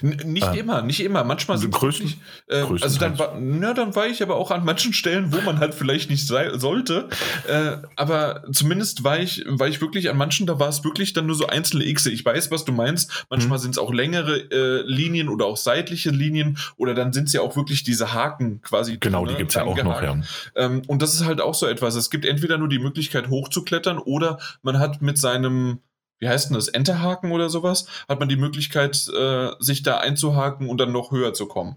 Nicht 0.00 0.46
äh, 0.46 0.58
immer, 0.58 0.82
nicht 0.82 1.00
immer. 1.00 1.24
Manchmal 1.24 1.58
sind 1.58 1.72
größten, 1.72 2.06
nicht, 2.06 2.18
äh, 2.48 2.64
also 2.80 2.98
dann 2.98 3.18
war, 3.18 3.38
na, 3.38 3.74
dann 3.74 3.94
war 3.94 4.06
ich 4.06 4.22
aber 4.22 4.36
auch 4.36 4.50
an 4.50 4.64
manchen 4.64 4.92
Stellen, 4.92 5.32
wo 5.32 5.40
man 5.42 5.60
halt 5.60 5.74
vielleicht 5.74 6.10
nicht 6.10 6.26
sei, 6.26 6.56
sollte. 6.58 7.08
Äh, 7.46 7.76
aber 7.94 8.44
zumindest 8.50 9.04
war 9.04 9.18
ich, 9.18 9.44
war 9.46 9.68
ich 9.68 9.80
wirklich 9.80 10.10
an 10.10 10.16
manchen, 10.16 10.46
da 10.46 10.58
war 10.58 10.68
es 10.68 10.84
wirklich 10.84 11.12
dann 11.12 11.26
nur 11.26 11.36
so 11.36 11.46
einzelne 11.46 11.84
X. 11.84 12.06
Ich 12.06 12.24
weiß, 12.24 12.50
was 12.50 12.64
du 12.64 12.72
meinst. 12.72 13.26
Manchmal 13.30 13.58
mhm. 13.58 13.62
sind 13.62 13.70
es 13.72 13.78
auch 13.78 13.92
längere 13.92 14.38
äh, 14.50 14.82
Linien 14.86 15.28
oder 15.28 15.46
auch 15.46 15.56
seitliche 15.56 16.10
Linien 16.10 16.58
oder 16.76 16.94
dann 16.94 17.12
sind 17.12 17.28
es 17.28 17.32
ja 17.32 17.42
auch 17.42 17.54
wirklich 17.56 17.84
diese 17.84 18.12
Haken 18.12 18.62
quasi. 18.62 18.96
Genau, 18.98 19.26
die 19.26 19.34
gibt 19.34 19.50
es 19.50 19.54
ja 19.54 19.64
auch 19.64 19.82
noch, 19.82 20.02
ja. 20.02 20.18
Ähm, 20.56 20.82
und 20.86 21.02
das 21.02 21.14
ist 21.14 21.24
halt 21.24 21.40
auch 21.40 21.54
so 21.54 21.66
etwas. 21.66 21.94
Es 21.94 22.10
gibt 22.10 22.24
entweder 22.24 22.58
nur 22.58 22.68
die 22.68 22.78
Möglichkeit 22.78 23.28
hochzuklettern 23.28 23.98
oder 23.98 24.38
man 24.62 24.78
hat 24.78 25.02
mit 25.02 25.18
seinem 25.18 25.80
wie 26.24 26.28
heißt 26.28 26.48
denn 26.48 26.54
das, 26.54 26.68
Enterhaken 26.68 27.32
oder 27.32 27.50
sowas, 27.50 27.86
hat 28.08 28.18
man 28.18 28.30
die 28.30 28.36
Möglichkeit, 28.36 29.06
äh, 29.14 29.50
sich 29.58 29.82
da 29.82 29.98
einzuhaken 29.98 30.70
und 30.70 30.78
dann 30.78 30.90
noch 30.90 31.10
höher 31.10 31.34
zu 31.34 31.44
kommen. 31.46 31.76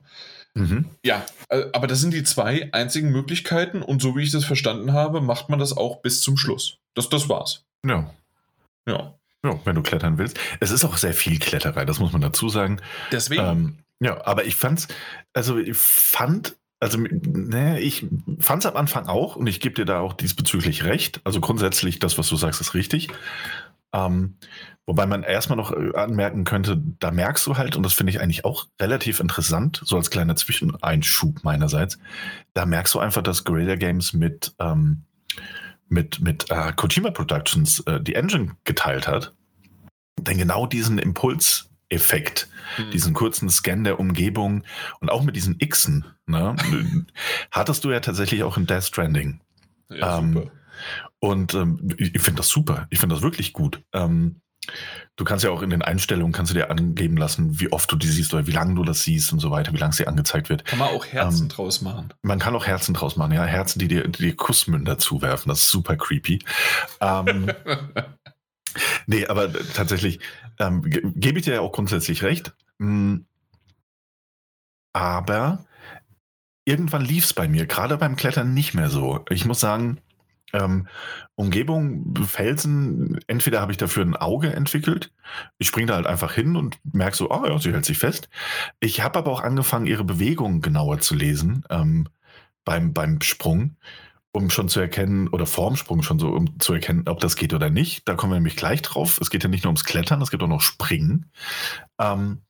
Mhm. 0.54 0.86
Ja, 1.04 1.26
äh, 1.50 1.66
aber 1.74 1.86
das 1.86 2.00
sind 2.00 2.14
die 2.14 2.24
zwei 2.24 2.70
einzigen 2.72 3.12
Möglichkeiten 3.12 3.82
und 3.82 4.02
so 4.02 4.16
wie 4.16 4.24
ich 4.24 4.32
das 4.32 4.46
verstanden 4.46 4.94
habe, 4.94 5.20
macht 5.20 5.50
man 5.50 5.60
das 5.60 5.76
auch 5.76 6.02
bis 6.02 6.22
zum 6.22 6.38
Schluss. 6.38 6.78
Das, 6.94 7.10
das 7.10 7.28
war's. 7.28 7.66
Ja. 7.86 8.10
Ja. 8.88 9.16
Ja, 9.44 9.60
wenn 9.66 9.76
du 9.76 9.84
klettern 9.84 10.18
willst. 10.18 10.40
Es 10.62 10.72
ist 10.72 10.86
auch 10.86 10.96
sehr 10.96 11.14
viel 11.14 11.40
Kletterei, 11.40 11.84
das 11.84 12.00
muss 12.00 12.14
man 12.14 12.22
dazu 12.22 12.48
sagen. 12.48 12.82
Deswegen. 13.12 13.44
Ähm, 13.44 13.78
ja, 14.00 14.26
aber 14.26 14.46
ich 14.46 14.56
fand's, 14.56 14.88
also 15.34 15.58
ich 15.58 15.76
fand 15.76 16.56
also 16.80 17.00
ne, 17.00 17.80
ich 17.80 18.06
fand 18.40 18.64
es 18.64 18.70
am 18.70 18.78
Anfang 18.78 19.08
auch 19.08 19.36
und 19.36 19.48
ich 19.48 19.60
gebe 19.60 19.76
dir 19.76 19.86
da 19.86 20.00
auch 20.00 20.14
diesbezüglich 20.14 20.84
recht. 20.84 21.22
Also 21.24 21.42
grundsätzlich, 21.42 22.00
das, 22.00 22.18
was 22.18 22.30
du 22.30 22.36
sagst, 22.36 22.62
ist 22.62 22.76
richtig. 22.76 23.08
Ähm, 23.98 24.36
wobei 24.86 25.08
man 25.08 25.24
erstmal 25.24 25.58
noch 25.58 25.72
äh, 25.72 25.96
anmerken 25.96 26.44
könnte, 26.44 26.82
da 27.00 27.12
merkst 27.12 27.48
du 27.48 27.58
halt, 27.58 27.76
und 27.76 27.84
das 27.84 27.94
finde 27.94 28.12
ich 28.12 28.22
eigentlich 28.22 28.46
auch 28.46 28.68
relativ 28.80 29.20
interessant, 29.20 29.82
so 29.84 29.96
als 29.96 30.12
kleiner 30.12 30.36
Zwischeneinschub 30.36 31.44
meinerseits, 31.44 31.98
da 32.54 32.66
merkst 32.66 32.94
du 32.94 33.00
einfach, 33.00 33.24
dass 33.24 33.44
Guerrilla 33.44 33.76
Games 33.76 34.14
mit, 34.14 34.54
ähm, 34.60 35.04
mit, 35.90 36.20
mit 36.20 36.52
äh, 36.52 36.74
Kojima 36.76 37.12
Productions 37.12 37.80
äh, 37.82 38.00
die 38.00 38.16
Engine 38.16 38.56
geteilt 38.66 39.08
hat. 39.08 39.34
Denn 40.20 40.38
genau 40.38 40.68
diesen 40.68 41.00
Impulseffekt, 41.00 42.50
hm. 42.76 42.92
diesen 42.92 43.14
kurzen 43.14 43.50
Scan 43.50 43.84
der 43.84 44.00
Umgebung 44.00 44.64
und 45.00 45.10
auch 45.10 45.24
mit 45.24 45.36
diesen 45.36 45.58
Xen, 45.58 46.06
ne, 46.28 46.56
hattest 47.52 47.84
du 47.84 47.92
ja 47.92 48.00
tatsächlich 48.00 48.44
auch 48.44 48.58
in 48.58 48.68
Death 48.68 48.84
Stranding. 48.84 49.40
Ja, 49.90 50.20
ähm, 50.20 50.34
super. 50.34 50.52
Und 51.20 51.54
ähm, 51.54 51.96
ich 51.98 52.22
finde 52.22 52.38
das 52.38 52.50
super. 52.50 52.88
Ich 52.90 53.00
finde 53.00 53.16
das 53.16 53.24
wirklich 53.24 53.54
gut. 53.54 53.84
Ähm, 53.94 54.42
du 55.16 55.24
kannst 55.24 55.44
ja 55.44 55.52
auch 55.52 55.62
in 55.62 55.70
den 55.70 55.82
Einstellungen 55.82 56.34
kannst 56.34 56.52
du 56.52 56.54
dir 56.54 56.70
angeben 56.70 57.18
lassen, 57.18 57.60
wie 57.60 57.72
oft 57.72 57.92
du 57.92 57.96
die 57.96 58.08
siehst 58.08 58.34
oder 58.34 58.48
wie 58.48 58.52
lange 58.52 58.76
du 58.76 58.84
das 58.84 59.02
siehst 59.02 59.32
und 59.34 59.40
so 59.40 59.50
weiter, 59.50 59.74
wie 59.74 59.78
lange 59.78 59.94
sie 59.94 60.08
angezeigt 60.08 60.50
wird. 60.50 60.66
Kann 60.66 60.80
man 60.80 60.90
auch 60.90 61.06
Herzen 61.06 61.44
ähm, 61.44 61.50
draus 61.50 61.82
machen. 61.82 62.14
Man 62.22 62.40
kann 62.40 62.56
auch 62.56 62.68
Herzen 62.68 62.94
draus 62.94 63.16
machen, 63.16 63.34
ja. 63.34 63.46
Herzen, 63.46 63.80
die 63.80 63.88
dir, 63.88 64.08
die 64.08 64.24
dir 64.24 64.36
Kussmünder 64.36 64.98
zuwerfen. 64.98 65.50
Das 65.50 65.60
ist 65.60 65.70
super 65.70 65.96
creepy. 65.96 66.40
Ähm, 67.02 67.52
nee, 69.08 69.26
aber 69.26 69.52
tatsächlich 69.74 70.20
ähm, 70.60 70.84
gebe 70.84 71.40
ich 71.40 71.46
dir 71.46 71.56
ja 71.56 71.62
auch 71.62 71.72
grundsätzlich 71.72 72.24
recht. 72.24 72.54
Hm, 72.80 73.26
aber 74.94 75.66
irgendwann 76.66 77.06
lief 77.06 77.26
es 77.26 77.34
bei 77.34 77.48
mir, 77.48 77.66
gerade 77.66 77.98
beim 77.98 78.16
Klettern 78.16 78.54
nicht 78.54 78.74
mehr 78.74 78.90
so. 78.90 79.24
Ich 79.30 79.46
muss 79.46 79.60
sagen, 79.60 80.00
ähm, 80.54 80.88
Umgebung, 81.36 82.16
Felsen, 82.26 83.20
entweder 83.28 83.62
habe 83.62 83.72
ich 83.72 83.78
dafür 83.78 84.04
ein 84.04 84.16
Auge 84.16 84.54
entwickelt, 84.54 85.12
ich 85.58 85.68
springe 85.68 85.88
da 85.88 85.96
halt 85.96 86.08
einfach 86.08 86.34
hin 86.34 86.56
und 86.56 86.80
merke 86.84 87.18
so, 87.18 87.30
oh 87.30 87.46
ja, 87.46 87.60
sie 87.60 87.74
hält 87.74 87.86
sich 87.86 87.98
fest. 87.98 88.30
Ich 88.80 89.02
habe 89.02 89.20
aber 89.20 89.32
auch 89.32 89.42
angefangen, 89.42 89.88
ihre 89.88 90.04
Bewegungen 90.04 90.62
genauer 90.62 91.00
zu 91.00 91.16
lesen 91.16 91.66
ähm, 91.70 92.08
beim, 92.64 92.94
beim 92.94 93.22
Sprung, 93.22 93.76
um 94.32 94.50
schon 94.50 94.70
zu 94.70 94.80
erkennen, 94.80 95.28
oder 95.30 95.46
vorm 95.46 95.76
Sprung 95.76 96.04
schon 96.04 96.20
so, 96.20 96.30
um 96.30 96.60
zu 96.60 96.74
erkennen, 96.74 97.04
ob 97.08 97.20
das 97.20 97.36
geht 97.36 97.54
oder 97.54 97.70
nicht. 97.70 98.08
Da 98.08 98.16
kommen 98.16 98.32
wir 98.32 98.38
nämlich 98.38 98.56
gleich 98.56 98.82
drauf. 98.82 99.20
Es 99.20 99.30
geht 99.30 99.44
ja 99.44 99.50
nicht 99.50 99.64
nur 99.64 99.70
ums 99.70 99.84
Klettern, 99.84 100.22
es 100.22 100.32
geht 100.32 100.42
auch 100.44 100.48
noch 100.48 100.62
Springen. 100.62 101.32
Ähm, 102.00 102.42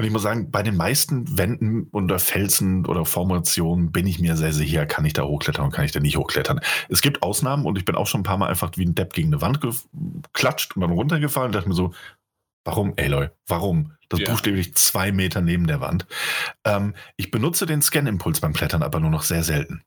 und 0.00 0.06
ich 0.06 0.12
muss 0.12 0.22
sagen, 0.22 0.50
bei 0.50 0.62
den 0.62 0.78
meisten 0.78 1.36
Wänden 1.36 1.88
oder 1.92 2.18
Felsen 2.18 2.86
oder 2.86 3.04
Formationen 3.04 3.92
bin 3.92 4.06
ich 4.06 4.18
mir 4.18 4.34
sehr 4.34 4.54
sicher, 4.54 4.86
kann 4.86 5.04
ich 5.04 5.12
da 5.12 5.24
hochklettern 5.24 5.66
und 5.66 5.72
kann 5.72 5.84
ich 5.84 5.92
da 5.92 6.00
nicht 6.00 6.16
hochklettern. 6.16 6.60
Es 6.88 7.02
gibt 7.02 7.22
Ausnahmen 7.22 7.66
und 7.66 7.76
ich 7.76 7.84
bin 7.84 7.96
auch 7.96 8.06
schon 8.06 8.20
ein 8.20 8.24
paar 8.24 8.38
Mal 8.38 8.48
einfach 8.48 8.70
wie 8.76 8.86
ein 8.86 8.94
Depp 8.94 9.12
gegen 9.12 9.28
eine 9.28 9.42
Wand 9.42 9.60
geklatscht 9.60 10.74
und 10.74 10.80
dann 10.80 10.92
runtergefallen 10.92 11.48
und 11.48 11.54
dachte 11.54 11.68
mir 11.68 11.74
so, 11.74 11.92
warum, 12.64 12.94
Aloy, 12.96 13.28
warum? 13.46 13.92
Das 14.08 14.20
ja. 14.20 14.30
buchstäblich 14.30 14.74
zwei 14.74 15.12
Meter 15.12 15.42
neben 15.42 15.66
der 15.66 15.82
Wand. 15.82 16.06
Ähm, 16.64 16.94
ich 17.18 17.30
benutze 17.30 17.66
den 17.66 17.82
Scan-Impuls 17.82 18.40
beim 18.40 18.54
Klettern 18.54 18.82
aber 18.82 19.00
nur 19.00 19.10
noch 19.10 19.22
sehr 19.22 19.44
selten. 19.44 19.82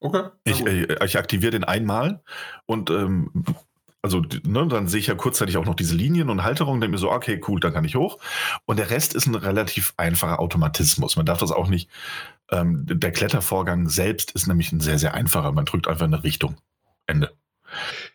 Okay. 0.00 0.30
Ich, 0.44 0.64
äh, 0.64 1.04
ich 1.04 1.18
aktiviere 1.18 1.50
den 1.50 1.64
einmal 1.64 2.22
und 2.64 2.88
ähm, 2.88 3.30
also 4.02 4.20
ne, 4.44 4.66
dann 4.66 4.88
sehe 4.88 4.98
ich 4.98 5.06
ja 5.06 5.14
kurzzeitig 5.14 5.56
auch 5.56 5.64
noch 5.64 5.76
diese 5.76 5.94
Linien 5.94 6.28
und 6.28 6.42
Halterungen, 6.42 6.80
denke 6.80 6.92
mir 6.92 6.98
so, 6.98 7.10
okay, 7.10 7.40
cool, 7.46 7.60
dann 7.60 7.72
kann 7.72 7.84
ich 7.84 7.94
hoch. 7.94 8.18
Und 8.66 8.78
der 8.78 8.90
Rest 8.90 9.14
ist 9.14 9.26
ein 9.26 9.36
relativ 9.36 9.94
einfacher 9.96 10.40
Automatismus. 10.40 11.16
Man 11.16 11.24
darf 11.24 11.38
das 11.38 11.52
auch 11.52 11.68
nicht, 11.68 11.88
ähm, 12.50 12.84
der 12.86 13.12
Klettervorgang 13.12 13.88
selbst 13.88 14.32
ist 14.32 14.48
nämlich 14.48 14.72
ein 14.72 14.80
sehr, 14.80 14.98
sehr 14.98 15.14
einfacher. 15.14 15.52
Man 15.52 15.64
drückt 15.64 15.86
einfach 15.86 16.06
eine 16.06 16.24
Richtung. 16.24 16.56
Ende. 17.06 17.32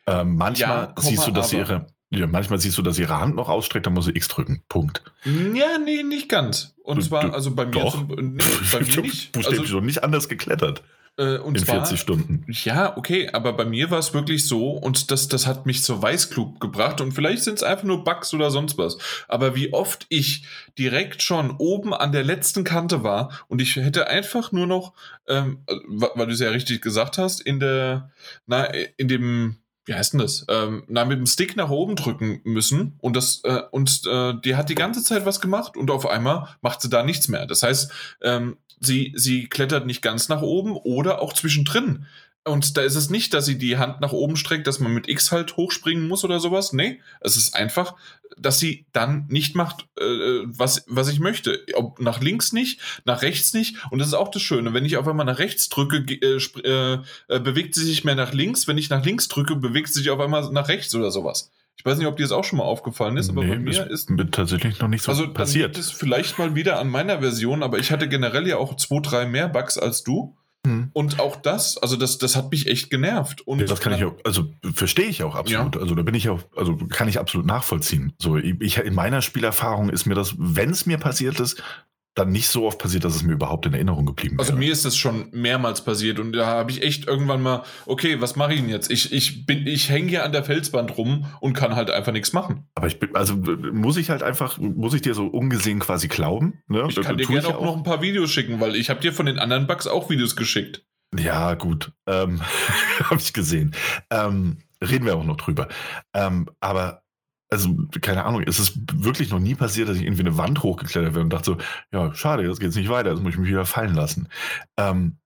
Ähm, 0.06 0.36
manchmal 0.36 0.94
ja, 0.96 1.02
siehst 1.02 1.26
du, 1.26 1.32
dass 1.32 1.50
sie 1.50 1.58
ihre, 1.58 1.88
ja, 2.10 2.28
manchmal 2.28 2.60
siehst 2.60 2.78
du, 2.78 2.82
dass 2.82 3.00
ihre 3.00 3.20
Hand 3.20 3.36
noch 3.36 3.50
ausstreckt, 3.50 3.86
dann 3.86 3.94
muss 3.94 4.06
sie 4.06 4.16
X 4.16 4.28
drücken. 4.28 4.64
Punkt. 4.70 5.04
Ja, 5.26 5.78
nee, 5.84 6.04
nicht 6.04 6.30
ganz. 6.30 6.76
Und 6.84 7.04
zwar, 7.04 7.34
also 7.34 7.54
bei 7.54 7.66
mir, 7.66 7.72
Doch. 7.72 7.94
Zum, 7.94 8.08
nee, 8.08 8.44
bei 8.72 8.80
mir 8.86 9.02
nicht. 9.02 9.36
Du 9.36 9.42
also, 9.42 9.80
nicht 9.80 10.04
anders 10.04 10.30
geklettert. 10.30 10.84
Äh, 11.18 11.38
in 11.38 11.56
zwar, 11.56 11.78
40 11.78 12.00
Stunden. 12.00 12.46
Ja, 12.48 12.96
okay, 12.96 13.30
aber 13.34 13.54
bei 13.54 13.66
mir 13.66 13.90
war 13.90 13.98
es 13.98 14.14
wirklich 14.14 14.48
so 14.48 14.72
und 14.72 15.10
das, 15.10 15.28
das 15.28 15.48
hat 15.48 15.66
mich 15.66 15.84
zur 15.84 16.00
Weißklub 16.00 16.60
gebracht 16.60 17.02
und 17.02 17.12
vielleicht 17.12 17.44
sind 17.44 17.56
es 17.56 17.64
einfach 17.64 17.86
nur 17.86 18.04
Bugs 18.04 18.36
oder 18.36 18.52
sonst 18.52 18.78
was. 18.78 19.00
Aber 19.28 19.56
wie 19.56 19.74
oft 19.74 20.06
ich 20.10 20.46
direkt 20.78 21.24
schon 21.24 21.56
oben 21.58 21.96
an 21.96 22.12
der 22.12 22.24
letzten 22.24 22.64
Kante 22.64 23.04
war 23.04 23.32
und 23.48 23.64
ich 23.64 23.76
hätte 23.78 24.08
einfach 24.08 24.52
nur 24.52 24.68
noch, 24.68 24.94
ähm, 25.28 25.64
weil 25.88 26.28
du 26.28 26.34
es 26.34 26.40
ja 26.40 26.50
richtig 26.50 26.84
gesagt 26.84 27.18
hast, 27.18 27.42
in 27.42 27.60
der, 27.60 28.12
na, 28.46 28.66
in 28.98 29.08
dem, 29.08 29.56
wie 29.88 29.96
heißt 29.96 30.14
denn 30.14 30.20
das? 30.20 30.46
Ähm, 30.50 30.84
na, 30.88 31.06
mit 31.06 31.18
dem 31.18 31.26
Stick 31.26 31.56
nach 31.56 31.70
oben 31.70 31.96
drücken 31.96 32.42
müssen 32.44 32.98
und 33.00 33.16
das 33.16 33.42
äh, 33.44 33.62
und 33.72 34.02
äh, 34.06 34.34
die 34.44 34.56
hat 34.56 34.70
die 34.70 34.76
ganze 34.76 35.02
Zeit 35.02 35.26
was 35.26 35.42
gemacht 35.42 35.78
und 35.78 35.90
auf 35.90 36.06
einmal 36.06 36.50
macht 36.62 36.82
sie 36.82 36.90
da 36.90 37.04
nichts 37.04 37.30
mehr. 37.30 37.48
Das 37.48 37.64
heißt, 37.64 37.92
ähm, 38.22 38.58
sie, 38.80 39.14
sie 39.16 39.48
klettert 39.48 39.86
nicht 39.86 40.02
ganz 40.02 40.30
nach 40.30 40.42
oben 40.42 40.76
oder 40.76 41.22
auch 41.22 41.34
zwischendrin. 41.34 42.06
Und 42.48 42.78
da 42.78 42.82
ist 42.82 42.96
es 42.96 43.10
nicht, 43.10 43.34
dass 43.34 43.46
sie 43.46 43.58
die 43.58 43.78
Hand 43.78 44.02
nach 44.02 44.12
oben 44.12 44.36
streckt, 44.36 44.68
dass 44.68 44.80
man 44.80 44.94
mit 44.94 45.08
X 45.08 45.32
halt 45.32 45.58
hochspringen 45.58 46.08
muss 46.08 46.24
oder 46.24 46.40
sowas. 46.40 46.74
Nee, 46.74 47.00
es 47.22 47.38
ist 47.38 47.56
einfach, 47.56 47.96
dass 48.38 48.60
sie 48.60 48.86
dann 48.94 49.26
nicht 49.30 49.56
macht, 49.56 49.88
äh, 50.00 50.42
was, 50.46 50.86
was 50.88 51.10
ich 51.10 51.20
möchte. 51.20 51.64
Ob 51.76 52.00
nach 52.00 52.22
links 52.22 52.54
nicht, 52.54 52.80
nach 53.06 53.22
rechts 53.22 53.54
nicht. 53.54 53.78
Und 53.92 54.00
das 54.00 54.10
ist 54.10 54.14
auch 54.14 54.32
das 54.32 54.42
Schöne. 54.42 54.74
Wenn 54.74 54.86
ich 54.86 54.98
auf 54.98 55.08
einmal 55.08 55.26
nach 55.26 55.40
rechts 55.40 55.70
drücke, 55.70 55.98
äh, 55.98 56.38
äh, 56.64 57.00
äh, 57.28 57.40
bewegt 57.40 57.76
sie 57.76 57.86
sich 57.86 58.04
mehr 58.04 58.16
nach 58.16 58.34
links. 58.34 58.68
Wenn 58.68 58.78
ich 58.78 58.90
nach 58.90 59.04
links 59.04 59.28
drücke, 59.28 59.56
bewegt 59.56 59.90
sie 59.90 60.00
sich 60.00 60.10
auf 60.10 60.20
einmal 60.20 60.52
nach 60.52 60.68
rechts 60.68 60.94
oder 60.96 61.12
sowas. 61.12 61.52
Ich 61.78 61.86
weiß 61.86 62.00
nicht, 62.00 62.08
ob 62.08 62.18
dir 62.18 62.24
das 62.24 62.32
auch 62.32 62.44
schon 62.44 62.58
mal 62.58 62.66
aufgefallen 62.66 63.18
ist, 63.18 63.30
aber 63.30 63.44
nee, 63.44 63.52
bei 63.52 63.60
mir 63.60 63.90
ist 63.90 64.10
mir 64.10 64.30
tatsächlich 64.32 64.80
noch 64.80 64.88
nicht 64.88 65.04
so 65.04 65.12
also, 65.12 65.32
passiert. 65.32 65.78
Also 65.78 65.94
vielleicht 65.96 66.40
mal 66.40 66.56
wieder 66.56 66.80
an 66.80 66.90
meiner 66.90 67.20
Version, 67.20 67.62
aber 67.62 67.78
ich 67.78 67.92
hatte 67.92 68.10
generell 68.10 68.48
ja 68.48 68.58
auch 68.58 68.76
zwei, 68.76 69.00
drei 69.00 69.26
mehr 69.28 69.48
Bugs 69.48 69.78
als 69.78 70.04
du. 70.04 70.36
Hm. 70.68 70.90
Und 70.92 71.20
auch 71.20 71.38
das, 71.38 71.78
also 71.78 71.96
das, 71.96 72.18
das 72.18 72.36
hat 72.36 72.52
mich 72.52 72.68
echt 72.68 72.90
genervt. 72.90 73.42
Und 73.42 73.70
das 73.70 73.80
kann 73.80 73.94
ich 73.94 74.04
auch, 74.04 74.16
also 74.26 74.52
verstehe 74.74 75.08
ich 75.08 75.24
auch 75.24 75.36
absolut. 75.36 75.76
Ja. 75.76 75.82
Also 75.82 75.96
da 75.96 76.02
bin 76.02 76.14
ich 76.14 76.28
auch, 76.30 76.42
also 76.56 76.76
kann 76.76 77.08
ich 77.08 77.20
absolut 77.20 77.48
nachvollziehen. 77.48 78.14
So, 78.20 78.36
ich, 78.38 78.78
in 78.78 78.94
meiner 78.94 79.22
Spielerfahrung 79.22 79.90
ist 79.90 80.06
mir 80.06 80.16
das, 80.16 80.36
wenn 80.38 80.72
es 80.72 80.86
mir 80.86 80.98
passiert 80.98 81.40
ist, 81.40 81.64
dann 82.18 82.30
nicht 82.30 82.48
so 82.48 82.66
oft 82.66 82.80
passiert, 82.80 83.04
dass 83.04 83.16
es 83.16 83.24
mir 83.24 83.34
überhaupt 83.34 83.66
in 83.68 83.74
Erinnerung 83.74 84.06
geblieben 84.06 84.36
ist. 84.36 84.48
Also 84.48 84.58
mir 84.58 84.72
ist 84.72 84.86
das 84.86 84.98
schon 84.98 85.30
mehrmals 85.32 85.84
passiert 85.84 86.20
und 86.20 86.34
da 86.34 86.48
habe 86.48 86.72
ich 86.72 86.82
echt 86.82 87.08
irgendwann 87.08 87.42
mal, 87.42 87.64
okay, 87.86 88.20
was 88.20 88.36
mache 88.36 88.54
ich 88.54 88.62
denn 88.62 88.70
jetzt? 88.70 88.90
Ich, 88.90 89.14
ich 89.14 89.46
bin, 89.46 89.68
ich 89.68 89.90
hänge 89.90 90.10
hier 90.10 90.26
an 90.26 90.32
der 90.32 90.44
Felswand 90.44 90.98
rum 90.98 91.26
und 91.42 91.54
kann 91.54 91.76
halt 91.76 91.92
einfach 91.92 92.12
nichts 92.12 92.34
machen. 92.34 92.68
Aber 92.74 92.88
ich 92.88 93.00
bin, 93.00 93.16
also 93.16 93.36
muss 93.36 93.98
ich 93.98 94.10
halt 94.10 94.24
einfach, 94.24 94.58
muss 94.58 94.94
ich 94.96 95.02
dir 95.02 95.14
so 95.14 95.28
ungesehen 95.28 95.80
quasi 95.80 96.08
glauben? 96.08 96.64
Ne? 96.68 96.88
Ich 96.90 97.00
kann 97.02 97.18
dir 97.18 97.28
gerne 97.28 97.50
auch, 97.50 97.56
auch 97.56 97.66
noch 97.66 97.78
ein 97.78 97.84
paar 97.84 98.02
Videos 98.02 98.32
schicken, 98.32 98.60
weil 98.60 98.76
ich 98.76 98.90
habe 98.90 99.00
dir 99.00 99.14
von 99.14 99.28
den 99.28 99.38
anderen 99.38 99.68
Bugs 99.68 99.86
auch 99.86 100.10
Videos 100.10 100.36
geschickt. 100.36 100.84
Ja, 101.18 101.54
gut. 101.54 101.92
Ähm, 102.08 102.42
habe 103.04 103.20
ich 103.20 103.34
gesehen. 103.34 103.76
Ähm, 104.10 104.58
reden 104.82 105.06
wir 105.06 105.16
auch 105.16 105.24
noch 105.24 105.38
drüber. 105.38 105.68
Ähm, 106.14 106.50
aber 106.60 107.04
also 107.50 107.70
keine 108.02 108.26
Ahnung, 108.26 108.44
es 108.46 108.60
ist 108.60 108.78
wirklich 108.94 109.30
noch 109.30 109.40
nie 109.40 109.56
passiert, 109.56 109.90
dass 109.90 109.98
ich 109.98 110.04
irgendwie 110.04 110.24
eine 110.24 110.38
Wand 110.38 110.64
hochgeklettert 110.64 111.14
bin 111.14 111.24
und 111.24 111.34
dachte 111.34 111.46
so, 111.46 111.58
ja, 111.92 112.14
schade, 112.14 112.44
jetzt 112.44 112.60
geht's 112.60 112.76
nicht 112.76 112.90
weiter, 112.90 113.12
jetzt 113.12 113.22
muss 113.22 113.34
ich 113.34 113.40
mich 113.40 113.50
wieder 113.50 113.66
fallen 113.66 113.96
lassen. 113.96 114.28
Ähm, 114.78 115.18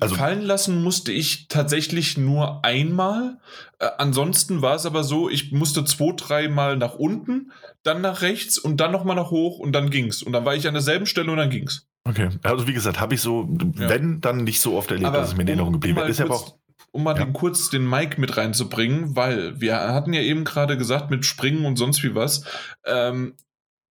also, 0.00 0.14
fallen 0.14 0.42
lassen 0.42 0.82
musste 0.82 1.12
ich 1.12 1.48
tatsächlich 1.48 2.16
nur 2.16 2.64
einmal. 2.64 3.38
Äh, 3.78 3.88
ansonsten 3.98 4.62
war 4.62 4.76
es 4.76 4.86
aber 4.86 5.04
so, 5.04 5.28
ich 5.28 5.52
musste 5.52 5.84
zwei, 5.84 6.12
dreimal 6.16 6.76
nach 6.76 6.94
unten, 6.94 7.52
dann 7.82 8.00
nach 8.00 8.22
rechts 8.22 8.58
und 8.58 8.78
dann 8.78 8.92
nochmal 8.92 9.16
nach 9.16 9.30
hoch 9.30 9.58
und 9.58 9.72
dann 9.72 9.90
ging's. 9.90 10.22
Und 10.22 10.32
dann 10.32 10.44
war 10.44 10.54
ich 10.54 10.66
an 10.66 10.74
derselben 10.74 11.06
Stelle 11.06 11.30
und 11.30 11.36
dann 11.36 11.50
ging's. 11.50 11.86
Okay, 12.06 12.30
also 12.42 12.66
wie 12.66 12.72
gesagt, 12.72 13.00
habe 13.00 13.14
ich 13.14 13.20
so, 13.20 13.48
ja. 13.76 13.88
wenn, 13.88 14.20
dann 14.20 14.44
nicht 14.44 14.60
so 14.60 14.76
oft 14.76 14.90
erlebt, 14.90 15.08
aber 15.08 15.18
dass 15.18 15.28
es 15.28 15.36
mir 15.36 15.42
in 15.42 15.48
Erinnerung 15.48 15.72
geblieben 15.72 15.98
ist. 16.00 16.08
Ist 16.10 16.18
ja 16.20 16.30
auch 16.30 16.54
um 16.94 17.02
mal 17.02 17.16
ja. 17.16 17.24
den, 17.24 17.32
kurz 17.32 17.70
den 17.70 17.88
Mike 17.90 18.20
mit 18.20 18.36
reinzubringen, 18.36 19.16
weil 19.16 19.60
wir 19.60 19.76
hatten 19.76 20.12
ja 20.12 20.20
eben 20.20 20.44
gerade 20.44 20.78
gesagt 20.78 21.10
mit 21.10 21.26
Springen 21.26 21.66
und 21.66 21.76
sonst 21.76 22.04
wie 22.04 22.14
was. 22.14 22.44
Ähm, 22.84 23.34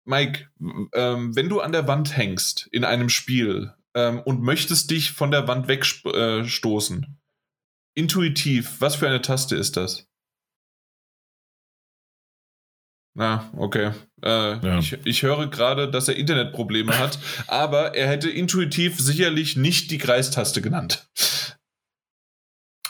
Mike, 0.04 0.48
ähm, 0.92 1.36
wenn 1.36 1.48
du 1.48 1.60
an 1.60 1.70
der 1.70 1.86
Wand 1.86 2.16
hängst 2.16 2.66
in 2.72 2.84
einem 2.84 3.08
Spiel 3.08 3.72
ähm, 3.94 4.20
und 4.20 4.42
möchtest 4.42 4.90
dich 4.90 5.12
von 5.12 5.30
der 5.30 5.46
Wand 5.46 5.68
wegstoßen, 5.68 7.02
äh, 7.04 7.06
intuitiv, 7.94 8.80
was 8.80 8.96
für 8.96 9.06
eine 9.06 9.22
Taste 9.22 9.54
ist 9.54 9.76
das? 9.76 10.08
Na, 13.14 13.48
okay. 13.56 13.92
Äh, 14.24 14.58
ja. 14.58 14.78
ich, 14.78 14.98
ich 15.04 15.22
höre 15.22 15.46
gerade, 15.48 15.88
dass 15.88 16.08
er 16.08 16.16
Internetprobleme 16.16 16.98
hat, 16.98 17.20
aber 17.46 17.94
er 17.94 18.08
hätte 18.08 18.28
intuitiv 18.28 18.98
sicherlich 18.98 19.56
nicht 19.56 19.92
die 19.92 19.98
Kreistaste 19.98 20.62
genannt. 20.62 21.08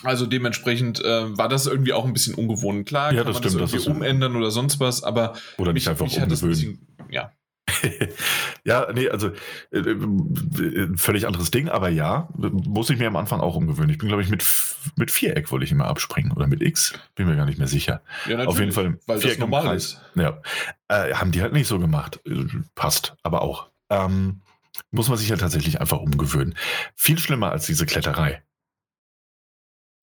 Also 0.03 0.27
dementsprechend 0.27 1.05
äh, 1.05 1.37
war 1.37 1.49
das 1.49 1.66
irgendwie 1.66 1.93
auch 1.93 2.05
ein 2.05 2.12
bisschen 2.12 2.35
ungewohnt. 2.35 2.87
Klar, 2.87 3.12
ja, 3.12 3.19
kann 3.23 3.33
das 3.33 3.35
man 3.35 3.51
stimmt, 3.51 3.62
das 3.62 3.73
irgendwie 3.73 3.87
das 3.87 3.97
umändern 3.97 4.37
oder 4.37 4.51
sonst 4.51 4.81
was, 4.81 5.03
aber 5.03 5.35
oder 5.57 5.73
nicht 5.73 5.85
mich, 5.85 5.89
einfach 5.89 6.07
mich 6.07 6.16
umgewöhnen. 6.16 6.51
Bisschen, 6.51 6.87
ja. 7.11 7.33
ja, 8.65 8.91
nee, 8.93 9.09
also 9.09 9.31
äh, 9.70 9.79
äh, 9.79 10.97
völlig 10.97 11.27
anderes 11.27 11.51
Ding, 11.51 11.69
aber 11.69 11.89
ja, 11.89 12.29
muss 12.37 12.91
ich 12.91 12.99
mir 12.99 13.07
am 13.07 13.16
Anfang 13.16 13.41
auch 13.41 13.57
umgewöhnen. 13.57 13.91
Ich 13.91 13.99
bin, 13.99 14.09
glaube 14.09 14.23
ich, 14.23 14.31
mit, 14.31 14.45
mit 14.97 15.11
Viereck 15.11 15.51
wollte 15.51 15.65
ich 15.65 15.73
immer 15.73 15.87
abspringen 15.87 16.33
oder 16.33 16.47
mit 16.47 16.62
X, 16.62 16.95
bin 17.15 17.27
mir 17.27 17.37
gar 17.37 17.47
nicht 17.47 17.59
mehr 17.59 17.69
sicher. 17.69 18.03
Ja, 18.27 18.45
Auf 18.45 18.59
jeden 18.59 18.73
Fall 18.73 18.99
weil 19.07 19.19
Viereck 19.19 19.37
das 19.37 19.41
normal 19.41 19.65
Kreis. 19.65 19.85
ist. 19.85 20.01
Ja, 20.15 20.41
äh, 20.89 21.15
haben 21.15 21.31
die 21.31 21.43
halt 21.43 21.53
nicht 21.53 21.69
so 21.69 21.79
gemacht. 21.79 22.20
Äh, 22.27 22.47
Passt, 22.75 23.16
aber 23.23 23.43
auch. 23.43 23.70
Ähm, 23.91 24.41
muss 24.91 25.09
man 25.09 25.19
sich 25.19 25.29
ja 25.29 25.37
tatsächlich 25.37 25.81
einfach 25.81 25.99
umgewöhnen. 25.99 26.55
Viel 26.95 27.19
schlimmer 27.19 27.51
als 27.51 27.66
diese 27.66 27.85
Kletterei 27.85 28.43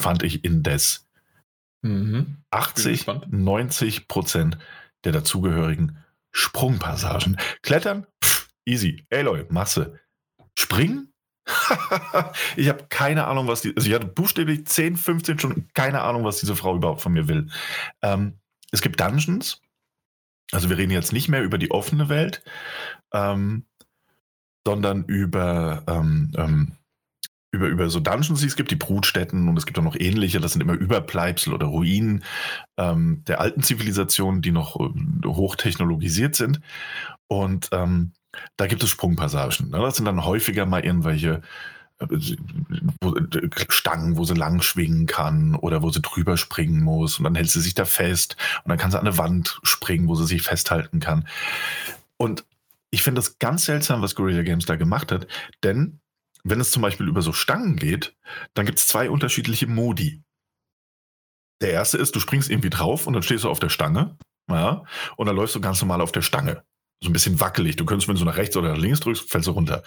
fand 0.05 0.21
ich 0.21 0.45
indes 0.45 1.07
Mhm. 1.81 2.37
80, 2.51 2.97
gespannt. 2.97 3.31
90 3.31 4.07
Prozent 4.07 4.57
der 5.03 5.11
dazugehörigen 5.11 5.97
Sprungpassagen. 6.31 7.37
Klettern, 7.63 8.05
pff, 8.23 8.49
easy. 8.65 9.05
Aloy, 9.11 9.45
Masse. 9.49 9.99
Springen? 10.57 11.11
ich 12.55 12.69
habe 12.69 12.85
keine 12.89 13.25
Ahnung, 13.25 13.47
was 13.47 13.61
die. 13.61 13.75
Also, 13.75 13.87
ich 13.87 13.95
hatte 13.95 14.07
buchstäblich 14.07 14.65
10, 14.65 14.95
15 14.95 15.39
Stunden 15.39 15.69
keine 15.73 16.01
Ahnung, 16.01 16.23
was 16.23 16.39
diese 16.39 16.55
Frau 16.55 16.75
überhaupt 16.75 17.01
von 17.01 17.13
mir 17.13 17.27
will. 17.27 17.49
Ähm, 18.01 18.39
es 18.71 18.81
gibt 18.81 18.99
Dungeons. 18.99 19.61
Also, 20.51 20.69
wir 20.69 20.77
reden 20.77 20.91
jetzt 20.91 21.13
nicht 21.13 21.29
mehr 21.29 21.43
über 21.43 21.57
die 21.57 21.71
offene 21.71 22.09
Welt, 22.09 22.43
ähm, 23.11 23.65
sondern 24.65 25.03
über. 25.05 25.83
Ähm, 25.87 26.31
ähm, 26.37 26.71
über, 27.55 27.67
über 27.67 27.89
so 27.89 27.99
Dungeons, 27.99 28.41
die 28.41 28.47
es 28.47 28.55
gibt, 28.55 28.71
die 28.71 28.75
Brutstätten 28.75 29.47
und 29.47 29.57
es 29.57 29.65
gibt 29.65 29.79
auch 29.79 29.83
noch 29.83 29.95
ähnliche, 29.95 30.39
das 30.39 30.53
sind 30.53 30.61
immer 30.61 30.73
Überbleibsel 30.73 31.53
oder 31.53 31.67
Ruinen 31.67 32.23
ähm, 32.77 33.23
der 33.27 33.39
alten 33.41 33.63
Zivilisationen, 33.63 34.41
die 34.41 34.51
noch 34.51 34.79
äh, 34.79 35.27
hochtechnologisiert 35.27 36.35
sind. 36.35 36.59
Und 37.27 37.69
ähm, 37.71 38.11
da 38.57 38.67
gibt 38.67 38.83
es 38.83 38.89
Sprungpassagen. 38.89 39.69
Ne? 39.69 39.79
Das 39.79 39.95
sind 39.95 40.05
dann 40.05 40.25
häufiger 40.25 40.65
mal 40.65 40.83
irgendwelche 40.83 41.41
äh, 41.99 42.05
Stangen, 43.69 44.17
wo 44.17 44.25
sie 44.25 44.33
lang 44.33 44.61
schwingen 44.61 45.05
kann 45.05 45.55
oder 45.55 45.81
wo 45.81 45.89
sie 45.89 46.01
drüber 46.01 46.37
springen 46.37 46.83
muss 46.83 47.17
und 47.17 47.23
dann 47.23 47.35
hält 47.35 47.49
sie 47.49 47.61
sich 47.61 47.73
da 47.73 47.85
fest 47.85 48.35
und 48.63 48.69
dann 48.69 48.77
kann 48.77 48.91
sie 48.91 48.99
an 48.99 49.07
eine 49.07 49.17
Wand 49.17 49.59
springen, 49.63 50.07
wo 50.07 50.15
sie 50.15 50.25
sich 50.25 50.41
festhalten 50.41 50.99
kann. 50.99 51.27
Und 52.17 52.45
ich 52.91 53.01
finde 53.01 53.19
das 53.19 53.39
ganz 53.39 53.65
seltsam, 53.65 54.01
was 54.01 54.15
Guerrilla 54.15 54.43
Games 54.43 54.65
da 54.65 54.75
gemacht 54.75 55.11
hat, 55.11 55.27
denn 55.63 55.99
wenn 56.45 56.61
es 56.61 56.71
zum 56.71 56.81
Beispiel 56.81 57.07
über 57.07 57.21
so 57.21 57.33
Stangen 57.33 57.75
geht, 57.75 58.15
dann 58.53 58.65
gibt 58.65 58.77
es 58.77 58.87
zwei 58.87 59.09
unterschiedliche 59.09 59.67
Modi. 59.67 60.23
Der 61.61 61.71
erste 61.71 61.97
ist, 61.97 62.15
du 62.15 62.19
springst 62.19 62.49
irgendwie 62.49 62.69
drauf 62.69 63.07
und 63.07 63.13
dann 63.13 63.23
stehst 63.23 63.43
du 63.43 63.49
auf 63.49 63.59
der 63.59 63.69
Stange, 63.69 64.17
ja, 64.49 64.83
und 65.17 65.25
dann 65.25 65.35
läufst 65.35 65.55
du 65.55 65.61
ganz 65.61 65.81
normal 65.81 66.01
auf 66.01 66.11
der 66.11 66.21
Stange. 66.21 66.63
So 67.03 67.09
ein 67.09 67.13
bisschen 67.13 67.39
wackelig. 67.39 67.75
Du 67.75 67.85
könntest, 67.85 68.07
wenn 68.07 68.15
du 68.15 68.23
nach 68.23 68.37
rechts 68.37 68.55
oder 68.55 68.69
nach 68.69 68.77
links 68.77 68.99
drückst, 69.01 69.29
fällst 69.29 69.47
du 69.47 69.51
runter. 69.51 69.83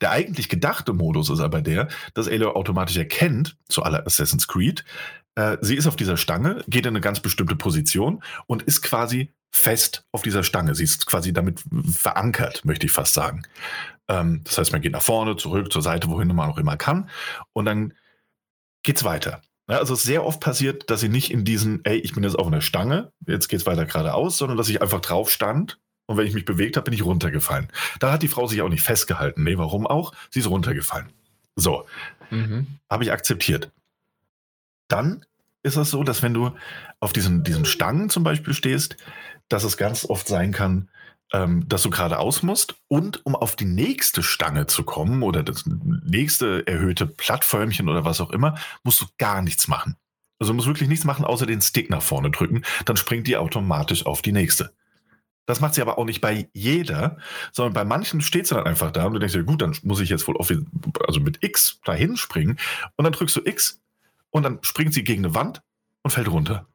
Der 0.00 0.10
eigentlich 0.10 0.48
gedachte 0.48 0.92
Modus 0.92 1.30
ist 1.30 1.40
aber 1.40 1.60
der, 1.60 1.88
dass 2.14 2.26
Aloy 2.26 2.54
automatisch 2.54 2.96
erkennt, 2.96 3.56
zu 3.68 3.82
aller 3.82 4.06
Assassin's 4.06 4.48
Creed, 4.48 4.84
äh, 5.34 5.58
sie 5.60 5.76
ist 5.76 5.86
auf 5.86 5.96
dieser 5.96 6.16
Stange, 6.16 6.64
geht 6.66 6.86
in 6.86 6.92
eine 6.92 7.00
ganz 7.00 7.20
bestimmte 7.20 7.54
Position 7.54 8.22
und 8.46 8.62
ist 8.62 8.82
quasi 8.82 9.32
fest 9.52 10.04
auf 10.10 10.22
dieser 10.22 10.42
Stange. 10.42 10.74
Sie 10.74 10.84
ist 10.84 11.06
quasi 11.06 11.32
damit 11.32 11.62
verankert, 11.84 12.64
möchte 12.64 12.86
ich 12.86 12.92
fast 12.92 13.14
sagen. 13.14 13.42
Ähm, 14.08 14.42
das 14.44 14.58
heißt, 14.58 14.72
man 14.72 14.80
geht 14.80 14.92
nach 14.92 15.02
vorne, 15.02 15.36
zurück, 15.36 15.72
zur 15.72 15.82
Seite, 15.82 16.08
wohin 16.08 16.28
man 16.28 16.50
auch 16.50 16.58
immer 16.58 16.76
kann. 16.76 17.08
Und 17.52 17.64
dann 17.66 17.94
geht's 18.82 19.04
weiter. 19.04 19.42
Ja, 19.68 19.78
also 19.78 19.92
es 19.94 20.00
ist 20.00 20.06
sehr 20.06 20.24
oft 20.24 20.40
passiert, 20.40 20.88
dass 20.90 21.00
sie 21.00 21.10
nicht 21.10 21.30
in 21.30 21.44
diesen, 21.44 21.84
ey, 21.84 21.98
ich 21.98 22.14
bin 22.14 22.24
jetzt 22.24 22.38
auf 22.38 22.46
einer 22.46 22.62
Stange, 22.62 23.12
jetzt 23.26 23.48
geht's 23.48 23.66
weiter 23.66 23.84
geradeaus, 23.84 24.38
sondern 24.38 24.56
dass 24.56 24.68
ich 24.70 24.80
einfach 24.80 25.00
drauf 25.00 25.30
stand 25.30 25.78
und 26.06 26.16
wenn 26.16 26.26
ich 26.26 26.32
mich 26.32 26.46
bewegt 26.46 26.76
habe, 26.76 26.84
bin 26.84 26.94
ich 26.94 27.04
runtergefallen. 27.04 27.68
Da 28.00 28.10
hat 28.12 28.22
die 28.22 28.28
Frau 28.28 28.46
sich 28.46 28.62
auch 28.62 28.70
nicht 28.70 28.82
festgehalten. 28.82 29.44
Nee, 29.44 29.58
warum 29.58 29.86
auch? 29.86 30.12
Sie 30.30 30.40
ist 30.40 30.48
runtergefallen. 30.48 31.10
So, 31.54 31.84
Mhm. 32.30 32.66
habe 32.88 33.04
ich 33.04 33.12
akzeptiert. 33.12 33.70
Dann 34.88 35.24
ist 35.62 35.76
es 35.76 35.90
so, 35.90 36.02
dass 36.02 36.22
wenn 36.22 36.32
du 36.34 36.52
auf 37.00 37.12
diesen, 37.12 37.42
diesen 37.44 37.64
Stangen 37.66 38.08
zum 38.10 38.24
Beispiel 38.24 38.54
stehst, 38.54 38.96
dass 39.48 39.64
es 39.64 39.76
ganz 39.76 40.04
oft 40.06 40.28
sein 40.28 40.52
kann, 40.52 40.88
ähm, 41.32 41.68
dass 41.68 41.82
du 41.82 41.90
geradeaus 41.90 42.42
musst 42.42 42.76
und 42.88 43.24
um 43.26 43.34
auf 43.36 43.56
die 43.56 43.64
nächste 43.64 44.22
Stange 44.22 44.66
zu 44.66 44.82
kommen 44.82 45.22
oder 45.22 45.42
das 45.42 45.64
nächste 45.66 46.66
erhöhte 46.66 47.06
Plattförmchen 47.06 47.88
oder 47.88 48.04
was 48.04 48.20
auch 48.20 48.30
immer, 48.30 48.56
musst 48.82 49.00
du 49.00 49.06
gar 49.18 49.42
nichts 49.42 49.68
machen. 49.68 49.96
Also 50.38 50.52
du 50.52 50.56
musst 50.56 50.68
wirklich 50.68 50.88
nichts 50.88 51.04
machen, 51.04 51.24
außer 51.24 51.46
den 51.46 51.60
Stick 51.60 51.90
nach 51.90 52.02
vorne 52.02 52.30
drücken, 52.30 52.62
dann 52.84 52.96
springt 52.96 53.26
die 53.26 53.36
automatisch 53.36 54.06
auf 54.06 54.22
die 54.22 54.32
nächste. 54.32 54.72
Das 55.46 55.60
macht 55.60 55.74
sie 55.74 55.82
aber 55.82 55.98
auch 55.98 56.04
nicht 56.04 56.20
bei 56.20 56.48
jeder, 56.52 57.16
sondern 57.52 57.72
bei 57.72 57.84
manchen 57.84 58.20
steht 58.20 58.46
sie 58.46 58.54
dann 58.54 58.66
einfach 58.66 58.90
da 58.90 59.06
und 59.06 59.14
du 59.14 59.18
denkst 59.18 59.32
dir, 59.32 59.44
gut, 59.44 59.62
dann 59.62 59.74
muss 59.82 60.00
ich 60.00 60.10
jetzt 60.10 60.28
wohl 60.28 60.36
also 60.38 61.20
mit 61.20 61.42
X 61.42 61.80
dahin 61.84 62.16
springen 62.16 62.58
und 62.96 63.04
dann 63.04 63.12
drückst 63.12 63.36
du 63.36 63.40
X 63.44 63.80
und 64.30 64.42
dann 64.42 64.58
springt 64.62 64.92
sie 64.92 65.04
gegen 65.04 65.24
eine 65.24 65.34
Wand 65.34 65.62
und 66.02 66.10
fällt 66.10 66.30
runter. 66.30 66.66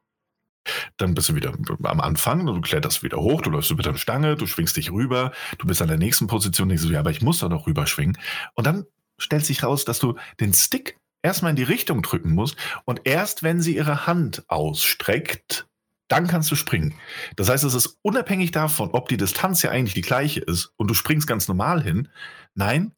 Dann 0.96 1.14
bist 1.14 1.28
du 1.28 1.34
wieder 1.34 1.52
am 1.82 2.00
Anfang, 2.00 2.46
du 2.46 2.60
kletterst 2.60 3.02
wieder 3.02 3.18
hoch, 3.18 3.42
du 3.42 3.50
läufst 3.50 3.74
mit 3.74 3.86
der 3.86 3.94
Stange, 3.94 4.36
du 4.36 4.46
schwingst 4.46 4.76
dich 4.76 4.90
rüber, 4.90 5.32
du 5.58 5.66
bist 5.66 5.82
an 5.82 5.88
der 5.88 5.98
nächsten 5.98 6.26
Position, 6.26 6.68
denkst 6.68 6.84
du, 6.84 6.90
ja, 6.90 7.00
aber 7.00 7.10
ich 7.10 7.22
muss 7.22 7.38
da 7.38 7.48
noch 7.48 7.66
rüberschwingen. 7.66 8.18
Und 8.54 8.66
dann 8.66 8.84
stellt 9.18 9.44
sich 9.44 9.62
raus, 9.62 9.84
dass 9.84 9.98
du 9.98 10.16
den 10.40 10.52
Stick 10.52 10.98
erstmal 11.22 11.50
in 11.50 11.56
die 11.56 11.62
Richtung 11.62 12.02
drücken 12.02 12.34
musst 12.34 12.56
und 12.84 13.02
erst 13.04 13.42
wenn 13.42 13.60
sie 13.60 13.76
ihre 13.76 14.06
Hand 14.06 14.44
ausstreckt, 14.48 15.66
dann 16.08 16.26
kannst 16.26 16.50
du 16.50 16.54
springen. 16.54 16.94
Das 17.36 17.48
heißt, 17.48 17.64
es 17.64 17.74
ist 17.74 17.98
unabhängig 18.02 18.50
davon, 18.50 18.90
ob 18.90 19.08
die 19.08 19.16
Distanz 19.16 19.62
ja 19.62 19.70
eigentlich 19.70 19.94
die 19.94 20.02
gleiche 20.02 20.40
ist 20.40 20.72
und 20.76 20.88
du 20.88 20.94
springst 20.94 21.26
ganz 21.26 21.48
normal 21.48 21.82
hin. 21.82 22.08
Nein, 22.54 22.92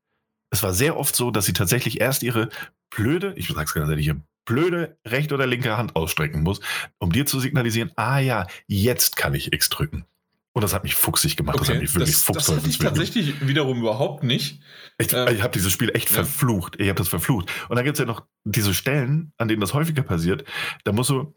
es 0.51 0.63
war 0.63 0.73
sehr 0.73 0.97
oft 0.97 1.15
so, 1.15 1.31
dass 1.31 1.47
sie 1.47 1.53
tatsächlich 1.53 2.01
erst 2.01 2.23
ihre 2.23 2.49
blöde, 2.91 3.33
ich 3.37 3.49
sag's 3.49 3.75
ganz 3.75 3.89
ehrlich, 3.89 4.07
ihre 4.09 4.23
blöde 4.47 4.97
rechte 5.05 5.35
oder 5.35 5.47
linke 5.47 5.77
Hand 5.77 5.95
ausstrecken 5.97 6.43
muss, 6.43 6.61
um 6.99 7.13
dir 7.13 7.27
zu 7.27 7.39
signalisieren, 7.41 7.93
ah 7.97 8.19
ja, 8.19 8.47
jetzt 8.67 9.17
kann 9.17 9.35
ich 9.35 9.53
X 9.53 9.69
drücken. 9.69 10.07
Und 10.55 10.63
das 10.63 10.73
hat 10.73 10.85
mich 10.85 10.95
fuchsig 10.95 11.37
gemacht. 11.37 11.61
das 11.61 11.69
hat 11.69 11.75
Okay, 11.75 11.83
mich 11.83 11.95
wirklich 11.95 12.13
das, 12.13 12.25
das 12.25 12.49
hatte 12.49 12.67
ich 12.67 12.79
gemacht. 12.79 12.97
tatsächlich 12.97 13.47
wiederum 13.47 13.79
überhaupt 13.81 14.23
nicht. 14.25 14.63
Ich, 14.97 15.13
Ähm, 15.13 15.29
ich 15.35 15.43
habe 15.43 15.53
dieses 15.53 15.71
Spiel 15.71 15.91
echt 15.95 16.09
ja. 16.09 16.15
verflucht. 16.15 16.77
Ich 16.81 16.89
habe 16.89 16.97
das 16.97 17.09
verflucht. 17.09 17.51
Und 17.69 17.77
dann 17.77 17.85
gibt 17.85 17.97
es 17.97 18.01
ja 18.01 18.07
noch 18.07 18.25
diese 18.45 18.73
Stellen, 18.73 19.35
an 19.37 19.49
denen 19.49 19.61
das 19.61 19.75
häufiger 19.75 20.03
passiert. 20.03 20.45
Da 20.85 20.93
musst 20.93 21.11
du 21.11 21.35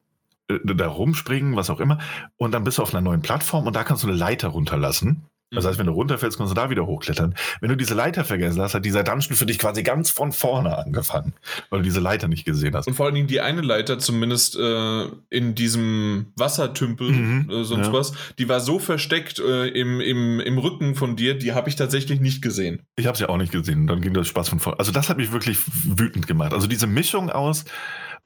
äh, 0.48 0.57
da 0.64 0.88
rumspringen, 0.88 1.57
was 1.57 1.69
auch 1.69 1.81
immer. 1.81 1.98
Und 2.38 2.53
dann 2.53 2.64
bist 2.64 2.77
du 2.77 2.81
auf 2.81 2.94
einer 2.94 3.02
neuen 3.02 3.22
Plattform 3.22 3.68
und 3.68 3.76
da 3.76 3.84
kannst 3.84 4.03
du 4.03 4.07
eine 4.07 4.15
Leiter 4.15 4.48
runterlassen. 4.48 5.23
Das 5.52 5.64
Mhm. 5.64 5.70
heißt, 5.70 5.80
wenn 5.80 5.88
du 5.88 5.94
runterfällst, 5.94 6.38
kannst 6.38 6.52
du 6.52 6.56
da 6.56 6.70
wieder 6.70 6.86
hochklettern. 6.86 7.34
Wenn 7.60 7.70
du 7.70 7.76
diese 7.76 7.96
Leiter 7.96 8.24
vergessen 8.24 8.62
hast, 8.62 8.76
hat 8.76 8.86
dieser 8.86 9.04
Dungeon 9.04 9.36
für 9.36 9.48
dich 9.48 9.58
quasi 9.58 9.82
ganz 9.82 10.12
von 10.12 10.32
vorne 10.32 10.78
angefangen, 10.78 11.34
weil 11.72 11.80
du 11.80 11.84
diese 11.86 12.00
Leiter 12.00 12.28
nicht 12.28 12.46
gesehen 12.46 12.76
hast. 12.76 12.88
Und 12.88 12.94
vor 12.94 13.08
allen 13.08 13.16
Dingen 13.16 13.28
die 13.28 13.42
eine 13.42 13.62
Leiter, 13.62 13.98
zumindest 13.98 14.56
äh, 14.58 15.06
in 15.32 15.56
diesem 15.56 16.28
Wassertümpel, 16.36 17.10
Mhm, 17.12 17.50
äh, 17.50 17.64
sonst 17.64 17.88
ja. 17.88 17.94
was, 17.94 18.14
die 18.38 18.48
war 18.48 18.60
so 18.60 18.78
versteckt 18.78 19.40
äh, 19.40 19.68
im, 19.70 20.00
im, 20.02 20.40
im 20.40 20.58
Rücken 20.60 20.94
von 20.96 21.16
dir, 21.16 21.36
die 21.38 21.54
habe 21.54 21.68
ich 21.70 21.76
tatsächlich 21.76 22.20
nicht 22.20 22.42
gesehen. 22.44 22.84
Ich 22.96 23.08
habe 23.08 23.16
es 23.16 23.20
ja 23.20 23.30
auch 23.30 23.38
nicht 23.38 23.52
gesehen. 23.52 23.88
Dann 23.88 24.02
ging 24.02 24.14
das 24.14 24.28
Spaß 24.28 24.50
von 24.50 24.60
vorne. 24.60 24.78
Also 24.80 24.92
das 24.92 25.10
hat 25.10 25.18
mich 25.18 25.32
wirklich 25.32 25.58
wütend 25.98 26.28
gemacht. 26.28 26.54
Also 26.54 26.68
diese 26.68 26.86
Mischung 26.86 27.32
aus, 27.32 27.66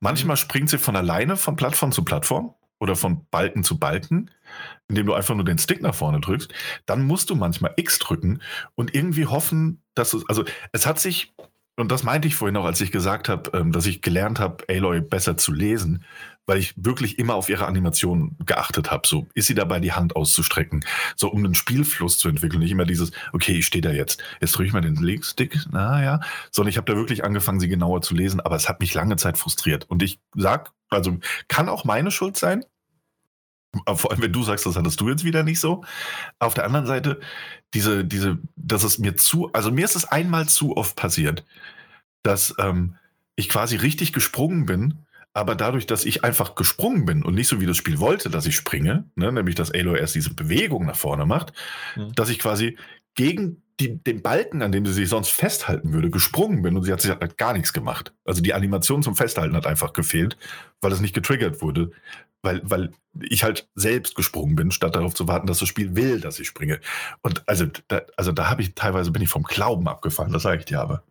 manchmal 0.02 0.36
springt 0.36 0.70
sie 0.70 0.78
von 0.78 0.96
alleine 0.98 1.38
von 1.38 1.56
Plattform 1.56 1.94
zu 1.94 2.04
Plattform 2.04 2.54
oder 2.80 2.98
von 2.98 3.26
Balken 3.32 3.64
zu 3.64 3.80
Balken, 3.80 4.30
indem 4.90 5.06
du 5.06 5.14
einfach 5.14 5.36
nur 5.36 5.46
den 5.46 5.58
Stick 5.58 5.82
nach 5.82 5.96
vorne 5.96 6.20
drückst. 6.20 6.54
Dann 6.86 7.04
musst 7.04 7.30
du 7.30 7.36
manchmal 7.36 7.74
X 7.78 8.00
drücken 8.00 8.42
und 8.76 8.94
irgendwie 8.94 9.26
hoffen, 9.26 9.82
dass 9.96 10.14
es, 10.14 10.28
also 10.28 10.44
es 10.72 10.86
hat 10.86 11.00
sich, 11.00 11.34
und 11.76 11.92
das 11.92 12.04
meinte 12.04 12.28
ich 12.28 12.36
vorhin 12.36 12.58
auch, 12.58 12.66
als 12.66 12.82
ich 12.82 12.92
gesagt 12.92 13.30
habe, 13.30 13.58
ähm, 13.58 13.72
dass 13.72 13.86
ich 13.86 14.02
gelernt 14.02 14.40
habe, 14.40 14.64
Aloy 14.70 15.02
besser 15.02 15.38
zu 15.38 15.52
lesen, 15.52 16.04
weil 16.46 16.58
ich 16.58 16.74
wirklich 16.76 17.18
immer 17.20 17.36
auf 17.36 17.50
ihre 17.50 17.66
Animation 17.66 18.36
geachtet 18.46 18.92
habe. 18.92 19.08
So, 19.08 19.28
ist 19.34 19.48
sie 19.48 19.56
dabei, 19.56 19.80
die 19.80 19.94
Hand 19.94 20.16
auszustrecken? 20.16 20.86
So, 21.16 21.30
um 21.30 21.44
einen 21.44 21.56
Spielfluss 21.56 22.18
zu 22.18 22.28
entwickeln. 22.30 22.60
Nicht 22.60 22.72
immer 22.72 22.86
dieses, 22.86 23.12
okay, 23.32 23.54
ich 23.54 23.66
stehe 23.66 23.82
da 23.82 23.92
jetzt. 23.92 24.22
Jetzt 24.42 24.52
drücke 24.52 24.68
ich 24.68 24.74
mal 24.74 24.82
den 24.82 24.96
Linkstick. 24.96 25.58
Naja. 25.72 26.20
Sondern 26.52 26.70
ich 26.70 26.78
habe 26.78 26.92
da 26.92 26.98
wirklich 26.98 27.24
angefangen, 27.24 27.60
sie 27.60 27.70
genauer 27.70 28.02
zu 28.02 28.14
lesen, 28.14 28.42
aber 28.42 28.56
es 28.56 28.68
hat 28.68 28.82
mich 28.82 28.94
lange 28.94 29.16
Zeit 29.16 29.38
frustriert. 29.38 29.86
Und 29.90 30.04
ich 30.04 30.20
sag, 30.36 30.74
also 30.90 31.18
kann 31.48 31.70
auch 31.70 31.86
meine 31.86 32.12
Schuld 32.12 32.38
sein. 32.38 32.66
Vor 33.96 34.12
allem, 34.12 34.22
wenn 34.22 34.32
du 34.32 34.44
sagst, 34.44 34.66
das 34.66 34.76
hattest 34.76 35.02
du 35.02 35.10
jetzt 35.10 35.24
wieder 35.24 35.44
nicht 35.44 35.60
so. 35.60 35.84
Auf 36.40 36.54
der 36.54 36.66
anderen 36.66 36.86
Seite, 36.86 37.20
diese, 37.74 38.06
diese, 38.06 38.38
dass 38.56 38.84
es 38.84 39.00
mir 39.00 39.16
zu, 39.18 39.52
also 39.54 39.72
mir 39.72 39.86
ist 39.86 39.96
es 39.96 40.06
einmal 40.06 40.48
zu 40.48 40.78
oft 40.78 40.96
passiert, 40.96 41.44
dass 42.22 42.54
ähm, 42.60 42.96
ich 43.36 43.50
quasi 43.50 43.76
richtig 43.76 44.14
gesprungen 44.14 44.68
bin, 44.68 45.00
aber 45.34 45.56
dadurch, 45.56 45.88
dass 45.88 46.06
ich 46.06 46.24
einfach 46.24 46.54
gesprungen 46.54 47.06
bin 47.06 47.24
und 47.24 47.34
nicht 47.34 47.48
so 47.48 47.60
wie 47.60 47.66
das 47.66 47.78
Spiel 47.78 47.98
wollte, 48.00 48.30
dass 48.30 48.46
ich 48.46 48.56
springe, 48.56 49.06
ne, 49.16 49.32
nämlich 49.32 49.56
dass 49.56 49.72
Aloy 49.72 49.98
erst 50.00 50.14
diese 50.14 50.36
Bewegung 50.36 50.86
nach 50.86 50.96
vorne 50.96 51.26
macht, 51.26 51.54
Mhm. 51.96 52.14
dass 52.14 52.30
ich 52.30 52.38
quasi 52.38 52.78
gegen 53.16 53.63
die, 53.80 53.98
den 54.04 54.22
Balken, 54.22 54.62
an 54.62 54.72
dem 54.72 54.86
sie 54.86 54.94
sich 54.94 55.10
sonst 55.10 55.30
festhalten 55.30 55.94
würde, 55.94 56.10
gesprungen 56.10 56.62
bin 56.62 56.76
und 56.76 56.84
sie 56.84 56.94
hat 56.94 57.02
sich 57.02 57.12
halt 57.12 57.38
gar 57.38 57.54
nichts 57.54 57.74
gemacht. 57.74 58.14
Also 58.26 58.42
die 58.42 58.54
Animation 58.54 59.04
zum 59.04 59.16
Festhalten 59.16 59.56
hat 59.56 59.66
einfach 59.66 59.94
gefehlt, 59.94 60.38
weil 60.82 60.92
es 60.92 61.02
nicht 61.02 61.16
getriggert 61.16 61.62
wurde, 61.62 61.92
weil, 62.44 62.62
weil 62.64 62.92
ich 63.20 63.44
halt 63.44 63.68
selbst 63.74 64.16
gesprungen 64.16 64.56
bin, 64.56 64.72
statt 64.72 64.96
darauf 64.96 65.16
zu 65.16 65.28
warten, 65.28 65.48
dass 65.48 65.60
das 65.60 65.70
Spiel 65.70 65.96
will, 65.96 66.20
dass 66.20 66.40
ich 66.40 66.48
springe. 66.48 66.80
Und 67.22 67.48
also 67.48 67.66
da, 67.88 68.02
also 68.18 68.32
da 68.32 68.50
habe 68.50 68.62
ich 68.62 68.76
teilweise 68.76 69.12
bin 69.12 69.22
ich 69.22 69.30
vom 69.30 69.44
Glauben 69.44 69.88
abgefallen, 69.88 70.34
das 70.34 70.44
sage 70.44 70.60
ich 70.60 70.66
dir 70.66 70.82
aber. 70.82 71.04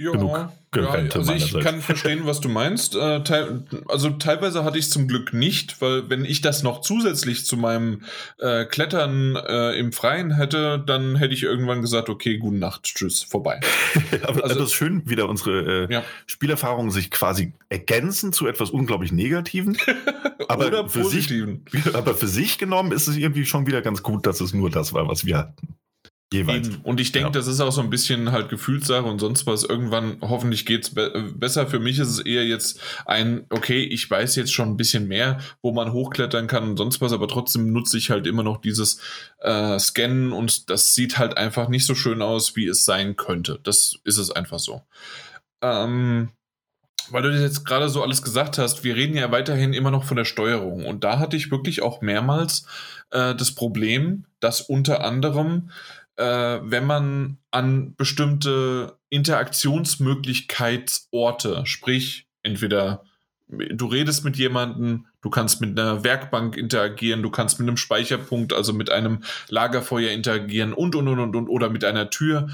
Ja, 0.00 0.12
Genug 0.12 0.48
gerente 0.70 1.18
ja, 1.18 1.30
also 1.30 1.34
ich 1.34 1.62
kann 1.62 1.82
verstehen, 1.82 2.20
was 2.24 2.40
du 2.40 2.48
meinst. 2.48 2.94
Äh, 2.94 3.22
teil, 3.22 3.64
also 3.86 4.08
teilweise 4.08 4.64
hatte 4.64 4.78
ich 4.78 4.86
es 4.86 4.90
zum 4.90 5.06
Glück 5.06 5.34
nicht, 5.34 5.82
weil 5.82 6.08
wenn 6.08 6.24
ich 6.24 6.40
das 6.40 6.62
noch 6.62 6.80
zusätzlich 6.80 7.44
zu 7.44 7.58
meinem 7.58 8.00
äh, 8.38 8.64
Klettern 8.64 9.36
äh, 9.36 9.72
im 9.72 9.92
Freien 9.92 10.34
hätte, 10.34 10.82
dann 10.86 11.16
hätte 11.16 11.34
ich 11.34 11.42
irgendwann 11.42 11.82
gesagt, 11.82 12.08
okay, 12.08 12.38
gute 12.38 12.56
Nacht, 12.56 12.84
tschüss, 12.84 13.22
vorbei. 13.22 13.60
aber 14.22 14.42
also, 14.44 14.60
das 14.60 14.68
ist 14.68 14.72
schön, 14.72 15.02
wieder 15.04 15.28
unsere 15.28 15.84
äh, 15.84 15.92
ja. 15.92 16.02
Spielerfahrungen 16.24 16.90
sich 16.90 17.10
quasi 17.10 17.52
ergänzen 17.68 18.32
zu 18.32 18.46
etwas 18.46 18.70
unglaublich 18.70 19.12
Negativen. 19.12 19.76
aber 20.48 20.68
Oder 20.68 20.88
für 20.88 21.00
Positiven. 21.00 21.66
Sich, 21.70 21.94
aber 21.94 22.14
für 22.14 22.28
sich 22.28 22.56
genommen 22.56 22.92
ist 22.92 23.06
es 23.06 23.16
irgendwie 23.16 23.44
schon 23.44 23.66
wieder 23.66 23.82
ganz 23.82 24.02
gut, 24.02 24.26
dass 24.26 24.40
es 24.40 24.54
nur 24.54 24.70
das 24.70 24.94
war, 24.94 25.06
was 25.08 25.26
wir 25.26 25.36
hatten. 25.36 25.76
Jeweils. 26.32 26.68
Eben. 26.68 26.80
Und 26.82 27.00
ich 27.00 27.10
denke, 27.10 27.28
ja. 27.28 27.32
das 27.32 27.48
ist 27.48 27.60
auch 27.60 27.72
so 27.72 27.80
ein 27.80 27.90
bisschen 27.90 28.30
halt 28.30 28.48
Gefühlssache 28.50 29.04
und 29.04 29.18
sonst 29.18 29.46
was. 29.46 29.64
Irgendwann, 29.64 30.18
hoffentlich 30.20 30.64
geht's 30.64 30.90
be 30.90 31.32
besser. 31.34 31.66
Für 31.66 31.80
mich 31.80 31.98
ist 31.98 32.08
es 32.08 32.20
eher 32.20 32.46
jetzt 32.46 32.80
ein, 33.04 33.46
okay, 33.50 33.82
ich 33.82 34.08
weiß 34.08 34.36
jetzt 34.36 34.52
schon 34.52 34.68
ein 34.68 34.76
bisschen 34.76 35.08
mehr, 35.08 35.38
wo 35.60 35.72
man 35.72 35.92
hochklettern 35.92 36.46
kann 36.46 36.70
und 36.70 36.76
sonst 36.76 37.00
was, 37.00 37.12
aber 37.12 37.26
trotzdem 37.26 37.72
nutze 37.72 37.98
ich 37.98 38.10
halt 38.10 38.28
immer 38.28 38.44
noch 38.44 38.60
dieses 38.60 39.00
äh, 39.40 39.76
Scannen 39.80 40.32
und 40.32 40.70
das 40.70 40.94
sieht 40.94 41.18
halt 41.18 41.36
einfach 41.36 41.68
nicht 41.68 41.84
so 41.84 41.96
schön 41.96 42.22
aus, 42.22 42.54
wie 42.54 42.66
es 42.66 42.84
sein 42.84 43.16
könnte. 43.16 43.58
Das 43.64 43.98
ist 44.04 44.18
es 44.18 44.30
einfach 44.30 44.60
so. 44.60 44.82
Ähm, 45.62 46.28
weil 47.10 47.22
du 47.22 47.32
das 47.32 47.40
jetzt 47.40 47.64
gerade 47.64 47.88
so 47.88 48.02
alles 48.02 48.22
gesagt 48.22 48.56
hast, 48.58 48.84
wir 48.84 48.94
reden 48.94 49.16
ja 49.16 49.32
weiterhin 49.32 49.72
immer 49.72 49.90
noch 49.90 50.04
von 50.04 50.16
der 50.16 50.24
Steuerung. 50.24 50.86
Und 50.86 51.02
da 51.02 51.18
hatte 51.18 51.36
ich 51.36 51.50
wirklich 51.50 51.82
auch 51.82 52.02
mehrmals 52.02 52.66
äh, 53.10 53.34
das 53.34 53.52
Problem, 53.52 54.26
dass 54.38 54.60
unter 54.60 55.04
anderem 55.04 55.70
äh, 55.70 55.99
wenn 56.20 56.86
man 56.86 57.38
an 57.50 57.96
bestimmte 57.96 58.98
Interaktionsmöglichkeitsorte, 59.08 61.62
sprich 61.64 62.28
entweder 62.42 63.04
du 63.48 63.86
redest 63.86 64.24
mit 64.24 64.36
jemandem, 64.36 65.06
du 65.22 65.30
kannst 65.30 65.60
mit 65.60 65.78
einer 65.78 66.04
Werkbank 66.04 66.56
interagieren, 66.56 67.22
du 67.22 67.30
kannst 67.30 67.58
mit 67.58 67.68
einem 67.68 67.76
Speicherpunkt, 67.76 68.52
also 68.52 68.72
mit 68.72 68.90
einem 68.90 69.22
Lagerfeuer 69.48 70.10
interagieren 70.10 70.72
und 70.72 70.94
und 70.94 71.08
und 71.08 71.18
und, 71.18 71.36
und 71.36 71.48
oder 71.48 71.70
mit 71.70 71.84
einer 71.84 72.10
Tür 72.10 72.48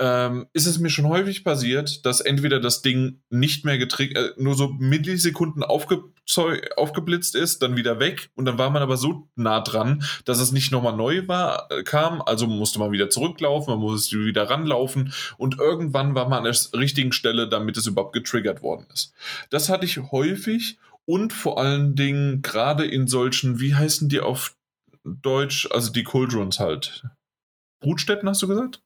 ähm, 0.00 0.46
ist 0.54 0.66
es 0.66 0.78
mir 0.78 0.88
schon 0.88 1.08
häufig 1.08 1.44
passiert, 1.44 2.06
dass 2.06 2.22
entweder 2.22 2.58
das 2.58 2.80
Ding 2.80 3.20
nicht 3.28 3.66
mehr 3.66 3.76
getriggert, 3.76 4.38
äh, 4.38 4.42
nur 4.42 4.54
so 4.54 4.68
Millisekunden 4.78 5.62
aufge 5.62 6.02
aufgeblitzt 6.76 7.34
ist, 7.34 7.60
dann 7.60 7.76
wieder 7.76 7.98
weg 7.98 8.30
und 8.36 8.44
dann 8.44 8.56
war 8.56 8.70
man 8.70 8.82
aber 8.82 8.96
so 8.96 9.28
nah 9.34 9.60
dran, 9.60 10.04
dass 10.24 10.38
es 10.38 10.52
nicht 10.52 10.70
nochmal 10.70 10.96
neu 10.96 11.26
war, 11.26 11.66
äh, 11.70 11.82
kam, 11.82 12.22
also 12.22 12.46
musste 12.46 12.78
man 12.78 12.92
wieder 12.92 13.10
zurücklaufen, 13.10 13.74
man 13.74 13.80
musste 13.80 14.24
wieder 14.24 14.48
ranlaufen 14.48 15.12
und 15.38 15.58
irgendwann 15.58 16.14
war 16.14 16.28
man 16.28 16.46
an 16.46 16.52
der 16.52 16.80
richtigen 16.80 17.10
Stelle, 17.12 17.48
damit 17.48 17.76
es 17.76 17.88
überhaupt 17.88 18.12
getriggert 18.12 18.62
worden 18.62 18.86
ist. 18.92 19.12
Das 19.50 19.68
hatte 19.68 19.86
ich 19.86 19.98
häufig 20.12 20.78
und 21.06 21.32
vor 21.32 21.58
allen 21.58 21.94
Dingen 21.94 22.42
gerade 22.42 22.84
in 22.86 23.06
solchen, 23.06 23.60
wie 23.60 23.74
heißen 23.74 24.08
die 24.08 24.20
auf 24.20 24.56
Deutsch, 25.04 25.68
also 25.70 25.92
die 25.92 26.04
Cauldrons 26.04 26.60
halt. 26.60 27.04
Brutstätten 27.82 28.28
hast 28.28 28.42
du 28.42 28.48
gesagt? 28.48 28.82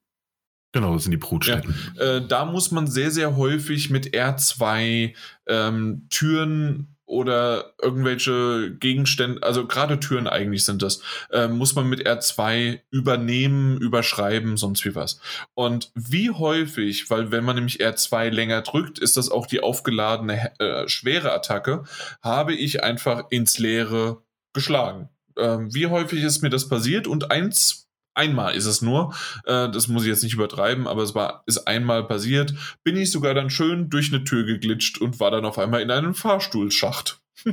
Genau, 0.73 0.95
das 0.95 1.05
sind 1.05 1.13
die 1.13 1.19
Brutstätten. 1.19 1.75
Ja, 1.97 2.17
äh, 2.17 2.27
da 2.27 2.45
muss 2.45 2.71
man 2.71 2.89
sehr, 2.89 3.11
sehr 3.11 3.37
häufig 3.37 3.91
mit 3.91 4.15
R2 4.15 5.15
ähm, 5.47 6.07
Türen 6.11 6.94
oder 7.07 7.75
irgendwelche 7.81 8.75
Gegenstände, 8.79 9.43
also 9.43 9.67
gerade 9.67 10.01
Türen 10.01 10.27
eigentlich 10.27 10.65
sind 10.65 10.83
das, 10.83 11.01
äh, 11.31 11.49
muss 11.49 11.75
man 11.75 11.89
mit 11.89 12.07
R2 12.07 12.81
übernehmen, 12.91 13.79
überschreiben, 13.79 14.57
sonst 14.57 14.85
wie 14.85 14.95
was. 14.95 15.21
Und 15.55 15.91
wie 15.95 16.31
häufig, 16.31 17.11
weil 17.11 17.31
wenn 17.31 17.45
man 17.45 17.57
nämlich 17.57 17.81
R2 17.81 18.31
länger 18.31 18.63
drückt, 18.63 18.99
ist 18.99 19.17
das 19.17 19.31
auch 19.31 19.47
die 19.47 19.63
aufgeladene 19.63 20.59
äh, 20.59 20.89
schwere 20.89 21.33
Attacke, 21.33 21.85
habe 22.23 22.55
ich 22.55 22.83
einfach 22.83 23.25
ins 23.31 23.59
Leere 23.59 24.23
geschlagen. 24.53 25.09
Äh, 25.37 25.59
wie 25.71 25.89
häufig 25.89 26.23
ist 26.23 26.43
mir 26.43 26.51
das 26.51 26.69
passiert? 26.69 27.07
Und 27.07 27.31
eins 27.31 27.84
Einmal 28.15 28.55
ist 28.55 28.67
es 28.67 28.81
nur, 28.81 29.13
äh, 29.45 29.69
das 29.71 29.89
muss 29.89 30.05
ich 30.05 30.09
jetzt 30.09 30.23
nicht 30.23 30.35
übertreiben, 30.35 30.87
aber 30.87 31.03
es 31.03 31.15
war, 31.15 31.43
ist 31.47 31.67
einmal 31.67 32.07
passiert, 32.07 32.55
bin 32.85 32.97
ich 32.97 33.11
sogar 33.11 33.35
dann 33.35 33.51
schön 33.51 33.91
durch 33.91 34.13
eine 34.13 34.25
Tür 34.25 34.45
geglitscht 34.45 34.99
und 34.99 35.19
war 35.21 35.31
dann 35.31 35.45
auf 35.45 35.59
einmal 35.59 35.83
in 35.83 35.91
einem 35.91 36.15
Fahrstuhlschacht. 36.15 37.21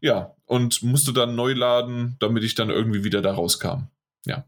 ja, 0.00 0.34
und 0.44 0.82
musste 0.82 1.12
dann 1.12 1.34
neu 1.34 1.54
laden, 1.54 2.16
damit 2.20 2.44
ich 2.44 2.54
dann 2.54 2.70
irgendwie 2.70 3.04
wieder 3.04 3.22
da 3.22 3.32
rauskam. 3.32 3.88
Ja. 4.26 4.44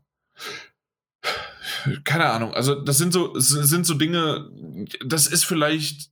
Keine 2.05 2.27
Ahnung, 2.27 2.55
also 2.55 2.75
das 2.75 2.99
sind 2.99 3.13
so, 3.13 3.35
das 3.35 3.49
sind 3.49 3.85
so 3.87 3.95
Dinge, 3.95 4.51
das 5.05 5.27
ist 5.27 5.45
vielleicht 5.45 6.11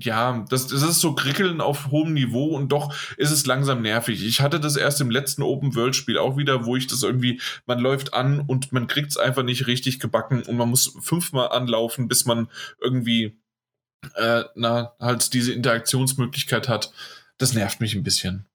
ja, 0.00 0.44
das, 0.48 0.66
das 0.68 0.82
ist 0.82 1.00
so 1.00 1.14
Krickeln 1.14 1.60
auf 1.60 1.90
hohem 1.90 2.12
Niveau 2.12 2.56
und 2.56 2.70
doch 2.70 2.94
ist 3.16 3.30
es 3.30 3.46
langsam 3.46 3.82
nervig. 3.82 4.24
Ich 4.24 4.40
hatte 4.40 4.60
das 4.60 4.76
erst 4.76 5.00
im 5.00 5.10
letzten 5.10 5.42
Open-World-Spiel 5.42 6.18
auch 6.18 6.36
wieder, 6.36 6.66
wo 6.66 6.76
ich 6.76 6.86
das 6.86 7.02
irgendwie, 7.02 7.40
man 7.66 7.78
läuft 7.78 8.14
an 8.14 8.40
und 8.40 8.72
man 8.72 8.86
kriegt 8.86 9.10
es 9.10 9.16
einfach 9.16 9.42
nicht 9.42 9.66
richtig 9.66 10.00
gebacken 10.00 10.42
und 10.42 10.56
man 10.56 10.68
muss 10.68 10.96
fünfmal 11.00 11.50
anlaufen, 11.50 12.08
bis 12.08 12.24
man 12.24 12.48
irgendwie, 12.80 13.38
äh, 14.14 14.44
na, 14.54 14.94
halt 14.98 15.32
diese 15.32 15.52
Interaktionsmöglichkeit 15.52 16.68
hat. 16.68 16.92
Das 17.38 17.52
nervt 17.54 17.80
mich 17.80 17.94
ein 17.94 18.02
bisschen. 18.02 18.46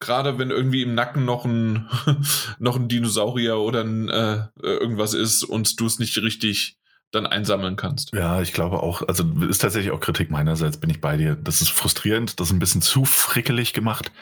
Gerade 0.00 0.38
wenn 0.38 0.50
irgendwie 0.50 0.82
im 0.82 0.94
Nacken 0.94 1.24
noch 1.24 1.44
ein, 1.44 1.88
noch 2.58 2.76
ein 2.76 2.88
Dinosaurier 2.88 3.58
oder 3.58 3.84
ein, 3.84 4.08
äh, 4.08 4.48
irgendwas 4.62 5.14
ist 5.14 5.44
und 5.44 5.78
du 5.78 5.86
es 5.86 5.98
nicht 5.98 6.16
richtig 6.18 6.79
dann 7.12 7.26
einsammeln 7.26 7.76
kannst. 7.76 8.12
Ja, 8.12 8.40
ich 8.40 8.52
glaube 8.52 8.82
auch, 8.82 9.06
also 9.06 9.24
ist 9.48 9.58
tatsächlich 9.58 9.92
auch 9.92 10.00
Kritik 10.00 10.30
meinerseits, 10.30 10.76
bin 10.76 10.90
ich 10.90 11.00
bei 11.00 11.16
dir. 11.16 11.36
Das 11.36 11.60
ist 11.60 11.70
frustrierend, 11.70 12.38
das 12.38 12.48
ist 12.48 12.52
ein 12.52 12.58
bisschen 12.60 12.82
zu 12.82 13.04
frickelig 13.04 13.72
gemacht. 13.72 14.12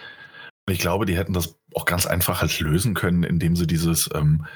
Ich 0.69 0.79
glaube, 0.79 1.07
die 1.07 1.17
hätten 1.17 1.33
das 1.33 1.57
auch 1.75 1.85
ganz 1.85 2.07
einfach 2.07 2.41
halt 2.41 2.59
lösen 2.61 2.95
können, 2.95 3.23
indem 3.23 3.57
sie 3.57 3.67
dieses, 3.67 4.09
ähm, 4.15 4.47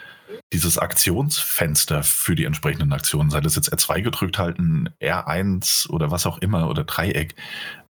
dieses 0.53 0.79
Aktionsfenster 0.79 2.03
für 2.03 2.35
die 2.35 2.45
entsprechenden 2.45 2.93
Aktionen, 2.93 3.31
sei 3.31 3.41
das 3.41 3.57
jetzt 3.57 3.73
R2 3.73 4.03
gedrückt 4.03 4.39
halten, 4.39 4.91
R1 5.01 5.89
oder 5.89 6.11
was 6.11 6.27
auch 6.27 6.39
immer 6.39 6.69
oder 6.69 6.85
Dreieck, 6.85 7.35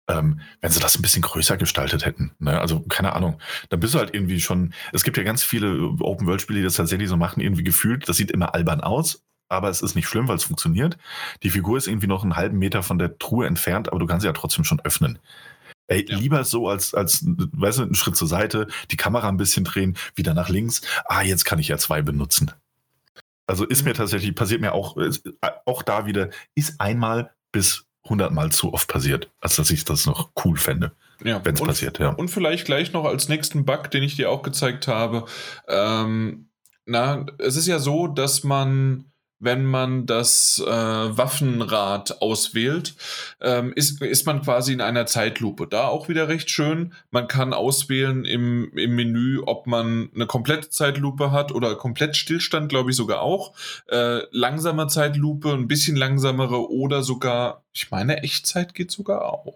ähm, 0.10 0.42
wenn 0.62 0.72
sie 0.72 0.80
das 0.80 0.98
ein 0.98 1.02
bisschen 1.02 1.22
größer 1.22 1.58
gestaltet 1.58 2.06
hätten. 2.06 2.32
Ne? 2.40 2.60
Also 2.60 2.82
keine 2.82 3.14
Ahnung. 3.14 3.40
Dann 3.70 3.80
bist 3.80 3.94
du 3.94 4.00
halt 4.00 4.14
irgendwie 4.14 4.42
schon, 4.42 4.74
es 4.92 5.04
gibt 5.04 5.18
ja 5.18 5.24
ganz 5.24 5.44
viele 5.44 5.82
Open-World-Spiele, 6.00 6.60
die 6.60 6.66
das 6.66 6.76
tatsächlich 6.76 7.10
so 7.10 7.18
machen, 7.18 7.42
irgendwie 7.42 7.64
gefühlt, 7.64 8.10
das 8.10 8.18
sieht 8.18 8.32
immer 8.32 8.54
albern 8.56 8.82
aus, 8.82 9.24
aber 9.50 9.70
es 9.70 9.82
ist 9.82 9.96
nicht 9.96 10.08
schlimm, 10.08 10.28
weil 10.28 10.38
es 10.38 10.44
funktioniert. 10.44 10.98
Die 11.44 11.50
Figur 11.50 11.78
ist 11.78 11.88
irgendwie 11.88 12.08
noch 12.08 12.24
einen 12.24 12.36
halben 12.36 12.58
Meter 12.58 12.84
von 12.84 13.00
der 13.00 13.18
Truhe 13.18 13.48
entfernt, 13.48 13.90
aber 13.90 14.00
du 14.00 14.06
kannst 14.06 14.22
sie 14.22 14.28
ja 14.28 14.34
trotzdem 14.34 14.64
schon 14.64 14.80
öffnen. 14.82 15.20
Ey, 15.88 16.06
ja. 16.08 16.18
lieber 16.18 16.44
so 16.44 16.70
als, 16.70 16.94
als, 16.94 17.26
weißt 17.26 17.80
du, 17.80 17.84
einen 17.84 17.96
Schritt 17.96 18.16
zur 18.16 18.28
Seite, 18.28 18.68
die 18.92 18.98
Kamera 18.98 19.28
ein 19.28 19.38
bisschen 19.38 19.64
drehen, 19.64 19.98
wieder 20.14 20.36
nach 20.36 20.48
links. 20.48 20.82
Ah, 21.06 21.24
jetzt 21.24 21.46
kann 21.46 21.58
ich 21.58 21.68
ja 21.68 21.80
zwei 21.80 22.04
benutzen. 22.04 22.52
Also 23.48 23.66
ist 23.66 23.84
mir 23.84 23.92
mhm. 23.92 23.98
tatsächlich, 23.98 24.36
passiert 24.36 24.62
mir 24.62 24.74
auch, 24.74 24.96
auch 25.66 25.82
da 25.82 26.06
wieder, 26.06 26.30
ist 26.54 26.80
einmal 26.80 27.32
bis 27.52 27.86
hundertmal 28.08 28.52
zu 28.52 28.72
oft 28.72 28.88
passiert, 28.88 29.32
als 29.42 29.56
dass 29.56 29.72
ich 29.72 29.84
das 29.84 30.06
noch 30.06 30.30
cool 30.46 30.58
fände. 30.58 30.92
Ja. 31.24 31.44
Wenn 31.44 31.56
es 31.56 31.62
passiert, 31.62 31.98
ja. 32.00 32.10
Und 32.10 32.30
vielleicht 32.30 32.66
gleich 32.66 32.94
noch 32.94 33.06
als 33.06 33.28
nächsten 33.28 33.66
Bug, 33.66 33.90
den 33.90 34.04
ich 34.04 34.16
dir 34.16 34.30
auch 34.30 34.44
gezeigt 34.44 34.88
habe. 34.88 35.26
Ähm, 35.68 36.50
na, 36.86 37.26
es 37.40 37.56
ist 37.56 37.68
ja 37.68 37.80
so, 37.80 38.08
dass 38.08 38.44
man 38.44 39.06
wenn 39.40 39.66
man 39.66 40.06
das 40.06 40.62
äh, 40.66 40.70
Waffenrad 40.70 42.22
auswählt, 42.22 42.96
ähm, 43.42 43.74
ist, 43.74 44.02
ist 44.02 44.26
man 44.26 44.42
quasi 44.42 44.74
in 44.74 44.82
einer 44.82 45.06
Zeitlupe. 45.06 45.68
Da 45.68 45.88
auch 45.88 46.10
wieder 46.10 46.28
recht 46.28 46.50
schön. 46.50 46.94
Man 47.10 47.28
kann 47.28 47.54
auswählen 47.54 48.26
im, 48.26 48.72
im 48.76 48.96
Menü, 48.96 49.40
ob 49.46 49.66
man 49.66 50.10
eine 50.14 50.28
komplette 50.28 50.70
Zeitlupe 50.70 51.32
hat 51.32 51.52
oder 51.52 51.76
komplett 51.76 52.18
Stillstand, 52.18 52.70
glaube 52.70 52.92
ich 52.92 52.98
sogar 52.98 53.22
auch. 53.22 53.54
Äh, 53.88 54.22
langsame 54.32 54.88
Zeitlupe, 54.88 55.54
ein 55.54 55.68
bisschen 55.68 55.96
langsamere 55.96 56.70
oder 56.70 57.04
sogar, 57.04 57.64
ich 57.72 57.92
meine, 57.92 58.24
Echtzeit 58.24 58.74
geht 58.74 58.92
sogar 58.92 59.26
auch 59.26 59.56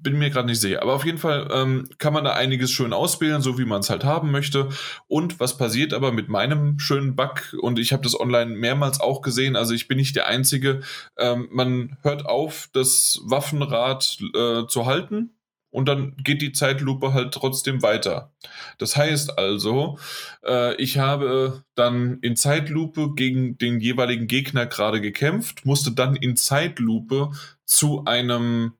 bin 0.00 0.18
mir 0.18 0.30
gerade 0.30 0.48
nicht 0.48 0.60
sicher. 0.60 0.82
Aber 0.82 0.94
auf 0.94 1.04
jeden 1.04 1.18
Fall 1.18 1.48
ähm, 1.52 1.88
kann 1.98 2.12
man 2.12 2.24
da 2.24 2.32
einiges 2.32 2.70
schön 2.70 2.92
auswählen, 2.92 3.42
so 3.42 3.58
wie 3.58 3.64
man 3.64 3.80
es 3.80 3.90
halt 3.90 4.04
haben 4.04 4.30
möchte. 4.30 4.68
Und 5.06 5.40
was 5.40 5.56
passiert 5.56 5.92
aber 5.92 6.12
mit 6.12 6.28
meinem 6.28 6.78
schönen 6.78 7.16
Bug? 7.16 7.56
Und 7.60 7.78
ich 7.78 7.92
habe 7.92 8.02
das 8.02 8.18
online 8.18 8.56
mehrmals 8.56 9.00
auch 9.00 9.22
gesehen, 9.22 9.56
also 9.56 9.74
ich 9.74 9.88
bin 9.88 9.98
nicht 9.98 10.16
der 10.16 10.26
Einzige. 10.26 10.80
Ähm, 11.16 11.48
man 11.50 11.96
hört 12.02 12.26
auf, 12.26 12.68
das 12.72 13.20
Waffenrad 13.24 14.18
äh, 14.34 14.66
zu 14.66 14.86
halten 14.86 15.34
und 15.70 15.86
dann 15.86 16.16
geht 16.16 16.40
die 16.40 16.52
Zeitlupe 16.52 17.12
halt 17.12 17.32
trotzdem 17.34 17.82
weiter. 17.82 18.32
Das 18.78 18.96
heißt 18.96 19.38
also, 19.38 19.98
äh, 20.44 20.74
ich 20.76 20.98
habe 20.98 21.62
dann 21.74 22.18
in 22.20 22.36
Zeitlupe 22.36 23.14
gegen 23.14 23.58
den 23.58 23.80
jeweiligen 23.80 24.26
Gegner 24.26 24.66
gerade 24.66 25.00
gekämpft, 25.00 25.66
musste 25.66 25.92
dann 25.92 26.16
in 26.16 26.36
Zeitlupe 26.36 27.30
zu 27.64 28.04
einem 28.06 28.72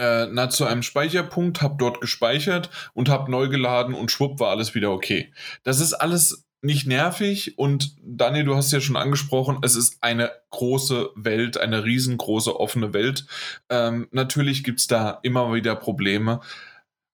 äh, 0.00 0.26
na, 0.32 0.48
zu 0.48 0.64
einem 0.64 0.82
Speicherpunkt, 0.82 1.60
habe 1.60 1.76
dort 1.78 2.00
gespeichert 2.00 2.70
und 2.94 3.10
habe 3.10 3.30
neu 3.30 3.48
geladen 3.48 3.94
und 3.94 4.10
schwupp 4.10 4.40
war 4.40 4.50
alles 4.50 4.74
wieder 4.74 4.90
okay. 4.90 5.30
Das 5.62 5.78
ist 5.78 5.92
alles 5.92 6.46
nicht 6.62 6.86
nervig 6.86 7.58
und 7.58 7.96
Daniel, 8.02 8.44
du 8.44 8.56
hast 8.56 8.72
ja 8.72 8.80
schon 8.80 8.96
angesprochen, 8.96 9.58
es 9.62 9.76
ist 9.76 9.98
eine 10.00 10.30
große 10.50 11.10
Welt, 11.16 11.58
eine 11.58 11.84
riesengroße 11.84 12.58
offene 12.58 12.92
Welt. 12.92 13.26
Ähm, 13.68 14.08
natürlich 14.10 14.64
gibt's 14.64 14.86
da 14.86 15.20
immer 15.22 15.52
wieder 15.54 15.76
Probleme. 15.76 16.40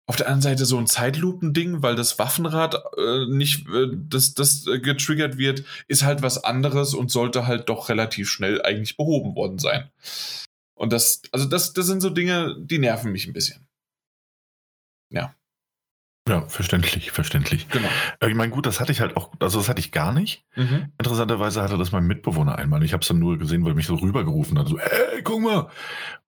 Auf 0.08 0.14
der 0.14 0.26
anderen 0.26 0.42
Seite 0.42 0.66
so 0.66 0.78
ein 0.78 0.86
Zeitlupending, 0.86 1.82
weil 1.82 1.96
das 1.96 2.18
Waffenrad 2.20 2.76
äh, 2.96 3.26
nicht, 3.28 3.66
äh, 3.68 3.88
das, 3.92 4.34
das 4.34 4.66
äh, 4.68 4.78
getriggert 4.78 5.38
wird, 5.38 5.64
ist 5.88 6.04
halt 6.04 6.22
was 6.22 6.44
anderes 6.44 6.94
und 6.94 7.10
sollte 7.10 7.48
halt 7.48 7.68
doch 7.68 7.88
relativ 7.88 8.28
schnell 8.30 8.62
eigentlich 8.62 8.96
behoben 8.96 9.34
worden 9.34 9.58
sein. 9.58 9.90
Und 10.76 10.92
das, 10.92 11.22
also 11.32 11.46
das, 11.46 11.72
das 11.72 11.86
sind 11.86 12.00
so 12.00 12.10
Dinge, 12.10 12.54
die 12.60 12.78
nerven 12.78 13.10
mich 13.10 13.26
ein 13.26 13.32
bisschen. 13.32 13.66
Ja. 15.10 15.34
Ja, 16.28 16.44
verständlich, 16.48 17.12
verständlich. 17.12 17.68
Genau. 17.68 17.88
Äh, 18.20 18.28
ich 18.28 18.34
meine, 18.34 18.52
gut, 18.52 18.66
das 18.66 18.80
hatte 18.80 18.92
ich 18.92 19.00
halt 19.00 19.16
auch, 19.16 19.32
also 19.38 19.58
das 19.58 19.68
hatte 19.68 19.80
ich 19.80 19.92
gar 19.92 20.12
nicht. 20.12 20.44
Mhm. 20.56 20.92
Interessanterweise 20.98 21.62
hatte 21.62 21.78
das 21.78 21.92
mein 21.92 22.06
Mitbewohner 22.06 22.58
einmal. 22.58 22.82
Ich 22.82 22.92
habe 22.92 23.02
es 23.02 23.08
dann 23.08 23.20
nur 23.20 23.38
gesehen, 23.38 23.64
weil 23.64 23.72
er 23.72 23.76
mich 23.76 23.86
so 23.86 23.94
rübergerufen 23.94 24.58
hat. 24.58 24.68
So, 24.68 24.78
hey, 24.78 25.22
guck 25.22 25.40
mal. 25.40 25.70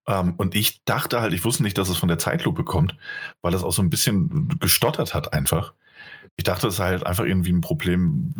Ähm, 0.07 0.35
und 0.37 0.55
ich 0.55 0.85
dachte 0.85 1.21
halt, 1.21 1.35
ich 1.35 1.45
wusste 1.45 1.65
nicht, 1.65 1.77
dass 1.77 1.89
es 1.89 1.99
von 1.99 2.09
der 2.09 2.19
Zeitlupe 2.19 2.65
kommt, 2.65 2.97
weil 3.43 3.55
es 3.55 3.65
auch 3.65 3.73
so 3.73 3.83
ein 3.83 3.91
bisschen 3.91 4.49
gestottert 4.61 5.15
hat 5.15 5.33
einfach. 5.33 5.75
Ich 6.39 6.45
dachte, 6.45 6.69
es 6.69 6.77
sei 6.77 6.91
halt 6.91 7.05
einfach 7.05 7.25
irgendwie 7.25 7.53
ein 7.53 7.61
Problem 7.61 8.33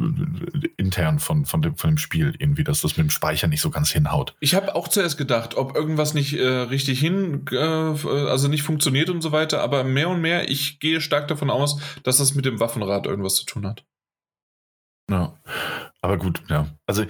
äh, 0.55 0.69
intern 0.77 1.19
von, 1.19 1.45
von, 1.45 1.63
dem, 1.63 1.77
von 1.77 1.91
dem 1.91 1.99
Spiel, 1.99 2.33
irgendwie, 2.39 2.63
dass 2.63 2.81
das 2.81 2.97
mit 2.97 3.05
dem 3.05 3.11
Speicher 3.11 3.49
nicht 3.49 3.61
so 3.61 3.71
ganz 3.71 3.91
hinhaut. 3.91 4.37
Ich 4.39 4.55
habe 4.55 4.77
auch 4.77 4.87
zuerst 4.87 5.19
gedacht, 5.19 5.57
ob 5.57 5.75
irgendwas 5.75 6.15
nicht 6.15 6.35
äh, 6.35 6.47
richtig 6.47 7.01
hin, 7.01 7.45
äh, 7.51 7.57
also 7.57 8.47
nicht 8.47 8.63
funktioniert 8.63 9.11
und 9.11 9.21
so 9.21 9.33
weiter, 9.33 9.61
aber 9.63 9.83
mehr 9.83 10.09
und 10.09 10.21
mehr, 10.21 10.49
ich 10.49 10.79
gehe 10.79 11.01
stark 11.01 11.27
davon 11.27 11.51
aus, 11.51 11.81
dass 12.05 12.19
das 12.19 12.37
mit 12.37 12.45
dem 12.45 12.61
Waffenrad 12.61 13.05
irgendwas 13.05 13.35
zu 13.35 13.45
tun 13.45 13.67
hat. 13.67 13.85
Ja, 15.11 15.37
aber 16.01 16.19
gut, 16.19 16.43
ja. 16.49 16.69
Also 16.87 17.05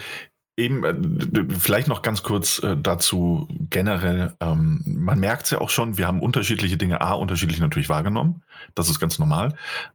Eben, 0.59 0.85
äh, 0.85 1.57
vielleicht 1.57 1.87
noch 1.87 2.03
ganz 2.03 2.25
kurz 2.25 2.59
äh, 2.65 2.77
dazu 2.77 3.47
generell, 3.71 4.35
ähm, 4.41 4.83
man 4.85 5.21
merkt 5.21 5.45
es 5.45 5.53
ja 5.53 5.61
auch 5.61 5.71
schon, 5.71 5.99
wir 5.99 6.09
haben 6.09 6.21
unterschiedliche 6.21 6.77
Dinge, 6.77 7.01
A, 7.01 7.13
unterschiedlich 7.13 7.61
natürlich 7.61 7.89
wahrgenommen, 7.89 8.43
das 8.75 8.89
ist 8.89 8.99
ganz 8.99 9.21
normal, 9.21 9.55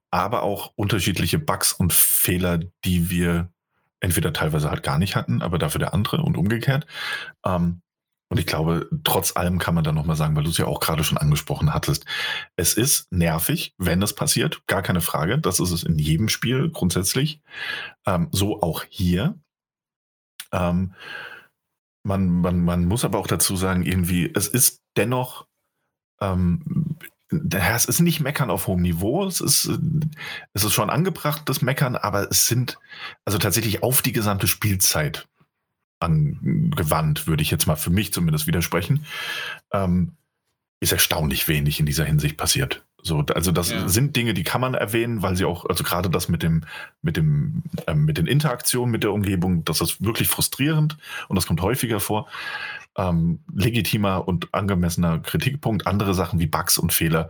aber 0.10 0.41
auch 0.44 0.72
unterschiedliche 0.77 1.38
Bugs 1.38 1.73
und 1.73 1.91
Fehler, 1.91 2.60
die 2.85 3.10
wir 3.10 3.49
entweder 3.99 4.31
teilweise 4.31 4.69
halt 4.69 4.84
gar 4.84 4.98
nicht 4.98 5.18
hatten, 5.18 5.41
aber 5.41 5.57
dafür 5.57 5.80
der 5.80 5.94
andere 5.94 6.22
und 6.22 6.38
umgekehrt. 6.38 6.88
Ähm, 7.45 7.81
und 8.30 8.40
ich 8.40 8.45
glaube, 8.45 8.90
trotz 9.03 9.35
allem 9.35 9.60
kann 9.60 9.76
man 9.76 9.84
da 9.84 9.91
nochmal 9.91 10.15
sagen, 10.15 10.35
weil 10.38 10.45
du 10.45 10.49
es 10.49 10.57
ja 10.57 10.65
auch 10.65 10.80
gerade 10.80 11.03
schon 11.03 11.18
angesprochen 11.18 11.73
hattest, 11.73 12.06
es 12.56 12.73
ist 12.73 13.11
nervig, 13.11 13.73
wenn 13.77 13.99
das 13.99 14.15
passiert, 14.15 14.65
gar 14.65 14.81
keine 14.81 15.02
Frage, 15.02 15.40
das 15.40 15.60
ist 15.60 15.72
es 15.72 15.84
in 15.84 15.99
jedem 15.99 16.30
Spiel 16.30 16.69
grundsätzlich, 16.69 17.41
ähm, 18.07 18.30
so 18.31 18.61
auch 18.61 18.85
hier. 18.88 19.35
Ähm, 20.54 20.94
man, 22.04 22.30
man, 22.30 22.64
man 22.64 22.86
muss 22.86 23.06
aber 23.06 23.20
auch 23.20 23.28
dazu 23.28 23.56
sagen, 23.56 23.84
irgendwie, 23.84 24.32
es 24.34 24.48
ist 24.48 24.82
dennoch, 24.96 25.48
ähm, 26.22 26.98
es 27.30 27.86
ist 27.86 28.00
nicht 28.00 28.20
Meckern 28.20 28.52
auf 28.52 28.68
hohem 28.68 28.82
Niveau, 28.82 29.26
es 29.26 29.42
ist, 29.42 29.70
es 30.54 30.64
ist 30.64 30.74
schon 30.74 30.90
angebracht, 30.90 31.44
das 31.46 31.62
Meckern, 31.62 31.96
aber 31.96 32.30
es 32.30 32.48
sind 32.48 32.78
also 33.26 33.40
tatsächlich 33.40 33.82
auf 33.82 34.02
die 34.02 34.12
gesamte 34.12 34.48
Spielzeit 34.48 35.28
angewandt, 36.00 37.28
würde 37.28 37.42
ich 37.42 37.50
jetzt 37.50 37.66
mal 37.66 37.76
für 37.76 37.90
mich 37.90 38.14
zumindest 38.14 38.46
widersprechen, 38.46 39.06
ähm, 39.72 40.16
ist 40.80 40.92
erstaunlich 40.92 41.48
wenig 41.48 41.80
in 41.80 41.86
dieser 41.86 42.06
Hinsicht 42.06 42.38
passiert. 42.38 42.86
So, 43.04 43.24
also 43.36 43.52
das 43.52 43.70
ja. 43.70 43.88
sind 43.88 44.16
Dinge, 44.16 44.34
die 44.34 44.44
kann 44.44 44.62
man 44.62 44.74
erwähnen, 44.74 45.22
weil 45.22 45.36
sie 45.36 45.44
auch, 45.44 45.66
also 45.66 45.84
gerade 45.84 46.10
das 46.10 46.30
mit 46.30 46.42
dem, 46.42 46.64
mit 47.02 47.18
dem, 47.18 47.64
äh, 47.86 47.94
mit 47.94 48.18
den 48.18 48.28
Interaktionen 48.28 48.92
mit 48.92 49.04
der 49.04 49.12
Umgebung, 49.12 49.66
das 49.66 49.82
ist 49.82 50.04
wirklich 50.04 50.30
frustrierend 50.30 50.98
und 51.28 51.36
das 51.36 51.46
kommt 51.46 51.62
häufiger 51.62 52.00
vor. 52.00 52.28
Ähm, 52.96 53.40
legitimer 53.54 54.28
und 54.28 54.54
angemessener 54.54 55.20
Kritikpunkt. 55.20 55.86
Andere 55.86 56.14
Sachen 56.14 56.40
wie 56.40 56.46
Bugs 56.48 56.78
und 56.78 56.94
Fehler, 56.94 57.30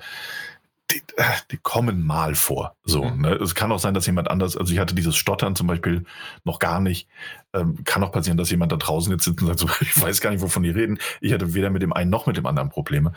die, 0.91 1.01
äh, 1.17 1.23
die 1.51 1.57
kommen 1.57 2.05
mal 2.05 2.35
vor. 2.35 2.75
So, 2.83 3.03
mhm. 3.03 3.21
ne? 3.21 3.33
Es 3.35 3.55
kann 3.55 3.71
auch 3.71 3.79
sein, 3.79 3.93
dass 3.93 4.05
jemand 4.05 4.29
anders, 4.29 4.57
also 4.57 4.73
ich 4.73 4.79
hatte 4.79 4.95
dieses 4.95 5.15
Stottern 5.15 5.55
zum 5.55 5.67
Beispiel 5.67 6.05
noch 6.43 6.59
gar 6.59 6.79
nicht. 6.79 7.07
Ähm, 7.53 7.83
kann 7.83 8.03
auch 8.03 8.11
passieren, 8.11 8.37
dass 8.37 8.51
jemand 8.51 8.71
da 8.71 8.77
draußen 8.77 9.11
jetzt 9.11 9.23
sitzt 9.23 9.41
und 9.41 9.47
sagt, 9.47 9.59
so, 9.59 9.69
ich 9.81 9.99
weiß 9.99 10.21
gar 10.21 10.31
nicht, 10.31 10.41
wovon 10.41 10.63
die 10.63 10.69
reden. 10.69 10.99
Ich 11.21 11.33
hatte 11.33 11.53
weder 11.53 11.69
mit 11.69 11.81
dem 11.81 11.93
einen 11.93 12.09
noch 12.09 12.27
mit 12.27 12.37
dem 12.37 12.45
anderen 12.45 12.69
Probleme. 12.69 13.13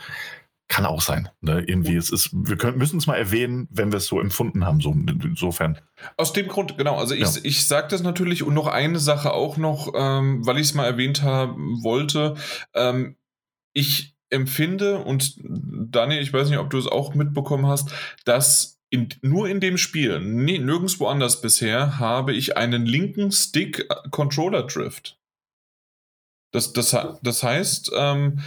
Kann 0.67 0.85
auch 0.85 1.01
sein. 1.01 1.29
Ne? 1.39 1.63
Irgendwie, 1.65 1.95
es 1.95 2.09
ist, 2.09 2.29
wir 2.33 2.57
können, 2.57 2.77
müssen 2.77 2.97
es 2.97 3.07
mal 3.07 3.15
erwähnen, 3.15 3.67
wenn 3.71 3.91
wir 3.91 3.97
es 3.97 4.07
so 4.07 4.19
empfunden 4.19 4.65
haben, 4.65 4.81
so 4.81 4.91
insofern. 4.91 5.79
Aus 6.17 6.33
dem 6.33 6.47
Grund, 6.47 6.77
genau. 6.77 6.97
Also 6.97 7.13
ich, 7.13 7.21
ja. 7.21 7.41
ich 7.43 7.65
sage 7.65 7.87
das 7.89 8.03
natürlich 8.03 8.43
und 8.43 8.53
noch 8.53 8.67
eine 8.67 8.99
Sache 8.99 9.31
auch 9.31 9.55
noch, 9.55 9.93
ähm, 9.95 10.45
weil 10.45 10.57
ich 10.57 10.67
es 10.67 10.73
mal 10.73 10.85
erwähnt 10.85 11.21
haben 11.21 11.83
wollte. 11.83 12.35
Ähm, 12.73 13.15
ich 13.71 14.15
empfinde, 14.29 14.99
und 14.99 15.35
Daniel, 15.41 16.21
ich 16.21 16.33
weiß 16.33 16.49
nicht, 16.49 16.59
ob 16.59 16.69
du 16.69 16.77
es 16.77 16.87
auch 16.87 17.15
mitbekommen 17.15 17.67
hast, 17.67 17.91
dass 18.25 18.77
in, 18.89 19.09
nur 19.21 19.49
in 19.49 19.59
dem 19.59 19.77
Spiel, 19.77 20.19
nirgendwo 20.19 21.07
anders 21.07 21.41
bisher, 21.41 21.99
habe 21.99 22.33
ich 22.33 22.57
einen 22.57 22.85
linken 22.85 23.31
Stick 23.31 23.87
Controller 24.11 24.63
Drift. 24.63 25.17
Das, 26.51 26.73
das, 26.73 26.95
das 27.21 27.43
heißt, 27.43 27.91
ähm, 27.95 28.39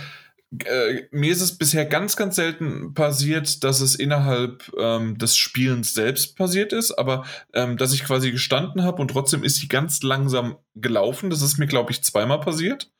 äh, 0.65 1.03
mir 1.13 1.33
ist 1.33 1.41
es 1.41 1.57
bisher 1.57 1.85
ganz, 1.87 2.17
ganz 2.17 2.37
selten 2.37 2.93
passiert, 2.95 3.63
dass 3.63 3.81
es 3.81 3.95
innerhalb 3.95 4.71
ähm, 4.79 5.17
des 5.17 5.37
Spielens 5.37 5.95
selbst 5.95 6.37
passiert 6.37 6.73
ist, 6.73 6.93
aber 6.93 7.25
ähm, 7.55 7.77
dass 7.77 7.93
ich 7.93 8.05
quasi 8.05 8.33
gestanden 8.33 8.83
habe 8.83 9.01
und 9.01 9.09
trotzdem 9.09 9.45
ist 9.45 9.57
sie 9.57 9.69
ganz 9.69 10.03
langsam 10.03 10.57
gelaufen. 10.75 11.31
Das 11.31 11.43
ist 11.43 11.59
mir, 11.59 11.67
glaube 11.67 11.93
ich, 11.93 12.03
zweimal 12.03 12.41
passiert. 12.41 12.91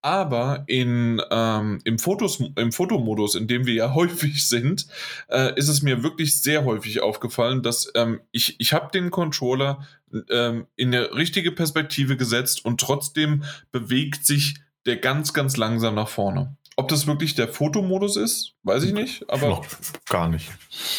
Aber 0.00 0.64
in, 0.66 1.20
ähm, 1.30 1.80
im, 1.84 1.98
Fotos, 1.98 2.42
im 2.56 2.72
Fotomodus, 2.72 3.34
in 3.34 3.48
dem 3.48 3.66
wir 3.66 3.74
ja 3.74 3.94
häufig 3.94 4.46
sind, 4.46 4.86
äh, 5.28 5.58
ist 5.58 5.68
es 5.68 5.82
mir 5.82 6.02
wirklich 6.02 6.40
sehr 6.40 6.64
häufig 6.64 7.00
aufgefallen, 7.00 7.62
dass 7.62 7.90
ähm, 7.94 8.20
ich, 8.30 8.56
ich 8.58 8.72
habe 8.72 8.90
den 8.92 9.10
Controller 9.10 9.86
ähm, 10.30 10.66
in 10.76 10.94
eine 10.94 11.14
richtige 11.14 11.52
Perspektive 11.52 12.16
gesetzt 12.16 12.64
und 12.64 12.80
trotzdem 12.80 13.44
bewegt 13.72 14.24
sich 14.24 14.54
der 14.86 14.96
ganz, 14.96 15.32
ganz 15.32 15.56
langsam 15.56 15.94
nach 15.94 16.08
vorne. 16.08 16.56
Ob 16.76 16.88
das 16.88 17.06
wirklich 17.06 17.34
der 17.34 17.48
Fotomodus 17.48 18.16
ist, 18.16 18.54
weiß 18.64 18.82
ich 18.84 18.92
nicht. 18.92 19.28
Aber 19.30 19.48
noch 19.48 19.66
gar 20.08 20.28
nicht. 20.28 20.50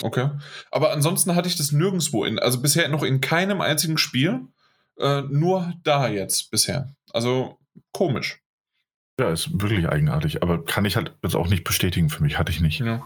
Okay. 0.01 0.29
Aber 0.71 0.93
ansonsten 0.93 1.35
hatte 1.35 1.49
ich 1.49 1.57
das 1.57 1.71
nirgendwo 1.71 2.23
in, 2.23 2.39
also 2.39 2.61
bisher 2.61 2.87
noch 2.87 3.03
in 3.03 3.19
keinem 3.19 3.61
einzigen 3.61 3.97
Spiel. 3.97 4.47
Äh, 4.97 5.23
nur 5.23 5.73
da 5.83 6.07
jetzt 6.07 6.51
bisher. 6.51 6.95
Also 7.11 7.59
komisch. 7.91 8.39
Ja, 9.19 9.29
ist 9.29 9.49
wirklich 9.61 9.87
eigenartig, 9.87 10.41
aber 10.43 10.63
kann 10.63 10.85
ich 10.85 10.95
halt 10.95 11.13
jetzt 11.23 11.35
auch 11.35 11.47
nicht 11.47 11.63
bestätigen 11.63 12.09
für 12.09 12.23
mich, 12.23 12.37
hatte 12.37 12.51
ich 12.51 12.59
nicht. 12.59 12.79
Ja. 12.79 13.05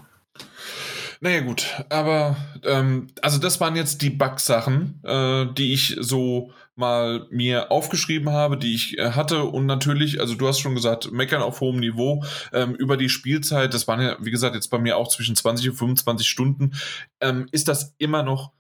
Naja, 1.22 1.42
gut, 1.42 1.84
aber 1.90 2.38
ähm, 2.64 3.08
also 3.22 3.40
das 3.40 3.60
waren 3.60 3.76
jetzt 3.76 4.02
die 4.02 4.10
Bug-Sachen, 4.10 5.04
äh, 5.04 5.48
die 5.54 5.74
ich 5.74 5.98
so 6.00 6.54
mal 6.76 7.28
mir 7.30 7.72
aufgeschrieben 7.72 8.30
habe, 8.30 8.58
die 8.58 8.74
ich 8.74 8.98
äh, 8.98 9.12
hatte. 9.12 9.44
Und 9.44 9.66
natürlich, 9.66 10.22
also 10.22 10.36
du 10.36 10.48
hast 10.48 10.62
schon 10.62 10.76
gesagt, 10.76 11.12
meckern 11.12 11.42
auf 11.42 11.60
hohem 11.60 11.82
Niveau 11.82 12.24
ähm, 12.54 12.74
über 12.74 12.96
die 12.96 13.10
Spielzeit, 13.10 13.74
das 13.74 13.86
waren 13.88 14.02
ja, 14.02 14.16
wie 14.22 14.32
gesagt, 14.32 14.56
jetzt 14.56 14.70
bei 14.70 14.80
mir 14.80 14.96
auch 14.96 15.10
zwischen 15.10 15.36
20 15.36 15.72
und 15.72 15.76
25 15.76 16.30
Stunden, 16.30 16.72
ähm, 17.20 17.48
ist 17.52 17.68
das 17.68 17.96
immer 17.98 18.24
noch 18.24 18.54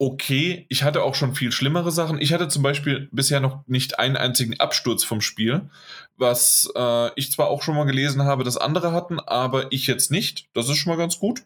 okay. 0.00 0.64
Ich 0.70 0.82
hatte 0.82 1.02
auch 1.02 1.14
schon 1.14 1.34
viel 1.34 1.52
schlimmere 1.52 1.92
Sachen. 1.92 2.20
Ich 2.20 2.32
hatte 2.32 2.48
zum 2.48 2.62
Beispiel 2.62 3.08
bisher 3.12 3.38
noch 3.38 3.62
nicht 3.66 3.98
einen 3.98 4.16
einzigen 4.16 4.58
Absturz 4.58 5.04
vom 5.04 5.20
Spiel, 5.20 5.68
was 6.16 6.72
äh, 6.74 7.10
ich 7.16 7.30
zwar 7.30 7.48
auch 7.48 7.62
schon 7.62 7.76
mal 7.76 7.84
gelesen 7.84 8.24
habe, 8.24 8.42
dass 8.42 8.56
andere 8.56 8.92
hatten, 8.92 9.20
aber 9.20 9.70
ich 9.72 9.86
jetzt 9.86 10.10
nicht. 10.10 10.48
Das 10.54 10.70
ist 10.70 10.78
schon 10.78 10.90
mal 10.90 10.96
ganz 10.96 11.18
gut. 11.18 11.42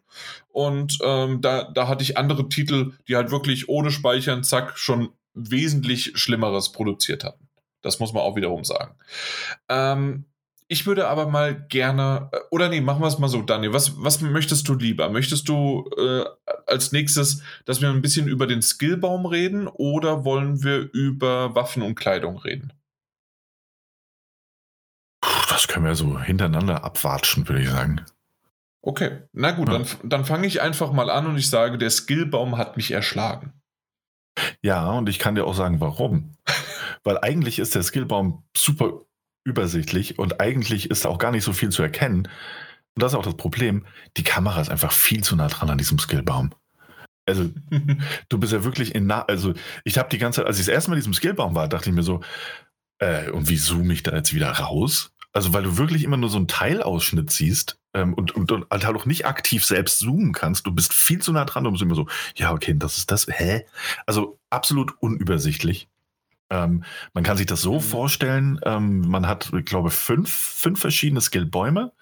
Und 0.52 0.98
ähm, 1.02 1.40
da, 1.40 1.64
da 1.64 1.88
hatte 1.88 2.04
ich 2.04 2.16
andere 2.16 2.48
Titel, 2.48 2.92
die 3.08 3.16
halt 3.16 3.32
wirklich 3.32 3.68
ohne 3.68 3.90
Speichern, 3.90 4.44
zack, 4.44 4.78
schon 4.78 5.10
wesentlich 5.34 6.12
Schlimmeres 6.14 6.70
produziert 6.70 7.24
hatten. 7.24 7.48
Das 7.82 7.98
muss 7.98 8.12
man 8.12 8.22
auch 8.22 8.36
wiederum 8.36 8.62
sagen. 8.62 8.94
Ähm, 9.68 10.26
ich 10.68 10.86
würde 10.86 11.08
aber 11.08 11.28
mal 11.28 11.66
gerne, 11.68 12.30
äh, 12.32 12.38
oder 12.50 12.68
nee, 12.68 12.80
machen 12.80 13.02
wir 13.02 13.08
es 13.08 13.18
mal 13.18 13.28
so, 13.28 13.42
Daniel. 13.42 13.72
Was, 13.72 14.02
was 14.02 14.20
möchtest 14.20 14.68
du 14.68 14.74
lieber? 14.74 15.10
Möchtest 15.10 15.48
du 15.48 15.90
äh, 15.96 16.24
als 16.66 16.92
nächstes, 16.92 17.42
dass 17.64 17.80
wir 17.80 17.90
ein 17.90 18.02
bisschen 18.02 18.28
über 18.28 18.46
den 18.46 18.62
Skillbaum 18.62 19.26
reden 19.26 19.68
oder 19.68 20.24
wollen 20.24 20.62
wir 20.62 20.88
über 20.92 21.54
Waffen 21.54 21.82
und 21.82 21.94
Kleidung 21.94 22.38
reden? 22.38 22.72
Das 25.48 25.68
können 25.68 25.84
wir 25.84 25.94
so 25.94 26.20
hintereinander 26.20 26.82
abwatschen, 26.84 27.48
würde 27.48 27.62
ich 27.62 27.70
sagen. 27.70 28.04
Okay, 28.82 29.22
na 29.32 29.52
gut, 29.52 29.68
ja. 29.68 29.78
dann, 29.78 29.86
dann 30.02 30.24
fange 30.24 30.46
ich 30.46 30.60
einfach 30.60 30.92
mal 30.92 31.08
an 31.08 31.26
und 31.26 31.38
ich 31.38 31.48
sage, 31.48 31.78
der 31.78 31.90
Skillbaum 31.90 32.58
hat 32.58 32.76
mich 32.76 32.90
erschlagen. 32.90 33.52
Ja, 34.62 34.90
und 34.90 35.08
ich 35.08 35.18
kann 35.18 35.34
dir 35.34 35.46
auch 35.46 35.54
sagen, 35.54 35.80
warum. 35.80 36.36
Weil 37.04 37.18
eigentlich 37.18 37.58
ist 37.58 37.74
der 37.74 37.82
Skillbaum 37.82 38.44
super 38.56 39.02
übersichtlich 39.44 40.18
und 40.18 40.40
eigentlich 40.40 40.90
ist 40.90 41.04
da 41.04 41.10
auch 41.10 41.18
gar 41.18 41.30
nicht 41.30 41.44
so 41.44 41.52
viel 41.52 41.70
zu 41.70 41.82
erkennen. 41.82 42.28
Und 42.94 43.02
das 43.02 43.12
ist 43.12 43.18
auch 43.18 43.24
das 43.24 43.36
Problem. 43.36 43.84
Die 44.16 44.22
Kamera 44.22 44.60
ist 44.60 44.70
einfach 44.70 44.92
viel 44.92 45.22
zu 45.22 45.36
nah 45.36 45.48
dran 45.48 45.70
an 45.70 45.78
diesem 45.78 45.98
Skillbaum. 45.98 46.50
Also, 47.26 47.50
du 48.28 48.38
bist 48.38 48.52
ja 48.52 48.64
wirklich 48.64 48.94
in 48.94 49.06
nah, 49.06 49.22
also 49.22 49.54
ich 49.84 49.98
habe 49.98 50.08
die 50.08 50.18
ganze 50.18 50.40
Zeit, 50.40 50.46
als 50.46 50.58
ich 50.58 50.66
das 50.66 50.74
erste 50.74 50.90
Mal 50.90 50.96
in 50.96 51.00
diesem 51.00 51.14
Skillbaum 51.14 51.54
war, 51.54 51.68
dachte 51.68 51.90
ich 51.90 51.96
mir 51.96 52.02
so, 52.02 52.20
äh, 52.98 53.30
und 53.30 53.48
wie 53.48 53.56
zoome 53.56 53.92
ich 53.92 54.02
da 54.02 54.14
jetzt 54.14 54.34
wieder 54.34 54.50
raus? 54.50 55.12
Also, 55.32 55.52
weil 55.52 55.64
du 55.64 55.76
wirklich 55.76 56.04
immer 56.04 56.16
nur 56.16 56.30
so 56.30 56.36
einen 56.36 56.48
Teilausschnitt 56.48 57.30
siehst 57.30 57.78
ähm, 57.92 58.14
und, 58.14 58.36
und, 58.36 58.52
und 58.52 58.70
halt 58.70 58.84
auch 58.86 59.06
nicht 59.06 59.26
aktiv 59.26 59.64
selbst 59.64 59.98
zoomen 59.98 60.32
kannst. 60.32 60.66
Du 60.66 60.72
bist 60.72 60.92
viel 60.92 61.20
zu 61.20 61.32
nah 61.32 61.44
dran 61.44 61.66
und 61.66 61.72
bist 61.72 61.82
immer 61.82 61.96
so, 61.96 62.06
ja, 62.36 62.52
okay, 62.52 62.74
das 62.76 62.98
ist 62.98 63.10
das, 63.10 63.26
hä? 63.26 63.66
Also 64.06 64.38
absolut 64.50 64.92
unübersichtlich. 65.00 65.88
Ähm, 66.54 66.84
man 67.12 67.24
kann 67.24 67.36
sich 67.36 67.46
das 67.46 67.62
so 67.62 67.74
mhm. 67.74 67.80
vorstellen, 67.80 68.60
ähm, 68.64 69.00
man 69.08 69.26
hat, 69.26 69.52
ich 69.52 69.64
glaube, 69.64 69.90
fünf, 69.90 70.30
fünf 70.30 70.80
verschiedene 70.80 71.20
Skillbäume, 71.20 71.92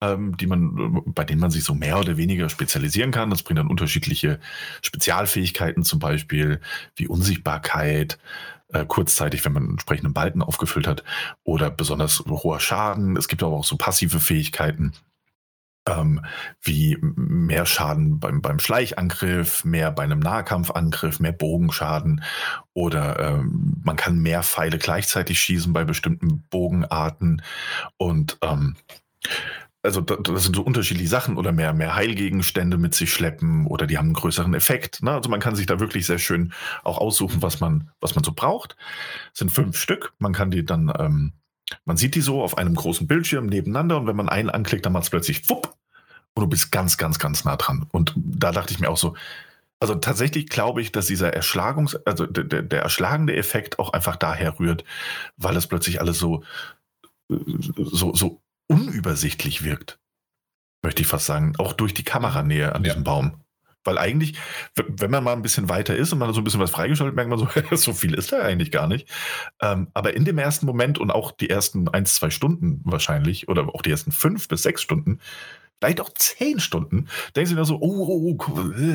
ähm, 0.00 0.36
die 0.38 0.46
man, 0.46 1.02
bei 1.06 1.24
denen 1.24 1.40
man 1.40 1.50
sich 1.50 1.64
so 1.64 1.74
mehr 1.74 1.98
oder 2.00 2.16
weniger 2.16 2.48
spezialisieren 2.48 3.10
kann. 3.10 3.30
Das 3.30 3.42
bringt 3.42 3.58
dann 3.58 3.68
unterschiedliche 3.68 4.40
Spezialfähigkeiten, 4.82 5.84
zum 5.84 5.98
Beispiel 5.98 6.60
wie 6.96 7.08
Unsichtbarkeit, 7.08 8.18
äh, 8.68 8.86
kurzzeitig, 8.86 9.44
wenn 9.44 9.52
man 9.52 9.64
einen 9.64 9.72
entsprechenden 9.72 10.14
Balken 10.14 10.42
aufgefüllt 10.42 10.86
hat, 10.86 11.04
oder 11.44 11.70
besonders 11.70 12.24
hoher 12.26 12.60
Schaden. 12.60 13.16
Es 13.16 13.28
gibt 13.28 13.42
aber 13.42 13.56
auch 13.56 13.64
so 13.64 13.76
passive 13.76 14.18
Fähigkeiten. 14.18 14.92
Ähm, 15.86 16.24
wie 16.62 16.96
mehr 17.00 17.66
Schaden 17.66 18.18
beim, 18.18 18.40
beim 18.40 18.58
Schleichangriff, 18.58 19.64
mehr 19.64 19.90
bei 19.92 20.04
einem 20.04 20.20
Nahkampfangriff, 20.20 21.20
mehr 21.20 21.32
Bogenschaden 21.32 22.22
oder 22.72 23.18
ähm, 23.20 23.82
man 23.84 23.96
kann 23.96 24.18
mehr 24.18 24.42
Pfeile 24.42 24.78
gleichzeitig 24.78 25.38
schießen 25.40 25.74
bei 25.74 25.84
bestimmten 25.84 26.42
Bogenarten 26.48 27.42
und 27.98 28.38
ähm, 28.40 28.76
also 29.84 30.00
das 30.00 30.44
sind 30.44 30.56
so 30.56 30.62
unterschiedliche 30.62 31.10
Sachen 31.10 31.36
oder 31.36 31.52
mehr, 31.52 31.74
mehr 31.74 31.94
Heilgegenstände 31.94 32.78
mit 32.78 32.94
sich 32.94 33.12
schleppen 33.12 33.66
oder 33.66 33.86
die 33.86 33.98
haben 33.98 34.06
einen 34.06 34.14
größeren 34.14 34.54
Effekt. 34.54 35.02
Ne? 35.02 35.12
Also 35.12 35.28
man 35.28 35.40
kann 35.40 35.54
sich 35.54 35.66
da 35.66 35.78
wirklich 35.78 36.06
sehr 36.06 36.18
schön 36.18 36.54
auch 36.84 36.96
aussuchen, 36.96 37.42
was 37.42 37.60
man, 37.60 37.90
was 38.00 38.14
man 38.14 38.24
so 38.24 38.32
braucht. 38.32 38.76
Es 39.34 39.40
sind 39.40 39.52
fünf 39.52 39.76
Stück. 39.76 40.14
Man 40.18 40.32
kann 40.32 40.50
die 40.50 40.64
dann, 40.64 40.90
ähm, 40.98 41.32
man 41.84 41.96
sieht 41.96 42.14
die 42.14 42.20
so 42.20 42.42
auf 42.42 42.58
einem 42.58 42.74
großen 42.74 43.06
Bildschirm 43.06 43.46
nebeneinander 43.46 43.96
und 43.96 44.06
wenn 44.06 44.16
man 44.16 44.28
einen 44.28 44.50
anklickt, 44.50 44.86
dann 44.86 44.92
macht 44.92 45.04
es 45.04 45.10
plötzlich 45.10 45.48
wupp 45.48 45.74
und 46.34 46.42
du 46.42 46.46
bist 46.48 46.72
ganz, 46.72 46.98
ganz, 46.98 47.18
ganz 47.18 47.44
nah 47.44 47.56
dran. 47.56 47.86
Und 47.92 48.12
da 48.16 48.52
dachte 48.52 48.72
ich 48.72 48.80
mir 48.80 48.88
auch 48.88 48.96
so, 48.96 49.14
also 49.80 49.94
tatsächlich 49.96 50.48
glaube 50.48 50.80
ich, 50.80 50.92
dass 50.92 51.06
dieser 51.06 51.34
Erschlagungs-, 51.34 51.98
also 52.04 52.26
der, 52.26 52.62
der 52.62 52.82
erschlagende 52.82 53.36
Effekt 53.36 53.78
auch 53.78 53.92
einfach 53.92 54.16
daher 54.16 54.58
rührt, 54.58 54.84
weil 55.36 55.56
es 55.56 55.66
plötzlich 55.66 56.00
alles 56.00 56.18
so, 56.18 56.42
so, 57.28 58.14
so 58.14 58.42
unübersichtlich 58.66 59.64
wirkt. 59.64 59.98
Möchte 60.82 61.02
ich 61.02 61.08
fast 61.08 61.26
sagen. 61.26 61.54
Auch 61.58 61.72
durch 61.72 61.94
die 61.94 62.04
Kameranähe 62.04 62.74
an 62.74 62.84
ja. 62.84 62.90
diesem 62.90 63.04
Baum. 63.04 63.43
Weil 63.84 63.98
eigentlich, 63.98 64.38
wenn 64.74 65.10
man 65.10 65.24
mal 65.24 65.32
ein 65.32 65.42
bisschen 65.42 65.68
weiter 65.68 65.96
ist 65.96 66.12
und 66.12 66.18
man 66.18 66.32
so 66.32 66.40
ein 66.40 66.44
bisschen 66.44 66.60
was 66.60 66.70
freigeschaltet, 66.70 67.14
merkt 67.14 67.30
man 67.30 67.38
so, 67.38 67.48
so 67.76 67.92
viel 67.92 68.14
ist 68.14 68.32
da 68.32 68.40
eigentlich 68.40 68.70
gar 68.70 68.86
nicht. 68.86 69.08
Ähm, 69.60 69.88
aber 69.94 70.14
in 70.14 70.24
dem 70.24 70.38
ersten 70.38 70.66
Moment 70.66 70.98
und 70.98 71.10
auch 71.10 71.32
die 71.32 71.50
ersten 71.50 71.88
ein, 71.88 72.06
zwei 72.06 72.30
Stunden 72.30 72.80
wahrscheinlich, 72.84 73.48
oder 73.48 73.68
auch 73.74 73.82
die 73.82 73.90
ersten 73.90 74.12
fünf 74.12 74.48
bis 74.48 74.62
sechs 74.62 74.82
Stunden, 74.82 75.20
vielleicht 75.80 76.00
auch 76.00 76.12
zehn 76.14 76.60
Stunden, 76.60 77.08
denkst 77.36 77.50
du 77.50 77.56
dir 77.56 77.64
so, 77.64 77.76
oh, 77.80 78.06
oh, 78.08 78.36
oh, 78.38 78.48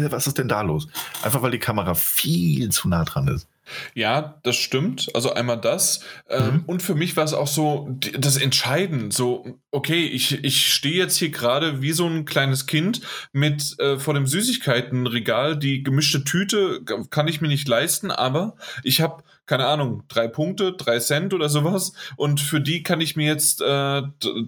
was 0.09 0.27
ist 0.27 0.37
denn 0.37 0.47
da 0.47 0.61
los? 0.61 0.87
Einfach 1.21 1.41
weil 1.41 1.51
die 1.51 1.59
Kamera 1.59 1.93
viel 1.93 2.69
zu 2.69 2.87
nah 2.87 3.03
dran 3.03 3.27
ist. 3.27 3.47
Ja, 3.93 4.39
das 4.43 4.55
stimmt. 4.55 5.09
Also 5.13 5.33
einmal 5.33 5.59
das. 5.59 6.01
Ähm, 6.29 6.45
mhm. 6.45 6.63
Und 6.65 6.81
für 6.81 6.95
mich 6.95 7.15
war 7.17 7.23
es 7.23 7.33
auch 7.33 7.47
so 7.47 7.89
das 8.17 8.37
Entscheiden. 8.37 9.11
So, 9.11 9.59
okay, 9.71 10.05
ich, 10.05 10.43
ich 10.43 10.73
stehe 10.73 10.95
jetzt 10.95 11.17
hier 11.17 11.29
gerade 11.29 11.81
wie 11.81 11.91
so 11.91 12.07
ein 12.07 12.25
kleines 12.25 12.65
Kind 12.65 13.01
mit 13.31 13.79
äh, 13.79 13.97
vor 13.99 14.13
dem 14.13 14.27
Süßigkeitenregal. 14.27 15.57
Die 15.57 15.83
gemischte 15.83 16.23
Tüte 16.23 16.83
kann 17.09 17.27
ich 17.27 17.41
mir 17.41 17.47
nicht 17.47 17.67
leisten, 17.67 18.11
aber 18.11 18.55
ich 18.83 19.01
habe 19.01 19.23
keine 19.49 19.65
Ahnung, 19.65 20.03
drei 20.09 20.27
Punkte, 20.27 20.73
drei 20.73 20.99
Cent 20.99 21.33
oder 21.33 21.49
sowas. 21.49 21.93
Und 22.17 22.39
für 22.39 22.61
die 22.61 22.83
kann 22.83 23.01
ich 23.01 23.15
mir 23.15 23.25
jetzt 23.25 23.61
äh, 23.61 24.03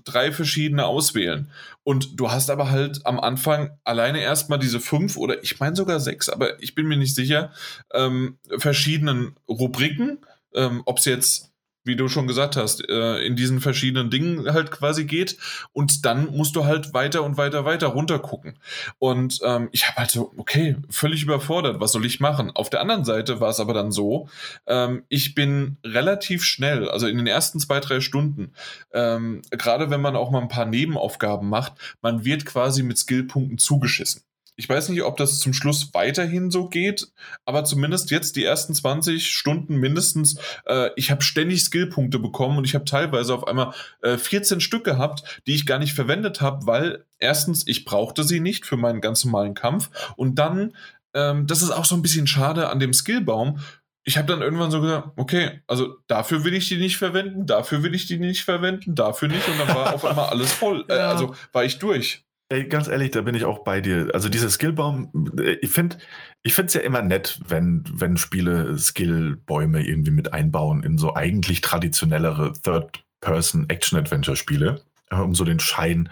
drei 0.06 0.32
verschiedene 0.32 0.86
auswählen. 0.86 1.50
Und 1.82 2.20
du 2.20 2.30
hast 2.30 2.52
aber 2.52 2.70
halt 2.70 3.04
am 3.04 3.20
Anfang 3.20 3.72
alleine 3.84 4.22
erstmal 4.22 4.60
diese 4.60 4.80
fünf 4.80 5.18
oder 5.18 5.44
ich 5.44 5.60
meine 5.60 5.76
sogar 5.76 6.00
sechs, 6.00 6.30
aber 6.30 6.62
ich 6.62 6.76
bin 6.76 6.86
mir 6.86 6.98
nicht 6.98 7.16
sicher, 7.16 7.52
ähm, 7.92 8.38
verschiedenen 8.60 9.36
Rubriken. 9.50 10.20
Ähm, 10.54 10.84
Ob 10.86 11.00
es 11.00 11.06
jetzt 11.06 11.51
wie 11.84 11.96
du 11.96 12.08
schon 12.08 12.28
gesagt 12.28 12.56
hast, 12.58 12.88
äh, 12.88 13.18
in 13.26 13.36
diesen 13.36 13.60
verschiedenen 13.60 14.10
Dingen 14.10 14.52
halt 14.54 14.72
quasi 14.72 15.06
geht. 15.06 15.38
Und 15.74 16.06
dann 16.06 16.36
musst 16.36 16.56
du 16.56 16.66
halt 16.66 16.94
weiter 16.94 17.24
und 17.24 17.38
weiter, 17.38 17.66
weiter 17.66 17.88
runter 17.88 18.20
gucken. 18.20 18.60
Und 19.00 19.40
ähm, 19.44 19.70
ich 19.72 19.88
habe 19.88 19.98
halt 19.98 20.12
so, 20.12 20.34
okay, 20.38 20.76
völlig 20.90 21.24
überfordert, 21.24 21.80
was 21.80 21.92
soll 21.92 22.06
ich 22.06 22.20
machen? 22.20 22.52
Auf 22.52 22.70
der 22.70 22.82
anderen 22.82 23.06
Seite 23.06 23.40
war 23.40 23.50
es 23.50 23.60
aber 23.60 23.74
dann 23.74 23.92
so, 23.92 24.30
ähm, 24.68 25.04
ich 25.10 25.36
bin 25.36 25.78
relativ 25.84 26.44
schnell, 26.44 26.90
also 26.90 27.08
in 27.08 27.18
den 27.18 27.28
ersten 27.28 27.60
zwei, 27.60 27.80
drei 27.80 28.00
Stunden, 28.00 28.54
ähm, 28.94 29.42
gerade 29.50 29.90
wenn 29.90 30.02
man 30.02 30.16
auch 30.16 30.32
mal 30.32 30.42
ein 30.42 30.48
paar 30.48 30.66
Nebenaufgaben 30.66 31.50
macht, 31.50 31.74
man 32.02 32.26
wird 32.26 32.46
quasi 32.46 32.84
mit 32.84 32.98
Skillpunkten 32.98 33.58
zugeschissen. 33.58 34.24
Ich 34.56 34.68
weiß 34.68 34.90
nicht, 34.90 35.04
ob 35.04 35.18
das 35.18 35.40
zum 35.40 35.54
Schluss 35.54 35.94
weiterhin 35.94 36.52
so 36.52 36.68
geht, 36.70 37.08
aber 37.46 37.64
zumindest 37.64 38.12
jetzt 38.12 38.36
die 38.36 38.44
ersten 38.44 38.76
20 38.76 39.28
Stunden 39.28 39.78
mindestens. 39.78 40.38
Äh, 40.66 40.90
ich 40.96 41.10
habe 41.10 41.24
ständig 41.24 41.64
Skillpunkte 41.64 42.20
bekommen 42.20 42.58
und 42.58 42.66
ich 42.66 42.76
habe 42.76 42.86
teilweise 42.86 43.34
auf 43.34 43.48
einmal 43.48 43.74
äh, 44.02 44.18
14 44.18 44.60
Stück 44.62 44.84
gehabt, 44.84 45.42
die 45.48 45.56
ich 45.56 45.66
gar 45.66 45.80
nicht 45.80 45.94
verwendet 45.94 46.42
habe, 46.42 46.68
weil 46.68 47.06
erstens 47.18 47.66
ich 47.66 47.86
brauchte 47.86 48.24
sie 48.24 48.40
nicht 48.40 48.66
für 48.66 48.78
meinen 48.78 49.02
ganz 49.02 49.26
normalen 49.26 49.54
Kampf 49.54 49.90
und 50.16 50.36
dann, 50.36 50.76
ähm, 51.14 51.48
das 51.48 51.62
ist 51.62 51.72
auch 51.72 51.86
so 51.86 51.96
ein 51.96 52.02
bisschen 52.02 52.28
schade 52.28 52.70
an 52.70 52.80
dem 52.80 52.94
Skillbaum, 52.94 53.60
ich 54.04 54.18
habe 54.18 54.28
dann 54.28 54.42
irgendwann 54.42 54.72
so 54.72 54.82
gesagt, 54.82 55.10
okay, 55.16 55.62
also 55.68 55.96
dafür 56.08 56.44
will 56.44 56.54
ich 56.54 56.68
die 56.68 56.78
nicht 56.78 56.98
verwenden, 56.98 57.46
dafür 57.46 57.84
will 57.84 57.94
ich 57.94 58.08
die 58.08 58.18
nicht 58.18 58.44
verwenden, 58.44 58.96
dafür 58.96 59.28
nicht 59.28 59.48
und 59.48 59.60
dann 59.60 59.76
war 59.76 59.94
auf 59.94 60.06
einmal 60.06 60.30
alles 60.32 60.52
voll. 60.52 60.86
Äh, 60.90 60.94
also 60.94 61.36
war 61.52 61.64
ich 61.64 61.78
durch. 61.78 62.26
Ey, 62.52 62.66
ganz 62.66 62.90
ehrlich, 62.90 63.12
da 63.12 63.22
bin 63.22 63.34
ich 63.34 63.46
auch 63.46 63.60
bei 63.60 63.80
dir. 63.80 64.10
Also 64.14 64.28
dieser 64.28 64.50
Skillbaum, 64.50 65.32
äh, 65.40 65.54
ich 65.62 65.70
finde 65.70 65.98
ich 66.44 66.54
finde 66.54 66.68
es 66.68 66.74
ja 66.74 66.82
immer 66.82 67.02
nett, 67.02 67.40
wenn, 67.48 67.86
wenn 67.94 68.18
Spiele 68.18 68.78
Skillbäume 68.78 69.82
irgendwie 69.82 70.12
mit 70.12 70.34
einbauen 70.34 70.84
in 70.84 70.98
so 70.98 71.16
eigentlich 71.16 71.62
traditionellere 71.62 72.52
Third-Person-Action-Adventure-Spiele, 72.62 74.82
äh, 75.12 75.16
um 75.16 75.34
so 75.34 75.46
den 75.46 75.62
Schein 75.62 76.10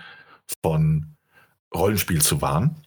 von 0.64 1.18
Rollenspiel 1.76 2.22
zu 2.22 2.42
wahren. 2.42 2.84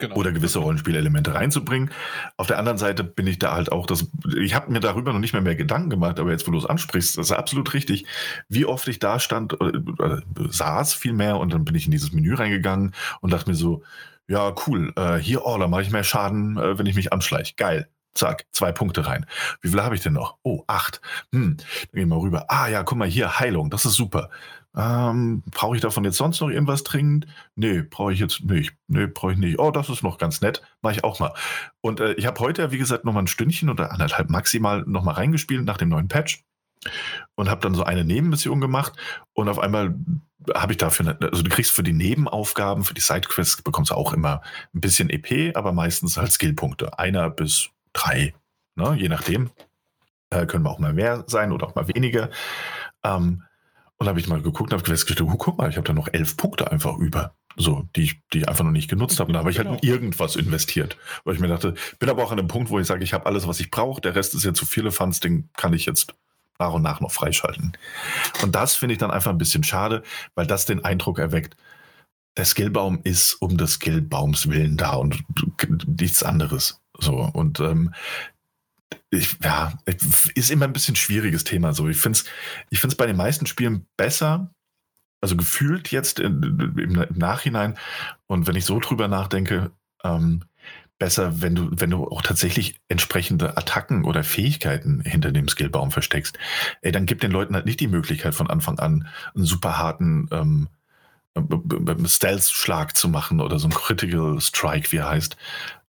Genau. 0.00 0.16
Oder 0.16 0.32
gewisse 0.32 0.58
Rollenspielelemente 0.58 1.34
reinzubringen. 1.34 1.90
Auf 2.36 2.48
der 2.48 2.58
anderen 2.58 2.78
Seite 2.78 3.04
bin 3.04 3.28
ich 3.28 3.38
da 3.38 3.54
halt 3.54 3.70
auch, 3.70 3.86
das, 3.86 4.08
ich 4.36 4.54
habe 4.54 4.72
mir 4.72 4.80
darüber 4.80 5.12
noch 5.12 5.20
nicht 5.20 5.34
mehr 5.34 5.42
mehr 5.42 5.54
Gedanken 5.54 5.88
gemacht, 5.88 6.18
aber 6.18 6.32
jetzt, 6.32 6.48
wo 6.48 6.50
du 6.50 6.58
es 6.58 6.66
ansprichst, 6.66 7.16
das 7.16 7.26
ist 7.26 7.32
absolut 7.32 7.72
richtig, 7.74 8.04
wie 8.48 8.66
oft 8.66 8.88
ich 8.88 8.98
da 8.98 9.20
stand, 9.20 9.52
äh, 9.60 9.66
äh, 9.66 10.20
saß 10.48 10.94
vielmehr 10.94 11.36
und 11.36 11.52
dann 11.52 11.64
bin 11.64 11.76
ich 11.76 11.84
in 11.84 11.92
dieses 11.92 12.12
Menü 12.12 12.34
reingegangen 12.34 12.92
und 13.20 13.32
dachte 13.32 13.48
mir 13.48 13.56
so, 13.56 13.84
ja, 14.26 14.52
cool, 14.66 14.92
äh, 14.96 15.16
hier, 15.16 15.46
oh, 15.46 15.58
da 15.58 15.68
mache 15.68 15.82
ich 15.82 15.90
mehr 15.90 16.04
Schaden, 16.04 16.56
äh, 16.56 16.76
wenn 16.76 16.86
ich 16.86 16.96
mich 16.96 17.12
anschleiche. 17.12 17.54
Geil. 17.56 17.88
Zack, 18.14 18.46
zwei 18.52 18.70
Punkte 18.70 19.06
rein. 19.06 19.26
Wie 19.60 19.68
viel 19.68 19.82
habe 19.82 19.96
ich 19.96 20.00
denn 20.00 20.12
noch? 20.12 20.38
Oh, 20.44 20.62
acht. 20.68 21.00
Hm, 21.32 21.56
dann 21.56 22.00
gehen 22.00 22.08
wir 22.08 22.20
rüber. 22.20 22.46
Ah 22.48 22.68
ja, 22.68 22.84
guck 22.84 22.96
mal 22.96 23.08
hier, 23.08 23.40
Heilung, 23.40 23.70
das 23.70 23.84
ist 23.84 23.94
super. 23.94 24.30
Ähm, 24.76 25.42
brauche 25.50 25.76
ich 25.76 25.82
davon 25.82 26.04
jetzt 26.04 26.16
sonst 26.16 26.40
noch 26.40 26.48
irgendwas 26.48 26.82
dringend? 26.82 27.26
Nee, 27.54 27.82
brauche 27.82 28.12
ich 28.12 28.18
jetzt 28.18 28.44
nicht. 28.44 28.74
Nee, 28.88 29.06
brauche 29.06 29.32
ich 29.32 29.38
nicht. 29.38 29.58
Oh, 29.58 29.70
das 29.70 29.88
ist 29.88 30.02
noch 30.02 30.18
ganz 30.18 30.40
nett. 30.40 30.62
Mache 30.82 30.94
ich 30.94 31.04
auch 31.04 31.20
mal. 31.20 31.32
Und 31.80 32.00
äh, 32.00 32.14
ich 32.14 32.26
habe 32.26 32.40
heute, 32.40 32.72
wie 32.72 32.78
gesagt, 32.78 33.04
noch 33.04 33.12
mal 33.12 33.20
ein 33.20 33.28
Stündchen 33.28 33.70
oder 33.70 33.92
anderthalb 33.92 34.30
maximal 34.30 34.82
noch 34.86 35.04
mal 35.04 35.12
reingespielt 35.12 35.64
nach 35.64 35.76
dem 35.76 35.90
neuen 35.90 36.08
Patch 36.08 36.42
und 37.34 37.48
habe 37.48 37.60
dann 37.60 37.74
so 37.74 37.84
eine 37.84 38.04
Nebenmission 38.04 38.60
gemacht 38.60 38.94
und 39.32 39.48
auf 39.48 39.58
einmal 39.58 39.94
habe 40.54 40.72
ich 40.72 40.78
dafür, 40.78 41.16
also 41.20 41.42
du 41.42 41.48
kriegst 41.48 41.72
für 41.72 41.82
die 41.82 41.94
Nebenaufgaben, 41.94 42.84
für 42.84 42.92
die 42.92 43.00
Sidequests 43.00 43.62
bekommst 43.62 43.90
du 43.90 43.94
auch 43.94 44.12
immer 44.12 44.42
ein 44.74 44.80
bisschen 44.80 45.08
EP, 45.08 45.56
aber 45.56 45.72
meistens 45.72 46.18
halt 46.18 46.32
Skillpunkte. 46.32 46.98
Einer 46.98 47.30
bis 47.30 47.70
drei, 47.94 48.34
ne? 48.74 48.94
je 48.98 49.08
nachdem. 49.08 49.50
Äh, 50.30 50.46
können 50.46 50.64
wir 50.64 50.70
auch 50.70 50.78
mal 50.78 50.92
mehr 50.92 51.24
sein 51.28 51.52
oder 51.52 51.66
auch 51.66 51.74
mal 51.74 51.88
weniger. 51.88 52.28
Ähm, 53.02 53.44
und 54.04 54.08
habe 54.08 54.20
ich 54.20 54.28
mal 54.28 54.42
geguckt 54.42 54.72
und 54.72 54.78
habe 54.78 54.88
festgestellt, 54.88 55.28
oh, 55.30 55.36
guck 55.36 55.58
mal, 55.58 55.70
ich 55.70 55.76
habe 55.76 55.86
da 55.86 55.92
noch 55.92 56.08
elf 56.12 56.36
Punkte 56.36 56.70
einfach 56.70 56.96
über. 56.98 57.34
So, 57.56 57.88
die 57.96 58.02
ich, 58.02 58.20
die 58.32 58.38
ich 58.38 58.48
einfach 58.48 58.64
noch 58.64 58.70
nicht 58.70 58.90
genutzt 58.90 59.18
habe. 59.18 59.28
Und 59.28 59.34
da 59.34 59.40
habe 59.40 59.50
ich 59.50 59.58
halt 59.58 59.68
genau. 59.68 59.80
in 59.80 59.88
irgendwas 59.88 60.36
investiert. 60.36 60.96
Weil 61.24 61.34
ich 61.34 61.40
mir 61.40 61.48
dachte, 61.48 61.74
bin 61.98 62.10
aber 62.10 62.22
auch 62.22 62.32
an 62.32 62.38
einem 62.38 62.48
Punkt, 62.48 62.70
wo 62.70 62.78
ich 62.78 62.86
sage, 62.86 63.04
ich 63.04 63.14
habe 63.14 63.26
alles, 63.26 63.46
was 63.46 63.60
ich 63.60 63.70
brauche. 63.70 64.00
Der 64.00 64.14
Rest 64.14 64.34
ist 64.34 64.44
ja 64.44 64.52
zu 64.52 64.66
viele 64.66 64.92
Funds, 64.92 65.20
den 65.20 65.48
kann 65.56 65.72
ich 65.72 65.86
jetzt 65.86 66.14
nach 66.58 66.72
und 66.72 66.82
nach 66.82 67.00
noch 67.00 67.12
freischalten. 67.12 67.76
Und 68.42 68.54
das 68.54 68.74
finde 68.74 68.94
ich 68.94 68.98
dann 68.98 69.10
einfach 69.10 69.30
ein 69.30 69.38
bisschen 69.38 69.64
schade, 69.64 70.02
weil 70.34 70.46
das 70.46 70.66
den 70.66 70.84
Eindruck 70.84 71.18
erweckt, 71.18 71.56
der 72.36 72.44
Skillbaum 72.44 73.00
ist 73.04 73.34
um 73.34 73.56
des 73.56 73.74
Skillbaums 73.74 74.48
willen 74.48 74.76
da 74.76 74.94
und 74.94 75.24
nichts 75.86 76.22
anderes. 76.22 76.80
So, 76.98 77.30
und 77.32 77.60
ähm, 77.60 77.94
ich, 79.10 79.36
ja, 79.42 79.72
ist 80.34 80.50
immer 80.50 80.66
ein 80.66 80.72
bisschen 80.72 80.96
schwieriges 80.96 81.44
Thema. 81.44 81.72
So, 81.74 81.88
ich 81.88 81.96
finde 81.96 82.18
es 82.18 82.24
ich 82.70 82.80
find's 82.80 82.96
bei 82.96 83.06
den 83.06 83.16
meisten 83.16 83.46
Spielen 83.46 83.86
besser, 83.96 84.50
also 85.20 85.36
gefühlt 85.36 85.90
jetzt 85.90 86.20
in, 86.20 86.42
im, 86.42 86.78
im, 86.78 87.18
Nachhinein. 87.18 87.78
Und 88.26 88.46
wenn 88.46 88.56
ich 88.56 88.64
so 88.64 88.78
drüber 88.80 89.08
nachdenke, 89.08 89.70
ähm, 90.02 90.44
besser, 90.98 91.42
wenn 91.42 91.54
du, 91.54 91.70
wenn 91.72 91.90
du 91.90 92.06
auch 92.06 92.22
tatsächlich 92.22 92.80
entsprechende 92.88 93.56
Attacken 93.56 94.04
oder 94.04 94.22
Fähigkeiten 94.22 95.00
hinter 95.00 95.32
dem 95.32 95.48
Skillbaum 95.48 95.90
versteckst. 95.90 96.38
Ey, 96.82 96.92
dann 96.92 97.06
gib 97.06 97.20
den 97.20 97.32
Leuten 97.32 97.54
halt 97.54 97.66
nicht 97.66 97.80
die 97.80 97.88
Möglichkeit 97.88 98.34
von 98.34 98.48
Anfang 98.48 98.78
an 98.78 99.08
einen 99.34 99.44
super 99.44 99.78
harten 99.78 100.28
ähm, 100.30 100.68
Stealth-Schlag 102.06 102.96
zu 102.96 103.08
machen 103.08 103.40
oder 103.40 103.58
so 103.58 103.66
ein 103.66 103.74
Critical 103.74 104.40
Strike, 104.40 104.92
wie 104.92 104.98
er 104.98 105.08
heißt. 105.08 105.36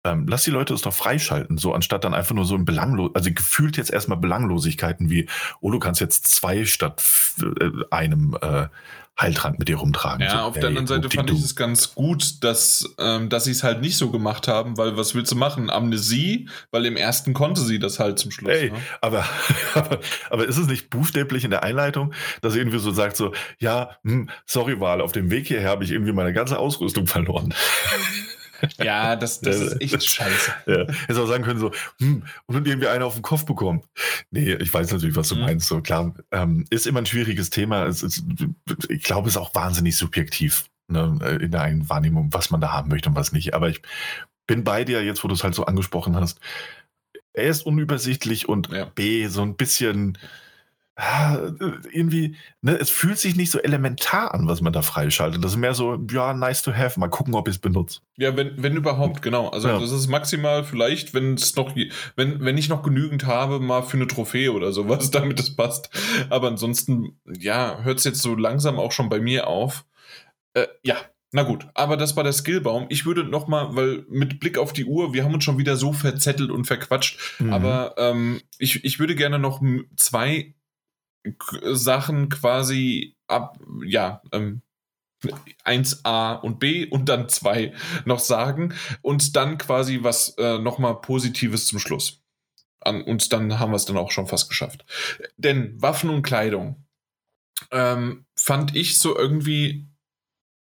Ähm, 0.04 0.26
lass 0.28 0.44
die 0.44 0.50
Leute 0.50 0.74
es 0.74 0.82
doch 0.82 0.92
freischalten, 0.92 1.56
so 1.56 1.72
anstatt 1.72 2.04
dann 2.04 2.12
einfach 2.12 2.34
nur 2.34 2.44
so 2.44 2.54
ein 2.54 2.66
belanglos, 2.66 3.10
also 3.14 3.32
gefühlt 3.32 3.78
jetzt 3.78 3.90
erstmal 3.90 4.18
Belanglosigkeiten 4.18 5.08
wie, 5.08 5.26
oh, 5.60 5.70
du 5.70 5.78
kannst 5.78 6.00
jetzt 6.00 6.26
zwei 6.26 6.66
statt 6.66 7.02
äh, 7.40 7.70
einem 7.90 8.36
äh, 8.40 8.66
Heiltrank 9.18 9.60
mit 9.60 9.68
dir 9.68 9.76
rumtragen. 9.76 10.22
Ja, 10.22 10.30
so, 10.30 10.36
auf 10.38 10.56
ey, 10.56 10.60
der 10.60 10.68
anderen 10.70 10.88
Seite 10.88 11.08
fand 11.08 11.30
ich 11.30 11.38
es 11.38 11.54
ganz 11.54 11.94
gut, 11.94 12.42
dass, 12.42 12.94
ähm, 12.98 13.28
dass 13.28 13.44
sie 13.44 13.52
es 13.52 13.62
halt 13.62 13.80
nicht 13.80 13.96
so 13.96 14.10
gemacht 14.10 14.48
haben, 14.48 14.76
weil 14.76 14.96
was 14.96 15.14
willst 15.14 15.30
du 15.30 15.36
machen? 15.36 15.70
Amnesie, 15.70 16.48
weil 16.72 16.84
im 16.84 16.96
ersten 16.96 17.32
konnte 17.32 17.60
sie 17.60 17.78
das 17.78 18.00
halt 18.00 18.18
zum 18.18 18.32
Schluss. 18.32 18.52
Ey, 18.52 18.72
ne? 18.72 18.78
aber, 19.00 19.24
aber, 19.74 20.00
aber 20.30 20.46
ist 20.46 20.58
es 20.58 20.66
nicht 20.66 20.90
buchstäblich 20.90 21.44
in 21.44 21.50
der 21.50 21.62
Einleitung, 21.62 22.12
dass 22.42 22.54
sie 22.54 22.58
irgendwie 22.58 22.80
so 22.80 22.90
sagt, 22.90 23.16
so, 23.16 23.32
ja, 23.58 23.90
hm, 24.02 24.28
sorry, 24.46 24.80
Wahl, 24.80 25.00
auf 25.00 25.12
dem 25.12 25.30
Weg 25.30 25.46
hierher 25.46 25.70
habe 25.70 25.84
ich 25.84 25.92
irgendwie 25.92 26.12
meine 26.12 26.32
ganze 26.32 26.58
Ausrüstung 26.58 27.06
verloren. 27.06 27.54
Ja, 28.82 29.16
das, 29.16 29.40
das 29.40 29.56
ist 29.56 29.80
echt 29.80 30.04
scheiße. 30.04 30.52
Ja. 30.66 30.86
Hätte 31.06 31.22
auch 31.22 31.26
sagen 31.26 31.44
können, 31.44 31.60
so, 31.60 31.72
hm, 31.98 32.24
und 32.46 32.66
irgendwie 32.66 32.88
einer 32.88 33.06
auf 33.06 33.14
den 33.14 33.22
Kopf 33.22 33.44
bekommen. 33.44 33.82
Nee, 34.30 34.54
ich 34.54 34.72
weiß 34.72 34.92
natürlich, 34.92 35.16
was 35.16 35.28
du 35.28 35.36
mhm. 35.36 35.42
meinst. 35.42 35.68
So 35.68 35.80
klar, 35.80 36.14
ähm, 36.30 36.64
ist 36.70 36.86
immer 36.86 37.00
ein 37.00 37.06
schwieriges 37.06 37.50
Thema. 37.50 37.86
Es 37.86 38.02
ist, 38.02 38.24
ich 38.88 39.02
glaube, 39.02 39.28
es 39.28 39.34
ist 39.34 39.40
auch 39.40 39.54
wahnsinnig 39.54 39.96
subjektiv 39.96 40.68
ne, 40.88 41.38
in 41.40 41.50
der 41.50 41.62
einen 41.62 41.88
Wahrnehmung, 41.88 42.28
was 42.32 42.50
man 42.50 42.60
da 42.60 42.72
haben 42.72 42.90
möchte 42.90 43.08
und 43.08 43.16
was 43.16 43.32
nicht. 43.32 43.54
Aber 43.54 43.68
ich 43.68 43.82
bin 44.46 44.64
bei 44.64 44.84
dir 44.84 45.04
jetzt, 45.04 45.24
wo 45.24 45.28
du 45.28 45.34
es 45.34 45.44
halt 45.44 45.54
so 45.54 45.66
angesprochen 45.66 46.16
hast. 46.16 46.40
Er 47.32 47.48
ist 47.48 47.66
unübersichtlich 47.66 48.48
und 48.48 48.68
ja. 48.70 48.84
B, 48.84 49.26
so 49.26 49.42
ein 49.42 49.56
bisschen 49.56 50.18
irgendwie, 50.96 52.36
ne, 52.62 52.78
es 52.78 52.88
fühlt 52.88 53.18
sich 53.18 53.34
nicht 53.34 53.50
so 53.50 53.58
elementar 53.58 54.32
an, 54.32 54.46
was 54.46 54.60
man 54.60 54.72
da 54.72 54.80
freischaltet. 54.82 55.42
Das 55.42 55.52
ist 55.52 55.56
mehr 55.56 55.74
so, 55.74 55.98
ja, 56.10 56.34
nice 56.34 56.62
to 56.62 56.72
have. 56.72 57.00
Mal 57.00 57.08
gucken, 57.08 57.34
ob 57.34 57.48
ich 57.48 57.56
es 57.56 57.60
benutze. 57.60 58.00
Ja, 58.16 58.36
wenn, 58.36 58.62
wenn 58.62 58.76
überhaupt, 58.76 59.20
genau. 59.20 59.48
Also 59.48 59.68
ja. 59.68 59.78
das 59.80 59.90
ist 59.90 60.06
maximal 60.06 60.62
vielleicht, 60.62 61.12
wenn 61.12 61.34
es 61.34 61.56
noch, 61.56 61.74
wenn, 61.74 62.44
wenn 62.44 62.58
ich 62.58 62.68
noch 62.68 62.84
genügend 62.84 63.26
habe, 63.26 63.58
mal 63.58 63.82
für 63.82 63.96
eine 63.96 64.06
Trophäe 64.06 64.52
oder 64.52 64.70
sowas, 64.70 65.10
damit 65.10 65.40
es 65.40 65.56
passt. 65.56 65.90
Aber 66.30 66.46
ansonsten, 66.48 67.18
ja, 67.26 67.80
hört 67.82 67.98
es 67.98 68.04
jetzt 68.04 68.22
so 68.22 68.36
langsam 68.36 68.78
auch 68.78 68.92
schon 68.92 69.08
bei 69.08 69.18
mir 69.18 69.48
auf. 69.48 69.84
Äh, 70.52 70.68
ja, 70.84 70.96
na 71.32 71.42
gut, 71.42 71.66
aber 71.74 71.96
das 71.96 72.14
war 72.14 72.22
der 72.22 72.32
Skillbaum. 72.32 72.86
Ich 72.90 73.04
würde 73.04 73.24
noch 73.24 73.48
mal, 73.48 73.74
weil 73.74 74.04
mit 74.08 74.38
Blick 74.38 74.56
auf 74.56 74.72
die 74.72 74.84
Uhr, 74.84 75.12
wir 75.12 75.24
haben 75.24 75.34
uns 75.34 75.42
schon 75.42 75.58
wieder 75.58 75.74
so 75.74 75.92
verzettelt 75.92 76.52
und 76.52 76.66
verquatscht, 76.66 77.40
mhm. 77.40 77.52
aber 77.52 77.96
ähm, 77.98 78.40
ich, 78.58 78.84
ich 78.84 79.00
würde 79.00 79.16
gerne 79.16 79.40
noch 79.40 79.60
zwei 79.96 80.54
Sachen 81.72 82.28
quasi 82.28 83.16
ab, 83.26 83.58
ja, 83.84 84.22
ähm, 84.32 84.62
1a 85.64 86.34
und 86.40 86.58
b 86.58 86.86
und 86.86 87.08
dann 87.08 87.28
2 87.28 87.72
noch 88.04 88.18
sagen 88.18 88.74
und 89.00 89.36
dann 89.36 89.56
quasi 89.58 90.00
was 90.02 90.36
äh, 90.36 90.58
nochmal 90.58 91.00
Positives 91.00 91.66
zum 91.66 91.78
Schluss. 91.78 92.20
An, 92.80 93.02
und 93.02 93.32
dann 93.32 93.58
haben 93.58 93.72
wir 93.72 93.76
es 93.76 93.86
dann 93.86 93.96
auch 93.96 94.10
schon 94.10 94.26
fast 94.26 94.50
geschafft. 94.50 94.84
Denn 95.38 95.80
Waffen 95.80 96.10
und 96.10 96.22
Kleidung 96.22 96.84
ähm, 97.70 98.26
fand 98.36 98.76
ich 98.76 98.98
so 98.98 99.16
irgendwie 99.16 99.88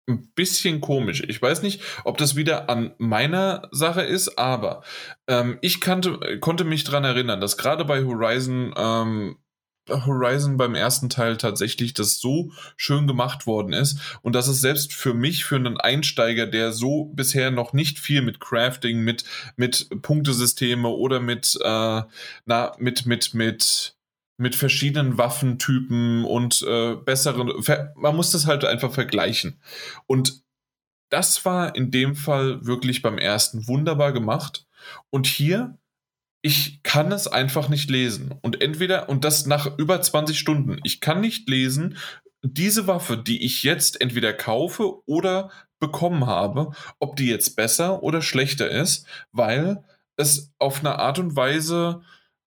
ein 0.09 0.31
bisschen 0.33 0.81
komisch. 0.81 1.23
Ich 1.27 1.41
weiß 1.41 1.61
nicht, 1.61 1.81
ob 2.03 2.17
das 2.17 2.35
wieder 2.35 2.69
an 2.69 2.93
meiner 2.97 3.69
Sache 3.71 4.01
ist, 4.01 4.37
aber 4.37 4.83
ähm, 5.27 5.59
ich 5.61 5.79
kannte, 5.79 6.39
konnte 6.39 6.63
mich 6.65 6.83
daran 6.83 7.03
erinnern, 7.03 7.39
dass 7.39 7.57
gerade 7.57 7.85
bei 7.85 8.03
Horizon 8.03 8.73
ähm, 8.75 9.37
Horizon 9.89 10.57
beim 10.57 10.75
ersten 10.75 11.09
Teil 11.09 11.37
tatsächlich 11.37 11.93
das 11.93 12.19
so 12.19 12.51
schön 12.77 13.07
gemacht 13.07 13.47
worden 13.47 13.73
ist 13.73 13.99
und 14.21 14.33
dass 14.33 14.47
es 14.47 14.61
selbst 14.61 14.93
für 14.93 15.13
mich, 15.13 15.45
für 15.45 15.55
einen 15.55 15.77
Einsteiger, 15.77 16.45
der 16.45 16.71
so 16.71 17.05
bisher 17.05 17.51
noch 17.51 17.73
nicht 17.73 17.99
viel 17.99 18.21
mit 18.21 18.39
Crafting, 18.39 19.01
mit, 19.01 19.23
mit 19.55 19.89
Punktesysteme 20.01 20.89
oder 20.89 21.19
mit, 21.19 21.57
äh, 21.61 22.01
na, 22.45 22.75
mit, 22.77 23.05
mit, 23.05 23.33
mit, 23.33 23.95
mit 24.37 24.55
verschiedenen 24.55 25.17
Waffentypen 25.17 26.23
und 26.23 26.61
äh, 26.67 26.95
besseren, 26.95 27.51
man 27.95 28.15
muss 28.15 28.31
das 28.31 28.45
halt 28.45 28.65
einfach 28.65 28.91
vergleichen. 28.91 29.59
Und 30.07 30.43
das 31.09 31.43
war 31.45 31.75
in 31.75 31.91
dem 31.91 32.15
Fall 32.15 32.65
wirklich 32.65 33.01
beim 33.01 33.17
ersten 33.17 33.67
wunderbar 33.67 34.13
gemacht. 34.13 34.67
Und 35.09 35.27
hier 35.27 35.78
ich 36.41 36.81
kann 36.83 37.11
es 37.11 37.27
einfach 37.27 37.69
nicht 37.69 37.89
lesen. 37.89 38.35
Und 38.41 38.61
entweder, 38.61 39.09
und 39.09 39.25
das 39.25 39.45
nach 39.45 39.77
über 39.77 40.01
20 40.01 40.37
Stunden, 40.37 40.79
ich 40.83 41.01
kann 41.01 41.21
nicht 41.21 41.49
lesen, 41.49 41.97
diese 42.41 42.87
Waffe, 42.87 43.17
die 43.17 43.43
ich 43.43 43.63
jetzt 43.63 43.99
entweder 43.99 44.31
kaufe 44.33 45.05
oder 45.05 45.51
bekommen 45.79 46.25
habe, 46.25 46.71
ob 46.99 47.15
die 47.15 47.27
jetzt 47.27 47.55
besser 47.55 48.03
oder 48.03 48.21
schlechter 48.21 48.69
ist, 48.69 49.05
weil 49.31 49.83
es 50.15 50.51
auf 50.59 50.79
eine 50.79 50.99
Art 50.99 51.19
und 51.19 51.35
Weise 51.35 52.01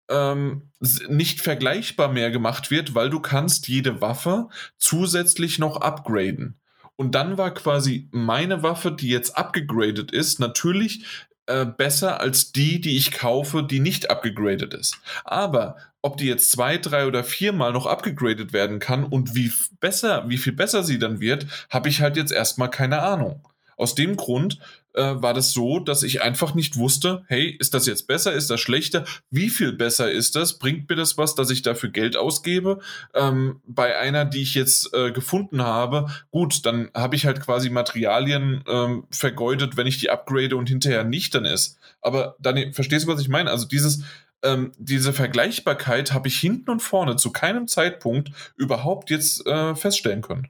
ähm, 0.08 0.70
nicht 1.08 1.40
vergleichbar 1.40 2.08
mehr 2.08 2.30
gemacht 2.30 2.70
wird, 2.70 2.94
weil 2.94 3.10
du 3.10 3.20
kannst 3.20 3.68
jede 3.68 4.00
Waffe 4.00 4.48
zusätzlich 4.78 5.58
noch 5.58 5.76
upgraden. 5.78 6.58
Und 6.96 7.14
dann 7.14 7.38
war 7.38 7.52
quasi 7.52 8.08
meine 8.12 8.62
Waffe, 8.62 8.92
die 8.92 9.08
jetzt 9.08 9.36
abgegradet 9.36 10.12
ist, 10.12 10.38
natürlich 10.38 11.04
äh, 11.46 11.66
besser 11.66 12.20
als 12.20 12.52
die, 12.52 12.80
die 12.80 12.96
ich 12.96 13.12
kaufe, 13.12 13.62
die 13.62 13.80
nicht 13.80 14.10
abgegradet 14.10 14.74
ist. 14.74 14.98
Aber 15.24 15.76
ob 16.00 16.16
die 16.16 16.26
jetzt 16.26 16.50
zwei, 16.50 16.78
drei 16.78 17.06
oder 17.06 17.24
viermal 17.24 17.72
noch 17.72 17.86
abgegradet 17.86 18.52
werden 18.52 18.78
kann 18.78 19.04
und 19.04 19.34
wie 19.34 19.52
besser, 19.80 20.28
wie 20.28 20.38
viel 20.38 20.52
besser 20.52 20.82
sie 20.82 20.98
dann 20.98 21.20
wird, 21.20 21.46
habe 21.70 21.88
ich 21.88 22.00
halt 22.00 22.16
jetzt 22.16 22.32
erstmal 22.32 22.70
keine 22.70 23.02
Ahnung. 23.02 23.40
Aus 23.82 23.96
dem 23.96 24.14
Grund 24.14 24.60
äh, 24.94 25.02
war 25.02 25.34
das 25.34 25.52
so, 25.52 25.80
dass 25.80 26.04
ich 26.04 26.22
einfach 26.22 26.54
nicht 26.54 26.76
wusste, 26.76 27.24
hey, 27.26 27.48
ist 27.58 27.74
das 27.74 27.86
jetzt 27.86 28.06
besser, 28.06 28.32
ist 28.32 28.48
das 28.48 28.60
schlechter, 28.60 29.04
wie 29.28 29.50
viel 29.50 29.72
besser 29.72 30.08
ist 30.08 30.36
das, 30.36 30.60
bringt 30.60 30.88
mir 30.88 30.94
das 30.94 31.18
was, 31.18 31.34
dass 31.34 31.50
ich 31.50 31.62
dafür 31.62 31.88
Geld 31.88 32.16
ausgebe? 32.16 32.78
Ähm, 33.12 33.60
bei 33.66 33.98
einer, 33.98 34.24
die 34.24 34.42
ich 34.42 34.54
jetzt 34.54 34.94
äh, 34.94 35.10
gefunden 35.10 35.62
habe, 35.62 36.06
gut, 36.30 36.64
dann 36.64 36.90
habe 36.94 37.16
ich 37.16 37.26
halt 37.26 37.40
quasi 37.40 37.70
Materialien 37.70 38.62
ähm, 38.68 39.04
vergeudet, 39.10 39.76
wenn 39.76 39.88
ich 39.88 39.98
die 39.98 40.10
upgrade 40.10 40.54
und 40.54 40.68
hinterher 40.68 41.02
nicht 41.02 41.34
dann 41.34 41.44
ist. 41.44 41.80
Aber 42.00 42.36
dann 42.38 42.72
verstehst 42.72 43.06
du, 43.06 43.10
was 43.10 43.20
ich 43.20 43.28
meine? 43.28 43.50
Also 43.50 43.66
dieses, 43.66 44.04
ähm, 44.44 44.70
diese 44.78 45.12
Vergleichbarkeit 45.12 46.12
habe 46.12 46.28
ich 46.28 46.38
hinten 46.38 46.70
und 46.70 46.82
vorne 46.82 47.16
zu 47.16 47.32
keinem 47.32 47.66
Zeitpunkt 47.66 48.30
überhaupt 48.54 49.10
jetzt 49.10 49.44
äh, 49.44 49.74
feststellen 49.74 50.22
können. 50.22 50.48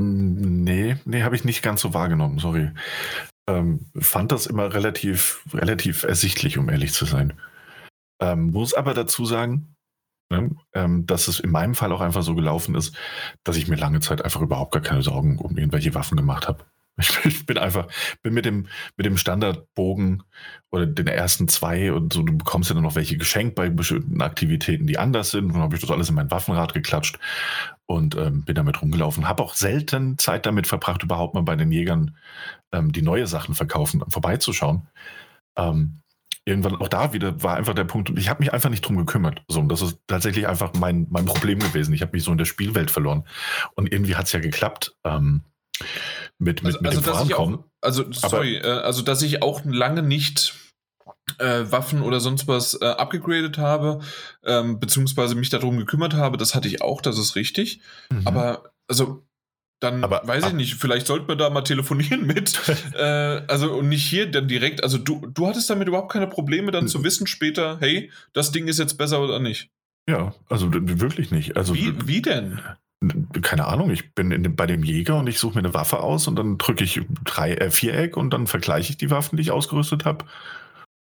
Nee, 0.00 0.96
nee, 1.04 1.22
habe 1.22 1.34
ich 1.34 1.44
nicht 1.44 1.62
ganz 1.62 1.80
so 1.80 1.92
wahrgenommen, 1.92 2.38
sorry 2.38 2.70
ähm, 3.48 3.86
fand 3.98 4.30
das 4.30 4.46
immer 4.46 4.72
relativ, 4.74 5.42
relativ 5.52 6.04
ersichtlich, 6.04 6.58
um 6.58 6.68
ehrlich 6.68 6.92
zu 6.92 7.06
sein. 7.06 7.32
Ähm, 8.20 8.50
muss 8.50 8.74
aber 8.74 8.94
dazu 8.94 9.24
sagen, 9.24 9.74
ne, 10.30 10.50
ähm, 10.74 11.06
dass 11.06 11.28
es 11.28 11.40
in 11.40 11.50
meinem 11.50 11.74
Fall 11.74 11.92
auch 11.92 12.02
einfach 12.02 12.22
so 12.22 12.34
gelaufen 12.34 12.74
ist, 12.74 12.94
dass 13.44 13.56
ich 13.56 13.68
mir 13.68 13.76
lange 13.76 14.00
Zeit 14.00 14.22
einfach 14.22 14.42
überhaupt 14.42 14.72
gar 14.72 14.82
keine 14.82 15.02
Sorgen 15.02 15.38
um 15.38 15.56
irgendwelche 15.56 15.94
Waffen 15.94 16.16
gemacht 16.16 16.46
habe. 16.46 16.64
Ich, 17.24 17.46
bin 17.46 17.58
einfach, 17.58 17.86
bin 18.22 18.34
mit 18.34 18.44
dem, 18.44 18.66
mit 18.96 19.06
dem 19.06 19.16
Standardbogen 19.16 20.22
oder 20.70 20.86
den 20.86 21.06
ersten 21.06 21.48
zwei 21.48 21.92
und 21.92 22.12
so, 22.12 22.22
du 22.22 22.36
bekommst 22.36 22.70
ja 22.70 22.74
dann 22.74 22.82
noch 22.82 22.96
welche 22.96 23.16
geschenkt 23.16 23.54
bei 23.54 23.70
bestimmten 23.70 24.20
Aktivitäten, 24.20 24.86
die 24.86 24.98
anders 24.98 25.30
sind. 25.30 25.46
Und 25.46 25.54
dann 25.54 25.62
habe 25.62 25.74
ich 25.74 25.80
das 25.80 25.90
alles 25.90 26.08
in 26.08 26.14
mein 26.14 26.30
Waffenrad 26.30 26.74
geklatscht 26.74 27.18
und 27.86 28.16
ähm, 28.16 28.44
bin 28.44 28.54
damit 28.54 28.82
rumgelaufen. 28.82 29.28
Habe 29.28 29.42
auch 29.42 29.54
selten 29.54 30.18
Zeit 30.18 30.44
damit 30.46 30.66
verbracht, 30.66 31.02
überhaupt 31.02 31.34
mal 31.34 31.42
bei 31.42 31.56
den 31.56 31.72
Jägern 31.72 32.16
ähm, 32.72 32.92
die 32.92 33.02
neue 33.02 33.26
Sachen 33.26 33.54
verkaufen, 33.54 34.02
vorbeizuschauen. 34.08 34.88
Ähm, 35.56 36.00
irgendwann 36.48 36.76
auch 36.76 36.88
da 36.88 37.12
wieder 37.12 37.42
war 37.42 37.56
einfach 37.56 37.74
der 37.74 37.84
Punkt, 37.84 38.10
ich 38.16 38.28
habe 38.28 38.42
mich 38.42 38.52
einfach 38.52 38.70
nicht 38.70 38.80
drum 38.80 38.96
gekümmert. 38.96 39.42
So, 39.48 39.60
und 39.60 39.68
das 39.68 39.82
ist 39.82 39.98
tatsächlich 40.06 40.48
einfach 40.48 40.72
mein, 40.74 41.06
mein 41.10 41.26
Problem 41.26 41.58
gewesen. 41.58 41.92
Ich 41.94 42.02
habe 42.02 42.12
mich 42.12 42.24
so 42.24 42.32
in 42.32 42.38
der 42.38 42.46
Spielwelt 42.46 42.90
verloren. 42.90 43.24
Und 43.74 43.92
irgendwie 43.92 44.16
hat 44.16 44.26
es 44.26 44.32
ja 44.32 44.40
geklappt. 44.40 44.96
Ähm, 45.04 45.42
mit, 46.38 46.62
mit, 46.62 46.66
also, 46.66 46.78
mit 46.80 46.92
dem 46.92 46.98
also, 46.98 47.10
Vorankommen. 47.10 47.58
Auch, 47.60 47.64
also, 47.80 48.12
sorry, 48.12 48.58
Aber, 48.58 48.68
äh, 48.68 48.80
also 48.82 49.02
dass 49.02 49.22
ich 49.22 49.42
auch 49.42 49.62
lange 49.64 50.02
nicht 50.02 50.54
äh, 51.38 51.64
Waffen 51.70 52.02
oder 52.02 52.20
sonst 52.20 52.48
was 52.48 52.80
äh, 52.80 52.84
abgegradet 52.86 53.58
habe, 53.58 54.00
ähm, 54.44 54.80
beziehungsweise 54.80 55.34
mich 55.34 55.50
darum 55.50 55.78
gekümmert 55.78 56.14
habe, 56.14 56.36
das 56.36 56.54
hatte 56.54 56.68
ich 56.68 56.82
auch, 56.82 57.00
das 57.00 57.18
ist 57.18 57.36
richtig. 57.36 57.80
Mhm. 58.10 58.26
Aber 58.26 58.72
also 58.88 59.24
dann 59.80 60.02
Aber- 60.02 60.26
weiß 60.26 60.48
ich 60.48 60.52
nicht, 60.54 60.74
vielleicht 60.74 61.06
sollten 61.06 61.28
wir 61.28 61.36
da 61.36 61.50
mal 61.50 61.62
telefonieren 61.62 62.26
mit. 62.26 62.58
äh, 62.94 63.42
also 63.46 63.74
und 63.74 63.88
nicht 63.88 64.08
hier 64.08 64.30
dann 64.30 64.48
direkt. 64.48 64.82
Also 64.82 64.98
du, 64.98 65.26
du 65.26 65.46
hattest 65.46 65.70
damit 65.70 65.86
überhaupt 65.88 66.12
keine 66.12 66.26
Probleme, 66.26 66.72
dann 66.72 66.88
zu 66.88 67.04
wissen 67.04 67.26
später, 67.26 67.78
hey, 67.80 68.10
das 68.32 68.50
Ding 68.50 68.66
ist 68.66 68.78
jetzt 68.78 68.98
besser 68.98 69.20
oder 69.20 69.38
nicht. 69.38 69.70
Ja, 70.08 70.34
also 70.48 70.72
wirklich 70.72 71.30
nicht. 71.30 71.56
Also 71.56 71.74
Wie, 71.74 71.94
wie 72.08 72.22
denn? 72.22 72.60
Keine 73.42 73.66
Ahnung, 73.66 73.90
ich 73.90 74.14
bin 74.14 74.32
in 74.32 74.56
bei 74.56 74.66
dem 74.66 74.82
Jäger 74.82 75.16
und 75.18 75.28
ich 75.28 75.38
suche 75.38 75.54
mir 75.54 75.60
eine 75.60 75.74
Waffe 75.74 76.00
aus 76.00 76.26
und 76.26 76.36
dann 76.36 76.58
drücke 76.58 76.82
ich 76.82 77.00
drei, 77.24 77.54
äh, 77.54 77.70
Viereck 77.70 78.16
und 78.16 78.30
dann 78.30 78.46
vergleiche 78.46 78.90
ich 78.90 78.96
die 78.96 79.10
Waffen, 79.10 79.36
die 79.36 79.42
ich 79.42 79.50
ausgerüstet 79.52 80.04
habe. 80.04 80.24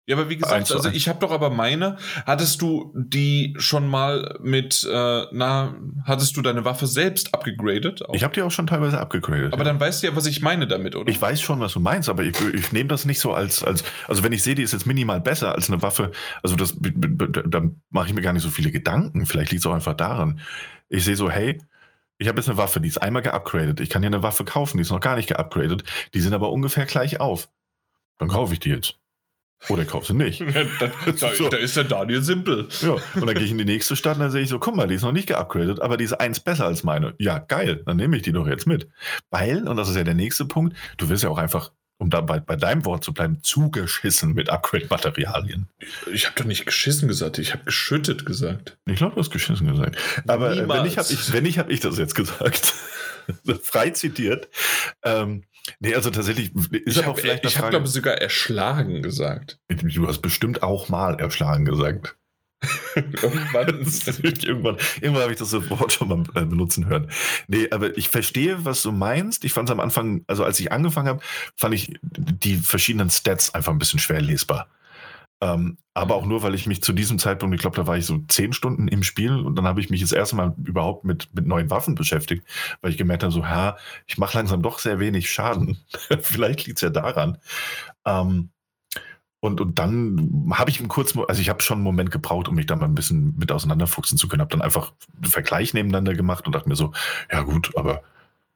Ja, 0.09 0.17
aber 0.17 0.31
wie 0.31 0.39
gesagt, 0.39 0.73
also 0.73 0.89
eins. 0.89 0.97
ich 0.97 1.07
habe 1.07 1.19
doch 1.19 1.31
aber 1.31 1.51
meine, 1.51 1.99
hattest 2.25 2.63
du 2.63 2.95
die 2.95 3.55
schon 3.59 3.87
mal 3.87 4.39
mit, 4.43 4.89
äh, 4.91 5.23
na, 5.33 5.75
hattest 6.05 6.35
du 6.35 6.41
deine 6.41 6.65
Waffe 6.65 6.87
selbst 6.87 7.35
abgegradet? 7.35 8.09
Auch? 8.09 8.15
Ich 8.15 8.25
habe 8.25 8.33
die 8.33 8.41
auch 8.41 8.51
schon 8.51 8.67
teilweise 8.67 8.99
abgegradet. 8.99 9.53
aber 9.53 9.65
ja. 9.65 9.71
dann 9.71 9.79
weißt 9.79 10.03
du 10.03 10.07
ja, 10.07 10.17
was 10.17 10.25
ich 10.25 10.41
meine 10.41 10.67
damit, 10.67 10.97
oder? 10.97 11.11
Ich 11.11 11.21
weiß 11.21 11.43
schon, 11.43 11.61
was 11.61 11.75
du 11.75 11.81
meinst, 11.81 12.09
aber 12.09 12.23
ich, 12.23 12.41
ich 12.55 12.73
nehme 12.73 12.89
das 12.89 13.05
nicht 13.05 13.21
so 13.21 13.35
als, 13.35 13.63
als, 13.63 13.85
also 14.09 14.25
wenn 14.25 14.33
ich 14.33 14.43
sehe, 14.43 14.55
die 14.55 14.63
ist 14.63 14.73
jetzt 14.73 14.87
minimal 14.87 15.21
besser 15.21 15.55
als 15.55 15.69
eine 15.69 15.83
Waffe, 15.83 16.11
also 16.43 16.57
das, 16.57 16.75
da 16.81 17.63
mache 17.91 18.09
ich 18.09 18.15
mir 18.15 18.23
gar 18.23 18.33
nicht 18.33 18.43
so 18.43 18.49
viele 18.49 18.71
Gedanken. 18.71 19.27
Vielleicht 19.27 19.51
liegt 19.51 19.61
es 19.61 19.67
auch 19.67 19.75
einfach 19.75 19.95
daran. 19.95 20.41
Ich 20.89 21.05
sehe 21.05 21.17
so, 21.17 21.31
hey, 21.31 21.59
ich 22.19 22.29
habe 22.29 22.39
jetzt 22.39 22.49
eine 22.49 22.59
Waffe, 22.59 22.81
die 22.81 22.89
ist 22.89 22.99
einmal 22.99 23.23
geupgradet. 23.23 23.81
Ich 23.81 23.91
kann 23.91 24.03
hier 24.03 24.09
eine 24.09 24.23
Waffe 24.23 24.45
kaufen, 24.45 24.77
die 24.77 24.83
ist 24.83 24.91
noch 24.91 25.01
gar 25.01 25.17
nicht 25.17 25.29
geupgradet. 25.29 25.85
Die 26.15 26.21
sind 26.21 26.35
aber 26.35 26.51
ungefähr 26.51 26.87
gleich 26.87 27.21
auf. 27.21 27.49
Dann 28.19 28.29
kaufe 28.29 28.55
ich 28.55 28.61
die 28.61 28.71
jetzt. 28.71 28.99
Oder 29.69 29.83
ich 29.83 29.89
kaufe 29.89 30.07
sie 30.07 30.15
nicht. 30.15 30.41
da, 30.81 30.91
da, 31.13 31.33
So. 31.35 31.49
da 31.49 31.57
ist 31.57 31.77
der 31.77 31.85
Daniel 31.85 32.23
simpel. 32.23 32.69
Ja, 32.81 32.97
und 33.15 33.27
dann 33.27 33.35
gehe 33.35 33.45
ich 33.45 33.51
in 33.51 33.59
die 33.59 33.65
nächste 33.65 33.97
Stadt 33.97 34.17
und 34.17 34.23
dann 34.23 34.31
sehe 34.31 34.43
ich 34.43 34.49
so, 34.49 34.59
guck 34.59 34.77
mal, 34.77 34.87
die 34.87 34.95
ist 34.95 35.03
noch 35.03 35.13
nicht 35.13 35.29
geupgradet, 35.29 35.81
aber 35.81 35.97
die 35.97 36.05
ist 36.05 36.15
eins 36.15 36.41
besser 36.41 36.67
als 36.67 36.85
meine. 36.85 37.15
Ja, 37.19 37.39
geil, 37.39 37.83
dann 37.85 37.97
nehme 37.97 38.17
ich 38.17 38.23
die 38.23 38.33
doch 38.33 38.47
jetzt 38.47 38.67
mit. 38.67 38.89
Weil, 39.31 39.67
und 39.67 39.77
das 39.77 39.89
ist 39.89 39.97
ja 39.97 40.05
der 40.05 40.15
nächste 40.15 40.45
Punkt, 40.45 40.77
du 40.97 41.09
wirst 41.09 41.25
ja 41.25 41.31
auch 41.31 41.39
einfach, 41.39 41.73
um 41.99 42.11
da 42.11 42.21
bei, 42.21 42.39
bei 42.41 42.57
deinem 42.57 42.85
Wort 42.85 43.05
zu 43.05 43.13
bleiben, 43.13 43.43
zugeschissen 43.43 44.33
mit 44.33 44.51
Upgrade-Materialien. 44.51 45.69
Ich 46.13 46.27
habe 46.27 46.37
doch 46.37 46.45
nicht 46.45 46.65
geschissen 46.65 47.09
gesagt, 47.09 47.39
ich 47.39 47.53
habe 47.53 47.65
geschüttet 47.65 48.25
gesagt. 48.25 48.79
Ich 48.87 48.97
glaube, 48.97 49.15
du 49.15 49.21
hast 49.21 49.31
geschissen 49.31 49.67
gesagt. 49.67 49.97
Aber 50.27 50.53
äh, 50.53 50.57
wenn 50.57 50.63
Niemals. 50.63 50.89
ich, 50.89 50.99
habe 50.99 51.09
ich, 51.13 51.33
wenn 51.33 51.47
ich, 51.47 51.59
habe 51.59 51.73
ich 51.73 51.81
das 51.81 51.99
jetzt 51.99 52.15
gesagt. 52.15 52.75
Frei 53.63 53.91
zitiert. 53.91 54.49
Ähm, 55.03 55.45
nee, 55.81 55.95
also 55.95 56.11
tatsächlich 56.11 56.55
ist 56.55 56.73
Ich 56.97 57.01
auch 57.01 57.09
habe, 57.09 57.21
ich 57.21 57.29
hab, 57.33 57.53
Frage- 57.53 57.71
glaube 57.71 57.87
sogar 57.89 58.15
erschlagen 58.15 59.03
gesagt. 59.03 59.59
Du 59.69 60.07
hast 60.07 60.21
bestimmt 60.23 60.63
auch 60.63 60.89
mal 60.89 61.19
erschlagen 61.21 61.65
gesagt. 61.65 62.17
Irgendwann. 62.97 63.69
irgendwann 63.69 64.77
irgendwann 65.01 65.23
habe 65.23 65.33
ich 65.33 65.39
das 65.39 65.53
Wort 65.71 65.93
schon 65.93 66.09
mal 66.09 66.25
äh, 66.35 66.45
benutzen 66.45 66.87
hören. 66.87 67.11
Nee, 67.47 67.69
aber 67.71 67.97
ich 67.97 68.09
verstehe, 68.09 68.65
was 68.65 68.83
du 68.83 68.93
meinst. 68.93 69.45
Ich 69.45 69.53
fand 69.53 69.69
es 69.69 69.73
am 69.73 69.81
Anfang, 69.81 70.25
also 70.27 70.45
als 70.45 70.59
ich 70.59 70.73
angefangen 70.73 71.09
habe, 71.09 71.21
fand 71.55 71.75
ich 71.75 71.99
die 72.03 72.57
verschiedenen 72.57 73.11
Stats 73.11 73.55
einfach 73.55 73.73
ein 73.73 73.79
bisschen 73.79 74.01
schwer 74.01 74.21
lesbar. 74.21 74.69
Ähm, 75.41 75.79
aber 75.95 76.17
auch 76.17 76.27
nur, 76.27 76.43
weil 76.43 76.55
ich 76.55 76.67
mich 76.67 76.83
zu 76.83 76.93
diesem 76.93 77.19
Zeitpunkt, 77.19 77.55
ich 77.55 77.61
glaube, 77.61 77.77
da 77.77 77.87
war 77.87 77.97
ich 77.97 78.07
so 78.07 78.19
zehn 78.27 78.53
Stunden 78.53 78.89
im 78.89 79.05
Spiel 79.05 79.33
und 79.33 79.55
dann 79.55 79.67
habe 79.67 79.81
ich 79.81 79.89
mich 79.89 80.01
das 80.01 80.11
erste 80.11 80.35
Mal 80.35 80.55
überhaupt 80.65 81.05
mit, 81.05 81.33
mit 81.33 81.47
neuen 81.47 81.71
Waffen 81.71 81.95
beschäftigt, 81.95 82.45
weil 82.81 82.91
ich 82.91 82.99
gemerkt 82.99 83.23
habe, 83.23 83.33
so, 83.33 83.47
ha, 83.47 83.77
ich 84.07 84.19
mache 84.19 84.37
langsam 84.37 84.63
doch 84.63 84.81
sehr 84.81 84.99
wenig 84.99 85.31
Schaden. 85.31 85.79
Vielleicht 86.23 86.67
liegt 86.67 86.79
es 86.79 86.83
ja 86.83 86.91
daran. 86.91 87.39
Ähm, 88.05 88.51
und, 89.41 89.61
und 89.61 89.79
dann 89.79 90.51
habe 90.53 90.71
ich 90.71 90.81
im 90.81 90.89
kurzen, 90.89 91.23
also 91.29 91.41
ich 91.41 91.49
habe 91.49 91.63
schon 91.63 91.77
einen 91.77 91.85
Moment 91.85 92.11
gebraucht, 92.11 92.49
um 92.49 92.57
mich 92.57 92.67
da 92.67 92.75
mal 92.75 92.87
ein 92.87 92.95
bisschen 92.95 93.37
mit 93.37 93.53
auseinanderfuchsen 93.53 94.19
zu 94.19 94.27
können. 94.27 94.41
Habe 94.41 94.51
dann 94.51 94.63
einfach 94.63 94.93
einen 95.15 95.31
Vergleich 95.31 95.75
nebeneinander 95.75 96.15
gemacht 96.15 96.47
und 96.47 96.55
dachte 96.55 96.69
mir 96.69 96.77
so, 96.77 96.93
ja 97.31 97.43
gut, 97.43 97.71
aber 97.77 98.03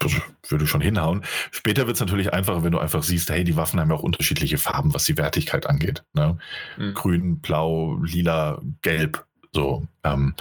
das 0.00 0.12
würde 0.48 0.66
schon 0.66 0.80
hinhauen. 0.80 1.22
Später 1.52 1.86
wird 1.86 1.94
es 1.94 2.00
natürlich 2.00 2.32
einfacher, 2.32 2.64
wenn 2.64 2.72
du 2.72 2.80
einfach 2.80 3.04
siehst, 3.04 3.30
hey, 3.30 3.44
die 3.44 3.56
Waffen 3.56 3.78
haben 3.78 3.90
ja 3.90 3.96
auch 3.96 4.02
unterschiedliche 4.02 4.58
Farben, 4.58 4.92
was 4.92 5.04
die 5.04 5.16
Wertigkeit 5.16 5.66
angeht. 5.66 6.02
Ne? 6.14 6.38
Mhm. 6.76 6.94
Grün, 6.94 7.38
blau, 7.38 7.98
lila, 8.02 8.60
gelb. 8.82 9.24
So, 9.52 9.86
ähm, 10.02 10.34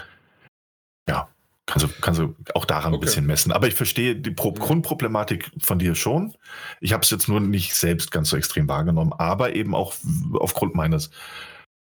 kannst 1.72 1.86
du, 1.86 2.02
kannst 2.02 2.20
du 2.20 2.36
auch 2.54 2.66
daran 2.66 2.92
ein 2.92 2.96
Okay. 2.96 3.06
bisschen 3.06 3.26
messen. 3.26 3.52
Aber 3.52 3.68
ich 3.68 3.76
verstehe 3.76 4.16
die 4.16 4.32
Pro. 4.32 4.52
Grundproblematik 4.52 5.52
von 5.60 5.80
dir 5.80 5.96
schon. 5.96 6.36
Ich 6.82 6.94
habe 6.94 7.04
es 7.04 7.10
jetzt 7.10 7.28
nur 7.28 7.40
nicht 7.40 7.74
selbst 7.74 8.12
ganz 8.12 8.30
so 8.30 8.38
extrem 8.38 8.68
wahrgenommen, 8.68 9.14
aber 9.14 9.56
eben 9.56 9.74
auch 9.74 9.94
aufgrund 10.34 10.76
meines 10.76 11.10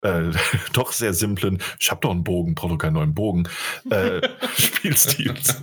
äh, 0.01 0.31
doch 0.73 0.91
sehr 0.91 1.13
simplen, 1.13 1.59
ich 1.79 1.91
habe 1.91 2.01
doch 2.01 2.11
einen 2.11 2.23
Bogen, 2.23 2.55
brauche 2.55 2.71
doch 2.73 2.77
keinen 2.77 2.93
neuen 2.93 3.13
Bogen, 3.13 3.47
äh, 3.89 4.21
Spielstils. 4.57 5.61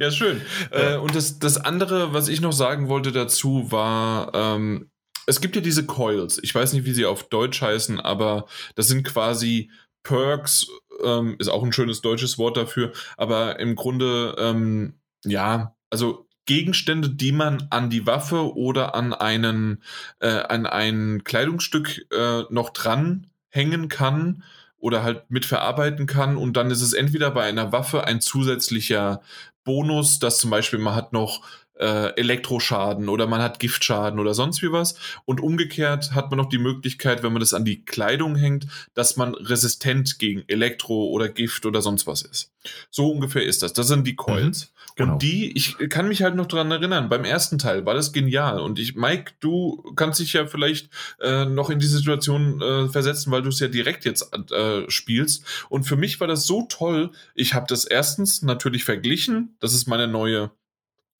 ja, 0.00 0.10
schön. 0.10 0.40
Ja. 0.72 0.94
Äh, 0.94 0.96
und 0.98 1.14
das, 1.14 1.38
das 1.38 1.56
andere, 1.56 2.12
was 2.12 2.28
ich 2.28 2.40
noch 2.40 2.52
sagen 2.52 2.88
wollte 2.88 3.12
dazu, 3.12 3.70
war, 3.70 4.32
ähm, 4.34 4.90
es 5.26 5.40
gibt 5.40 5.56
ja 5.56 5.62
diese 5.62 5.86
Coils. 5.86 6.38
Ich 6.42 6.54
weiß 6.54 6.72
nicht, 6.74 6.84
wie 6.84 6.92
sie 6.92 7.06
auf 7.06 7.28
Deutsch 7.28 7.62
heißen, 7.62 7.98
aber 8.00 8.46
das 8.74 8.88
sind 8.88 9.04
quasi 9.04 9.70
Perks, 10.02 10.66
ähm, 11.02 11.36
ist 11.38 11.48
auch 11.48 11.62
ein 11.62 11.72
schönes 11.72 12.02
deutsches 12.02 12.38
Wort 12.38 12.56
dafür, 12.56 12.92
aber 13.16 13.58
im 13.58 13.74
Grunde, 13.74 14.34
ähm, 14.38 14.94
ja, 15.24 15.74
also 15.90 16.26
Gegenstände, 16.46 17.08
die 17.10 17.32
man 17.32 17.66
an 17.70 17.90
die 17.90 18.06
Waffe 18.06 18.54
oder 18.54 18.94
an 18.94 19.14
einen, 19.14 19.82
äh, 20.20 20.28
an 20.28 20.66
ein 20.66 21.24
Kleidungsstück 21.24 22.06
äh, 22.12 22.42
noch 22.50 22.70
dran 22.70 23.28
hängen 23.48 23.88
kann 23.88 24.42
oder 24.76 25.02
halt 25.02 25.30
mitverarbeiten 25.30 26.06
kann. 26.06 26.36
Und 26.36 26.56
dann 26.56 26.70
ist 26.70 26.82
es 26.82 26.92
entweder 26.92 27.30
bei 27.30 27.44
einer 27.44 27.72
Waffe 27.72 28.04
ein 28.04 28.20
zusätzlicher 28.20 29.22
Bonus, 29.64 30.18
dass 30.18 30.38
zum 30.38 30.50
Beispiel 30.50 30.78
man 30.78 30.94
hat 30.94 31.14
noch 31.14 31.40
äh, 31.78 32.14
Elektroschaden 32.16 33.08
oder 33.08 33.26
man 33.26 33.42
hat 33.42 33.58
Giftschaden 33.58 34.20
oder 34.20 34.34
sonst 34.34 34.62
wie 34.62 34.72
was 34.72 34.94
und 35.24 35.40
umgekehrt 35.40 36.12
hat 36.12 36.30
man 36.30 36.38
noch 36.38 36.48
die 36.48 36.58
Möglichkeit, 36.58 37.22
wenn 37.22 37.32
man 37.32 37.40
das 37.40 37.54
an 37.54 37.64
die 37.64 37.84
Kleidung 37.84 38.36
hängt, 38.36 38.66
dass 38.94 39.16
man 39.16 39.34
resistent 39.34 40.18
gegen 40.18 40.44
Elektro 40.46 41.08
oder 41.08 41.28
Gift 41.28 41.66
oder 41.66 41.82
sonst 41.82 42.06
was 42.06 42.22
ist. 42.22 42.52
So 42.90 43.10
ungefähr 43.10 43.44
ist 43.44 43.62
das. 43.62 43.72
Das 43.72 43.88
sind 43.88 44.06
die 44.06 44.16
Coils. 44.16 44.72
genau. 44.96 45.14
Und 45.14 45.22
die, 45.22 45.52
ich 45.56 45.76
kann 45.90 46.08
mich 46.08 46.22
halt 46.22 46.34
noch 46.34 46.46
dran 46.46 46.70
erinnern, 46.70 47.08
beim 47.08 47.24
ersten 47.24 47.58
Teil 47.58 47.84
war 47.84 47.94
das 47.94 48.12
genial. 48.12 48.60
Und 48.60 48.78
ich, 48.78 48.94
Mike, 48.94 49.32
du 49.40 49.82
kannst 49.96 50.20
dich 50.20 50.32
ja 50.32 50.46
vielleicht 50.46 50.88
äh, 51.20 51.44
noch 51.44 51.70
in 51.70 51.78
diese 51.78 51.98
Situation 51.98 52.60
äh, 52.62 52.88
versetzen, 52.88 53.30
weil 53.30 53.42
du 53.42 53.48
es 53.48 53.60
ja 53.60 53.68
direkt 53.68 54.04
jetzt 54.04 54.30
äh, 54.52 54.88
spielst. 54.90 55.44
Und 55.68 55.84
für 55.84 55.96
mich 55.96 56.20
war 56.20 56.28
das 56.28 56.46
so 56.46 56.66
toll. 56.68 57.10
Ich 57.34 57.54
habe 57.54 57.66
das 57.68 57.84
erstens 57.84 58.42
natürlich 58.42 58.84
verglichen. 58.84 59.56
Das 59.60 59.74
ist 59.74 59.86
meine 59.86 60.08
neue 60.08 60.50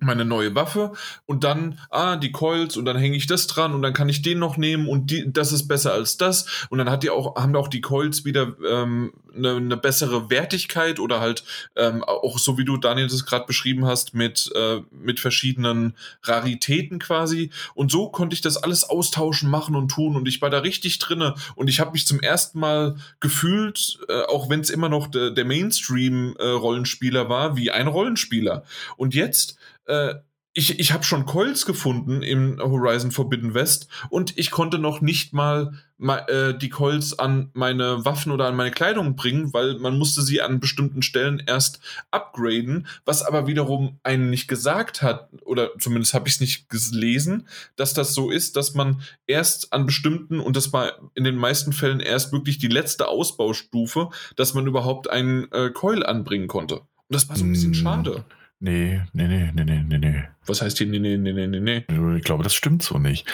meine 0.05 0.25
neue 0.25 0.55
Waffe 0.55 0.93
und 1.27 1.45
dann, 1.45 1.79
ah, 1.91 2.17
die 2.17 2.33
Coils 2.33 2.77
und 2.77 2.85
dann 2.85 2.97
hänge 2.97 3.17
ich 3.17 3.27
das 3.27 3.47
dran 3.47 3.75
und 3.75 3.83
dann 3.83 3.93
kann 3.93 4.09
ich 4.09 4.23
den 4.23 4.39
noch 4.39 4.57
nehmen 4.57 4.89
und 4.89 5.11
die, 5.11 5.33
das 5.33 5.53
ist 5.53 5.69
besser 5.69 5.93
als 5.93 6.17
das. 6.17 6.47
Und 6.71 6.79
dann 6.79 6.91
hat 6.91 7.03
die 7.03 7.11
auch, 7.11 7.37
haben 7.37 7.57
auch 7.57 7.69
die 7.69 7.81
Coils 7.81 8.25
wieder 8.25 8.55
ähm, 8.69 9.13
eine, 9.37 9.57
eine 9.57 9.77
bessere 9.77 10.31
Wertigkeit 10.31 10.99
oder 11.01 11.21
halt 11.21 11.45
ähm, 11.77 12.05
auch 12.05 12.39
so 12.39 12.59
wie 12.59 12.65
du 12.65 12.77
Daniel 12.77 13.09
das 13.09 13.27
gerade 13.27 13.47
beschrieben 13.47 13.87
hast 13.87 14.15
mit, 14.15 14.51
äh, 14.55 14.81
mit 14.91 15.21
verschiedenen 15.21 15.95
Raritäten 16.23 16.99
quasi. 16.99 17.51
Und 17.75 17.91
so 17.91 18.09
konnte 18.09 18.35
ich 18.35 18.41
das 18.41 18.57
alles 18.57 18.85
austauschen, 18.85 19.51
machen 19.51 19.75
und 19.75 19.89
tun. 19.89 20.17
Und 20.17 20.29
ich 20.29 20.41
war 20.43 20.51
da 20.51 20.59
richtig 20.59 20.99
drinne. 20.99 21.35
Und 21.55 21.69
ich 21.69 21.81
habe 21.81 21.93
mich 21.93 22.07
zum 22.07 22.21
ersten 22.21 22.59
Mal 22.59 22.97
gefühlt, 23.21 23.99
äh, 24.09 24.23
auch 24.23 24.49
wenn 24.49 24.61
es 24.61 24.71
immer 24.71 24.89
noch 24.89 25.07
de, 25.09 25.33
der 25.33 25.45
Mainstream-Rollenspieler 25.45 27.29
war, 27.29 27.57
wie 27.57 27.71
ein 27.71 27.87
Rollenspieler. 27.87 28.65
Und 28.97 29.15
jetzt 29.15 29.57
äh, 29.87 30.15
ich, 30.57 30.79
ich 30.79 30.93
habe 30.93 31.03
schon 31.03 31.27
Coils 31.27 31.67
gefunden 31.67 32.23
im 32.23 32.61
Horizon 32.61 33.11
Forbidden 33.11 33.55
West 33.55 33.89
und 34.09 34.39
ich 34.39 34.53
konnte 34.53 34.79
noch 34.79 35.01
nicht 35.01 35.33
mal 35.33 35.73
ma, 35.99 36.19
äh, 36.29 36.57
die 36.57 36.69
Coils 36.69 37.19
an 37.19 37.51
meine 37.55 38.05
Waffen 38.05 38.31
oder 38.31 38.47
an 38.47 38.55
meine 38.55 38.71
Kleidung 38.71 39.17
bringen, 39.17 39.53
weil 39.53 39.81
man 39.81 39.99
musste 39.99 40.23
sie 40.23 40.41
an 40.41 40.61
bestimmten 40.61 41.03
Stellen 41.03 41.43
erst 41.45 41.81
upgraden, 42.13 42.87
was 43.05 43.23
aber 43.23 43.49
wiederum 43.49 43.99
einen 44.05 44.31
nicht 44.31 44.47
gesagt 44.47 45.03
hat, 45.03 45.29
oder 45.45 45.71
zumindest 45.81 46.15
habe 46.15 46.29
ich 46.29 46.35
es 46.35 46.41
nicht 46.41 46.69
gelesen, 46.69 47.49
dass 47.75 47.93
das 47.93 48.15
so 48.15 48.31
ist, 48.31 48.55
dass 48.55 48.75
man 48.75 49.03
erst 49.27 49.73
an 49.73 49.87
bestimmten, 49.87 50.39
und 50.39 50.55
das 50.55 50.73
war 50.73 50.93
in 51.15 51.25
den 51.25 51.37
meisten 51.37 51.73
Fällen 51.73 51.99
erst 51.99 52.31
wirklich 52.31 52.59
die 52.59 52.69
letzte 52.69 53.09
Ausbaustufe, 53.09 54.11
dass 54.37 54.55
man 54.55 54.69
überhaupt 54.69 55.11
einen 55.11 55.51
äh, 55.51 55.71
Coil 55.71 56.05
anbringen 56.07 56.47
konnte. 56.47 56.77
Und 56.77 56.87
das 57.09 57.29
war 57.29 57.37
so 57.37 57.45
ein 57.45 57.51
bisschen 57.51 57.73
Mm. 57.73 57.75
schade. 57.75 58.25
Nee, 58.61 59.03
nee, 59.13 59.27
nee, 59.27 59.51
nee, 59.55 59.65
nee, 59.65 59.83
nee, 59.87 59.99
nee. 59.99 60.25
Was 60.47 60.63
heißt 60.63 60.79
hier, 60.79 60.87
nee, 60.87 60.99
nee, 60.99 61.17
nee, 61.17 61.33
nee, 61.33 61.47
nee, 61.47 61.61
nee? 61.61 62.17
Ich 62.17 62.25
glaube, 62.25 62.43
das 62.45 62.55
stimmt 62.55 62.83
so 62.83 62.99
nicht. 62.99 63.29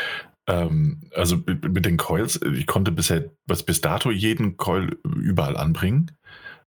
Ähm, 0.46 1.02
also 1.14 1.36
mit, 1.36 1.62
mit 1.72 1.86
den 1.86 1.96
Coils, 1.96 2.40
ich 2.42 2.66
konnte 2.66 2.90
bisher, 2.90 3.30
was 3.46 3.62
bis 3.62 3.80
dato 3.80 4.10
jeden 4.10 4.56
Coil 4.56 4.96
überall 5.04 5.56
anbringen, 5.56 6.10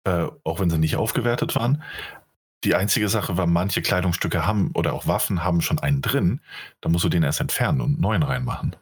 äh, 0.05 0.27
auch 0.43 0.59
wenn 0.59 0.69
sie 0.69 0.77
nicht 0.77 0.95
aufgewertet 0.95 1.55
waren. 1.55 1.83
Die 2.63 2.75
einzige 2.75 3.09
Sache 3.09 3.37
war, 3.37 3.47
manche 3.47 3.81
Kleidungsstücke 3.81 4.47
haben 4.47 4.71
oder 4.73 4.93
auch 4.93 5.07
Waffen 5.07 5.43
haben 5.43 5.61
schon 5.61 5.79
einen 5.79 6.01
drin, 6.01 6.39
da 6.81 6.89
musst 6.89 7.03
du 7.03 7.09
den 7.09 7.23
erst 7.23 7.41
entfernen 7.41 7.81
und 7.81 7.93
einen 7.93 8.01
neuen 8.01 8.23
reinmachen. 8.23 8.75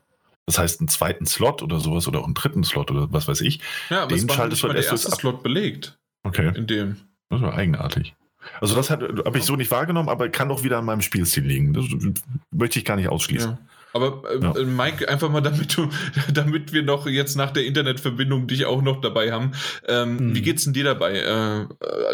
Das 0.46 0.60
heißt, 0.60 0.82
einen 0.82 0.90
zweiten 0.90 1.26
Slot 1.26 1.64
oder 1.64 1.80
sowas 1.80 2.08
oder 2.08 2.20
auch 2.20 2.26
einen 2.26 2.34
dritten 2.34 2.64
Slot 2.64 2.92
oder 2.92 3.12
was 3.12 3.28
weiß 3.28 3.42
ich. 3.42 3.62
Ja, 3.90 4.04
aber 4.04 4.10
Den 4.10 4.20
es 4.20 4.28
war 4.30 4.36
schaltest 4.36 4.62
nicht 4.64 4.68
mal 4.70 4.74
der 4.74 4.84
erst 4.84 5.06
erste 5.06 5.20
Slot 5.20 5.42
belegt 5.42 5.98
Okay, 6.24 6.52
in 6.56 6.68
dem. 6.68 6.98
das 7.30 7.42
war 7.42 7.54
eigenartig. 7.56 8.14
Also 8.62 8.76
das 8.76 8.90
habe 8.90 9.38
ich 9.38 9.44
so 9.44 9.56
nicht 9.56 9.72
wahrgenommen, 9.72 10.10
aber 10.10 10.30
kann 10.30 10.50
doch 10.50 10.64
wieder 10.64 10.78
an 10.78 10.86
meinem 10.86 11.02
Spielstil 11.02 11.46
liegen. 11.46 11.74
Das 11.74 11.86
möchte 12.52 12.80
ich 12.80 12.86
gar 12.86 12.96
nicht 12.96 13.10
ausschließen. 13.10 13.52
Ja. 13.52 13.60
Aber 13.94 14.24
äh, 14.30 14.42
ja. 14.42 14.56
Äh, 14.56 14.66
Mike, 14.66 15.08
einfach 15.08 15.30
mal 15.30 15.42
damit 15.42 15.78
du, 15.78 15.90
damit 16.34 16.74
wir 16.74 16.84
noch 16.84 17.08
jetzt 17.08 17.38
nach 17.38 17.52
der 17.52 17.66
Internetverbindung 17.66 18.48
dich 18.48 18.66
auch 18.66 18.82
noch 18.82 19.02
dabei 19.02 19.32
haben. 19.32 19.52
Ähm, 19.88 20.20
hm. 20.20 20.36
Wie 20.36 20.42
geht's 20.42 20.64
denn 20.64 20.74
dir 20.74 20.84
dabei? 20.84 21.14
Äh, 21.20 21.62
äh, 21.62 21.68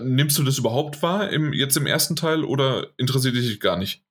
nimmst 0.04 0.38
du 0.38 0.44
das 0.44 0.58
überhaupt 0.58 1.02
wahr 1.02 1.30
im, 1.30 1.54
jetzt 1.54 1.78
im 1.78 1.88
ersten 1.88 2.16
Teil 2.16 2.44
oder 2.44 2.88
interessiert 2.98 3.36
dich 3.36 3.60
gar 3.60 3.78
nicht? 3.78 4.04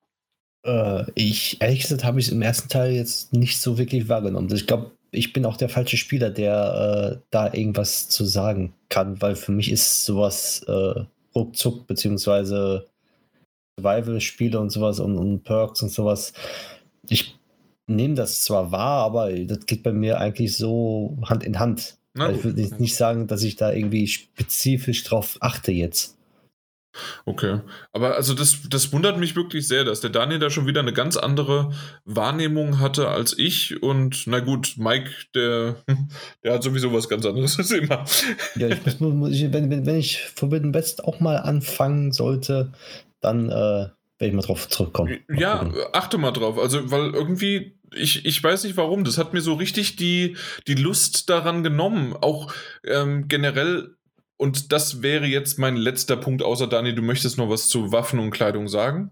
Äh, 0.65 1.05
ich, 1.15 1.61
ehrlich 1.61 1.82
gesagt, 1.82 2.05
habe 2.05 2.19
ich 2.19 2.27
es 2.27 2.32
im 2.32 2.43
ersten 2.43 2.69
Teil 2.69 2.93
jetzt 2.93 3.32
nicht 3.32 3.61
so 3.61 3.78
wirklich 3.78 4.09
wahrgenommen. 4.09 4.53
Ich 4.53 4.66
glaube, 4.66 4.90
ich 5.11 5.32
bin 5.32 5.47
auch 5.47 5.57
der 5.57 5.69
falsche 5.69 5.97
Spieler, 5.97 6.31
der 6.31 7.20
äh, 7.20 7.27
da 7.31 7.53
irgendwas 7.53 8.09
zu 8.09 8.24
sagen 8.24 8.74
kann, 8.89 9.20
weil 9.20 9.36
für 9.36 9.53
mich 9.53 9.70
ist 9.70 10.05
sowas 10.05 10.62
äh, 10.66 11.05
ruckzuck, 11.35 11.87
beziehungsweise 11.87 12.89
Survival-Spiele 13.79 14.59
und 14.59 14.71
sowas 14.71 15.01
und, 15.01 15.17
und, 15.19 15.45
Perks 15.45 15.83
und 15.83 15.91
sowas. 15.91 16.33
Ich 17.09 17.37
nehme 17.87 18.15
das 18.15 18.43
zwar 18.45 18.73
wahr, 18.73 19.05
aber 19.05 19.33
das 19.33 19.67
geht 19.67 19.83
bei 19.83 19.93
mir 19.93 20.19
eigentlich 20.19 20.57
so 20.57 21.17
Hand 21.25 21.45
in 21.45 21.59
Hand. 21.59 21.97
Also 22.17 22.39
ich 22.39 22.45
würde 22.45 22.83
nicht 22.83 22.97
sagen, 22.97 23.29
dass 23.29 23.45
ich 23.45 23.57
da 23.57 23.73
irgendwie 23.73 24.09
spezifisch 24.09 25.05
drauf 25.05 25.39
achte 25.41 25.71
jetzt. 25.71 26.18
Okay. 27.25 27.61
Aber 27.93 28.16
also 28.16 28.35
das, 28.35 28.59
das 28.69 28.93
wundert 28.93 29.19
mich 29.19 29.37
wirklich 29.37 29.69
sehr, 29.69 29.85
dass 29.85 30.01
der 30.01 30.11
Daniel 30.11 30.39
da 30.39 30.51
schon 30.51 30.66
wieder 30.66 30.81
eine 30.81 30.93
ganz 30.93 31.16
andere 31.16 31.73
Wahrnehmung 32.05 32.81
hatte 32.81 33.09
als 33.09 33.39
ich. 33.39 33.83
Und 33.83 34.27
na 34.27 34.41
gut, 34.41 34.75
Mike, 34.77 35.11
der, 35.35 35.77
der 36.45 36.55
hat 36.55 36.62
sowieso 36.62 36.93
was 36.93 37.09
ganz 37.09 37.27
anderes 37.27 37.59
als 37.59 37.70
immer. 37.70 38.05
Ja, 38.57 38.69
ich 38.69 39.01
muss, 39.01 39.01
wenn, 39.01 39.70
wenn, 39.70 39.87
wenn 39.87 39.97
ich 39.97 40.20
Forbidden 40.35 40.75
West 40.75 41.05
auch 41.05 41.20
mal 41.20 41.37
anfangen 41.37 42.12
sollte, 42.12 42.73
dann 43.20 43.51
äh, 43.51 43.53
werde 43.53 43.95
ich 44.20 44.33
mal 44.33 44.43
drauf 44.43 44.69
zurückkommen. 44.69 45.19
Mal 45.29 45.41
ja, 45.41 45.59
gucken. 45.59 45.81
achte 45.93 46.19
mal 46.19 46.33
drauf. 46.33 46.59
Also, 46.59 46.91
weil 46.91 47.15
irgendwie 47.15 47.79
ich, 47.95 48.25
ich 48.27 48.43
weiß 48.43 48.65
nicht 48.65 48.77
warum, 48.77 49.05
das 49.05 49.19
hat 49.19 49.33
mir 49.33 49.41
so 49.41 49.55
richtig 49.55 49.97
die, 49.97 50.37
die 50.66 50.75
Lust 50.75 51.31
daran 51.31 51.62
genommen. 51.62 52.15
Auch 52.15 52.53
ähm, 52.85 53.29
generell 53.29 53.95
und 54.39 54.73
das 54.73 55.02
wäre 55.02 55.27
jetzt 55.27 55.59
mein 55.59 55.77
letzter 55.77 56.16
Punkt, 56.16 56.43
außer 56.43 56.66
Dani, 56.66 56.94
du 56.94 57.02
möchtest 57.02 57.36
noch 57.36 57.51
was 57.51 57.69
zu 57.69 57.93
Waffen 57.93 58.20
und 58.20 58.31
Kleidung 58.31 58.69
sagen? 58.69 59.10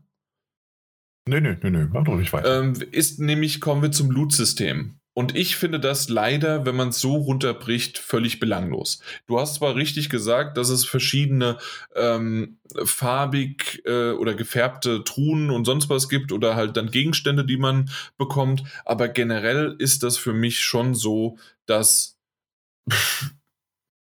Nö, 1.29 1.41
nö, 1.41 1.57
nö, 1.61 1.71
nö, 1.71 1.89
mach 1.93 2.05
doch 2.05 2.17
nicht 2.17 2.33
weiter. 2.33 2.61
Ähm, 2.61 2.75
ist 2.93 3.19
nämlich, 3.19 3.61
kommen 3.61 3.83
wir 3.83 3.91
zum 3.91 4.11
Loot-System. 4.11 5.01
Und 5.13 5.35
ich 5.35 5.57
finde 5.57 5.81
das 5.81 6.09
leider, 6.11 6.67
wenn 6.67 6.77
man 6.77 6.91
es 6.91 7.01
so 7.01 7.17
runterbricht, 7.17 7.99
völlig 7.99 8.39
belanglos. 8.39 9.01
Du 9.27 9.41
hast 9.41 9.55
zwar 9.55 9.75
richtig 9.75 10.11
gesagt, 10.11 10.59
dass 10.59 10.69
es 10.69 10.85
verschiedene 10.85 11.57
ähm, 11.95 12.59
farbig 12.85 13.83
äh, 13.87 14.11
oder 14.11 14.35
gefärbte 14.35 15.03
Truhen 15.05 15.51
und 15.51 15.65
sonst 15.65 15.89
was 15.89 16.11
gibt 16.11 16.33
oder 16.33 16.55
halt 16.55 16.77
dann 16.77 16.91
Gegenstände, 16.91 17.47
die 17.47 17.57
man 17.57 17.91
bekommt, 18.19 18.63
aber 18.85 19.09
generell 19.09 19.75
ist 19.79 20.03
das 20.03 20.19
für 20.19 20.35
mich 20.35 20.61
schon 20.61 20.95
so, 20.95 21.39
dass 21.65 22.19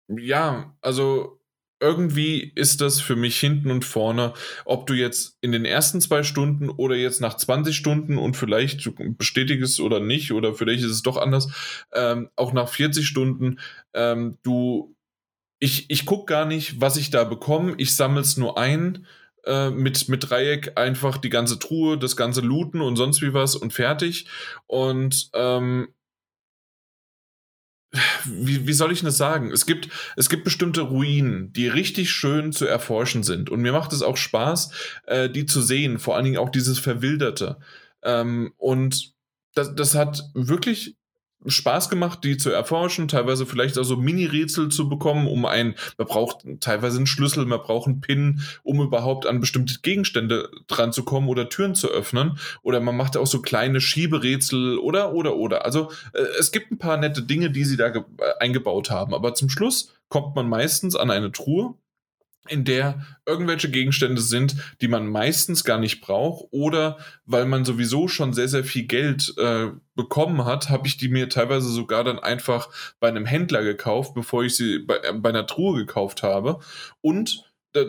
ja, 0.09 0.77
also 0.81 1.41
irgendwie 1.78 2.53
ist 2.55 2.81
das 2.81 3.01
für 3.01 3.16
mich 3.16 3.39
hinten 3.39 3.70
und 3.70 3.85
vorne, 3.85 4.33
ob 4.65 4.87
du 4.87 4.95
jetzt 4.95 5.37
in 5.43 5.53
den 5.53 5.65
ersten 5.65 6.01
zwei 6.01 6.23
Stunden 6.23 6.70
oder 6.70 6.97
jetzt 6.97 7.20
nach 7.20 7.37
20 7.37 7.77
Stunden 7.77 8.16
und 8.16 8.37
vielleicht 8.37 8.91
bestätigst 9.19 9.81
oder 9.81 10.01
nicht, 10.01 10.33
oder 10.33 10.55
vielleicht 10.55 10.85
ist 10.85 10.91
es 10.91 11.03
doch 11.03 11.19
anders, 11.19 11.49
ähm, 11.93 12.31
auch 12.35 12.53
nach 12.53 12.69
40 12.69 13.07
Stunden, 13.07 13.61
ähm, 13.93 14.39
du, 14.43 14.97
ich, 15.59 15.91
ich 15.91 16.07
gucke 16.07 16.33
gar 16.33 16.47
nicht, 16.47 16.81
was 16.81 16.97
ich 16.97 17.11
da 17.11 17.24
bekomme, 17.24 17.74
ich 17.77 17.95
sammle 17.95 18.23
es 18.23 18.39
nur 18.39 18.57
ein, 18.57 19.07
äh, 19.45 19.70
mit, 19.70 20.09
mit 20.09 20.31
Dreieck 20.31 20.73
einfach 20.77 21.19
die 21.19 21.31
ganze 21.31 21.59
Truhe, 21.59 21.99
das 21.99 22.16
ganze 22.16 22.41
Looten 22.41 22.81
und 22.81 22.97
sonst 22.97 23.23
wie 23.23 23.35
was 23.35 23.55
und 23.55 23.73
fertig. 23.73 24.27
Und 24.66 25.31
ähm, 25.35 25.89
wie, 28.25 28.67
wie 28.67 28.73
soll 28.73 28.93
ich 28.93 29.03
das 29.03 29.17
sagen? 29.17 29.51
Es 29.51 29.67
gibt, 29.67 29.89
es 30.17 30.29
gibt 30.29 30.45
bestimmte 30.45 30.83
Ruinen, 30.83 31.53
die 31.53 31.69
richtig 31.69 32.11
schön 32.11 32.53
zu 32.53 32.67
erforschen 32.67 33.23
sind. 33.23 33.51
Und 33.51 33.61
mir 33.61 33.73
macht 33.73 33.93
es 33.93 34.03
auch 34.03 34.17
Spaß, 34.17 34.71
äh, 35.07 35.31
die 35.31 35.47
zu 35.47 35.63
sehen, 35.63 35.99
vor 35.99 36.17
allen 36.17 36.25
Dingen 36.25 36.39
auch 36.39 36.51
dieses 36.51 36.79
Verwilderte. 36.79 37.59
Ähm, 38.03 38.53
und 38.57 39.15
das, 39.55 39.75
das 39.75 39.95
hat 39.95 40.23
wirklich 40.35 40.97
Spaß 41.45 41.91
gemacht, 41.91 42.25
die 42.25 42.37
zu 42.37 42.51
erforschen, 42.51 43.09
teilweise 43.09 43.47
vielleicht 43.47 43.79
also 43.79 43.97
Mini-Rätsel 43.97 44.69
zu 44.69 44.89
bekommen, 44.89 45.27
um 45.27 45.45
ein, 45.45 45.75
man 45.99 46.07
braucht 46.07 46.45
teilweise 46.61 46.97
einen 46.97 47.07
Schlüssel, 47.07 47.47
man 47.47 47.61
braucht 47.61 47.87
einen 47.87 48.01
Pin, 48.01 48.41
um 48.63 48.81
überhaupt 48.81 49.27
an 49.27 49.41
bestimmte 49.41 49.79
Gegenstände 49.81 50.51
dran 50.67 50.93
zu 50.93 51.05
kommen 51.05 51.29
oder 51.29 51.49
Türen 51.49 51.75
zu 51.75 51.89
öffnen. 51.89 52.39
Oder 52.63 52.81
man 52.81 52.97
macht 52.97 53.17
auch 53.17 53.27
so 53.27 53.43
kleine 53.43 53.81
Schieberätsel 53.81 54.79
oder, 54.79 55.13
oder, 55.13 55.37
oder. 55.37 55.65
Also 55.65 55.91
äh, 56.13 56.23
es 56.39 56.53
gibt 56.53 56.71
ein 56.71 56.79
paar 56.79 56.97
nette 56.97 57.23
Dinge, 57.23 57.51
die 57.51 57.65
sie 57.65 57.77
da 57.77 57.89
äh, 57.89 58.03
eingebaut 58.41 58.91
haben. 58.91 59.15
Aber 59.15 59.35
zum 59.35 59.49
Schluss 59.49 59.93
kommt 60.09 60.35
man 60.35 60.49
meistens 60.49 60.97
an 60.97 61.11
eine 61.11 61.33
Truhe 61.33 61.75
in 62.48 62.64
der 62.64 63.06
irgendwelche 63.27 63.70
Gegenstände 63.70 64.20
sind, 64.20 64.56
die 64.81 64.89
man 64.89 65.06
meistens 65.06 65.64
gar 65.64 65.78
nicht 65.78 66.01
braucht 66.01 66.47
oder 66.51 66.98
weil 67.24 67.47
man 67.47 67.64
sowieso 67.64 68.09
schon 68.09 68.32
sehr, 68.32 68.48
sehr 68.48 68.64
viel 68.64 68.85
Geld 68.85 69.35
äh, 69.39 69.68
bekommen 69.94 70.44
hat, 70.44 70.70
habe 70.70 70.86
ich 70.86 70.97
die 70.97 71.09
mir 71.09 71.28
teilweise 71.28 71.68
sogar 71.68 72.05
dann 72.05 72.18
einfach 72.18 72.68
bei 73.01 73.09
einem 73.09 73.27
Händler 73.27 73.62
gekauft, 73.62 74.14
bevor 74.14 74.44
ich 74.44 74.56
sie 74.56 74.81
bei, 74.81 74.97
äh, 74.97 75.12
bei 75.12 75.31
einer 75.31 75.47
Truhe 75.47 75.77
gekauft 75.78 76.23
habe. 76.23 76.60
Und 77.01 77.44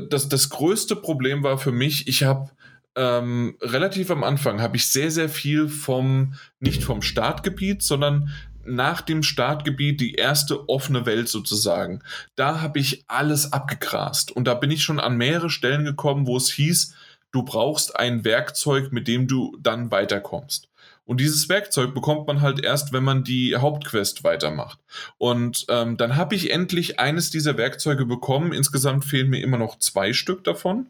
das, 0.10 0.28
das 0.28 0.50
größte 0.50 0.96
Problem 0.96 1.44
war 1.44 1.58
für 1.58 1.72
mich, 1.72 2.08
ich 2.08 2.24
habe 2.24 2.52
ähm, 2.96 3.56
relativ 3.62 4.10
am 4.10 4.24
Anfang 4.24 4.60
habe 4.60 4.76
ich 4.76 4.88
sehr, 4.88 5.12
sehr 5.12 5.30
viel 5.30 5.70
vom, 5.70 6.34
nicht 6.60 6.84
vom 6.84 7.04
Startgebiet, 7.04 7.84
sondern 7.84 8.30
nach 8.68 9.02
dem 9.02 9.24
Startgebiet 9.24 10.00
die 10.02 10.16
erste 10.16 10.70
offene 10.70 11.06
Welt 11.06 11.30
sozusagen. 11.30 12.02
Da 12.36 12.62
habe 12.62 12.80
ich 12.80 13.04
alles 13.08 13.54
abgegrast 13.54 14.32
und 14.32 14.46
da 14.46 14.54
bin 14.54 14.72
ich 14.72 14.84
schon 14.84 15.00
an 15.00 15.18
mehrere 15.18 15.50
Stellen 15.50 15.86
gekommen, 15.86 16.28
wo 16.28 16.38
es 16.38 16.52
hieß, 16.52 16.94
du 17.32 17.44
brauchst 17.44 17.98
ein 18.00 18.24
Werkzeug, 18.24 18.92
mit 18.92 19.08
dem 19.08 19.28
du 19.28 19.58
dann 19.60 19.92
weiterkommst. 19.92 20.70
Und 21.08 21.22
dieses 21.22 21.48
Werkzeug 21.48 21.94
bekommt 21.94 22.28
man 22.28 22.42
halt 22.42 22.62
erst, 22.62 22.92
wenn 22.92 23.04
man 23.04 23.24
die 23.24 23.56
Hauptquest 23.56 24.26
weitermacht. 24.26 24.78
Und 25.18 25.66
ähm, 25.70 25.96
dann 25.96 26.18
habe 26.18 26.36
ich 26.36 26.52
endlich 26.52 27.00
eines 27.00 27.30
dieser 27.30 27.58
Werkzeuge 27.58 28.06
bekommen. 28.06 28.52
Insgesamt 28.52 29.06
fehlen 29.06 29.30
mir 29.30 29.42
immer 29.42 29.58
noch 29.58 29.80
zwei 29.80 30.12
Stück 30.12 30.44
davon. 30.44 30.88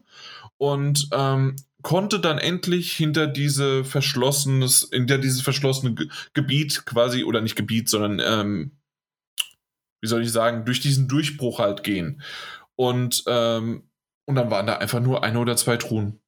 Und 0.56 1.08
ähm, 1.12 1.54
konnte 1.82 2.20
dann 2.20 2.38
endlich 2.38 2.92
hinter 2.92 3.26
diese 3.26 3.84
verschlossenes, 3.84 4.88
hinter 4.92 5.18
dieses 5.18 5.42
verschlossene 5.42 5.94
Ge 5.94 6.08
Gebiet 6.34 6.84
quasi, 6.86 7.24
oder 7.24 7.40
nicht 7.40 7.56
Gebiet, 7.56 7.88
sondern 7.88 8.20
ähm, 8.20 8.78
wie 10.00 10.08
soll 10.08 10.22
ich 10.22 10.32
sagen, 10.32 10.64
durch 10.64 10.80
diesen 10.80 11.08
Durchbruch 11.08 11.58
halt 11.58 11.82
gehen. 11.82 12.22
Und, 12.76 13.24
ähm, 13.26 13.88
und 14.26 14.34
dann 14.36 14.50
waren 14.50 14.66
da 14.66 14.76
einfach 14.76 15.00
nur 15.00 15.24
eine 15.24 15.38
oder 15.38 15.56
zwei 15.56 15.76
Truhen. 15.76 16.20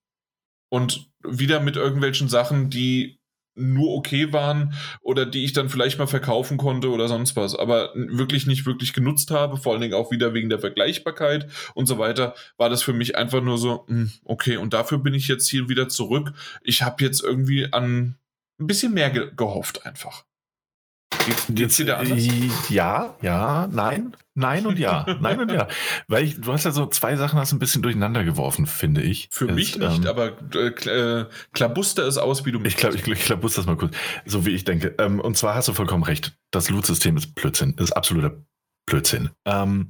Und 0.73 1.11
wieder 1.23 1.61
mit 1.61 1.77
irgendwelchen 1.77 2.29
Sachen, 2.29 2.71
die 2.71 3.20
nur 3.61 3.95
okay 3.95 4.33
waren 4.33 4.75
oder 5.03 5.27
die 5.27 5.45
ich 5.45 5.53
dann 5.53 5.69
vielleicht 5.69 5.99
mal 5.99 6.07
verkaufen 6.07 6.57
konnte 6.57 6.91
oder 6.91 7.09
sonst 7.09 7.37
was, 7.37 7.55
aber 7.55 7.91
wirklich 7.95 8.47
nicht 8.47 8.67
wirklich 8.67 8.93
genutzt 8.93 9.31
habe, 9.31 9.57
vor 9.57 9.73
allen 9.73 9.83
Dingen 9.83 9.95
auch 9.95 10.11
wieder 10.11 10.35
wegen 10.35 10.49
der 10.49 10.59
Vergleichbarkeit 10.59 11.47
und 11.75 11.87
so 11.87 11.99
weiter, 11.99 12.35
war 12.57 12.69
das 12.69 12.83
für 12.83 12.93
mich 12.93 13.17
einfach 13.17 13.43
nur 13.43 13.59
so, 13.59 13.85
hm, 13.87 14.11
okay, 14.25 14.57
und 14.57 14.73
dafür 14.73 14.99
bin 14.99 15.15
ich 15.15 15.29
jetzt 15.29 15.49
hier 15.49 15.69
wieder 15.69 15.89
zurück. 15.89 16.33
Ich 16.63 16.83
habe 16.83 17.05
jetzt 17.05 17.23
irgendwie 17.23 17.73
an 17.73 18.17
ein 18.59 18.67
bisschen 18.67 18.93
mehr 18.93 19.11
ge 19.11 19.31
gehofft 19.37 19.87
einfach. 19.87 20.25
Geht's, 21.27 21.77
dir 21.77 21.87
da 21.87 21.97
anders? 21.97 22.25
Ja, 22.71 23.17
ja, 23.21 23.69
nein, 23.71 24.17
nein 24.35 24.67
und 24.67 24.79
ja. 24.79 25.05
nein 25.21 25.41
und 25.41 25.51
ja. 25.51 25.69
Weil 26.09 26.25
ich, 26.25 26.41
du 26.41 26.53
hast 26.53 26.65
ja 26.65 26.71
so 26.71 26.87
zwei 26.87 27.17
Sachen 27.17 27.39
hast 27.39 27.53
ein 27.53 27.59
bisschen 27.59 27.83
durcheinander 27.83 28.25
geworfen, 28.25 28.67
finde 28.67 29.03
ich. 29.03 29.29
Für 29.31 29.49
es, 29.49 29.55
mich 29.55 29.79
nicht, 29.79 30.05
ähm, 30.05 30.07
aber 30.07 30.33
äh, 30.55 30.69
äh, 30.69 31.27
klabuster 31.53 32.07
es 32.07 32.17
aus, 32.17 32.47
wie 32.47 32.53
du 32.53 32.61
Ich, 32.63 32.77
glaub, 32.77 32.95
ich, 32.95 33.07
ich 33.07 33.25
klabuster 33.25 33.61
das 33.61 33.67
mal 33.67 33.77
kurz, 33.77 33.95
so 34.25 34.47
wie 34.47 34.51
ich 34.51 34.65
denke. 34.65 34.95
Ähm, 34.99 35.21
und 35.21 35.37
zwar 35.37 35.55
hast 35.55 35.69
du 35.69 35.73
vollkommen 35.73 36.05
recht. 36.05 36.37
Das 36.53 36.71
Loot-System 36.71 37.17
ist 37.17 37.35
Blödsinn, 37.35 37.75
ist 37.75 37.93
absoluter 37.93 38.43
Blödsinn. 38.87 39.31
Ähm, 39.45 39.89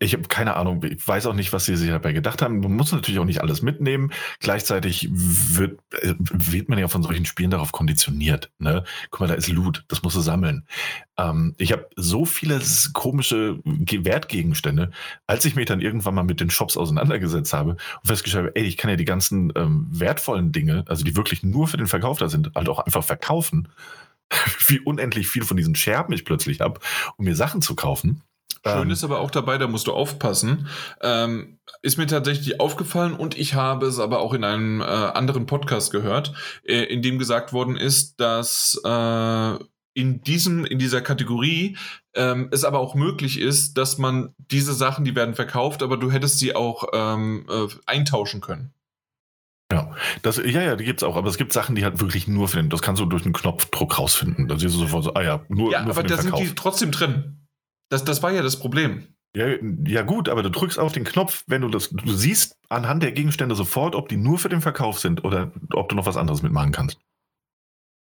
ich 0.00 0.14
habe 0.14 0.28
keine 0.28 0.56
Ahnung, 0.56 0.82
ich 0.84 1.06
weiß 1.06 1.26
auch 1.26 1.34
nicht, 1.34 1.52
was 1.52 1.64
sie 1.64 1.76
sich 1.76 1.90
dabei 1.90 2.12
gedacht 2.12 2.42
haben. 2.42 2.60
Man 2.60 2.76
muss 2.76 2.92
natürlich 2.92 3.20
auch 3.20 3.24
nicht 3.24 3.40
alles 3.40 3.62
mitnehmen. 3.62 4.12
Gleichzeitig 4.40 5.08
wird, 5.12 5.80
äh, 6.00 6.14
wird 6.18 6.68
man 6.68 6.78
ja 6.78 6.88
von 6.88 7.02
solchen 7.02 7.24
Spielen 7.24 7.50
darauf 7.50 7.72
konditioniert. 7.72 8.50
Ne? 8.58 8.84
Guck 9.10 9.20
mal, 9.20 9.26
da 9.26 9.34
ist 9.34 9.48
Loot, 9.48 9.84
das 9.88 10.02
musst 10.02 10.16
du 10.16 10.20
sammeln. 10.20 10.66
Ähm, 11.16 11.54
ich 11.58 11.72
habe 11.72 11.88
so 11.96 12.24
viele 12.24 12.60
komische 12.92 13.60
Wertgegenstände, 13.64 14.90
als 15.26 15.44
ich 15.44 15.54
mich 15.54 15.66
dann 15.66 15.80
irgendwann 15.80 16.14
mal 16.14 16.24
mit 16.24 16.40
den 16.40 16.50
Shops 16.50 16.76
auseinandergesetzt 16.76 17.52
habe 17.52 17.72
und 17.72 18.06
festgestellt 18.06 18.46
habe, 18.46 18.56
ey, 18.56 18.64
ich 18.64 18.76
kann 18.76 18.90
ja 18.90 18.96
die 18.96 19.04
ganzen 19.04 19.52
ähm, 19.56 19.86
wertvollen 19.90 20.52
Dinge, 20.52 20.84
also 20.88 21.04
die 21.04 21.16
wirklich 21.16 21.42
nur 21.42 21.68
für 21.68 21.76
den 21.76 21.86
Verkauf 21.86 22.18
da 22.18 22.28
sind, 22.28 22.52
halt 22.54 22.68
auch 22.68 22.80
einfach 22.80 23.04
verkaufen. 23.04 23.68
Wie 24.66 24.80
unendlich 24.80 25.28
viel 25.28 25.44
von 25.44 25.56
diesen 25.56 25.74
Scherben 25.74 26.14
ich 26.14 26.24
plötzlich 26.24 26.60
habe, 26.60 26.80
um 27.16 27.24
mir 27.24 27.36
Sachen 27.36 27.62
zu 27.62 27.74
kaufen 27.74 28.22
Schön 28.66 28.82
ähm, 28.84 28.90
ist 28.90 29.04
aber 29.04 29.20
auch 29.20 29.30
dabei, 29.30 29.58
da 29.58 29.66
musst 29.66 29.86
du 29.86 29.92
aufpassen. 29.92 30.68
Ähm, 31.02 31.58
ist 31.82 31.98
mir 31.98 32.06
tatsächlich 32.06 32.60
aufgefallen 32.60 33.12
und 33.14 33.36
ich 33.36 33.54
habe 33.54 33.86
es 33.86 33.98
aber 33.98 34.20
auch 34.20 34.32
in 34.32 34.42
einem 34.42 34.80
äh, 34.80 34.84
anderen 34.84 35.44
Podcast 35.44 35.92
gehört, 35.92 36.32
äh, 36.64 36.84
in 36.84 37.02
dem 37.02 37.18
gesagt 37.18 37.52
worden 37.52 37.76
ist, 37.76 38.20
dass 38.20 38.80
äh, 38.84 39.58
in 39.94 40.22
diesem, 40.22 40.64
in 40.64 40.78
dieser 40.78 41.02
Kategorie 41.02 41.76
ähm, 42.14 42.48
es 42.52 42.64
aber 42.64 42.78
auch 42.78 42.94
möglich 42.94 43.38
ist, 43.38 43.74
dass 43.74 43.98
man 43.98 44.34
diese 44.38 44.72
Sachen, 44.72 45.04
die 45.04 45.14
werden 45.14 45.34
verkauft, 45.34 45.82
aber 45.82 45.98
du 45.98 46.10
hättest 46.10 46.38
sie 46.38 46.56
auch 46.56 46.84
ähm, 46.92 47.46
äh, 47.50 47.68
eintauschen 47.86 48.40
können. 48.40 48.72
Ja, 49.72 49.94
das, 50.22 50.38
ja, 50.38 50.62
ja, 50.62 50.76
die 50.76 50.84
gibt 50.84 51.00
es 51.00 51.04
auch, 51.04 51.16
aber 51.16 51.28
es 51.28 51.36
gibt 51.36 51.52
Sachen, 51.52 51.74
die 51.74 51.84
halt 51.84 52.00
wirklich 52.00 52.28
nur 52.28 52.48
für 52.48 52.58
den, 52.58 52.70
das 52.70 52.82
kannst 52.82 53.00
du 53.00 53.06
durch 53.06 53.24
einen 53.24 53.32
Knopfdruck 53.32 53.98
rausfinden. 53.98 54.48
Da 54.48 54.58
siehst 54.58 54.74
du 54.74 54.80
sofort 54.80 55.04
so, 55.04 55.14
ah 55.14 55.22
ja, 55.22 55.44
nur, 55.48 55.72
ja, 55.72 55.82
nur 55.82 55.92
aber 55.92 56.02
da 56.02 56.16
sind 56.16 56.38
die 56.38 56.54
trotzdem 56.54 56.90
drin. 56.90 57.43
Das, 57.94 58.04
das 58.04 58.24
war 58.24 58.32
ja 58.32 58.42
das 58.42 58.58
Problem. 58.58 59.06
Ja, 59.36 59.46
ja, 59.86 60.02
gut, 60.02 60.28
aber 60.28 60.42
du 60.42 60.50
drückst 60.50 60.80
auf 60.80 60.90
den 60.90 61.04
Knopf, 61.04 61.44
wenn 61.46 61.62
du 61.62 61.68
das, 61.68 61.90
du 61.90 62.12
siehst 62.12 62.56
anhand 62.68 63.04
der 63.04 63.12
Gegenstände 63.12 63.54
sofort, 63.54 63.94
ob 63.94 64.08
die 64.08 64.16
nur 64.16 64.38
für 64.38 64.48
den 64.48 64.60
Verkauf 64.60 64.98
sind 64.98 65.24
oder 65.24 65.52
ob 65.72 65.88
du 65.88 65.94
noch 65.94 66.04
was 66.04 66.16
anderes 66.16 66.42
mitmachen 66.42 66.72
kannst. 66.72 66.98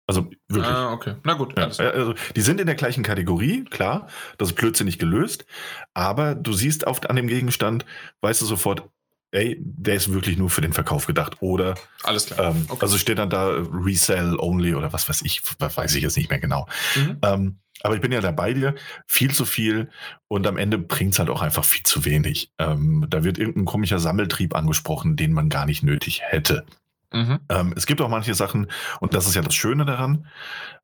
Also 0.07 0.29
wirklich. 0.49 0.75
Ah, 0.75 0.93
okay. 0.93 1.15
Na 1.25 1.35
gut. 1.35 1.59
Ja, 1.59 1.69
also, 1.69 2.15
die 2.37 2.41
sind 2.43 2.61
in 2.61 2.67
der 2.67 2.77
gleichen 2.77 3.03
Kategorie, 3.03 3.65
klar. 3.65 4.09
Das 4.37 4.51
ist 4.51 4.57
blödsinnig 4.57 4.99
gelöst. 4.99 5.47
Aber 5.95 6.35
du 6.35 6.53
siehst 6.53 6.87
auf, 6.87 7.09
an 7.09 7.17
dem 7.17 7.29
Gegenstand, 7.29 7.87
weißt 8.21 8.43
du 8.43 8.45
sofort, 8.45 8.83
ey, 9.31 9.57
der 9.61 9.95
ist 9.95 10.13
wirklich 10.13 10.37
nur 10.37 10.51
für 10.51 10.61
den 10.61 10.75
Verkauf 10.75 11.07
gedacht. 11.07 11.41
Oder. 11.41 11.77
Alles 12.03 12.27
klar. 12.27 12.51
Ähm, 12.51 12.67
okay. 12.69 12.79
Also 12.83 12.99
steht 12.99 13.19
dann 13.19 13.31
da 13.31 13.49
Resell 13.49 14.37
only 14.39 14.75
oder 14.75 14.93
was 14.93 15.09
weiß 15.09 15.23
ich, 15.23 15.43
weiß 15.59 15.95
ich 15.95 16.03
jetzt 16.03 16.17
nicht 16.19 16.29
mehr 16.29 16.41
genau. 16.41 16.67
Mhm. 16.95 17.19
Ähm, 17.23 17.59
aber 17.83 17.95
ich 17.95 18.01
bin 18.01 18.13
ja 18.13 18.21
da 18.21 18.31
bei 18.31 18.53
dir, 18.53 18.75
viel 19.07 19.33
zu 19.33 19.45
viel 19.45 19.91
und 20.29 20.47
am 20.47 20.57
Ende 20.57 20.79
bringt 20.79 21.13
es 21.13 21.19
halt 21.19 21.31
auch 21.31 21.43
einfach 21.43 21.65
viel 21.65 21.83
zu 21.83 22.05
wenig. 22.05 22.53
Ähm, 22.59 23.07
da 23.09 23.25
wird 23.25 23.39
irgendein 23.39 23.65
komischer 23.65 23.99
Sammeltrieb 23.99 24.55
angesprochen, 24.55 25.17
den 25.17 25.33
man 25.33 25.49
gar 25.49 25.67
nicht 25.67 25.83
nötig 25.83 26.21
hätte. 26.23 26.65
Mhm. 27.13 27.41
Ähm, 27.49 27.73
es 27.77 27.87
gibt 27.87 28.01
auch 28.01 28.09
manche 28.09 28.35
Sachen, 28.35 28.67
und 29.01 29.15
das 29.15 29.27
ist 29.27 29.35
ja 29.35 29.43
das 29.43 29.55
Schöne 29.55 29.85
daran, 29.87 30.27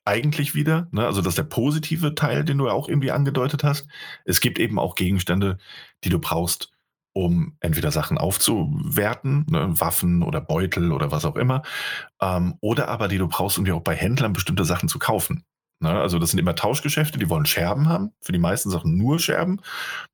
eigentlich 0.05 0.55
wieder, 0.55 0.89
ne, 0.91 1.07
also 1.07 1.21
das 1.21 1.33
ist 1.33 1.39
der 1.39 1.45
positive 1.45 2.15
Teil, 2.15 2.45
den 2.45 2.59
du 2.59 2.67
ja 2.67 2.73
auch 2.73 2.89
irgendwie 2.89 3.11
angedeutet 3.11 3.65
hast. 3.65 3.87
Es 4.25 4.41
gibt 4.41 4.59
eben 4.59 4.79
auch 4.79 4.95
Gegenstände, 4.95 5.59
die 6.05 6.09
du 6.09 6.19
brauchst, 6.19 6.71
um 7.13 7.57
entweder 7.61 7.91
Sachen 7.91 8.19
aufzuwerten, 8.19 9.47
ne, 9.49 9.69
Waffen 9.81 10.23
oder 10.23 10.41
Beutel 10.41 10.93
oder 10.93 11.11
was 11.11 11.25
auch 11.25 11.37
immer, 11.37 11.63
ähm, 12.21 12.55
oder 12.61 12.89
aber 12.89 13.09
die 13.09 13.19
du 13.19 13.29
brauchst, 13.29 13.59
um 13.59 13.65
dir 13.65 13.77
auch 13.77 13.83
bei 13.83 13.95
Händlern 13.95 14.33
bestimmte 14.33 14.65
Sachen 14.65 14.89
zu 14.89 14.99
kaufen. 14.99 15.45
Ne? 15.85 16.01
Also 16.01 16.19
das 16.19 16.31
sind 16.31 16.41
immer 16.41 16.57
Tauschgeschäfte, 16.57 17.19
die 17.19 17.31
wollen 17.31 17.47
Scherben 17.47 17.89
haben, 17.89 18.13
für 18.21 18.33
die 18.33 18.39
meisten 18.39 18.71
Sachen 18.71 18.97
nur 18.97 19.21
Scherben. 19.21 19.61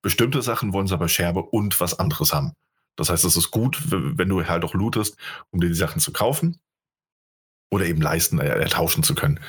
Bestimmte 0.02 0.42
Sachen 0.42 0.72
wollen 0.72 0.86
sie 0.86 0.94
aber 0.94 1.08
Scherbe 1.08 1.42
und 1.42 1.80
was 1.80 1.98
anderes 1.98 2.34
haben. 2.34 2.52
Das 2.96 3.08
heißt, 3.08 3.24
es 3.24 3.36
ist 3.36 3.50
gut, 3.50 3.80
wenn 3.90 4.28
du 4.28 4.44
halt 4.46 4.64
auch 4.64 4.74
lootest, 4.74 5.16
um 5.50 5.60
dir 5.60 5.68
die 5.68 5.74
Sachen 5.74 6.00
zu 6.00 6.12
kaufen 6.12 6.58
oder 7.70 7.86
eben 7.86 8.02
leisten, 8.02 8.38
äh, 8.40 8.48
ertauschen 8.48 9.02
zu 9.02 9.14
können. 9.14 9.40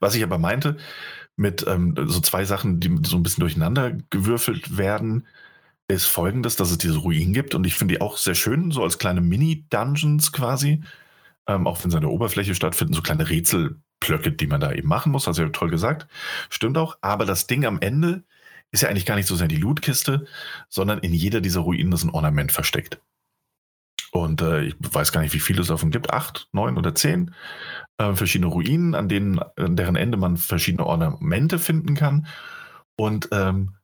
Was 0.00 0.14
ich 0.14 0.22
aber 0.22 0.38
meinte, 0.38 0.76
mit 1.36 1.66
ähm, 1.66 1.94
so 2.06 2.20
zwei 2.20 2.44
Sachen, 2.44 2.80
die 2.80 2.98
so 3.06 3.16
ein 3.16 3.22
bisschen 3.22 3.40
durcheinander 3.40 3.92
gewürfelt 4.10 4.76
werden, 4.76 5.26
ist 5.88 6.06
folgendes, 6.06 6.56
dass 6.56 6.70
es 6.70 6.78
diese 6.78 6.98
Ruinen 6.98 7.32
gibt 7.32 7.54
und 7.54 7.66
ich 7.66 7.74
finde 7.74 7.94
die 7.94 8.00
auch 8.00 8.16
sehr 8.16 8.34
schön, 8.34 8.70
so 8.70 8.82
als 8.82 8.98
kleine 8.98 9.20
Mini-Dungeons 9.20 10.32
quasi, 10.32 10.82
ähm, 11.46 11.66
auch 11.66 11.82
wenn 11.82 11.90
sie 11.90 11.96
an 11.96 12.02
der 12.02 12.10
Oberfläche 12.10 12.54
stattfinden, 12.54 12.94
so 12.94 13.02
kleine 13.02 13.28
Rätselplöcke, 14.00 14.32
die 14.32 14.46
man 14.46 14.60
da 14.60 14.72
eben 14.72 14.88
machen 14.88 15.12
muss, 15.12 15.28
also 15.28 15.48
toll 15.48 15.70
gesagt, 15.70 16.06
stimmt 16.48 16.78
auch, 16.78 16.98
aber 17.00 17.24
das 17.24 17.46
Ding 17.46 17.64
am 17.64 17.80
Ende 17.80 18.24
ist 18.72 18.82
ja 18.82 18.88
eigentlich 18.88 19.06
gar 19.06 19.16
nicht 19.16 19.26
so 19.26 19.36
sehr 19.36 19.48
die 19.48 19.56
Lootkiste, 19.56 20.26
sondern 20.68 21.00
in 21.00 21.12
jeder 21.12 21.40
dieser 21.40 21.60
Ruinen 21.60 21.92
ist 21.92 22.04
ein 22.04 22.10
Ornament 22.10 22.52
versteckt. 22.52 23.00
Und 24.12 24.42
äh, 24.42 24.64
ich 24.64 24.74
weiß 24.78 25.12
gar 25.12 25.20
nicht, 25.20 25.34
wie 25.34 25.40
viele 25.40 25.62
es 25.62 25.68
davon 25.68 25.90
gibt, 25.90 26.12
acht, 26.12 26.48
neun 26.52 26.76
oder 26.76 26.94
zehn 26.94 27.34
äh, 27.98 28.12
verschiedene 28.14 28.50
Ruinen, 28.50 28.94
an 28.94 29.08
denen, 29.08 29.38
an 29.38 29.76
deren 29.76 29.96
Ende 29.96 30.16
man 30.16 30.36
verschiedene 30.36 30.86
Ornamente 30.86 31.58
finden 31.58 31.94
kann. 31.94 32.26
Und 32.96 33.28
ähm, 33.32 33.76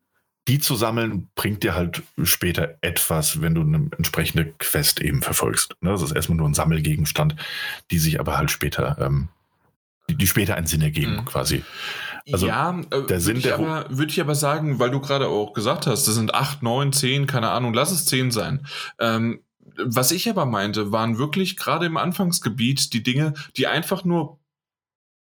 die 0.49 0.59
zu 0.61 0.77
sammeln, 0.77 1.29
bringt 1.35 1.65
dir 1.65 1.75
halt 1.75 2.03
später 2.23 2.77
etwas, 2.81 3.41
wenn 3.41 3.55
du 3.55 3.63
eine 3.63 3.89
entsprechende 3.97 4.53
Quest 4.59 5.01
eben 5.01 5.23
verfolgst. 5.23 5.77
Ne? 5.81 5.91
Das 5.91 6.03
ist 6.03 6.13
erstmal 6.13 6.39
nur 6.39 6.49
ein 6.49 6.55
Sammelgegenstand, 6.55 7.35
die 7.91 7.99
sich 7.99 8.21
aber 8.21 8.37
halt 8.37 8.51
später, 8.53 8.97
ähm, 9.01 9.29
die, 10.09 10.17
die, 10.17 10.27
später 10.27 10.57
einen 10.57 10.67
Sinn 10.67 10.83
ergeben, 10.83 11.17
mhm. 11.17 11.25
quasi. 11.25 11.65
Also 12.33 12.47
ja, 12.49 12.81
äh, 12.91 13.07
der 13.07 13.21
Sinn 13.21 13.41
der 13.41 13.59
würde 13.89 14.11
ich 14.11 14.21
aber 14.21 14.35
sagen, 14.35 14.79
weil 14.79 14.91
du 14.91 15.01
gerade 15.01 15.29
auch 15.29 15.53
gesagt 15.53 15.87
hast, 15.87 16.09
das 16.09 16.15
sind 16.15 16.35
acht, 16.35 16.63
neun, 16.63 16.93
zehn, 16.93 17.27
keine 17.27 17.51
Ahnung, 17.51 17.73
lass 17.73 17.93
es 17.93 18.05
zehn 18.07 18.31
sein. 18.31 18.67
Ähm, 18.99 19.41
was 19.79 20.11
ich 20.11 20.29
aber 20.29 20.47
meinte, 20.47 20.93
waren 20.93 21.19
wirklich 21.19 21.57
gerade 21.57 21.87
im 21.87 21.97
Anfangsgebiet 21.97 22.93
die 22.93 23.03
Dinge, 23.03 23.35
die 23.57 23.67
einfach 23.67 24.05
nur 24.05 24.41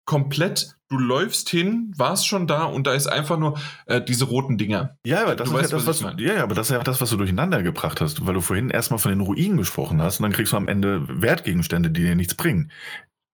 komplett, 0.05 0.75
du 0.89 0.97
läufst 0.97 1.49
hin, 1.49 1.93
warst 1.97 2.27
schon 2.27 2.45
da 2.45 2.65
und 2.65 2.85
da 2.85 2.93
ist 2.93 3.07
einfach 3.07 3.37
nur 3.37 3.57
äh, 3.85 4.01
diese 4.01 4.25
roten 4.25 4.57
Dinger. 4.57 4.97
Ja, 5.05 5.23
aber 5.23 5.35
das 5.35 5.49
du 5.49 5.55
ist 5.55 5.63
weißt, 5.63 5.71
ja 5.71 5.77
das, 5.77 5.87
was, 5.87 6.03
was 6.03 6.13
ja, 6.17 6.43
aber 6.43 6.55
das 6.55 6.67
ist 6.67 6.75
ja 6.75 6.83
das, 6.83 6.99
was 6.99 7.09
du 7.09 7.17
durcheinander 7.17 7.63
gebracht 7.63 8.01
hast, 8.01 8.25
weil 8.25 8.33
du 8.33 8.41
vorhin 8.41 8.69
erstmal 8.69 8.99
von 8.99 9.11
den 9.11 9.21
Ruinen 9.21 9.57
gesprochen 9.57 10.01
hast 10.01 10.19
und 10.19 10.23
dann 10.23 10.33
kriegst 10.33 10.51
du 10.51 10.57
am 10.57 10.67
Ende 10.67 11.07
Wertgegenstände, 11.07 11.89
die 11.89 12.01
dir 12.01 12.15
nichts 12.15 12.35
bringen. 12.35 12.71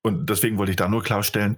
Und 0.02 0.30
deswegen 0.30 0.58
wollte 0.58 0.72
ich 0.72 0.78
da 0.78 0.88
nur 0.88 1.04
klarstellen, 1.04 1.58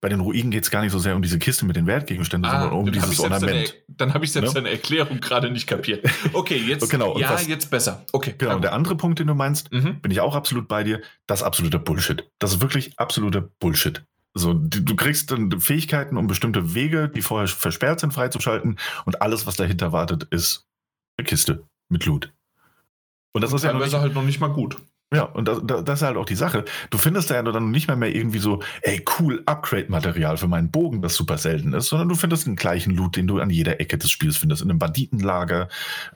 bei 0.00 0.08
den 0.08 0.20
Ruinen 0.20 0.50
geht 0.50 0.64
es 0.64 0.70
gar 0.70 0.80
nicht 0.80 0.92
so 0.92 0.98
sehr 0.98 1.14
um 1.14 1.20
diese 1.20 1.38
Kiste 1.38 1.66
mit 1.66 1.76
den 1.76 1.86
Wertgegenständen, 1.86 2.50
ah, 2.50 2.60
sondern 2.60 2.78
um 2.78 2.90
dieses 2.90 3.20
Ornament. 3.20 3.52
Eine, 3.52 3.66
dann 3.88 4.14
habe 4.14 4.24
ich 4.24 4.32
selbst 4.32 4.54
ja? 4.54 4.60
Ne? 4.60 4.68
eine 4.68 4.74
Erklärung 4.74 5.20
gerade 5.20 5.50
nicht 5.50 5.66
kapiert. 5.66 6.08
Okay, 6.32 6.56
jetzt, 6.56 6.88
genau, 6.90 7.18
ja, 7.18 7.30
was, 7.30 7.46
jetzt 7.46 7.70
besser. 7.70 8.04
Okay. 8.12 8.34
Genau, 8.38 8.56
und 8.56 8.62
der 8.62 8.72
andere 8.72 8.96
Punkt, 8.96 9.18
den 9.18 9.26
du 9.26 9.34
meinst, 9.34 9.70
mhm. 9.72 10.00
bin 10.00 10.10
ich 10.10 10.20
auch 10.20 10.34
absolut 10.34 10.68
bei 10.68 10.84
dir, 10.84 11.02
das 11.26 11.40
ist 11.40 11.46
absoluter 11.46 11.78
Bullshit. 11.78 12.30
Das 12.38 12.52
ist 12.52 12.62
wirklich 12.62 12.98
absoluter 12.98 13.42
Bullshit. 13.42 14.02
So, 14.32 14.54
du 14.54 14.96
kriegst 14.96 15.32
dann 15.32 15.60
Fähigkeiten, 15.60 16.16
um 16.16 16.28
bestimmte 16.28 16.74
Wege, 16.74 17.08
die 17.08 17.20
vorher 17.20 17.48
versperrt 17.48 18.00
sind, 18.00 18.14
freizuschalten 18.14 18.78
und 19.04 19.20
alles, 19.20 19.46
was 19.46 19.56
dahinter 19.56 19.92
wartet, 19.92 20.24
ist 20.30 20.66
eine 21.18 21.26
Kiste 21.26 21.64
mit 21.88 22.06
Loot. 22.06 22.32
Und 23.32 23.42
das 23.42 23.50
und 23.50 23.56
ist 23.56 23.64
ja 23.64 23.72
noch 23.72 23.80
nicht, 23.80 23.92
halt 23.92 24.14
noch 24.14 24.22
nicht 24.22 24.40
mal 24.40 24.48
gut. 24.48 24.76
Ja, 25.12 25.24
und 25.24 25.48
das, 25.48 25.58
das 25.64 26.00
ist 26.00 26.06
halt 26.06 26.16
auch 26.16 26.24
die 26.24 26.36
Sache. 26.36 26.64
Du 26.90 26.96
findest 26.96 27.30
da 27.30 27.34
ja 27.34 27.42
dann 27.42 27.72
nicht 27.72 27.88
mehr, 27.88 27.96
mehr 27.96 28.14
irgendwie 28.14 28.38
so, 28.38 28.62
ey, 28.82 29.04
cool, 29.18 29.42
Upgrade-Material 29.44 30.36
für 30.36 30.46
meinen 30.46 30.70
Bogen, 30.70 31.02
das 31.02 31.16
super 31.16 31.36
selten 31.36 31.72
ist, 31.72 31.88
sondern 31.88 32.08
du 32.08 32.14
findest 32.14 32.46
den 32.46 32.54
gleichen 32.54 32.94
Loot, 32.94 33.16
den 33.16 33.26
du 33.26 33.40
an 33.40 33.50
jeder 33.50 33.80
Ecke 33.80 33.98
des 33.98 34.10
Spiels 34.10 34.36
findest, 34.36 34.62
in 34.62 34.70
einem 34.70 34.78
Banditenlager, 34.78 35.68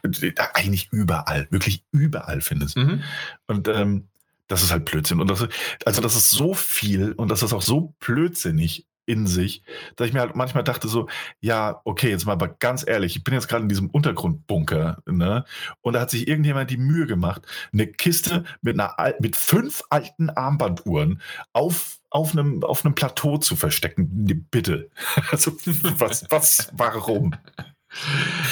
äh, 0.04 0.32
eigentlich 0.54 0.88
überall, 0.92 1.48
wirklich 1.50 1.84
überall 1.90 2.40
findest. 2.40 2.76
Mhm. 2.76 3.02
Und 3.48 3.66
ähm, 3.66 4.08
das 4.46 4.62
ist 4.62 4.70
halt 4.70 4.84
Blödsinn. 4.84 5.20
Und 5.20 5.28
das, 5.28 5.48
also 5.84 6.00
das 6.00 6.14
ist 6.14 6.30
so 6.30 6.54
viel 6.54 7.12
und 7.12 7.30
das 7.30 7.42
ist 7.42 7.52
auch 7.52 7.62
so 7.62 7.94
blödsinnig 7.98 8.86
in 9.06 9.26
sich, 9.26 9.62
dass 9.96 10.08
ich 10.08 10.12
mir 10.12 10.20
halt 10.20 10.36
manchmal 10.36 10.64
dachte 10.64 10.88
so, 10.88 11.08
ja, 11.40 11.80
okay, 11.84 12.10
jetzt 12.10 12.26
mal 12.26 12.32
aber 12.32 12.48
ganz 12.48 12.84
ehrlich, 12.86 13.16
ich 13.16 13.24
bin 13.24 13.34
jetzt 13.34 13.48
gerade 13.48 13.62
in 13.62 13.68
diesem 13.68 13.90
Untergrundbunker, 13.90 15.02
ne? 15.06 15.44
Und 15.80 15.94
da 15.94 16.00
hat 16.00 16.10
sich 16.10 16.28
irgendjemand 16.28 16.70
die 16.70 16.76
Mühe 16.76 17.06
gemacht, 17.06 17.42
eine 17.72 17.86
Kiste 17.86 18.44
mit 18.62 18.78
einer 18.78 19.14
mit 19.20 19.36
fünf 19.36 19.82
alten 19.90 20.30
Armbanduhren 20.30 21.20
auf 21.52 21.98
auf 22.10 22.32
einem, 22.32 22.62
auf 22.62 22.84
einem 22.84 22.94
Plateau 22.94 23.38
zu 23.38 23.56
verstecken. 23.56 24.46
Bitte. 24.50 24.90
Also, 25.30 25.52
was, 25.98 26.24
was, 26.30 26.70
warum? 26.72 27.34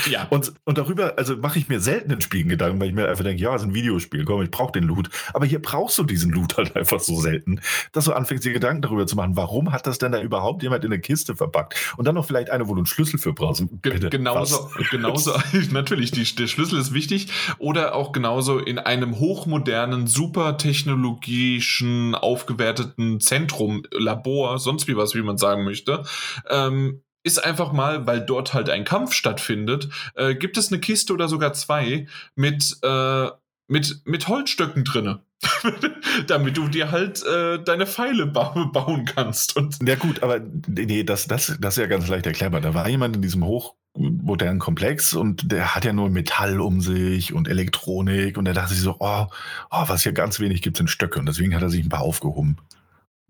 Ja. 0.09 0.27
Und, 0.31 0.53
und 0.65 0.79
darüber, 0.79 1.15
also 1.19 1.37
mache 1.37 1.59
ich 1.59 1.69
mir 1.69 1.81
selten 1.81 2.11
in 2.11 2.21
Spielen 2.21 2.49
Gedanken, 2.49 2.81
weil 2.81 2.89
ich 2.89 2.95
mir 2.95 3.09
einfach 3.09 3.25
denke, 3.25 3.43
ja, 3.43 3.55
es 3.55 3.63
ist 3.63 3.69
ein 3.69 3.75
Videospiel, 3.75 4.25
komm, 4.25 4.43
ich 4.43 4.51
brauche 4.51 4.73
den 4.73 4.85
Loot. 4.85 5.11
Aber 5.33 5.47
hier 5.47 5.61
brauchst 5.61 5.99
du 5.99 6.05
diesen 6.05 6.33
Loot 6.33 6.57
halt 6.57 6.77
einfach 6.77 7.01
so 7.01 7.21
selten, 7.21 7.61
dass 7.93 8.05
du 8.05 8.13
anfängst, 8.13 8.45
dir 8.45 8.53
Gedanken 8.53 8.83
darüber 8.83 9.07
zu 9.07 9.17
machen, 9.17 9.37
warum 9.37 9.73
hat 9.73 9.87
das 9.87 9.99
denn 9.99 10.13
da 10.13 10.21
überhaupt 10.21 10.63
jemand 10.63 10.85
in 10.85 10.93
eine 10.93 11.01
Kiste 11.01 11.37
verpackt? 11.37 11.95
Und 11.97 12.07
dann 12.07 12.15
noch 12.15 12.27
vielleicht 12.27 12.51
eine, 12.51 12.69
wo 12.69 12.75
du 12.75 12.81
einen 12.81 12.87
Schlüssel 12.87 13.19
für 13.19 13.33
brauchst. 13.33 13.65
Bitte, 13.83 14.11
genauso, 14.11 14.71
genauso, 14.91 15.33
natürlich, 15.71 16.11
die, 16.11 16.25
der 16.35 16.47
Schlüssel 16.47 16.79
ist 16.79 16.95
wichtig. 16.95 17.29
Oder 17.59 17.95
auch 17.95 18.13
genauso 18.13 18.59
in 18.59 18.79
einem 18.79 19.19
hochmodernen, 19.19 20.07
super 20.07 20.57
technologischen, 20.57 22.15
aufgewerteten 22.15 23.21
Zentrum, 23.21 23.83
Labor, 23.91 24.59
sonst 24.59 24.89
wie 24.89 24.97
was, 24.97 25.15
wie 25.15 25.23
man 25.23 25.39
sagen 25.39 25.65
möchte, 25.65 26.05
ähm, 26.49 27.03
ist 27.23 27.45
einfach 27.45 27.73
mal, 27.73 28.07
weil 28.07 28.21
dort 28.21 28.55
halt 28.55 28.71
ein 28.71 28.85
Kampf 28.85 29.13
stattfindet, 29.13 29.89
äh, 30.15 30.35
gibt 30.35 30.57
es 30.57 30.71
eine 30.71 30.81
Kiste 30.81 31.13
oder 31.13 31.29
sogar 31.29 31.53
zwei 31.53 32.07
mit, 32.35 32.79
äh, 32.83 33.27
mit, 33.69 34.03
mit 34.05 34.29
Holzstöcken 34.29 34.85
drinne. 34.85 35.23
damit 36.29 36.57
du 36.57 36.69
dir 36.69 36.91
halt 36.91 37.25
äh, 37.25 37.63
deine 37.63 37.87
Pfeile 37.87 38.27
ba 38.27 38.51
bauen 38.73 39.05
kannst. 39.05 39.57
Und 39.57 39.79
ja 39.87 39.97
gut, 39.97 40.23
aber 40.23 40.41
nee, 40.69 41.05
das, 41.05 41.27
das, 41.27 41.57
das 41.61 41.77
ist 41.77 41.81
ja 41.81 41.87
ganz 41.87 42.09
leicht 42.09 42.27
erklärbar. 42.27 42.61
Da 42.61 42.75
war 42.75 42.89
jemand 42.89 43.17
in 43.17 43.23
diesem 43.23 43.45
hochmodernen 43.45 44.61
Komplex 44.61 45.15
und 45.15 45.51
der 45.51 45.75
hat 45.75 45.85
ja 45.85 45.93
nur 45.93 46.11
Metall 46.11 46.61
um 46.61 46.81
sich 46.81 47.33
und 47.33 47.49
Elektronik 47.49 48.39
und 48.39 48.45
der 48.45 48.55
dachte 48.55 48.75
sich 48.75 48.83
so, 48.83 48.97
oh, 49.01 49.27
oh 49.71 49.85
was 49.87 50.05
hier 50.05 50.13
ganz 50.13 50.39
wenig 50.39 50.63
gibt, 50.63 50.77
sind 50.77 50.91
Stöcke 50.91 51.19
und 51.19 51.27
deswegen 51.27 51.55
hat 51.55 51.63
er 51.63 51.71
sich 51.71 51.85
ein 51.85 51.89
paar 51.89 52.03
aufgehoben. 52.03 52.59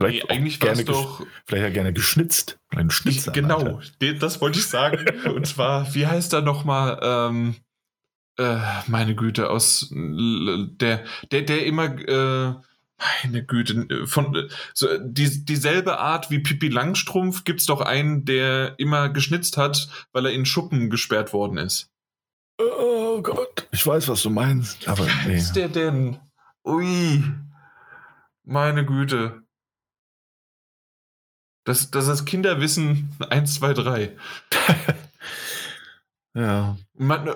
Vielleicht 0.03 0.29
nee, 0.29 0.37
eigentlich 0.37 0.63
es 0.63 0.85
doch. 0.85 1.25
Vielleicht 1.47 1.65
ja 1.65 1.71
gerne 1.71 1.93
geschnitzt. 1.93 2.59
Ein 2.69 2.91
Schnitzer. 2.91 3.33
Genau, 3.33 3.81
das 4.01 4.41
wollte 4.41 4.59
ich 4.59 4.67
sagen. 4.67 5.05
Und 5.29 5.47
zwar, 5.47 5.95
wie 5.95 6.07
heißt 6.07 6.33
er 6.33 6.43
nochmal? 6.43 6.99
Ähm, 7.03 7.57
äh, 8.39 8.59
meine 8.87 9.15
Güte, 9.15 9.51
aus 9.51 9.89
der, 9.93 11.05
der, 11.31 11.43
der 11.43 11.67
immer. 11.67 11.85
Äh, 11.99 12.55
meine 13.25 13.45
Güte, 13.45 14.07
von 14.07 14.49
so, 14.75 14.87
die, 15.01 15.45
dieselbe 15.45 15.99
Art 15.99 16.31
wie 16.31 16.39
Pippi 16.39 16.69
Langstrumpf 16.69 17.43
gibt 17.43 17.61
es 17.61 17.67
doch 17.67 17.81
einen, 17.81 18.25
der 18.25 18.79
immer 18.79 19.09
geschnitzt 19.09 19.57
hat, 19.57 19.89
weil 20.13 20.27
er 20.27 20.33
in 20.33 20.47
Schuppen 20.47 20.89
gesperrt 20.89 21.33
worden 21.33 21.59
ist. 21.59 21.91
Oh 22.59 23.21
Gott, 23.23 23.67
ich 23.73 23.85
weiß, 23.85 24.09
was 24.09 24.23
du 24.23 24.31
meinst, 24.31 24.87
aber 24.87 25.05
nee. 25.05 25.33
Wie 25.33 25.35
ist 25.35 25.55
der 25.55 25.69
denn? 25.69 26.19
Ui, 26.65 27.25
meine 28.45 28.85
Güte. 28.87 29.42
Das, 31.65 31.91
das 31.91 32.09
ist 32.09 32.25
Kinderwissen 32.25 33.11
1, 33.29 33.55
2, 33.55 33.75
3. 33.75 34.17
ja. 36.35 36.77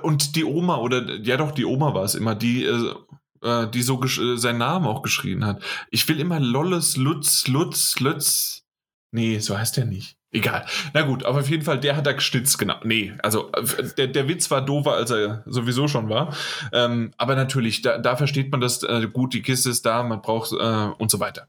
und 0.02 0.36
die 0.36 0.44
Oma, 0.44 0.78
oder 0.78 1.16
ja 1.16 1.36
doch, 1.36 1.52
die 1.52 1.64
Oma 1.64 1.94
war 1.94 2.04
es 2.04 2.14
immer, 2.14 2.34
die, 2.34 2.64
äh, 2.64 2.94
äh 3.42 3.70
die 3.70 3.82
so 3.82 4.02
äh, 4.02 4.36
seinen 4.36 4.58
Namen 4.58 4.86
auch 4.86 5.02
geschrien 5.02 5.44
hat. 5.44 5.62
Ich 5.90 6.08
will 6.08 6.18
immer 6.18 6.40
Lolles, 6.40 6.96
Lutz, 6.96 7.46
Lutz, 7.46 8.00
Lutz. 8.00 8.64
Nee, 9.12 9.38
so 9.38 9.56
heißt 9.56 9.76
der 9.76 9.84
nicht. 9.84 10.16
Egal. 10.32 10.66
Na 10.92 11.02
gut, 11.02 11.24
aber 11.24 11.38
auf 11.38 11.48
jeden 11.48 11.62
Fall, 11.62 11.78
der 11.80 11.96
hat 11.96 12.06
da 12.06 12.12
gestitzt, 12.12 12.58
genau. 12.58 12.74
Nee, 12.84 13.14
also 13.22 13.50
der, 13.96 14.08
der 14.08 14.28
Witz 14.28 14.50
war 14.50 14.60
doofer, 14.60 14.92
als 14.92 15.10
er 15.10 15.42
sowieso 15.46 15.88
schon 15.88 16.10
war. 16.10 16.34
Ähm, 16.72 17.12
aber 17.16 17.36
natürlich, 17.36 17.80
da, 17.80 17.96
da 17.96 18.16
versteht 18.16 18.50
man 18.50 18.60
das 18.60 18.82
äh, 18.82 19.08
gut, 19.10 19.32
die 19.32 19.40
Kiste 19.42 19.70
ist 19.70 19.86
da, 19.86 20.02
man 20.02 20.20
braucht 20.20 20.52
äh, 20.52 20.88
und 20.98 21.10
so 21.10 21.20
weiter. 21.20 21.48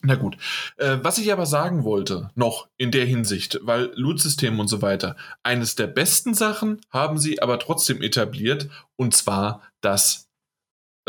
Na 0.00 0.14
gut. 0.14 0.36
Äh, 0.76 0.98
was 1.02 1.18
ich 1.18 1.32
aber 1.32 1.44
sagen 1.44 1.82
wollte, 1.82 2.30
noch 2.36 2.68
in 2.76 2.92
der 2.92 3.04
Hinsicht, 3.04 3.58
weil 3.62 3.90
Loot-System 3.96 4.60
und 4.60 4.68
so 4.68 4.80
weiter, 4.80 5.16
eines 5.42 5.74
der 5.74 5.88
besten 5.88 6.34
Sachen 6.34 6.80
haben 6.90 7.18
sie 7.18 7.42
aber 7.42 7.58
trotzdem 7.58 8.00
etabliert, 8.00 8.68
und 8.96 9.14
zwar 9.14 9.62
das, 9.80 10.28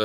äh, 0.00 0.04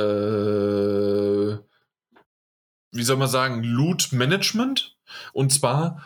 wie 2.92 3.02
soll 3.02 3.16
man 3.16 3.28
sagen, 3.28 3.64
Loot-Management. 3.64 4.96
Und 5.32 5.52
zwar, 5.52 6.02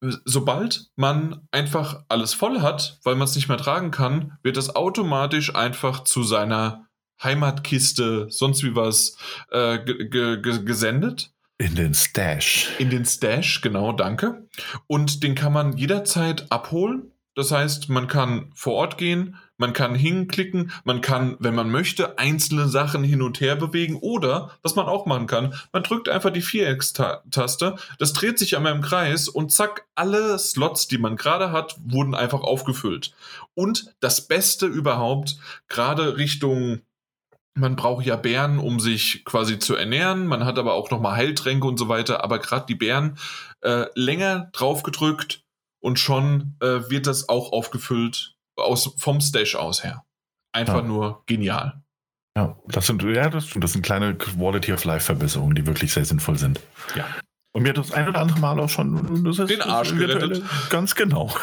sobald 0.00 0.90
man 0.96 1.46
einfach 1.50 2.04
alles 2.08 2.32
voll 2.32 2.62
hat, 2.62 2.98
weil 3.04 3.16
man 3.16 3.28
es 3.28 3.36
nicht 3.36 3.48
mehr 3.48 3.58
tragen 3.58 3.90
kann, 3.90 4.38
wird 4.42 4.56
das 4.56 4.74
automatisch 4.74 5.54
einfach 5.54 6.04
zu 6.04 6.22
seiner 6.22 6.88
Heimatkiste, 7.22 8.28
sonst 8.30 8.62
wie 8.62 8.74
was, 8.74 9.18
äh, 9.50 9.78
gesendet. 9.84 11.34
In 11.60 11.74
den 11.74 11.92
Stash. 11.92 12.70
In 12.78 12.88
den 12.88 13.04
Stash, 13.04 13.60
genau, 13.60 13.92
danke. 13.92 14.48
Und 14.86 15.22
den 15.22 15.34
kann 15.34 15.52
man 15.52 15.76
jederzeit 15.76 16.50
abholen. 16.50 17.12
Das 17.34 17.52
heißt, 17.52 17.90
man 17.90 18.08
kann 18.08 18.50
vor 18.54 18.72
Ort 18.76 18.96
gehen, 18.96 19.36
man 19.58 19.74
kann 19.74 19.94
hinklicken, 19.94 20.72
man 20.84 21.02
kann, 21.02 21.36
wenn 21.38 21.54
man 21.54 21.70
möchte, 21.70 22.18
einzelne 22.18 22.66
Sachen 22.66 23.04
hin 23.04 23.20
und 23.20 23.42
her 23.42 23.56
bewegen 23.56 23.98
oder, 24.00 24.52
was 24.62 24.74
man 24.74 24.86
auch 24.86 25.04
machen 25.04 25.26
kann, 25.26 25.54
man 25.70 25.82
drückt 25.82 26.08
einfach 26.08 26.30
die 26.30 26.40
Viereckstaste, 26.40 27.76
das 27.98 28.12
dreht 28.14 28.38
sich 28.38 28.56
einmal 28.56 28.74
im 28.74 28.80
Kreis 28.80 29.28
und 29.28 29.52
zack, 29.52 29.86
alle 29.94 30.38
Slots, 30.38 30.88
die 30.88 30.98
man 30.98 31.16
gerade 31.16 31.52
hat, 31.52 31.76
wurden 31.84 32.14
einfach 32.14 32.40
aufgefüllt. 32.40 33.12
Und 33.52 33.94
das 34.00 34.26
Beste 34.26 34.64
überhaupt, 34.64 35.36
gerade 35.68 36.16
Richtung 36.16 36.80
man 37.54 37.76
braucht 37.76 38.06
ja 38.06 38.16
Bären, 38.16 38.58
um 38.58 38.80
sich 38.80 39.24
quasi 39.24 39.58
zu 39.58 39.74
ernähren. 39.74 40.26
Man 40.26 40.44
hat 40.44 40.58
aber 40.58 40.74
auch 40.74 40.90
nochmal 40.90 41.16
Heiltränke 41.16 41.66
und 41.66 41.78
so 41.78 41.88
weiter. 41.88 42.24
Aber 42.24 42.38
gerade 42.38 42.66
die 42.66 42.74
Bären 42.74 43.18
äh, 43.62 43.86
länger 43.94 44.50
draufgedrückt 44.52 45.44
und 45.80 45.98
schon 45.98 46.56
äh, 46.60 46.88
wird 46.90 47.06
das 47.06 47.28
auch 47.28 47.52
aufgefüllt 47.52 48.36
aus, 48.56 48.94
vom 48.98 49.20
Stash 49.20 49.56
aus 49.56 49.82
her. 49.82 50.04
Einfach 50.52 50.82
ja. 50.82 50.82
nur 50.82 51.22
genial. 51.26 51.82
Ja, 52.36 52.56
das 52.68 52.86
sind, 52.86 53.02
ja, 53.02 53.28
das, 53.28 53.48
das 53.54 53.72
sind 53.72 53.82
kleine 53.82 54.14
Quality 54.14 54.72
of 54.72 54.84
Life 54.84 55.04
Verbesserungen, 55.04 55.54
die 55.54 55.66
wirklich 55.66 55.92
sehr 55.92 56.04
sinnvoll 56.04 56.38
sind. 56.38 56.60
Ja. 56.94 57.06
Und 57.52 57.64
mir 57.64 57.70
hat 57.70 57.78
das 57.78 57.92
ein 57.92 58.08
oder 58.08 58.20
andere 58.20 58.38
Mal 58.38 58.60
auch 58.60 58.68
schon 58.68 59.24
das 59.24 59.36
den 59.48 59.62
Arsch 59.62 59.94
gerettet. 59.96 60.42
Ganz 60.70 60.94
genau. 60.94 61.34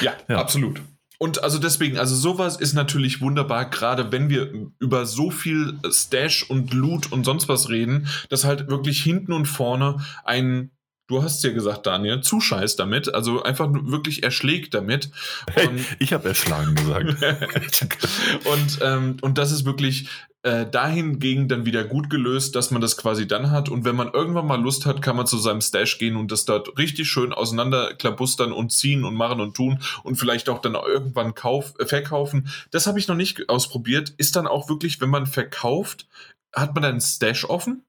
ja, 0.00 0.12
ja, 0.28 0.38
absolut. 0.38 0.80
Und 1.22 1.44
also 1.44 1.58
deswegen, 1.58 1.98
also 1.98 2.16
sowas 2.16 2.56
ist 2.56 2.72
natürlich 2.72 3.20
wunderbar, 3.20 3.68
gerade 3.68 4.10
wenn 4.10 4.30
wir 4.30 4.50
über 4.78 5.04
so 5.04 5.30
viel 5.30 5.78
Stash 5.90 6.48
und 6.48 6.72
Loot 6.72 7.12
und 7.12 7.24
sonst 7.24 7.46
was 7.46 7.68
reden, 7.68 8.08
dass 8.30 8.44
halt 8.44 8.70
wirklich 8.70 9.02
hinten 9.02 9.34
und 9.34 9.44
vorne 9.44 9.98
ein 10.24 10.70
du 11.08 11.24
hast 11.24 11.42
ja 11.42 11.50
gesagt, 11.50 11.86
Daniel, 11.86 12.20
zuscheißt 12.20 12.78
damit, 12.78 13.12
also 13.12 13.42
einfach 13.42 13.68
wirklich 13.70 14.22
erschlägt 14.22 14.74
damit. 14.74 15.10
Hey, 15.52 15.68
ich 15.98 16.12
habe 16.12 16.28
erschlagen 16.28 16.76
gesagt. 16.76 17.08
und, 18.44 18.78
ähm, 18.80 19.16
und 19.20 19.36
das 19.36 19.50
ist 19.50 19.64
wirklich 19.64 20.08
äh, 20.42 20.66
dahingegen 20.66 21.48
dann 21.48 21.66
wieder 21.66 21.84
gut 21.84 22.08
gelöst, 22.08 22.56
dass 22.56 22.70
man 22.70 22.80
das 22.80 22.96
quasi 22.96 23.26
dann 23.28 23.50
hat. 23.50 23.68
Und 23.68 23.84
wenn 23.84 23.96
man 23.96 24.10
irgendwann 24.12 24.46
mal 24.46 24.60
Lust 24.60 24.86
hat, 24.86 25.02
kann 25.02 25.16
man 25.16 25.26
zu 25.26 25.38
seinem 25.38 25.60
Stash 25.60 25.98
gehen 25.98 26.16
und 26.16 26.32
das 26.32 26.46
dort 26.46 26.78
richtig 26.78 27.08
schön 27.08 27.32
auseinanderklabustern 27.32 28.52
und 28.52 28.72
ziehen 28.72 29.04
und 29.04 29.14
machen 29.14 29.40
und 29.40 29.54
tun 29.54 29.80
und 30.02 30.16
vielleicht 30.16 30.48
auch 30.48 30.60
dann 30.60 30.74
irgendwann 30.74 31.34
kauf, 31.34 31.74
äh, 31.78 31.86
verkaufen. 31.86 32.48
Das 32.70 32.86
habe 32.86 32.98
ich 32.98 33.08
noch 33.08 33.16
nicht 33.16 33.48
ausprobiert. 33.50 34.14
Ist 34.16 34.36
dann 34.36 34.46
auch 34.46 34.68
wirklich, 34.68 35.00
wenn 35.00 35.10
man 35.10 35.26
verkauft, 35.26 36.08
hat 36.54 36.74
man 36.74 36.82
dann 36.82 37.00
Stash 37.00 37.44
offen? 37.44 37.84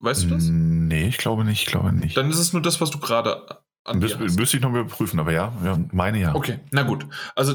Weißt 0.00 0.24
du 0.24 0.28
das? 0.28 0.44
Nee, 0.48 1.06
ich 1.06 1.16
glaube 1.16 1.44
nicht, 1.44 1.62
ich 1.62 1.66
glaube 1.66 1.92
nicht. 1.92 2.16
Dann 2.16 2.28
ist 2.28 2.38
es 2.38 2.52
nur 2.52 2.60
das, 2.60 2.80
was 2.80 2.90
du 2.90 2.98
gerade 2.98 3.62
an 3.84 3.98
Müs 3.98 4.18
Müsste 4.18 4.56
ich 4.56 4.62
noch 4.62 4.70
mal 4.70 4.80
überprüfen, 4.80 5.18
aber 5.18 5.32
ja, 5.32 5.52
ja, 5.64 5.78
meine 5.92 6.20
ja. 6.20 6.34
Okay, 6.34 6.60
na 6.70 6.82
gut. 6.82 7.06
Also 7.34 7.54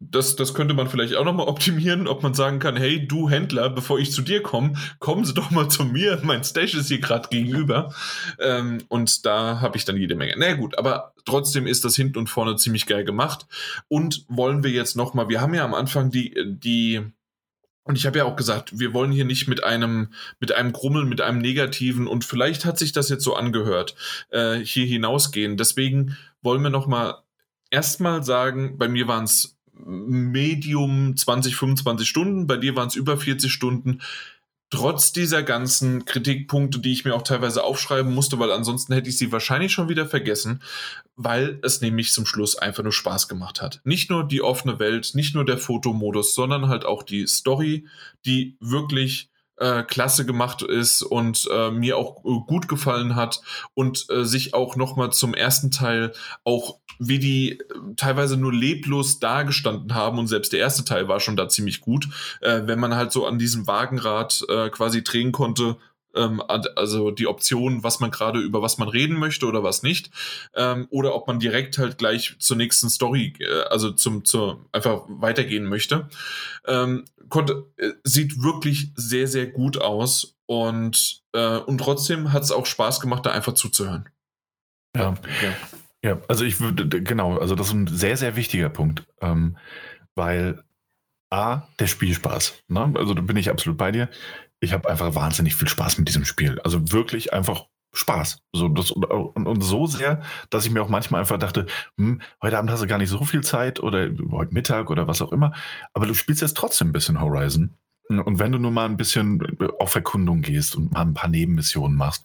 das, 0.00 0.34
das 0.34 0.54
könnte 0.54 0.72
man 0.72 0.88
vielleicht 0.88 1.14
auch 1.14 1.24
noch 1.24 1.34
mal 1.34 1.42
optimieren, 1.46 2.08
ob 2.08 2.22
man 2.22 2.34
sagen 2.34 2.58
kann, 2.58 2.76
hey, 2.76 3.06
du 3.06 3.28
Händler, 3.28 3.68
bevor 3.68 3.98
ich 3.98 4.12
zu 4.12 4.22
dir 4.22 4.42
komme, 4.42 4.72
kommen 4.98 5.24
Sie 5.24 5.34
doch 5.34 5.50
mal 5.50 5.68
zu 5.68 5.84
mir, 5.84 6.18
mein 6.24 6.42
Stash 6.42 6.74
ist 6.74 6.88
hier 6.88 7.00
gerade 7.00 7.28
gegenüber. 7.28 7.94
Ähm, 8.38 8.78
und 8.88 9.26
da 9.26 9.60
habe 9.60 9.76
ich 9.76 9.84
dann 9.84 9.96
jede 9.96 10.16
Menge. 10.16 10.34
Na 10.38 10.54
gut, 10.54 10.78
aber 10.78 11.12
trotzdem 11.26 11.66
ist 11.66 11.84
das 11.84 11.96
hinten 11.96 12.18
und 12.18 12.28
vorne 12.28 12.56
ziemlich 12.56 12.86
geil 12.86 13.04
gemacht. 13.04 13.46
Und 13.88 14.24
wollen 14.28 14.64
wir 14.64 14.70
jetzt 14.70 14.96
noch 14.96 15.12
mal, 15.14 15.28
wir 15.28 15.40
haben 15.40 15.54
ja 15.54 15.64
am 15.64 15.74
Anfang 15.74 16.10
die, 16.10 16.34
die 16.46 17.02
und 17.84 17.96
ich 17.96 18.06
habe 18.06 18.18
ja 18.18 18.24
auch 18.24 18.36
gesagt, 18.36 18.78
wir 18.78 18.94
wollen 18.94 19.10
hier 19.10 19.24
nicht 19.24 19.48
mit 19.48 19.64
einem, 19.64 20.12
mit 20.38 20.52
einem 20.52 20.72
Grummeln, 20.72 21.08
mit 21.08 21.20
einem 21.20 21.38
Negativen 21.38 22.06
und 22.06 22.24
vielleicht 22.24 22.64
hat 22.64 22.78
sich 22.78 22.92
das 22.92 23.08
jetzt 23.08 23.24
so 23.24 23.34
angehört, 23.34 23.96
äh, 24.30 24.58
hier 24.58 24.86
hinausgehen. 24.86 25.56
Deswegen 25.56 26.16
wollen 26.42 26.62
wir 26.62 26.70
nochmal 26.70 27.16
erstmal 27.70 28.22
sagen, 28.22 28.78
bei 28.78 28.86
mir 28.86 29.08
waren 29.08 29.24
es 29.24 29.59
Medium 29.86 31.16
20, 31.16 31.56
25 31.56 32.08
Stunden, 32.08 32.46
bei 32.46 32.56
dir 32.56 32.76
waren 32.76 32.88
es 32.88 32.96
über 32.96 33.16
40 33.16 33.52
Stunden 33.52 34.00
trotz 34.70 35.12
dieser 35.12 35.42
ganzen 35.42 36.04
Kritikpunkte, 36.04 36.78
die 36.78 36.92
ich 36.92 37.04
mir 37.04 37.14
auch 37.14 37.22
teilweise 37.22 37.64
aufschreiben 37.64 38.14
musste, 38.14 38.38
weil 38.38 38.52
ansonsten 38.52 38.94
hätte 38.94 39.10
ich 39.10 39.18
sie 39.18 39.32
wahrscheinlich 39.32 39.72
schon 39.72 39.88
wieder 39.88 40.06
vergessen, 40.06 40.62
weil 41.16 41.58
es 41.62 41.80
nämlich 41.80 42.12
zum 42.12 42.24
Schluss 42.24 42.56
einfach 42.56 42.84
nur 42.84 42.92
Spaß 42.92 43.28
gemacht 43.28 43.60
hat. 43.60 43.80
Nicht 43.84 44.10
nur 44.10 44.26
die 44.26 44.42
offene 44.42 44.78
Welt, 44.78 45.10
nicht 45.14 45.34
nur 45.34 45.44
der 45.44 45.58
Fotomodus, 45.58 46.34
sondern 46.34 46.68
halt 46.68 46.84
auch 46.84 47.02
die 47.02 47.26
Story, 47.26 47.86
die 48.24 48.56
wirklich 48.60 49.28
äh, 49.60 49.82
klasse 49.82 50.26
gemacht 50.26 50.62
ist 50.62 51.02
und 51.02 51.48
äh, 51.52 51.70
mir 51.70 51.96
auch 51.96 52.24
äh, 52.24 52.40
gut 52.46 52.66
gefallen 52.66 53.14
hat 53.14 53.40
und 53.74 54.06
äh, 54.10 54.24
sich 54.24 54.54
auch 54.54 54.74
nochmal 54.74 55.12
zum 55.12 55.34
ersten 55.34 55.70
Teil 55.70 56.12
auch 56.44 56.78
wie 56.98 57.18
die 57.18 57.52
äh, 57.52 57.64
teilweise 57.96 58.36
nur 58.36 58.52
leblos 58.52 59.20
dagestanden 59.20 59.94
haben 59.94 60.18
und 60.18 60.26
selbst 60.26 60.52
der 60.52 60.60
erste 60.60 60.84
Teil 60.84 61.08
war 61.08 61.20
schon 61.20 61.36
da 61.36 61.48
ziemlich 61.48 61.80
gut, 61.80 62.08
wenn 62.40 62.78
man 62.78 62.94
halt 62.94 63.12
so 63.12 63.26
an 63.26 63.38
diesem 63.38 63.66
Wagenrad 63.66 64.44
quasi 64.72 65.02
drehen 65.02 65.32
konnte, 65.32 65.76
ähm, 66.14 66.42
also 66.48 67.10
die 67.10 67.26
Option, 67.26 67.82
was 67.82 68.00
man 68.00 68.10
gerade 68.10 68.40
über 68.40 68.62
was 68.62 68.78
man 68.78 68.88
reden 68.88 69.18
möchte 69.18 69.46
oder 69.46 69.62
was 69.62 69.82
nicht, 69.82 70.10
ähm, 70.54 70.86
oder 70.90 71.14
ob 71.14 71.26
man 71.26 71.38
direkt 71.38 71.78
halt 71.78 71.98
gleich 71.98 72.36
zur 72.38 72.56
nächsten 72.56 72.90
Story, 72.90 73.34
äh, 73.40 73.62
also 73.70 73.90
zum, 73.90 74.24
zur 74.24 74.66
einfach 74.72 75.02
weitergehen 75.08 75.66
möchte. 75.66 76.08
Ähm, 76.66 77.04
konnte, 77.28 77.66
äh, 77.76 77.92
sieht 78.04 78.42
wirklich 78.42 78.92
sehr, 78.96 79.28
sehr 79.28 79.46
gut 79.46 79.80
aus 79.80 80.36
und, 80.46 81.22
äh, 81.32 81.58
und 81.58 81.78
trotzdem 81.78 82.32
hat 82.32 82.42
es 82.42 82.52
auch 82.52 82.66
Spaß 82.66 83.00
gemacht, 83.00 83.26
da 83.26 83.30
einfach 83.30 83.54
zuzuhören. 83.54 84.08
Ja. 84.96 85.14
ja. 85.42 85.54
Ja, 86.02 86.18
also 86.28 86.44
ich 86.46 86.60
würde, 86.60 86.88
genau, 86.88 87.36
also 87.36 87.54
das 87.54 87.68
ist 87.68 87.72
ein 87.74 87.86
sehr, 87.86 88.16
sehr 88.16 88.34
wichtiger 88.34 88.70
Punkt, 88.70 89.06
ähm, 89.20 89.58
weil 90.14 90.64
A, 91.28 91.68
der 91.78 91.86
Spielspaß, 91.86 92.64
ne? 92.68 92.94
also 92.96 93.12
da 93.12 93.20
bin 93.20 93.36
ich 93.36 93.50
absolut 93.50 93.76
bei 93.76 93.92
dir 93.92 94.08
ich 94.60 94.72
habe 94.72 94.88
einfach 94.88 95.14
wahnsinnig 95.14 95.56
viel 95.56 95.68
Spaß 95.68 95.98
mit 95.98 96.08
diesem 96.08 96.24
Spiel. 96.24 96.60
Also 96.60 96.92
wirklich 96.92 97.32
einfach 97.32 97.66
Spaß. 97.92 98.42
So, 98.52 98.68
das, 98.68 98.92
und, 98.92 99.46
und, 99.46 99.62
so 99.62 99.86
sehr, 99.86 100.22
dass 100.50 100.64
ich 100.64 100.70
mir 100.70 100.82
auch 100.82 100.88
manchmal 100.88 101.20
einfach 101.20 101.38
dachte, 101.38 101.66
hm, 101.96 102.20
heute 102.40 102.58
Abend 102.58 102.70
hast 102.70 102.82
du 102.82 102.86
gar 102.86 102.98
nicht 102.98 103.08
so 103.08 103.24
viel 103.24 103.42
Zeit 103.42 103.80
oder 103.80 104.08
heute 104.30 104.54
Mittag 104.54 104.90
oder 104.90 105.08
was 105.08 105.22
auch 105.22 105.32
immer. 105.32 105.52
Aber 105.92 106.06
du 106.06 106.14
spielst 106.14 106.42
jetzt 106.42 106.56
trotzdem 106.56 106.88
ein 106.88 106.92
bisschen 106.92 107.20
Horizon. 107.20 107.76
Und 108.08 108.38
wenn 108.38 108.52
du 108.52 108.58
nur 108.58 108.70
mal 108.72 108.86
ein 108.86 108.96
bisschen 108.96 109.40
auf 109.78 109.94
Erkundung 109.94 110.42
gehst 110.42 110.74
und 110.74 110.92
mal 110.92 111.02
ein 111.02 111.14
paar 111.14 111.30
Nebenmissionen 111.30 111.96
machst, 111.96 112.24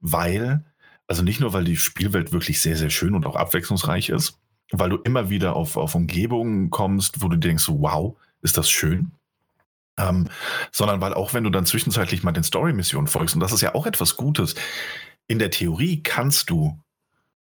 weil, 0.00 0.64
also 1.06 1.22
nicht 1.22 1.40
nur, 1.40 1.52
weil 1.52 1.64
die 1.64 1.76
Spielwelt 1.76 2.32
wirklich 2.32 2.60
sehr, 2.60 2.76
sehr 2.76 2.90
schön 2.90 3.14
und 3.14 3.26
auch 3.26 3.36
abwechslungsreich 3.36 4.08
ist, 4.08 4.40
weil 4.72 4.90
du 4.90 4.96
immer 4.96 5.30
wieder 5.30 5.54
auf, 5.54 5.76
auf 5.76 5.94
Umgebungen 5.94 6.70
kommst, 6.70 7.22
wo 7.22 7.28
du 7.28 7.36
denkst, 7.36 7.66
wow, 7.68 8.16
ist 8.42 8.58
das 8.58 8.70
schön. 8.70 9.12
Ähm, 10.00 10.28
sondern 10.72 11.00
weil 11.00 11.14
auch 11.14 11.34
wenn 11.34 11.44
du 11.44 11.50
dann 11.50 11.66
zwischenzeitlich 11.66 12.22
mal 12.22 12.32
den 12.32 12.44
Story-Missionen 12.44 13.06
folgst, 13.06 13.34
und 13.34 13.40
das 13.40 13.52
ist 13.52 13.60
ja 13.60 13.74
auch 13.74 13.86
etwas 13.86 14.16
Gutes, 14.16 14.54
in 15.26 15.38
der 15.38 15.50
Theorie 15.50 16.02
kannst 16.02 16.50
du 16.50 16.80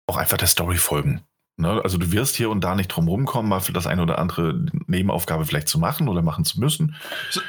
auch 0.08 0.18
einfach 0.18 0.38
der 0.38 0.48
Story 0.48 0.78
folgen. 0.78 1.22
Ne? 1.60 1.82
Also 1.84 1.98
du 1.98 2.12
wirst 2.14 2.36
hier 2.36 2.50
und 2.50 2.64
da 2.64 2.74
nicht 2.74 2.88
drum 2.88 3.08
rumkommen, 3.08 3.50
mal 3.50 3.60
für 3.60 3.74
das 3.74 3.86
eine 3.86 4.02
oder 4.02 4.18
andere 4.18 4.66
Nebenaufgabe 4.88 5.46
vielleicht 5.46 5.68
zu 5.68 5.78
machen 5.78 6.08
oder 6.08 6.22
machen 6.22 6.46
zu 6.46 6.60
müssen. 6.60 6.96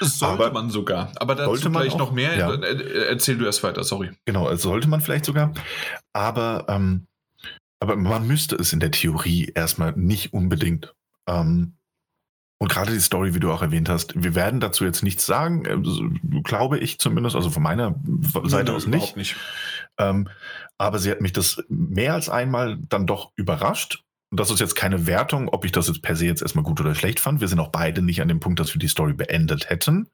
Das 0.00 0.18
sollte 0.18 0.44
aber 0.44 0.52
man 0.52 0.68
sogar. 0.68 1.12
Aber 1.16 1.36
dazu 1.36 1.50
sollte 1.50 1.70
man 1.70 1.82
gleich 1.82 1.94
auch, 1.94 1.98
noch 1.98 2.12
mehr. 2.12 2.36
Ja. 2.36 2.52
Erzähl 2.54 3.38
du 3.38 3.44
erst 3.44 3.62
weiter, 3.62 3.84
sorry. 3.84 4.10
Genau, 4.24 4.46
also 4.46 4.70
sollte 4.70 4.88
man 4.88 5.00
vielleicht 5.00 5.24
sogar. 5.24 5.52
Aber, 6.12 6.66
ähm, 6.68 7.06
aber 7.78 7.94
man 7.94 8.26
müsste 8.26 8.56
es 8.56 8.72
in 8.72 8.80
der 8.80 8.90
Theorie 8.90 9.52
erstmal 9.54 9.92
nicht 9.92 10.32
unbedingt. 10.32 10.92
Ähm, 11.28 11.74
und 12.62 12.70
gerade 12.70 12.92
die 12.92 13.00
Story, 13.00 13.34
wie 13.34 13.40
du 13.40 13.50
auch 13.50 13.62
erwähnt 13.62 13.88
hast, 13.88 14.22
wir 14.22 14.34
werden 14.34 14.60
dazu 14.60 14.84
jetzt 14.84 15.02
nichts 15.02 15.24
sagen, 15.24 15.64
äh, 15.64 16.40
glaube 16.42 16.78
ich 16.78 16.98
zumindest, 16.98 17.34
also 17.34 17.48
von 17.48 17.62
meiner 17.62 17.94
Seite 18.44 18.72
Nö, 18.72 18.76
aus 18.76 18.86
nicht. 18.86 19.16
nicht. 19.16 19.36
Ähm, 19.96 20.28
aber 20.76 20.98
sie 20.98 21.10
hat 21.10 21.22
mich 21.22 21.32
das 21.32 21.64
mehr 21.70 22.12
als 22.12 22.28
einmal 22.28 22.76
dann 22.90 23.06
doch 23.06 23.32
überrascht. 23.36 24.04
Und 24.30 24.38
das 24.38 24.50
ist 24.50 24.60
jetzt 24.60 24.74
keine 24.76 25.06
Wertung, 25.06 25.48
ob 25.48 25.64
ich 25.64 25.72
das 25.72 25.88
jetzt 25.88 26.02
per 26.02 26.16
se 26.16 26.26
jetzt 26.26 26.42
erstmal 26.42 26.62
gut 26.62 26.78
oder 26.82 26.94
schlecht 26.94 27.18
fand. 27.18 27.40
Wir 27.40 27.48
sind 27.48 27.60
auch 27.60 27.70
beide 27.70 28.02
nicht 28.02 28.20
an 28.20 28.28
dem 28.28 28.40
Punkt, 28.40 28.60
dass 28.60 28.74
wir 28.74 28.78
die 28.78 28.88
Story 28.88 29.14
beendet 29.14 29.70
hätten. 29.70 30.10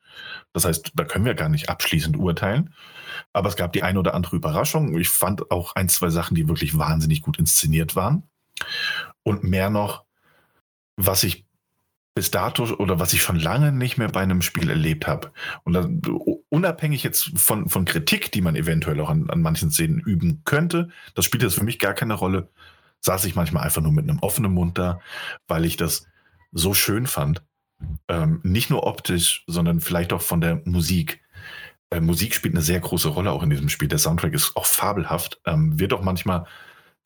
Das 0.52 0.64
heißt, 0.64 0.92
da 0.94 1.04
können 1.04 1.24
wir 1.24 1.34
gar 1.34 1.48
nicht 1.48 1.68
abschließend 1.68 2.16
urteilen. 2.16 2.72
Aber 3.32 3.48
es 3.48 3.56
gab 3.56 3.72
die 3.72 3.82
eine 3.82 3.98
oder 3.98 4.14
andere 4.14 4.36
Überraschung. 4.36 4.96
Ich 4.96 5.08
fand 5.08 5.50
auch 5.50 5.74
ein, 5.74 5.88
zwei 5.88 6.10
Sachen, 6.10 6.36
die 6.36 6.48
wirklich 6.48 6.78
wahnsinnig 6.78 7.22
gut 7.22 7.40
inszeniert 7.40 7.96
waren. 7.96 8.22
Und 9.24 9.42
mehr 9.42 9.68
noch, 9.68 10.04
was 10.96 11.24
ich 11.24 11.45
bis 12.16 12.30
dato 12.30 12.64
oder 12.76 12.98
was 12.98 13.12
ich 13.12 13.20
schon 13.20 13.38
lange 13.38 13.72
nicht 13.72 13.98
mehr 13.98 14.08
bei 14.08 14.22
einem 14.22 14.40
Spiel 14.40 14.70
erlebt 14.70 15.06
habe. 15.06 15.32
Und 15.64 15.74
das, 15.74 15.86
unabhängig 16.48 17.02
jetzt 17.02 17.38
von, 17.38 17.68
von 17.68 17.84
Kritik, 17.84 18.32
die 18.32 18.40
man 18.40 18.56
eventuell 18.56 18.98
auch 19.02 19.10
an, 19.10 19.28
an 19.28 19.42
manchen 19.42 19.70
Szenen 19.70 20.00
üben 20.00 20.40
könnte, 20.46 20.88
das 21.14 21.26
spielt 21.26 21.42
jetzt 21.42 21.56
für 21.56 21.64
mich 21.64 21.78
gar 21.78 21.92
keine 21.92 22.14
Rolle, 22.14 22.48
saß 23.00 23.26
ich 23.26 23.34
manchmal 23.34 23.64
einfach 23.64 23.82
nur 23.82 23.92
mit 23.92 24.08
einem 24.08 24.20
offenen 24.20 24.52
Mund 24.52 24.78
da, 24.78 24.98
weil 25.46 25.66
ich 25.66 25.76
das 25.76 26.06
so 26.52 26.72
schön 26.72 27.06
fand. 27.06 27.44
Ähm, 28.08 28.40
nicht 28.42 28.70
nur 28.70 28.86
optisch, 28.86 29.44
sondern 29.46 29.80
vielleicht 29.80 30.14
auch 30.14 30.22
von 30.22 30.40
der 30.40 30.62
Musik. 30.64 31.20
Äh, 31.90 32.00
Musik 32.00 32.34
spielt 32.34 32.54
eine 32.54 32.64
sehr 32.64 32.80
große 32.80 33.08
Rolle 33.08 33.30
auch 33.30 33.42
in 33.42 33.50
diesem 33.50 33.68
Spiel. 33.68 33.88
Der 33.88 33.98
Soundtrack 33.98 34.32
ist 34.32 34.56
auch 34.56 34.64
fabelhaft, 34.64 35.38
ähm, 35.44 35.78
wird 35.78 35.92
auch 35.92 36.02
manchmal 36.02 36.46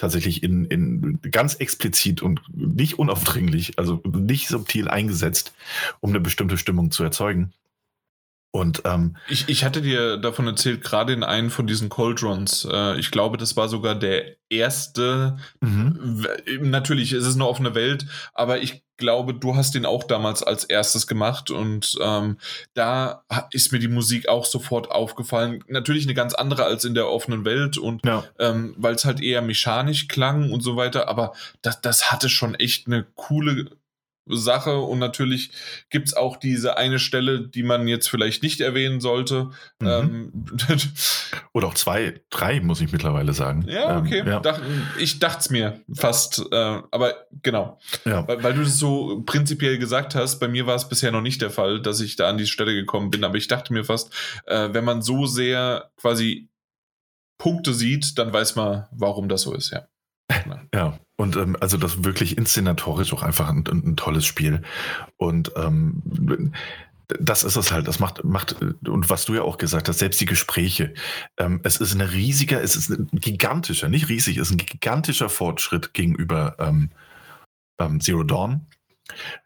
tatsächlich 0.01 0.43
in, 0.43 0.65
in 0.65 1.21
ganz 1.31 1.55
explizit 1.57 2.23
und 2.23 2.41
nicht 2.55 2.99
unaufdringlich, 2.99 3.79
also 3.79 4.03
nicht 4.05 4.49
subtil 4.49 4.89
eingesetzt, 4.89 5.53
um 6.01 6.11
eine 6.11 6.21
bestimmte 6.21 6.57
Stimmung 6.57 6.91
zu 6.91 7.05
erzeugen. 7.05 7.53
Und 8.53 8.83
ähm, 8.85 9.17
ich, 9.29 9.49
ich 9.49 9.65
hatte 9.65 9.81
dir 9.81 10.17
davon 10.17 10.47
erzählt, 10.49 10.83
gerade 10.83 11.13
in 11.13 11.23
einem 11.23 11.51
von 11.51 11.69
diesen 11.69 11.89
Coldrons, 11.89 12.67
äh, 12.71 12.99
ich 12.99 13.13
glaube, 13.13 13.37
das 13.37 13.57
war 13.57 13.69
sogar 13.69 13.95
der 13.95 14.37
erste. 14.49 15.37
Mhm. 15.61 16.27
Natürlich 16.63 17.13
ist 17.13 17.27
es 17.27 17.37
eine 17.37 17.47
offene 17.47 17.77
Welt, 17.77 18.07
aber 18.35 18.61
ich 18.61 18.83
glaube, 18.97 19.35
du 19.35 19.55
hast 19.55 19.75
den 19.75 19.87
auch 19.87 20.03
damals 20.03 20.43
als 20.43 20.65
erstes 20.65 21.07
gemacht 21.07 21.51
und 21.51 21.97
ähm, 22.01 22.39
da 22.75 23.25
ist 23.53 23.73
mir 23.73 23.79
die 23.79 23.89
Musik 23.89 24.29
auch 24.29 24.45
sofort 24.45 24.91
aufgefallen. 24.91 25.65
Natürlich 25.69 26.05
eine 26.05 26.15
ganz 26.15 26.35
andere 26.35 26.65
als 26.65 26.85
in 26.85 26.95
der 26.95 27.09
offenen 27.09 27.45
Welt 27.45 27.79
und 27.79 28.05
ja. 28.05 28.25
ähm, 28.39 28.75
weil 28.77 28.95
es 28.95 29.05
halt 29.05 29.23
eher 29.23 29.43
mechanisch 29.43 30.09
klang 30.09 30.53
und 30.53 30.61
so 30.61 30.77
weiter, 30.77 31.09
aber 31.09 31.33
das, 31.63 31.81
das 31.81 32.13
hatte 32.13 32.29
schon 32.29 32.55
echt 32.57 32.89
eine 32.89 33.07
coole 33.15 33.71
Sache 34.27 34.79
und 34.79 34.99
natürlich 34.99 35.51
gibt 35.91 36.09
es 36.09 36.15
auch 36.15 36.37
diese 36.37 36.77
eine 36.77 36.99
Stelle, 36.99 37.49
die 37.49 37.63
man 37.63 37.89
jetzt 37.89 38.09
vielleicht 38.09 38.43
nicht 38.43 38.61
erwähnen 38.61 39.01
sollte. 39.01 39.51
Mhm. 39.81 39.89
Ähm, 39.89 40.45
Oder 41.53 41.69
auch 41.69 41.75
zwei, 41.75 42.21
drei, 42.31 42.61
muss 42.61 42.81
ich 42.81 42.93
mittlerweile 42.93 43.33
sagen. 43.33 43.65
Ja, 43.69 43.99
ähm, 43.99 44.05
okay. 44.05 44.19
Ähm, 44.21 44.27
ja. 44.29 44.41
Dach, 44.41 44.61
ich 44.99 45.19
dachte 45.19 45.41
es 45.41 45.51
mir 45.51 45.81
fast, 45.93 46.45
äh, 46.53 46.55
aber 46.91 47.15
genau. 47.43 47.79
Ja. 48.05 48.27
Weil, 48.29 48.43
weil, 48.43 48.55
du 48.55 48.63
es 48.63 48.79
so 48.79 49.23
prinzipiell 49.25 49.79
gesagt 49.79 50.15
hast, 50.15 50.39
bei 50.39 50.49
mir 50.49 50.67
war 50.67 50.77
es 50.77 50.89
bisher 50.89 51.13
noch 51.13 51.23
nicht 51.23 51.43
der 51.43 51.51
Fall, 51.51 51.81
dass 51.81 52.01
ich 52.01 52.17
da 52.17 52.29
an 52.29 52.39
die 52.39 52.47
Stelle 52.47 52.75
gekommen 52.75 53.11
bin, 53.11 53.25
aber 53.25 53.37
ich 53.37 53.49
dachte 53.49 53.73
mir 53.73 53.85
fast, 53.85 54.13
äh, 54.47 54.69
wenn 54.73 54.85
man 54.85 55.03
so 55.03 55.27
sehr 55.27 55.91
quasi 55.97 56.49
Punkte 57.39 57.73
sieht, 57.73 58.19
dann 58.19 58.33
weiß 58.33 58.57
man, 58.57 58.87
warum 58.93 59.29
das 59.29 59.43
so 59.43 59.55
ist, 59.55 59.71
ja. 59.71 59.89
Ja, 60.75 60.99
und 61.17 61.37
ähm, 61.37 61.57
also 61.61 61.77
das 61.77 62.05
wirklich 62.05 62.39
inszenatorisch 62.39 63.13
auch 63.13 63.23
einfach 63.23 63.49
ein, 63.49 63.65
ein 63.67 63.97
tolles 63.97 64.25
Spiel. 64.25 64.63
Und 65.17 65.53
ähm, 65.57 66.53
das 67.19 67.43
ist 67.43 67.57
es 67.57 67.73
halt, 67.73 67.89
das 67.89 67.99
macht, 67.99 68.25
macht, 68.25 68.57
und 68.63 69.11
was 69.11 69.25
du 69.25 69.35
ja 69.35 69.43
auch 69.43 69.59
gesagt 69.59 69.89
hast, 69.89 69.99
selbst 69.99 70.21
die 70.21 70.27
Gespräche, 70.27 70.95
ähm, 71.37 71.61
es 71.65 71.79
ist 71.79 71.95
ein 71.95 72.01
riesiger, 72.01 72.63
es 72.63 72.77
ist 72.77 72.91
ein 72.91 73.09
gigantischer, 73.13 73.89
nicht 73.89 74.09
riesig, 74.09 74.37
es 74.37 74.49
ist 74.49 74.55
ein 74.55 74.65
gigantischer 74.65 75.29
Fortschritt 75.29 75.93
gegenüber 75.93 76.57
ähm, 76.59 76.91
ähm, 77.79 78.01
Zero 78.01 78.23
Dawn. 78.23 78.67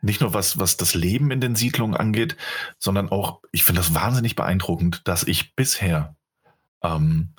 Nicht 0.02 0.20
nur 0.20 0.34
was, 0.34 0.58
was 0.58 0.76
das 0.76 0.94
Leben 0.94 1.30
in 1.30 1.40
den 1.40 1.56
Siedlungen 1.56 1.96
angeht, 1.96 2.36
sondern 2.78 3.08
auch, 3.08 3.40
ich 3.50 3.64
finde 3.64 3.80
das 3.80 3.94
wahnsinnig 3.94 4.36
beeindruckend, 4.36 5.08
dass 5.08 5.24
ich 5.24 5.56
bisher 5.56 6.14
ähm, 6.82 7.30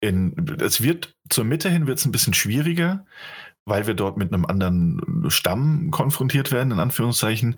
in, 0.00 0.56
es 0.60 0.82
wird 0.82 1.16
zur 1.28 1.44
Mitte 1.44 1.68
hin 1.68 1.86
wird 1.86 1.98
es 1.98 2.04
ein 2.04 2.12
bisschen 2.12 2.34
schwieriger, 2.34 3.04
weil 3.64 3.86
wir 3.86 3.94
dort 3.94 4.16
mit 4.16 4.32
einem 4.32 4.46
anderen 4.46 5.24
Stamm 5.28 5.90
konfrontiert 5.90 6.52
werden, 6.52 6.72
in 6.72 6.80
Anführungszeichen, 6.80 7.56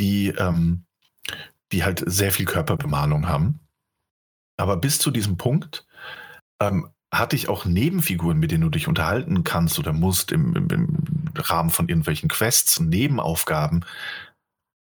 die, 0.00 0.28
ähm, 0.28 0.84
die 1.72 1.84
halt 1.84 2.02
sehr 2.06 2.32
viel 2.32 2.46
Körperbemalung 2.46 3.28
haben. 3.28 3.60
Aber 4.56 4.76
bis 4.76 4.98
zu 4.98 5.10
diesem 5.10 5.36
Punkt 5.36 5.86
ähm, 6.60 6.90
hatte 7.12 7.36
ich 7.36 7.48
auch 7.48 7.64
Nebenfiguren, 7.64 8.38
mit 8.38 8.50
denen 8.50 8.62
du 8.62 8.70
dich 8.70 8.88
unterhalten 8.88 9.44
kannst 9.44 9.78
oder 9.78 9.92
musst 9.92 10.32
im, 10.32 10.56
im, 10.56 10.68
im 10.68 11.32
Rahmen 11.36 11.70
von 11.70 11.88
irgendwelchen 11.88 12.28
Quests, 12.28 12.80
Nebenaufgaben, 12.80 13.84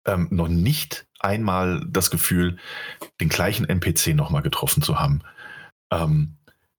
ähm, 0.05 0.27
noch 0.31 0.47
nicht 0.47 1.07
einmal 1.19 1.85
das 1.87 2.11
Gefühl, 2.11 2.57
den 3.19 3.29
gleichen 3.29 3.67
NPC 3.67 4.15
nochmal 4.15 4.41
getroffen 4.41 4.81
zu 4.81 4.99
haben. 4.99 5.21
Ähm, 5.91 6.37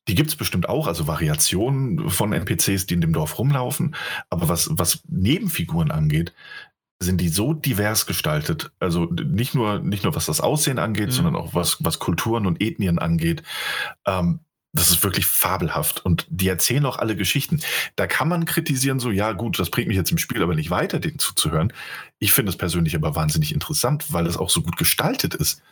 die 0.08 0.14
gibt 0.14 0.30
es 0.30 0.36
bestimmt 0.36 0.68
auch, 0.68 0.86
also 0.86 1.06
Variationen 1.06 2.10
von 2.10 2.32
NPCs, 2.32 2.86
die 2.86 2.94
in 2.94 3.00
dem 3.00 3.12
Dorf 3.12 3.38
rumlaufen. 3.38 3.94
Aber 4.28 4.48
was, 4.48 4.68
was 4.72 5.02
Nebenfiguren 5.08 5.90
angeht, 5.90 6.34
sind 7.00 7.20
die 7.20 7.28
so 7.28 7.54
divers 7.54 8.06
gestaltet. 8.06 8.70
Also 8.78 9.06
nicht 9.06 9.54
nur, 9.54 9.80
nicht 9.80 10.04
nur 10.04 10.14
was 10.14 10.26
das 10.26 10.40
Aussehen 10.40 10.78
angeht, 10.78 11.08
mhm. 11.08 11.12
sondern 11.12 11.36
auch 11.36 11.54
was, 11.54 11.78
was 11.80 11.98
Kulturen 11.98 12.46
und 12.46 12.60
Ethnien 12.60 12.98
angeht. 12.98 13.42
Ähm, 14.06 14.40
das 14.74 14.90
ist 14.90 15.04
wirklich 15.04 15.26
fabelhaft. 15.26 16.04
Und 16.04 16.26
die 16.28 16.48
erzählen 16.48 16.84
auch 16.84 16.98
alle 16.98 17.16
Geschichten. 17.16 17.60
Da 17.96 18.06
kann 18.06 18.28
man 18.28 18.44
kritisieren, 18.44 18.98
so, 18.98 19.10
ja, 19.10 19.32
gut, 19.32 19.58
das 19.58 19.70
bringt 19.70 19.88
mich 19.88 19.96
jetzt 19.96 20.10
im 20.10 20.18
Spiel 20.18 20.42
aber 20.42 20.54
nicht 20.54 20.70
weiter, 20.70 20.98
denen 20.98 21.18
zuzuhören. 21.18 21.72
Ich 22.18 22.32
finde 22.32 22.50
es 22.50 22.58
persönlich 22.58 22.96
aber 22.96 23.14
wahnsinnig 23.14 23.54
interessant, 23.54 24.12
weil 24.12 24.26
es 24.26 24.36
auch 24.36 24.50
so 24.50 24.62
gut 24.62 24.76
gestaltet 24.76 25.34
ist. 25.34 25.62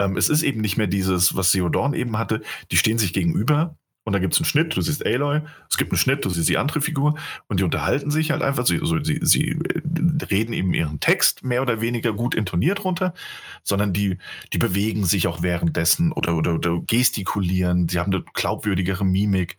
Ähm, 0.00 0.16
es 0.16 0.28
ist 0.28 0.42
eben 0.42 0.60
nicht 0.60 0.76
mehr 0.76 0.86
dieses, 0.86 1.36
was 1.36 1.52
Theodorn 1.52 1.94
eben 1.94 2.18
hatte, 2.18 2.42
die 2.70 2.76
stehen 2.76 2.98
sich 2.98 3.12
gegenüber 3.12 3.76
und 4.04 4.12
da 4.12 4.18
gibt 4.18 4.34
es 4.34 4.38
einen 4.38 4.44
Schnitt, 4.44 4.76
du 4.76 4.82
siehst 4.82 5.04
Aloy, 5.04 5.40
es 5.70 5.78
gibt 5.78 5.90
einen 5.90 5.98
Schnitt, 5.98 6.24
du 6.24 6.28
siehst 6.28 6.48
die 6.48 6.58
andere 6.58 6.82
Figur. 6.82 7.14
Und 7.48 7.58
die 7.58 7.64
unterhalten 7.64 8.10
sich 8.10 8.30
halt 8.30 8.42
einfach, 8.42 8.66
sie, 8.66 8.78
also 8.78 9.02
sie, 9.02 9.18
sie 9.22 9.52
äh, 9.52 10.24
reden 10.30 10.52
eben 10.52 10.74
ihren 10.74 11.00
Text 11.00 11.42
mehr 11.42 11.62
oder 11.62 11.80
weniger 11.80 12.12
gut 12.12 12.34
intoniert 12.34 12.84
runter, 12.84 13.14
sondern 13.62 13.94
die, 13.94 14.18
die 14.52 14.58
bewegen 14.58 15.04
sich 15.04 15.26
auch 15.26 15.42
währenddessen 15.42 16.12
oder, 16.12 16.36
oder, 16.36 16.54
oder 16.54 16.80
gestikulieren, 16.86 17.88
sie 17.88 17.98
haben 17.98 18.12
eine 18.12 18.22
glaubwürdigere 18.34 19.06
Mimik. 19.06 19.58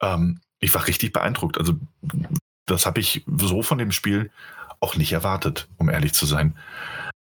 Ähm, 0.00 0.40
ich 0.60 0.72
war 0.72 0.86
richtig 0.86 1.12
beeindruckt. 1.12 1.58
Also 1.58 1.74
das 2.66 2.86
habe 2.86 3.00
ich 3.00 3.24
so 3.26 3.62
von 3.62 3.78
dem 3.78 3.90
Spiel 3.90 4.30
auch 4.78 4.96
nicht 4.96 5.12
erwartet, 5.12 5.68
um 5.78 5.88
ehrlich 5.88 6.14
zu 6.14 6.26
sein. 6.26 6.56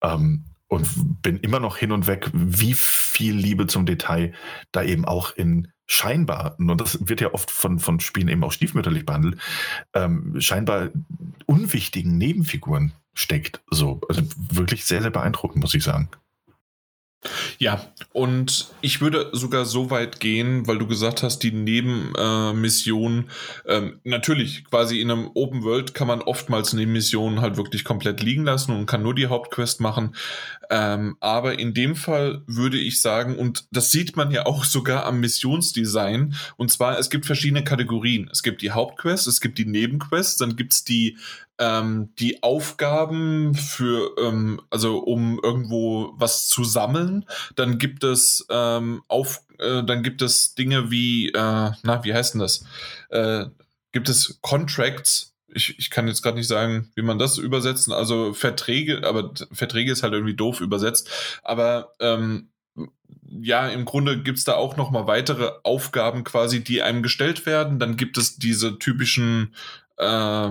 Ähm, 0.03 0.43
und 0.69 1.23
bin 1.23 1.39
immer 1.39 1.61
noch 1.61 1.77
hin 1.77 1.93
und 1.93 2.07
weg, 2.07 2.31
wie 2.33 2.75
viel 2.75 3.35
Liebe 3.35 3.67
zum 3.67 3.87
Detail 3.87 4.33
da 4.71 4.83
eben 4.83 5.05
auch 5.05 5.35
in 5.35 5.69
scheinbar, 5.87 6.57
und 6.59 6.81
das 6.81 7.09
wird 7.09 7.23
ja 7.23 7.33
oft 7.33 7.51
von, 7.51 7.79
von 7.79 7.99
Spielen 7.99 8.29
eben 8.29 8.45
auch 8.45 8.53
stiefmütterlich 8.53 9.07
behandelt, 9.07 9.41
ähm, 9.95 10.39
scheinbar 10.39 10.91
unwichtigen 11.47 12.19
Nebenfiguren 12.19 12.93
steckt. 13.15 13.63
So, 13.71 14.01
also 14.09 14.23
wirklich 14.37 14.85
sehr, 14.85 15.01
sehr 15.01 15.11
beeindruckend, 15.11 15.63
muss 15.63 15.75
ich 15.75 15.83
sagen. 15.83 16.11
Ja, 17.59 17.85
und 18.13 18.73
ich 18.81 19.01
würde 19.01 19.31
sogar 19.33 19.65
so 19.65 19.91
weit 19.91 20.21
gehen, 20.21 20.69
weil 20.69 20.79
du 20.79 20.87
gesagt 20.87 21.25
hast, 21.25 21.41
die 21.41 21.51
Nebenmission, 21.51 23.29
äh, 23.65 23.77
ähm, 23.77 24.01
natürlich, 24.05 24.65
quasi 24.65 25.01
in 25.01 25.11
einem 25.11 25.31
Open 25.35 25.65
World 25.65 25.95
kann 25.95 26.07
man 26.07 26.23
oftmals 26.23 26.73
Nebenmissionen 26.73 27.41
halt 27.41 27.57
wirklich 27.57 27.83
komplett 27.83 28.23
liegen 28.23 28.45
lassen 28.45 28.73
und 28.73 28.87
kann 28.87 29.03
nur 29.03 29.17
die 29.17 29.27
Hauptquest 29.27 29.81
machen. 29.81 30.15
Ähm, 30.71 31.17
aber 31.19 31.59
in 31.59 31.75
dem 31.75 31.97
Fall 31.97 32.43
würde 32.47 32.79
ich 32.79 33.01
sagen, 33.01 33.37
und 33.37 33.65
das 33.73 33.91
sieht 33.91 34.17
man 34.17 34.31
ja 34.31 34.47
auch 34.47 34.65
sogar 34.65 35.05
am 35.05 35.19
Missionsdesign, 35.19 36.37
und 36.57 36.71
zwar, 36.71 36.99
es 37.01 37.11
gibt 37.11 37.27
verschiedene 37.27 37.65
Kategorien. 37.65 38.29
Es 38.31 38.45
gibt 38.45 38.63
die 38.63 38.71
Hauptquest, 38.71 39.27
es 39.27 39.41
gibt 39.41 39.59
die 39.59 39.67
Nebenquests, 39.67 40.37
dann 40.37 40.55
gibt 40.55 40.73
es 40.73 40.85
die 40.85 41.17
ähm, 41.59 42.15
die 42.19 42.43
Aufgaben 42.43 43.55
für, 43.55 44.15
ähm, 44.19 44.61
also 44.71 44.99
um 44.99 45.41
irgendwo 45.43 46.13
was 46.17 46.49
zu 46.49 46.65
sammeln. 46.65 47.25
Dann 47.57 47.79
gibt 47.79 48.05
es 48.05 48.47
ähm, 48.51 49.03
auf, 49.09 49.43
äh, 49.59 49.83
dann 49.85 50.03
gibt 50.03 50.23
es 50.23 50.55
Dinge 50.55 50.91
wie, 50.91 51.29
äh, 51.29 51.33
na, 51.83 52.05
wie 52.05 52.15
heißt 52.15 52.35
denn 52.35 52.41
das? 52.41 52.65
Äh, 53.11 53.47
gibt 53.93 54.09
es 54.09 54.39
Contracts, 54.43 55.35
ich, 55.53 55.79
ich 55.79 55.91
kann 55.91 56.09
jetzt 56.09 56.23
gerade 56.23 56.37
nicht 56.37 56.49
sagen, 56.49 56.91
wie 56.95 57.03
man 57.03 57.19
das 57.19 57.39
übersetzen, 57.39 57.93
also 57.93 58.35
Verträge, 58.35 59.07
aber 59.07 59.33
Verträge 59.51 59.91
ist 59.91 60.03
halt 60.03 60.13
irgendwie 60.13 60.37
doof 60.37 60.61
übersetzt, 60.61 61.11
aber 61.43 61.95
ähm, 62.01 62.51
ja, 63.41 63.69
im 63.69 63.85
Grunde 63.85 64.23
gibt 64.23 64.39
es 64.39 64.45
da 64.45 64.55
auch 64.55 64.77
noch 64.77 64.91
mal 64.91 65.07
weitere 65.07 65.53
Aufgaben 65.63 66.25
quasi, 66.25 66.63
die 66.63 66.83
einem 66.83 67.03
gestellt 67.03 67.47
werden. 67.47 67.79
Dann 67.79 67.97
gibt 67.97 68.17
es 68.17 68.39
diese 68.39 68.79
typischen, 68.79 69.55
äh, 69.97 70.51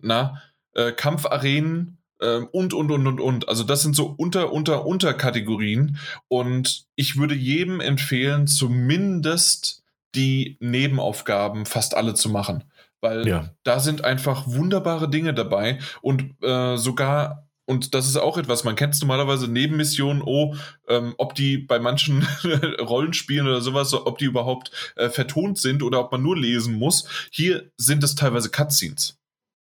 na, 0.00 0.42
äh, 0.74 0.92
Kampfarenen 0.92 1.98
äh, 2.20 2.38
und, 2.38 2.74
und, 2.74 2.90
und, 2.90 3.06
und, 3.06 3.20
und. 3.20 3.48
Also 3.48 3.64
das 3.64 3.82
sind 3.82 3.94
so 3.94 4.14
unter, 4.16 4.52
unter, 4.52 4.86
Unterkategorien. 4.86 5.98
Und 6.28 6.86
ich 6.94 7.16
würde 7.16 7.34
jedem 7.34 7.80
empfehlen, 7.80 8.46
zumindest 8.46 9.82
die 10.14 10.56
Nebenaufgaben 10.60 11.66
fast 11.66 11.96
alle 11.96 12.14
zu 12.14 12.28
machen. 12.28 12.64
Weil 13.00 13.28
ja. 13.28 13.50
da 13.62 13.78
sind 13.78 14.04
einfach 14.04 14.46
wunderbare 14.48 15.08
Dinge 15.08 15.32
dabei 15.32 15.78
und 16.02 16.34
äh, 16.42 16.76
sogar 16.76 17.48
und 17.64 17.94
das 17.94 18.08
ist 18.08 18.16
auch 18.16 18.38
etwas, 18.38 18.64
man 18.64 18.76
kennt 18.76 18.94
es 18.94 19.02
normalerweise 19.02 19.46
Nebenmissionen, 19.46 20.22
oh, 20.24 20.56
ähm, 20.88 21.14
ob 21.18 21.34
die 21.34 21.58
bei 21.58 21.78
manchen 21.78 22.26
Rollenspielen 22.80 23.46
oder 23.46 23.60
sowas, 23.60 23.92
ob 23.92 24.16
die 24.16 24.24
überhaupt 24.24 24.70
äh, 24.96 25.10
vertont 25.10 25.58
sind 25.58 25.82
oder 25.82 26.00
ob 26.00 26.10
man 26.10 26.22
nur 26.22 26.34
lesen 26.34 26.76
muss. 26.76 27.06
Hier 27.30 27.70
sind 27.76 28.02
es 28.02 28.14
teilweise 28.14 28.48
Cutscenes. 28.48 29.18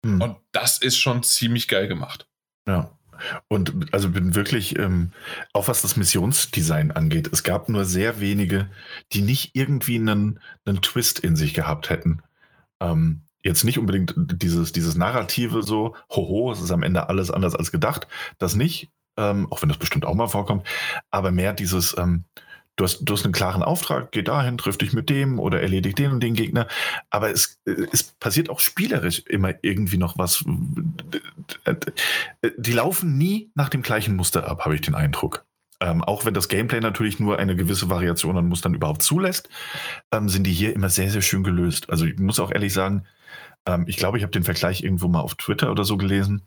Hm. 0.05 0.21
Und 0.21 0.37
das 0.51 0.77
ist 0.77 0.97
schon 0.97 1.23
ziemlich 1.23 1.67
geil 1.67 1.87
gemacht. 1.87 2.27
Ja. 2.67 2.91
Und 3.47 3.93
also 3.93 4.09
bin 4.09 4.35
wirklich, 4.35 4.77
ähm, 4.79 5.11
auch 5.53 5.67
was 5.67 5.81
das 5.81 5.97
Missionsdesign 5.97 6.91
angeht, 6.91 7.29
es 7.31 7.43
gab 7.43 7.67
nur 7.67 7.83
sehr 7.85 8.21
wenige, 8.21 8.69
die 9.11 9.21
nicht 9.21 9.55
irgendwie 9.55 9.97
einen, 9.97 10.39
einen 10.65 10.81
Twist 10.81 11.19
in 11.19 11.35
sich 11.35 11.53
gehabt 11.53 11.89
hätten. 11.89 12.21
Ähm, 12.79 13.23
jetzt 13.43 13.63
nicht 13.63 13.77
unbedingt 13.77 14.13
dieses, 14.17 14.71
dieses 14.71 14.95
Narrative 14.95 15.63
so, 15.63 15.95
hoho, 16.09 16.51
es 16.51 16.61
ist 16.61 16.71
am 16.71 16.83
Ende 16.83 17.09
alles 17.09 17.31
anders 17.31 17.55
als 17.55 17.71
gedacht, 17.71 18.07
das 18.37 18.55
nicht, 18.55 18.89
ähm, 19.17 19.51
auch 19.51 19.61
wenn 19.61 19.69
das 19.69 19.77
bestimmt 19.77 20.05
auch 20.05 20.15
mal 20.15 20.27
vorkommt, 20.27 20.67
aber 21.11 21.31
mehr 21.31 21.53
dieses, 21.53 21.97
ähm, 21.97 22.25
du 22.79 22.85
hast, 22.85 23.01
du 23.01 23.13
hast 23.13 23.25
einen 23.25 23.33
klaren 23.33 23.61
Auftrag, 23.61 24.11
geh 24.11 24.21
dahin, 24.21 24.57
triff 24.57 24.77
dich 24.77 24.93
mit 24.93 25.09
dem 25.09 25.37
oder 25.39 25.61
erledigt 25.61 25.99
den 25.99 26.11
und 26.11 26.21
den 26.21 26.33
Gegner. 26.33 26.67
Aber 27.09 27.29
es, 27.29 27.59
es 27.65 28.03
passiert 28.03 28.49
auch 28.49 28.59
spielerisch 28.59 29.19
immer 29.27 29.53
irgendwie 29.61 29.97
noch 29.97 30.17
was. 30.17 30.45
Die 32.57 32.71
laufen 32.71 33.17
nie 33.17 33.51
nach 33.53 33.69
dem 33.69 33.81
gleichen 33.81 34.15
Muster 34.15 34.47
ab, 34.47 34.63
habe 34.63 34.75
ich 34.75 34.81
den 34.81 34.95
Eindruck. 34.95 35.45
Ähm, 35.81 36.03
auch 36.03 36.25
wenn 36.25 36.33
das 36.33 36.49
Gameplay 36.49 36.81
natürlich 36.81 37.19
nur 37.19 37.37
eine 37.39 37.55
gewisse 37.55 37.89
Variation 37.89 38.37
an 38.37 38.47
Mustern 38.47 38.73
überhaupt 38.73 39.01
zulässt, 39.01 39.49
ähm, 40.11 40.27
sind 40.27 40.43
die 40.43 40.51
hier 40.51 40.73
immer 40.73 40.89
sehr, 40.89 41.09
sehr 41.09 41.21
schön 41.21 41.43
gelöst. 41.43 41.89
Also 41.89 42.05
ich 42.05 42.17
muss 42.17 42.39
auch 42.39 42.51
ehrlich 42.51 42.73
sagen, 42.73 43.05
ähm, 43.65 43.85
ich 43.87 43.97
glaube, 43.97 44.17
ich 44.17 44.23
habe 44.23 44.31
den 44.31 44.43
Vergleich 44.43 44.83
irgendwo 44.83 45.07
mal 45.07 45.21
auf 45.21 45.35
Twitter 45.35 45.71
oder 45.71 45.85
so 45.85 45.95
gelesen, 45.95 46.43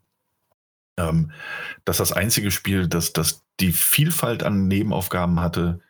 ähm, 0.98 1.30
dass 1.86 1.96
das 1.96 2.12
einzige 2.12 2.50
Spiel, 2.50 2.88
das, 2.88 3.14
das 3.14 3.42
die 3.60 3.72
Vielfalt 3.72 4.42
an 4.42 4.68
Nebenaufgaben 4.68 5.40
hatte, 5.40 5.80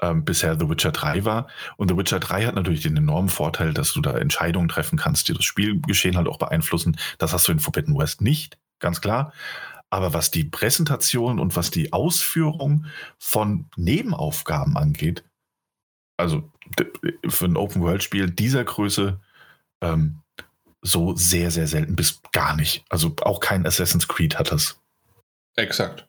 ähm, 0.00 0.24
bisher 0.24 0.58
The 0.58 0.68
Witcher 0.68 0.92
3 0.92 1.24
war. 1.24 1.48
Und 1.76 1.88
The 1.88 1.96
Witcher 1.96 2.20
3 2.20 2.46
hat 2.46 2.54
natürlich 2.54 2.82
den 2.82 2.96
enormen 2.96 3.28
Vorteil, 3.28 3.74
dass 3.74 3.92
du 3.92 4.00
da 4.00 4.16
Entscheidungen 4.16 4.68
treffen 4.68 4.98
kannst, 4.98 5.28
die 5.28 5.34
das 5.34 5.44
Spielgeschehen 5.44 6.16
halt 6.16 6.28
auch 6.28 6.38
beeinflussen. 6.38 6.96
Das 7.18 7.32
hast 7.32 7.46
du 7.48 7.52
in 7.52 7.60
Forbidden 7.60 7.96
West 7.96 8.20
nicht, 8.20 8.58
ganz 8.78 9.00
klar. 9.00 9.32
Aber 9.90 10.14
was 10.14 10.30
die 10.30 10.44
Präsentation 10.44 11.40
und 11.40 11.56
was 11.56 11.70
die 11.70 11.92
Ausführung 11.92 12.86
von 13.18 13.66
Nebenaufgaben 13.76 14.76
angeht, 14.76 15.24
also 16.16 16.50
für 17.28 17.46
ein 17.46 17.56
Open-World-Spiel 17.56 18.30
dieser 18.30 18.62
Größe 18.62 19.20
ähm, 19.80 20.20
so 20.82 21.14
sehr, 21.16 21.50
sehr 21.50 21.66
selten 21.66 21.96
bis 21.96 22.20
gar 22.32 22.56
nicht. 22.56 22.84
Also 22.88 23.14
auch 23.22 23.40
kein 23.40 23.66
Assassin's 23.66 24.08
Creed 24.08 24.38
hat 24.38 24.52
das. 24.52 24.80
Exakt. 25.56 26.06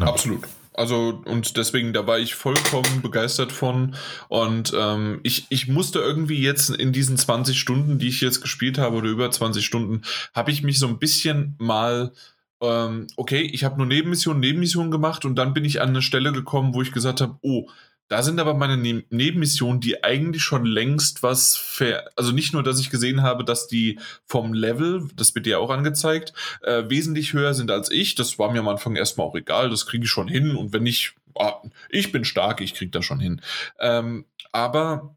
Ja. 0.00 0.06
Absolut. 0.06 0.46
Also, 0.74 1.22
und 1.24 1.56
deswegen, 1.56 1.92
da 1.92 2.06
war 2.06 2.18
ich 2.18 2.34
vollkommen 2.34 3.00
begeistert 3.00 3.52
von. 3.52 3.94
Und 4.28 4.72
ähm, 4.76 5.20
ich, 5.22 5.46
ich 5.48 5.68
musste 5.68 6.00
irgendwie 6.00 6.42
jetzt 6.42 6.70
in 6.70 6.92
diesen 6.92 7.16
20 7.16 7.58
Stunden, 7.58 7.98
die 7.98 8.08
ich 8.08 8.20
jetzt 8.20 8.40
gespielt 8.40 8.78
habe, 8.78 8.96
oder 8.96 9.08
über 9.08 9.30
20 9.30 9.64
Stunden, 9.64 10.02
habe 10.34 10.50
ich 10.50 10.62
mich 10.62 10.78
so 10.78 10.88
ein 10.88 10.98
bisschen 10.98 11.54
mal 11.58 12.12
ähm, 12.60 13.06
okay, 13.16 13.42
ich 13.42 13.64
habe 13.64 13.76
nur 13.76 13.86
Nebenmissionen, 13.86 14.40
Nebenmissionen 14.40 14.90
gemacht 14.90 15.24
und 15.24 15.36
dann 15.36 15.54
bin 15.54 15.64
ich 15.64 15.80
an 15.80 15.90
eine 15.90 16.02
Stelle 16.02 16.32
gekommen, 16.32 16.74
wo 16.74 16.82
ich 16.82 16.92
gesagt 16.92 17.20
habe, 17.20 17.36
oh, 17.42 17.68
da 18.08 18.22
sind 18.22 18.38
aber 18.38 18.54
meine 18.54 18.76
ne 18.76 19.04
Nebenmissionen, 19.10 19.80
die 19.80 20.04
eigentlich 20.04 20.42
schon 20.42 20.66
längst 20.66 21.22
was 21.22 21.56
ver 21.56 22.10
also 22.16 22.32
nicht 22.32 22.52
nur, 22.52 22.62
dass 22.62 22.80
ich 22.80 22.90
gesehen 22.90 23.22
habe, 23.22 23.44
dass 23.44 23.66
die 23.66 23.98
vom 24.26 24.52
Level, 24.52 25.08
das 25.16 25.34
wird 25.34 25.46
dir 25.46 25.60
auch 25.60 25.70
angezeigt, 25.70 26.32
äh, 26.62 26.84
wesentlich 26.88 27.32
höher 27.32 27.54
sind 27.54 27.70
als 27.70 27.90
ich. 27.90 28.14
Das 28.14 28.38
war 28.38 28.52
mir 28.52 28.60
am 28.60 28.68
Anfang 28.68 28.96
erstmal 28.96 29.26
auch 29.26 29.34
egal, 29.34 29.70
das 29.70 29.86
kriege 29.86 30.04
ich 30.04 30.10
schon 30.10 30.28
hin. 30.28 30.54
Und 30.54 30.72
wenn 30.72 30.86
ich, 30.86 31.14
ah, 31.34 31.62
ich 31.88 32.12
bin 32.12 32.24
stark, 32.24 32.60
ich 32.60 32.74
kriege 32.74 32.90
das 32.90 33.04
schon 33.04 33.20
hin. 33.20 33.40
Ähm, 33.78 34.26
aber 34.52 35.16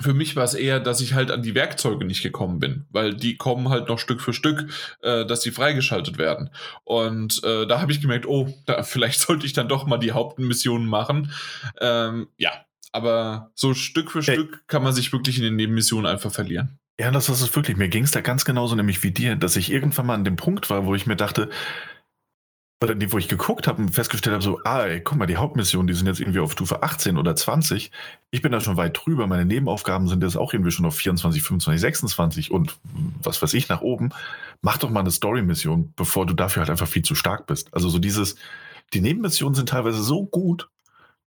für 0.00 0.14
mich 0.14 0.36
war 0.36 0.44
es 0.44 0.54
eher, 0.54 0.80
dass 0.80 1.00
ich 1.00 1.14
halt 1.14 1.30
an 1.30 1.42
die 1.42 1.54
Werkzeuge 1.54 2.04
nicht 2.04 2.22
gekommen 2.22 2.58
bin, 2.60 2.86
weil 2.90 3.14
die 3.14 3.36
kommen 3.36 3.68
halt 3.68 3.88
noch 3.88 3.98
Stück 3.98 4.20
für 4.20 4.32
Stück, 4.32 4.66
äh, 5.02 5.26
dass 5.26 5.42
sie 5.42 5.50
freigeschaltet 5.50 6.18
werden. 6.18 6.50
Und 6.84 7.42
äh, 7.44 7.66
da 7.66 7.80
habe 7.80 7.92
ich 7.92 8.00
gemerkt, 8.00 8.26
oh, 8.26 8.48
da, 8.66 8.82
vielleicht 8.84 9.20
sollte 9.20 9.46
ich 9.46 9.52
dann 9.52 9.68
doch 9.68 9.86
mal 9.86 9.98
die 9.98 10.12
Hauptmissionen 10.12 10.86
machen. 10.86 11.32
Ähm, 11.80 12.28
ja, 12.36 12.52
aber 12.92 13.50
so 13.54 13.74
Stück 13.74 14.10
für 14.10 14.22
Stück 14.22 14.66
kann 14.66 14.82
man 14.82 14.92
sich 14.92 15.12
wirklich 15.12 15.36
in 15.38 15.44
den 15.44 15.56
Nebenmissionen 15.56 16.06
einfach 16.06 16.32
verlieren. 16.32 16.78
Ja, 17.00 17.10
das 17.12 17.28
ist 17.28 17.40
es 17.40 17.54
wirklich. 17.54 17.76
Mir 17.76 17.88
ging 17.88 18.04
es 18.04 18.10
da 18.10 18.20
ganz 18.20 18.44
genauso 18.44 18.74
nämlich 18.74 19.02
wie 19.04 19.12
dir, 19.12 19.36
dass 19.36 19.56
ich 19.56 19.70
irgendwann 19.70 20.06
mal 20.06 20.14
an 20.14 20.24
dem 20.24 20.36
Punkt 20.36 20.68
war, 20.68 20.84
wo 20.84 20.94
ich 20.94 21.06
mir 21.06 21.14
dachte, 21.14 21.48
oder 22.82 22.94
die, 22.94 23.12
wo 23.12 23.18
ich 23.18 23.28
geguckt 23.28 23.66
habe 23.66 23.82
und 23.82 23.90
festgestellt 23.90 24.34
habe, 24.34 24.44
so, 24.44 24.60
ah, 24.64 24.84
ey, 24.84 25.00
guck 25.00 25.18
mal, 25.18 25.26
die 25.26 25.36
Hauptmissionen, 25.36 25.88
die 25.88 25.94
sind 25.94 26.06
jetzt 26.06 26.20
irgendwie 26.20 26.38
auf 26.38 26.52
Stufe 26.52 26.82
18 26.82 27.16
oder 27.16 27.34
20. 27.34 27.90
Ich 28.30 28.40
bin 28.40 28.52
da 28.52 28.60
schon 28.60 28.76
weit 28.76 28.98
drüber. 29.04 29.26
Meine 29.26 29.44
Nebenaufgaben 29.44 30.06
sind 30.06 30.22
jetzt 30.22 30.36
auch 30.36 30.52
irgendwie 30.52 30.70
schon 30.70 30.86
auf 30.86 30.94
24, 30.94 31.42
25, 31.42 31.80
26 31.80 32.50
und 32.52 32.76
was 33.22 33.42
weiß 33.42 33.54
ich 33.54 33.68
nach 33.68 33.80
oben. 33.80 34.10
Mach 34.62 34.78
doch 34.78 34.90
mal 34.90 35.00
eine 35.00 35.10
Story-Mission, 35.10 35.92
bevor 35.96 36.24
du 36.26 36.34
dafür 36.34 36.60
halt 36.60 36.70
einfach 36.70 36.86
viel 36.86 37.02
zu 37.02 37.16
stark 37.16 37.46
bist. 37.46 37.68
Also 37.74 37.88
so 37.88 37.98
dieses, 37.98 38.36
die 38.94 39.00
Nebenmissionen 39.00 39.54
sind 39.54 39.68
teilweise 39.68 40.02
so 40.02 40.24
gut, 40.24 40.68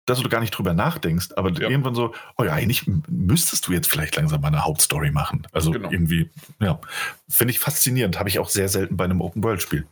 dass 0.06 0.22
du 0.22 0.30
gar 0.30 0.40
nicht 0.40 0.52
drüber 0.52 0.74
nachdenkst, 0.74 1.30
aber 1.36 1.52
ja. 1.52 1.70
irgendwann 1.70 1.94
so, 1.94 2.14
oh 2.38 2.44
ja, 2.44 2.54
eigentlich 2.54 2.90
müsstest 3.10 3.68
du 3.68 3.74
jetzt 3.74 3.90
vielleicht 3.90 4.16
langsam 4.16 4.42
mal 4.42 4.48
eine 4.48 4.64
Hauptstory 4.64 5.12
machen. 5.12 5.46
Also 5.52 5.72
genau. 5.72 5.92
irgendwie, 5.92 6.30
ja, 6.60 6.80
finde 7.30 7.52
ich 7.52 7.60
faszinierend. 7.60 8.18
Habe 8.18 8.30
ich 8.30 8.40
auch 8.40 8.50
sehr 8.50 8.70
selten 8.70 8.98
bei 8.98 9.04
einem 9.04 9.22
Open-World-Spiel. 9.22 9.86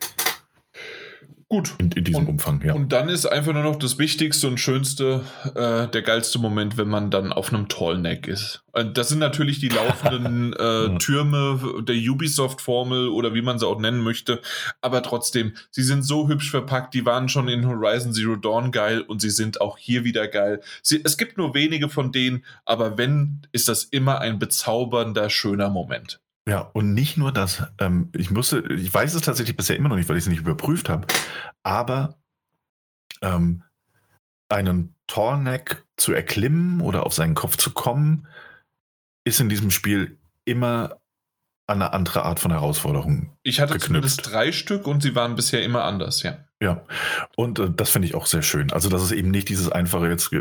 Gut. 1.56 1.74
In, 1.78 1.90
in 1.92 2.04
diesem 2.04 2.24
und, 2.24 2.28
Umfang, 2.28 2.62
ja. 2.66 2.74
Und 2.74 2.92
dann 2.92 3.08
ist 3.08 3.26
einfach 3.26 3.54
nur 3.54 3.64
noch 3.64 3.78
das 3.78 3.98
Wichtigste 3.98 4.50
und 4.50 4.60
Schönste, 4.60 5.22
äh, 5.56 5.88
der 5.88 6.02
geilste 6.02 6.38
Moment, 6.38 6.76
wenn 6.76 6.90
man 6.90 7.12
dann 7.12 7.32
auf 7.32 7.54
einem 7.54 7.70
Tallneck 7.70 8.28
ist. 8.28 8.66
Und 8.74 8.98
das 8.98 9.08
sind 9.08 9.20
natürlich 9.20 9.60
die 9.62 9.70
laufenden 9.70 10.52
äh, 10.60 10.98
Türme 10.98 11.82
der 11.88 11.96
Ubisoft-Formel 11.96 13.08
oder 13.08 13.34
wie 13.34 13.42
man 13.42 13.58
sie 13.58 13.66
auch 13.66 13.80
nennen 13.80 14.02
möchte. 14.02 14.42
Aber 14.82 15.02
trotzdem, 15.02 15.54
sie 15.72 15.84
sind 15.84 16.04
so 16.04 16.28
hübsch 16.28 16.52
verpackt. 16.52 16.94
Die 16.94 17.06
waren 17.06 17.30
schon 17.30 17.48
in 17.48 17.66
Horizon 17.66 18.12
Zero 18.12 18.36
Dawn 18.36 18.74
geil 18.74 19.00
und 19.00 19.22
sie 19.22 19.30
sind 19.30 19.62
auch 19.62 19.78
hier 19.78 20.04
wieder 20.04 20.28
geil. 20.28 20.60
Sie, 20.82 21.00
es 21.06 21.18
gibt 21.18 21.38
nur 21.38 21.54
wenige 21.54 21.88
von 21.88 22.12
denen, 22.12 22.44
aber 22.66 22.98
wenn, 22.98 23.44
ist 23.54 23.70
das 23.70 23.86
immer 23.86 24.20
ein 24.20 24.40
bezaubernder, 24.40 25.30
schöner 25.30 25.70
Moment. 25.70 26.20
Ja, 26.48 26.60
und 26.74 26.94
nicht 26.94 27.18
nur 27.18 27.32
das. 27.32 27.64
Ähm, 27.80 28.10
ich 28.14 28.30
musste, 28.30 28.60
ich 28.72 28.94
weiß 28.94 29.14
es 29.14 29.24
tatsächlich 29.24 29.58
bisher 29.58 29.76
immer 29.76 29.90
noch 29.90 29.96
nicht, 29.96 30.08
weil 30.08 30.18
ich 30.18 30.24
es 30.24 30.30
nicht 30.30 30.42
überprüft 30.42 30.90
habe, 30.90 31.08
aber 31.64 32.18
ähm, 33.22 33.64
einen 34.50 34.96
Tallneck 35.08 35.84
zu 35.98 36.14
erklimmen 36.14 36.82
oder 36.82 37.06
auf 37.06 37.14
seinen 37.14 37.36
Kopf 37.36 37.58
zu 37.58 37.72
kommen, 37.72 38.28
ist 39.24 39.40
in 39.40 39.50
diesem 39.50 39.72
Spiel 39.72 40.20
immer 40.46 41.00
an 41.68 41.82
eine 41.82 41.94
andere 41.94 42.24
Art 42.24 42.40
von 42.40 42.52
Herausforderung. 42.52 43.36
Ich 43.42 43.60
hatte 43.60 43.74
geknüpft. 43.74 43.88
zumindest 43.88 44.32
drei 44.32 44.52
Stück 44.52 44.86
und 44.86 45.02
sie 45.02 45.16
waren 45.16 45.36
bisher 45.36 45.64
immer 45.64 45.84
anders, 45.84 46.22
ja. 46.22 46.38
Ja, 46.62 46.86
und 47.36 47.60
äh, 47.60 47.72
das 47.76 47.90
finde 47.90 48.08
ich 48.08 48.16
auch 48.16 48.28
sehr 48.28 48.44
schön. 48.44 48.72
Also, 48.72 48.90
dass 48.90 49.02
es 49.02 49.12
eben 49.12 49.32
nicht 49.32 49.50
dieses 49.50 49.72
einfache, 49.72 50.08
jetzt 50.08 50.32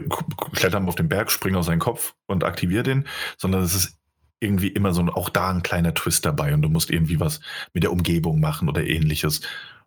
klettern 0.52 0.86
auf 0.86 0.94
den 0.94 1.08
Berg, 1.08 1.30
springen 1.30 1.56
auf 1.56 1.64
seinen 1.64 1.80
Kopf 1.80 2.14
und 2.26 2.44
aktivier 2.44 2.82
den, 2.82 3.08
sondern 3.38 3.62
es 3.62 3.74
ist 3.74 3.98
irgendwie 4.44 4.68
immer 4.68 4.92
so 4.92 5.02
auch 5.02 5.28
da 5.28 5.50
ein 5.50 5.62
kleiner 5.62 5.94
Twist 5.94 6.24
dabei 6.24 6.54
und 6.54 6.62
du 6.62 6.68
musst 6.68 6.90
irgendwie 6.90 7.20
was 7.20 7.40
mit 7.72 7.82
der 7.82 7.92
Umgebung 7.92 8.40
machen 8.40 8.68
oder 8.68 8.86
ähnliches 8.86 9.40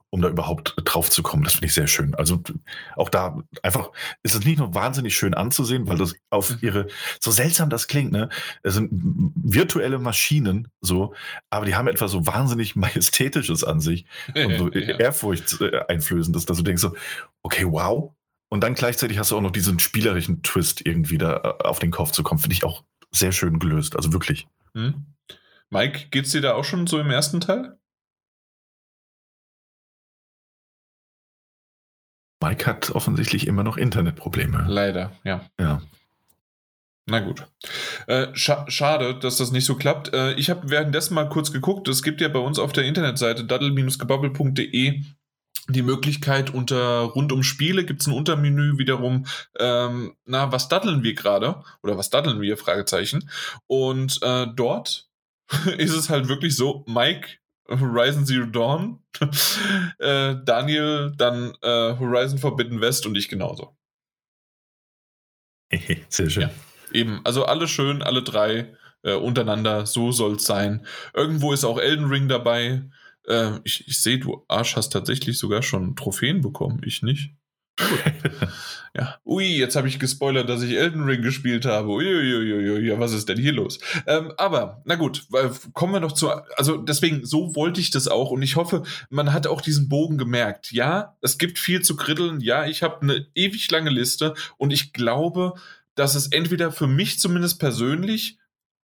um 0.10 0.22
da 0.22 0.30
überhaupt 0.30 0.76
drauf 0.86 1.10
zu 1.10 1.22
kommen. 1.22 1.44
Das 1.44 1.54
finde 1.54 1.68
ich 1.68 1.74
sehr 1.74 1.88
schön. 1.88 2.16
Also 2.16 2.42
auch 2.96 3.10
da 3.10 3.44
einfach 3.62 3.92
ist 4.24 4.36
es 4.36 4.46
nicht 4.46 4.58
nur 4.58 4.74
wahnsinnig 4.74 5.16
schön 5.16 5.34
anzusehen, 5.34 5.88
weil 5.88 5.98
das 5.98 6.16
auf 6.30 6.52
mhm. 6.52 6.58
ihre, 6.62 6.88
so 7.20 7.32
seltsam 7.32 7.70
das 7.70 7.88
klingt, 7.88 8.12
ne? 8.12 8.30
Es 8.64 8.76
sind 8.76 8.90
virtuelle 9.36 10.00
Maschinen, 10.00 10.70
so, 10.82 11.14
aber 11.50 11.66
die 11.66 11.76
haben 11.76 11.88
etwas 11.88 12.12
so 12.12 12.26
wahnsinnig 12.26 12.76
Majestätisches 12.76 13.64
an 13.64 13.82
sich 13.82 14.06
und 14.34 14.58
so 14.58 14.72
ja. 14.74 14.98
Ehrfurcht 14.98 15.62
einflößendes, 15.90 16.46
dass 16.46 16.58
du 16.58 16.64
denkst 16.64 16.82
so, 16.82 16.96
okay, 17.44 17.66
wow. 17.66 18.14
Und 18.50 18.64
dann 18.64 18.76
gleichzeitig 18.76 19.20
hast 19.20 19.32
du 19.32 19.38
auch 19.38 19.42
noch 19.42 19.52
diesen 19.52 19.78
spielerischen 19.80 20.42
Twist 20.42 20.86
irgendwie 20.86 21.18
da 21.18 21.58
äh, 21.60 21.64
auf 21.66 21.80
den 21.80 21.92
Kopf 21.92 22.12
zu 22.12 22.24
kommen. 22.24 22.40
Finde 22.40 22.54
ich 22.54 22.64
auch 22.64 22.84
sehr 23.12 23.32
schön 23.32 23.60
gelöst. 23.60 23.96
Also 23.96 24.14
wirklich. 24.14 24.48
Hm. 24.74 25.06
Mike, 25.70 26.08
geht's 26.12 26.32
dir 26.32 26.42
da 26.42 26.54
auch 26.54 26.64
schon 26.64 26.88
so 26.88 27.00
im 27.00 27.10
ersten 27.10 27.42
Teil? 27.42 27.78
Mike 32.42 32.66
hat 32.66 32.92
offensichtlich 32.92 33.48
immer 33.48 33.64
noch 33.64 33.78
Internetprobleme. 33.78 34.66
Leider, 34.68 35.12
ja. 35.24 35.50
Ja. 35.60 35.82
Na 37.10 37.22
gut. 37.22 37.48
Äh, 38.08 38.28
scha 38.34 38.70
schade, 38.70 39.18
dass 39.18 39.38
das 39.38 39.52
nicht 39.52 39.66
so 39.66 39.76
klappt. 39.76 40.14
Äh, 40.14 40.34
ich 40.34 40.50
habe 40.50 40.70
währenddessen 40.70 41.14
mal 41.16 41.30
kurz 41.30 41.52
geguckt. 41.52 41.88
Es 41.88 42.04
gibt 42.04 42.20
ja 42.20 42.28
bei 42.28 42.40
uns 42.40 42.60
auf 42.60 42.74
der 42.74 42.84
Internetseite 42.84 43.46
daddel-gebabbel.de 43.46 45.04
die 45.70 45.82
Möglichkeit 45.82 46.54
unter 46.54 47.02
rund 47.02 47.32
um 47.32 47.44
Spiele 47.44 47.86
gibt 47.86 48.02
es 48.02 48.08
ein 48.08 48.14
Untermenü 48.14 48.78
wiederum, 48.78 49.26
ähm, 49.60 50.16
na, 50.26 50.52
was 50.52 50.70
daddeln 50.70 51.04
wir 51.04 51.14
gerade? 51.14 51.64
Oder 51.84 51.98
was 51.98 52.10
daddeln 52.10 52.42
wir? 52.42 52.58
Fragezeichen. 52.58 53.30
Und 53.68 54.20
äh, 54.22 54.48
dort 54.56 55.10
ist 55.78 55.94
es 55.94 56.10
halt 56.10 56.28
wirklich 56.28 56.56
so, 56.56 56.86
Mike 56.88 57.38
Horizon 57.70 58.26
Zero 58.26 58.46
Dawn, 58.46 59.04
äh, 60.00 60.36
Daniel 60.46 61.14
dann 61.18 61.54
äh, 61.62 61.98
Horizon 61.98 62.40
Forbidden 62.40 62.82
West 62.82 63.06
und 63.06 63.16
ich 63.18 63.28
genauso. 63.28 63.76
Sehr 66.10 66.30
schön. 66.30 66.44
Ja, 66.44 66.50
eben, 66.94 67.22
also 67.26 67.46
alle 67.46 67.68
schön, 67.68 68.02
alle 68.02 68.24
drei 68.24 68.74
äh, 69.04 69.14
untereinander, 69.14 69.86
so 69.86 70.12
soll 70.12 70.36
es 70.36 70.46
sein. 70.46 70.86
Irgendwo 71.14 71.52
ist 71.52 71.66
auch 71.66 71.78
Elden 71.78 72.06
Ring 72.06 72.28
dabei. 72.28 72.84
Äh, 73.28 73.60
ich, 73.64 73.88
ich 73.88 74.02
sehe, 74.02 74.20
du 74.20 74.44
Arsch 74.48 74.76
hast 74.76 74.90
tatsächlich 74.90 75.38
sogar 75.38 75.62
schon 75.62 75.96
Trophäen 75.96 76.42
bekommen, 76.42 76.82
ich 76.86 77.04
nicht. 77.04 77.32
ja. 78.96 79.18
Ui, 79.26 79.46
jetzt 79.46 79.76
habe 79.76 79.88
ich 79.88 80.00
gespoilert, 80.00 80.50
dass 80.50 80.64
ich 80.64 80.76
Elden 80.76 81.04
Ring 81.04 81.22
gespielt 81.22 81.66
habe. 81.66 81.90
Uiuiuiui, 81.90 82.88
ja, 82.88 83.00
was 83.00 83.14
ist 83.14 83.30
denn 83.30 83.38
hier 83.38 83.54
los? 83.54 83.80
Ähm, 84.08 84.34
aber, 84.38 84.82
na 84.86 84.96
gut, 84.96 85.28
kommen 85.74 85.94
wir 85.94 86.00
noch 86.00 86.14
zu. 86.14 86.30
Also, 86.56 86.78
deswegen, 86.78 87.26
so 87.26 87.56
wollte 87.56 87.80
ich 87.80 87.92
das 87.92 88.08
auch. 88.08 88.32
Und 88.32 88.42
ich 88.42 88.56
hoffe, 88.56 88.84
man 89.10 89.32
hat 89.34 89.48
auch 89.48 89.62
diesen 89.62 89.90
Bogen 89.90 90.18
gemerkt. 90.18 90.72
Ja, 90.72 91.16
es 91.22 91.38
gibt 91.38 91.60
viel 91.60 91.82
zu 91.82 91.96
kritteln. 91.96 92.40
Ja, 92.40 92.66
ich 92.66 92.82
habe 92.82 93.02
eine 93.02 93.28
ewig 93.36 93.70
lange 93.70 93.92
Liste. 93.92 94.34
Und 94.58 94.74
ich 94.74 94.94
glaube, 94.94 95.54
dass 95.96 96.16
es 96.16 96.28
entweder 96.28 96.72
für 96.72 96.88
mich 96.88 97.20
zumindest 97.20 97.60
persönlich 97.60 98.40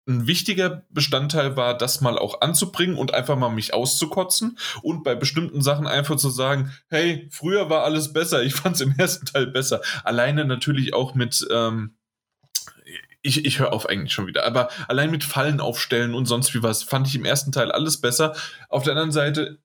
ein 0.06 0.26
wichtiger 0.26 0.82
Bestandteil 0.90 1.56
war, 1.56 1.76
das 1.76 2.00
mal 2.00 2.18
auch 2.18 2.40
anzubringen 2.40 2.96
und 2.96 3.14
einfach 3.14 3.36
mal 3.36 3.48
mich 3.48 3.72
auszukotzen 3.72 4.58
und 4.82 5.02
bei 5.02 5.14
bestimmten 5.14 5.62
Sachen 5.62 5.86
einfach 5.86 6.16
zu 6.16 6.28
sagen, 6.30 6.72
hey, 6.88 7.28
früher 7.30 7.70
war 7.70 7.84
alles 7.84 8.12
besser, 8.12 8.42
ich 8.42 8.54
fand 8.54 8.76
es 8.76 8.82
im 8.82 8.94
ersten 8.98 9.26
Teil 9.26 9.46
besser. 9.46 9.80
Alleine 10.02 10.44
natürlich 10.44 10.92
auch 10.92 11.14
mit, 11.14 11.46
ähm, 11.50 11.96
ich, 13.22 13.46
ich 13.46 13.58
höre 13.58 13.72
auf 13.72 13.88
eigentlich 13.88 14.12
schon 14.12 14.26
wieder, 14.26 14.44
aber 14.44 14.68
allein 14.88 15.10
mit 15.10 15.24
Fallen 15.24 15.60
aufstellen 15.60 16.14
und 16.14 16.26
sonst 16.26 16.52
wie 16.54 16.62
was, 16.62 16.82
fand 16.82 17.06
ich 17.06 17.14
im 17.14 17.24
ersten 17.24 17.52
Teil 17.52 17.72
alles 17.72 18.00
besser. 18.00 18.34
Auf 18.68 18.82
der 18.82 18.92
anderen 18.92 19.12
Seite 19.12 19.58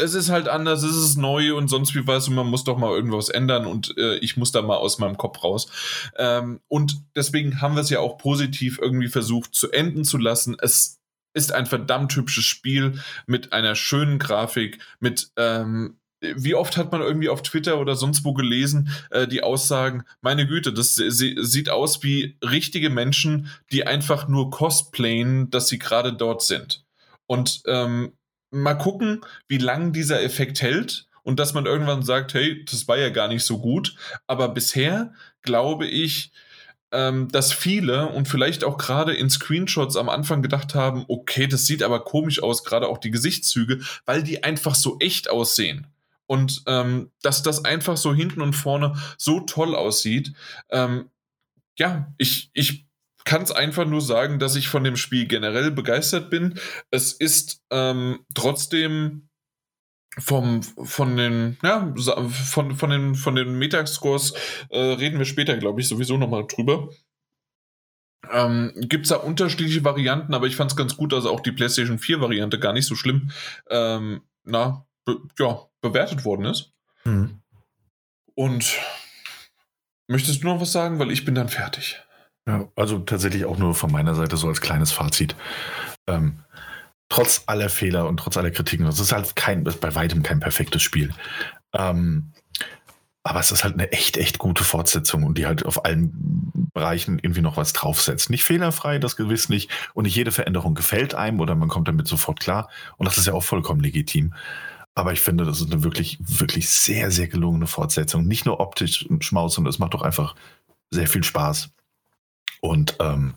es 0.00 0.14
ist 0.14 0.30
halt 0.30 0.48
anders, 0.48 0.82
es 0.82 0.96
ist 0.96 1.16
neu 1.16 1.54
und 1.54 1.68
sonst 1.68 1.94
wie 1.94 2.06
was 2.06 2.28
und 2.28 2.34
man 2.34 2.46
muss 2.46 2.64
doch 2.64 2.78
mal 2.78 2.90
irgendwas 2.90 3.28
ändern 3.28 3.66
und 3.66 3.96
äh, 3.98 4.16
ich 4.16 4.36
muss 4.36 4.52
da 4.52 4.62
mal 4.62 4.76
aus 4.76 4.98
meinem 4.98 5.16
Kopf 5.16 5.42
raus. 5.44 5.68
Ähm, 6.16 6.60
und 6.68 7.02
deswegen 7.14 7.60
haben 7.60 7.74
wir 7.74 7.82
es 7.82 7.90
ja 7.90 8.00
auch 8.00 8.18
positiv 8.18 8.78
irgendwie 8.80 9.08
versucht 9.08 9.54
zu 9.54 9.70
enden 9.70 10.04
zu 10.04 10.18
lassen. 10.18 10.56
Es 10.60 11.00
ist 11.34 11.52
ein 11.52 11.66
verdammt 11.66 12.14
hübsches 12.16 12.44
Spiel 12.44 13.00
mit 13.26 13.52
einer 13.52 13.74
schönen 13.74 14.18
Grafik, 14.18 14.78
mit 14.98 15.30
ähm, 15.36 15.96
wie 16.20 16.54
oft 16.54 16.76
hat 16.76 16.92
man 16.92 17.00
irgendwie 17.00 17.30
auf 17.30 17.42
Twitter 17.42 17.80
oder 17.80 17.96
sonst 17.96 18.24
wo 18.24 18.34
gelesen, 18.34 18.90
äh, 19.10 19.26
die 19.26 19.42
Aussagen, 19.42 20.04
meine 20.20 20.46
Güte, 20.46 20.72
das 20.72 20.96
sieht 20.96 21.70
aus 21.70 22.02
wie 22.02 22.36
richtige 22.44 22.90
Menschen, 22.90 23.48
die 23.72 23.86
einfach 23.86 24.28
nur 24.28 24.50
cosplayen, 24.50 25.50
dass 25.50 25.68
sie 25.68 25.78
gerade 25.78 26.12
dort 26.12 26.42
sind. 26.42 26.84
Und 27.26 27.62
ähm, 27.66 28.12
mal 28.50 28.74
gucken, 28.74 29.20
wie 29.48 29.58
lang 29.58 29.92
dieser 29.92 30.22
Effekt 30.22 30.62
hält 30.62 31.06
und 31.22 31.38
dass 31.38 31.54
man 31.54 31.66
irgendwann 31.66 32.02
sagt, 32.02 32.34
hey, 32.34 32.64
das 32.64 32.88
war 32.88 32.98
ja 32.98 33.10
gar 33.10 33.28
nicht 33.28 33.44
so 33.44 33.58
gut. 33.58 33.94
Aber 34.26 34.48
bisher 34.48 35.12
glaube 35.42 35.86
ich, 35.86 36.32
ähm, 36.92 37.28
dass 37.30 37.52
viele 37.52 38.08
und 38.08 38.26
vielleicht 38.26 38.64
auch 38.64 38.76
gerade 38.76 39.14
in 39.14 39.30
Screenshots 39.30 39.96
am 39.96 40.08
Anfang 40.08 40.42
gedacht 40.42 40.74
haben, 40.74 41.04
okay, 41.08 41.46
das 41.46 41.66
sieht 41.66 41.82
aber 41.82 42.04
komisch 42.04 42.42
aus, 42.42 42.64
gerade 42.64 42.88
auch 42.88 42.98
die 42.98 43.10
Gesichtszüge, 43.12 43.80
weil 44.06 44.22
die 44.22 44.42
einfach 44.42 44.74
so 44.74 44.98
echt 44.98 45.30
aussehen. 45.30 45.86
Und 46.26 46.62
ähm, 46.66 47.10
dass 47.22 47.42
das 47.42 47.64
einfach 47.64 47.96
so 47.96 48.14
hinten 48.14 48.40
und 48.40 48.54
vorne 48.54 48.94
so 49.18 49.40
toll 49.40 49.74
aussieht. 49.74 50.32
Ähm, 50.70 51.10
ja, 51.76 52.12
ich, 52.18 52.50
ich 52.54 52.86
kann 53.24 53.42
es 53.42 53.52
einfach 53.52 53.86
nur 53.86 54.00
sagen, 54.00 54.38
dass 54.38 54.56
ich 54.56 54.68
von 54.68 54.84
dem 54.84 54.96
Spiel 54.96 55.26
generell 55.26 55.70
begeistert 55.70 56.30
bin. 56.30 56.58
Es 56.90 57.12
ist 57.12 57.62
ähm, 57.70 58.20
trotzdem 58.34 59.28
vom, 60.18 60.62
von 60.62 61.16
den, 61.16 61.56
ja, 61.62 61.92
von, 62.28 62.74
von 62.74 62.90
den, 62.90 63.14
von 63.14 63.34
den 63.36 63.58
Metascores 63.58 64.34
äh, 64.70 64.78
reden 64.78 65.18
wir 65.18 65.26
später, 65.26 65.56
glaube 65.56 65.80
ich, 65.80 65.88
sowieso 65.88 66.16
nochmal 66.16 66.46
drüber. 66.46 66.90
Ähm, 68.30 68.72
Gibt 68.76 69.06
es 69.06 69.10
da 69.10 69.16
unterschiedliche 69.16 69.84
Varianten, 69.84 70.34
aber 70.34 70.46
ich 70.46 70.56
fand 70.56 70.70
es 70.70 70.76
ganz 70.76 70.96
gut, 70.96 71.12
dass 71.12 71.26
auch 71.26 71.40
die 71.40 71.52
PlayStation 71.52 71.98
4 71.98 72.20
Variante 72.20 72.58
gar 72.58 72.72
nicht 72.72 72.86
so 72.86 72.94
schlimm, 72.94 73.30
ähm, 73.68 74.22
na, 74.44 74.86
be 75.04 75.18
ja, 75.38 75.66
bewertet 75.80 76.24
worden 76.24 76.46
ist. 76.46 76.72
Mhm. 77.04 77.40
Und 78.34 78.78
möchtest 80.06 80.42
du 80.42 80.48
noch 80.48 80.60
was 80.60 80.72
sagen? 80.72 80.98
Weil 80.98 81.10
ich 81.10 81.24
bin 81.24 81.34
dann 81.34 81.48
fertig. 81.48 82.02
Ja, 82.50 82.68
also 82.74 82.98
tatsächlich 82.98 83.44
auch 83.44 83.58
nur 83.58 83.76
von 83.76 83.92
meiner 83.92 84.16
Seite 84.16 84.36
so 84.36 84.48
als 84.48 84.60
kleines 84.60 84.90
Fazit. 84.90 85.36
Ähm, 86.08 86.40
trotz 87.08 87.44
aller 87.46 87.68
Fehler 87.68 88.08
und 88.08 88.16
trotz 88.16 88.36
aller 88.36 88.50
Kritiken, 88.50 88.86
das 88.86 88.98
ist 88.98 89.12
halt 89.12 89.36
kein, 89.36 89.62
bei 89.62 89.94
weitem 89.94 90.24
kein 90.24 90.40
perfektes 90.40 90.82
Spiel. 90.82 91.14
Ähm, 91.72 92.32
aber 93.22 93.38
es 93.38 93.52
ist 93.52 93.62
halt 93.62 93.74
eine 93.74 93.92
echt, 93.92 94.16
echt 94.16 94.38
gute 94.38 94.64
Fortsetzung 94.64 95.22
und 95.22 95.38
die 95.38 95.46
halt 95.46 95.64
auf 95.64 95.84
allen 95.84 96.50
Bereichen 96.74 97.20
irgendwie 97.20 97.42
noch 97.42 97.56
was 97.56 97.72
draufsetzt. 97.72 98.30
Nicht 98.30 98.42
fehlerfrei, 98.42 98.98
das 98.98 99.14
gewiss 99.14 99.48
nicht. 99.48 99.70
Und 99.94 100.04
nicht 100.04 100.16
jede 100.16 100.32
Veränderung 100.32 100.74
gefällt 100.74 101.14
einem 101.14 101.38
oder 101.38 101.54
man 101.54 101.68
kommt 101.68 101.86
damit 101.86 102.08
sofort 102.08 102.40
klar. 102.40 102.68
Und 102.96 103.06
das 103.06 103.16
ist 103.16 103.28
ja 103.28 103.32
auch 103.34 103.44
vollkommen 103.44 103.80
legitim. 103.80 104.34
Aber 104.96 105.12
ich 105.12 105.20
finde, 105.20 105.44
das 105.44 105.60
ist 105.60 105.72
eine 105.72 105.84
wirklich, 105.84 106.18
wirklich 106.20 106.68
sehr, 106.68 107.12
sehr 107.12 107.28
gelungene 107.28 107.68
Fortsetzung. 107.68 108.26
Nicht 108.26 108.44
nur 108.44 108.58
optisch 108.58 109.06
und 109.06 109.24
Schmaus, 109.24 109.54
sondern 109.54 109.70
es 109.70 109.78
macht 109.78 109.94
doch 109.94 110.02
einfach 110.02 110.34
sehr 110.90 111.06
viel 111.06 111.22
Spaß. 111.22 111.70
Und 112.60 112.96
ähm, 113.00 113.34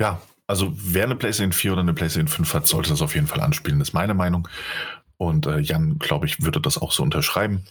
ja, 0.00 0.20
also 0.46 0.72
wer 0.74 1.04
eine 1.04 1.16
PlayStation 1.16 1.52
4 1.52 1.72
oder 1.72 1.80
eine 1.82 1.94
PlayStation 1.94 2.28
5 2.28 2.54
hat, 2.54 2.66
sollte 2.66 2.90
das 2.90 3.02
auf 3.02 3.14
jeden 3.14 3.26
Fall 3.26 3.40
anspielen, 3.40 3.80
ist 3.80 3.92
meine 3.92 4.14
Meinung. 4.14 4.48
Und 5.16 5.46
äh, 5.46 5.58
Jan, 5.58 5.98
glaube 5.98 6.26
ich, 6.26 6.42
würde 6.42 6.60
das 6.60 6.78
auch 6.78 6.92
so 6.92 7.02
unterschreiben. 7.02 7.64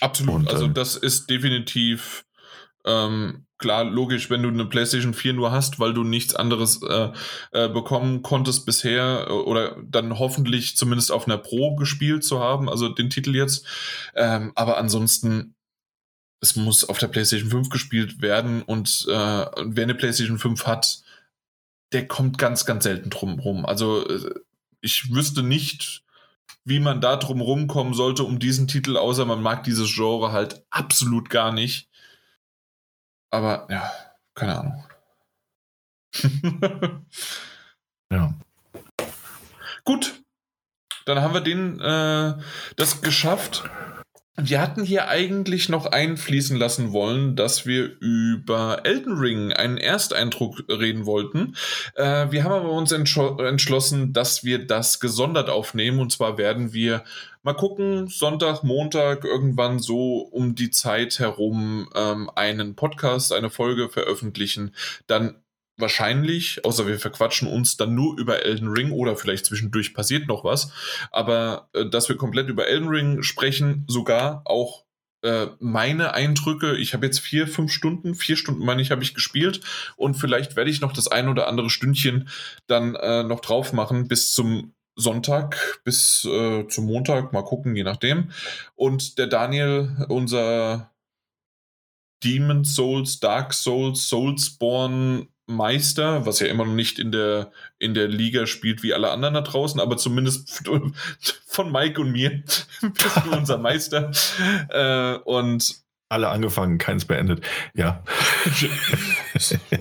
Absolut. 0.00 0.34
Und, 0.34 0.50
also 0.50 0.66
ähm, 0.66 0.74
das 0.74 0.96
ist 0.96 1.30
definitiv 1.30 2.24
ähm, 2.84 3.46
klar, 3.58 3.84
logisch, 3.84 4.30
wenn 4.30 4.42
du 4.42 4.48
eine 4.48 4.64
PlayStation 4.66 5.14
4 5.14 5.34
nur 5.34 5.50
hast, 5.50 5.80
weil 5.80 5.92
du 5.92 6.04
nichts 6.04 6.34
anderes 6.34 6.80
äh, 6.82 7.10
äh, 7.52 7.68
bekommen 7.68 8.22
konntest 8.22 8.66
bisher 8.66 9.26
äh, 9.28 9.32
oder 9.32 9.76
dann 9.82 10.18
hoffentlich 10.18 10.76
zumindest 10.76 11.10
auf 11.10 11.26
einer 11.26 11.38
Pro 11.38 11.74
gespielt 11.76 12.24
zu 12.24 12.40
haben, 12.40 12.68
also 12.68 12.88
den 12.88 13.10
Titel 13.10 13.34
jetzt. 13.34 13.66
Ähm, 14.14 14.52
aber 14.54 14.78
ansonsten 14.78 15.54
es 16.40 16.56
muss 16.56 16.88
auf 16.88 16.98
der 16.98 17.08
PlayStation 17.08 17.50
5 17.50 17.68
gespielt 17.68 18.22
werden 18.22 18.62
und 18.62 19.06
äh, 19.08 19.12
wer 19.12 19.84
eine 19.84 19.94
PlayStation 19.94 20.38
5 20.38 20.66
hat, 20.66 21.02
der 21.92 22.06
kommt 22.06 22.38
ganz, 22.38 22.64
ganz 22.64 22.84
selten 22.84 23.10
drum 23.10 23.38
rum. 23.38 23.66
Also 23.66 24.06
äh, 24.06 24.34
ich 24.80 25.12
wüsste 25.12 25.42
nicht, 25.42 26.04
wie 26.64 26.80
man 26.80 27.00
da 27.00 27.16
drum 27.16 27.40
rumkommen 27.40 27.94
sollte 27.94 28.24
um 28.24 28.38
diesen 28.38 28.68
Titel, 28.68 28.96
außer 28.96 29.24
man 29.24 29.42
mag 29.42 29.64
dieses 29.64 29.92
Genre 29.92 30.32
halt 30.32 30.64
absolut 30.70 31.30
gar 31.30 31.52
nicht. 31.52 31.88
Aber 33.30 33.66
ja, 33.70 33.90
keine 34.34 34.58
Ahnung. 34.58 34.84
ja. 38.12 38.34
gut, 39.84 40.22
dann 41.04 41.20
haben 41.20 41.34
wir 41.34 41.40
den 41.40 41.80
äh, 41.80 42.34
das 42.76 43.02
geschafft. 43.02 43.64
Wir 44.40 44.60
hatten 44.60 44.84
hier 44.84 45.08
eigentlich 45.08 45.68
noch 45.68 45.86
einfließen 45.86 46.56
lassen 46.56 46.92
wollen, 46.92 47.34
dass 47.34 47.66
wir 47.66 47.98
über 47.98 48.82
Elden 48.84 49.18
Ring 49.18 49.52
einen 49.52 49.78
Ersteindruck 49.78 50.62
reden 50.68 51.06
wollten. 51.06 51.56
Äh, 51.96 52.30
wir 52.30 52.44
haben 52.44 52.52
aber 52.52 52.70
uns 52.70 52.92
entschlossen, 52.92 54.12
dass 54.12 54.44
wir 54.44 54.64
das 54.64 55.00
gesondert 55.00 55.50
aufnehmen. 55.50 55.98
Und 55.98 56.12
zwar 56.12 56.38
werden 56.38 56.72
wir 56.72 57.02
mal 57.42 57.54
gucken, 57.54 58.06
Sonntag, 58.06 58.62
Montag, 58.62 59.24
irgendwann 59.24 59.80
so 59.80 60.18
um 60.18 60.54
die 60.54 60.70
Zeit 60.70 61.18
herum 61.18 61.88
ähm, 61.96 62.30
einen 62.36 62.76
Podcast, 62.76 63.32
eine 63.32 63.50
Folge 63.50 63.88
veröffentlichen. 63.88 64.72
Dann 65.08 65.34
wahrscheinlich, 65.78 66.64
außer 66.64 66.86
wir 66.86 66.98
verquatschen 66.98 67.48
uns 67.48 67.76
dann 67.76 67.94
nur 67.94 68.18
über 68.18 68.44
Elden 68.44 68.68
Ring 68.68 68.90
oder 68.90 69.16
vielleicht 69.16 69.46
zwischendurch 69.46 69.94
passiert 69.94 70.26
noch 70.26 70.44
was, 70.44 70.72
aber 71.10 71.68
äh, 71.72 71.86
dass 71.86 72.08
wir 72.08 72.16
komplett 72.16 72.48
über 72.48 72.66
Elden 72.66 72.88
Ring 72.88 73.22
sprechen, 73.22 73.84
sogar 73.88 74.42
auch 74.44 74.84
äh, 75.22 75.46
meine 75.58 76.14
Eindrücke, 76.14 76.76
ich 76.76 76.94
habe 76.94 77.06
jetzt 77.06 77.20
vier, 77.20 77.48
fünf 77.48 77.72
Stunden, 77.72 78.14
vier 78.14 78.36
Stunden 78.36 78.64
meine 78.64 78.82
ich, 78.82 78.90
habe 78.90 79.02
ich 79.02 79.14
gespielt 79.14 79.60
und 79.96 80.14
vielleicht 80.14 80.56
werde 80.56 80.70
ich 80.70 80.80
noch 80.80 80.92
das 80.92 81.08
ein 81.08 81.28
oder 81.28 81.48
andere 81.48 81.70
Stündchen 81.70 82.28
dann 82.66 82.94
äh, 82.94 83.22
noch 83.22 83.40
drauf 83.40 83.72
machen 83.72 84.08
bis 84.08 84.32
zum 84.32 84.74
Sonntag 84.98 85.80
bis 85.84 86.24
äh, 86.24 86.66
zum 86.66 86.86
Montag, 86.86 87.32
mal 87.32 87.44
gucken, 87.44 87.76
je 87.76 87.84
nachdem. 87.84 88.32
Und 88.74 89.16
der 89.18 89.28
Daniel, 89.28 90.06
unser 90.08 90.90
Demon 92.24 92.64
Souls, 92.64 93.20
Dark 93.20 93.54
Souls, 93.54 94.08
Soulsborne 94.08 95.28
Meister, 95.48 96.26
was 96.26 96.40
ja 96.40 96.46
immer 96.46 96.64
noch 96.64 96.74
nicht 96.74 96.98
in 96.98 97.10
der, 97.10 97.50
in 97.78 97.94
der 97.94 98.06
Liga 98.06 98.46
spielt 98.46 98.82
wie 98.82 98.92
alle 98.92 99.10
anderen 99.10 99.34
da 99.34 99.40
draußen, 99.40 99.80
aber 99.80 99.96
zumindest 99.96 100.68
von 101.46 101.72
Mike 101.72 102.00
und 102.00 102.12
mir 102.12 102.42
bist 102.82 103.20
du 103.24 103.36
unser 103.36 103.58
Meister. 103.58 104.10
Äh, 104.68 105.16
und 105.24 105.82
alle 106.10 106.28
angefangen, 106.28 106.78
keins 106.78 107.04
beendet. 107.04 107.44
Ja. 107.74 108.02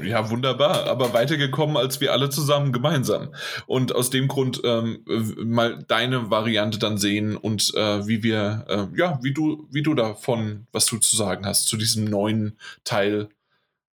ja, 0.03 0.29
wunderbar. 0.29 0.85
Aber 0.85 1.13
weitergekommen 1.13 1.77
als 1.77 2.01
wir 2.01 2.11
alle 2.11 2.29
zusammen 2.29 2.73
gemeinsam. 2.73 3.33
Und 3.65 3.95
aus 3.95 4.09
dem 4.09 4.27
Grund 4.27 4.59
ähm, 4.65 5.05
mal 5.37 5.83
deine 5.87 6.29
Variante 6.29 6.79
dann 6.79 6.97
sehen 6.97 7.37
und 7.37 7.73
äh, 7.75 8.05
wie 8.07 8.23
wir, 8.23 8.65
äh, 8.67 8.97
ja, 8.97 9.19
wie 9.21 9.33
du, 9.33 9.67
wie 9.71 9.83
du 9.83 9.93
davon, 9.93 10.67
was 10.73 10.85
du 10.87 10.97
zu 10.97 11.15
sagen 11.15 11.45
hast, 11.45 11.67
zu 11.67 11.77
diesem 11.77 12.03
neuen 12.03 12.57
Teil, 12.83 13.29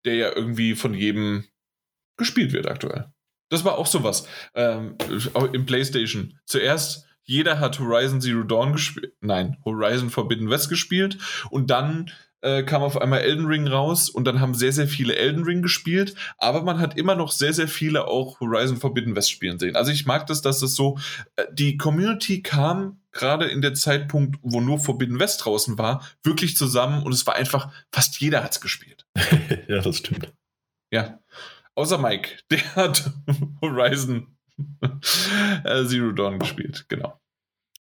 der 0.05 0.15
ja 0.15 0.31
irgendwie 0.33 0.75
von 0.75 0.93
jedem 0.93 1.43
gespielt 2.21 2.53
wird 2.53 2.67
aktuell. 2.67 3.11
Das 3.49 3.65
war 3.65 3.77
auch 3.77 3.85
sowas 3.85 4.27
ähm, 4.55 4.95
im 5.51 5.65
PlayStation. 5.65 6.39
Zuerst 6.45 7.05
jeder 7.23 7.59
hat 7.59 7.79
Horizon 7.79 8.21
Zero 8.21 8.43
Dawn 8.43 8.73
gespielt, 8.73 9.13
nein, 9.19 9.57
Horizon 9.65 10.09
Forbidden 10.09 10.49
West 10.49 10.69
gespielt 10.69 11.17
und 11.49 11.69
dann 11.69 12.11
äh, 12.41 12.63
kam 12.63 12.81
auf 12.81 12.99
einmal 12.99 13.19
Elden 13.19 13.45
Ring 13.45 13.67
raus 13.67 14.09
und 14.09 14.25
dann 14.25 14.39
haben 14.39 14.53
sehr, 14.53 14.71
sehr 14.71 14.87
viele 14.87 15.15
Elden 15.15 15.43
Ring 15.43 15.61
gespielt, 15.61 16.15
aber 16.37 16.63
man 16.63 16.79
hat 16.79 16.97
immer 16.97 17.15
noch 17.15 17.31
sehr, 17.31 17.53
sehr 17.53 17.67
viele 17.67 18.07
auch 18.07 18.39
Horizon 18.39 18.77
Forbidden 18.77 19.15
West 19.15 19.31
spielen 19.31 19.59
sehen. 19.59 19.75
Also 19.75 19.91
ich 19.91 20.05
mag 20.05 20.27
das, 20.27 20.41
dass 20.41 20.61
es 20.61 20.75
so, 20.75 20.97
äh, 21.35 21.45
die 21.51 21.77
Community 21.77 22.41
kam 22.41 23.01
gerade 23.11 23.45
in 23.45 23.61
der 23.61 23.73
Zeitpunkt, 23.73 24.37
wo 24.41 24.61
nur 24.61 24.79
Forbidden 24.79 25.19
West 25.19 25.45
draußen 25.45 25.77
war, 25.77 26.07
wirklich 26.23 26.57
zusammen 26.57 27.03
und 27.03 27.13
es 27.13 27.27
war 27.27 27.35
einfach, 27.35 27.71
fast 27.91 28.19
jeder 28.19 28.43
hat 28.43 28.51
es 28.51 28.61
gespielt. 28.61 29.05
ja, 29.67 29.81
das 29.81 29.97
stimmt. 29.97 30.33
Ja. 30.91 31.19
Außer 31.75 31.97
Mike, 31.97 32.39
der 32.51 32.75
hat 32.75 33.11
Horizon 33.61 34.37
äh, 34.81 35.85
Zero 35.85 36.11
Dawn 36.11 36.39
gespielt, 36.39 36.85
genau. 36.89 37.19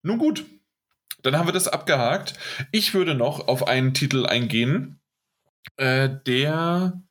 Nun 0.03 0.19
gut, 0.19 0.45
dann 1.23 1.37
haben 1.37 1.49
wir 1.49 1.53
das 1.53 1.69
abgehakt. 1.69 2.35
Ich 2.71 2.95
würde 2.95 3.15
noch 3.15 3.49
auf 3.49 3.67
einen 3.67 3.95
Titel 3.95 4.27
eingehen, 4.27 5.01
äh, 5.77 6.09
der 6.27 7.03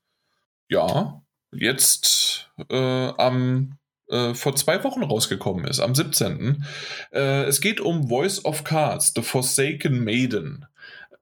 ja 0.70 1.22
jetzt 1.52 2.50
äh, 2.70 3.08
am 3.18 3.78
äh, 4.10 4.34
vor 4.34 4.56
zwei 4.56 4.84
Wochen 4.84 5.04
rausgekommen 5.04 5.66
ist, 5.66 5.80
am 5.80 5.94
17. 5.94 6.66
Äh, 7.12 7.44
es 7.44 7.60
geht 7.62 7.82
um 7.82 8.08
Voice 8.08 8.46
of 8.46 8.64
Cards, 8.64 9.12
The 9.16 9.22
Forsaken 9.22 10.04
Maiden. 10.04 10.66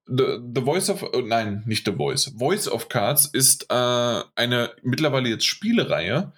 The, 0.08 0.40
The 0.54 0.62
Voice 0.62 0.90
of, 0.90 1.04
oh, 1.04 1.22
nein, 1.22 1.64
nicht 1.66 1.86
The 1.86 1.94
Voice. 1.94 2.32
Voice 2.38 2.68
of 2.68 2.90
Cards 2.90 3.26
ist 3.26 3.66
äh, 3.70 4.22
eine 4.36 4.72
mittlerweile 4.84 5.30
jetzt 5.30 5.46
Spielereihe, 5.46 6.32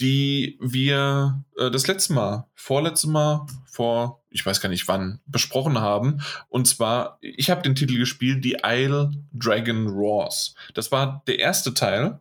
die 0.00 0.58
wir 0.60 1.44
äh, 1.56 1.70
das 1.70 1.86
letzte 1.86 2.12
Mal, 2.12 2.46
vorletzte 2.54 3.08
Mal, 3.08 3.46
vor, 3.66 4.22
ich 4.30 4.44
weiß 4.44 4.60
gar 4.60 4.68
nicht 4.68 4.86
wann, 4.88 5.20
besprochen 5.26 5.78
haben. 5.78 6.20
Und 6.48 6.66
zwar, 6.66 7.18
ich 7.20 7.50
habe 7.50 7.62
den 7.62 7.74
Titel 7.74 7.98
gespielt, 7.98 8.42
The 8.44 8.58
Isle 8.64 9.12
Dragon 9.32 9.88
Roars. 9.88 10.54
Das 10.74 10.92
war 10.92 11.22
der 11.26 11.38
erste 11.38 11.74
Teil 11.74 12.20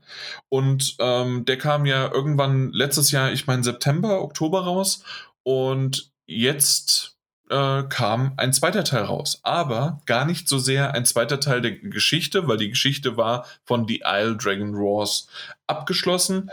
und 0.49 0.95
ähm, 0.99 1.45
der 1.45 1.57
kam 1.57 1.85
ja 1.85 2.11
irgendwann 2.11 2.71
letztes 2.71 3.11
Jahr, 3.11 3.31
ich 3.31 3.45
meine 3.45 3.63
September, 3.63 4.21
Oktober 4.21 4.63
raus. 4.63 5.03
Und 5.43 6.11
jetzt 6.25 7.12
äh, 7.49 7.83
kam 7.83 8.33
ein 8.37 8.53
zweiter 8.53 8.83
Teil 8.83 9.03
raus. 9.03 9.39
Aber 9.43 10.01
gar 10.05 10.25
nicht 10.25 10.47
so 10.47 10.57
sehr 10.57 10.93
ein 10.93 11.05
zweiter 11.05 11.39
Teil 11.39 11.61
der 11.61 11.71
Geschichte, 11.71 12.47
weil 12.47 12.57
die 12.57 12.69
Geschichte 12.69 13.17
war 13.17 13.45
von 13.65 13.87
The 13.87 14.03
Isle 14.05 14.37
Dragon 14.37 14.73
Wars 14.75 15.27
abgeschlossen. 15.67 16.49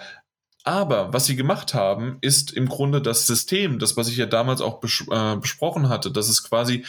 Aber 0.63 1.13
was 1.13 1.27
sie 1.27 1.37
gemacht 1.37 1.75
haben, 1.75 2.19
ist 2.21 2.53
im 2.53 2.69
Grunde 2.69 3.01
das 3.01 3.27
System, 3.27 3.79
das, 3.79 3.97
was 3.97 4.09
ich 4.09 4.17
ja 4.17 4.27
damals 4.27 4.61
auch 4.61 4.81
bes 4.81 5.05
äh, 5.11 5.37
besprochen 5.37 5.89
hatte, 5.89 6.11
das 6.11 6.29
ist 6.29 6.43
quasi, 6.43 6.85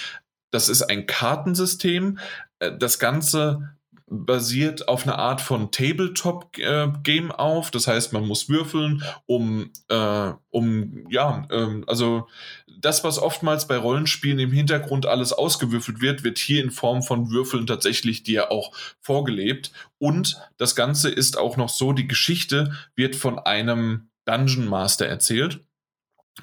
das 0.51 0.67
ist 0.67 0.83
ein 0.83 1.05
Kartensystem. 1.05 2.19
Äh, 2.59 2.77
das 2.77 2.99
Ganze 2.99 3.75
basiert 4.13 4.89
auf 4.89 5.07
einer 5.07 5.17
Art 5.17 5.39
von 5.39 5.71
Tabletop-Game 5.71 7.29
äh, 7.29 7.33
auf. 7.33 7.71
Das 7.71 7.87
heißt, 7.87 8.11
man 8.11 8.27
muss 8.27 8.49
würfeln, 8.49 9.03
um, 9.25 9.71
äh, 9.87 10.33
um 10.49 11.07
ja, 11.09 11.47
ähm, 11.49 11.85
also 11.87 12.27
das, 12.67 13.05
was 13.05 13.19
oftmals 13.19 13.67
bei 13.67 13.77
Rollenspielen 13.77 14.39
im 14.39 14.51
Hintergrund 14.51 15.05
alles 15.05 15.31
ausgewürfelt 15.31 16.01
wird, 16.01 16.25
wird 16.25 16.39
hier 16.39 16.61
in 16.61 16.71
Form 16.71 17.03
von 17.03 17.31
Würfeln 17.31 17.65
tatsächlich 17.65 18.23
dir 18.23 18.51
auch 18.51 18.75
vorgelebt. 18.99 19.71
Und 19.97 20.37
das 20.57 20.75
Ganze 20.75 21.09
ist 21.09 21.37
auch 21.37 21.55
noch 21.55 21.69
so, 21.69 21.93
die 21.93 22.07
Geschichte 22.07 22.73
wird 22.95 23.15
von 23.15 23.39
einem 23.39 24.09
Dungeon 24.25 24.67
Master 24.67 25.07
erzählt. 25.07 25.61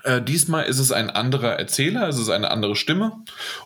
Äh, 0.05 0.23
diesmal 0.23 0.65
ist 0.65 0.79
es 0.79 0.93
ein 0.93 1.11
anderer 1.11 1.53
Erzähler, 1.53 2.09
es 2.09 2.19
ist 2.19 2.29
eine 2.29 2.51
andere 2.51 2.77
Stimme 2.77 3.25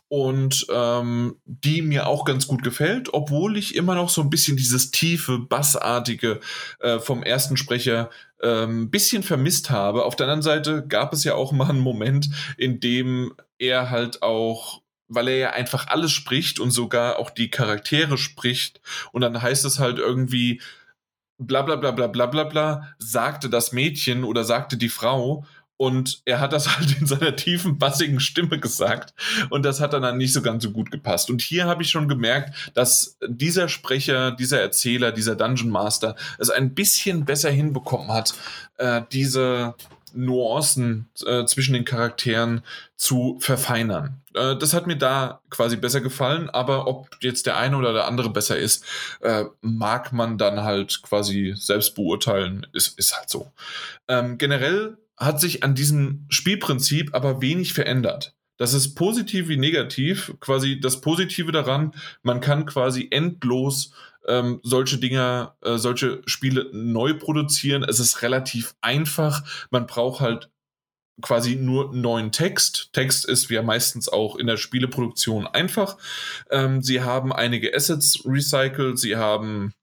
und 0.09 0.67
ähm, 0.73 1.37
die 1.45 1.83
mir 1.83 2.07
auch 2.07 2.25
ganz 2.25 2.47
gut 2.47 2.63
gefällt, 2.63 3.13
obwohl 3.13 3.57
ich 3.57 3.75
immer 3.75 3.95
noch 3.95 4.09
so 4.09 4.23
ein 4.23 4.31
bisschen 4.31 4.57
dieses 4.57 4.91
tiefe, 4.91 5.39
bassartige 5.39 6.41
äh, 6.81 6.99
vom 6.99 7.23
ersten 7.23 7.57
Sprecher 7.57 8.11
ein 8.43 8.49
ähm, 8.51 8.91
bisschen 8.91 9.23
vermisst 9.23 9.71
habe. 9.71 10.05
Auf 10.05 10.17
der 10.17 10.27
anderen 10.27 10.43
Seite 10.43 10.87
gab 10.87 11.13
es 11.13 11.25
ja 11.25 11.35
auch 11.35 11.53
mal 11.53 11.69
einen 11.69 11.81
Moment, 11.81 12.29
in 12.57 12.81
dem 12.81 13.35
er 13.59 13.91
halt 13.91 14.23
auch 14.23 14.83
weil 15.15 15.29
er 15.29 15.37
ja 15.37 15.51
einfach 15.51 15.89
alles 15.89 16.11
spricht 16.11 16.59
und 16.59 16.71
sogar 16.71 17.19
auch 17.19 17.29
die 17.29 17.51
Charaktere 17.51 18.17
spricht 18.17 18.81
und 19.13 19.21
dann 19.21 19.43
heißt 19.43 19.67
es 19.67 19.79
halt 19.79 19.99
irgendwie 19.99 20.63
bla 21.39 21.63
bla 21.63 21.77
bla 21.77 21.91
bla 21.91 22.07
bla 22.07 22.27
bla 22.27 22.45
bla 22.45 22.95
sagte 22.99 23.51
das 23.51 23.73
Mädchen 23.73 24.25
oder 24.25 24.45
sagte 24.45 24.77
die 24.77 24.89
Frau 24.89 25.45
und 25.83 26.23
er 26.27 26.39
hat 26.39 26.53
das 26.53 26.69
halt 26.79 27.01
in 27.01 27.07
seiner 27.09 27.35
tiefen, 27.35 27.77
bassigen 27.77 28.21
Stimme 28.21 28.61
gesagt. 28.61 29.15
Und 29.51 29.65
das 29.65 29.81
hat 29.81 29.95
dann 29.95 30.17
nicht 30.17 30.33
so 30.33 30.41
ganz 30.41 30.63
so 30.63 30.71
gut 30.71 30.93
gepasst. 30.93 31.29
Und 31.29 31.43
hier 31.43 31.65
habe 31.65 31.83
ich 31.83 31.91
schon 31.91 32.07
gemerkt, 32.07 32.71
dass 32.75 33.19
dieser 33.27 33.69
Sprecher, 33.69 34.31
dieser 34.31 34.61
Erzähler, 34.61 35.11
dieser 35.11 35.35
Dungeon 35.35 35.71
Master 35.71 36.15
es 36.39 36.51
ein 36.51 36.73
bisschen 36.73 37.25
besser 37.25 37.51
hinbekommen 37.51 38.13
hat, 38.13 38.33
äh, 38.79 39.03
diese 39.11 39.75
Nuancen 40.15 41.09
äh, 41.27 41.47
zwischen 41.47 41.73
den 41.73 41.85
Charakteren 41.85 42.63
zu 42.97 43.39
verfeinern. 43.41 44.21
Äh, 44.35 44.57
das 44.57 44.75
hat 44.75 44.87
mir 44.87 44.97
da 44.97 45.41
quasi 45.51 45.77
besser 45.77 46.01
gefallen, 46.01 46.49
aber 46.49 46.87
ob 46.87 47.09
jetzt 47.23 47.47
der 47.47 47.57
eine 47.57 47.77
oder 47.77 47.93
der 47.93 48.07
andere 48.07 48.31
besser 48.31 48.57
ist, 48.57 48.85
äh, 49.21 49.47
mag 49.63 50.13
man 50.13 50.39
dann 50.39 50.63
halt 50.63 51.03
quasi 51.03 51.55
selbst 51.57 51.97
beurteilen, 51.97 52.69
ist, 52.73 52.97
ist 53.01 53.17
halt 53.17 53.29
so. 53.29 53.51
Ähm, 54.07 54.39
generell 54.39 54.99
hat 55.25 55.41
sich 55.41 55.63
an 55.63 55.75
diesem 55.75 56.27
Spielprinzip 56.29 57.15
aber 57.15 57.41
wenig 57.41 57.73
verändert. 57.73 58.35
Das 58.59 58.75
ist 58.75 58.95
positiv 58.95 59.49
wie 59.49 59.57
negativ. 59.57 60.35
Quasi 60.41 60.79
das 60.79 61.01
Positive 61.01 61.53
daran, 61.53 61.93
man 62.23 62.41
kann 62.41 62.67
quasi 62.67 63.09
endlos 63.11 63.93
ähm, 64.29 64.61
solche 64.63 64.99
Dinger, 64.99 65.57
äh, 65.63 65.79
solche 65.79 66.23
Spiele 66.27 66.71
neu 66.73 67.15
produzieren. 67.15 67.83
Es 67.83 67.99
ist 67.99 68.23
relativ 68.23 68.75
einfach. 68.81 69.43
Man 69.71 69.87
braucht 69.87 70.21
halt 70.21 70.51
quasi 71.21 71.57
nur 71.57 71.93
neuen 71.95 72.33
Text. 72.33 72.91
Text 72.93 73.25
ist 73.25 73.51
ja 73.51 73.63
meistens 73.63 74.09
auch 74.09 74.37
in 74.37 74.47
der 74.47 74.57
Spieleproduktion 74.57 75.47
einfach. 75.47 75.99
Ähm, 76.51 76.83
sie 76.83 77.03
haben 77.03 77.33
einige 77.33 77.75
Assets 77.75 78.23
recycelt, 78.25 78.99
sie 78.99 79.17
haben 79.17 79.75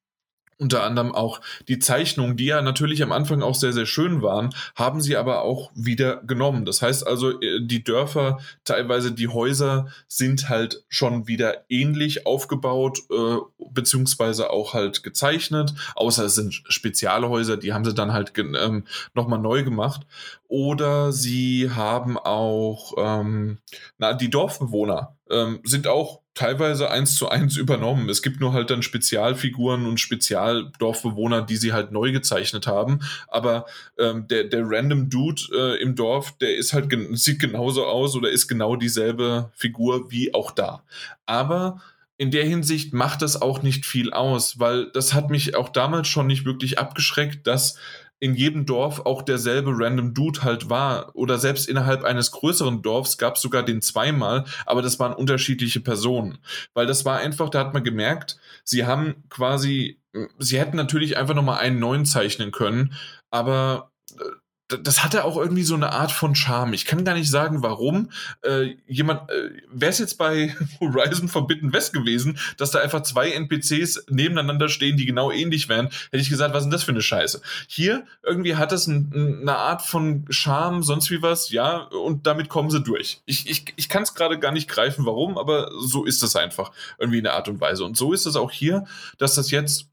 unter 0.59 0.83
anderem 0.83 1.15
auch 1.15 1.41
die 1.67 1.79
Zeichnungen, 1.79 2.35
die 2.35 2.45
ja 2.45 2.61
natürlich 2.61 3.01
am 3.01 3.13
Anfang 3.13 3.41
auch 3.41 3.55
sehr, 3.55 3.73
sehr 3.73 3.85
schön 3.85 4.21
waren, 4.21 4.53
haben 4.75 5.01
sie 5.01 5.15
aber 5.15 5.41
auch 5.41 5.71
wieder 5.73 6.17
genommen. 6.17 6.65
Das 6.65 6.81
heißt 6.81 7.07
also, 7.07 7.39
äh, 7.41 7.61
die 7.61 7.83
Dörfer, 7.83 8.39
teilweise 8.65 9.13
die 9.13 9.29
Häuser 9.29 9.87
sind 10.07 10.49
halt 10.49 10.83
schon 10.89 11.27
wieder 11.27 11.63
ähnlich 11.69 12.25
aufgebaut, 12.25 12.99
äh, 13.09 13.37
beziehungsweise 13.71 14.49
auch 14.49 14.73
halt 14.73 15.01
gezeichnet, 15.01 15.73
außer 15.95 16.25
es 16.25 16.35
sind 16.35 16.53
Spezialhäuser, 16.53 17.55
die 17.55 17.73
haben 17.73 17.85
sie 17.85 17.93
dann 17.93 18.11
halt 18.11 18.33
ähm, 18.37 18.85
nochmal 19.13 19.39
neu 19.39 19.63
gemacht. 19.63 20.05
Oder 20.49 21.13
sie 21.13 21.69
haben 21.71 22.17
auch, 22.17 22.93
ähm, 22.97 23.59
na, 23.97 24.13
die 24.13 24.29
Dorfbewohner 24.29 25.15
ähm, 25.29 25.59
sind 25.63 25.87
auch 25.87 26.21
teilweise 26.39 26.89
eins 26.89 27.15
zu 27.15 27.27
eins 27.27 27.57
übernommen. 27.57 28.07
Es 28.07 28.21
gibt 28.21 28.39
nur 28.39 28.53
halt 28.53 28.69
dann 28.69 28.81
Spezialfiguren 28.81 29.85
und 29.85 29.99
Spezialdorfbewohner, 29.99 31.41
die 31.41 31.57
sie 31.57 31.73
halt 31.73 31.91
neu 31.91 32.13
gezeichnet 32.13 32.65
haben. 32.65 32.99
Aber 33.27 33.65
ähm, 33.97 34.25
der, 34.29 34.45
der 34.45 34.63
random 34.63 35.09
Dude 35.09 35.41
äh, 35.53 35.81
im 35.81 35.95
Dorf, 35.95 36.37
der 36.37 36.55
ist 36.55 36.71
halt 36.71 36.95
sieht 37.11 37.39
genauso 37.39 37.85
aus 37.85 38.15
oder 38.15 38.29
ist 38.29 38.47
genau 38.47 38.77
dieselbe 38.77 39.51
Figur 39.53 40.11
wie 40.11 40.33
auch 40.33 40.51
da. 40.51 40.83
Aber 41.25 41.81
in 42.15 42.31
der 42.31 42.45
Hinsicht 42.45 42.93
macht 42.93 43.21
das 43.21 43.41
auch 43.41 43.61
nicht 43.61 43.85
viel 43.85 44.13
aus, 44.13 44.59
weil 44.59 44.89
das 44.91 45.13
hat 45.13 45.29
mich 45.29 45.55
auch 45.55 45.67
damals 45.67 46.07
schon 46.07 46.27
nicht 46.27 46.45
wirklich 46.45 46.79
abgeschreckt, 46.79 47.47
dass 47.47 47.77
in 48.19 48.35
jedem 48.35 48.65
Dorf 48.65 49.01
auch 49.05 49.21
derselbe 49.21 49.71
random 49.73 50.13
Dude 50.13 50.43
halt 50.43 50.69
war. 50.69 51.15
Oder 51.15 51.37
selbst 51.37 51.69
innerhalb 51.69 52.03
eines 52.03 52.31
größeren 52.31 52.81
Dorfs 52.81 53.17
gab 53.17 53.35
es 53.35 53.41
sogar 53.41 53.63
den 53.63 53.81
zweimal, 53.81 54.45
aber 54.65 54.81
das 54.81 54.99
waren 54.99 55.13
unterschiedliche 55.13 55.79
Personen. 55.79 56.39
Weil 56.73 56.85
das 56.85 57.05
war 57.05 57.19
einfach, 57.19 57.49
da 57.49 57.59
hat 57.59 57.73
man 57.73 57.83
gemerkt, 57.83 58.37
sie 58.63 58.85
haben 58.85 59.23
quasi, 59.29 60.01
sie 60.37 60.59
hätten 60.59 60.77
natürlich 60.77 61.17
einfach 61.17 61.35
nochmal 61.35 61.59
einen 61.59 61.79
neuen 61.79 62.05
zeichnen 62.05 62.51
können, 62.51 62.93
aber 63.31 63.91
äh, 64.17 64.23
das 64.69 65.03
hatte 65.03 65.25
auch 65.25 65.37
irgendwie 65.37 65.63
so 65.63 65.73
eine 65.73 65.91
Art 65.91 66.11
von 66.11 66.35
Charme. 66.35 66.73
Ich 66.73 66.85
kann 66.85 67.03
gar 67.03 67.15
nicht 67.15 67.29
sagen, 67.29 67.63
warum. 67.63 68.11
Äh, 68.43 68.75
jemand, 68.87 69.29
äh, 69.31 69.49
wäre 69.71 69.89
es 69.89 69.97
jetzt 69.97 70.17
bei 70.17 70.55
Horizon 70.79 71.27
Forbidden 71.27 71.73
West 71.73 71.91
gewesen, 71.93 72.37
dass 72.57 72.71
da 72.71 72.79
einfach 72.79 73.01
zwei 73.01 73.31
NPCs 73.31 74.05
nebeneinander 74.09 74.69
stehen, 74.69 74.95
die 74.97 75.05
genau 75.05 75.31
ähnlich 75.31 75.69
wären, 75.69 75.87
hätte 75.87 76.17
ich 76.17 76.29
gesagt, 76.29 76.53
was 76.53 76.61
ist 76.61 76.65
denn 76.65 76.71
das 76.71 76.83
für 76.83 76.91
eine 76.91 77.01
Scheiße? 77.01 77.41
Hier 77.67 78.05
irgendwie 78.23 78.55
hat 78.55 78.71
es 78.71 78.87
ein, 78.87 79.39
eine 79.41 79.57
Art 79.57 79.81
von 79.81 80.25
Charme, 80.29 80.83
sonst 80.83 81.09
wie 81.09 81.21
was, 81.21 81.49
ja, 81.49 81.77
und 81.77 82.27
damit 82.27 82.49
kommen 82.49 82.69
sie 82.69 82.81
durch. 82.81 83.21
Ich, 83.25 83.49
ich, 83.49 83.73
ich 83.75 83.89
kann 83.89 84.03
es 84.03 84.13
gerade 84.13 84.37
gar 84.37 84.51
nicht 84.51 84.69
greifen, 84.69 85.05
warum, 85.05 85.37
aber 85.37 85.71
so 85.79 86.05
ist 86.05 86.21
es 86.21 86.35
einfach 86.35 86.71
irgendwie 86.99 87.17
in 87.17 87.23
der 87.23 87.33
Art 87.33 87.47
und 87.47 87.59
Weise. 87.59 87.85
Und 87.85 87.97
so 87.97 88.13
ist 88.13 88.25
es 88.25 88.35
auch 88.35 88.51
hier, 88.51 88.85
dass 89.17 89.35
das 89.35 89.49
jetzt 89.51 89.87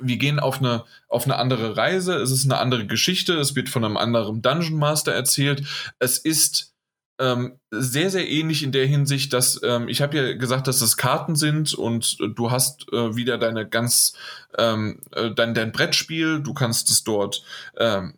wir 0.00 0.16
gehen 0.16 0.38
auf 0.38 0.58
eine, 0.58 0.84
auf 1.08 1.24
eine 1.24 1.36
andere 1.36 1.76
Reise, 1.76 2.14
es 2.16 2.30
ist 2.30 2.44
eine 2.44 2.58
andere 2.58 2.86
Geschichte, 2.86 3.34
es 3.34 3.54
wird 3.54 3.68
von 3.68 3.84
einem 3.84 3.96
anderen 3.96 4.42
Dungeon 4.42 4.78
Master 4.78 5.12
erzählt. 5.12 5.64
Es 5.98 6.18
ist 6.18 6.74
ähm, 7.18 7.60
sehr, 7.70 8.10
sehr 8.10 8.28
ähnlich 8.28 8.64
in 8.64 8.72
der 8.72 8.86
Hinsicht, 8.86 9.32
dass 9.32 9.60
ähm, 9.62 9.88
ich 9.88 10.02
habe 10.02 10.16
ja 10.16 10.36
gesagt, 10.36 10.66
dass 10.66 10.80
es 10.80 10.96
Karten 10.96 11.36
sind 11.36 11.72
und 11.72 12.16
äh, 12.20 12.28
du 12.28 12.50
hast 12.50 12.92
äh, 12.92 13.14
wieder 13.14 13.38
deine 13.38 13.68
ganz 13.68 14.14
ähm, 14.58 15.00
äh, 15.12 15.30
dein, 15.30 15.54
dein 15.54 15.70
Brettspiel, 15.70 16.40
du 16.40 16.54
kannst 16.54 16.90
es 16.90 17.04
dort 17.04 17.44
ähm, 17.78 18.14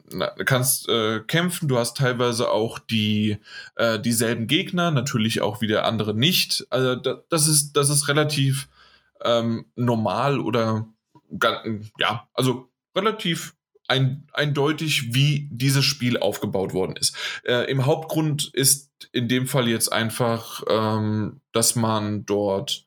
kannst 0.47 0.89
äh, 0.89 1.21
kämpfen, 1.21 1.69
du 1.69 1.79
hast 1.79 1.99
teilweise 1.99 2.51
auch 2.51 2.79
die 2.79 3.37
äh, 3.77 4.01
dieselben 4.01 4.47
Gegner, 4.47 4.91
natürlich 4.91 5.43
auch 5.43 5.61
wieder 5.61 5.85
andere 5.85 6.15
nicht. 6.15 6.67
Also 6.71 6.97
da, 6.97 7.21
das 7.29 7.49
ist 7.49 7.75
das 7.75 7.91
ist 7.91 8.09
relativ 8.09 8.67
ähm, 9.23 9.67
normal 9.77 10.41
oder 10.41 10.87
ja, 11.99 12.29
also 12.35 12.69
relativ 12.95 13.55
ein, 13.89 14.27
eindeutig, 14.33 15.15
wie 15.15 15.49
dieses 15.53 15.85
Spiel 15.85 16.19
aufgebaut 16.19 16.73
worden 16.73 16.97
ist. 16.97 17.17
Äh, 17.45 17.71
Im 17.71 17.87
Hauptgrund 17.87 18.51
ist 18.53 18.91
in 19.13 19.29
dem 19.29 19.47
Fall 19.47 19.69
jetzt 19.69 19.93
einfach, 19.93 20.63
ähm, 20.69 21.41
dass 21.53 21.77
man 21.77 22.27
dort 22.27 22.87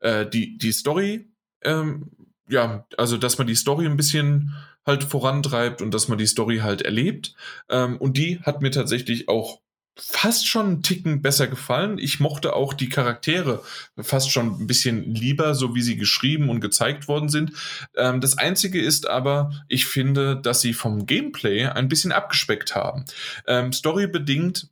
äh, 0.00 0.26
die, 0.26 0.56
die 0.58 0.72
Story, 0.72 1.28
ähm, 1.62 2.10
ja, 2.48 2.86
also 2.96 3.18
dass 3.18 3.36
man 3.38 3.46
die 3.46 3.56
Story 3.56 3.86
ein 3.86 3.96
bisschen 3.96 4.54
halt 4.86 5.04
vorantreibt 5.04 5.82
und 5.82 5.92
dass 5.92 6.08
man 6.08 6.18
die 6.18 6.26
Story 6.26 6.58
halt 6.58 6.82
erlebt. 6.82 7.34
Ähm, 7.68 7.98
und 7.98 8.16
die 8.16 8.40
hat 8.40 8.62
mir 8.62 8.70
tatsächlich 8.70 9.28
auch 9.28 9.60
fast 10.00 10.46
schon 10.46 10.66
einen 10.66 10.82
Ticken 10.82 11.22
besser 11.22 11.48
gefallen. 11.48 11.98
Ich 11.98 12.20
mochte 12.20 12.54
auch 12.54 12.72
die 12.72 12.88
Charaktere 12.88 13.62
fast 14.00 14.30
schon 14.30 14.60
ein 14.60 14.66
bisschen 14.66 15.14
lieber, 15.14 15.54
so 15.54 15.74
wie 15.74 15.82
sie 15.82 15.96
geschrieben 15.96 16.48
und 16.48 16.60
gezeigt 16.60 17.08
worden 17.08 17.28
sind. 17.28 17.52
Ähm, 17.96 18.20
das 18.20 18.38
Einzige 18.38 18.80
ist 18.80 19.08
aber, 19.08 19.50
ich 19.68 19.86
finde, 19.86 20.40
dass 20.40 20.60
sie 20.60 20.72
vom 20.72 21.06
Gameplay 21.06 21.66
ein 21.66 21.88
bisschen 21.88 22.12
abgespeckt 22.12 22.74
haben. 22.74 23.04
Ähm, 23.46 23.72
storybedingt 23.72 24.68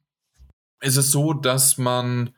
ist 0.80 0.96
es 0.96 1.10
so, 1.10 1.32
dass 1.32 1.78
man 1.78 2.30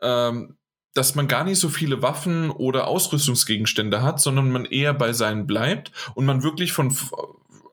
ähm, 0.00 0.56
dass 0.96 1.14
man 1.14 1.28
gar 1.28 1.44
nicht 1.44 1.58
so 1.58 1.68
viele 1.68 2.00
Waffen 2.00 2.50
oder 2.50 2.86
Ausrüstungsgegenstände 2.86 4.02
hat, 4.02 4.18
sondern 4.18 4.50
man 4.50 4.64
eher 4.64 4.94
bei 4.94 5.12
seinen 5.12 5.46
bleibt 5.46 5.92
und 6.14 6.24
man 6.24 6.42
wirklich 6.42 6.72
von 6.72 6.96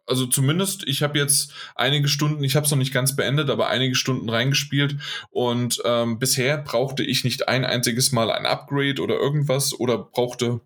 also 0.06 0.26
zumindest, 0.26 0.88
ich 0.88 1.02
habe 1.02 1.18
jetzt 1.18 1.54
einige 1.76 2.08
Stunden, 2.08 2.44
ich 2.44 2.56
habe 2.56 2.66
es 2.66 2.72
noch 2.72 2.78
nicht 2.78 2.94
ganz 2.94 3.16
beendet, 3.16 3.50
aber 3.50 3.70
einige 3.70 3.96
Stunden 3.96 4.30
reingespielt. 4.30 4.98
Und 5.30 5.82
ähm, 5.86 6.20
bisher 6.20 6.58
brauchte 6.58 7.04
ich 7.04 7.24
nicht 7.24 7.48
ein 7.48 7.64
einziges 7.64 8.12
Mal 8.12 8.32
ein 8.32 8.46
Upgrade 8.46 9.02
oder 9.02 9.16
irgendwas 9.16 9.74
oder 9.74 9.98
brauchte 9.98 10.62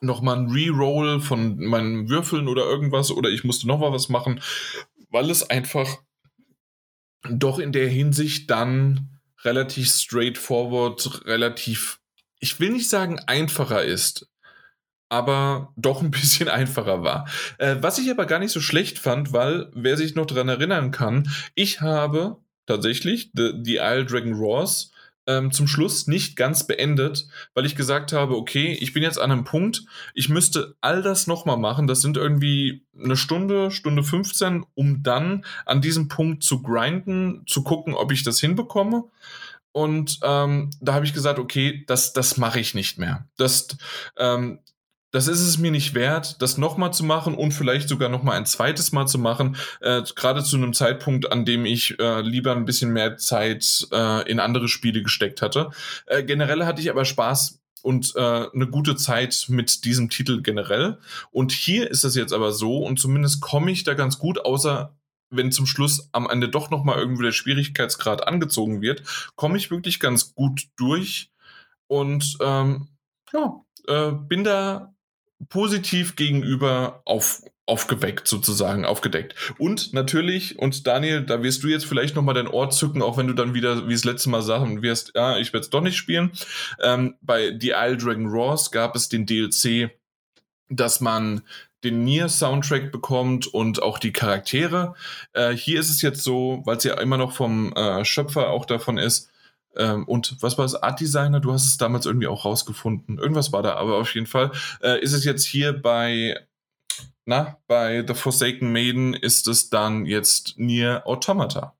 nochmal 0.00 0.38
ein 0.38 0.50
Reroll 0.50 1.20
von 1.20 1.58
meinen 1.58 2.08
Würfeln 2.08 2.48
oder 2.48 2.64
irgendwas 2.64 3.10
oder 3.10 3.30
ich 3.30 3.44
musste 3.44 3.66
nochmal 3.66 3.92
was 3.92 4.08
machen, 4.08 4.40
weil 5.10 5.30
es 5.30 5.48
einfach 5.48 6.02
doch 7.28 7.58
in 7.58 7.72
der 7.72 7.88
Hinsicht 7.88 8.50
dann 8.50 9.20
relativ 9.42 9.88
straightforward, 9.88 11.26
relativ, 11.26 12.00
ich 12.38 12.58
will 12.60 12.70
nicht 12.70 12.88
sagen 12.88 13.18
einfacher 13.26 13.84
ist, 13.84 14.28
aber 15.08 15.72
doch 15.76 16.02
ein 16.02 16.10
bisschen 16.12 16.48
einfacher 16.48 17.02
war. 17.02 17.28
Äh, 17.58 17.76
was 17.80 17.98
ich 17.98 18.10
aber 18.10 18.26
gar 18.26 18.38
nicht 18.38 18.52
so 18.52 18.60
schlecht 18.60 18.98
fand, 18.98 19.32
weil, 19.32 19.70
wer 19.74 19.96
sich 19.96 20.14
noch 20.14 20.26
daran 20.26 20.48
erinnern 20.48 20.90
kann, 20.90 21.30
ich 21.54 21.80
habe 21.80 22.36
tatsächlich 22.66 23.30
die 23.32 23.76
Isle 23.76 24.04
Dragon 24.04 24.34
Roars 24.34 24.92
ähm, 25.28 25.52
zum 25.52 25.68
Schluss 25.68 26.06
nicht 26.06 26.36
ganz 26.36 26.66
beendet, 26.66 27.28
weil 27.54 27.66
ich 27.66 27.76
gesagt 27.76 28.12
habe, 28.12 28.34
okay, 28.34 28.76
ich 28.80 28.94
bin 28.94 29.02
jetzt 29.02 29.20
an 29.20 29.30
einem 29.30 29.44
Punkt, 29.44 29.84
ich 30.14 30.28
müsste 30.28 30.74
all 30.80 31.02
das 31.02 31.26
nochmal 31.26 31.58
machen, 31.58 31.86
das 31.86 32.00
sind 32.00 32.16
irgendwie 32.16 32.86
eine 32.98 33.16
Stunde, 33.16 33.70
Stunde 33.70 34.02
15, 34.02 34.64
um 34.74 35.02
dann 35.02 35.44
an 35.66 35.82
diesem 35.82 36.08
Punkt 36.08 36.42
zu 36.42 36.62
grinden, 36.62 37.44
zu 37.46 37.62
gucken, 37.62 37.94
ob 37.94 38.10
ich 38.10 38.24
das 38.24 38.40
hinbekomme. 38.40 39.04
Und 39.72 40.18
ähm, 40.22 40.70
da 40.80 40.94
habe 40.94 41.04
ich 41.04 41.12
gesagt, 41.12 41.38
okay, 41.38 41.84
das, 41.86 42.14
das 42.14 42.38
mache 42.38 42.58
ich 42.58 42.74
nicht 42.74 42.98
mehr. 42.98 43.28
Das, 43.36 43.68
ähm, 44.16 44.60
das 45.10 45.26
ist 45.26 45.40
es 45.40 45.58
mir 45.58 45.70
nicht 45.70 45.94
wert, 45.94 46.42
das 46.42 46.58
nochmal 46.58 46.92
zu 46.92 47.04
machen 47.04 47.34
und 47.34 47.52
vielleicht 47.52 47.88
sogar 47.88 48.08
nochmal 48.08 48.36
ein 48.36 48.46
zweites 48.46 48.92
Mal 48.92 49.06
zu 49.06 49.18
machen, 49.18 49.56
äh, 49.80 50.02
gerade 50.14 50.44
zu 50.44 50.56
einem 50.56 50.74
Zeitpunkt, 50.74 51.32
an 51.32 51.44
dem 51.44 51.64
ich 51.64 51.98
äh, 51.98 52.20
lieber 52.20 52.54
ein 52.54 52.66
bisschen 52.66 52.92
mehr 52.92 53.16
Zeit 53.16 53.86
äh, 53.90 54.30
in 54.30 54.40
andere 54.40 54.68
Spiele 54.68 55.02
gesteckt 55.02 55.40
hatte. 55.40 55.70
Äh, 56.06 56.24
generell 56.24 56.66
hatte 56.66 56.82
ich 56.82 56.90
aber 56.90 57.04
Spaß 57.04 57.58
und 57.82 58.14
äh, 58.16 58.20
eine 58.52 58.66
gute 58.66 58.96
Zeit 58.96 59.46
mit 59.48 59.84
diesem 59.84 60.10
Titel 60.10 60.42
generell. 60.42 60.98
Und 61.30 61.52
hier 61.52 61.90
ist 61.90 62.04
es 62.04 62.14
jetzt 62.14 62.32
aber 62.32 62.52
so, 62.52 62.78
und 62.78 62.98
zumindest 62.98 63.40
komme 63.40 63.70
ich 63.70 63.84
da 63.84 63.94
ganz 63.94 64.18
gut, 64.18 64.44
außer 64.44 64.94
wenn 65.30 65.52
zum 65.52 65.66
Schluss 65.66 66.08
am 66.12 66.28
Ende 66.28 66.48
doch 66.48 66.70
nochmal 66.70 66.98
irgendwie 66.98 67.24
der 67.24 67.32
Schwierigkeitsgrad 67.32 68.26
angezogen 68.26 68.80
wird, 68.80 69.02
komme 69.36 69.56
ich 69.56 69.70
wirklich 69.70 70.00
ganz 70.00 70.34
gut 70.34 70.68
durch 70.76 71.30
und 71.86 72.38
ähm, 72.40 72.88
ja, 73.32 73.62
äh, 73.86 74.12
bin 74.12 74.44
da 74.44 74.94
positiv 75.48 76.16
gegenüber 76.16 77.02
auf, 77.04 77.42
aufgeweckt 77.66 78.26
sozusagen, 78.26 78.84
aufgedeckt. 78.84 79.34
Und 79.58 79.92
natürlich, 79.92 80.58
und 80.58 80.86
Daniel, 80.86 81.22
da 81.22 81.42
wirst 81.42 81.62
du 81.62 81.68
jetzt 81.68 81.86
vielleicht 81.86 82.16
nochmal 82.16 82.34
dein 82.34 82.48
Ohr 82.48 82.70
zücken, 82.70 83.02
auch 83.02 83.16
wenn 83.16 83.28
du 83.28 83.34
dann 83.34 83.54
wieder, 83.54 83.88
wie 83.88 83.92
das 83.92 84.04
letzte 84.04 84.30
Mal 84.30 84.42
sagen 84.42 84.82
wirst, 84.82 85.12
ja, 85.14 85.38
ich 85.38 85.52
werde 85.52 85.64
es 85.64 85.70
doch 85.70 85.80
nicht 85.80 85.96
spielen. 85.96 86.32
Ähm, 86.82 87.16
bei 87.20 87.56
The 87.58 87.74
Isle 87.76 87.96
Dragon 87.96 88.26
Roars 88.26 88.70
gab 88.70 88.96
es 88.96 89.08
den 89.08 89.26
DLC, 89.26 89.90
dass 90.68 91.00
man 91.00 91.42
den 91.84 92.02
Nier-Soundtrack 92.02 92.90
bekommt 92.90 93.46
und 93.46 93.82
auch 93.82 93.98
die 93.98 94.12
Charaktere. 94.12 94.94
Äh, 95.32 95.52
hier 95.52 95.78
ist 95.78 95.90
es 95.90 96.02
jetzt 96.02 96.24
so, 96.24 96.62
weil 96.64 96.76
es 96.76 96.84
ja 96.84 97.00
immer 97.00 97.16
noch 97.16 97.32
vom 97.32 97.72
äh, 97.74 98.04
Schöpfer 98.04 98.50
auch 98.50 98.66
davon 98.66 98.98
ist, 98.98 99.30
ähm, 99.76 100.04
und 100.04 100.36
was 100.40 100.58
war 100.58 100.64
es? 100.64 100.74
Art 100.74 101.00
Designer? 101.00 101.40
Du 101.40 101.52
hast 101.52 101.66
es 101.66 101.76
damals 101.76 102.06
irgendwie 102.06 102.26
auch 102.26 102.44
rausgefunden. 102.44 103.18
Irgendwas 103.18 103.52
war 103.52 103.62
da, 103.62 103.74
aber 103.74 103.96
auf 103.98 104.14
jeden 104.14 104.26
Fall 104.26 104.50
äh, 104.82 105.00
ist 105.00 105.12
es 105.12 105.24
jetzt 105.24 105.44
hier 105.44 105.72
bei, 105.72 106.38
na, 107.24 107.58
bei 107.66 108.04
The 108.06 108.14
Forsaken 108.14 108.72
Maiden 108.72 109.14
ist 109.14 109.46
es 109.48 109.70
dann 109.70 110.06
jetzt 110.06 110.58
Nier 110.58 111.02
Automata. 111.06 111.74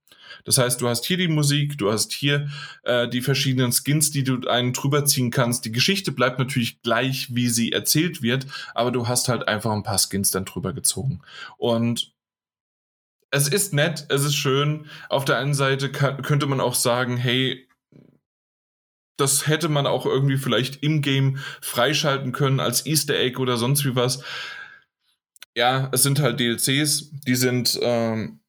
Das 0.44 0.58
heißt, 0.58 0.81
du 0.81 0.89
hast 0.89 1.05
hier 1.05 1.17
die 1.17 1.28
Musik, 1.28 1.76
du 1.78 1.92
hast 1.92 2.12
hier 2.12 2.49
äh, 2.84 3.08
die 3.08 3.20
verschiedenen 3.20 3.73
Skins, 3.73 4.10
die 4.10 4.25
du 4.25 4.49
einen 4.49 4.73
drüber 4.73 5.05
ziehen 5.05 5.31
kannst. 5.31 5.65
Die 5.65 5.73
Geschichte 5.73 6.12
bleibt 6.12 6.39
natürlich 6.39 6.81
gleich, 6.83 7.34
wie 7.34 7.49
sie 7.49 7.73
erzählt 7.73 8.23
wird, 8.23 8.47
aber 8.75 8.91
du 8.91 9.08
hast 9.08 9.28
halt 9.28 9.47
einfach 9.49 9.73
ein 9.73 9.83
paar 9.83 9.99
Skins 9.99 10.31
dann 10.31 10.44
drüber 10.44 10.73
gezogen. 10.73 11.20
Und 11.57 12.15
es 13.31 13.49
ist 13.49 13.75
nett, 13.75 14.07
es 14.08 14.25
ist 14.25 14.36
schön. 14.36 14.86
Auf 15.08 15.25
der 15.25 15.36
einen 15.36 15.55
Seite 15.55 15.91
könnte 15.91 16.47
man 16.47 16.60
auch 16.60 16.75
sagen, 16.75 17.17
hey, 17.17 17.67
das 19.18 19.47
hätte 19.47 19.68
man 19.68 19.86
auch 19.86 20.06
irgendwie 20.06 20.38
vielleicht 20.38 20.82
im 20.82 21.02
Game 21.02 21.38
freischalten 21.60 22.32
können 22.32 22.60
als 22.60 22.86
Easter 22.86 23.18
Egg 23.18 23.38
oder 23.38 23.56
sonst 23.56 23.84
wie 23.84 23.94
was. 23.94 24.22
Ja, 25.55 25.90
es 25.92 26.02
sind 26.05 26.20
halt 26.20 26.40
DLCs, 26.40 27.10
die 27.26 27.34
sind 27.34 27.78
ähm, 27.82 28.40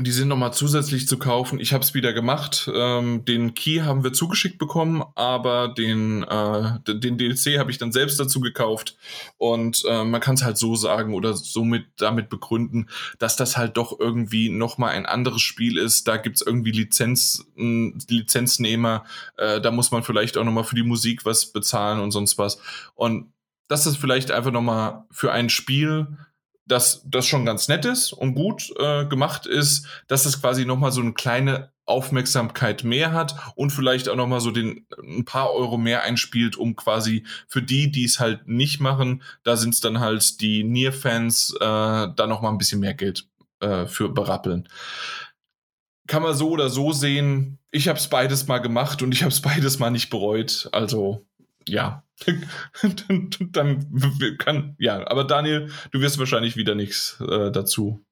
die 0.00 0.12
sind 0.12 0.28
nochmal 0.28 0.52
zusätzlich 0.52 1.08
zu 1.08 1.18
kaufen. 1.18 1.58
Ich 1.58 1.72
habe 1.72 1.82
es 1.82 1.94
wieder 1.94 2.12
gemacht. 2.12 2.70
Ähm, 2.72 3.24
den 3.24 3.54
Key 3.54 3.80
haben 3.80 4.04
wir 4.04 4.12
zugeschickt 4.12 4.58
bekommen, 4.58 5.02
aber 5.14 5.68
den, 5.68 6.22
äh, 6.22 6.78
den 6.86 7.18
DLC 7.18 7.58
habe 7.58 7.70
ich 7.70 7.78
dann 7.78 7.92
selbst 7.92 8.20
dazu 8.20 8.40
gekauft. 8.40 8.96
Und 9.38 9.82
äh, 9.88 10.04
man 10.04 10.20
kann 10.20 10.34
es 10.34 10.44
halt 10.44 10.56
so 10.56 10.76
sagen 10.76 11.14
oder 11.14 11.34
somit 11.34 11.86
damit 11.96 12.28
begründen, 12.28 12.88
dass 13.18 13.36
das 13.36 13.56
halt 13.56 13.76
doch 13.76 13.98
irgendwie 13.98 14.50
nochmal 14.50 14.90
ein 14.90 15.06
anderes 15.06 15.42
Spiel 15.42 15.78
ist. 15.78 16.06
Da 16.06 16.16
gibt 16.16 16.36
es 16.36 16.46
irgendwie 16.46 16.72
Lizenz, 16.72 17.44
Lizenznehmer. 17.56 19.04
Äh, 19.36 19.60
da 19.60 19.70
muss 19.70 19.90
man 19.90 20.02
vielleicht 20.02 20.36
auch 20.36 20.44
nochmal 20.44 20.64
für 20.64 20.76
die 20.76 20.82
Musik 20.82 21.24
was 21.24 21.46
bezahlen 21.46 22.00
und 22.00 22.12
sonst 22.12 22.38
was. 22.38 22.60
Und 22.94 23.32
das 23.68 23.86
ist 23.86 23.98
vielleicht 23.98 24.30
einfach 24.30 24.50
nochmal 24.50 25.04
für 25.10 25.32
ein 25.32 25.50
Spiel 25.50 26.18
dass 26.68 27.02
das 27.04 27.26
schon 27.26 27.44
ganz 27.44 27.68
nett 27.68 27.84
ist 27.84 28.12
und 28.12 28.34
gut 28.34 28.72
äh, 28.78 29.06
gemacht 29.06 29.46
ist, 29.46 29.86
dass 30.06 30.26
es 30.26 30.40
quasi 30.40 30.64
nochmal 30.64 30.92
so 30.92 31.00
eine 31.00 31.12
kleine 31.12 31.72
Aufmerksamkeit 31.88 32.84
mehr 32.84 33.12
hat 33.12 33.34
und 33.54 33.70
vielleicht 33.70 34.08
auch 34.08 34.16
nochmal 34.16 34.40
so 34.40 34.50
den 34.50 34.86
ein 35.02 35.24
paar 35.24 35.52
Euro 35.52 35.78
mehr 35.78 36.02
einspielt, 36.02 36.56
um 36.56 36.76
quasi 36.76 37.24
für 37.48 37.62
die, 37.62 37.90
die 37.90 38.04
es 38.04 38.20
halt 38.20 38.46
nicht 38.46 38.80
machen, 38.80 39.22
da 39.42 39.56
sind 39.56 39.74
es 39.74 39.80
dann 39.80 39.98
halt 39.98 40.40
die 40.40 40.64
Nier-Fans, 40.64 41.54
äh, 41.58 41.58
da 41.60 42.26
nochmal 42.26 42.52
ein 42.52 42.58
bisschen 42.58 42.80
mehr 42.80 42.94
Geld 42.94 43.26
äh, 43.60 43.86
für 43.86 44.10
berappeln. 44.10 44.68
Kann 46.06 46.22
man 46.22 46.34
so 46.34 46.50
oder 46.50 46.68
so 46.68 46.92
sehen. 46.92 47.58
Ich 47.70 47.88
habe 47.88 47.98
es 47.98 48.08
beides 48.08 48.46
mal 48.46 48.58
gemacht 48.58 49.02
und 49.02 49.12
ich 49.12 49.22
habe 49.22 49.32
es 49.32 49.40
beides 49.42 49.78
mal 49.78 49.90
nicht 49.90 50.10
bereut. 50.10 50.68
Also 50.72 51.26
ja, 51.66 52.02
dann 53.52 54.38
kann, 54.38 54.74
ja, 54.78 55.08
aber 55.08 55.24
Daniel, 55.24 55.70
du 55.90 56.00
wirst 56.00 56.18
wahrscheinlich 56.18 56.56
wieder 56.56 56.74
nichts 56.74 57.20
äh, 57.20 57.50
dazu 57.50 58.04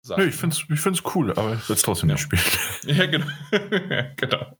sagen. 0.00 0.22
Nee, 0.22 0.28
ich 0.28 0.34
finde 0.34 0.56
es 0.56 0.64
ich 0.68 0.80
find's 0.80 1.02
cool, 1.14 1.30
aber 1.32 1.54
ich 1.54 1.68
will 1.68 1.76
es 1.76 1.82
trotzdem 1.82 2.08
ja. 2.10 2.14
nicht 2.14 2.22
spielen. 2.22 2.42
Ja, 2.86 3.06
genau. 3.06 3.26
genau. 4.16 4.58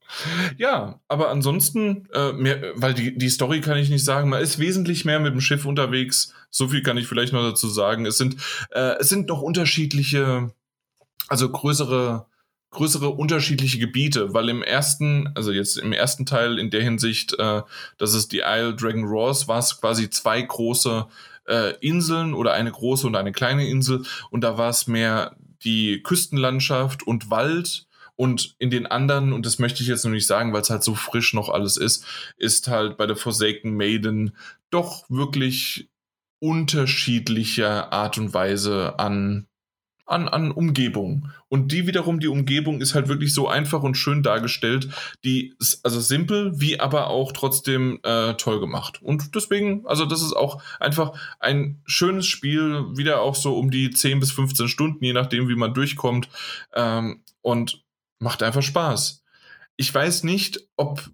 Ja, 0.56 1.00
aber 1.08 1.30
ansonsten, 1.30 2.08
äh, 2.14 2.32
mehr, 2.32 2.72
weil 2.74 2.94
die, 2.94 3.18
die 3.18 3.28
Story 3.28 3.60
kann 3.60 3.76
ich 3.76 3.90
nicht 3.90 4.04
sagen, 4.04 4.30
man 4.30 4.40
ist 4.40 4.58
wesentlich 4.58 5.04
mehr 5.04 5.20
mit 5.20 5.34
dem 5.34 5.42
Schiff 5.42 5.66
unterwegs. 5.66 6.32
So 6.50 6.68
viel 6.68 6.82
kann 6.82 6.96
ich 6.96 7.06
vielleicht 7.06 7.34
noch 7.34 7.42
dazu 7.42 7.68
sagen. 7.68 8.06
Es 8.06 8.16
sind, 8.16 8.36
äh, 8.70 8.96
es 8.98 9.10
sind 9.10 9.28
noch 9.28 9.42
unterschiedliche, 9.42 10.52
also 11.28 11.50
größere 11.50 12.26
größere 12.74 13.08
unterschiedliche 13.08 13.78
Gebiete, 13.78 14.34
weil 14.34 14.48
im 14.48 14.62
ersten, 14.62 15.30
also 15.34 15.52
jetzt 15.52 15.78
im 15.78 15.92
ersten 15.92 16.26
Teil 16.26 16.58
in 16.58 16.70
der 16.70 16.82
Hinsicht, 16.82 17.38
äh, 17.38 17.62
das 17.98 18.14
ist 18.14 18.32
die 18.32 18.42
Isle 18.44 18.74
Dragon 18.74 19.04
Roars, 19.04 19.48
war 19.48 19.58
es 19.58 19.80
quasi 19.80 20.10
zwei 20.10 20.42
große 20.42 21.06
äh, 21.46 21.74
Inseln 21.80 22.34
oder 22.34 22.52
eine 22.52 22.70
große 22.70 23.06
und 23.06 23.16
eine 23.16 23.32
kleine 23.32 23.66
Insel. 23.66 24.02
Und 24.30 24.42
da 24.42 24.58
war 24.58 24.70
es 24.70 24.86
mehr 24.86 25.36
die 25.62 26.02
Küstenlandschaft 26.02 27.06
und 27.06 27.30
Wald. 27.30 27.86
Und 28.16 28.54
in 28.58 28.70
den 28.70 28.86
anderen, 28.86 29.32
und 29.32 29.44
das 29.44 29.58
möchte 29.58 29.82
ich 29.82 29.88
jetzt 29.88 30.04
noch 30.04 30.12
nicht 30.12 30.26
sagen, 30.26 30.52
weil 30.52 30.62
es 30.62 30.70
halt 30.70 30.84
so 30.84 30.94
frisch 30.94 31.34
noch 31.34 31.48
alles 31.48 31.76
ist, 31.76 32.04
ist 32.36 32.68
halt 32.68 32.96
bei 32.96 33.06
der 33.06 33.16
Forsaken 33.16 33.76
Maiden 33.76 34.36
doch 34.70 35.04
wirklich 35.08 35.88
unterschiedlicher 36.38 37.92
Art 37.92 38.18
und 38.18 38.32
Weise 38.32 38.98
an 38.98 39.48
an, 40.06 40.28
an 40.28 40.50
Umgebung. 40.50 41.30
Und 41.48 41.72
die 41.72 41.86
wiederum, 41.86 42.20
die 42.20 42.28
Umgebung 42.28 42.80
ist 42.80 42.94
halt 42.94 43.08
wirklich 43.08 43.32
so 43.32 43.48
einfach 43.48 43.82
und 43.82 43.96
schön 43.96 44.22
dargestellt. 44.22 44.88
Die 45.24 45.54
ist 45.58 45.84
also 45.84 46.00
simpel, 46.00 46.52
wie 46.60 46.80
aber 46.80 47.08
auch 47.08 47.32
trotzdem 47.32 48.00
äh, 48.02 48.34
toll 48.34 48.60
gemacht. 48.60 49.00
Und 49.02 49.34
deswegen, 49.34 49.86
also 49.86 50.04
das 50.04 50.22
ist 50.22 50.34
auch 50.34 50.62
einfach 50.78 51.12
ein 51.40 51.80
schönes 51.86 52.26
Spiel, 52.26 52.84
wieder 52.96 53.22
auch 53.22 53.34
so 53.34 53.56
um 53.56 53.70
die 53.70 53.90
10 53.90 54.20
bis 54.20 54.32
15 54.32 54.68
Stunden, 54.68 55.04
je 55.04 55.12
nachdem, 55.12 55.48
wie 55.48 55.56
man 55.56 55.74
durchkommt. 55.74 56.28
Ähm, 56.74 57.22
und 57.40 57.82
macht 58.18 58.42
einfach 58.42 58.62
Spaß. 58.62 59.22
Ich 59.76 59.94
weiß 59.94 60.24
nicht, 60.24 60.60
ob 60.76 61.10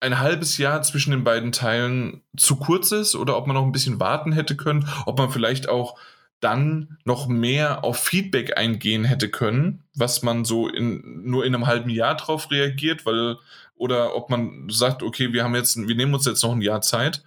ein 0.00 0.18
halbes 0.20 0.58
Jahr 0.58 0.82
zwischen 0.82 1.10
den 1.10 1.24
beiden 1.24 1.52
Teilen 1.52 2.22
zu 2.36 2.56
kurz 2.56 2.92
ist 2.92 3.16
oder 3.16 3.36
ob 3.36 3.46
man 3.46 3.54
noch 3.54 3.64
ein 3.64 3.72
bisschen 3.72 4.00
warten 4.00 4.32
hätte 4.32 4.56
können, 4.56 4.88
ob 5.06 5.18
man 5.18 5.30
vielleicht 5.30 5.68
auch 5.68 5.98
dann 6.40 6.98
noch 7.04 7.26
mehr 7.26 7.84
auf 7.84 7.98
Feedback 7.98 8.56
eingehen 8.56 9.04
hätte 9.04 9.28
können, 9.28 9.84
was 9.94 10.22
man 10.22 10.44
so 10.44 10.68
in, 10.68 11.22
nur 11.24 11.44
in 11.44 11.54
einem 11.54 11.66
halben 11.66 11.90
Jahr 11.90 12.16
drauf 12.16 12.50
reagiert, 12.50 13.06
weil, 13.06 13.36
oder 13.74 14.14
ob 14.14 14.30
man 14.30 14.68
sagt, 14.68 15.02
okay, 15.02 15.32
wir 15.32 15.44
haben 15.44 15.54
jetzt, 15.54 15.76
wir 15.76 15.94
nehmen 15.94 16.14
uns 16.14 16.26
jetzt 16.26 16.42
noch 16.42 16.52
ein 16.52 16.62
Jahr 16.62 16.80
Zeit. 16.80 17.24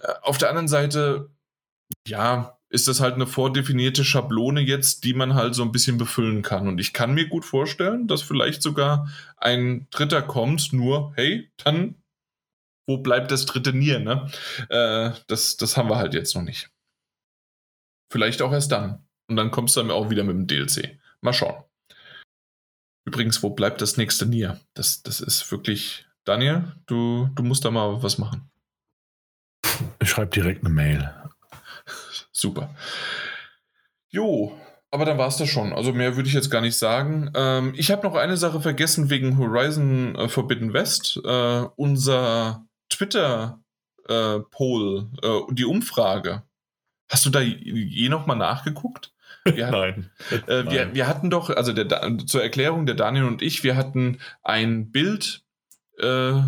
Äh, 0.00 0.12
auf 0.22 0.38
der 0.38 0.48
anderen 0.48 0.68
Seite, 0.68 1.30
ja, 2.06 2.58
ist 2.70 2.88
das 2.88 3.00
halt 3.00 3.14
eine 3.14 3.26
vordefinierte 3.26 4.04
Schablone 4.04 4.60
jetzt, 4.60 5.04
die 5.04 5.14
man 5.14 5.34
halt 5.34 5.54
so 5.54 5.62
ein 5.62 5.72
bisschen 5.72 5.96
befüllen 5.96 6.42
kann. 6.42 6.68
Und 6.68 6.78
ich 6.80 6.92
kann 6.92 7.14
mir 7.14 7.26
gut 7.26 7.44
vorstellen, 7.44 8.06
dass 8.06 8.22
vielleicht 8.22 8.62
sogar 8.62 9.08
ein 9.38 9.86
Dritter 9.90 10.22
kommt, 10.22 10.72
nur, 10.72 11.12
hey, 11.16 11.50
dann, 11.56 11.94
wo 12.86 12.98
bleibt 12.98 13.30
das 13.30 13.46
dritte 13.46 13.72
Nier, 13.72 14.00
ne? 14.00 14.30
Äh, 14.68 15.12
das, 15.28 15.56
das 15.56 15.76
haben 15.76 15.88
wir 15.88 15.96
halt 15.96 16.14
jetzt 16.14 16.34
noch 16.34 16.42
nicht. 16.42 16.70
Vielleicht 18.10 18.42
auch 18.42 18.52
erst 18.52 18.72
dann. 18.72 19.06
Und 19.28 19.36
dann 19.36 19.50
kommst 19.50 19.76
du 19.76 19.80
dann 19.80 19.90
auch 19.90 20.10
wieder 20.10 20.24
mit 20.24 20.34
dem 20.34 20.46
DLC. 20.46 20.98
Mal 21.20 21.32
schauen. 21.32 21.62
Übrigens, 23.04 23.42
wo 23.42 23.50
bleibt 23.50 23.80
das 23.80 23.96
nächste 23.96 24.26
Nier? 24.26 24.60
Das, 24.74 25.02
das 25.02 25.20
ist 25.20 25.50
wirklich. 25.50 26.06
Daniel, 26.24 26.72
du, 26.86 27.28
du 27.34 27.42
musst 27.42 27.64
da 27.64 27.70
mal 27.70 28.02
was 28.02 28.18
machen. 28.18 28.50
Ich 30.00 30.10
schreibe 30.10 30.30
direkt 30.30 30.64
eine 30.64 30.74
Mail. 30.74 31.14
Super. 32.32 32.74
Jo, 34.10 34.58
aber 34.90 35.04
dann 35.04 35.18
war 35.18 35.28
es 35.28 35.36
das 35.36 35.48
schon. 35.48 35.72
Also 35.72 35.92
mehr 35.92 36.16
würde 36.16 36.28
ich 36.28 36.34
jetzt 36.34 36.50
gar 36.50 36.60
nicht 36.60 36.76
sagen. 36.76 37.30
Ähm, 37.34 37.74
ich 37.76 37.90
habe 37.90 38.06
noch 38.06 38.14
eine 38.14 38.36
Sache 38.36 38.60
vergessen 38.60 39.10
wegen 39.10 39.38
Horizon 39.38 40.14
äh, 40.14 40.28
Forbidden 40.28 40.72
West. 40.72 41.20
Äh, 41.24 41.64
unser 41.76 42.66
Twitter-Poll, 42.90 45.10
äh, 45.22 45.26
äh, 45.26 45.42
die 45.52 45.66
Umfrage. 45.66 46.42
Hast 47.08 47.24
du 47.24 47.30
da 47.30 47.40
je 47.40 48.08
noch 48.08 48.26
mal 48.26 48.34
nachgeguckt? 48.34 49.12
Wir 49.44 49.70
Nein. 49.70 50.10
Äh, 50.46 50.70
wir, 50.70 50.94
wir 50.94 51.06
hatten 51.06 51.30
doch, 51.30 51.50
also 51.50 51.72
der, 51.72 52.18
zur 52.26 52.42
Erklärung, 52.42 52.86
der 52.86 52.94
Daniel 52.94 53.24
und 53.24 53.42
ich, 53.42 53.64
wir 53.64 53.76
hatten 53.76 54.18
ein 54.42 54.90
Bild, 54.90 55.42
äh, 55.98 56.40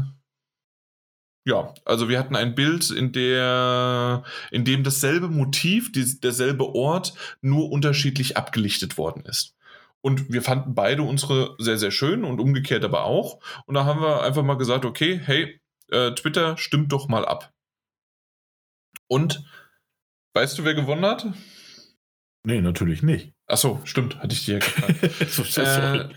ja, 1.44 1.74
also 1.84 2.08
wir 2.08 2.18
hatten 2.18 2.36
ein 2.36 2.55
Bild, 2.55 2.90
in 2.90 3.12
der, 3.12 4.24
in 4.50 4.64
dem 4.64 4.84
dasselbe 4.84 5.28
Motiv, 5.28 5.90
die, 5.92 6.20
derselbe 6.20 6.74
Ort 6.74 7.14
nur 7.40 7.70
unterschiedlich 7.70 8.36
abgelichtet 8.36 8.98
worden 8.98 9.24
ist. 9.24 9.56
Und 10.02 10.32
wir 10.32 10.42
fanden 10.42 10.74
beide 10.74 11.02
unsere 11.02 11.56
sehr, 11.58 11.78
sehr 11.78 11.90
schön 11.90 12.24
und 12.24 12.40
umgekehrt 12.40 12.84
aber 12.84 13.05
auch. 13.05 13.40
Und 13.66 13.74
da 13.74 13.84
haben 13.84 14.00
wir 14.00 14.22
einfach 14.22 14.42
mal 14.42 14.55
gesagt, 14.55 14.84
okay, 14.84 15.20
hey, 15.22 15.60
äh, 15.90 16.12
Twitter, 16.12 16.56
stimmt 16.56 16.92
doch 16.92 17.08
mal 17.08 17.24
ab. 17.26 17.52
Und 19.08 19.44
Weißt 20.34 20.59
du, 20.59 20.65
wer 20.65 20.75
gewonnen 20.75 21.05
hat? 21.05 21.26
Nee, 22.44 22.60
natürlich 22.60 23.02
nicht. 23.02 23.33
Ach 23.47 23.57
so, 23.57 23.81
stimmt, 23.84 24.18
hatte 24.18 24.33
ich 24.33 24.44
dir 24.44 24.55
ja 24.55 24.60
gefragt. 24.60 25.02
äh, 25.59 26.09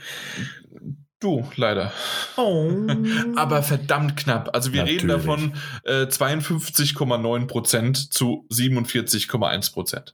du, 1.19 1.50
leider. 1.56 1.92
Oh. 2.38 2.88
Aber 3.35 3.64
verdammt 3.64 4.16
knapp. 4.16 4.51
Also 4.53 4.72
wir 4.72 4.82
natürlich. 4.82 5.03
reden 5.03 5.09
davon 5.09 5.53
äh, 5.83 6.03
52,9% 6.03 8.11
zu 8.11 8.48
47,1%. 8.51 10.14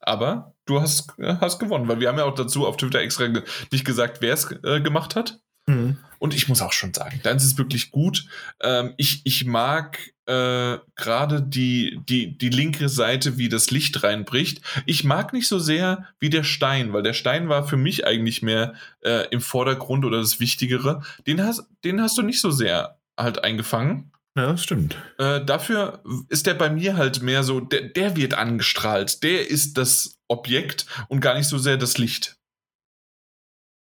Aber 0.00 0.54
du 0.66 0.80
hast, 0.80 1.18
äh, 1.18 1.36
hast 1.40 1.58
gewonnen, 1.58 1.88
weil 1.88 2.00
wir 2.00 2.08
haben 2.08 2.18
ja 2.18 2.24
auch 2.24 2.34
dazu 2.34 2.66
auf 2.66 2.76
Twitter 2.76 3.00
extra 3.00 3.28
nicht 3.70 3.84
gesagt, 3.84 4.20
wer 4.20 4.34
es 4.34 4.50
äh, 4.64 4.80
gemacht 4.80 5.14
hat. 5.14 5.40
Mhm. 5.66 5.98
Und 6.20 6.34
ich 6.34 6.48
muss 6.48 6.60
auch 6.60 6.74
schon 6.74 6.92
sagen, 6.92 7.18
dann 7.22 7.38
ist 7.38 7.44
es 7.44 7.56
wirklich 7.56 7.90
gut. 7.90 8.26
Ähm, 8.60 8.92
ich, 8.98 9.22
ich 9.24 9.46
mag 9.46 9.98
äh, 10.26 10.78
gerade 10.94 11.42
die, 11.42 11.98
die, 12.06 12.36
die 12.36 12.50
linke 12.50 12.90
Seite, 12.90 13.38
wie 13.38 13.48
das 13.48 13.70
Licht 13.70 14.02
reinbricht. 14.02 14.60
Ich 14.84 15.02
mag 15.02 15.32
nicht 15.32 15.48
so 15.48 15.58
sehr 15.58 16.04
wie 16.18 16.28
der 16.28 16.44
Stein, 16.44 16.92
weil 16.92 17.02
der 17.02 17.14
Stein 17.14 17.48
war 17.48 17.66
für 17.66 17.78
mich 17.78 18.06
eigentlich 18.06 18.42
mehr 18.42 18.74
äh, 19.00 19.28
im 19.30 19.40
Vordergrund 19.40 20.04
oder 20.04 20.18
das 20.18 20.40
Wichtigere. 20.40 21.02
Den 21.26 21.42
hast, 21.42 21.66
den 21.84 22.02
hast 22.02 22.18
du 22.18 22.22
nicht 22.22 22.42
so 22.42 22.50
sehr 22.50 23.00
halt 23.18 23.42
eingefangen. 23.42 24.12
Ja, 24.36 24.52
das 24.52 24.62
stimmt. 24.62 24.96
Äh, 25.16 25.42
dafür 25.42 26.02
ist 26.28 26.46
der 26.46 26.54
bei 26.54 26.68
mir 26.68 26.98
halt 26.98 27.22
mehr 27.22 27.44
so, 27.44 27.60
der, 27.60 27.88
der 27.88 28.14
wird 28.14 28.34
angestrahlt. 28.34 29.22
Der 29.22 29.48
ist 29.48 29.78
das 29.78 30.18
Objekt 30.28 30.84
und 31.08 31.20
gar 31.20 31.34
nicht 31.34 31.48
so 31.48 31.56
sehr 31.56 31.78
das 31.78 31.96
Licht. 31.96 32.36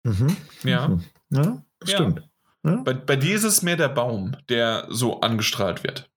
Mhm. 0.05 0.37
Ja. 0.63 0.89
Mhm. 0.89 1.05
Ja, 1.31 1.65
das 1.81 1.91
Ja. 1.91 2.28
Ja? 2.65 2.77
Bei, 2.85 2.95
bei 2.95 3.17
dir 3.17 3.37
ist 3.37 3.45
es 3.45 3.63
mehr 3.63 3.77
der 3.77 3.89
Baum, 3.89 4.37
der 4.49 4.87
so 4.89 5.21
angestrahlt 5.21 5.85
wird. 5.85 6.11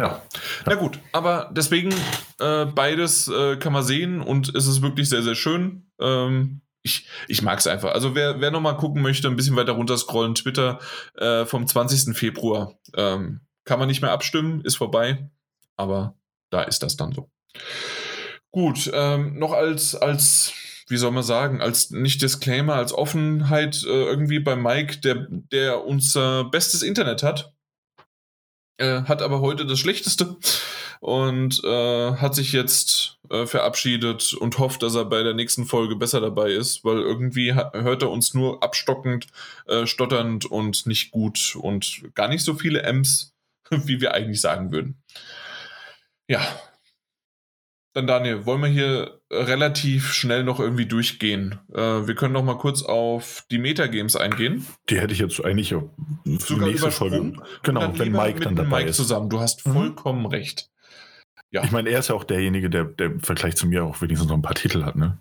ja. 0.00 0.22
Na 0.66 0.74
gut, 0.74 0.98
aber 1.12 1.50
deswegen 1.52 1.94
äh, 2.40 2.66
beides 2.66 3.28
äh, 3.28 3.56
kann 3.56 3.72
man 3.72 3.82
sehen 3.82 4.20
und 4.20 4.54
es 4.54 4.66
ist 4.66 4.82
wirklich 4.82 5.08
sehr, 5.08 5.22
sehr 5.22 5.34
schön. 5.34 5.90
Ähm, 6.00 6.60
ich 6.82 7.08
ich 7.26 7.42
mag 7.42 7.58
es 7.58 7.66
einfach. 7.66 7.92
Also 7.92 8.14
wer, 8.14 8.40
wer 8.40 8.50
nochmal 8.50 8.76
gucken 8.76 9.02
möchte, 9.02 9.28
ein 9.28 9.36
bisschen 9.36 9.56
weiter 9.56 9.72
runter 9.72 9.98
scrollen, 9.98 10.34
Twitter 10.34 10.78
äh, 11.16 11.44
vom 11.44 11.66
20. 11.66 12.16
Februar. 12.16 12.78
Ähm, 12.94 13.40
kann 13.64 13.78
man 13.78 13.88
nicht 13.88 14.02
mehr 14.02 14.12
abstimmen, 14.12 14.60
ist 14.62 14.76
vorbei. 14.76 15.28
Aber 15.76 16.14
da 16.50 16.62
ist 16.62 16.82
das 16.82 16.96
dann 16.96 17.12
so. 17.12 17.30
Gut, 18.52 18.90
ähm, 18.94 19.38
noch 19.38 19.52
als, 19.52 19.94
als, 19.94 20.54
wie 20.88 20.96
soll 20.96 21.10
man 21.10 21.22
sagen, 21.22 21.60
als 21.60 21.90
nicht 21.90 22.22
Disclaimer, 22.22 22.74
als 22.74 22.92
Offenheit 22.92 23.82
äh, 23.84 24.04
irgendwie 24.04 24.38
bei 24.38 24.56
Mike, 24.56 24.98
der, 24.98 25.26
der 25.30 25.84
unser 25.84 26.44
bestes 26.44 26.82
Internet 26.82 27.22
hat. 27.22 27.52
Äh, 28.78 29.02
hat 29.02 29.22
aber 29.22 29.40
heute 29.40 29.64
das 29.64 29.78
Schlechteste 29.78 30.36
und 31.00 31.64
äh, 31.64 32.12
hat 32.12 32.34
sich 32.34 32.52
jetzt 32.52 33.18
äh, 33.30 33.46
verabschiedet 33.46 34.34
und 34.34 34.58
hofft, 34.58 34.82
dass 34.82 34.94
er 34.94 35.06
bei 35.06 35.22
der 35.22 35.34
nächsten 35.34 35.64
Folge 35.64 35.96
besser 35.96 36.20
dabei 36.20 36.50
ist, 36.50 36.84
weil 36.84 36.98
irgendwie 36.98 37.54
hört 37.54 38.02
er 38.02 38.10
uns 38.10 38.34
nur 38.34 38.62
abstockend, 38.62 39.28
äh, 39.66 39.86
stotternd 39.86 40.44
und 40.44 40.86
nicht 40.86 41.10
gut 41.10 41.56
und 41.58 42.02
gar 42.14 42.28
nicht 42.28 42.44
so 42.44 42.54
viele 42.54 42.82
M's, 42.82 43.34
wie 43.70 44.00
wir 44.00 44.14
eigentlich 44.14 44.40
sagen 44.40 44.72
würden. 44.72 45.02
Ja. 46.28 46.40
Dann 47.96 48.06
Daniel, 48.06 48.44
wollen 48.44 48.60
wir 48.60 48.68
hier 48.68 49.22
relativ 49.32 50.12
schnell 50.12 50.44
noch 50.44 50.60
irgendwie 50.60 50.84
durchgehen? 50.84 51.58
Äh, 51.72 52.06
wir 52.06 52.14
können 52.14 52.34
noch 52.34 52.44
mal 52.44 52.58
kurz 52.58 52.82
auf 52.82 53.46
die 53.50 53.56
Metagames 53.56 54.16
eingehen. 54.16 54.66
Die 54.90 55.00
hätte 55.00 55.14
ich 55.14 55.18
jetzt 55.18 55.42
eigentlich 55.42 55.70
für 55.70 55.88
Sogar 56.24 56.66
die 56.66 56.72
nächste 56.72 56.90
Folge. 56.90 57.32
Genau, 57.62 57.86
Und 57.86 57.98
wenn 57.98 58.12
Mike 58.12 58.40
dann 58.40 58.54
dabei 58.54 58.80
Mike 58.80 58.90
ist. 58.90 58.96
zusammen. 58.96 59.30
Du 59.30 59.40
hast 59.40 59.66
Mhm. 59.66 59.72
vollkommen 59.72 60.26
recht. 60.26 60.68
Ja. 61.50 61.64
Ich 61.64 61.70
meine, 61.70 61.88
er 61.88 62.00
ist 62.00 62.08
ja 62.08 62.14
auch 62.14 62.24
derjenige, 62.24 62.68
der, 62.68 62.84
der 62.84 63.06
im 63.06 63.20
Vergleich 63.20 63.56
zu 63.56 63.66
mir 63.66 63.82
auch 63.84 64.02
wenigstens 64.02 64.28
noch 64.28 64.36
ein 64.36 64.42
paar 64.42 64.54
Titel 64.56 64.84
hat, 64.84 64.96
ne? 64.96 65.18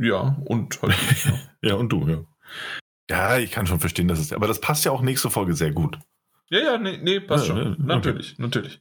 Ja, 0.00 0.38
und 0.46 0.80
halt, 0.80 0.94
ja. 1.26 1.32
Ja, 1.70 1.74
und 1.74 1.90
du, 1.90 2.08
ja. 2.08 2.24
Ja, 3.10 3.36
ich 3.38 3.50
kann 3.50 3.66
schon 3.66 3.80
verstehen, 3.80 4.08
dass 4.08 4.18
es. 4.18 4.32
Aber 4.32 4.46
das 4.46 4.62
passt 4.62 4.86
ja 4.86 4.92
auch 4.92 5.02
nächste 5.02 5.28
Folge 5.28 5.52
sehr 5.52 5.72
gut. 5.72 5.98
Ja, 6.50 6.58
ja, 6.60 6.78
nee, 6.78 6.98
nee 7.02 7.20
passt 7.20 7.46
Ja, 7.48 7.54
schon. 7.54 7.64
ja, 7.64 7.70
okay. 7.72 7.82
Natürlich, 7.82 8.38
natürlich. 8.38 8.80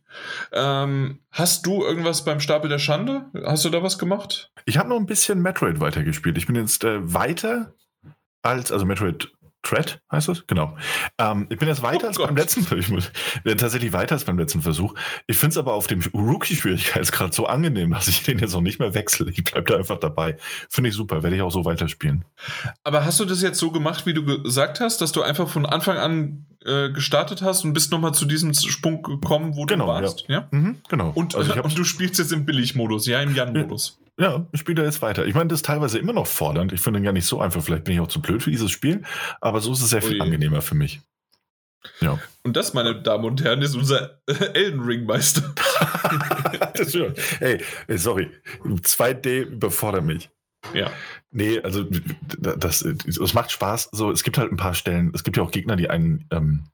Ähm, 0.52 1.20
hast 1.32 1.66
du 1.66 1.84
irgendwas 1.84 2.24
beim 2.26 2.40
Stapel 2.40 2.70
der 2.70 2.80
Schande? 2.80 3.26
Hast 3.46 3.66
du 3.66 3.70
da 3.70 3.84
was 3.84 3.98
gemacht? 4.00 4.52
Ich 4.66 4.78
habe 4.78 4.90
noch 4.90 4.98
ein 4.98 5.06
bisschen 5.06 5.42
Metroid 5.42 5.80
weitergespielt. 5.80 6.38
Ich 6.38 6.48
bin 6.48 6.56
jetzt 6.56 6.84
äh, 6.84 7.14
weiter 7.14 7.74
als, 8.42 8.72
also 8.72 8.86
Metroid 8.86 9.32
Dread 9.64 10.00
heißt 10.12 10.30
das? 10.30 10.48
Genau. 10.48 10.78
Ähm, 11.18 11.48
ich 11.50 11.58
bin 11.58 11.68
jetzt 11.68 11.82
weiter 11.82 12.06
Oh 12.06 12.08
als 12.08 12.18
Gott. 12.18 12.28
beim 12.28 12.38
letzten 12.38 12.62
Versuch. 12.64 12.80
Ich 12.84 12.90
muss, 12.90 13.12
äh, 13.44 13.56
tatsächlich 13.56 13.92
weiter 13.92 14.14
als 14.16 14.24
beim 14.24 14.38
letzten 14.38 14.62
Versuch. 14.62 14.94
Ich 15.26 15.38
finde 15.38 15.52
es 15.52 15.58
aber 15.58 15.74
auf 15.74 15.88
dem 15.88 16.02
Rookie-Schwierigkeitsgrad 16.14 17.34
so 17.34 17.48
angenehm, 17.48 17.92
dass 17.94 18.08
ich 18.08 18.24
den 18.24 18.40
jetzt 18.40 18.56
auch 18.56 18.62
nicht 18.62 18.80
mehr 18.80 18.94
wechsle. 18.94 19.30
Ich 19.30 19.44
bleibe 19.44 19.70
da 19.70 19.78
einfach 19.78 20.00
dabei. 20.00 20.38
Finde 20.70 20.90
ich 20.90 20.96
super. 20.96 21.24
Werde 21.24 21.36
ich 21.36 21.42
auch 21.42 21.52
so 21.52 21.66
weiterspielen. 21.66 22.24
Aber 22.84 23.04
hast 23.04 23.20
du 23.20 23.26
das 23.26 23.42
jetzt 23.42 23.60
so 23.60 23.72
gemacht, 23.72 24.06
wie 24.06 24.14
du 24.14 24.24
gesagt 24.42 24.80
hast, 24.80 25.02
dass 25.02 25.12
du 25.12 25.22
einfach 25.22 25.50
von 25.50 25.66
Anfang 25.66 25.98
an 25.98 26.46
äh, 26.68 26.92
gestartet 26.92 27.42
hast 27.42 27.64
und 27.64 27.74
bist 27.74 27.92
nochmal 27.92 28.14
zu 28.14 28.26
diesem 28.26 28.54
Sprung 28.54 29.02
gekommen, 29.02 29.56
wo 29.56 29.66
Genau, 29.66 29.86
du 29.86 29.92
warst? 29.92 30.26
Ja. 30.28 30.48
Mhm, 30.52 30.82
genau. 30.90 31.12
Und, 31.16 31.36
also 31.36 31.56
hab, 31.56 31.66
und 31.66 31.78
du 31.78 31.84
spielst 31.84 32.20
jetzt 32.20 32.32
im 32.32 32.46
Billigmodus, 32.46 33.08
ja, 33.08 33.22
im 33.22 33.34
Jan-Modus. 33.34 34.00
Ja, 34.20 34.46
ich 34.52 34.60
spiele 34.60 34.82
da 34.82 34.84
jetzt 34.84 35.02
weiter. 35.02 35.26
Ich 35.26 35.36
meine, 35.36 35.48
das 35.48 35.60
ist 35.60 35.66
teilweise 35.66 36.00
immer 36.00 36.14
noch 36.14 36.28
fordernd. 36.28 36.74
Ich 36.74 36.82
finde 36.82 37.00
den 37.00 37.06
gar 37.06 37.14
nicht 37.14 37.26
so 37.26 37.40
einfach. 37.40 37.62
Vielleicht 37.62 37.84
bin 37.84 37.94
ich 37.94 38.00
auch 38.00 38.08
zu 38.08 38.22
blöd 38.22 38.44
für 38.44 38.52
dieses 38.52 38.72
Spiel, 38.72 39.04
aber 39.42 39.62
so 39.62 39.72
ist 39.72 39.82
es 39.82 39.90
sehr 39.90 40.02
viel 40.02 40.16
Ui. 40.16 40.22
angenehmer 40.22 40.62
für 40.62 40.76
mich. 40.76 41.02
Ja. 42.02 42.20
Und 42.44 42.58
das, 42.58 42.74
meine 42.74 43.02
Damen 43.02 43.26
und 43.26 43.44
Herren, 43.44 43.62
ist 43.62 43.76
unser 43.76 44.20
Elden 44.54 44.82
Ring-Meister. 44.82 45.54
das 46.74 46.88
ist 46.88 46.92
schön. 46.94 47.14
Ey, 47.40 47.64
ey, 47.88 47.98
sorry. 47.98 48.30
2D 48.64 49.44
überfordert 49.44 50.04
mich. 50.04 50.30
Ja. 50.74 50.92
Nee, 51.32 51.60
also 51.60 51.86
das, 52.38 52.86
das 53.06 53.34
macht 53.34 53.52
Spaß. 53.52 53.90
So, 53.92 54.12
es 54.12 54.24
gibt 54.24 54.38
halt 54.38 54.52
ein 54.52 54.58
paar 54.58 54.74
Stellen. 54.74 55.12
Es 55.14 55.24
gibt 55.24 55.38
ja 55.38 55.44
auch 55.44 55.52
Gegner, 55.52 55.76
die 55.76 55.90
einen 55.90 56.28
ähm, 56.32 56.70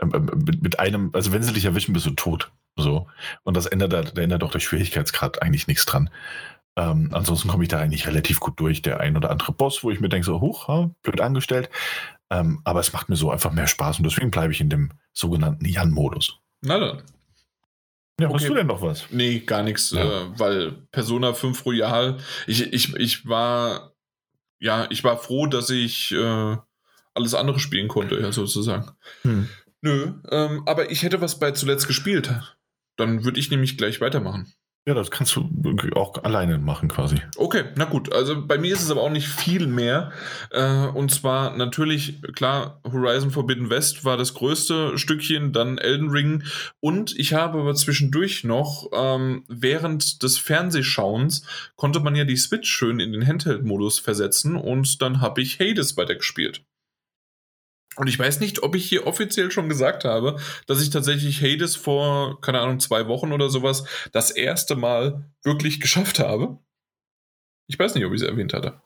ähm, 0.00 0.10
ähm, 0.14 0.42
mit, 0.44 0.62
mit 0.62 0.78
einem, 0.78 1.10
also 1.12 1.32
wenn 1.32 1.42
sie 1.42 1.52
dich 1.52 1.64
erwischen, 1.64 1.92
bist 1.92 2.06
du 2.06 2.10
tot. 2.10 2.52
So. 2.76 3.06
Und 3.44 3.56
das 3.56 3.66
ändert, 3.66 3.92
da 3.92 4.22
ändert 4.22 4.42
auch 4.42 4.50
der 4.50 4.60
Schwierigkeitsgrad 4.60 5.42
eigentlich 5.42 5.66
nichts 5.66 5.84
dran. 5.86 6.10
Ähm, 6.76 7.10
ansonsten 7.12 7.48
komme 7.48 7.62
ich 7.62 7.68
da 7.68 7.78
eigentlich 7.78 8.06
relativ 8.06 8.40
gut 8.40 8.58
durch. 8.58 8.82
Der 8.82 9.00
ein 9.00 9.16
oder 9.16 9.30
andere 9.30 9.52
Boss, 9.52 9.84
wo 9.84 9.90
ich 9.90 10.00
mir 10.00 10.08
denke, 10.08 10.26
so, 10.26 10.40
huch, 10.40 10.68
ha, 10.68 10.90
blöd 11.02 11.20
angestellt. 11.20 11.70
Ähm, 12.30 12.60
aber 12.64 12.80
es 12.80 12.92
macht 12.92 13.08
mir 13.08 13.16
so 13.16 13.30
einfach 13.30 13.52
mehr 13.52 13.68
Spaß 13.68 13.98
und 13.98 14.04
deswegen 14.04 14.30
bleibe 14.30 14.52
ich 14.52 14.60
in 14.60 14.70
dem 14.70 14.90
sogenannten 15.12 15.66
Jan-Modus. 15.66 16.40
Na 16.62 16.78
dann. 16.78 17.02
Ja, 18.20 18.28
Okay. 18.28 18.34
hast 18.36 18.48
du 18.48 18.54
denn 18.54 18.66
noch 18.68 18.80
was? 18.80 19.06
Nee, 19.10 19.40
gar 19.40 19.62
nichts, 19.62 19.90
Ja. 19.90 20.22
äh, 20.26 20.38
weil 20.38 20.72
Persona 20.92 21.34
5 21.34 21.64
Royal, 21.66 22.18
ich, 22.46 22.72
ich, 22.72 22.94
ich 22.96 23.26
war, 23.28 23.92
ja, 24.60 24.86
ich 24.90 25.02
war 25.02 25.18
froh, 25.18 25.46
dass 25.46 25.68
ich 25.70 26.12
äh, 26.12 26.56
alles 27.14 27.34
andere 27.34 27.58
spielen 27.58 27.88
konnte, 27.88 28.20
ja, 28.20 28.30
sozusagen. 28.32 28.90
Hm. 29.22 29.48
Nö, 29.80 30.12
ähm, 30.30 30.62
aber 30.66 30.90
ich 30.90 31.02
hätte 31.02 31.20
was 31.20 31.38
bei 31.38 31.50
zuletzt 31.50 31.86
gespielt. 31.88 32.32
Dann 32.96 33.24
würde 33.24 33.40
ich 33.40 33.50
nämlich 33.50 33.76
gleich 33.76 34.00
weitermachen. 34.00 34.52
Ja, 34.86 34.92
das 34.92 35.10
kannst 35.10 35.34
du 35.34 35.48
auch 35.94 36.24
alleine 36.24 36.58
machen 36.58 36.90
quasi. 36.90 37.16
Okay, 37.36 37.64
na 37.76 37.86
gut. 37.86 38.12
Also 38.12 38.46
bei 38.46 38.58
mir 38.58 38.74
ist 38.74 38.82
es 38.82 38.90
aber 38.90 39.00
auch 39.00 39.10
nicht 39.10 39.28
viel 39.28 39.66
mehr. 39.66 40.12
Äh, 40.50 40.88
und 40.88 41.10
zwar 41.10 41.56
natürlich, 41.56 42.20
klar, 42.34 42.82
Horizon 42.84 43.30
Forbidden 43.30 43.70
West 43.70 44.04
war 44.04 44.18
das 44.18 44.34
größte 44.34 44.98
Stückchen, 44.98 45.54
dann 45.54 45.78
Elden 45.78 46.10
Ring. 46.10 46.42
Und 46.80 47.18
ich 47.18 47.32
habe 47.32 47.60
aber 47.60 47.74
zwischendurch 47.74 48.44
noch, 48.44 48.90
ähm, 48.92 49.44
während 49.48 50.22
des 50.22 50.36
Fernsehschauens, 50.36 51.46
konnte 51.76 52.00
man 52.00 52.14
ja 52.14 52.24
die 52.24 52.36
Switch 52.36 52.70
schön 52.70 53.00
in 53.00 53.12
den 53.12 53.26
Handheld-Modus 53.26 54.00
versetzen 54.00 54.54
und 54.54 55.00
dann 55.00 55.22
habe 55.22 55.40
ich 55.40 55.60
Hades 55.60 55.96
weitergespielt. 55.96 56.62
Und 57.96 58.08
ich 58.08 58.18
weiß 58.18 58.40
nicht, 58.40 58.62
ob 58.62 58.74
ich 58.74 58.84
hier 58.88 59.06
offiziell 59.06 59.50
schon 59.50 59.68
gesagt 59.68 60.04
habe, 60.04 60.38
dass 60.66 60.82
ich 60.82 60.90
tatsächlich 60.90 61.42
Hades 61.42 61.76
vor, 61.76 62.40
keine 62.40 62.60
Ahnung, 62.60 62.80
zwei 62.80 63.06
Wochen 63.08 63.32
oder 63.32 63.48
sowas 63.50 63.84
das 64.12 64.30
erste 64.30 64.76
Mal 64.76 65.30
wirklich 65.42 65.80
geschafft 65.80 66.18
habe. 66.18 66.58
Ich 67.66 67.78
weiß 67.78 67.94
nicht, 67.94 68.04
ob 68.04 68.12
ich 68.12 68.20
es 68.22 68.26
erwähnt 68.28 68.52
hatte. 68.52 68.80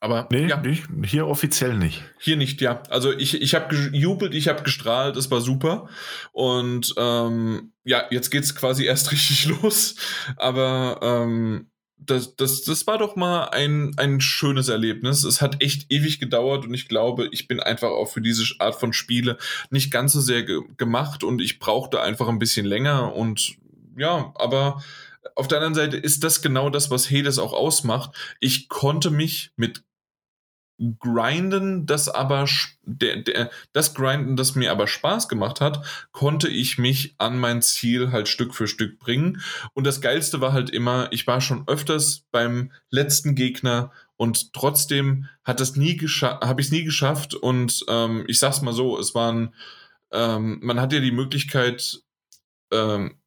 Aber 0.00 0.28
Nee, 0.30 0.46
ja, 0.46 0.58
nicht, 0.58 0.86
hier 1.06 1.26
offiziell 1.26 1.76
nicht. 1.76 2.04
hier 2.20 2.36
nicht, 2.36 2.60
ja. 2.60 2.82
Also 2.90 3.12
ich, 3.12 3.40
ich 3.40 3.54
habe 3.54 3.74
gejubelt, 3.74 4.34
ich 4.34 4.46
habe 4.46 4.62
gestrahlt, 4.62 5.16
es 5.16 5.30
war 5.30 5.40
super. 5.40 5.88
Und 6.32 6.94
ähm, 6.98 7.72
ja, 7.82 8.04
jetzt 8.10 8.30
geht's 8.30 8.54
quasi 8.54 8.84
erst 8.86 9.10
richtig 9.12 9.46
los. 9.46 9.96
Aber 10.36 11.00
ähm, 11.02 11.70
das, 11.98 12.36
das, 12.36 12.62
das 12.62 12.86
war 12.86 12.98
doch 12.98 13.16
mal 13.16 13.48
ein, 13.48 13.92
ein 13.96 14.20
schönes 14.20 14.68
Erlebnis. 14.68 15.24
Es 15.24 15.40
hat 15.40 15.62
echt 15.62 15.90
ewig 15.90 16.18
gedauert 16.18 16.64
und 16.64 16.74
ich 16.74 16.88
glaube, 16.88 17.28
ich 17.32 17.48
bin 17.48 17.60
einfach 17.60 17.88
auch 17.88 18.06
für 18.06 18.20
diese 18.20 18.44
Art 18.58 18.78
von 18.78 18.92
Spiele 18.92 19.38
nicht 19.70 19.90
ganz 19.90 20.12
so 20.12 20.20
sehr 20.20 20.42
ge 20.42 20.60
gemacht 20.76 21.24
und 21.24 21.40
ich 21.40 21.58
brauchte 21.58 22.00
einfach 22.00 22.28
ein 22.28 22.38
bisschen 22.38 22.66
länger 22.66 23.14
und 23.14 23.56
ja, 23.96 24.32
aber 24.36 24.82
auf 25.34 25.48
der 25.48 25.58
anderen 25.58 25.74
Seite 25.74 25.96
ist 25.96 26.22
das 26.22 26.42
genau 26.42 26.70
das, 26.70 26.90
was 26.90 27.10
Hades 27.10 27.38
auch 27.38 27.52
ausmacht. 27.52 28.10
Ich 28.40 28.68
konnte 28.68 29.10
mich 29.10 29.52
mit 29.56 29.82
Grinden, 30.98 31.86
das 31.86 32.08
aber 32.08 32.46
der, 32.82 33.16
der, 33.16 33.50
das 33.72 33.94
Grinden, 33.94 34.36
das 34.36 34.54
mir 34.54 34.70
aber 34.70 34.86
Spaß 34.86 35.28
gemacht 35.28 35.60
hat, 35.60 35.84
konnte 36.12 36.48
ich 36.48 36.76
mich 36.76 37.14
an 37.18 37.38
mein 37.38 37.62
Ziel 37.62 38.12
halt 38.12 38.28
Stück 38.28 38.54
für 38.54 38.68
Stück 38.68 38.98
bringen. 38.98 39.40
Und 39.72 39.86
das 39.86 40.00
Geilste 40.00 40.40
war 40.40 40.52
halt 40.52 40.70
immer, 40.70 41.08
ich 41.12 41.26
war 41.26 41.40
schon 41.40 41.66
öfters 41.66 42.24
beim 42.30 42.72
letzten 42.90 43.34
Gegner 43.34 43.90
und 44.16 44.52
trotzdem 44.52 45.28
hat 45.44 45.60
das 45.60 45.76
nie 45.76 45.96
habe 45.96 46.60
ich 46.60 46.66
es 46.66 46.72
nie 46.72 46.84
geschafft. 46.84 47.34
Und 47.34 47.84
ähm, 47.88 48.24
ich 48.28 48.38
sag's 48.38 48.62
mal 48.62 48.72
so, 48.72 48.98
es 48.98 49.14
waren, 49.14 49.54
ähm, 50.12 50.58
man 50.62 50.80
hat 50.80 50.92
ja 50.92 51.00
die 51.00 51.12
Möglichkeit, 51.12 52.00
ähm, 52.72 53.18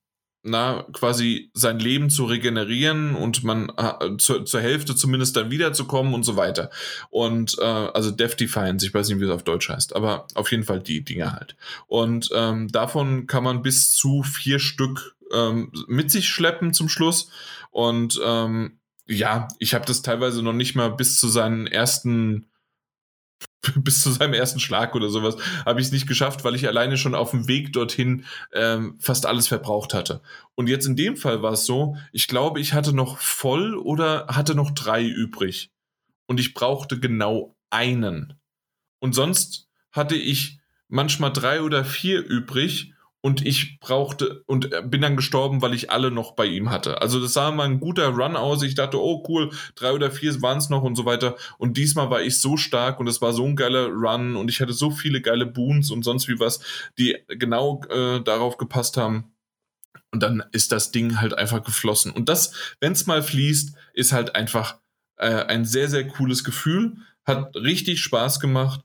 na, 0.44 0.86
quasi 0.94 1.52
sein 1.54 1.80
Leben 1.80 2.10
zu 2.10 2.26
regenerieren 2.26 3.16
und 3.16 3.44
man 3.44 3.72
äh, 3.78 4.18
zur, 4.18 4.46
zur 4.46 4.62
Hälfte 4.62 4.96
zumindest 4.96 5.36
dann 5.36 5.52
wiederzukommen 5.52 6.14
und 6.14 6.24
so 6.24 6.36
weiter. 6.38 6.70
Und 7.10 7.58
äh, 7.60 7.64
also 7.64 8.12
Death 8.12 8.40
Defiance, 8.40 8.86
ich 8.86 8.94
weiß 8.94 9.10
nicht, 9.10 9.20
wie 9.20 9.26
es 9.26 9.32
auf 9.32 9.44
Deutsch 9.44 9.70
heißt, 9.70 9.96
aber 9.96 10.28
auf 10.36 10.52
jeden 10.52 10.64
Fall 10.64 10.80
die 10.80 11.04
Dinge 11.04 11.34
halt. 11.34 11.56
Und 11.88 12.30
ähm, 12.34 12.70
davon 12.70 13.28
kann 13.28 13.44
man 13.44 13.62
bis 13.62 13.94
zu 13.94 14.24
vier 14.24 14.60
Stück 14.60 15.16
ähm, 15.34 15.72
mit 15.88 16.10
sich 16.12 16.30
schleppen 16.30 16.74
zum 16.74 16.90
Schluss. 16.90 17.30
Und 17.72 18.20
ähm, 18.24 18.80
ja, 19.08 19.48
ich 19.60 19.74
habe 19.74 19.86
das 19.86 20.02
teilweise 20.02 20.42
noch 20.44 20.54
nicht 20.54 20.76
mal 20.76 20.92
bis 20.92 21.20
zu 21.20 21.28
seinen 21.28 21.68
ersten 21.68 22.49
bis 23.76 24.02
zu 24.02 24.12
seinem 24.12 24.34
ersten 24.34 24.60
Schlag 24.60 24.96
oder 24.96 25.10
sowas 25.10 25.38
habe 25.66 25.82
ich 25.82 25.88
es 25.88 25.92
nicht 25.92 26.08
geschafft, 26.08 26.44
weil 26.44 26.56
ich 26.56 26.68
alleine 26.68 26.98
schon 26.98 27.16
auf 27.16 27.32
dem 27.32 27.48
Weg 27.48 27.74
dorthin 27.74 28.26
ähm, 28.54 28.96
fast 29.00 29.26
alles 29.26 29.48
verbraucht 29.48 29.94
hatte. 29.94 30.22
Und 30.56 30.68
jetzt 30.68 30.86
in 30.86 30.96
dem 30.96 31.18
Fall 31.18 31.42
war 31.42 31.54
es 31.54 31.66
so, 31.66 31.96
ich 32.12 32.28
glaube, 32.28 32.60
ich 32.60 32.74
hatte 32.74 32.94
noch 32.94 33.18
voll 33.18 33.76
oder 33.76 34.28
hatte 34.28 34.56
noch 34.56 34.72
drei 34.72 35.04
übrig. 35.04 35.72
und 36.28 36.40
ich 36.40 36.54
brauchte 36.54 37.00
genau 37.00 37.56
einen. 37.72 38.40
Und 39.00 39.14
sonst 39.16 39.68
hatte 39.92 40.16
ich 40.16 40.60
manchmal 40.88 41.34
drei 41.34 41.62
oder 41.62 41.84
vier 41.84 42.24
übrig 42.24 42.94
und 43.22 43.46
ich 43.46 43.80
brauchte 43.80 44.44
und 44.46 44.70
bin 44.90 45.02
dann 45.02 45.18
gestorben, 45.18 45.62
weil 45.62 45.74
ich 45.74 45.92
alle 45.92 46.10
noch 46.10 46.36
bei 46.36 46.46
ihm 46.46 46.70
hatte. 46.70 47.02
Also 47.02 47.20
das 47.20 47.34
sah 47.34 47.52
mal 47.52 47.66
ein 47.66 47.80
guter 47.82 48.08
Run 48.08 48.38
aus. 48.38 48.64
Ich 48.64 48.76
dachte, 48.76 49.02
oh 49.02 49.26
cool, 49.28 49.50
drei 49.76 49.92
oder 49.92 50.10
vier 50.10 50.42
waren 50.42 50.58
es 50.58 50.70
noch 50.70 50.84
und 50.84 50.96
so 50.96 51.06
weiter. 51.06 51.36
Und 51.58 51.76
diesmal 51.76 52.10
war 52.10 52.22
ich 52.22 52.40
so 52.40 52.56
stark 52.56 53.00
und 53.00 53.08
es 53.08 53.22
war 53.22 53.34
so 53.34 53.46
ein 53.46 53.58
geiler 53.58 53.88
Run 53.88 54.38
und 54.38 54.50
ich 54.50 54.62
hatte 54.62 54.74
so 54.74 54.90
viele 54.90 55.22
geile 55.22 55.46
Boons 55.46 55.92
und 55.92 56.04
sonst 56.04 56.30
wie 56.30 56.40
was, 56.40 56.62
die 56.98 57.18
genau 57.28 57.82
äh, 57.90 58.22
darauf 58.22 58.58
gepasst 58.58 58.96
haben. 58.96 59.34
Und 60.12 60.24
dann 60.24 60.44
ist 60.54 60.72
das 60.72 60.92
Ding 60.92 61.20
halt 61.20 61.38
einfach 61.38 61.64
geflossen. 61.64 62.12
Und 62.12 62.30
das, 62.30 62.54
wenn 62.80 62.94
es 62.94 63.06
mal 63.06 63.22
fließt, 63.22 63.76
ist 63.94 64.14
halt 64.14 64.36
einfach 64.36 64.80
äh, 65.18 65.44
ein 65.44 65.66
sehr, 65.66 65.90
sehr 65.90 66.08
cooles 66.08 66.44
Gefühl. 66.44 66.98
Hat 67.26 67.56
richtig 67.56 68.02
Spaß 68.02 68.40
gemacht. 68.40 68.82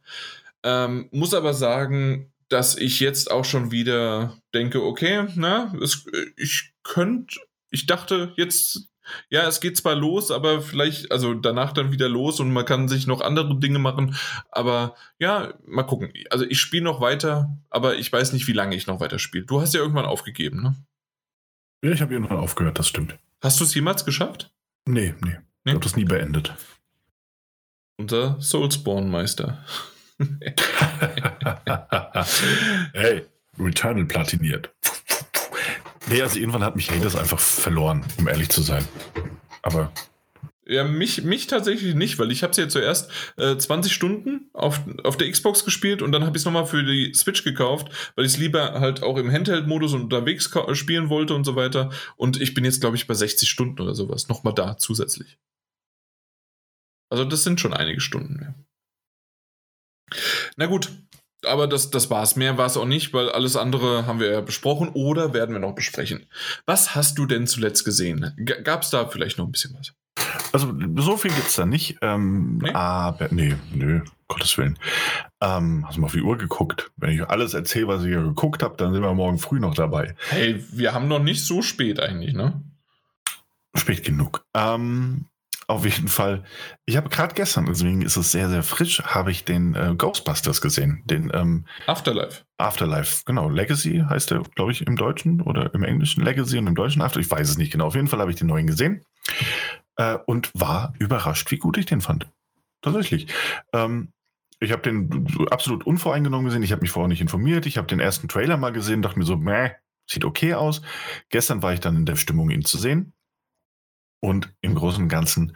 Ähm, 0.64 1.08
muss 1.12 1.34
aber 1.34 1.54
sagen, 1.54 2.32
dass 2.48 2.76
ich 2.76 3.00
jetzt 3.00 3.30
auch 3.30 3.44
schon 3.44 3.70
wieder 3.70 4.36
denke, 4.52 4.82
okay, 4.82 5.26
na, 5.34 5.74
es, 5.82 6.06
ich 6.36 6.72
könnte, 6.82 7.40
ich 7.70 7.86
dachte 7.86 8.32
jetzt, 8.36 8.88
ja, 9.28 9.46
es 9.46 9.60
geht 9.60 9.76
zwar 9.76 9.94
los, 9.94 10.30
aber 10.30 10.62
vielleicht, 10.62 11.12
also 11.12 11.34
danach 11.34 11.72
dann 11.72 11.92
wieder 11.92 12.08
los 12.08 12.40
und 12.40 12.52
man 12.52 12.64
kann 12.64 12.88
sich 12.88 13.06
noch 13.06 13.20
andere 13.20 13.58
Dinge 13.58 13.78
machen, 13.78 14.16
aber 14.50 14.94
ja, 15.18 15.54
mal 15.66 15.82
gucken. 15.82 16.12
Also 16.30 16.44
ich 16.44 16.58
spiele 16.58 16.84
noch 16.84 17.00
weiter, 17.00 17.56
aber 17.70 17.96
ich 17.96 18.10
weiß 18.12 18.32
nicht, 18.32 18.46
wie 18.46 18.52
lange 18.52 18.76
ich 18.76 18.86
noch 18.86 19.00
weiter 19.00 19.18
spiele. 19.18 19.44
Du 19.44 19.60
hast 19.60 19.74
ja 19.74 19.80
irgendwann 19.80 20.06
aufgegeben, 20.06 20.62
ne? 20.62 20.76
Ja, 21.84 21.92
ich 21.92 22.00
habe 22.00 22.14
irgendwann 22.14 22.38
aufgehört, 22.38 22.78
das 22.78 22.88
stimmt. 22.88 23.18
Hast 23.42 23.60
du 23.60 23.64
es 23.64 23.74
jemals 23.74 24.06
geschafft? 24.06 24.50
Nee, 24.86 25.14
nee. 25.22 25.30
nee? 25.30 25.38
Ich 25.66 25.72
habe 25.72 25.84
das 25.84 25.96
nie 25.96 26.04
beendet. 26.04 26.54
Unser 27.98 28.40
Soulspawn-Meister. 28.40 29.64
hey, 32.92 33.22
Returnal 33.58 34.04
platiniert. 34.04 34.70
Nee, 36.06 36.22
also 36.22 36.38
irgendwann 36.38 36.64
hat 36.64 36.76
mich 36.76 36.90
Hades 36.90 37.16
einfach 37.16 37.38
verloren, 37.38 38.04
um 38.18 38.28
ehrlich 38.28 38.50
zu 38.50 38.62
sein. 38.62 38.86
Aber. 39.62 39.92
Ja, 40.66 40.84
mich, 40.84 41.24
mich 41.24 41.46
tatsächlich 41.46 41.94
nicht, 41.94 42.18
weil 42.18 42.32
ich 42.32 42.42
habe 42.42 42.52
es 42.52 42.56
ja 42.56 42.68
zuerst 42.68 43.10
äh, 43.36 43.56
20 43.56 43.92
Stunden 43.92 44.48
auf, 44.54 44.80
auf 45.02 45.18
der 45.18 45.30
Xbox 45.30 45.64
gespielt 45.64 46.00
und 46.00 46.10
dann 46.12 46.24
habe 46.24 46.36
ich 46.36 46.40
es 46.40 46.46
nochmal 46.46 46.64
für 46.64 46.82
die 46.82 47.12
Switch 47.14 47.44
gekauft, 47.44 47.88
weil 48.16 48.24
ich 48.24 48.32
es 48.32 48.38
lieber 48.38 48.80
halt 48.80 49.02
auch 49.02 49.18
im 49.18 49.30
Handheld-Modus 49.30 49.92
und 49.92 50.04
unterwegs 50.04 50.50
spielen 50.72 51.10
wollte 51.10 51.34
und 51.34 51.44
so 51.44 51.54
weiter. 51.54 51.90
Und 52.16 52.40
ich 52.40 52.54
bin 52.54 52.64
jetzt, 52.64 52.80
glaube 52.80 52.96
ich, 52.96 53.06
bei 53.06 53.14
60 53.14 53.48
Stunden 53.48 53.82
oder 53.82 53.94
sowas. 53.94 54.28
Nochmal 54.28 54.54
da 54.54 54.78
zusätzlich. 54.78 55.38
Also 57.10 57.24
das 57.24 57.44
sind 57.44 57.60
schon 57.60 57.74
einige 57.74 58.00
Stunden. 58.00 58.40
Ja. 58.42 58.54
Na 60.56 60.66
gut, 60.66 60.92
aber 61.46 61.66
das, 61.66 61.90
das 61.90 62.10
es. 62.10 62.36
Mehr 62.36 62.58
war 62.58 62.66
es 62.66 62.76
auch 62.76 62.84
nicht, 62.84 63.12
weil 63.12 63.30
alles 63.30 63.56
andere 63.56 64.06
haben 64.06 64.20
wir 64.20 64.30
ja 64.30 64.40
besprochen 64.40 64.90
oder 64.94 65.34
werden 65.34 65.54
wir 65.54 65.60
noch 65.60 65.74
besprechen. 65.74 66.26
Was 66.66 66.94
hast 66.94 67.18
du 67.18 67.26
denn 67.26 67.46
zuletzt 67.46 67.84
gesehen? 67.84 68.34
Gab 68.64 68.82
es 68.82 68.90
da 68.90 69.06
vielleicht 69.06 69.38
noch 69.38 69.46
ein 69.46 69.52
bisschen 69.52 69.74
was? 69.78 69.92
Also 70.52 70.72
so 70.96 71.16
viel 71.16 71.32
gibt 71.32 71.48
es 71.48 71.56
da 71.56 71.66
nicht. 71.66 71.98
Ähm, 72.00 72.58
nee? 72.58 72.72
Aber 72.72 73.28
nee, 73.30 73.56
nö, 73.72 74.02
Gottes 74.28 74.56
Willen. 74.56 74.78
Ähm, 75.40 75.84
hast 75.86 75.96
du 75.96 76.00
mal 76.00 76.06
auf 76.06 76.12
die 76.12 76.22
Uhr 76.22 76.38
geguckt? 76.38 76.90
Wenn 76.96 77.10
ich 77.10 77.28
alles 77.28 77.54
erzähle, 77.54 77.88
was 77.88 78.02
ich 78.02 78.08
hier 78.08 78.22
geguckt 78.22 78.62
habe, 78.62 78.76
dann 78.76 78.92
sind 78.92 79.02
wir 79.02 79.14
morgen 79.14 79.38
früh 79.38 79.60
noch 79.60 79.74
dabei. 79.74 80.14
Hey, 80.28 80.64
wir 80.70 80.94
haben 80.94 81.08
noch 81.08 81.22
nicht 81.22 81.44
so 81.44 81.62
spät 81.62 82.00
eigentlich, 82.00 82.34
ne? 82.34 82.62
Spät 83.74 84.04
genug. 84.04 84.44
Ähm, 84.54 85.26
auf 85.66 85.84
jeden 85.84 86.08
Fall. 86.08 86.44
Ich 86.86 86.96
habe 86.96 87.08
gerade 87.08 87.34
gestern, 87.34 87.66
deswegen 87.66 88.02
ist 88.02 88.16
es 88.16 88.32
sehr, 88.32 88.48
sehr 88.48 88.62
frisch, 88.62 89.02
habe 89.02 89.30
ich 89.30 89.44
den 89.44 89.74
äh, 89.74 89.94
Ghostbusters 89.96 90.60
gesehen. 90.60 91.02
Den 91.06 91.30
ähm, 91.34 91.66
Afterlife. 91.86 92.44
Afterlife, 92.58 93.22
genau. 93.24 93.48
Legacy 93.48 94.04
heißt 94.08 94.30
der, 94.30 94.42
glaube 94.54 94.72
ich, 94.72 94.86
im 94.86 94.96
Deutschen 94.96 95.40
oder 95.40 95.72
im 95.74 95.82
Englischen 95.82 96.24
Legacy 96.24 96.58
und 96.58 96.66
im 96.66 96.74
Deutschen 96.74 97.02
After. 97.02 97.20
Ich 97.20 97.30
weiß 97.30 97.48
es 97.48 97.58
nicht 97.58 97.72
genau. 97.72 97.86
Auf 97.86 97.94
jeden 97.94 98.08
Fall 98.08 98.20
habe 98.20 98.30
ich 98.30 98.36
den 98.36 98.48
neuen 98.48 98.66
gesehen 98.66 99.04
äh, 99.96 100.18
und 100.26 100.50
war 100.54 100.94
überrascht, 100.98 101.50
wie 101.50 101.58
gut 101.58 101.78
ich 101.78 101.86
den 101.86 102.00
fand. 102.00 102.28
Tatsächlich. 102.82 103.26
Ähm, 103.72 104.12
ich 104.60 104.72
habe 104.72 104.82
den 104.82 105.26
absolut 105.50 105.86
unvoreingenommen 105.86 106.46
gesehen. 106.46 106.62
Ich 106.62 106.72
habe 106.72 106.82
mich 106.82 106.90
vorher 106.90 107.08
nicht 107.08 107.20
informiert. 107.20 107.66
Ich 107.66 107.76
habe 107.76 107.86
den 107.86 108.00
ersten 108.00 108.28
Trailer 108.28 108.56
mal 108.56 108.72
gesehen, 108.72 109.02
dachte 109.02 109.18
mir 109.18 109.24
so, 109.24 109.36
meh, 109.36 109.70
sieht 110.06 110.24
okay 110.24 110.54
aus. 110.54 110.82
Gestern 111.30 111.62
war 111.62 111.72
ich 111.72 111.80
dann 111.80 111.96
in 111.96 112.06
der 112.06 112.16
Stimmung, 112.16 112.50
ihn 112.50 112.64
zu 112.64 112.78
sehen. 112.78 113.12
Und 114.24 114.54
im 114.62 114.74
Großen 114.74 115.02
und 115.02 115.10
Ganzen 115.10 115.54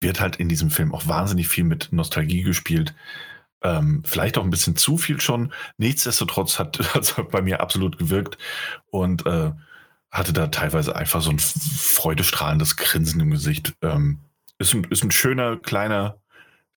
wird 0.00 0.20
halt 0.20 0.36
in 0.36 0.48
diesem 0.48 0.70
Film 0.70 0.94
auch 0.94 1.08
wahnsinnig 1.08 1.48
viel 1.48 1.64
mit 1.64 1.88
Nostalgie 1.90 2.44
gespielt. 2.44 2.94
Ähm, 3.60 4.04
vielleicht 4.06 4.38
auch 4.38 4.44
ein 4.44 4.50
bisschen 4.50 4.76
zu 4.76 4.98
viel 4.98 5.20
schon. 5.20 5.52
Nichtsdestotrotz 5.78 6.60
hat 6.60 6.78
es 6.94 7.16
bei 7.32 7.42
mir 7.42 7.60
absolut 7.60 7.98
gewirkt 7.98 8.38
und 8.92 9.26
äh, 9.26 9.50
hatte 10.12 10.32
da 10.32 10.46
teilweise 10.46 10.94
einfach 10.94 11.20
so 11.20 11.30
ein 11.30 11.40
freudestrahlendes 11.40 12.76
Grinsen 12.76 13.18
im 13.18 13.32
Gesicht. 13.32 13.74
Ähm, 13.82 14.20
ist, 14.58 14.74
ein, 14.74 14.84
ist 14.84 15.02
ein 15.02 15.10
schöner, 15.10 15.56
kleiner 15.56 16.20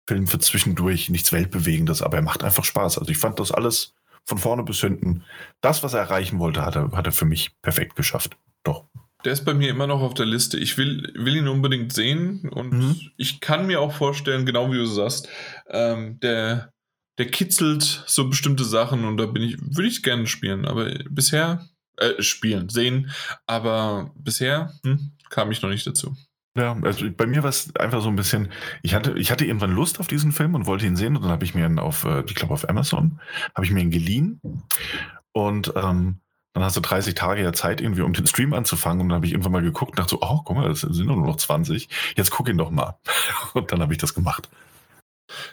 Film 0.07 0.25
für 0.25 0.39
zwischendurch, 0.39 1.11
nichts 1.11 1.31
Weltbewegendes, 1.31 2.01
aber 2.01 2.17
er 2.17 2.23
macht 2.23 2.43
einfach 2.43 2.63
Spaß. 2.63 2.97
Also 2.97 3.11
ich 3.11 3.19
fand 3.19 3.39
das 3.39 3.51
alles 3.51 3.93
von 4.25 4.39
vorne 4.39 4.63
bis 4.63 4.81
hinten. 4.81 5.23
Das, 5.61 5.83
was 5.83 5.93
er 5.93 5.99
erreichen 5.99 6.39
wollte, 6.39 6.65
hat 6.65 6.75
er, 6.75 6.93
hat 6.93 7.05
er 7.05 7.11
für 7.13 7.25
mich 7.25 7.51
perfekt 7.61 7.95
geschafft. 7.95 8.37
Doch. 8.63 8.85
Der 9.23 9.33
ist 9.33 9.45
bei 9.45 9.53
mir 9.53 9.69
immer 9.69 9.87
noch 9.87 10.01
auf 10.01 10.13
der 10.13 10.25
Liste. 10.25 10.57
Ich 10.57 10.77
will, 10.77 11.11
will 11.15 11.35
ihn 11.35 11.47
unbedingt 11.47 11.93
sehen 11.93 12.49
und 12.49 12.73
mhm. 12.73 12.99
ich 13.17 13.39
kann 13.39 13.67
mir 13.67 13.79
auch 13.79 13.93
vorstellen, 13.93 14.45
genau 14.45 14.71
wie 14.71 14.77
du 14.77 14.85
sagst, 14.85 15.29
ähm, 15.69 16.19
der, 16.21 16.73
der 17.17 17.27
kitzelt 17.27 18.03
so 18.07 18.29
bestimmte 18.29 18.63
Sachen 18.63 19.05
und 19.05 19.17
da 19.17 19.27
bin 19.27 19.43
ich, 19.43 19.57
würde 19.59 19.87
ich 19.87 20.03
gerne 20.03 20.27
spielen, 20.27 20.65
aber 20.65 20.91
bisher, 21.09 21.67
äh, 21.97 22.21
spielen, 22.21 22.69
sehen, 22.69 23.11
aber 23.45 24.11
bisher 24.15 24.73
hm, 24.83 25.11
kam 25.29 25.51
ich 25.51 25.61
noch 25.61 25.69
nicht 25.69 25.85
dazu. 25.85 26.15
Ja, 26.57 26.77
also 26.81 27.09
bei 27.11 27.27
mir 27.27 27.43
war 27.43 27.49
es 27.49 27.73
einfach 27.77 28.01
so 28.01 28.09
ein 28.09 28.17
bisschen, 28.17 28.49
ich 28.81 28.93
hatte, 28.93 29.13
ich 29.17 29.31
hatte 29.31 29.45
irgendwann 29.45 29.73
Lust 29.73 29.99
auf 30.01 30.07
diesen 30.07 30.33
Film 30.33 30.53
und 30.53 30.65
wollte 30.65 30.85
ihn 30.85 30.97
sehen 30.97 31.15
und 31.15 31.21
dann 31.23 31.31
habe 31.31 31.45
ich 31.45 31.55
mir 31.55 31.65
ihn 31.65 31.79
auf, 31.79 32.03
äh, 32.03 32.23
ich 32.25 32.35
glaube 32.35 32.53
auf 32.53 32.67
Amazon, 32.67 33.21
habe 33.55 33.65
ich 33.65 33.71
mir 33.71 33.81
ihn 33.81 33.91
geliehen 33.91 34.41
und 35.31 35.71
ähm, 35.75 36.19
dann 36.53 36.63
hast 36.63 36.75
du 36.75 36.81
30 36.81 37.15
Tage 37.15 37.41
ja 37.41 37.53
Zeit 37.53 37.79
irgendwie, 37.81 38.01
um 38.01 38.13
den 38.13 38.27
Stream 38.27 38.53
anzufangen. 38.53 39.01
Und 39.01 39.09
dann 39.09 39.15
habe 39.17 39.25
ich 39.25 39.31
irgendwann 39.31 39.53
mal 39.53 39.61
geguckt 39.61 39.91
und 39.91 39.99
dachte 39.99 40.11
so, 40.11 40.19
oh, 40.21 40.41
guck 40.43 40.57
mal, 40.57 40.67
das 40.67 40.81
sind 40.81 41.05
nur 41.05 41.15
noch 41.15 41.37
20. 41.37 41.87
Jetzt 42.15 42.31
guck 42.31 42.49
ihn 42.49 42.57
doch 42.57 42.71
mal. 42.71 42.97
Und 43.53 43.71
dann 43.71 43.81
habe 43.81 43.93
ich 43.93 43.99
das 43.99 44.13
gemacht. 44.13 44.49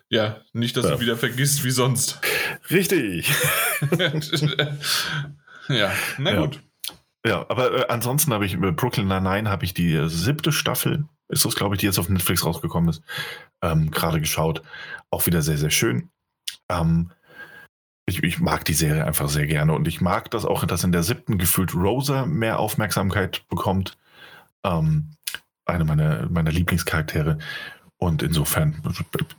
Ja, 0.08 0.38
nicht, 0.52 0.76
dass 0.76 0.86
ja. 0.86 0.96
du 0.96 1.00
wieder 1.00 1.16
vergisst 1.16 1.62
wie 1.62 1.70
sonst. 1.70 2.20
Richtig. 2.70 3.32
ja, 5.68 5.92
na 6.18 6.32
ja. 6.32 6.40
gut. 6.40 6.60
Ja, 7.24 7.46
aber 7.48 7.72
äh, 7.72 7.86
ansonsten 7.88 8.32
habe 8.32 8.46
ich 8.46 8.54
äh, 8.54 8.72
Brooklyn 8.72 9.06
Nine-Nine 9.06 9.48
habe 9.50 9.64
ich 9.64 9.74
die 9.74 9.94
äh, 9.94 10.08
siebte 10.08 10.50
Staffel, 10.50 11.04
ist 11.28 11.44
das 11.44 11.54
glaube 11.54 11.74
ich, 11.74 11.80
die 11.80 11.86
jetzt 11.86 11.98
auf 11.98 12.08
Netflix 12.08 12.44
rausgekommen 12.44 12.90
ist, 12.90 13.02
ähm, 13.62 13.90
gerade 13.90 14.20
geschaut. 14.20 14.62
Auch 15.10 15.26
wieder 15.26 15.42
sehr, 15.42 15.58
sehr 15.58 15.70
schön. 15.70 16.10
Ähm, 16.68 17.12
ich, 18.08 18.22
ich, 18.22 18.40
mag 18.40 18.64
die 18.64 18.74
Serie 18.74 19.04
einfach 19.04 19.28
sehr 19.28 19.46
gerne 19.46 19.74
und 19.74 19.86
ich 19.86 20.00
mag 20.00 20.30
das 20.30 20.44
auch, 20.44 20.64
dass 20.64 20.84
in 20.84 20.92
der 20.92 21.02
siebten 21.02 21.38
gefühlt 21.38 21.74
Rosa 21.74 22.26
mehr 22.26 22.58
Aufmerksamkeit 22.58 23.46
bekommt. 23.48 23.98
Ähm, 24.64 25.10
eine 25.66 25.84
meiner, 25.84 26.28
meiner 26.30 26.50
Lieblingscharaktere. 26.50 27.38
Und 27.98 28.22
insofern 28.22 28.80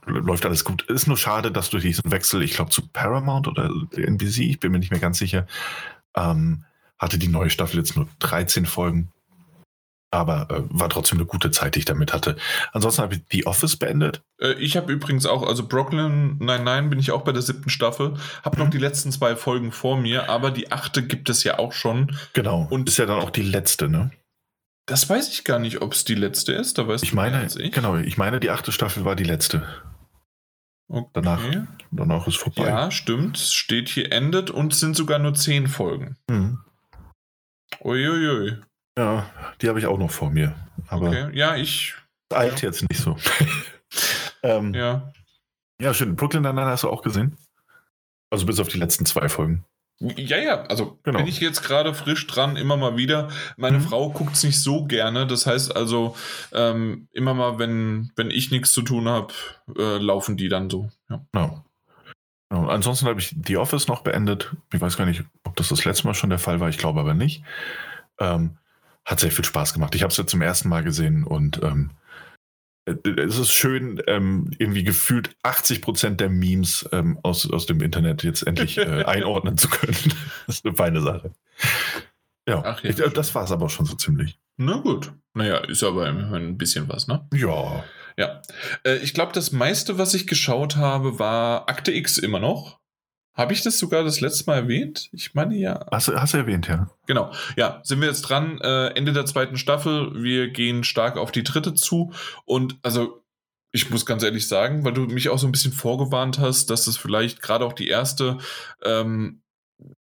läuft 0.05 0.45
alles 0.45 0.65
gut. 0.65 0.83
Ist 0.83 1.07
nur 1.07 1.17
schade, 1.17 1.51
dass 1.51 1.69
durch 1.69 1.83
diesen 1.83 2.11
Wechsel, 2.11 2.43
ich 2.43 2.53
glaube 2.53 2.71
zu 2.71 2.87
Paramount 2.87 3.47
oder 3.47 3.71
NBC, 3.93 4.41
ich 4.41 4.59
bin 4.59 4.71
mir 4.71 4.79
nicht 4.79 4.91
mehr 4.91 4.99
ganz 4.99 5.17
sicher, 5.17 5.47
ähm, 6.15 6.65
hatte 6.97 7.17
die 7.17 7.29
neue 7.29 7.49
Staffel 7.49 7.77
jetzt 7.77 7.95
nur 7.95 8.07
13 8.19 8.65
Folgen. 8.65 9.11
Aber 10.11 10.47
äh, 10.49 10.63
war 10.69 10.89
trotzdem 10.89 11.19
eine 11.19 11.27
gute 11.27 11.51
Zeit, 11.51 11.75
die 11.75 11.79
ich 11.79 11.85
damit 11.85 12.13
hatte. 12.13 12.35
Ansonsten 12.71 13.03
habe 13.03 13.15
ich 13.15 13.21
The 13.31 13.45
Office 13.45 13.77
beendet. 13.77 14.23
Äh, 14.39 14.53
ich 14.53 14.75
habe 14.75 14.91
übrigens 14.91 15.25
auch, 15.25 15.43
also 15.43 15.67
Brooklyn 15.67 16.37
99 16.39 16.89
bin 16.89 16.99
ich 16.99 17.11
auch 17.11 17.21
bei 17.21 17.31
der 17.31 17.43
siebten 17.43 17.69
Staffel. 17.69 18.15
Habe 18.43 18.57
mhm. 18.57 18.63
noch 18.63 18.69
die 18.71 18.79
letzten 18.79 19.11
zwei 19.11 19.35
Folgen 19.35 19.71
vor 19.71 19.97
mir, 19.97 20.29
aber 20.29 20.49
die 20.49 20.71
achte 20.71 21.05
gibt 21.05 21.29
es 21.29 21.43
ja 21.43 21.59
auch 21.59 21.73
schon. 21.73 22.15
Genau. 22.33 22.67
Und 22.69 22.89
ist 22.89 22.97
ja 22.97 23.05
dann 23.05 23.19
auch 23.19 23.29
die 23.29 23.43
letzte, 23.43 23.87
ne? 23.87 24.11
Das 24.87 25.07
weiß 25.07 25.29
ich 25.29 25.43
gar 25.43 25.59
nicht, 25.59 25.83
ob 25.83 25.93
es 25.93 26.03
die 26.03 26.15
letzte 26.15 26.53
ist. 26.53 26.79
Da 26.79 26.87
weiß 26.87 27.03
ich 27.03 27.13
meine, 27.13 27.45
ich. 27.45 27.71
genau, 27.71 27.97
ich 27.97 28.17
meine, 28.17 28.39
die 28.39 28.49
achte 28.49 28.71
Staffel 28.71 29.05
war 29.05 29.15
die 29.15 29.23
letzte. 29.23 29.63
Okay. 30.87 31.09
Danach, 31.13 31.41
danach 31.91 32.27
ist 32.27 32.37
vorbei. 32.37 32.65
Ja, 32.65 32.89
stimmt. 32.89 33.37
Steht 33.37 33.89
hier 33.89 34.11
endet 34.11 34.49
und 34.49 34.73
es 34.73 34.79
sind 34.79 34.95
sogar 34.95 35.19
nur 35.19 35.35
zehn 35.35 35.67
Folgen. 35.67 36.17
Mhm. 36.27 36.61
Uiuiui. 37.81 38.57
Ja, 38.99 39.29
die 39.61 39.69
habe 39.69 39.79
ich 39.79 39.85
auch 39.85 39.97
noch 39.97 40.11
vor 40.11 40.29
mir. 40.29 40.53
Aber 40.89 41.07
okay. 41.07 41.29
Ja, 41.31 41.55
ich. 41.55 41.95
Eilt 42.33 42.61
ja. 42.61 42.67
jetzt 42.67 42.81
nicht 42.89 42.99
so. 42.99 43.15
ähm, 44.43 44.73
ja. 44.73 45.13
Ja, 45.81 45.93
schön. 45.93 46.17
Brooklyn 46.17 46.43
Nine-Nine 46.43 46.67
hast 46.67 46.83
du 46.83 46.89
auch 46.89 47.01
gesehen? 47.01 47.37
Also 48.29 48.45
bis 48.45 48.59
auf 48.59 48.67
die 48.67 48.77
letzten 48.77 49.05
zwei 49.05 49.29
Folgen. 49.29 49.63
Ja, 50.01 50.37
ja, 50.37 50.63
also 50.63 50.99
genau. 51.03 51.19
bin 51.19 51.27
ich 51.27 51.39
jetzt 51.39 51.63
gerade 51.63 51.93
frisch 51.93 52.27
dran, 52.27 52.57
immer 52.57 52.75
mal 52.75 52.97
wieder. 52.97 53.29
Meine 53.55 53.79
mhm. 53.79 53.83
Frau 53.83 54.09
guckt 54.09 54.33
es 54.33 54.43
nicht 54.43 54.61
so 54.61 54.83
gerne. 54.83 55.25
Das 55.27 55.45
heißt 55.45 55.73
also, 55.73 56.17
ähm, 56.51 57.07
immer 57.13 57.33
mal, 57.33 57.57
wenn, 57.57 58.11
wenn 58.17 58.31
ich 58.31 58.51
nichts 58.51 58.73
zu 58.73 58.81
tun 58.81 59.07
habe, 59.07 59.33
äh, 59.77 59.97
laufen 59.97 60.35
die 60.35 60.49
dann 60.49 60.69
so. 60.69 60.89
Ja. 61.09 61.25
Genau. 61.31 61.63
genau. 62.49 62.67
Ansonsten 62.67 63.07
habe 63.07 63.21
ich 63.21 63.33
The 63.45 63.55
Office 63.55 63.87
noch 63.87 64.01
beendet. 64.01 64.53
Ich 64.73 64.81
weiß 64.81 64.97
gar 64.97 65.05
nicht, 65.05 65.23
ob 65.45 65.55
das 65.55 65.69
das 65.69 65.85
letzte 65.85 66.05
Mal 66.05 66.13
schon 66.15 66.29
der 66.29 66.39
Fall 66.39 66.59
war. 66.59 66.67
Ich 66.67 66.77
glaube 66.77 66.99
aber 66.99 67.13
nicht. 67.13 67.43
Ähm, 68.19 68.57
hat 69.09 69.19
sehr 69.19 69.31
viel 69.31 69.45
Spaß 69.45 69.73
gemacht. 69.73 69.95
Ich 69.95 70.03
habe 70.03 70.11
es 70.11 70.17
jetzt 70.17 70.29
zum 70.29 70.41
ersten 70.41 70.69
Mal 70.69 70.83
gesehen 70.83 71.23
und 71.23 71.61
ähm, 71.63 71.89
es 72.85 73.37
ist 73.39 73.51
schön, 73.51 74.01
ähm, 74.07 74.51
irgendwie 74.57 74.83
gefühlt 74.83 75.35
80 75.43 75.81
Prozent 75.81 76.19
der 76.21 76.29
Memes 76.29 76.87
ähm, 76.91 77.19
aus, 77.23 77.49
aus 77.49 77.65
dem 77.65 77.81
Internet 77.81 78.23
jetzt 78.23 78.43
endlich 78.43 78.77
äh, 78.77 79.03
einordnen 79.05 79.57
zu 79.57 79.67
können. 79.67 79.95
das 80.47 80.57
ist 80.57 80.65
eine 80.65 80.75
feine 80.75 81.01
Sache. 81.01 81.31
Ja, 82.47 82.63
Ach, 82.63 82.83
ja 82.83 82.89
ich, 82.91 82.99
äh, 82.99 83.09
das 83.09 83.33
war 83.33 83.43
es 83.43 83.51
aber 83.51 83.69
schon 83.69 83.85
so 83.85 83.95
ziemlich. 83.95 84.39
Na 84.57 84.77
gut. 84.77 85.11
Naja, 85.33 85.57
ist 85.57 85.83
aber 85.83 86.05
ein 86.07 86.57
bisschen 86.57 86.87
was, 86.89 87.07
ne? 87.07 87.27
Ja. 87.33 87.83
Ja. 88.17 88.41
Äh, 88.83 88.97
ich 88.97 89.13
glaube, 89.13 89.31
das 89.33 89.51
meiste, 89.51 89.97
was 89.97 90.13
ich 90.13 90.27
geschaut 90.27 90.75
habe, 90.75 91.17
war 91.17 91.67
Akte 91.69 91.91
X 91.91 92.17
immer 92.17 92.39
noch. 92.39 92.78
Habe 93.39 93.53
ich 93.53 93.61
das 93.61 93.79
sogar 93.79 94.03
das 94.03 94.19
letzte 94.19 94.43
Mal 94.47 94.57
erwähnt? 94.57 95.07
Ich 95.13 95.33
meine 95.33 95.55
ja. 95.55 95.85
Hast, 95.89 96.09
hast 96.09 96.33
du 96.33 96.37
erwähnt, 96.39 96.67
ja. 96.67 96.89
Genau. 97.07 97.31
Ja, 97.55 97.79
sind 97.85 98.01
wir 98.01 98.09
jetzt 98.09 98.23
dran. 98.23 98.59
Äh, 98.59 98.87
Ende 98.87 99.13
der 99.13 99.25
zweiten 99.25 99.55
Staffel. 99.55 100.21
Wir 100.21 100.49
gehen 100.49 100.83
stark 100.83 101.15
auf 101.15 101.31
die 101.31 101.45
dritte 101.45 101.73
zu. 101.73 102.11
Und 102.43 102.77
also, 102.81 103.23
ich 103.71 103.89
muss 103.91 104.05
ganz 104.05 104.23
ehrlich 104.23 104.45
sagen, 104.49 104.83
weil 104.83 104.91
du 104.91 105.03
mich 105.03 105.29
auch 105.29 105.39
so 105.39 105.47
ein 105.47 105.53
bisschen 105.53 105.71
vorgewarnt 105.71 106.37
hast, 106.37 106.69
dass 106.69 106.83
das 106.83 106.97
vielleicht 106.97 107.41
gerade 107.41 107.63
auch 107.63 107.71
die 107.71 107.87
erste, 107.87 108.39
ähm, 108.83 109.41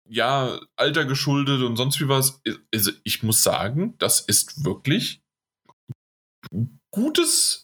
ja, 0.08 0.60
Alter 0.76 1.06
geschuldet 1.06 1.64
und 1.64 1.76
sonst 1.76 2.00
wie 2.00 2.10
was. 2.10 2.40
Also, 2.72 2.92
ich 3.04 3.24
muss 3.24 3.42
sagen, 3.42 3.96
das 3.98 4.20
ist 4.20 4.64
wirklich 4.64 5.24
gutes 6.92 7.63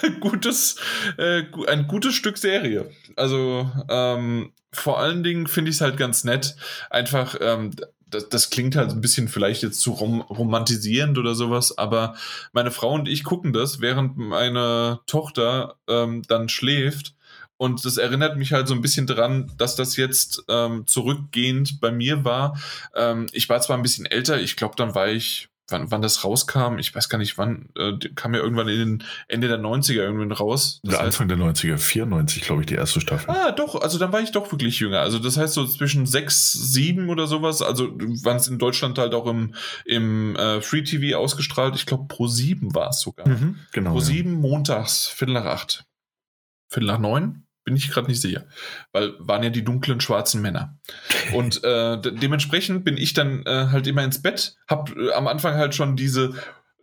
gutes, 0.20 0.76
äh, 1.16 1.44
ein 1.66 1.86
gutes 1.86 2.14
Stück 2.14 2.38
Serie. 2.38 2.90
Also 3.16 3.70
ähm, 3.88 4.52
vor 4.72 4.98
allen 4.98 5.22
Dingen 5.22 5.46
finde 5.46 5.70
ich 5.70 5.76
es 5.76 5.80
halt 5.80 5.96
ganz 5.96 6.24
nett. 6.24 6.56
Einfach, 6.90 7.36
ähm, 7.40 7.72
das, 8.08 8.28
das, 8.28 8.50
klingt 8.50 8.76
halt 8.76 8.90
ein 8.90 9.00
bisschen 9.00 9.28
vielleicht 9.28 9.62
jetzt 9.62 9.80
zu 9.80 9.92
rom 9.92 10.20
romantisierend 10.20 11.18
oder 11.18 11.34
sowas, 11.34 11.76
aber 11.76 12.14
meine 12.52 12.70
Frau 12.70 12.92
und 12.92 13.08
ich 13.08 13.24
gucken 13.24 13.52
das, 13.52 13.80
während 13.80 14.16
meine 14.16 15.00
Tochter 15.06 15.76
ähm, 15.88 16.22
dann 16.28 16.48
schläft. 16.48 17.14
Und 17.58 17.86
das 17.86 17.96
erinnert 17.96 18.36
mich 18.36 18.52
halt 18.52 18.68
so 18.68 18.74
ein 18.74 18.82
bisschen 18.82 19.06
dran, 19.06 19.50
dass 19.56 19.76
das 19.76 19.96
jetzt 19.96 20.44
ähm, 20.48 20.86
zurückgehend 20.86 21.80
bei 21.80 21.90
mir 21.90 22.22
war. 22.22 22.60
Ähm, 22.94 23.26
ich 23.32 23.48
war 23.48 23.60
zwar 23.62 23.78
ein 23.78 23.82
bisschen 23.82 24.04
älter, 24.04 24.38
ich 24.38 24.56
glaube, 24.56 24.76
dann 24.76 24.94
war 24.94 25.08
ich 25.08 25.48
wann, 25.68 25.90
wann 25.90 26.02
das 26.02 26.24
rauskam, 26.24 26.78
ich 26.78 26.94
weiß 26.94 27.08
gar 27.08 27.18
nicht 27.18 27.38
wann, 27.38 27.68
äh, 27.76 27.92
kam 28.14 28.34
ja 28.34 28.40
irgendwann 28.40 28.68
in 28.68 28.78
den 28.78 29.04
Ende 29.28 29.48
der 29.48 29.58
90er 29.58 29.94
irgendwann 29.94 30.32
raus. 30.32 30.80
Das 30.82 30.96
Anfang 30.96 31.28
der 31.28 31.36
90er, 31.36 31.78
94, 31.78 32.42
glaube 32.42 32.62
ich, 32.62 32.66
die 32.66 32.74
erste 32.74 33.00
Staffel. 33.00 33.30
Ah, 33.30 33.52
doch, 33.52 33.80
also 33.80 33.98
dann 33.98 34.12
war 34.12 34.20
ich 34.20 34.32
doch 34.32 34.50
wirklich 34.52 34.78
jünger. 34.78 35.00
Also 35.00 35.18
das 35.18 35.36
heißt 35.36 35.54
so 35.54 35.66
zwischen 35.66 36.06
6, 36.06 36.52
7 36.52 37.08
oder 37.08 37.26
sowas, 37.26 37.62
also 37.62 37.88
waren 37.88 38.36
es 38.36 38.48
in 38.48 38.58
Deutschland 38.58 38.98
halt 38.98 39.14
auch 39.14 39.26
im, 39.26 39.54
im 39.84 40.36
äh, 40.36 40.60
Free 40.60 40.82
TV 40.82 41.18
ausgestrahlt. 41.18 41.74
Ich 41.76 41.86
glaube, 41.86 42.06
pro 42.08 42.26
7 42.26 42.74
war 42.74 42.90
es 42.90 43.00
sogar. 43.00 43.28
Mhm, 43.28 43.56
genau. 43.72 43.92
Pro 43.92 44.00
7 44.00 44.30
ja. 44.32 44.38
montags, 44.38 45.08
Viertel 45.08 45.34
nach 45.34 45.46
8. 45.46 45.84
Viertel 46.68 46.86
nach 46.86 46.98
9? 46.98 47.45
Bin 47.66 47.76
ich 47.76 47.90
gerade 47.90 48.06
nicht 48.06 48.22
sicher, 48.22 48.46
weil 48.92 49.14
waren 49.18 49.42
ja 49.42 49.50
die 49.50 49.64
dunklen 49.64 50.00
schwarzen 50.00 50.40
Männer. 50.40 50.78
Und 51.34 51.62
äh, 51.64 52.00
dementsprechend 52.00 52.84
bin 52.84 52.96
ich 52.96 53.12
dann 53.12 53.44
äh, 53.44 53.66
halt 53.72 53.88
immer 53.88 54.04
ins 54.04 54.22
Bett, 54.22 54.56
hab 54.68 54.96
äh, 54.96 55.12
am 55.12 55.26
Anfang 55.26 55.56
halt 55.56 55.74
schon 55.74 55.96
diese 55.96 56.32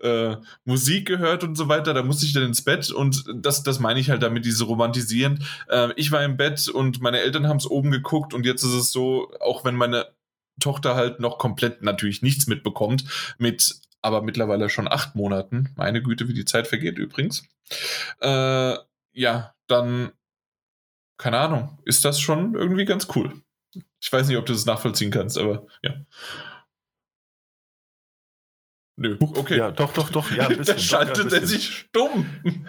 äh, 0.02 0.36
Musik 0.66 1.08
gehört 1.08 1.46
und 1.46 1.56
so 1.56 1.70
weiter, 1.70 1.94
da 1.94 2.04
musste 2.04 2.26
ich 2.26 2.34
dann 2.34 2.44
ins 2.44 2.66
Bett 2.66 2.92
und 2.92 3.24
das, 3.34 3.64
das 3.64 3.80
meine 3.80 4.02
ich 4.02 4.10
halt 4.10 4.22
damit, 4.24 4.44
diese 4.44 4.66
romantisieren. 4.66 5.46
Äh, 5.70 5.94
ich 5.96 6.12
war 6.12 6.22
im 6.22 6.36
Bett 6.36 6.68
und 6.68 7.02
meine 7.02 7.22
Eltern 7.22 7.48
haben 7.48 7.58
es 7.58 7.66
oben 7.66 7.90
geguckt 7.90 8.34
und 8.34 8.46
jetzt 8.46 8.64
ist 8.64 8.74
es 8.74 8.92
so, 8.92 9.32
auch 9.40 9.64
wenn 9.64 9.76
meine 9.76 10.08
Tochter 10.60 10.96
halt 10.96 11.22
noch 11.22 11.38
komplett 11.38 11.82
natürlich 11.82 12.22
nichts 12.22 12.46
mitbekommt, 12.48 13.06
mit 13.38 13.76
aber 14.02 14.22
mittlerweile 14.22 14.70
schon 14.70 14.90
acht 14.90 15.16
Monaten, 15.16 15.70
meine 15.78 16.04
Güte, 16.04 16.28
wie 16.28 16.34
die 16.34 16.44
Zeit 16.44 16.68
vergeht 16.68 16.98
übrigens, 16.98 17.48
äh, 18.20 18.76
ja, 19.14 19.56
dann 19.68 20.12
keine 21.18 21.40
Ahnung, 21.40 21.80
ist 21.86 22.06
das 22.06 22.20
schon 22.20 22.56
irgendwie 22.56 22.86
ganz 22.86 23.08
cool. 23.16 23.34
Ich 24.02 24.12
weiß 24.12 24.28
nicht, 24.28 24.38
ob 24.38 24.46
du 24.46 24.54
das 24.54 24.66
nachvollziehen 24.66 25.12
kannst, 25.12 25.38
aber 25.38 25.66
ja. 25.82 25.96
Nö, 28.96 29.18
okay. 29.20 29.58
Ja, 29.58 29.72
doch, 29.72 29.94
doch, 29.94 30.10
doch. 30.10 30.32
Ja, 30.32 30.48
ein 30.48 30.58
bisschen, 30.58 30.76
da 30.76 30.82
schaltet 30.82 31.34
er 31.34 31.48
sich 31.48 31.78
stumm. 31.78 32.26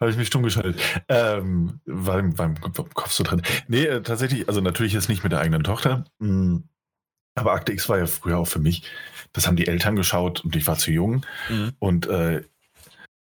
Habe 0.00 0.10
ich 0.10 0.16
mich 0.16 0.28
stumm 0.28 0.44
geschaltet. 0.44 0.80
Ähm, 1.08 1.80
war, 1.84 2.20
im 2.20 2.60
Kopf 2.94 3.10
so 3.10 3.24
drin. 3.24 3.42
Nee, 3.66 3.84
äh, 3.84 4.02
tatsächlich, 4.02 4.48
also 4.48 4.60
natürlich 4.60 4.92
jetzt 4.92 5.08
nicht 5.08 5.24
mit 5.24 5.32
der 5.32 5.40
eigenen 5.40 5.64
Tochter. 5.64 6.04
Mh, 6.18 6.28
hm, 6.28 6.68
aber 7.34 7.52
Akte 7.52 7.72
X 7.72 7.88
war 7.88 7.98
ja 7.98 8.06
früher 8.06 8.38
auch 8.38 8.46
für 8.46 8.60
mich. 8.60 8.84
Das 9.32 9.48
haben 9.48 9.56
die 9.56 9.66
Eltern 9.66 9.96
geschaut 9.96 10.44
und 10.44 10.54
ich 10.54 10.66
war 10.68 10.78
zu 10.78 10.92
jung. 10.92 11.26
Mhm. 11.48 11.72
Und 11.80 12.06
äh, 12.06 12.42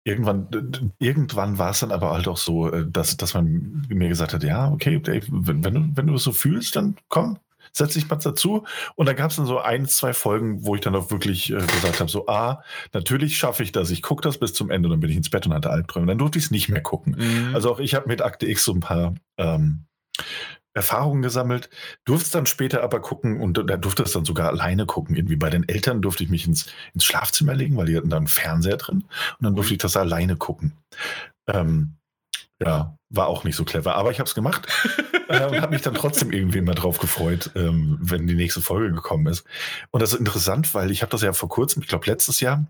Irgendwann, 0.09 0.91
irgendwann 0.97 1.57
war 1.57 1.69
es 1.71 1.81
dann 1.81 1.91
aber 1.91 2.11
halt 2.11 2.27
auch 2.27 2.37
so, 2.37 2.71
äh, 2.71 2.85
dass, 2.89 3.15
dass 3.17 3.35
man 3.35 3.85
mir 3.89 4.09
gesagt 4.09 4.33
hat, 4.33 4.43
ja, 4.43 4.71
okay, 4.71 4.99
Dave, 4.99 5.25
wenn, 5.29 5.63
wenn, 5.63 5.73
du, 5.73 5.89
wenn 5.93 6.07
du 6.07 6.15
es 6.15 6.23
so 6.23 6.31
fühlst, 6.31 6.75
dann 6.75 6.95
komm, 7.09 7.37
setz 7.71 7.93
dich 7.93 8.09
mal 8.09 8.15
dazu. 8.15 8.65
Und 8.95 9.05
da 9.05 9.13
gab 9.13 9.29
es 9.29 9.37
dann 9.37 9.45
so 9.45 9.59
ein, 9.59 9.85
zwei 9.85 10.13
Folgen, 10.13 10.65
wo 10.65 10.73
ich 10.75 10.81
dann 10.81 10.95
auch 10.95 11.11
wirklich 11.11 11.51
äh, 11.51 11.57
gesagt 11.57 11.99
habe, 11.99 12.09
so, 12.09 12.27
ah, 12.27 12.63
natürlich 12.91 13.37
schaffe 13.37 13.61
ich 13.61 13.71
das, 13.71 13.91
ich 13.91 14.01
gucke 14.01 14.23
das 14.23 14.39
bis 14.39 14.53
zum 14.53 14.71
Ende, 14.71 14.89
dann 14.89 14.99
bin 14.99 15.11
ich 15.11 15.17
ins 15.17 15.29
Bett 15.29 15.45
und 15.45 15.53
hatte 15.53 15.69
Albträume. 15.69 16.07
Dann 16.07 16.17
durfte 16.17 16.39
ich 16.39 16.45
es 16.45 16.51
nicht 16.51 16.69
mehr 16.69 16.81
gucken. 16.81 17.15
Mhm. 17.19 17.53
Also 17.53 17.71
auch 17.71 17.79
ich 17.79 17.93
habe 17.93 18.07
mit 18.07 18.21
Akte 18.21 18.47
X 18.47 18.65
so 18.65 18.73
ein 18.73 18.79
paar 18.79 19.13
ähm, 19.37 19.85
Erfahrungen 20.73 21.21
gesammelt, 21.21 21.69
durfte 22.05 22.31
dann 22.31 22.45
später 22.45 22.83
aber 22.83 23.01
gucken 23.01 23.41
und 23.41 23.57
da 23.57 23.77
durfte 23.77 24.03
es 24.03 24.13
dann 24.13 24.25
sogar 24.25 24.49
alleine 24.49 24.85
gucken. 24.85 25.15
Irgendwie 25.15 25.35
bei 25.35 25.49
den 25.49 25.67
Eltern 25.67 26.01
durfte 26.01 26.23
ich 26.23 26.29
mich 26.29 26.45
ins, 26.45 26.67
ins 26.93 27.05
Schlafzimmer 27.05 27.53
legen, 27.53 27.75
weil 27.77 27.87
die 27.87 27.97
hatten 27.97 28.09
da 28.09 28.17
einen 28.17 28.27
Fernseher 28.27 28.77
drin 28.77 29.03
und 29.39 29.43
dann 29.43 29.55
durfte 29.55 29.73
ich 29.73 29.79
das 29.79 29.97
alleine 29.97 30.35
gucken. 30.35 30.73
Ähm, 31.47 31.95
ja, 32.61 32.97
war 33.09 33.27
auch 33.27 33.43
nicht 33.43 33.55
so 33.55 33.63
clever, 33.63 33.95
aber 33.95 34.11
ich 34.11 34.19
habe 34.19 34.27
es 34.27 34.35
gemacht 34.35 34.67
äh, 35.29 35.45
und 35.45 35.61
habe 35.61 35.73
mich 35.73 35.81
dann 35.81 35.93
trotzdem 35.93 36.31
irgendwie 36.33 36.61
mal 36.61 36.75
drauf 36.75 36.99
gefreut, 36.99 37.51
ähm, 37.55 37.97
wenn 38.01 38.27
die 38.27 38.35
nächste 38.35 38.61
Folge 38.61 38.93
gekommen 38.93 39.27
ist. 39.27 39.45
Und 39.91 40.01
das 40.01 40.13
ist 40.13 40.19
interessant, 40.19 40.73
weil 40.73 40.91
ich 40.91 41.01
habe 41.01 41.11
das 41.11 41.21
ja 41.21 41.33
vor 41.33 41.49
kurzem, 41.49 41.81
ich 41.81 41.87
glaube 41.87 42.05
letztes 42.07 42.41
Jahr, 42.41 42.65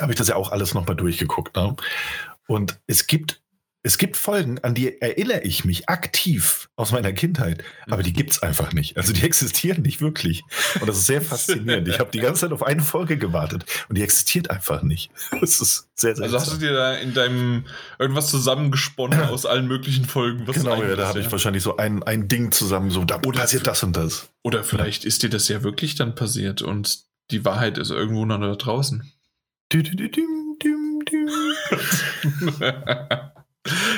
habe 0.00 0.12
ich 0.12 0.18
das 0.18 0.28
ja 0.28 0.36
auch 0.36 0.52
alles 0.52 0.74
nochmal 0.74 0.96
durchgeguckt. 0.96 1.56
Ne? 1.56 1.74
Und 2.46 2.78
es 2.86 3.06
gibt 3.06 3.42
es 3.86 3.98
gibt 3.98 4.16
Folgen, 4.16 4.58
an 4.64 4.74
die 4.74 5.00
erinnere 5.00 5.42
ich 5.42 5.64
mich 5.64 5.88
aktiv 5.88 6.68
aus 6.74 6.90
meiner 6.90 7.12
Kindheit, 7.12 7.62
aber 7.88 8.02
die 8.02 8.12
gibt 8.12 8.32
es 8.32 8.42
einfach 8.42 8.72
nicht. 8.72 8.96
Also 8.96 9.12
die 9.12 9.22
existieren 9.22 9.82
nicht 9.82 10.00
wirklich. 10.00 10.42
Und 10.80 10.88
das 10.88 10.98
ist 10.98 11.06
sehr 11.06 11.22
faszinierend. 11.22 11.86
Ich 11.86 12.00
habe 12.00 12.10
die 12.10 12.18
ganze 12.18 12.40
Zeit 12.40 12.52
auf 12.52 12.64
eine 12.64 12.82
Folge 12.82 13.16
gewartet 13.16 13.64
und 13.88 13.96
die 13.96 14.02
existiert 14.02 14.50
einfach 14.50 14.82
nicht. 14.82 15.12
Das 15.40 15.60
ist 15.60 15.88
sehr, 15.94 16.16
sehr 16.16 16.24
Also 16.24 16.36
hast 16.36 16.52
du 16.52 16.56
dir 16.56 16.72
da 16.72 16.94
in 16.94 17.14
deinem 17.14 17.66
irgendwas 18.00 18.28
zusammengesponnen 18.28 19.20
aus 19.20 19.46
allen 19.46 19.68
möglichen 19.68 20.04
Folgen? 20.04 20.46
genau, 20.46 20.82
ja, 20.82 20.96
da 20.96 21.06
habe 21.06 21.20
ich 21.20 21.30
wahrscheinlich 21.30 21.62
so 21.62 21.76
ein, 21.76 22.02
ein 22.02 22.26
Ding 22.26 22.50
zusammen, 22.50 22.90
so 22.90 23.04
da 23.04 23.20
oder 23.24 23.38
passiert 23.38 23.68
das 23.68 23.84
und 23.84 23.96
das. 23.96 24.28
Oder 24.42 24.64
vielleicht 24.64 25.04
ist 25.04 25.22
dir 25.22 25.30
das 25.30 25.46
ja 25.46 25.62
wirklich 25.62 25.94
dann 25.94 26.16
passiert 26.16 26.60
und 26.60 27.04
die 27.30 27.44
Wahrheit 27.44 27.78
ist 27.78 27.90
irgendwo 27.90 28.26
noch 28.26 28.40
da 28.40 28.56
draußen. 28.56 29.12
Du, 29.68 29.80
du, 29.84 29.94
du, 29.94 30.08
du. 30.08 30.26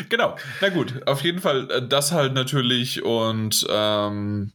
Genau. 0.08 0.36
Na 0.60 0.68
gut, 0.68 1.06
auf 1.06 1.22
jeden 1.22 1.40
Fall 1.40 1.70
äh, 1.70 1.86
das 1.86 2.12
halt 2.12 2.34
natürlich 2.34 3.02
und 3.02 3.66
ähm, 3.70 4.52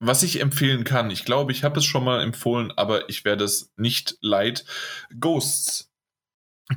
was 0.00 0.22
ich 0.22 0.40
empfehlen 0.40 0.84
kann, 0.84 1.10
ich 1.10 1.24
glaube, 1.24 1.50
ich 1.52 1.64
habe 1.64 1.78
es 1.80 1.84
schon 1.84 2.04
mal 2.04 2.22
empfohlen, 2.22 2.72
aber 2.76 3.08
ich 3.08 3.24
werde 3.24 3.44
es 3.44 3.72
nicht 3.76 4.16
leid. 4.20 4.64
Ghosts 5.18 5.87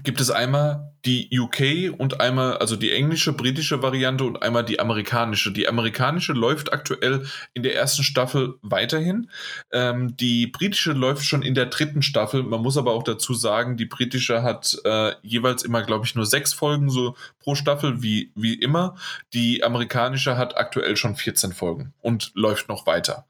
gibt 0.03 0.21
es 0.21 0.31
einmal 0.31 0.91
die 1.03 1.29
UK 1.37 1.99
und 1.99 2.21
einmal, 2.21 2.57
also 2.57 2.75
die 2.75 2.91
englische, 2.91 3.33
britische 3.33 3.81
Variante 3.81 4.23
und 4.23 4.41
einmal 4.41 4.63
die 4.63 4.79
amerikanische. 4.79 5.51
Die 5.51 5.67
amerikanische 5.67 6.33
läuft 6.33 6.71
aktuell 6.71 7.25
in 7.53 7.63
der 7.63 7.75
ersten 7.75 8.03
Staffel 8.03 8.55
weiterhin. 8.61 9.29
Ähm, 9.71 10.15
die 10.15 10.47
britische 10.47 10.93
läuft 10.93 11.25
schon 11.25 11.41
in 11.41 11.55
der 11.55 11.65
dritten 11.65 12.03
Staffel. 12.03 12.43
Man 12.43 12.61
muss 12.61 12.77
aber 12.77 12.93
auch 12.93 13.03
dazu 13.03 13.33
sagen, 13.33 13.77
die 13.77 13.85
britische 13.85 14.43
hat 14.43 14.79
äh, 14.85 15.13
jeweils 15.23 15.63
immer, 15.63 15.81
glaube 15.81 16.05
ich, 16.05 16.15
nur 16.15 16.25
sechs 16.25 16.53
Folgen 16.53 16.89
so 16.89 17.15
pro 17.39 17.55
Staffel, 17.55 18.03
wie, 18.03 18.31
wie 18.35 18.53
immer. 18.53 18.95
Die 19.33 19.63
amerikanische 19.63 20.37
hat 20.37 20.55
aktuell 20.55 20.95
schon 20.95 21.15
14 21.15 21.51
Folgen 21.51 21.93
und 22.01 22.31
läuft 22.35 22.69
noch 22.69 22.85
weiter. 22.85 23.25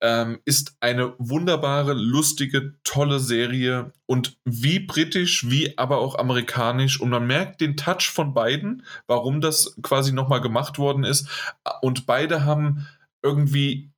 Ähm, 0.00 0.40
ist 0.44 0.76
eine 0.80 1.14
wunderbare, 1.18 1.94
lustige, 1.94 2.74
tolle 2.82 3.20
Serie 3.20 3.92
und 4.06 4.38
wie 4.44 4.80
britisch, 4.80 5.48
wie 5.50 5.78
aber 5.78 5.98
auch 5.98 6.18
amerikanisch. 6.18 7.00
Und 7.00 7.10
man 7.10 7.26
merkt 7.26 7.60
den 7.60 7.76
Touch 7.76 8.10
von 8.10 8.34
beiden, 8.34 8.84
warum 9.06 9.40
das 9.40 9.76
quasi 9.82 10.12
nochmal 10.12 10.40
gemacht 10.40 10.78
worden 10.78 11.04
ist. 11.04 11.28
Und 11.80 12.06
beide 12.06 12.44
haben 12.44 12.86
irgendwie 13.22 13.90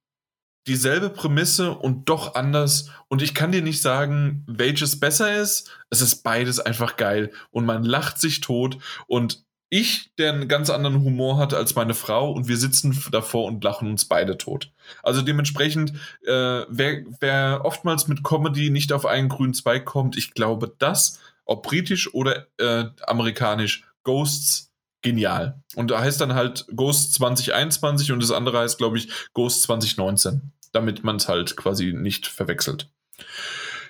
dieselbe 0.67 1.11
Prämisse 1.11 1.73
und 1.73 2.09
doch 2.09 2.35
anders. 2.35 2.91
Und 3.09 3.23
ich 3.23 3.35
kann 3.35 3.53
dir 3.53 3.63
nicht 3.63 3.81
sagen, 3.81 4.45
welches 4.47 4.99
besser 4.99 5.37
ist. 5.41 5.71
Es 5.91 6.01
ist 6.01 6.23
beides 6.23 6.59
einfach 6.59 6.97
geil. 6.97 7.33
Und 7.51 7.67
man 7.67 7.85
lacht 7.85 8.21
sich 8.21 8.41
tot. 8.41 8.79
Und 9.07 9.46
ich, 9.69 10.13
der 10.17 10.33
einen 10.33 10.49
ganz 10.49 10.71
anderen 10.71 11.03
Humor 11.03 11.39
hat 11.39 11.53
als 11.53 11.75
meine 11.75 11.95
Frau, 11.95 12.31
und 12.31 12.49
wir 12.49 12.57
sitzen 12.57 12.97
davor 13.11 13.47
und 13.47 13.63
lachen 13.65 13.89
uns 13.89 14.05
beide 14.05 14.39
tot. 14.39 14.73
Also 15.03 15.23
dementsprechend, 15.23 15.93
äh, 16.27 16.65
wer, 16.69 17.05
wer 17.21 17.63
oftmals 17.65 18.07
mit 18.09 18.23
Comedy 18.23 18.71
nicht 18.71 18.93
auf 18.93 19.07
einen 19.07 19.29
grünen 19.29 19.55
Zweig 19.55 19.85
kommt, 19.85 20.17
ich 20.17 20.35
glaube, 20.35 20.75
das, 20.79 21.19
ob 21.45 21.65
britisch 21.65 22.13
oder 22.15 22.47
äh, 22.59 22.85
amerikanisch, 23.07 23.85
Ghosts 24.05 24.73
genial. 25.03 25.61
Und 25.75 25.91
da 25.91 26.01
heißt 26.01 26.21
dann 26.21 26.35
halt 26.35 26.67
Ghost 26.75 27.15
2021 27.15 28.13
und 28.13 28.23
das 28.23 28.31
andere 28.31 28.61
heißt, 28.61 28.79
glaube 28.79 28.99
ich, 28.99 29.09
Ghost 29.35 29.63
2019, 29.63 30.53
damit 30.73 31.05
man 31.05 31.17
es 31.17 31.29
halt 31.29 31.57
quasi 31.57 31.93
nicht 31.93 32.27
verwechselt. 32.27 32.91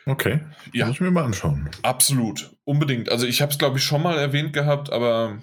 Okay, 0.06 0.40
ja. 0.72 0.86
muss 0.86 0.96
ich 0.96 1.00
mir 1.00 1.10
mal 1.10 1.24
anschauen. 1.24 1.68
Absolut, 1.82 2.50
unbedingt. 2.64 3.10
Also 3.10 3.26
ich 3.26 3.42
habe 3.42 3.50
es, 3.50 3.58
glaube 3.58 3.78
ich, 3.78 3.84
schon 3.84 4.02
mal 4.02 4.18
erwähnt 4.18 4.52
gehabt, 4.52 4.92
aber 4.92 5.38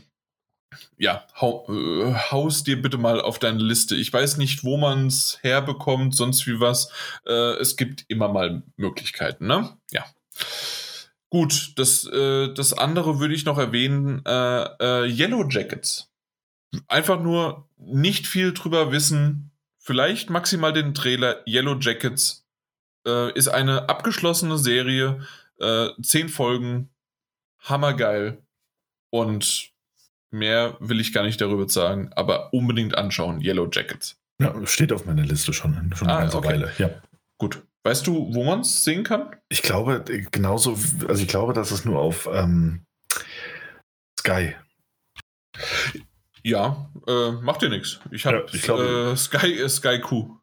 ja, 0.98 1.26
hau, 1.40 1.68
äh, 1.70 2.14
haus 2.32 2.64
dir 2.64 2.82
bitte 2.82 2.98
mal 2.98 3.22
auf 3.22 3.40
deine 3.40 3.62
Liste. 3.62 3.96
Ich 3.96 4.12
weiß 4.12 4.38
nicht, 4.38 4.64
wo 4.64 4.78
man 4.78 5.08
es 5.08 5.40
herbekommt, 5.42 6.16
sonst 6.16 6.48
wie 6.48 6.60
was. 6.60 6.90
Äh, 7.26 7.58
es 7.60 7.76
gibt 7.76 8.06
immer 8.08 8.28
mal 8.28 8.64
Möglichkeiten, 8.78 9.48
ne? 9.48 9.78
Ja. 9.92 10.06
Gut, 11.34 11.74
das, 11.78 12.06
äh, 12.06 12.54
das 12.54 12.74
andere 12.74 13.20
würde 13.20 13.34
ich 13.34 13.46
noch 13.46 13.58
erwähnen. 13.58 14.22
Äh, 14.24 14.64
äh, 14.80 15.06
Yellow 15.08 15.48
Jackets. 15.50 16.12
Einfach 16.88 17.20
nur 17.20 17.68
nicht 17.78 18.28
viel 18.28 18.54
drüber 18.54 18.92
wissen. 18.92 19.52
Vielleicht 19.80 20.30
maximal 20.30 20.74
den 20.74 20.94
Trailer. 20.94 21.42
Yellow 21.48 21.80
Jackets 21.80 22.46
äh, 23.08 23.34
ist 23.34 23.48
eine 23.48 23.90
abgeschlossene 23.90 24.58
Serie. 24.60 25.22
Zehn 26.02 26.30
Folgen. 26.30 26.90
Hammergeil. 27.60 28.44
Und 29.10 29.73
mehr 30.34 30.78
will 30.80 31.00
ich 31.00 31.14
gar 31.14 31.24
nicht 31.24 31.40
darüber 31.40 31.68
sagen, 31.70 32.12
aber 32.16 32.54
unbedingt 32.54 32.98
anschauen. 32.98 33.42
Yellow 33.42 33.70
Jackets. 33.72 34.18
Ja, 34.42 34.54
steht 34.66 34.92
auf 34.92 35.06
meiner 35.06 35.24
Liste 35.24 35.54
schon, 35.54 35.94
schon 35.96 36.10
ah, 36.10 36.14
eine 36.14 36.22
ganze 36.24 36.38
okay. 36.38 36.48
Weile. 36.48 36.72
Ja. 36.78 36.90
Gut. 37.38 37.62
Weißt 37.86 38.08
du, 38.08 38.34
wo 38.34 38.44
man 38.46 38.62
es 38.62 38.84
sehen 38.84 39.04
kann? 39.04 39.36
Ich 39.50 39.62
glaube, 39.62 40.04
genauso, 40.32 40.78
also 41.08 41.22
ich 41.22 41.28
glaube, 41.28 41.54
dass 41.54 41.72
es 41.72 41.84
nur 41.84 42.00
auf 42.00 42.30
ähm, 42.32 42.86
Sky. 44.20 44.56
Ja, 46.44 46.90
äh, 47.08 47.32
macht 47.32 47.62
dir 47.62 47.70
nichts. 47.70 48.00
Ich 48.12 48.26
habe 48.26 48.46
ja, 48.52 49.12
äh, 49.12 49.16
Sky, 49.18 49.60
äh, 49.60 49.70
Sky 49.70 50.00
Q. 50.00 50.38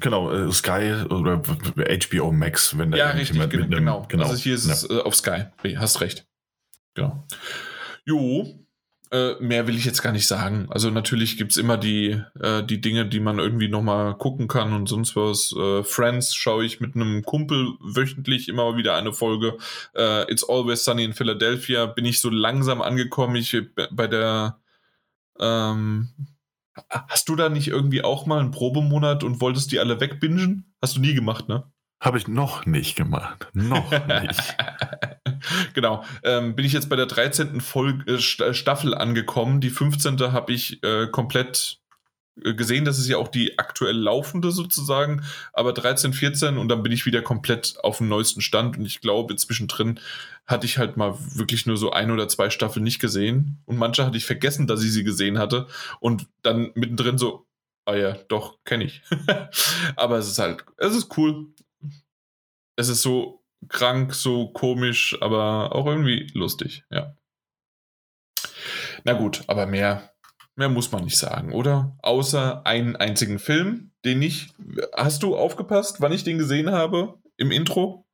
Genau, 0.00 0.32
äh, 0.32 0.52
Sky 0.52 1.04
oder 1.10 1.42
HBO 1.42 2.30
Max, 2.30 2.78
wenn 2.78 2.92
da 2.92 2.98
Ja, 2.98 3.10
richtig, 3.10 3.36
mit, 3.36 3.52
mit 3.52 3.70
genau. 3.70 4.06
genau. 4.08 4.24
Also 4.24 4.36
hier 4.36 4.54
ist 4.54 4.66
ja. 4.66 4.72
es 4.72 4.88
äh, 4.88 5.00
auf 5.00 5.16
Sky. 5.16 5.46
Hast 5.76 6.00
recht. 6.00 6.26
Genau. 6.94 7.26
Jo, 8.04 8.64
äh, 9.10 9.34
mehr 9.40 9.66
will 9.66 9.76
ich 9.76 9.84
jetzt 9.84 10.02
gar 10.02 10.12
nicht 10.12 10.26
sagen. 10.26 10.66
Also 10.70 10.90
natürlich 10.90 11.36
gibt 11.36 11.52
es 11.52 11.56
immer 11.56 11.76
die, 11.76 12.22
äh, 12.40 12.62
die 12.64 12.80
Dinge, 12.80 13.06
die 13.06 13.20
man 13.20 13.38
irgendwie 13.38 13.68
nochmal 13.68 14.16
gucken 14.16 14.48
kann 14.48 14.72
und 14.72 14.88
sonst 14.88 15.16
was. 15.16 15.54
Äh, 15.56 15.82
Friends 15.84 16.34
schaue 16.34 16.64
ich 16.64 16.80
mit 16.80 16.94
einem 16.94 17.22
Kumpel 17.22 17.74
wöchentlich 17.80 18.48
immer 18.48 18.76
wieder 18.76 18.96
eine 18.96 19.12
Folge. 19.12 19.56
Äh, 19.94 20.30
It's 20.30 20.48
Always 20.48 20.84
Sunny 20.84 21.04
in 21.04 21.14
Philadelphia 21.14 21.86
bin 21.86 22.04
ich 22.04 22.20
so 22.20 22.30
langsam 22.30 22.82
angekommen. 22.82 23.36
Ich 23.36 23.54
äh, 23.54 23.66
bei 23.90 24.06
der 24.06 24.60
ähm, 25.40 26.10
Hast 26.90 27.28
du 27.28 27.36
da 27.36 27.48
nicht 27.48 27.68
irgendwie 27.68 28.02
auch 28.02 28.26
mal 28.26 28.40
einen 28.40 28.50
Probemonat 28.50 29.24
und 29.24 29.40
wolltest 29.40 29.72
die 29.72 29.80
alle 29.80 30.00
wegbingen? 30.00 30.72
Hast 30.80 30.96
du 30.96 31.00
nie 31.00 31.14
gemacht, 31.14 31.48
ne? 31.48 31.64
Habe 32.00 32.18
ich 32.18 32.28
noch 32.28 32.66
nicht 32.66 32.96
gemacht. 32.96 33.48
Noch 33.52 33.90
nicht. 34.22 34.56
genau. 35.74 36.04
Ähm, 36.22 36.54
bin 36.54 36.64
ich 36.64 36.72
jetzt 36.72 36.88
bei 36.88 36.96
der 36.96 37.06
13. 37.06 37.60
Folge, 37.60 38.12
äh, 38.12 38.18
Staffel 38.18 38.94
angekommen. 38.94 39.60
Die 39.60 39.70
15. 39.70 40.18
habe 40.32 40.52
ich 40.52 40.82
äh, 40.82 41.06
komplett 41.08 41.80
äh, 42.42 42.54
gesehen. 42.54 42.84
Das 42.84 42.98
ist 42.98 43.08
ja 43.08 43.16
auch 43.16 43.28
die 43.28 43.58
aktuell 43.58 43.96
laufende 43.96 44.50
sozusagen. 44.50 45.22
Aber 45.52 45.72
13, 45.72 46.12
14 46.12 46.58
und 46.58 46.68
dann 46.68 46.82
bin 46.82 46.92
ich 46.92 47.06
wieder 47.06 47.22
komplett 47.22 47.76
auf 47.82 47.98
dem 47.98 48.08
neuesten 48.08 48.40
Stand. 48.40 48.78
Und 48.78 48.86
ich 48.86 49.00
glaube, 49.00 49.36
zwischendrin 49.36 50.00
hatte 50.46 50.66
ich 50.66 50.78
halt 50.78 50.96
mal 50.96 51.14
wirklich 51.34 51.66
nur 51.66 51.76
so 51.76 51.90
ein 51.90 52.10
oder 52.10 52.28
zwei 52.28 52.50
Staffeln 52.50 52.84
nicht 52.84 53.00
gesehen. 53.00 53.62
Und 53.66 53.76
manche 53.76 54.04
hatte 54.06 54.16
ich 54.16 54.24
vergessen, 54.24 54.66
dass 54.66 54.82
ich 54.82 54.92
sie 54.92 55.04
gesehen 55.04 55.38
hatte. 55.38 55.66
Und 56.00 56.26
dann 56.42 56.70
mittendrin 56.74 57.18
so, 57.18 57.46
ah 57.84 57.94
ja, 57.94 58.16
doch, 58.28 58.58
kenne 58.64 58.84
ich. 58.84 59.02
Aber 59.96 60.18
es 60.18 60.28
ist 60.28 60.38
halt, 60.38 60.64
es 60.78 60.94
ist 60.94 61.16
cool 61.16 61.48
es 62.78 62.88
ist 62.88 63.02
so 63.02 63.42
krank, 63.68 64.14
so 64.14 64.48
komisch, 64.52 65.16
aber 65.20 65.74
auch 65.74 65.86
irgendwie 65.86 66.30
lustig, 66.34 66.84
ja. 66.90 67.16
Na 69.04 69.12
gut, 69.14 69.44
aber 69.46 69.66
mehr, 69.66 70.14
mehr 70.56 70.68
muss 70.68 70.92
man 70.92 71.04
nicht 71.04 71.18
sagen, 71.18 71.52
oder? 71.52 71.96
Außer 72.02 72.66
einen 72.66 72.96
einzigen 72.96 73.38
Film, 73.38 73.92
den 74.04 74.22
ich. 74.22 74.52
Hast 74.96 75.22
du 75.22 75.36
aufgepasst, 75.36 76.00
wann 76.00 76.12
ich 76.12 76.24
den 76.24 76.38
gesehen 76.38 76.70
habe? 76.70 77.20
Im 77.36 77.50
Intro? 77.50 78.06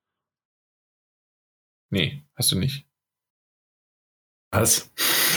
Nee, 1.90 2.26
hast 2.34 2.52
du 2.52 2.58
nicht. 2.58 2.86
Was? 4.50 4.90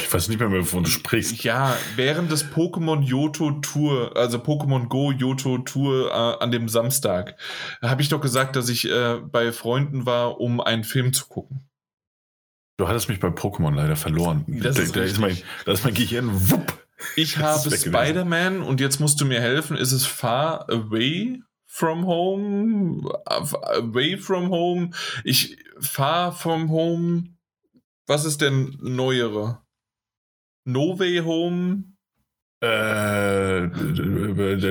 Ich 0.07 0.13
weiß 0.13 0.29
nicht 0.29 0.39
mehr, 0.39 0.49
wovon 0.49 0.85
du 0.85 0.89
sprichst. 0.89 1.43
Ja, 1.43 1.75
während 1.97 2.31
des 2.31 2.45
Pokémon 2.45 3.03
Yoto 3.03 3.51
Tour, 3.59 4.15
also 4.15 4.37
Pokémon 4.37 4.87
Go 4.87 5.11
Yoto 5.11 5.57
Tour 5.57 6.09
äh, 6.09 6.43
an 6.43 6.49
dem 6.49 6.69
Samstag, 6.69 7.35
habe 7.81 8.01
ich 8.01 8.07
doch 8.07 8.21
gesagt, 8.21 8.55
dass 8.55 8.69
ich 8.69 8.89
äh, 8.89 9.17
bei 9.17 9.51
Freunden 9.51 10.05
war, 10.05 10.39
um 10.39 10.61
einen 10.61 10.85
Film 10.85 11.11
zu 11.11 11.25
gucken. 11.25 11.67
Du 12.77 12.87
hattest 12.87 13.09
mich 13.09 13.19
bei 13.19 13.27
Pokémon 13.27 13.75
leider 13.75 13.97
verloren. 13.97 14.45
Das 14.47 14.77
da, 14.77 14.81
ist, 14.83 14.95
da 14.95 15.01
ist, 15.01 15.19
mein, 15.19 15.37
da 15.65 15.73
ist 15.73 15.83
mein 15.83 15.93
Gehirn 15.93 16.29
wupp. 16.51 16.87
Ich 17.17 17.37
habe 17.37 17.69
Spider-Man 17.69 18.61
und 18.61 18.79
jetzt 18.79 19.01
musst 19.01 19.19
du 19.19 19.25
mir 19.25 19.41
helfen. 19.41 19.75
Ist 19.75 19.91
es 19.91 20.05
Far 20.05 20.69
Away 20.69 21.41
from 21.65 22.05
Home? 22.05 23.09
Away 23.25 24.15
from 24.15 24.51
Home? 24.51 24.91
Ich 25.25 25.57
Far 25.81 26.31
from 26.31 26.69
Home. 26.69 27.35
Was 28.05 28.23
ist 28.23 28.39
denn 28.39 28.77
neuere? 28.79 29.66
No 30.67 30.99
Way 30.99 31.19
Home. 31.19 31.83
Äh, 32.61 33.67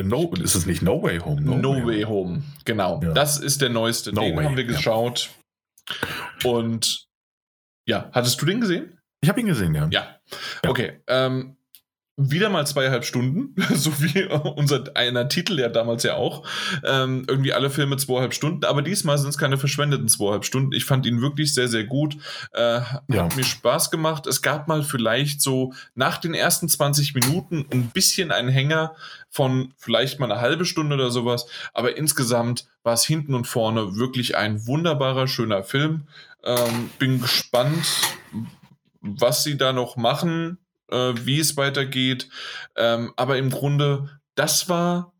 no, 0.02 0.32
ist 0.34 0.54
es 0.54 0.66
nicht 0.66 0.82
No 0.82 1.02
Way 1.02 1.18
Home? 1.20 1.40
No, 1.40 1.56
no 1.56 1.76
Way, 1.76 1.86
Way 1.86 2.02
Home. 2.02 2.34
Home, 2.36 2.42
genau. 2.64 3.00
Ja. 3.02 3.12
Das 3.12 3.38
ist 3.38 3.62
der 3.62 3.70
neueste. 3.70 4.12
No 4.12 4.22
den 4.22 4.36
way, 4.36 4.44
haben 4.44 4.56
wir 4.56 4.64
geschaut. 4.64 5.30
Ja. 6.42 6.50
Und 6.50 7.06
ja, 7.88 8.10
hattest 8.12 8.42
du 8.42 8.46
den 8.46 8.60
gesehen? 8.60 8.98
Ich 9.22 9.28
habe 9.28 9.40
ihn 9.40 9.46
gesehen, 9.46 9.74
ja. 9.74 9.88
Ja. 9.90 10.20
Okay. 10.66 11.00
Ähm, 11.06 11.56
wieder 12.18 12.48
mal 12.48 12.66
zweieinhalb 12.66 13.04
Stunden, 13.04 13.54
so 13.74 13.92
wie 14.00 14.24
unser 14.24 14.84
einer 14.94 15.28
Titel 15.28 15.58
ja 15.58 15.68
damals 15.68 16.02
ja 16.02 16.14
auch. 16.14 16.46
Ähm, 16.82 17.24
irgendwie 17.28 17.52
alle 17.52 17.68
Filme 17.68 17.98
zweieinhalb 17.98 18.32
Stunden, 18.32 18.64
aber 18.64 18.80
diesmal 18.80 19.18
sind 19.18 19.28
es 19.28 19.38
keine 19.38 19.58
verschwendeten 19.58 20.08
zweieinhalb 20.08 20.44
Stunden. 20.44 20.72
Ich 20.72 20.86
fand 20.86 21.04
ihn 21.04 21.20
wirklich 21.20 21.52
sehr, 21.52 21.68
sehr 21.68 21.84
gut. 21.84 22.16
Äh, 22.52 22.80
ja. 22.80 23.24
Hat 23.24 23.36
mir 23.36 23.44
Spaß 23.44 23.90
gemacht. 23.90 24.26
Es 24.26 24.40
gab 24.40 24.66
mal 24.66 24.82
vielleicht 24.82 25.42
so 25.42 25.74
nach 25.94 26.16
den 26.16 26.32
ersten 26.32 26.68
20 26.68 27.14
Minuten 27.14 27.66
ein 27.70 27.90
bisschen 27.90 28.32
einen 28.32 28.48
Hänger 28.48 28.94
von 29.28 29.74
vielleicht 29.76 30.18
mal 30.18 30.30
eine 30.30 30.40
halbe 30.40 30.64
Stunde 30.64 30.94
oder 30.94 31.10
sowas, 31.10 31.46
aber 31.74 31.98
insgesamt 31.98 32.66
war 32.82 32.94
es 32.94 33.04
hinten 33.04 33.34
und 33.34 33.46
vorne 33.46 33.96
wirklich 33.96 34.36
ein 34.36 34.66
wunderbarer, 34.66 35.28
schöner 35.28 35.62
Film. 35.64 36.04
Ähm, 36.44 36.90
bin 36.98 37.20
gespannt, 37.20 37.84
was 39.02 39.42
sie 39.42 39.58
da 39.58 39.72
noch 39.72 39.96
machen 39.96 40.58
äh, 40.90 41.14
wie 41.24 41.40
es 41.40 41.56
weitergeht. 41.56 42.28
Ähm, 42.76 43.12
aber 43.16 43.38
im 43.38 43.50
Grunde, 43.50 44.20
das 44.34 44.68
war, 44.68 45.12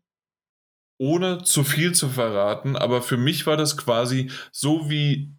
ohne 0.97 1.43
zu 1.43 1.63
viel 1.63 1.93
zu 1.93 2.09
verraten, 2.09 2.75
aber 2.75 3.01
für 3.01 3.17
mich 3.17 3.45
war 3.45 3.57
das 3.57 3.77
quasi 3.77 4.31
so 4.51 4.89
wie, 4.89 5.31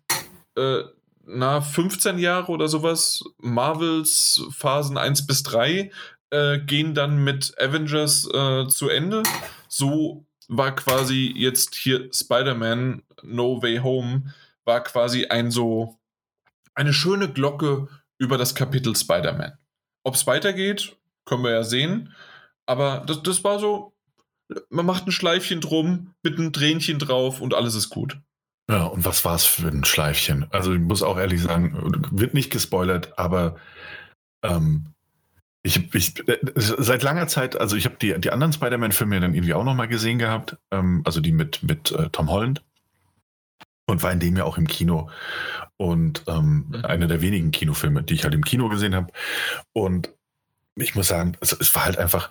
äh, 0.57 0.82
na, 1.24 1.60
15 1.60 2.18
Jahre 2.18 2.52
oder 2.52 2.68
sowas, 2.68 3.23
Marvels 3.39 4.42
Phasen 4.50 4.97
1 4.97 5.26
bis 5.26 5.42
3 5.42 5.90
äh, 6.31 6.58
gehen 6.60 6.94
dann 6.94 7.23
mit 7.23 7.55
Avengers 7.60 8.28
äh, 8.32 8.66
zu 8.68 8.89
Ende. 8.89 9.23
So 9.68 10.26
war 10.48 10.74
quasi 10.74 11.32
jetzt 11.36 11.74
hier 11.74 12.08
Spider-Man 12.12 13.02
No 13.23 13.62
Way 13.62 13.78
Home, 13.78 14.34
war 14.65 14.82
quasi 14.82 15.26
ein 15.26 15.50
so 15.50 15.98
eine 16.74 16.92
schöne 16.92 17.31
Glocke 17.31 17.89
über 18.18 18.39
das 18.39 18.55
Kapitel 18.55 18.97
Spider-Man. 18.97 19.58
Ob 20.08 20.14
es 20.14 20.26
weitergeht, 20.26 20.96
können 21.26 21.44
wir 21.44 21.52
ja 21.52 21.62
sehen. 21.62 22.14
Aber 22.66 23.04
das, 23.06 23.22
das 23.22 23.44
war 23.44 23.58
so, 23.58 23.92
man 24.70 24.86
macht 24.86 25.06
ein 25.06 25.12
Schleifchen 25.12 25.60
drum 25.60 26.14
mit 26.22 26.38
einem 26.38 26.52
Tränchen 26.52 26.98
drauf 26.98 27.40
und 27.40 27.52
alles 27.52 27.74
ist 27.74 27.90
gut. 27.90 28.18
Ja, 28.70 28.84
und 28.84 29.04
was 29.04 29.24
war 29.24 29.34
es 29.34 29.44
für 29.44 29.68
ein 29.68 29.84
Schleifchen? 29.84 30.46
Also 30.50 30.72
ich 30.72 30.80
muss 30.80 31.02
auch 31.02 31.18
ehrlich 31.18 31.42
sagen, 31.42 31.92
wird 32.10 32.34
nicht 32.34 32.50
gespoilert, 32.50 33.18
aber 33.18 33.56
ähm, 34.42 34.94
Ich, 35.64 35.92
ich, 35.94 36.14
seit 36.54 37.02
langer 37.02 37.26
Zeit, 37.26 37.60
also 37.60 37.76
ich 37.76 37.84
habe 37.84 37.96
die, 38.00 38.18
die 38.18 38.30
anderen 38.30 38.52
Spider-Man-Filme 38.52 39.20
dann 39.20 39.34
irgendwie 39.34 39.54
auch 39.54 39.64
nochmal 39.64 39.88
gesehen 39.88 40.18
gehabt, 40.18 40.56
ähm, 40.70 41.02
also 41.04 41.20
die 41.20 41.32
mit, 41.32 41.62
mit 41.62 41.92
äh, 41.92 42.08
Tom 42.10 42.30
Holland 42.30 42.62
und 43.89 44.05
war 44.05 44.12
in 44.12 44.20
dem 44.20 44.36
ja 44.36 44.44
auch 44.44 44.58
im 44.58 44.68
Kino 44.68 45.10
und 45.76 46.23
ähm, 46.28 46.67
mhm. 46.68 46.84
einer 46.84 47.08
der 47.08 47.20
wenigen 47.20 47.50
Kinofilme, 47.50 48.05
die 48.05 48.15
ich 48.15 48.23
halt 48.23 48.34
im 48.34 48.44
Kino 48.44 48.68
gesehen 48.68 48.94
habe 48.94 49.12
und 49.73 50.15
ich 50.76 50.94
muss 50.94 51.08
sagen, 51.08 51.36
es, 51.41 51.52
es 51.52 51.75
war 51.75 51.86
halt 51.86 51.99
einfach, 51.99 52.31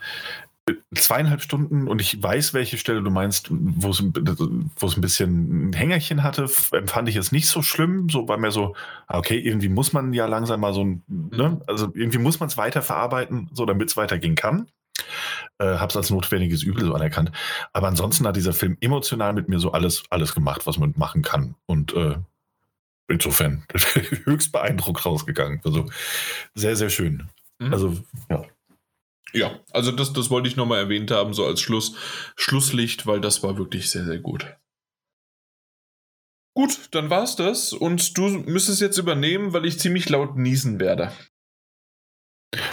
zweieinhalb 0.95 1.41
Stunden 1.41 1.87
und 1.87 2.01
ich 2.01 2.21
weiß, 2.21 2.53
welche 2.53 2.77
Stelle 2.77 3.01
du 3.01 3.09
meinst, 3.09 3.47
wo 3.49 3.89
es, 3.89 4.03
wo 4.03 4.85
es 4.85 4.97
ein 4.97 5.01
bisschen 5.01 5.69
ein 5.69 5.73
Hängerchen 5.73 6.23
hatte, 6.23 6.49
empfand 6.71 7.09
ich 7.09 7.15
es 7.15 7.31
nicht 7.31 7.47
so 7.47 7.61
schlimm. 7.61 8.09
So 8.09 8.27
war 8.27 8.37
mir 8.37 8.51
so, 8.51 8.75
ah, 9.07 9.17
okay, 9.17 9.37
irgendwie 9.37 9.69
muss 9.69 9.93
man 9.93 10.13
ja 10.13 10.25
langsam 10.25 10.59
mal 10.59 10.73
so 10.73 10.83
ein, 10.83 11.03
ne? 11.07 11.49
Mhm. 11.49 11.61
also 11.67 11.91
irgendwie 11.93 12.17
muss 12.17 12.39
man 12.39 12.47
es 12.47 12.57
weiter 12.57 12.81
verarbeiten, 12.81 13.49
so 13.53 13.65
damit 13.65 13.89
es 13.89 13.97
weitergehen 13.97 14.35
kann. 14.35 14.67
Äh, 15.57 15.77
hab's 15.77 15.95
als 15.95 16.09
notwendiges 16.09 16.63
Übel 16.63 16.85
so 16.85 16.93
anerkannt. 16.93 17.31
Aber 17.73 17.87
ansonsten 17.87 18.27
hat 18.27 18.35
dieser 18.35 18.53
Film 18.53 18.77
emotional 18.81 19.33
mit 19.33 19.49
mir 19.49 19.59
so 19.59 19.71
alles, 19.71 20.03
alles 20.09 20.33
gemacht, 20.33 20.65
was 20.65 20.77
man 20.77 20.93
machen 20.97 21.21
kann. 21.21 21.55
Und 21.65 21.93
äh, 21.93 22.15
insofern 23.07 23.63
höchst 24.25 24.51
beeindruckt 24.51 25.05
rausgegangen. 25.05 25.61
Also 25.63 25.89
sehr, 26.53 26.75
sehr 26.75 26.89
schön. 26.89 27.29
Mhm. 27.59 27.73
Also, 27.73 27.97
ja. 28.29 28.45
Ja, 29.33 29.59
also 29.71 29.91
das, 29.91 30.13
das 30.13 30.29
wollte 30.29 30.47
ich 30.47 30.55
nochmal 30.55 30.79
erwähnt 30.79 31.11
haben, 31.11 31.33
so 31.33 31.45
als 31.45 31.59
Schluss, 31.59 31.95
Schlusslicht, 32.35 33.05
weil 33.05 33.19
das 33.19 33.43
war 33.43 33.57
wirklich 33.57 33.89
sehr, 33.89 34.05
sehr 34.05 34.19
gut. 34.19 34.47
Gut, 36.55 36.87
dann 36.91 37.09
war's 37.09 37.35
das 37.35 37.71
und 37.71 38.17
du 38.17 38.29
müsstest 38.29 38.81
jetzt 38.81 38.97
übernehmen, 38.97 39.53
weil 39.53 39.65
ich 39.65 39.79
ziemlich 39.79 40.09
laut 40.09 40.37
niesen 40.37 40.79
werde. 40.79 41.11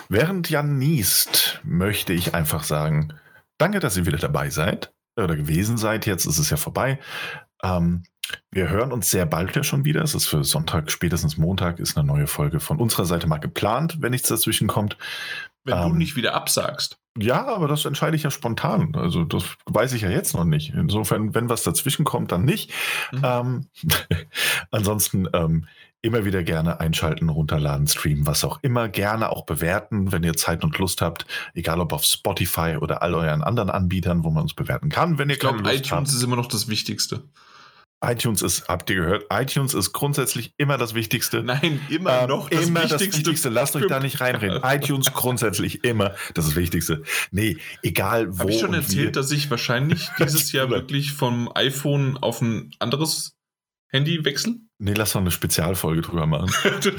Während 0.09 0.51
Jan 0.51 0.78
niest, 0.78 1.61
möchte 1.65 2.12
ich 2.12 2.35
einfach 2.35 2.65
sagen, 2.65 3.15
danke, 3.59 3.81
dass 3.81 3.97
ihr 3.97 4.07
wieder 4.07 4.19
dabei 4.19 4.51
seid 4.51 4.93
oder 5.17 5.36
gewesen 5.36 5.77
seid. 5.77 6.07
Jetzt 6.07 6.27
ist 6.27 6.39
es 6.39 6.51
ja 6.51 6.57
vorbei. 6.57 6.99
Ähm, 7.62 8.05
wir 8.51 8.69
hören 8.69 8.93
uns 8.93 9.11
sehr 9.11 9.27
bald 9.27 9.55
ja 9.55 9.62
schon 9.62 9.85
wieder. 9.85 10.03
Es 10.03 10.15
ist 10.15 10.27
für 10.27 10.44
Sonntag, 10.44 10.91
spätestens 10.91 11.36
Montag, 11.36 11.78
ist 11.78 11.97
eine 11.97 12.07
neue 12.07 12.27
Folge 12.27 12.61
von 12.61 12.78
unserer 12.78 13.05
Seite 13.05 13.27
mal 13.27 13.39
geplant, 13.39 13.99
wenn 14.01 14.12
nichts 14.12 14.28
dazwischen 14.28 14.69
kommt. 14.69 14.97
Wenn 15.65 15.77
ähm, 15.77 15.91
du 15.91 15.94
nicht 15.97 16.17
wieder 16.17 16.35
absagst. 16.35 16.99
Ja, 17.19 17.47
aber 17.47 17.69
das 17.69 17.85
entscheide 17.85 18.17
ich 18.17 18.25
ja 18.25 18.31
spontan. 18.31 18.94
Also 18.97 19.25
das 19.25 19.44
weiß 19.67 19.93
ich 19.93 20.03
ja 20.03 20.11
jetzt 20.11 20.35
noch 20.35 20.44
nicht. 20.44 20.75
Insofern, 20.75 21.35
wenn 21.35 21.49
was 21.49 21.62
dazwischen 21.62 22.05
kommt, 22.05 22.33
dann 22.33 22.44
nicht. 22.44 22.73
Mhm. 23.12 23.23
Ähm, 23.23 23.67
ansonsten 24.70 25.28
ähm, 25.33 25.67
immer 26.05 26.24
wieder 26.24 26.42
gerne 26.42 26.81
einschalten, 26.81 27.28
runterladen, 27.28 27.86
streamen, 27.86 28.26
was 28.26 28.44
auch 28.44 28.58
immer. 28.62 28.89
Gerne 28.89 29.31
auch 29.31 29.47
bewerten, 29.47 30.12
wenn 30.12 30.23
ihr 30.23 30.34
Zeit 30.34 30.62
und 30.62 30.78
Lust 30.78 31.02
habt. 31.02 31.26
Egal 31.55 31.81
ob 31.81 31.92
auf 31.92 32.05
Spotify 32.05 32.76
oder 32.81 33.02
all 33.02 33.15
euren 33.15 33.42
anderen 33.42 33.70
Anbietern, 33.70 34.23
wo 34.24 34.31
man 34.31 34.42
uns 34.42 34.55
bewerten 34.55 34.91
kann. 34.91 35.18
Wenn 35.18 35.28
ihr 35.31 35.34
ich 35.34 35.41
glaube, 35.41 35.60
iTunes 35.60 35.91
habt. 35.91 36.08
ist 36.08 36.23
immer 36.23 36.36
noch 36.36 36.47
das 36.47 36.68
Wichtigste 36.68 37.24
iTunes 38.05 38.42
ist, 38.42 38.68
habt 38.68 38.91
ihr 38.91 38.97
gehört, 38.97 39.26
iTunes 39.31 39.74
ist 39.74 39.92
grundsätzlich 39.92 40.52
immer 40.57 40.78
das 40.78 40.94
Wichtigste. 40.94 41.42
Nein, 41.42 41.81
immer 41.89 42.23
ähm, 42.23 42.28
noch 42.28 42.49
das 42.49 42.66
immer 42.66 42.83
Wichtigste. 42.83 43.07
das 43.07 43.16
Wichtigste. 43.16 43.49
Lasst 43.49 43.76
euch 43.76 43.86
da 43.86 44.00
nicht 44.00 44.20
reinreden. 44.20 44.60
iTunes 44.65 45.12
grundsätzlich 45.12 45.84
immer 45.84 46.15
das 46.34 46.55
Wichtigste. 46.55 47.02
Nee, 47.31 47.58
egal 47.83 48.36
wo. 48.36 48.41
Habe 48.41 48.52
ich 48.52 48.60
schon 48.60 48.74
erzählt, 48.74 49.08
wie. 49.08 49.12
dass 49.12 49.31
ich 49.31 49.50
wahrscheinlich 49.50 50.08
dieses 50.18 50.52
Jahr 50.52 50.70
wirklich 50.70 51.12
vom 51.12 51.50
iPhone 51.55 52.18
auf 52.18 52.41
ein 52.41 52.74
anderes 52.78 53.36
Handy 53.89 54.24
wechsle? 54.24 54.57
Nee, 54.85 54.93
lass 54.93 55.13
doch 55.13 55.21
eine 55.23 55.31
Spezialfolge 55.31 56.03
drüber 56.03 56.27
machen. 56.27 56.53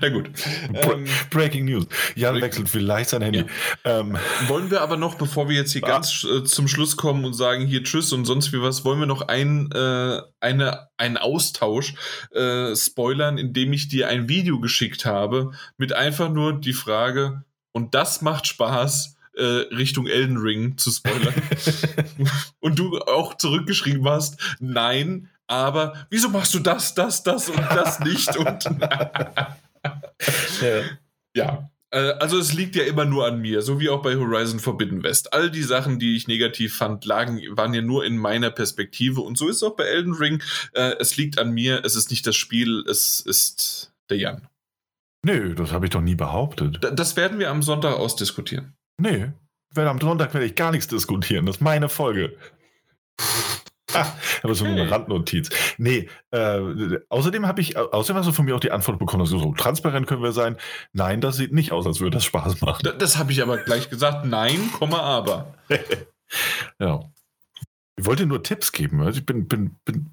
Na 0.00 0.08
gut. 0.10 0.28
Ähm, 0.74 1.06
Breaking 1.30 1.64
News. 1.64 1.86
Jan 2.14 2.42
wechselt 2.42 2.68
vielleicht 2.68 3.08
sein 3.08 3.22
Handy. 3.22 3.44
Ja. 3.84 4.00
Ähm. 4.00 4.18
Wollen 4.48 4.70
wir 4.70 4.82
aber 4.82 4.98
noch, 4.98 5.14
bevor 5.14 5.48
wir 5.48 5.56
jetzt 5.56 5.72
hier 5.72 5.82
ah. 5.84 5.88
ganz 5.88 6.24
äh, 6.24 6.44
zum 6.44 6.68
Schluss 6.68 6.98
kommen 6.98 7.24
und 7.24 7.32
sagen 7.32 7.64
hier 7.64 7.82
Tschüss 7.82 8.12
und 8.12 8.26
sonst 8.26 8.52
wie 8.52 8.60
was, 8.60 8.84
wollen 8.84 9.00
wir 9.00 9.06
noch 9.06 9.22
ein, 9.22 9.70
äh, 9.72 10.20
eine, 10.40 10.88
einen 10.98 11.16
Austausch 11.16 11.94
äh, 12.30 12.76
spoilern, 12.76 13.38
indem 13.38 13.72
ich 13.72 13.88
dir 13.88 14.08
ein 14.08 14.28
Video 14.28 14.60
geschickt 14.60 15.06
habe 15.06 15.52
mit 15.78 15.94
einfach 15.94 16.28
nur 16.28 16.60
die 16.60 16.74
Frage, 16.74 17.44
und 17.72 17.94
das 17.94 18.20
macht 18.20 18.46
Spaß, 18.46 19.16
Richtung 19.42 20.06
Elden 20.06 20.36
Ring 20.36 20.76
zu 20.76 20.90
spoilern. 20.90 21.34
und 22.60 22.78
du 22.78 22.98
auch 23.00 23.36
zurückgeschrieben 23.36 24.08
hast, 24.08 24.38
nein, 24.60 25.28
aber 25.46 26.06
wieso 26.10 26.28
machst 26.28 26.54
du 26.54 26.58
das, 26.58 26.94
das, 26.94 27.22
das 27.22 27.48
und 27.48 27.58
das 27.58 28.00
nicht? 28.00 28.36
Und 28.36 28.64
ja. 30.60 30.82
ja. 31.34 31.70
Äh, 31.90 32.14
also 32.18 32.38
es 32.38 32.52
liegt 32.52 32.76
ja 32.76 32.84
immer 32.84 33.04
nur 33.04 33.26
an 33.26 33.40
mir, 33.40 33.62
so 33.62 33.78
wie 33.80 33.88
auch 33.88 34.02
bei 34.02 34.16
Horizon 34.16 34.58
Forbidden 34.58 35.02
West. 35.02 35.32
All 35.32 35.50
die 35.50 35.62
Sachen, 35.62 35.98
die 35.98 36.16
ich 36.16 36.28
negativ 36.28 36.76
fand, 36.76 37.04
lagen, 37.04 37.40
waren 37.50 37.74
ja 37.74 37.82
nur 37.82 38.04
in 38.04 38.16
meiner 38.16 38.50
Perspektive. 38.50 39.20
Und 39.20 39.38
so 39.38 39.48
ist 39.48 39.56
es 39.56 39.62
auch 39.62 39.76
bei 39.76 39.84
Elden 39.84 40.14
Ring. 40.14 40.42
Äh, 40.72 40.96
es 40.98 41.16
liegt 41.16 41.38
an 41.38 41.52
mir, 41.52 41.84
es 41.84 41.94
ist 41.94 42.10
nicht 42.10 42.26
das 42.26 42.36
Spiel, 42.36 42.84
es 42.88 43.20
ist 43.20 43.92
der 44.10 44.18
Jan. 44.18 44.48
Nö, 45.24 45.54
das 45.54 45.72
habe 45.72 45.86
ich 45.86 45.90
doch 45.90 46.02
nie 46.02 46.16
behauptet. 46.16 46.78
das 46.82 47.16
werden 47.16 47.38
wir 47.38 47.50
am 47.50 47.62
Sonntag 47.62 47.94
ausdiskutieren. 47.94 48.74
Nee, 48.98 49.32
am 49.76 50.00
Sonntag 50.00 50.34
werde 50.34 50.46
ich 50.46 50.54
gar 50.54 50.70
nichts 50.70 50.86
diskutieren. 50.88 51.46
Das 51.46 51.56
ist 51.56 51.62
meine 51.62 51.88
Folge. 51.88 52.36
Aber 54.42 54.54
so 54.54 54.64
eine 54.64 54.90
Randnotiz. 54.90 55.50
Nee, 55.78 56.08
äh, 56.32 56.98
außerdem 57.08 57.46
habe 57.46 57.60
ich, 57.60 57.76
außerdem 57.76 58.18
hast 58.18 58.26
du 58.26 58.32
von 58.32 58.44
mir 58.44 58.56
auch 58.56 58.60
die 58.60 58.72
Antwort 58.72 58.98
bekommen, 58.98 59.24
so 59.26 59.52
transparent 59.52 60.06
können 60.06 60.22
wir 60.22 60.32
sein. 60.32 60.56
Nein, 60.92 61.20
das 61.20 61.36
sieht 61.36 61.52
nicht 61.52 61.70
aus, 61.72 61.86
als 61.86 62.00
würde 62.00 62.16
das 62.16 62.24
Spaß 62.24 62.60
machen. 62.60 62.80
Das, 62.82 62.98
das 62.98 63.18
habe 63.18 63.32
ich 63.32 63.40
aber 63.42 63.58
gleich 63.58 63.90
gesagt. 63.90 64.26
Nein, 64.26 64.70
Komma, 64.72 65.00
aber. 65.00 65.54
ja. 66.78 67.00
Ich 67.96 68.04
wollte 68.04 68.26
nur 68.26 68.42
Tipps 68.42 68.72
geben. 68.72 69.00
Also 69.02 69.20
ich 69.20 69.26
bin, 69.26 69.46
bin, 69.46 69.76
bin 69.84 70.10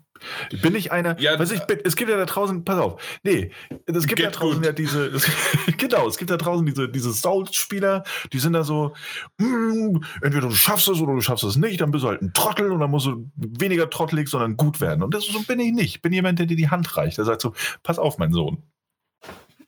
bin 0.61 0.75
ich 0.75 0.91
einer, 0.91 1.19
ja, 1.19 1.37
was 1.39 1.51
ich 1.51 1.61
bin, 1.61 1.79
es 1.83 1.95
gibt 1.95 2.09
ja 2.09 2.17
da 2.17 2.25
draußen, 2.25 2.63
pass 2.63 2.79
auf, 2.79 3.01
nee, 3.23 3.51
es 3.85 4.07
gibt 4.07 4.19
ja 4.19 4.29
draußen 4.29 4.57
gut. 4.57 4.65
ja 4.65 4.71
diese, 4.71 5.07
es, 5.07 5.29
genau, 5.77 6.07
es 6.07 6.17
gibt 6.17 6.31
da 6.31 6.37
draußen 6.37 6.65
diese, 6.65 6.89
diese 6.89 7.11
Souls-Spieler, 7.11 8.03
die 8.31 8.39
sind 8.39 8.53
da 8.53 8.63
so, 8.63 8.93
mm, 9.37 9.97
entweder 10.21 10.47
du 10.47 10.55
schaffst 10.55 10.87
es 10.87 10.99
oder 10.99 11.13
du 11.13 11.21
schaffst 11.21 11.43
es 11.43 11.55
nicht, 11.55 11.81
dann 11.81 11.91
bist 11.91 12.03
du 12.03 12.09
halt 12.09 12.21
ein 12.21 12.33
Trottel 12.33 12.71
und 12.71 12.79
dann 12.79 12.91
musst 12.91 13.07
du 13.07 13.29
weniger 13.35 13.89
trottelig, 13.89 14.27
sondern 14.29 14.57
gut 14.57 14.81
werden. 14.81 15.03
Und 15.03 15.13
das 15.13 15.25
so 15.25 15.41
bin 15.43 15.59
ich 15.59 15.71
nicht. 15.71 15.95
Ich 15.95 16.01
bin 16.01 16.13
jemand, 16.13 16.39
der 16.39 16.45
dir 16.45 16.57
die 16.57 16.69
Hand 16.69 16.97
reicht. 16.97 17.17
Der 17.17 17.25
sagt 17.25 17.41
so, 17.41 17.53
pass 17.83 17.99
auf, 17.99 18.17
mein 18.17 18.33
Sohn. 18.33 18.63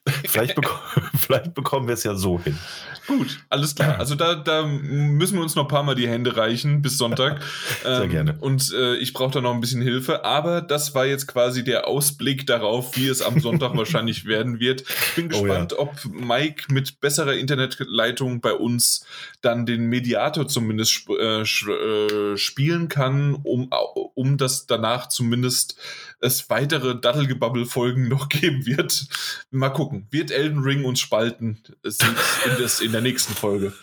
Vielleicht, 0.05 0.55
beko 0.55 0.73
vielleicht 1.17 1.53
bekommen 1.53 1.87
wir 1.87 1.93
es 1.93 2.03
ja 2.03 2.15
so 2.15 2.39
hin. 2.39 2.57
Gut, 3.07 3.39
alles 3.49 3.75
klar. 3.75 3.99
Also 3.99 4.15
da, 4.15 4.35
da 4.35 4.63
müssen 4.63 5.35
wir 5.35 5.41
uns 5.41 5.55
noch 5.55 5.63
ein 5.63 5.69
paar 5.69 5.83
Mal 5.83 5.95
die 5.95 6.07
Hände 6.07 6.35
reichen 6.35 6.81
bis 6.81 6.97
Sonntag. 6.97 7.41
Sehr 7.83 8.03
ähm, 8.03 8.09
gerne. 8.09 8.35
Und 8.39 8.73
äh, 8.73 8.95
ich 8.95 9.13
brauche 9.13 9.31
da 9.31 9.41
noch 9.41 9.53
ein 9.53 9.61
bisschen 9.61 9.81
Hilfe. 9.81 10.25
Aber 10.25 10.61
das 10.61 10.93
war 10.93 11.05
jetzt 11.05 11.27
quasi 11.27 11.63
der 11.63 11.87
Ausblick 11.87 12.45
darauf, 12.47 12.97
wie 12.97 13.07
es 13.07 13.21
am 13.21 13.39
Sonntag 13.39 13.77
wahrscheinlich 13.77 14.25
werden 14.25 14.59
wird. 14.59 14.81
Ich 14.81 15.15
bin 15.15 15.29
gespannt, 15.29 15.73
oh, 15.73 15.75
ja. 15.75 15.81
ob 15.81 16.05
Mike 16.13 16.73
mit 16.73 16.99
besserer 16.99 17.35
Internetleitung 17.35 18.41
bei 18.41 18.53
uns 18.53 19.05
dann 19.41 19.65
den 19.65 19.85
Mediator 19.85 20.47
zumindest 20.47 21.07
äh, 21.09 21.41
äh, 21.41 22.37
spielen 22.37 22.89
kann, 22.89 23.35
um, 23.43 23.69
um 24.15 24.37
das 24.37 24.65
danach 24.65 25.07
zumindest 25.07 25.77
es 26.23 26.49
weitere 26.49 26.99
Dattelgebabbel-Folgen 26.99 28.07
noch 28.07 28.29
geben 28.29 28.65
wird. 28.65 29.07
Mal 29.51 29.69
gucken. 29.69 30.07
Wird 30.11 30.31
Elden 30.31 30.59
Ring 30.59 30.85
uns 30.85 30.99
spalten? 30.99 31.61
In, 31.83 32.57
das, 32.59 32.79
in 32.79 32.91
der 32.91 33.01
nächsten 33.01 33.33
Folge. 33.33 33.73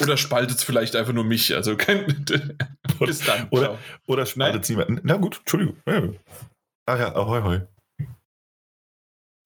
Oder 0.00 0.16
spaltet 0.16 0.58
es 0.58 0.64
vielleicht 0.64 0.96
einfach 0.96 1.12
nur 1.12 1.24
mich? 1.24 1.54
Also 1.54 1.76
kein. 1.76 2.06
Bis 2.98 3.20
dann. 3.20 3.48
Oder, 3.50 3.78
oder 4.06 4.26
spaltet 4.26 4.64
es 4.64 4.68
niemanden. 4.68 5.00
Na 5.02 5.16
gut, 5.16 5.38
Entschuldigung. 5.38 5.76
Ach 6.86 6.98
ja, 6.98 7.14
ahoi, 7.14 7.38
ahoi. 7.38 7.60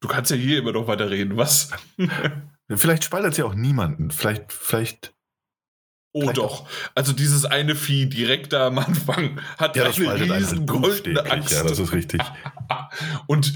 Du 0.03 0.09
kannst 0.09 0.31
ja 0.31 0.37
hier 0.37 0.59
immer 0.59 0.73
noch 0.73 0.87
weiter 0.87 1.11
reden, 1.11 1.37
was? 1.37 1.71
vielleicht 2.75 3.05
spaltet 3.05 3.33
es 3.33 3.39
ja 3.39 3.45
auch 3.45 3.55
niemanden. 3.55 4.11
Vielleicht, 4.11 4.53
vielleicht 4.53 5.13
Oh 6.13 6.21
Vielleicht 6.21 6.39
doch. 6.39 6.69
Also 6.95 7.13
dieses 7.13 7.45
eine 7.45 7.77
Vieh 7.77 8.07
direkt 8.07 8.53
da 8.53 8.67
am 8.67 8.79
Anfang 8.79 9.41
hat 9.59 9.77
ja, 9.77 9.85
eine 9.85 10.39
riesen 10.39 10.67
goldene 10.67 11.31
Axt. 11.31 11.53
Ja, 11.53 11.63
das 11.63 11.79
ist 11.79 11.93
richtig. 11.93 12.21
Und 13.27 13.55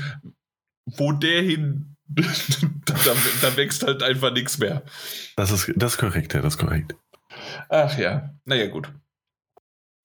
wo 0.87 1.13
der 1.13 1.43
hin, 1.43 1.97
da, 2.07 2.95
da, 3.43 3.57
wächst 3.57 3.83
halt 3.83 4.03
einfach 4.03 4.33
nichts 4.33 4.59
mehr. 4.59 4.83
Das 5.37 5.51
ist, 5.51 5.73
das 5.77 5.95
ist 5.95 5.99
korrekt, 5.99 6.35
ja, 6.35 6.43
das 6.43 6.55
ist 6.55 6.61
korrekt. 6.61 6.95
Ach 7.69 7.99
ja, 7.99 8.35
naja, 8.45 8.69
gut. 8.69 8.93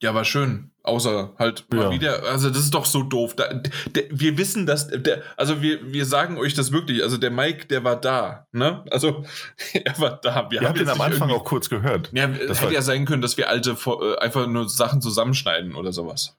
Ja, 0.01 0.13
war 0.13 0.23
schön. 0.23 0.71
Außer 0.81 1.33
halt 1.37 1.65
ja. 1.71 1.77
mal 1.77 1.91
wieder, 1.91 2.23
also 2.23 2.49
das 2.49 2.59
ist 2.59 2.73
doch 2.73 2.85
so 2.85 3.03
doof. 3.03 3.35
Da, 3.35 3.53
der, 3.53 4.05
wir 4.09 4.37
wissen, 4.37 4.65
dass, 4.65 4.87
der, 4.87 5.23
also 5.35 5.61
wir, 5.61 5.91
wir 5.91 6.05
sagen 6.05 6.37
euch 6.37 6.53
das 6.53 6.71
wirklich, 6.71 7.03
also 7.03 7.17
der 7.17 7.31
Mike, 7.31 7.67
der 7.67 7.83
war 7.83 7.97
da, 7.97 8.47
ne? 8.53 8.85
Also 8.89 9.25
er 9.73 9.99
war 9.99 10.19
da. 10.21 10.49
Wir 10.49 10.61
Ihr 10.61 10.69
habt 10.69 10.79
ihn 10.79 10.89
am 10.89 11.01
Anfang 11.01 11.29
auch 11.31 11.43
kurz 11.43 11.69
gehört. 11.69 12.11
Ja, 12.13 12.27
das 12.27 12.61
hätte 12.61 12.73
ja 12.73 12.81
sein 12.81 13.05
können, 13.05 13.21
dass 13.21 13.35
wir 13.35 13.49
alte 13.49 13.71
äh, 13.71 14.17
einfach 14.19 14.47
nur 14.47 14.69
Sachen 14.69 15.01
zusammenschneiden 15.01 15.75
oder 15.75 15.91
sowas. 15.91 16.37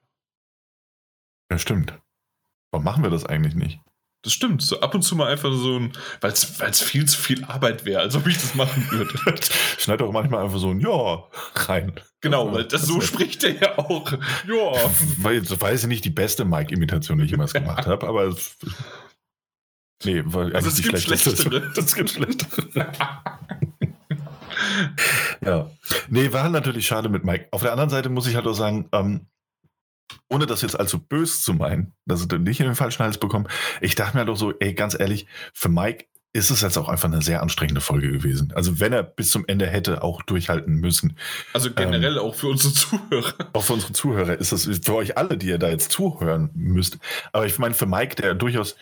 Ja, 1.50 1.58
stimmt. 1.58 1.98
Warum 2.72 2.84
machen 2.84 3.02
wir 3.02 3.10
das 3.10 3.26
eigentlich 3.26 3.54
nicht? 3.54 3.80
Das 4.22 4.34
stimmt. 4.34 4.60
So 4.60 4.80
ab 4.80 4.94
und 4.94 5.02
zu 5.02 5.16
mal 5.16 5.28
einfach 5.28 5.50
so 5.52 5.78
ein, 5.78 5.92
weil 6.20 6.32
es 6.32 6.82
viel 6.82 7.06
zu 7.06 7.18
viel 7.18 7.44
Arbeit 7.44 7.86
wäre, 7.86 8.02
als 8.02 8.14
ob 8.14 8.26
ich 8.26 8.36
das 8.36 8.54
machen 8.54 8.86
würde. 8.90 9.14
Schneid 9.78 10.00
doch 10.00 10.12
manchmal 10.12 10.44
einfach 10.44 10.58
so 10.58 10.70
ein 10.70 10.80
Ja 10.80 11.24
rein. 11.54 11.98
Genau, 12.20 12.52
weil 12.52 12.64
das, 12.64 12.82
so 12.82 13.00
spricht 13.00 13.42
er 13.44 13.54
ja 13.54 13.78
auch. 13.78 14.12
Ja. 14.12 14.90
Weil, 15.18 15.40
das 15.40 15.58
war 15.60 15.72
jetzt 15.72 15.86
nicht 15.86 16.04
die 16.04 16.10
beste 16.10 16.44
Mike-Imitation, 16.44 17.16
die 17.18 17.24
ich 17.24 17.30
jemals 17.30 17.54
gemacht 17.54 17.86
habe, 17.86 18.06
aber. 18.06 18.34
Nee, 20.02 20.22
weil 20.24 20.56
also 20.56 20.68
es 20.68 20.80
gibt 20.80 20.98
schlechtere. 20.98 21.72
Das 21.74 21.94
gibt 21.94 22.08
schlechtere. 22.08 22.90
ja. 25.44 25.70
Nee, 26.08 26.32
war 26.32 26.48
natürlich 26.48 26.86
schade 26.86 27.10
mit 27.10 27.22
Mike. 27.22 27.48
Auf 27.50 27.60
der 27.60 27.72
anderen 27.72 27.90
Seite 27.90 28.08
muss 28.08 28.26
ich 28.26 28.34
halt 28.34 28.46
auch 28.46 28.54
sagen, 28.54 28.88
ähm, 28.92 29.26
ohne 30.28 30.46
das 30.46 30.62
jetzt 30.62 30.78
allzu 30.78 30.98
böse 30.98 31.40
zu 31.40 31.54
meinen, 31.54 31.94
dass 32.06 32.26
er 32.26 32.38
nicht 32.38 32.60
in 32.60 32.66
den 32.66 32.74
falschen 32.74 33.02
Hals 33.02 33.18
bekommt, 33.18 33.48
ich 33.80 33.94
dachte 33.94 34.16
mir 34.16 34.24
doch 34.24 34.36
so, 34.36 34.52
ey, 34.58 34.74
ganz 34.74 34.98
ehrlich, 34.98 35.26
für 35.52 35.68
Mike 35.68 36.06
ist 36.32 36.50
es 36.50 36.60
jetzt 36.60 36.78
auch 36.78 36.88
einfach 36.88 37.08
eine 37.08 37.22
sehr 37.22 37.42
anstrengende 37.42 37.80
Folge 37.80 38.12
gewesen. 38.12 38.52
Also 38.54 38.78
wenn 38.78 38.92
er 38.92 39.02
bis 39.02 39.30
zum 39.30 39.44
Ende 39.48 39.66
hätte 39.66 40.02
auch 40.02 40.22
durchhalten 40.22 40.76
müssen. 40.76 41.16
Also 41.52 41.72
generell 41.72 42.18
ähm, 42.18 42.22
auch 42.22 42.36
für 42.36 42.48
unsere 42.48 42.72
Zuhörer. 42.72 43.34
Auch 43.52 43.64
für 43.64 43.72
unsere 43.72 43.92
Zuhörer 43.92 44.38
ist 44.38 44.52
das 44.52 44.64
für 44.84 44.94
euch 44.94 45.18
alle, 45.18 45.36
die 45.36 45.48
ihr 45.48 45.58
da 45.58 45.68
jetzt 45.68 45.90
zuhören 45.90 46.50
müsst. 46.54 46.98
Aber 47.32 47.46
ich 47.46 47.58
meine 47.58 47.74
für 47.74 47.86
Mike, 47.86 48.14
der 48.14 48.34
durchaus, 48.34 48.76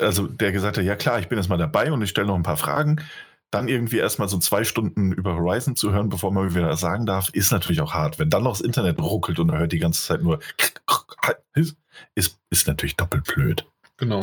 also 0.00 0.26
der 0.26 0.52
gesagt 0.52 0.78
hat, 0.78 0.84
ja 0.84 0.96
klar, 0.96 1.18
ich 1.18 1.28
bin 1.28 1.36
jetzt 1.36 1.48
mal 1.48 1.58
dabei 1.58 1.92
und 1.92 2.00
ich 2.00 2.08
stelle 2.08 2.28
noch 2.28 2.36
ein 2.36 2.42
paar 2.42 2.56
Fragen 2.56 3.02
dann 3.52 3.68
irgendwie 3.68 3.98
erstmal 3.98 4.28
so 4.28 4.38
zwei 4.38 4.64
Stunden 4.64 5.12
über 5.12 5.34
Horizon 5.34 5.76
zu 5.76 5.92
hören, 5.92 6.08
bevor 6.08 6.32
man 6.32 6.52
wieder 6.54 6.76
sagen 6.76 7.06
darf, 7.06 7.28
ist 7.28 7.52
natürlich 7.52 7.82
auch 7.82 7.92
hart. 7.92 8.18
Wenn 8.18 8.30
dann 8.30 8.42
noch 8.42 8.52
das 8.52 8.62
Internet 8.62 8.98
ruckelt 8.98 9.38
und 9.38 9.50
er 9.50 9.58
hört 9.58 9.72
die 9.72 9.78
ganze 9.78 10.02
Zeit 10.02 10.22
nur, 10.22 10.40
ist, 12.14 12.40
ist 12.50 12.66
natürlich 12.66 12.96
doppelt 12.96 13.24
blöd. 13.24 13.66
Genau. 13.98 14.22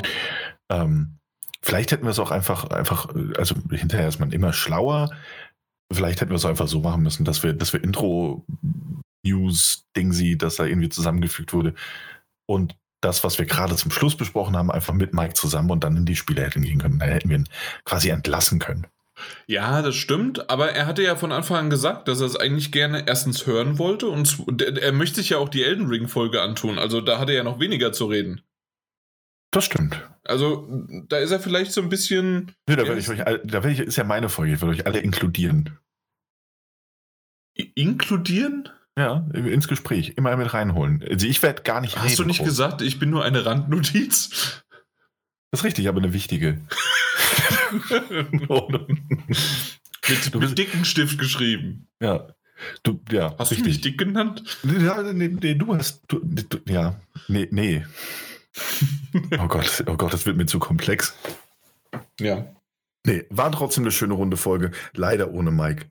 Ähm, 0.69 1.19
vielleicht 1.61 1.91
hätten 1.91 2.05
wir 2.05 2.09
es 2.09 2.17
auch 2.17 2.31
einfach, 2.31 2.71
einfach, 2.71 3.13
also 3.37 3.53
hinterher 3.69 4.07
ist 4.07 4.19
man 4.19 4.31
immer 4.31 4.51
schlauer. 4.51 5.11
Vielleicht 5.91 6.21
hätten 6.21 6.31
wir 6.31 6.37
es 6.37 6.45
einfach 6.45 6.67
so 6.67 6.79
machen 6.79 7.03
müssen, 7.03 7.23
dass 7.23 7.43
wir, 7.43 7.53
dass 7.53 7.71
wir 7.71 7.83
Intro-News-Dingsy, 7.83 10.39
dass 10.39 10.55
da 10.55 10.65
irgendwie 10.65 10.89
zusammengefügt 10.89 11.53
wurde. 11.53 11.75
Und 12.47 12.75
das, 13.01 13.23
was 13.23 13.37
wir 13.37 13.45
gerade 13.45 13.75
zum 13.75 13.91
Schluss 13.91 14.17
besprochen 14.17 14.57
haben, 14.57 14.71
einfach 14.71 14.95
mit 14.95 15.13
Mike 15.13 15.35
zusammen 15.35 15.69
und 15.69 15.83
dann 15.83 15.97
in 15.97 16.05
die 16.05 16.15
Spiele 16.15 16.43
hätten 16.43 16.63
gehen 16.63 16.79
können. 16.79 16.97
Dann 16.97 17.09
hätten 17.09 17.29
wir 17.29 17.37
ihn 17.37 17.47
quasi 17.85 18.09
entlassen 18.09 18.57
können. 18.57 18.87
Ja, 19.47 19.81
das 19.81 19.95
stimmt, 19.95 20.49
aber 20.49 20.71
er 20.71 20.85
hatte 20.85 21.03
ja 21.03 21.15
von 21.15 21.31
Anfang 21.31 21.57
an 21.57 21.69
gesagt, 21.69 22.07
dass 22.07 22.19
er 22.19 22.27
es 22.27 22.35
eigentlich 22.35 22.71
gerne 22.71 23.05
erstens 23.07 23.45
hören 23.45 23.77
wollte 23.77 24.07
und 24.07 24.61
er 24.61 24.91
möchte 24.91 25.17
sich 25.17 25.29
ja 25.29 25.37
auch 25.37 25.49
die 25.49 25.63
Elden 25.63 25.87
Ring-Folge 25.87 26.41
antun, 26.41 26.79
also 26.79 27.01
da 27.01 27.19
hat 27.19 27.29
er 27.29 27.35
ja 27.35 27.43
noch 27.43 27.59
weniger 27.59 27.91
zu 27.91 28.05
reden. 28.05 28.41
Das 29.51 29.65
stimmt. 29.65 30.07
Also, 30.23 30.67
da 31.07 31.17
ist 31.17 31.31
er 31.31 31.39
vielleicht 31.39 31.71
so 31.71 31.81
ein 31.81 31.89
bisschen. 31.89 32.51
Nee, 32.67 32.75
da 32.75 32.85
werde 32.85 32.99
ich 32.99 33.09
euch, 33.09 33.17
da 33.17 33.43
werde 33.43 33.71
ich, 33.71 33.79
ist 33.79 33.95
ja 33.95 34.03
meine 34.03 34.29
Folge, 34.29 34.53
ich 34.53 34.61
werde 34.61 34.73
euch 34.75 34.85
alle 34.85 34.99
inkludieren. 34.99 35.79
inkludieren? 37.55 38.69
Ja, 38.97 39.27
ins 39.33 39.67
Gespräch, 39.67 40.13
immer 40.17 40.35
mit 40.35 40.53
reinholen. 40.53 41.03
Also 41.09 41.25
ich 41.25 41.41
werde 41.41 41.63
gar 41.63 41.81
nicht 41.81 41.95
Hast 41.95 42.03
reden. 42.03 42.11
Hast 42.11 42.19
du 42.19 42.25
nicht 42.25 42.39
groß. 42.39 42.47
gesagt, 42.47 42.81
ich 42.81 42.99
bin 42.99 43.09
nur 43.09 43.23
eine 43.23 43.45
Randnotiz? 43.45 44.61
Das 45.51 45.61
ist 45.61 45.65
richtig, 45.65 45.87
aber 45.87 45.99
eine 45.99 46.13
wichtige. 46.13 46.61
mit, 50.07 50.35
mit 50.35 50.57
dicken 50.57 50.85
Stift 50.85 51.19
geschrieben. 51.19 51.87
Ja. 51.99 52.27
Du, 52.83 52.99
ja, 53.09 53.35
hast 53.37 53.51
richtig. 53.51 53.63
du 53.63 53.69
mich 53.69 53.81
dick 53.81 53.97
genannt? 53.97 54.43
Ja, 54.63 55.01
nee, 55.13 55.29
nee 55.29 55.55
du 55.55 55.75
hast. 55.75 56.03
Du, 56.07 56.19
du, 56.19 56.57
ja, 56.67 56.99
nee, 57.27 57.47
nee. 57.51 57.85
oh 59.39 59.47
Gott, 59.47 59.83
oh 59.87 59.95
Gott, 59.95 60.13
das 60.13 60.25
wird 60.25 60.35
mir 60.37 60.45
zu 60.45 60.59
komplex. 60.59 61.15
Ja. 62.19 62.53
Nee, 63.05 63.23
war 63.29 63.51
trotzdem 63.51 63.83
eine 63.83 63.91
schöne 63.91 64.13
runde 64.13 64.37
Folge. 64.37 64.71
Leider 64.93 65.31
ohne 65.31 65.51
Mike. 65.51 65.85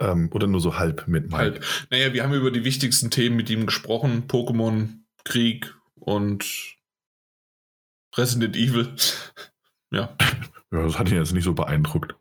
Ähm, 0.00 0.28
oder 0.32 0.46
nur 0.46 0.60
so 0.60 0.78
halb 0.78 1.06
mit 1.06 1.24
Mike. 1.24 1.36
Halb. 1.36 1.64
Naja, 1.90 2.12
wir 2.12 2.24
haben 2.24 2.34
über 2.34 2.50
die 2.50 2.64
wichtigsten 2.64 3.10
Themen 3.10 3.36
mit 3.36 3.48
ihm 3.48 3.66
gesprochen: 3.66 4.24
Pokémon, 4.26 4.88
Krieg 5.24 5.74
und 5.94 6.44
Resident 8.16 8.56
Evil. 8.56 8.94
ja. 9.90 10.16
Ja, 10.70 10.82
das 10.82 10.98
hat 10.98 11.10
ihn 11.10 11.16
jetzt 11.16 11.32
nicht 11.32 11.44
so 11.44 11.54
beeindruckt. 11.54 12.14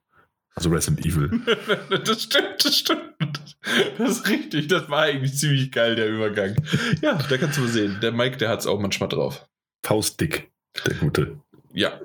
Also 0.55 0.69
Resident 0.69 1.05
Evil. 1.05 1.41
das 2.05 2.23
stimmt, 2.23 2.65
das 2.65 2.77
stimmt. 2.77 3.55
Das 3.97 4.11
ist 4.11 4.27
richtig. 4.27 4.67
Das 4.67 4.89
war 4.89 5.03
eigentlich 5.03 5.35
ziemlich 5.35 5.71
geil, 5.71 5.95
der 5.95 6.09
Übergang. 6.09 6.55
Ja, 7.01 7.15
da 7.15 7.37
kannst 7.37 7.57
du 7.57 7.61
mal 7.61 7.69
sehen. 7.69 7.99
Der 8.01 8.11
Mike, 8.11 8.37
der 8.37 8.49
hat 8.49 8.59
es 8.59 8.67
auch 8.67 8.79
manchmal 8.79 9.09
drauf. 9.09 9.47
Faustdick, 9.83 10.51
der 10.85 10.95
Gute. 10.95 11.39
Ja. 11.73 11.99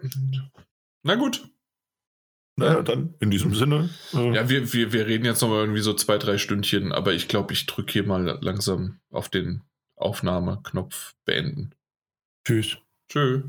Na 1.03 1.17
gut. 1.17 1.49
Naja, 2.57 2.83
dann 2.83 3.15
in 3.21 3.31
diesem 3.31 3.55
Sinne. 3.55 3.91
Äh 4.15 4.35
ja, 4.35 4.49
wir, 4.49 4.73
wir, 4.73 4.93
wir 4.93 5.07
reden 5.07 5.27
jetzt 5.27 5.43
noch 5.43 5.49
mal 5.49 5.61
irgendwie 5.61 5.83
so 5.83 5.93
zwei, 5.93 6.17
drei 6.17 6.39
Stündchen, 6.39 6.93
aber 6.93 7.13
ich 7.13 7.29
glaube, 7.29 7.53
ich 7.53 7.67
drücke 7.67 7.93
hier 7.93 8.07
mal 8.07 8.39
langsam 8.41 9.01
auf 9.11 9.29
den 9.29 9.63
Aufnahmeknopf 9.97 11.15
beenden. 11.27 11.75
Tschüss. 12.47 12.79
Tschüss. 13.11 13.43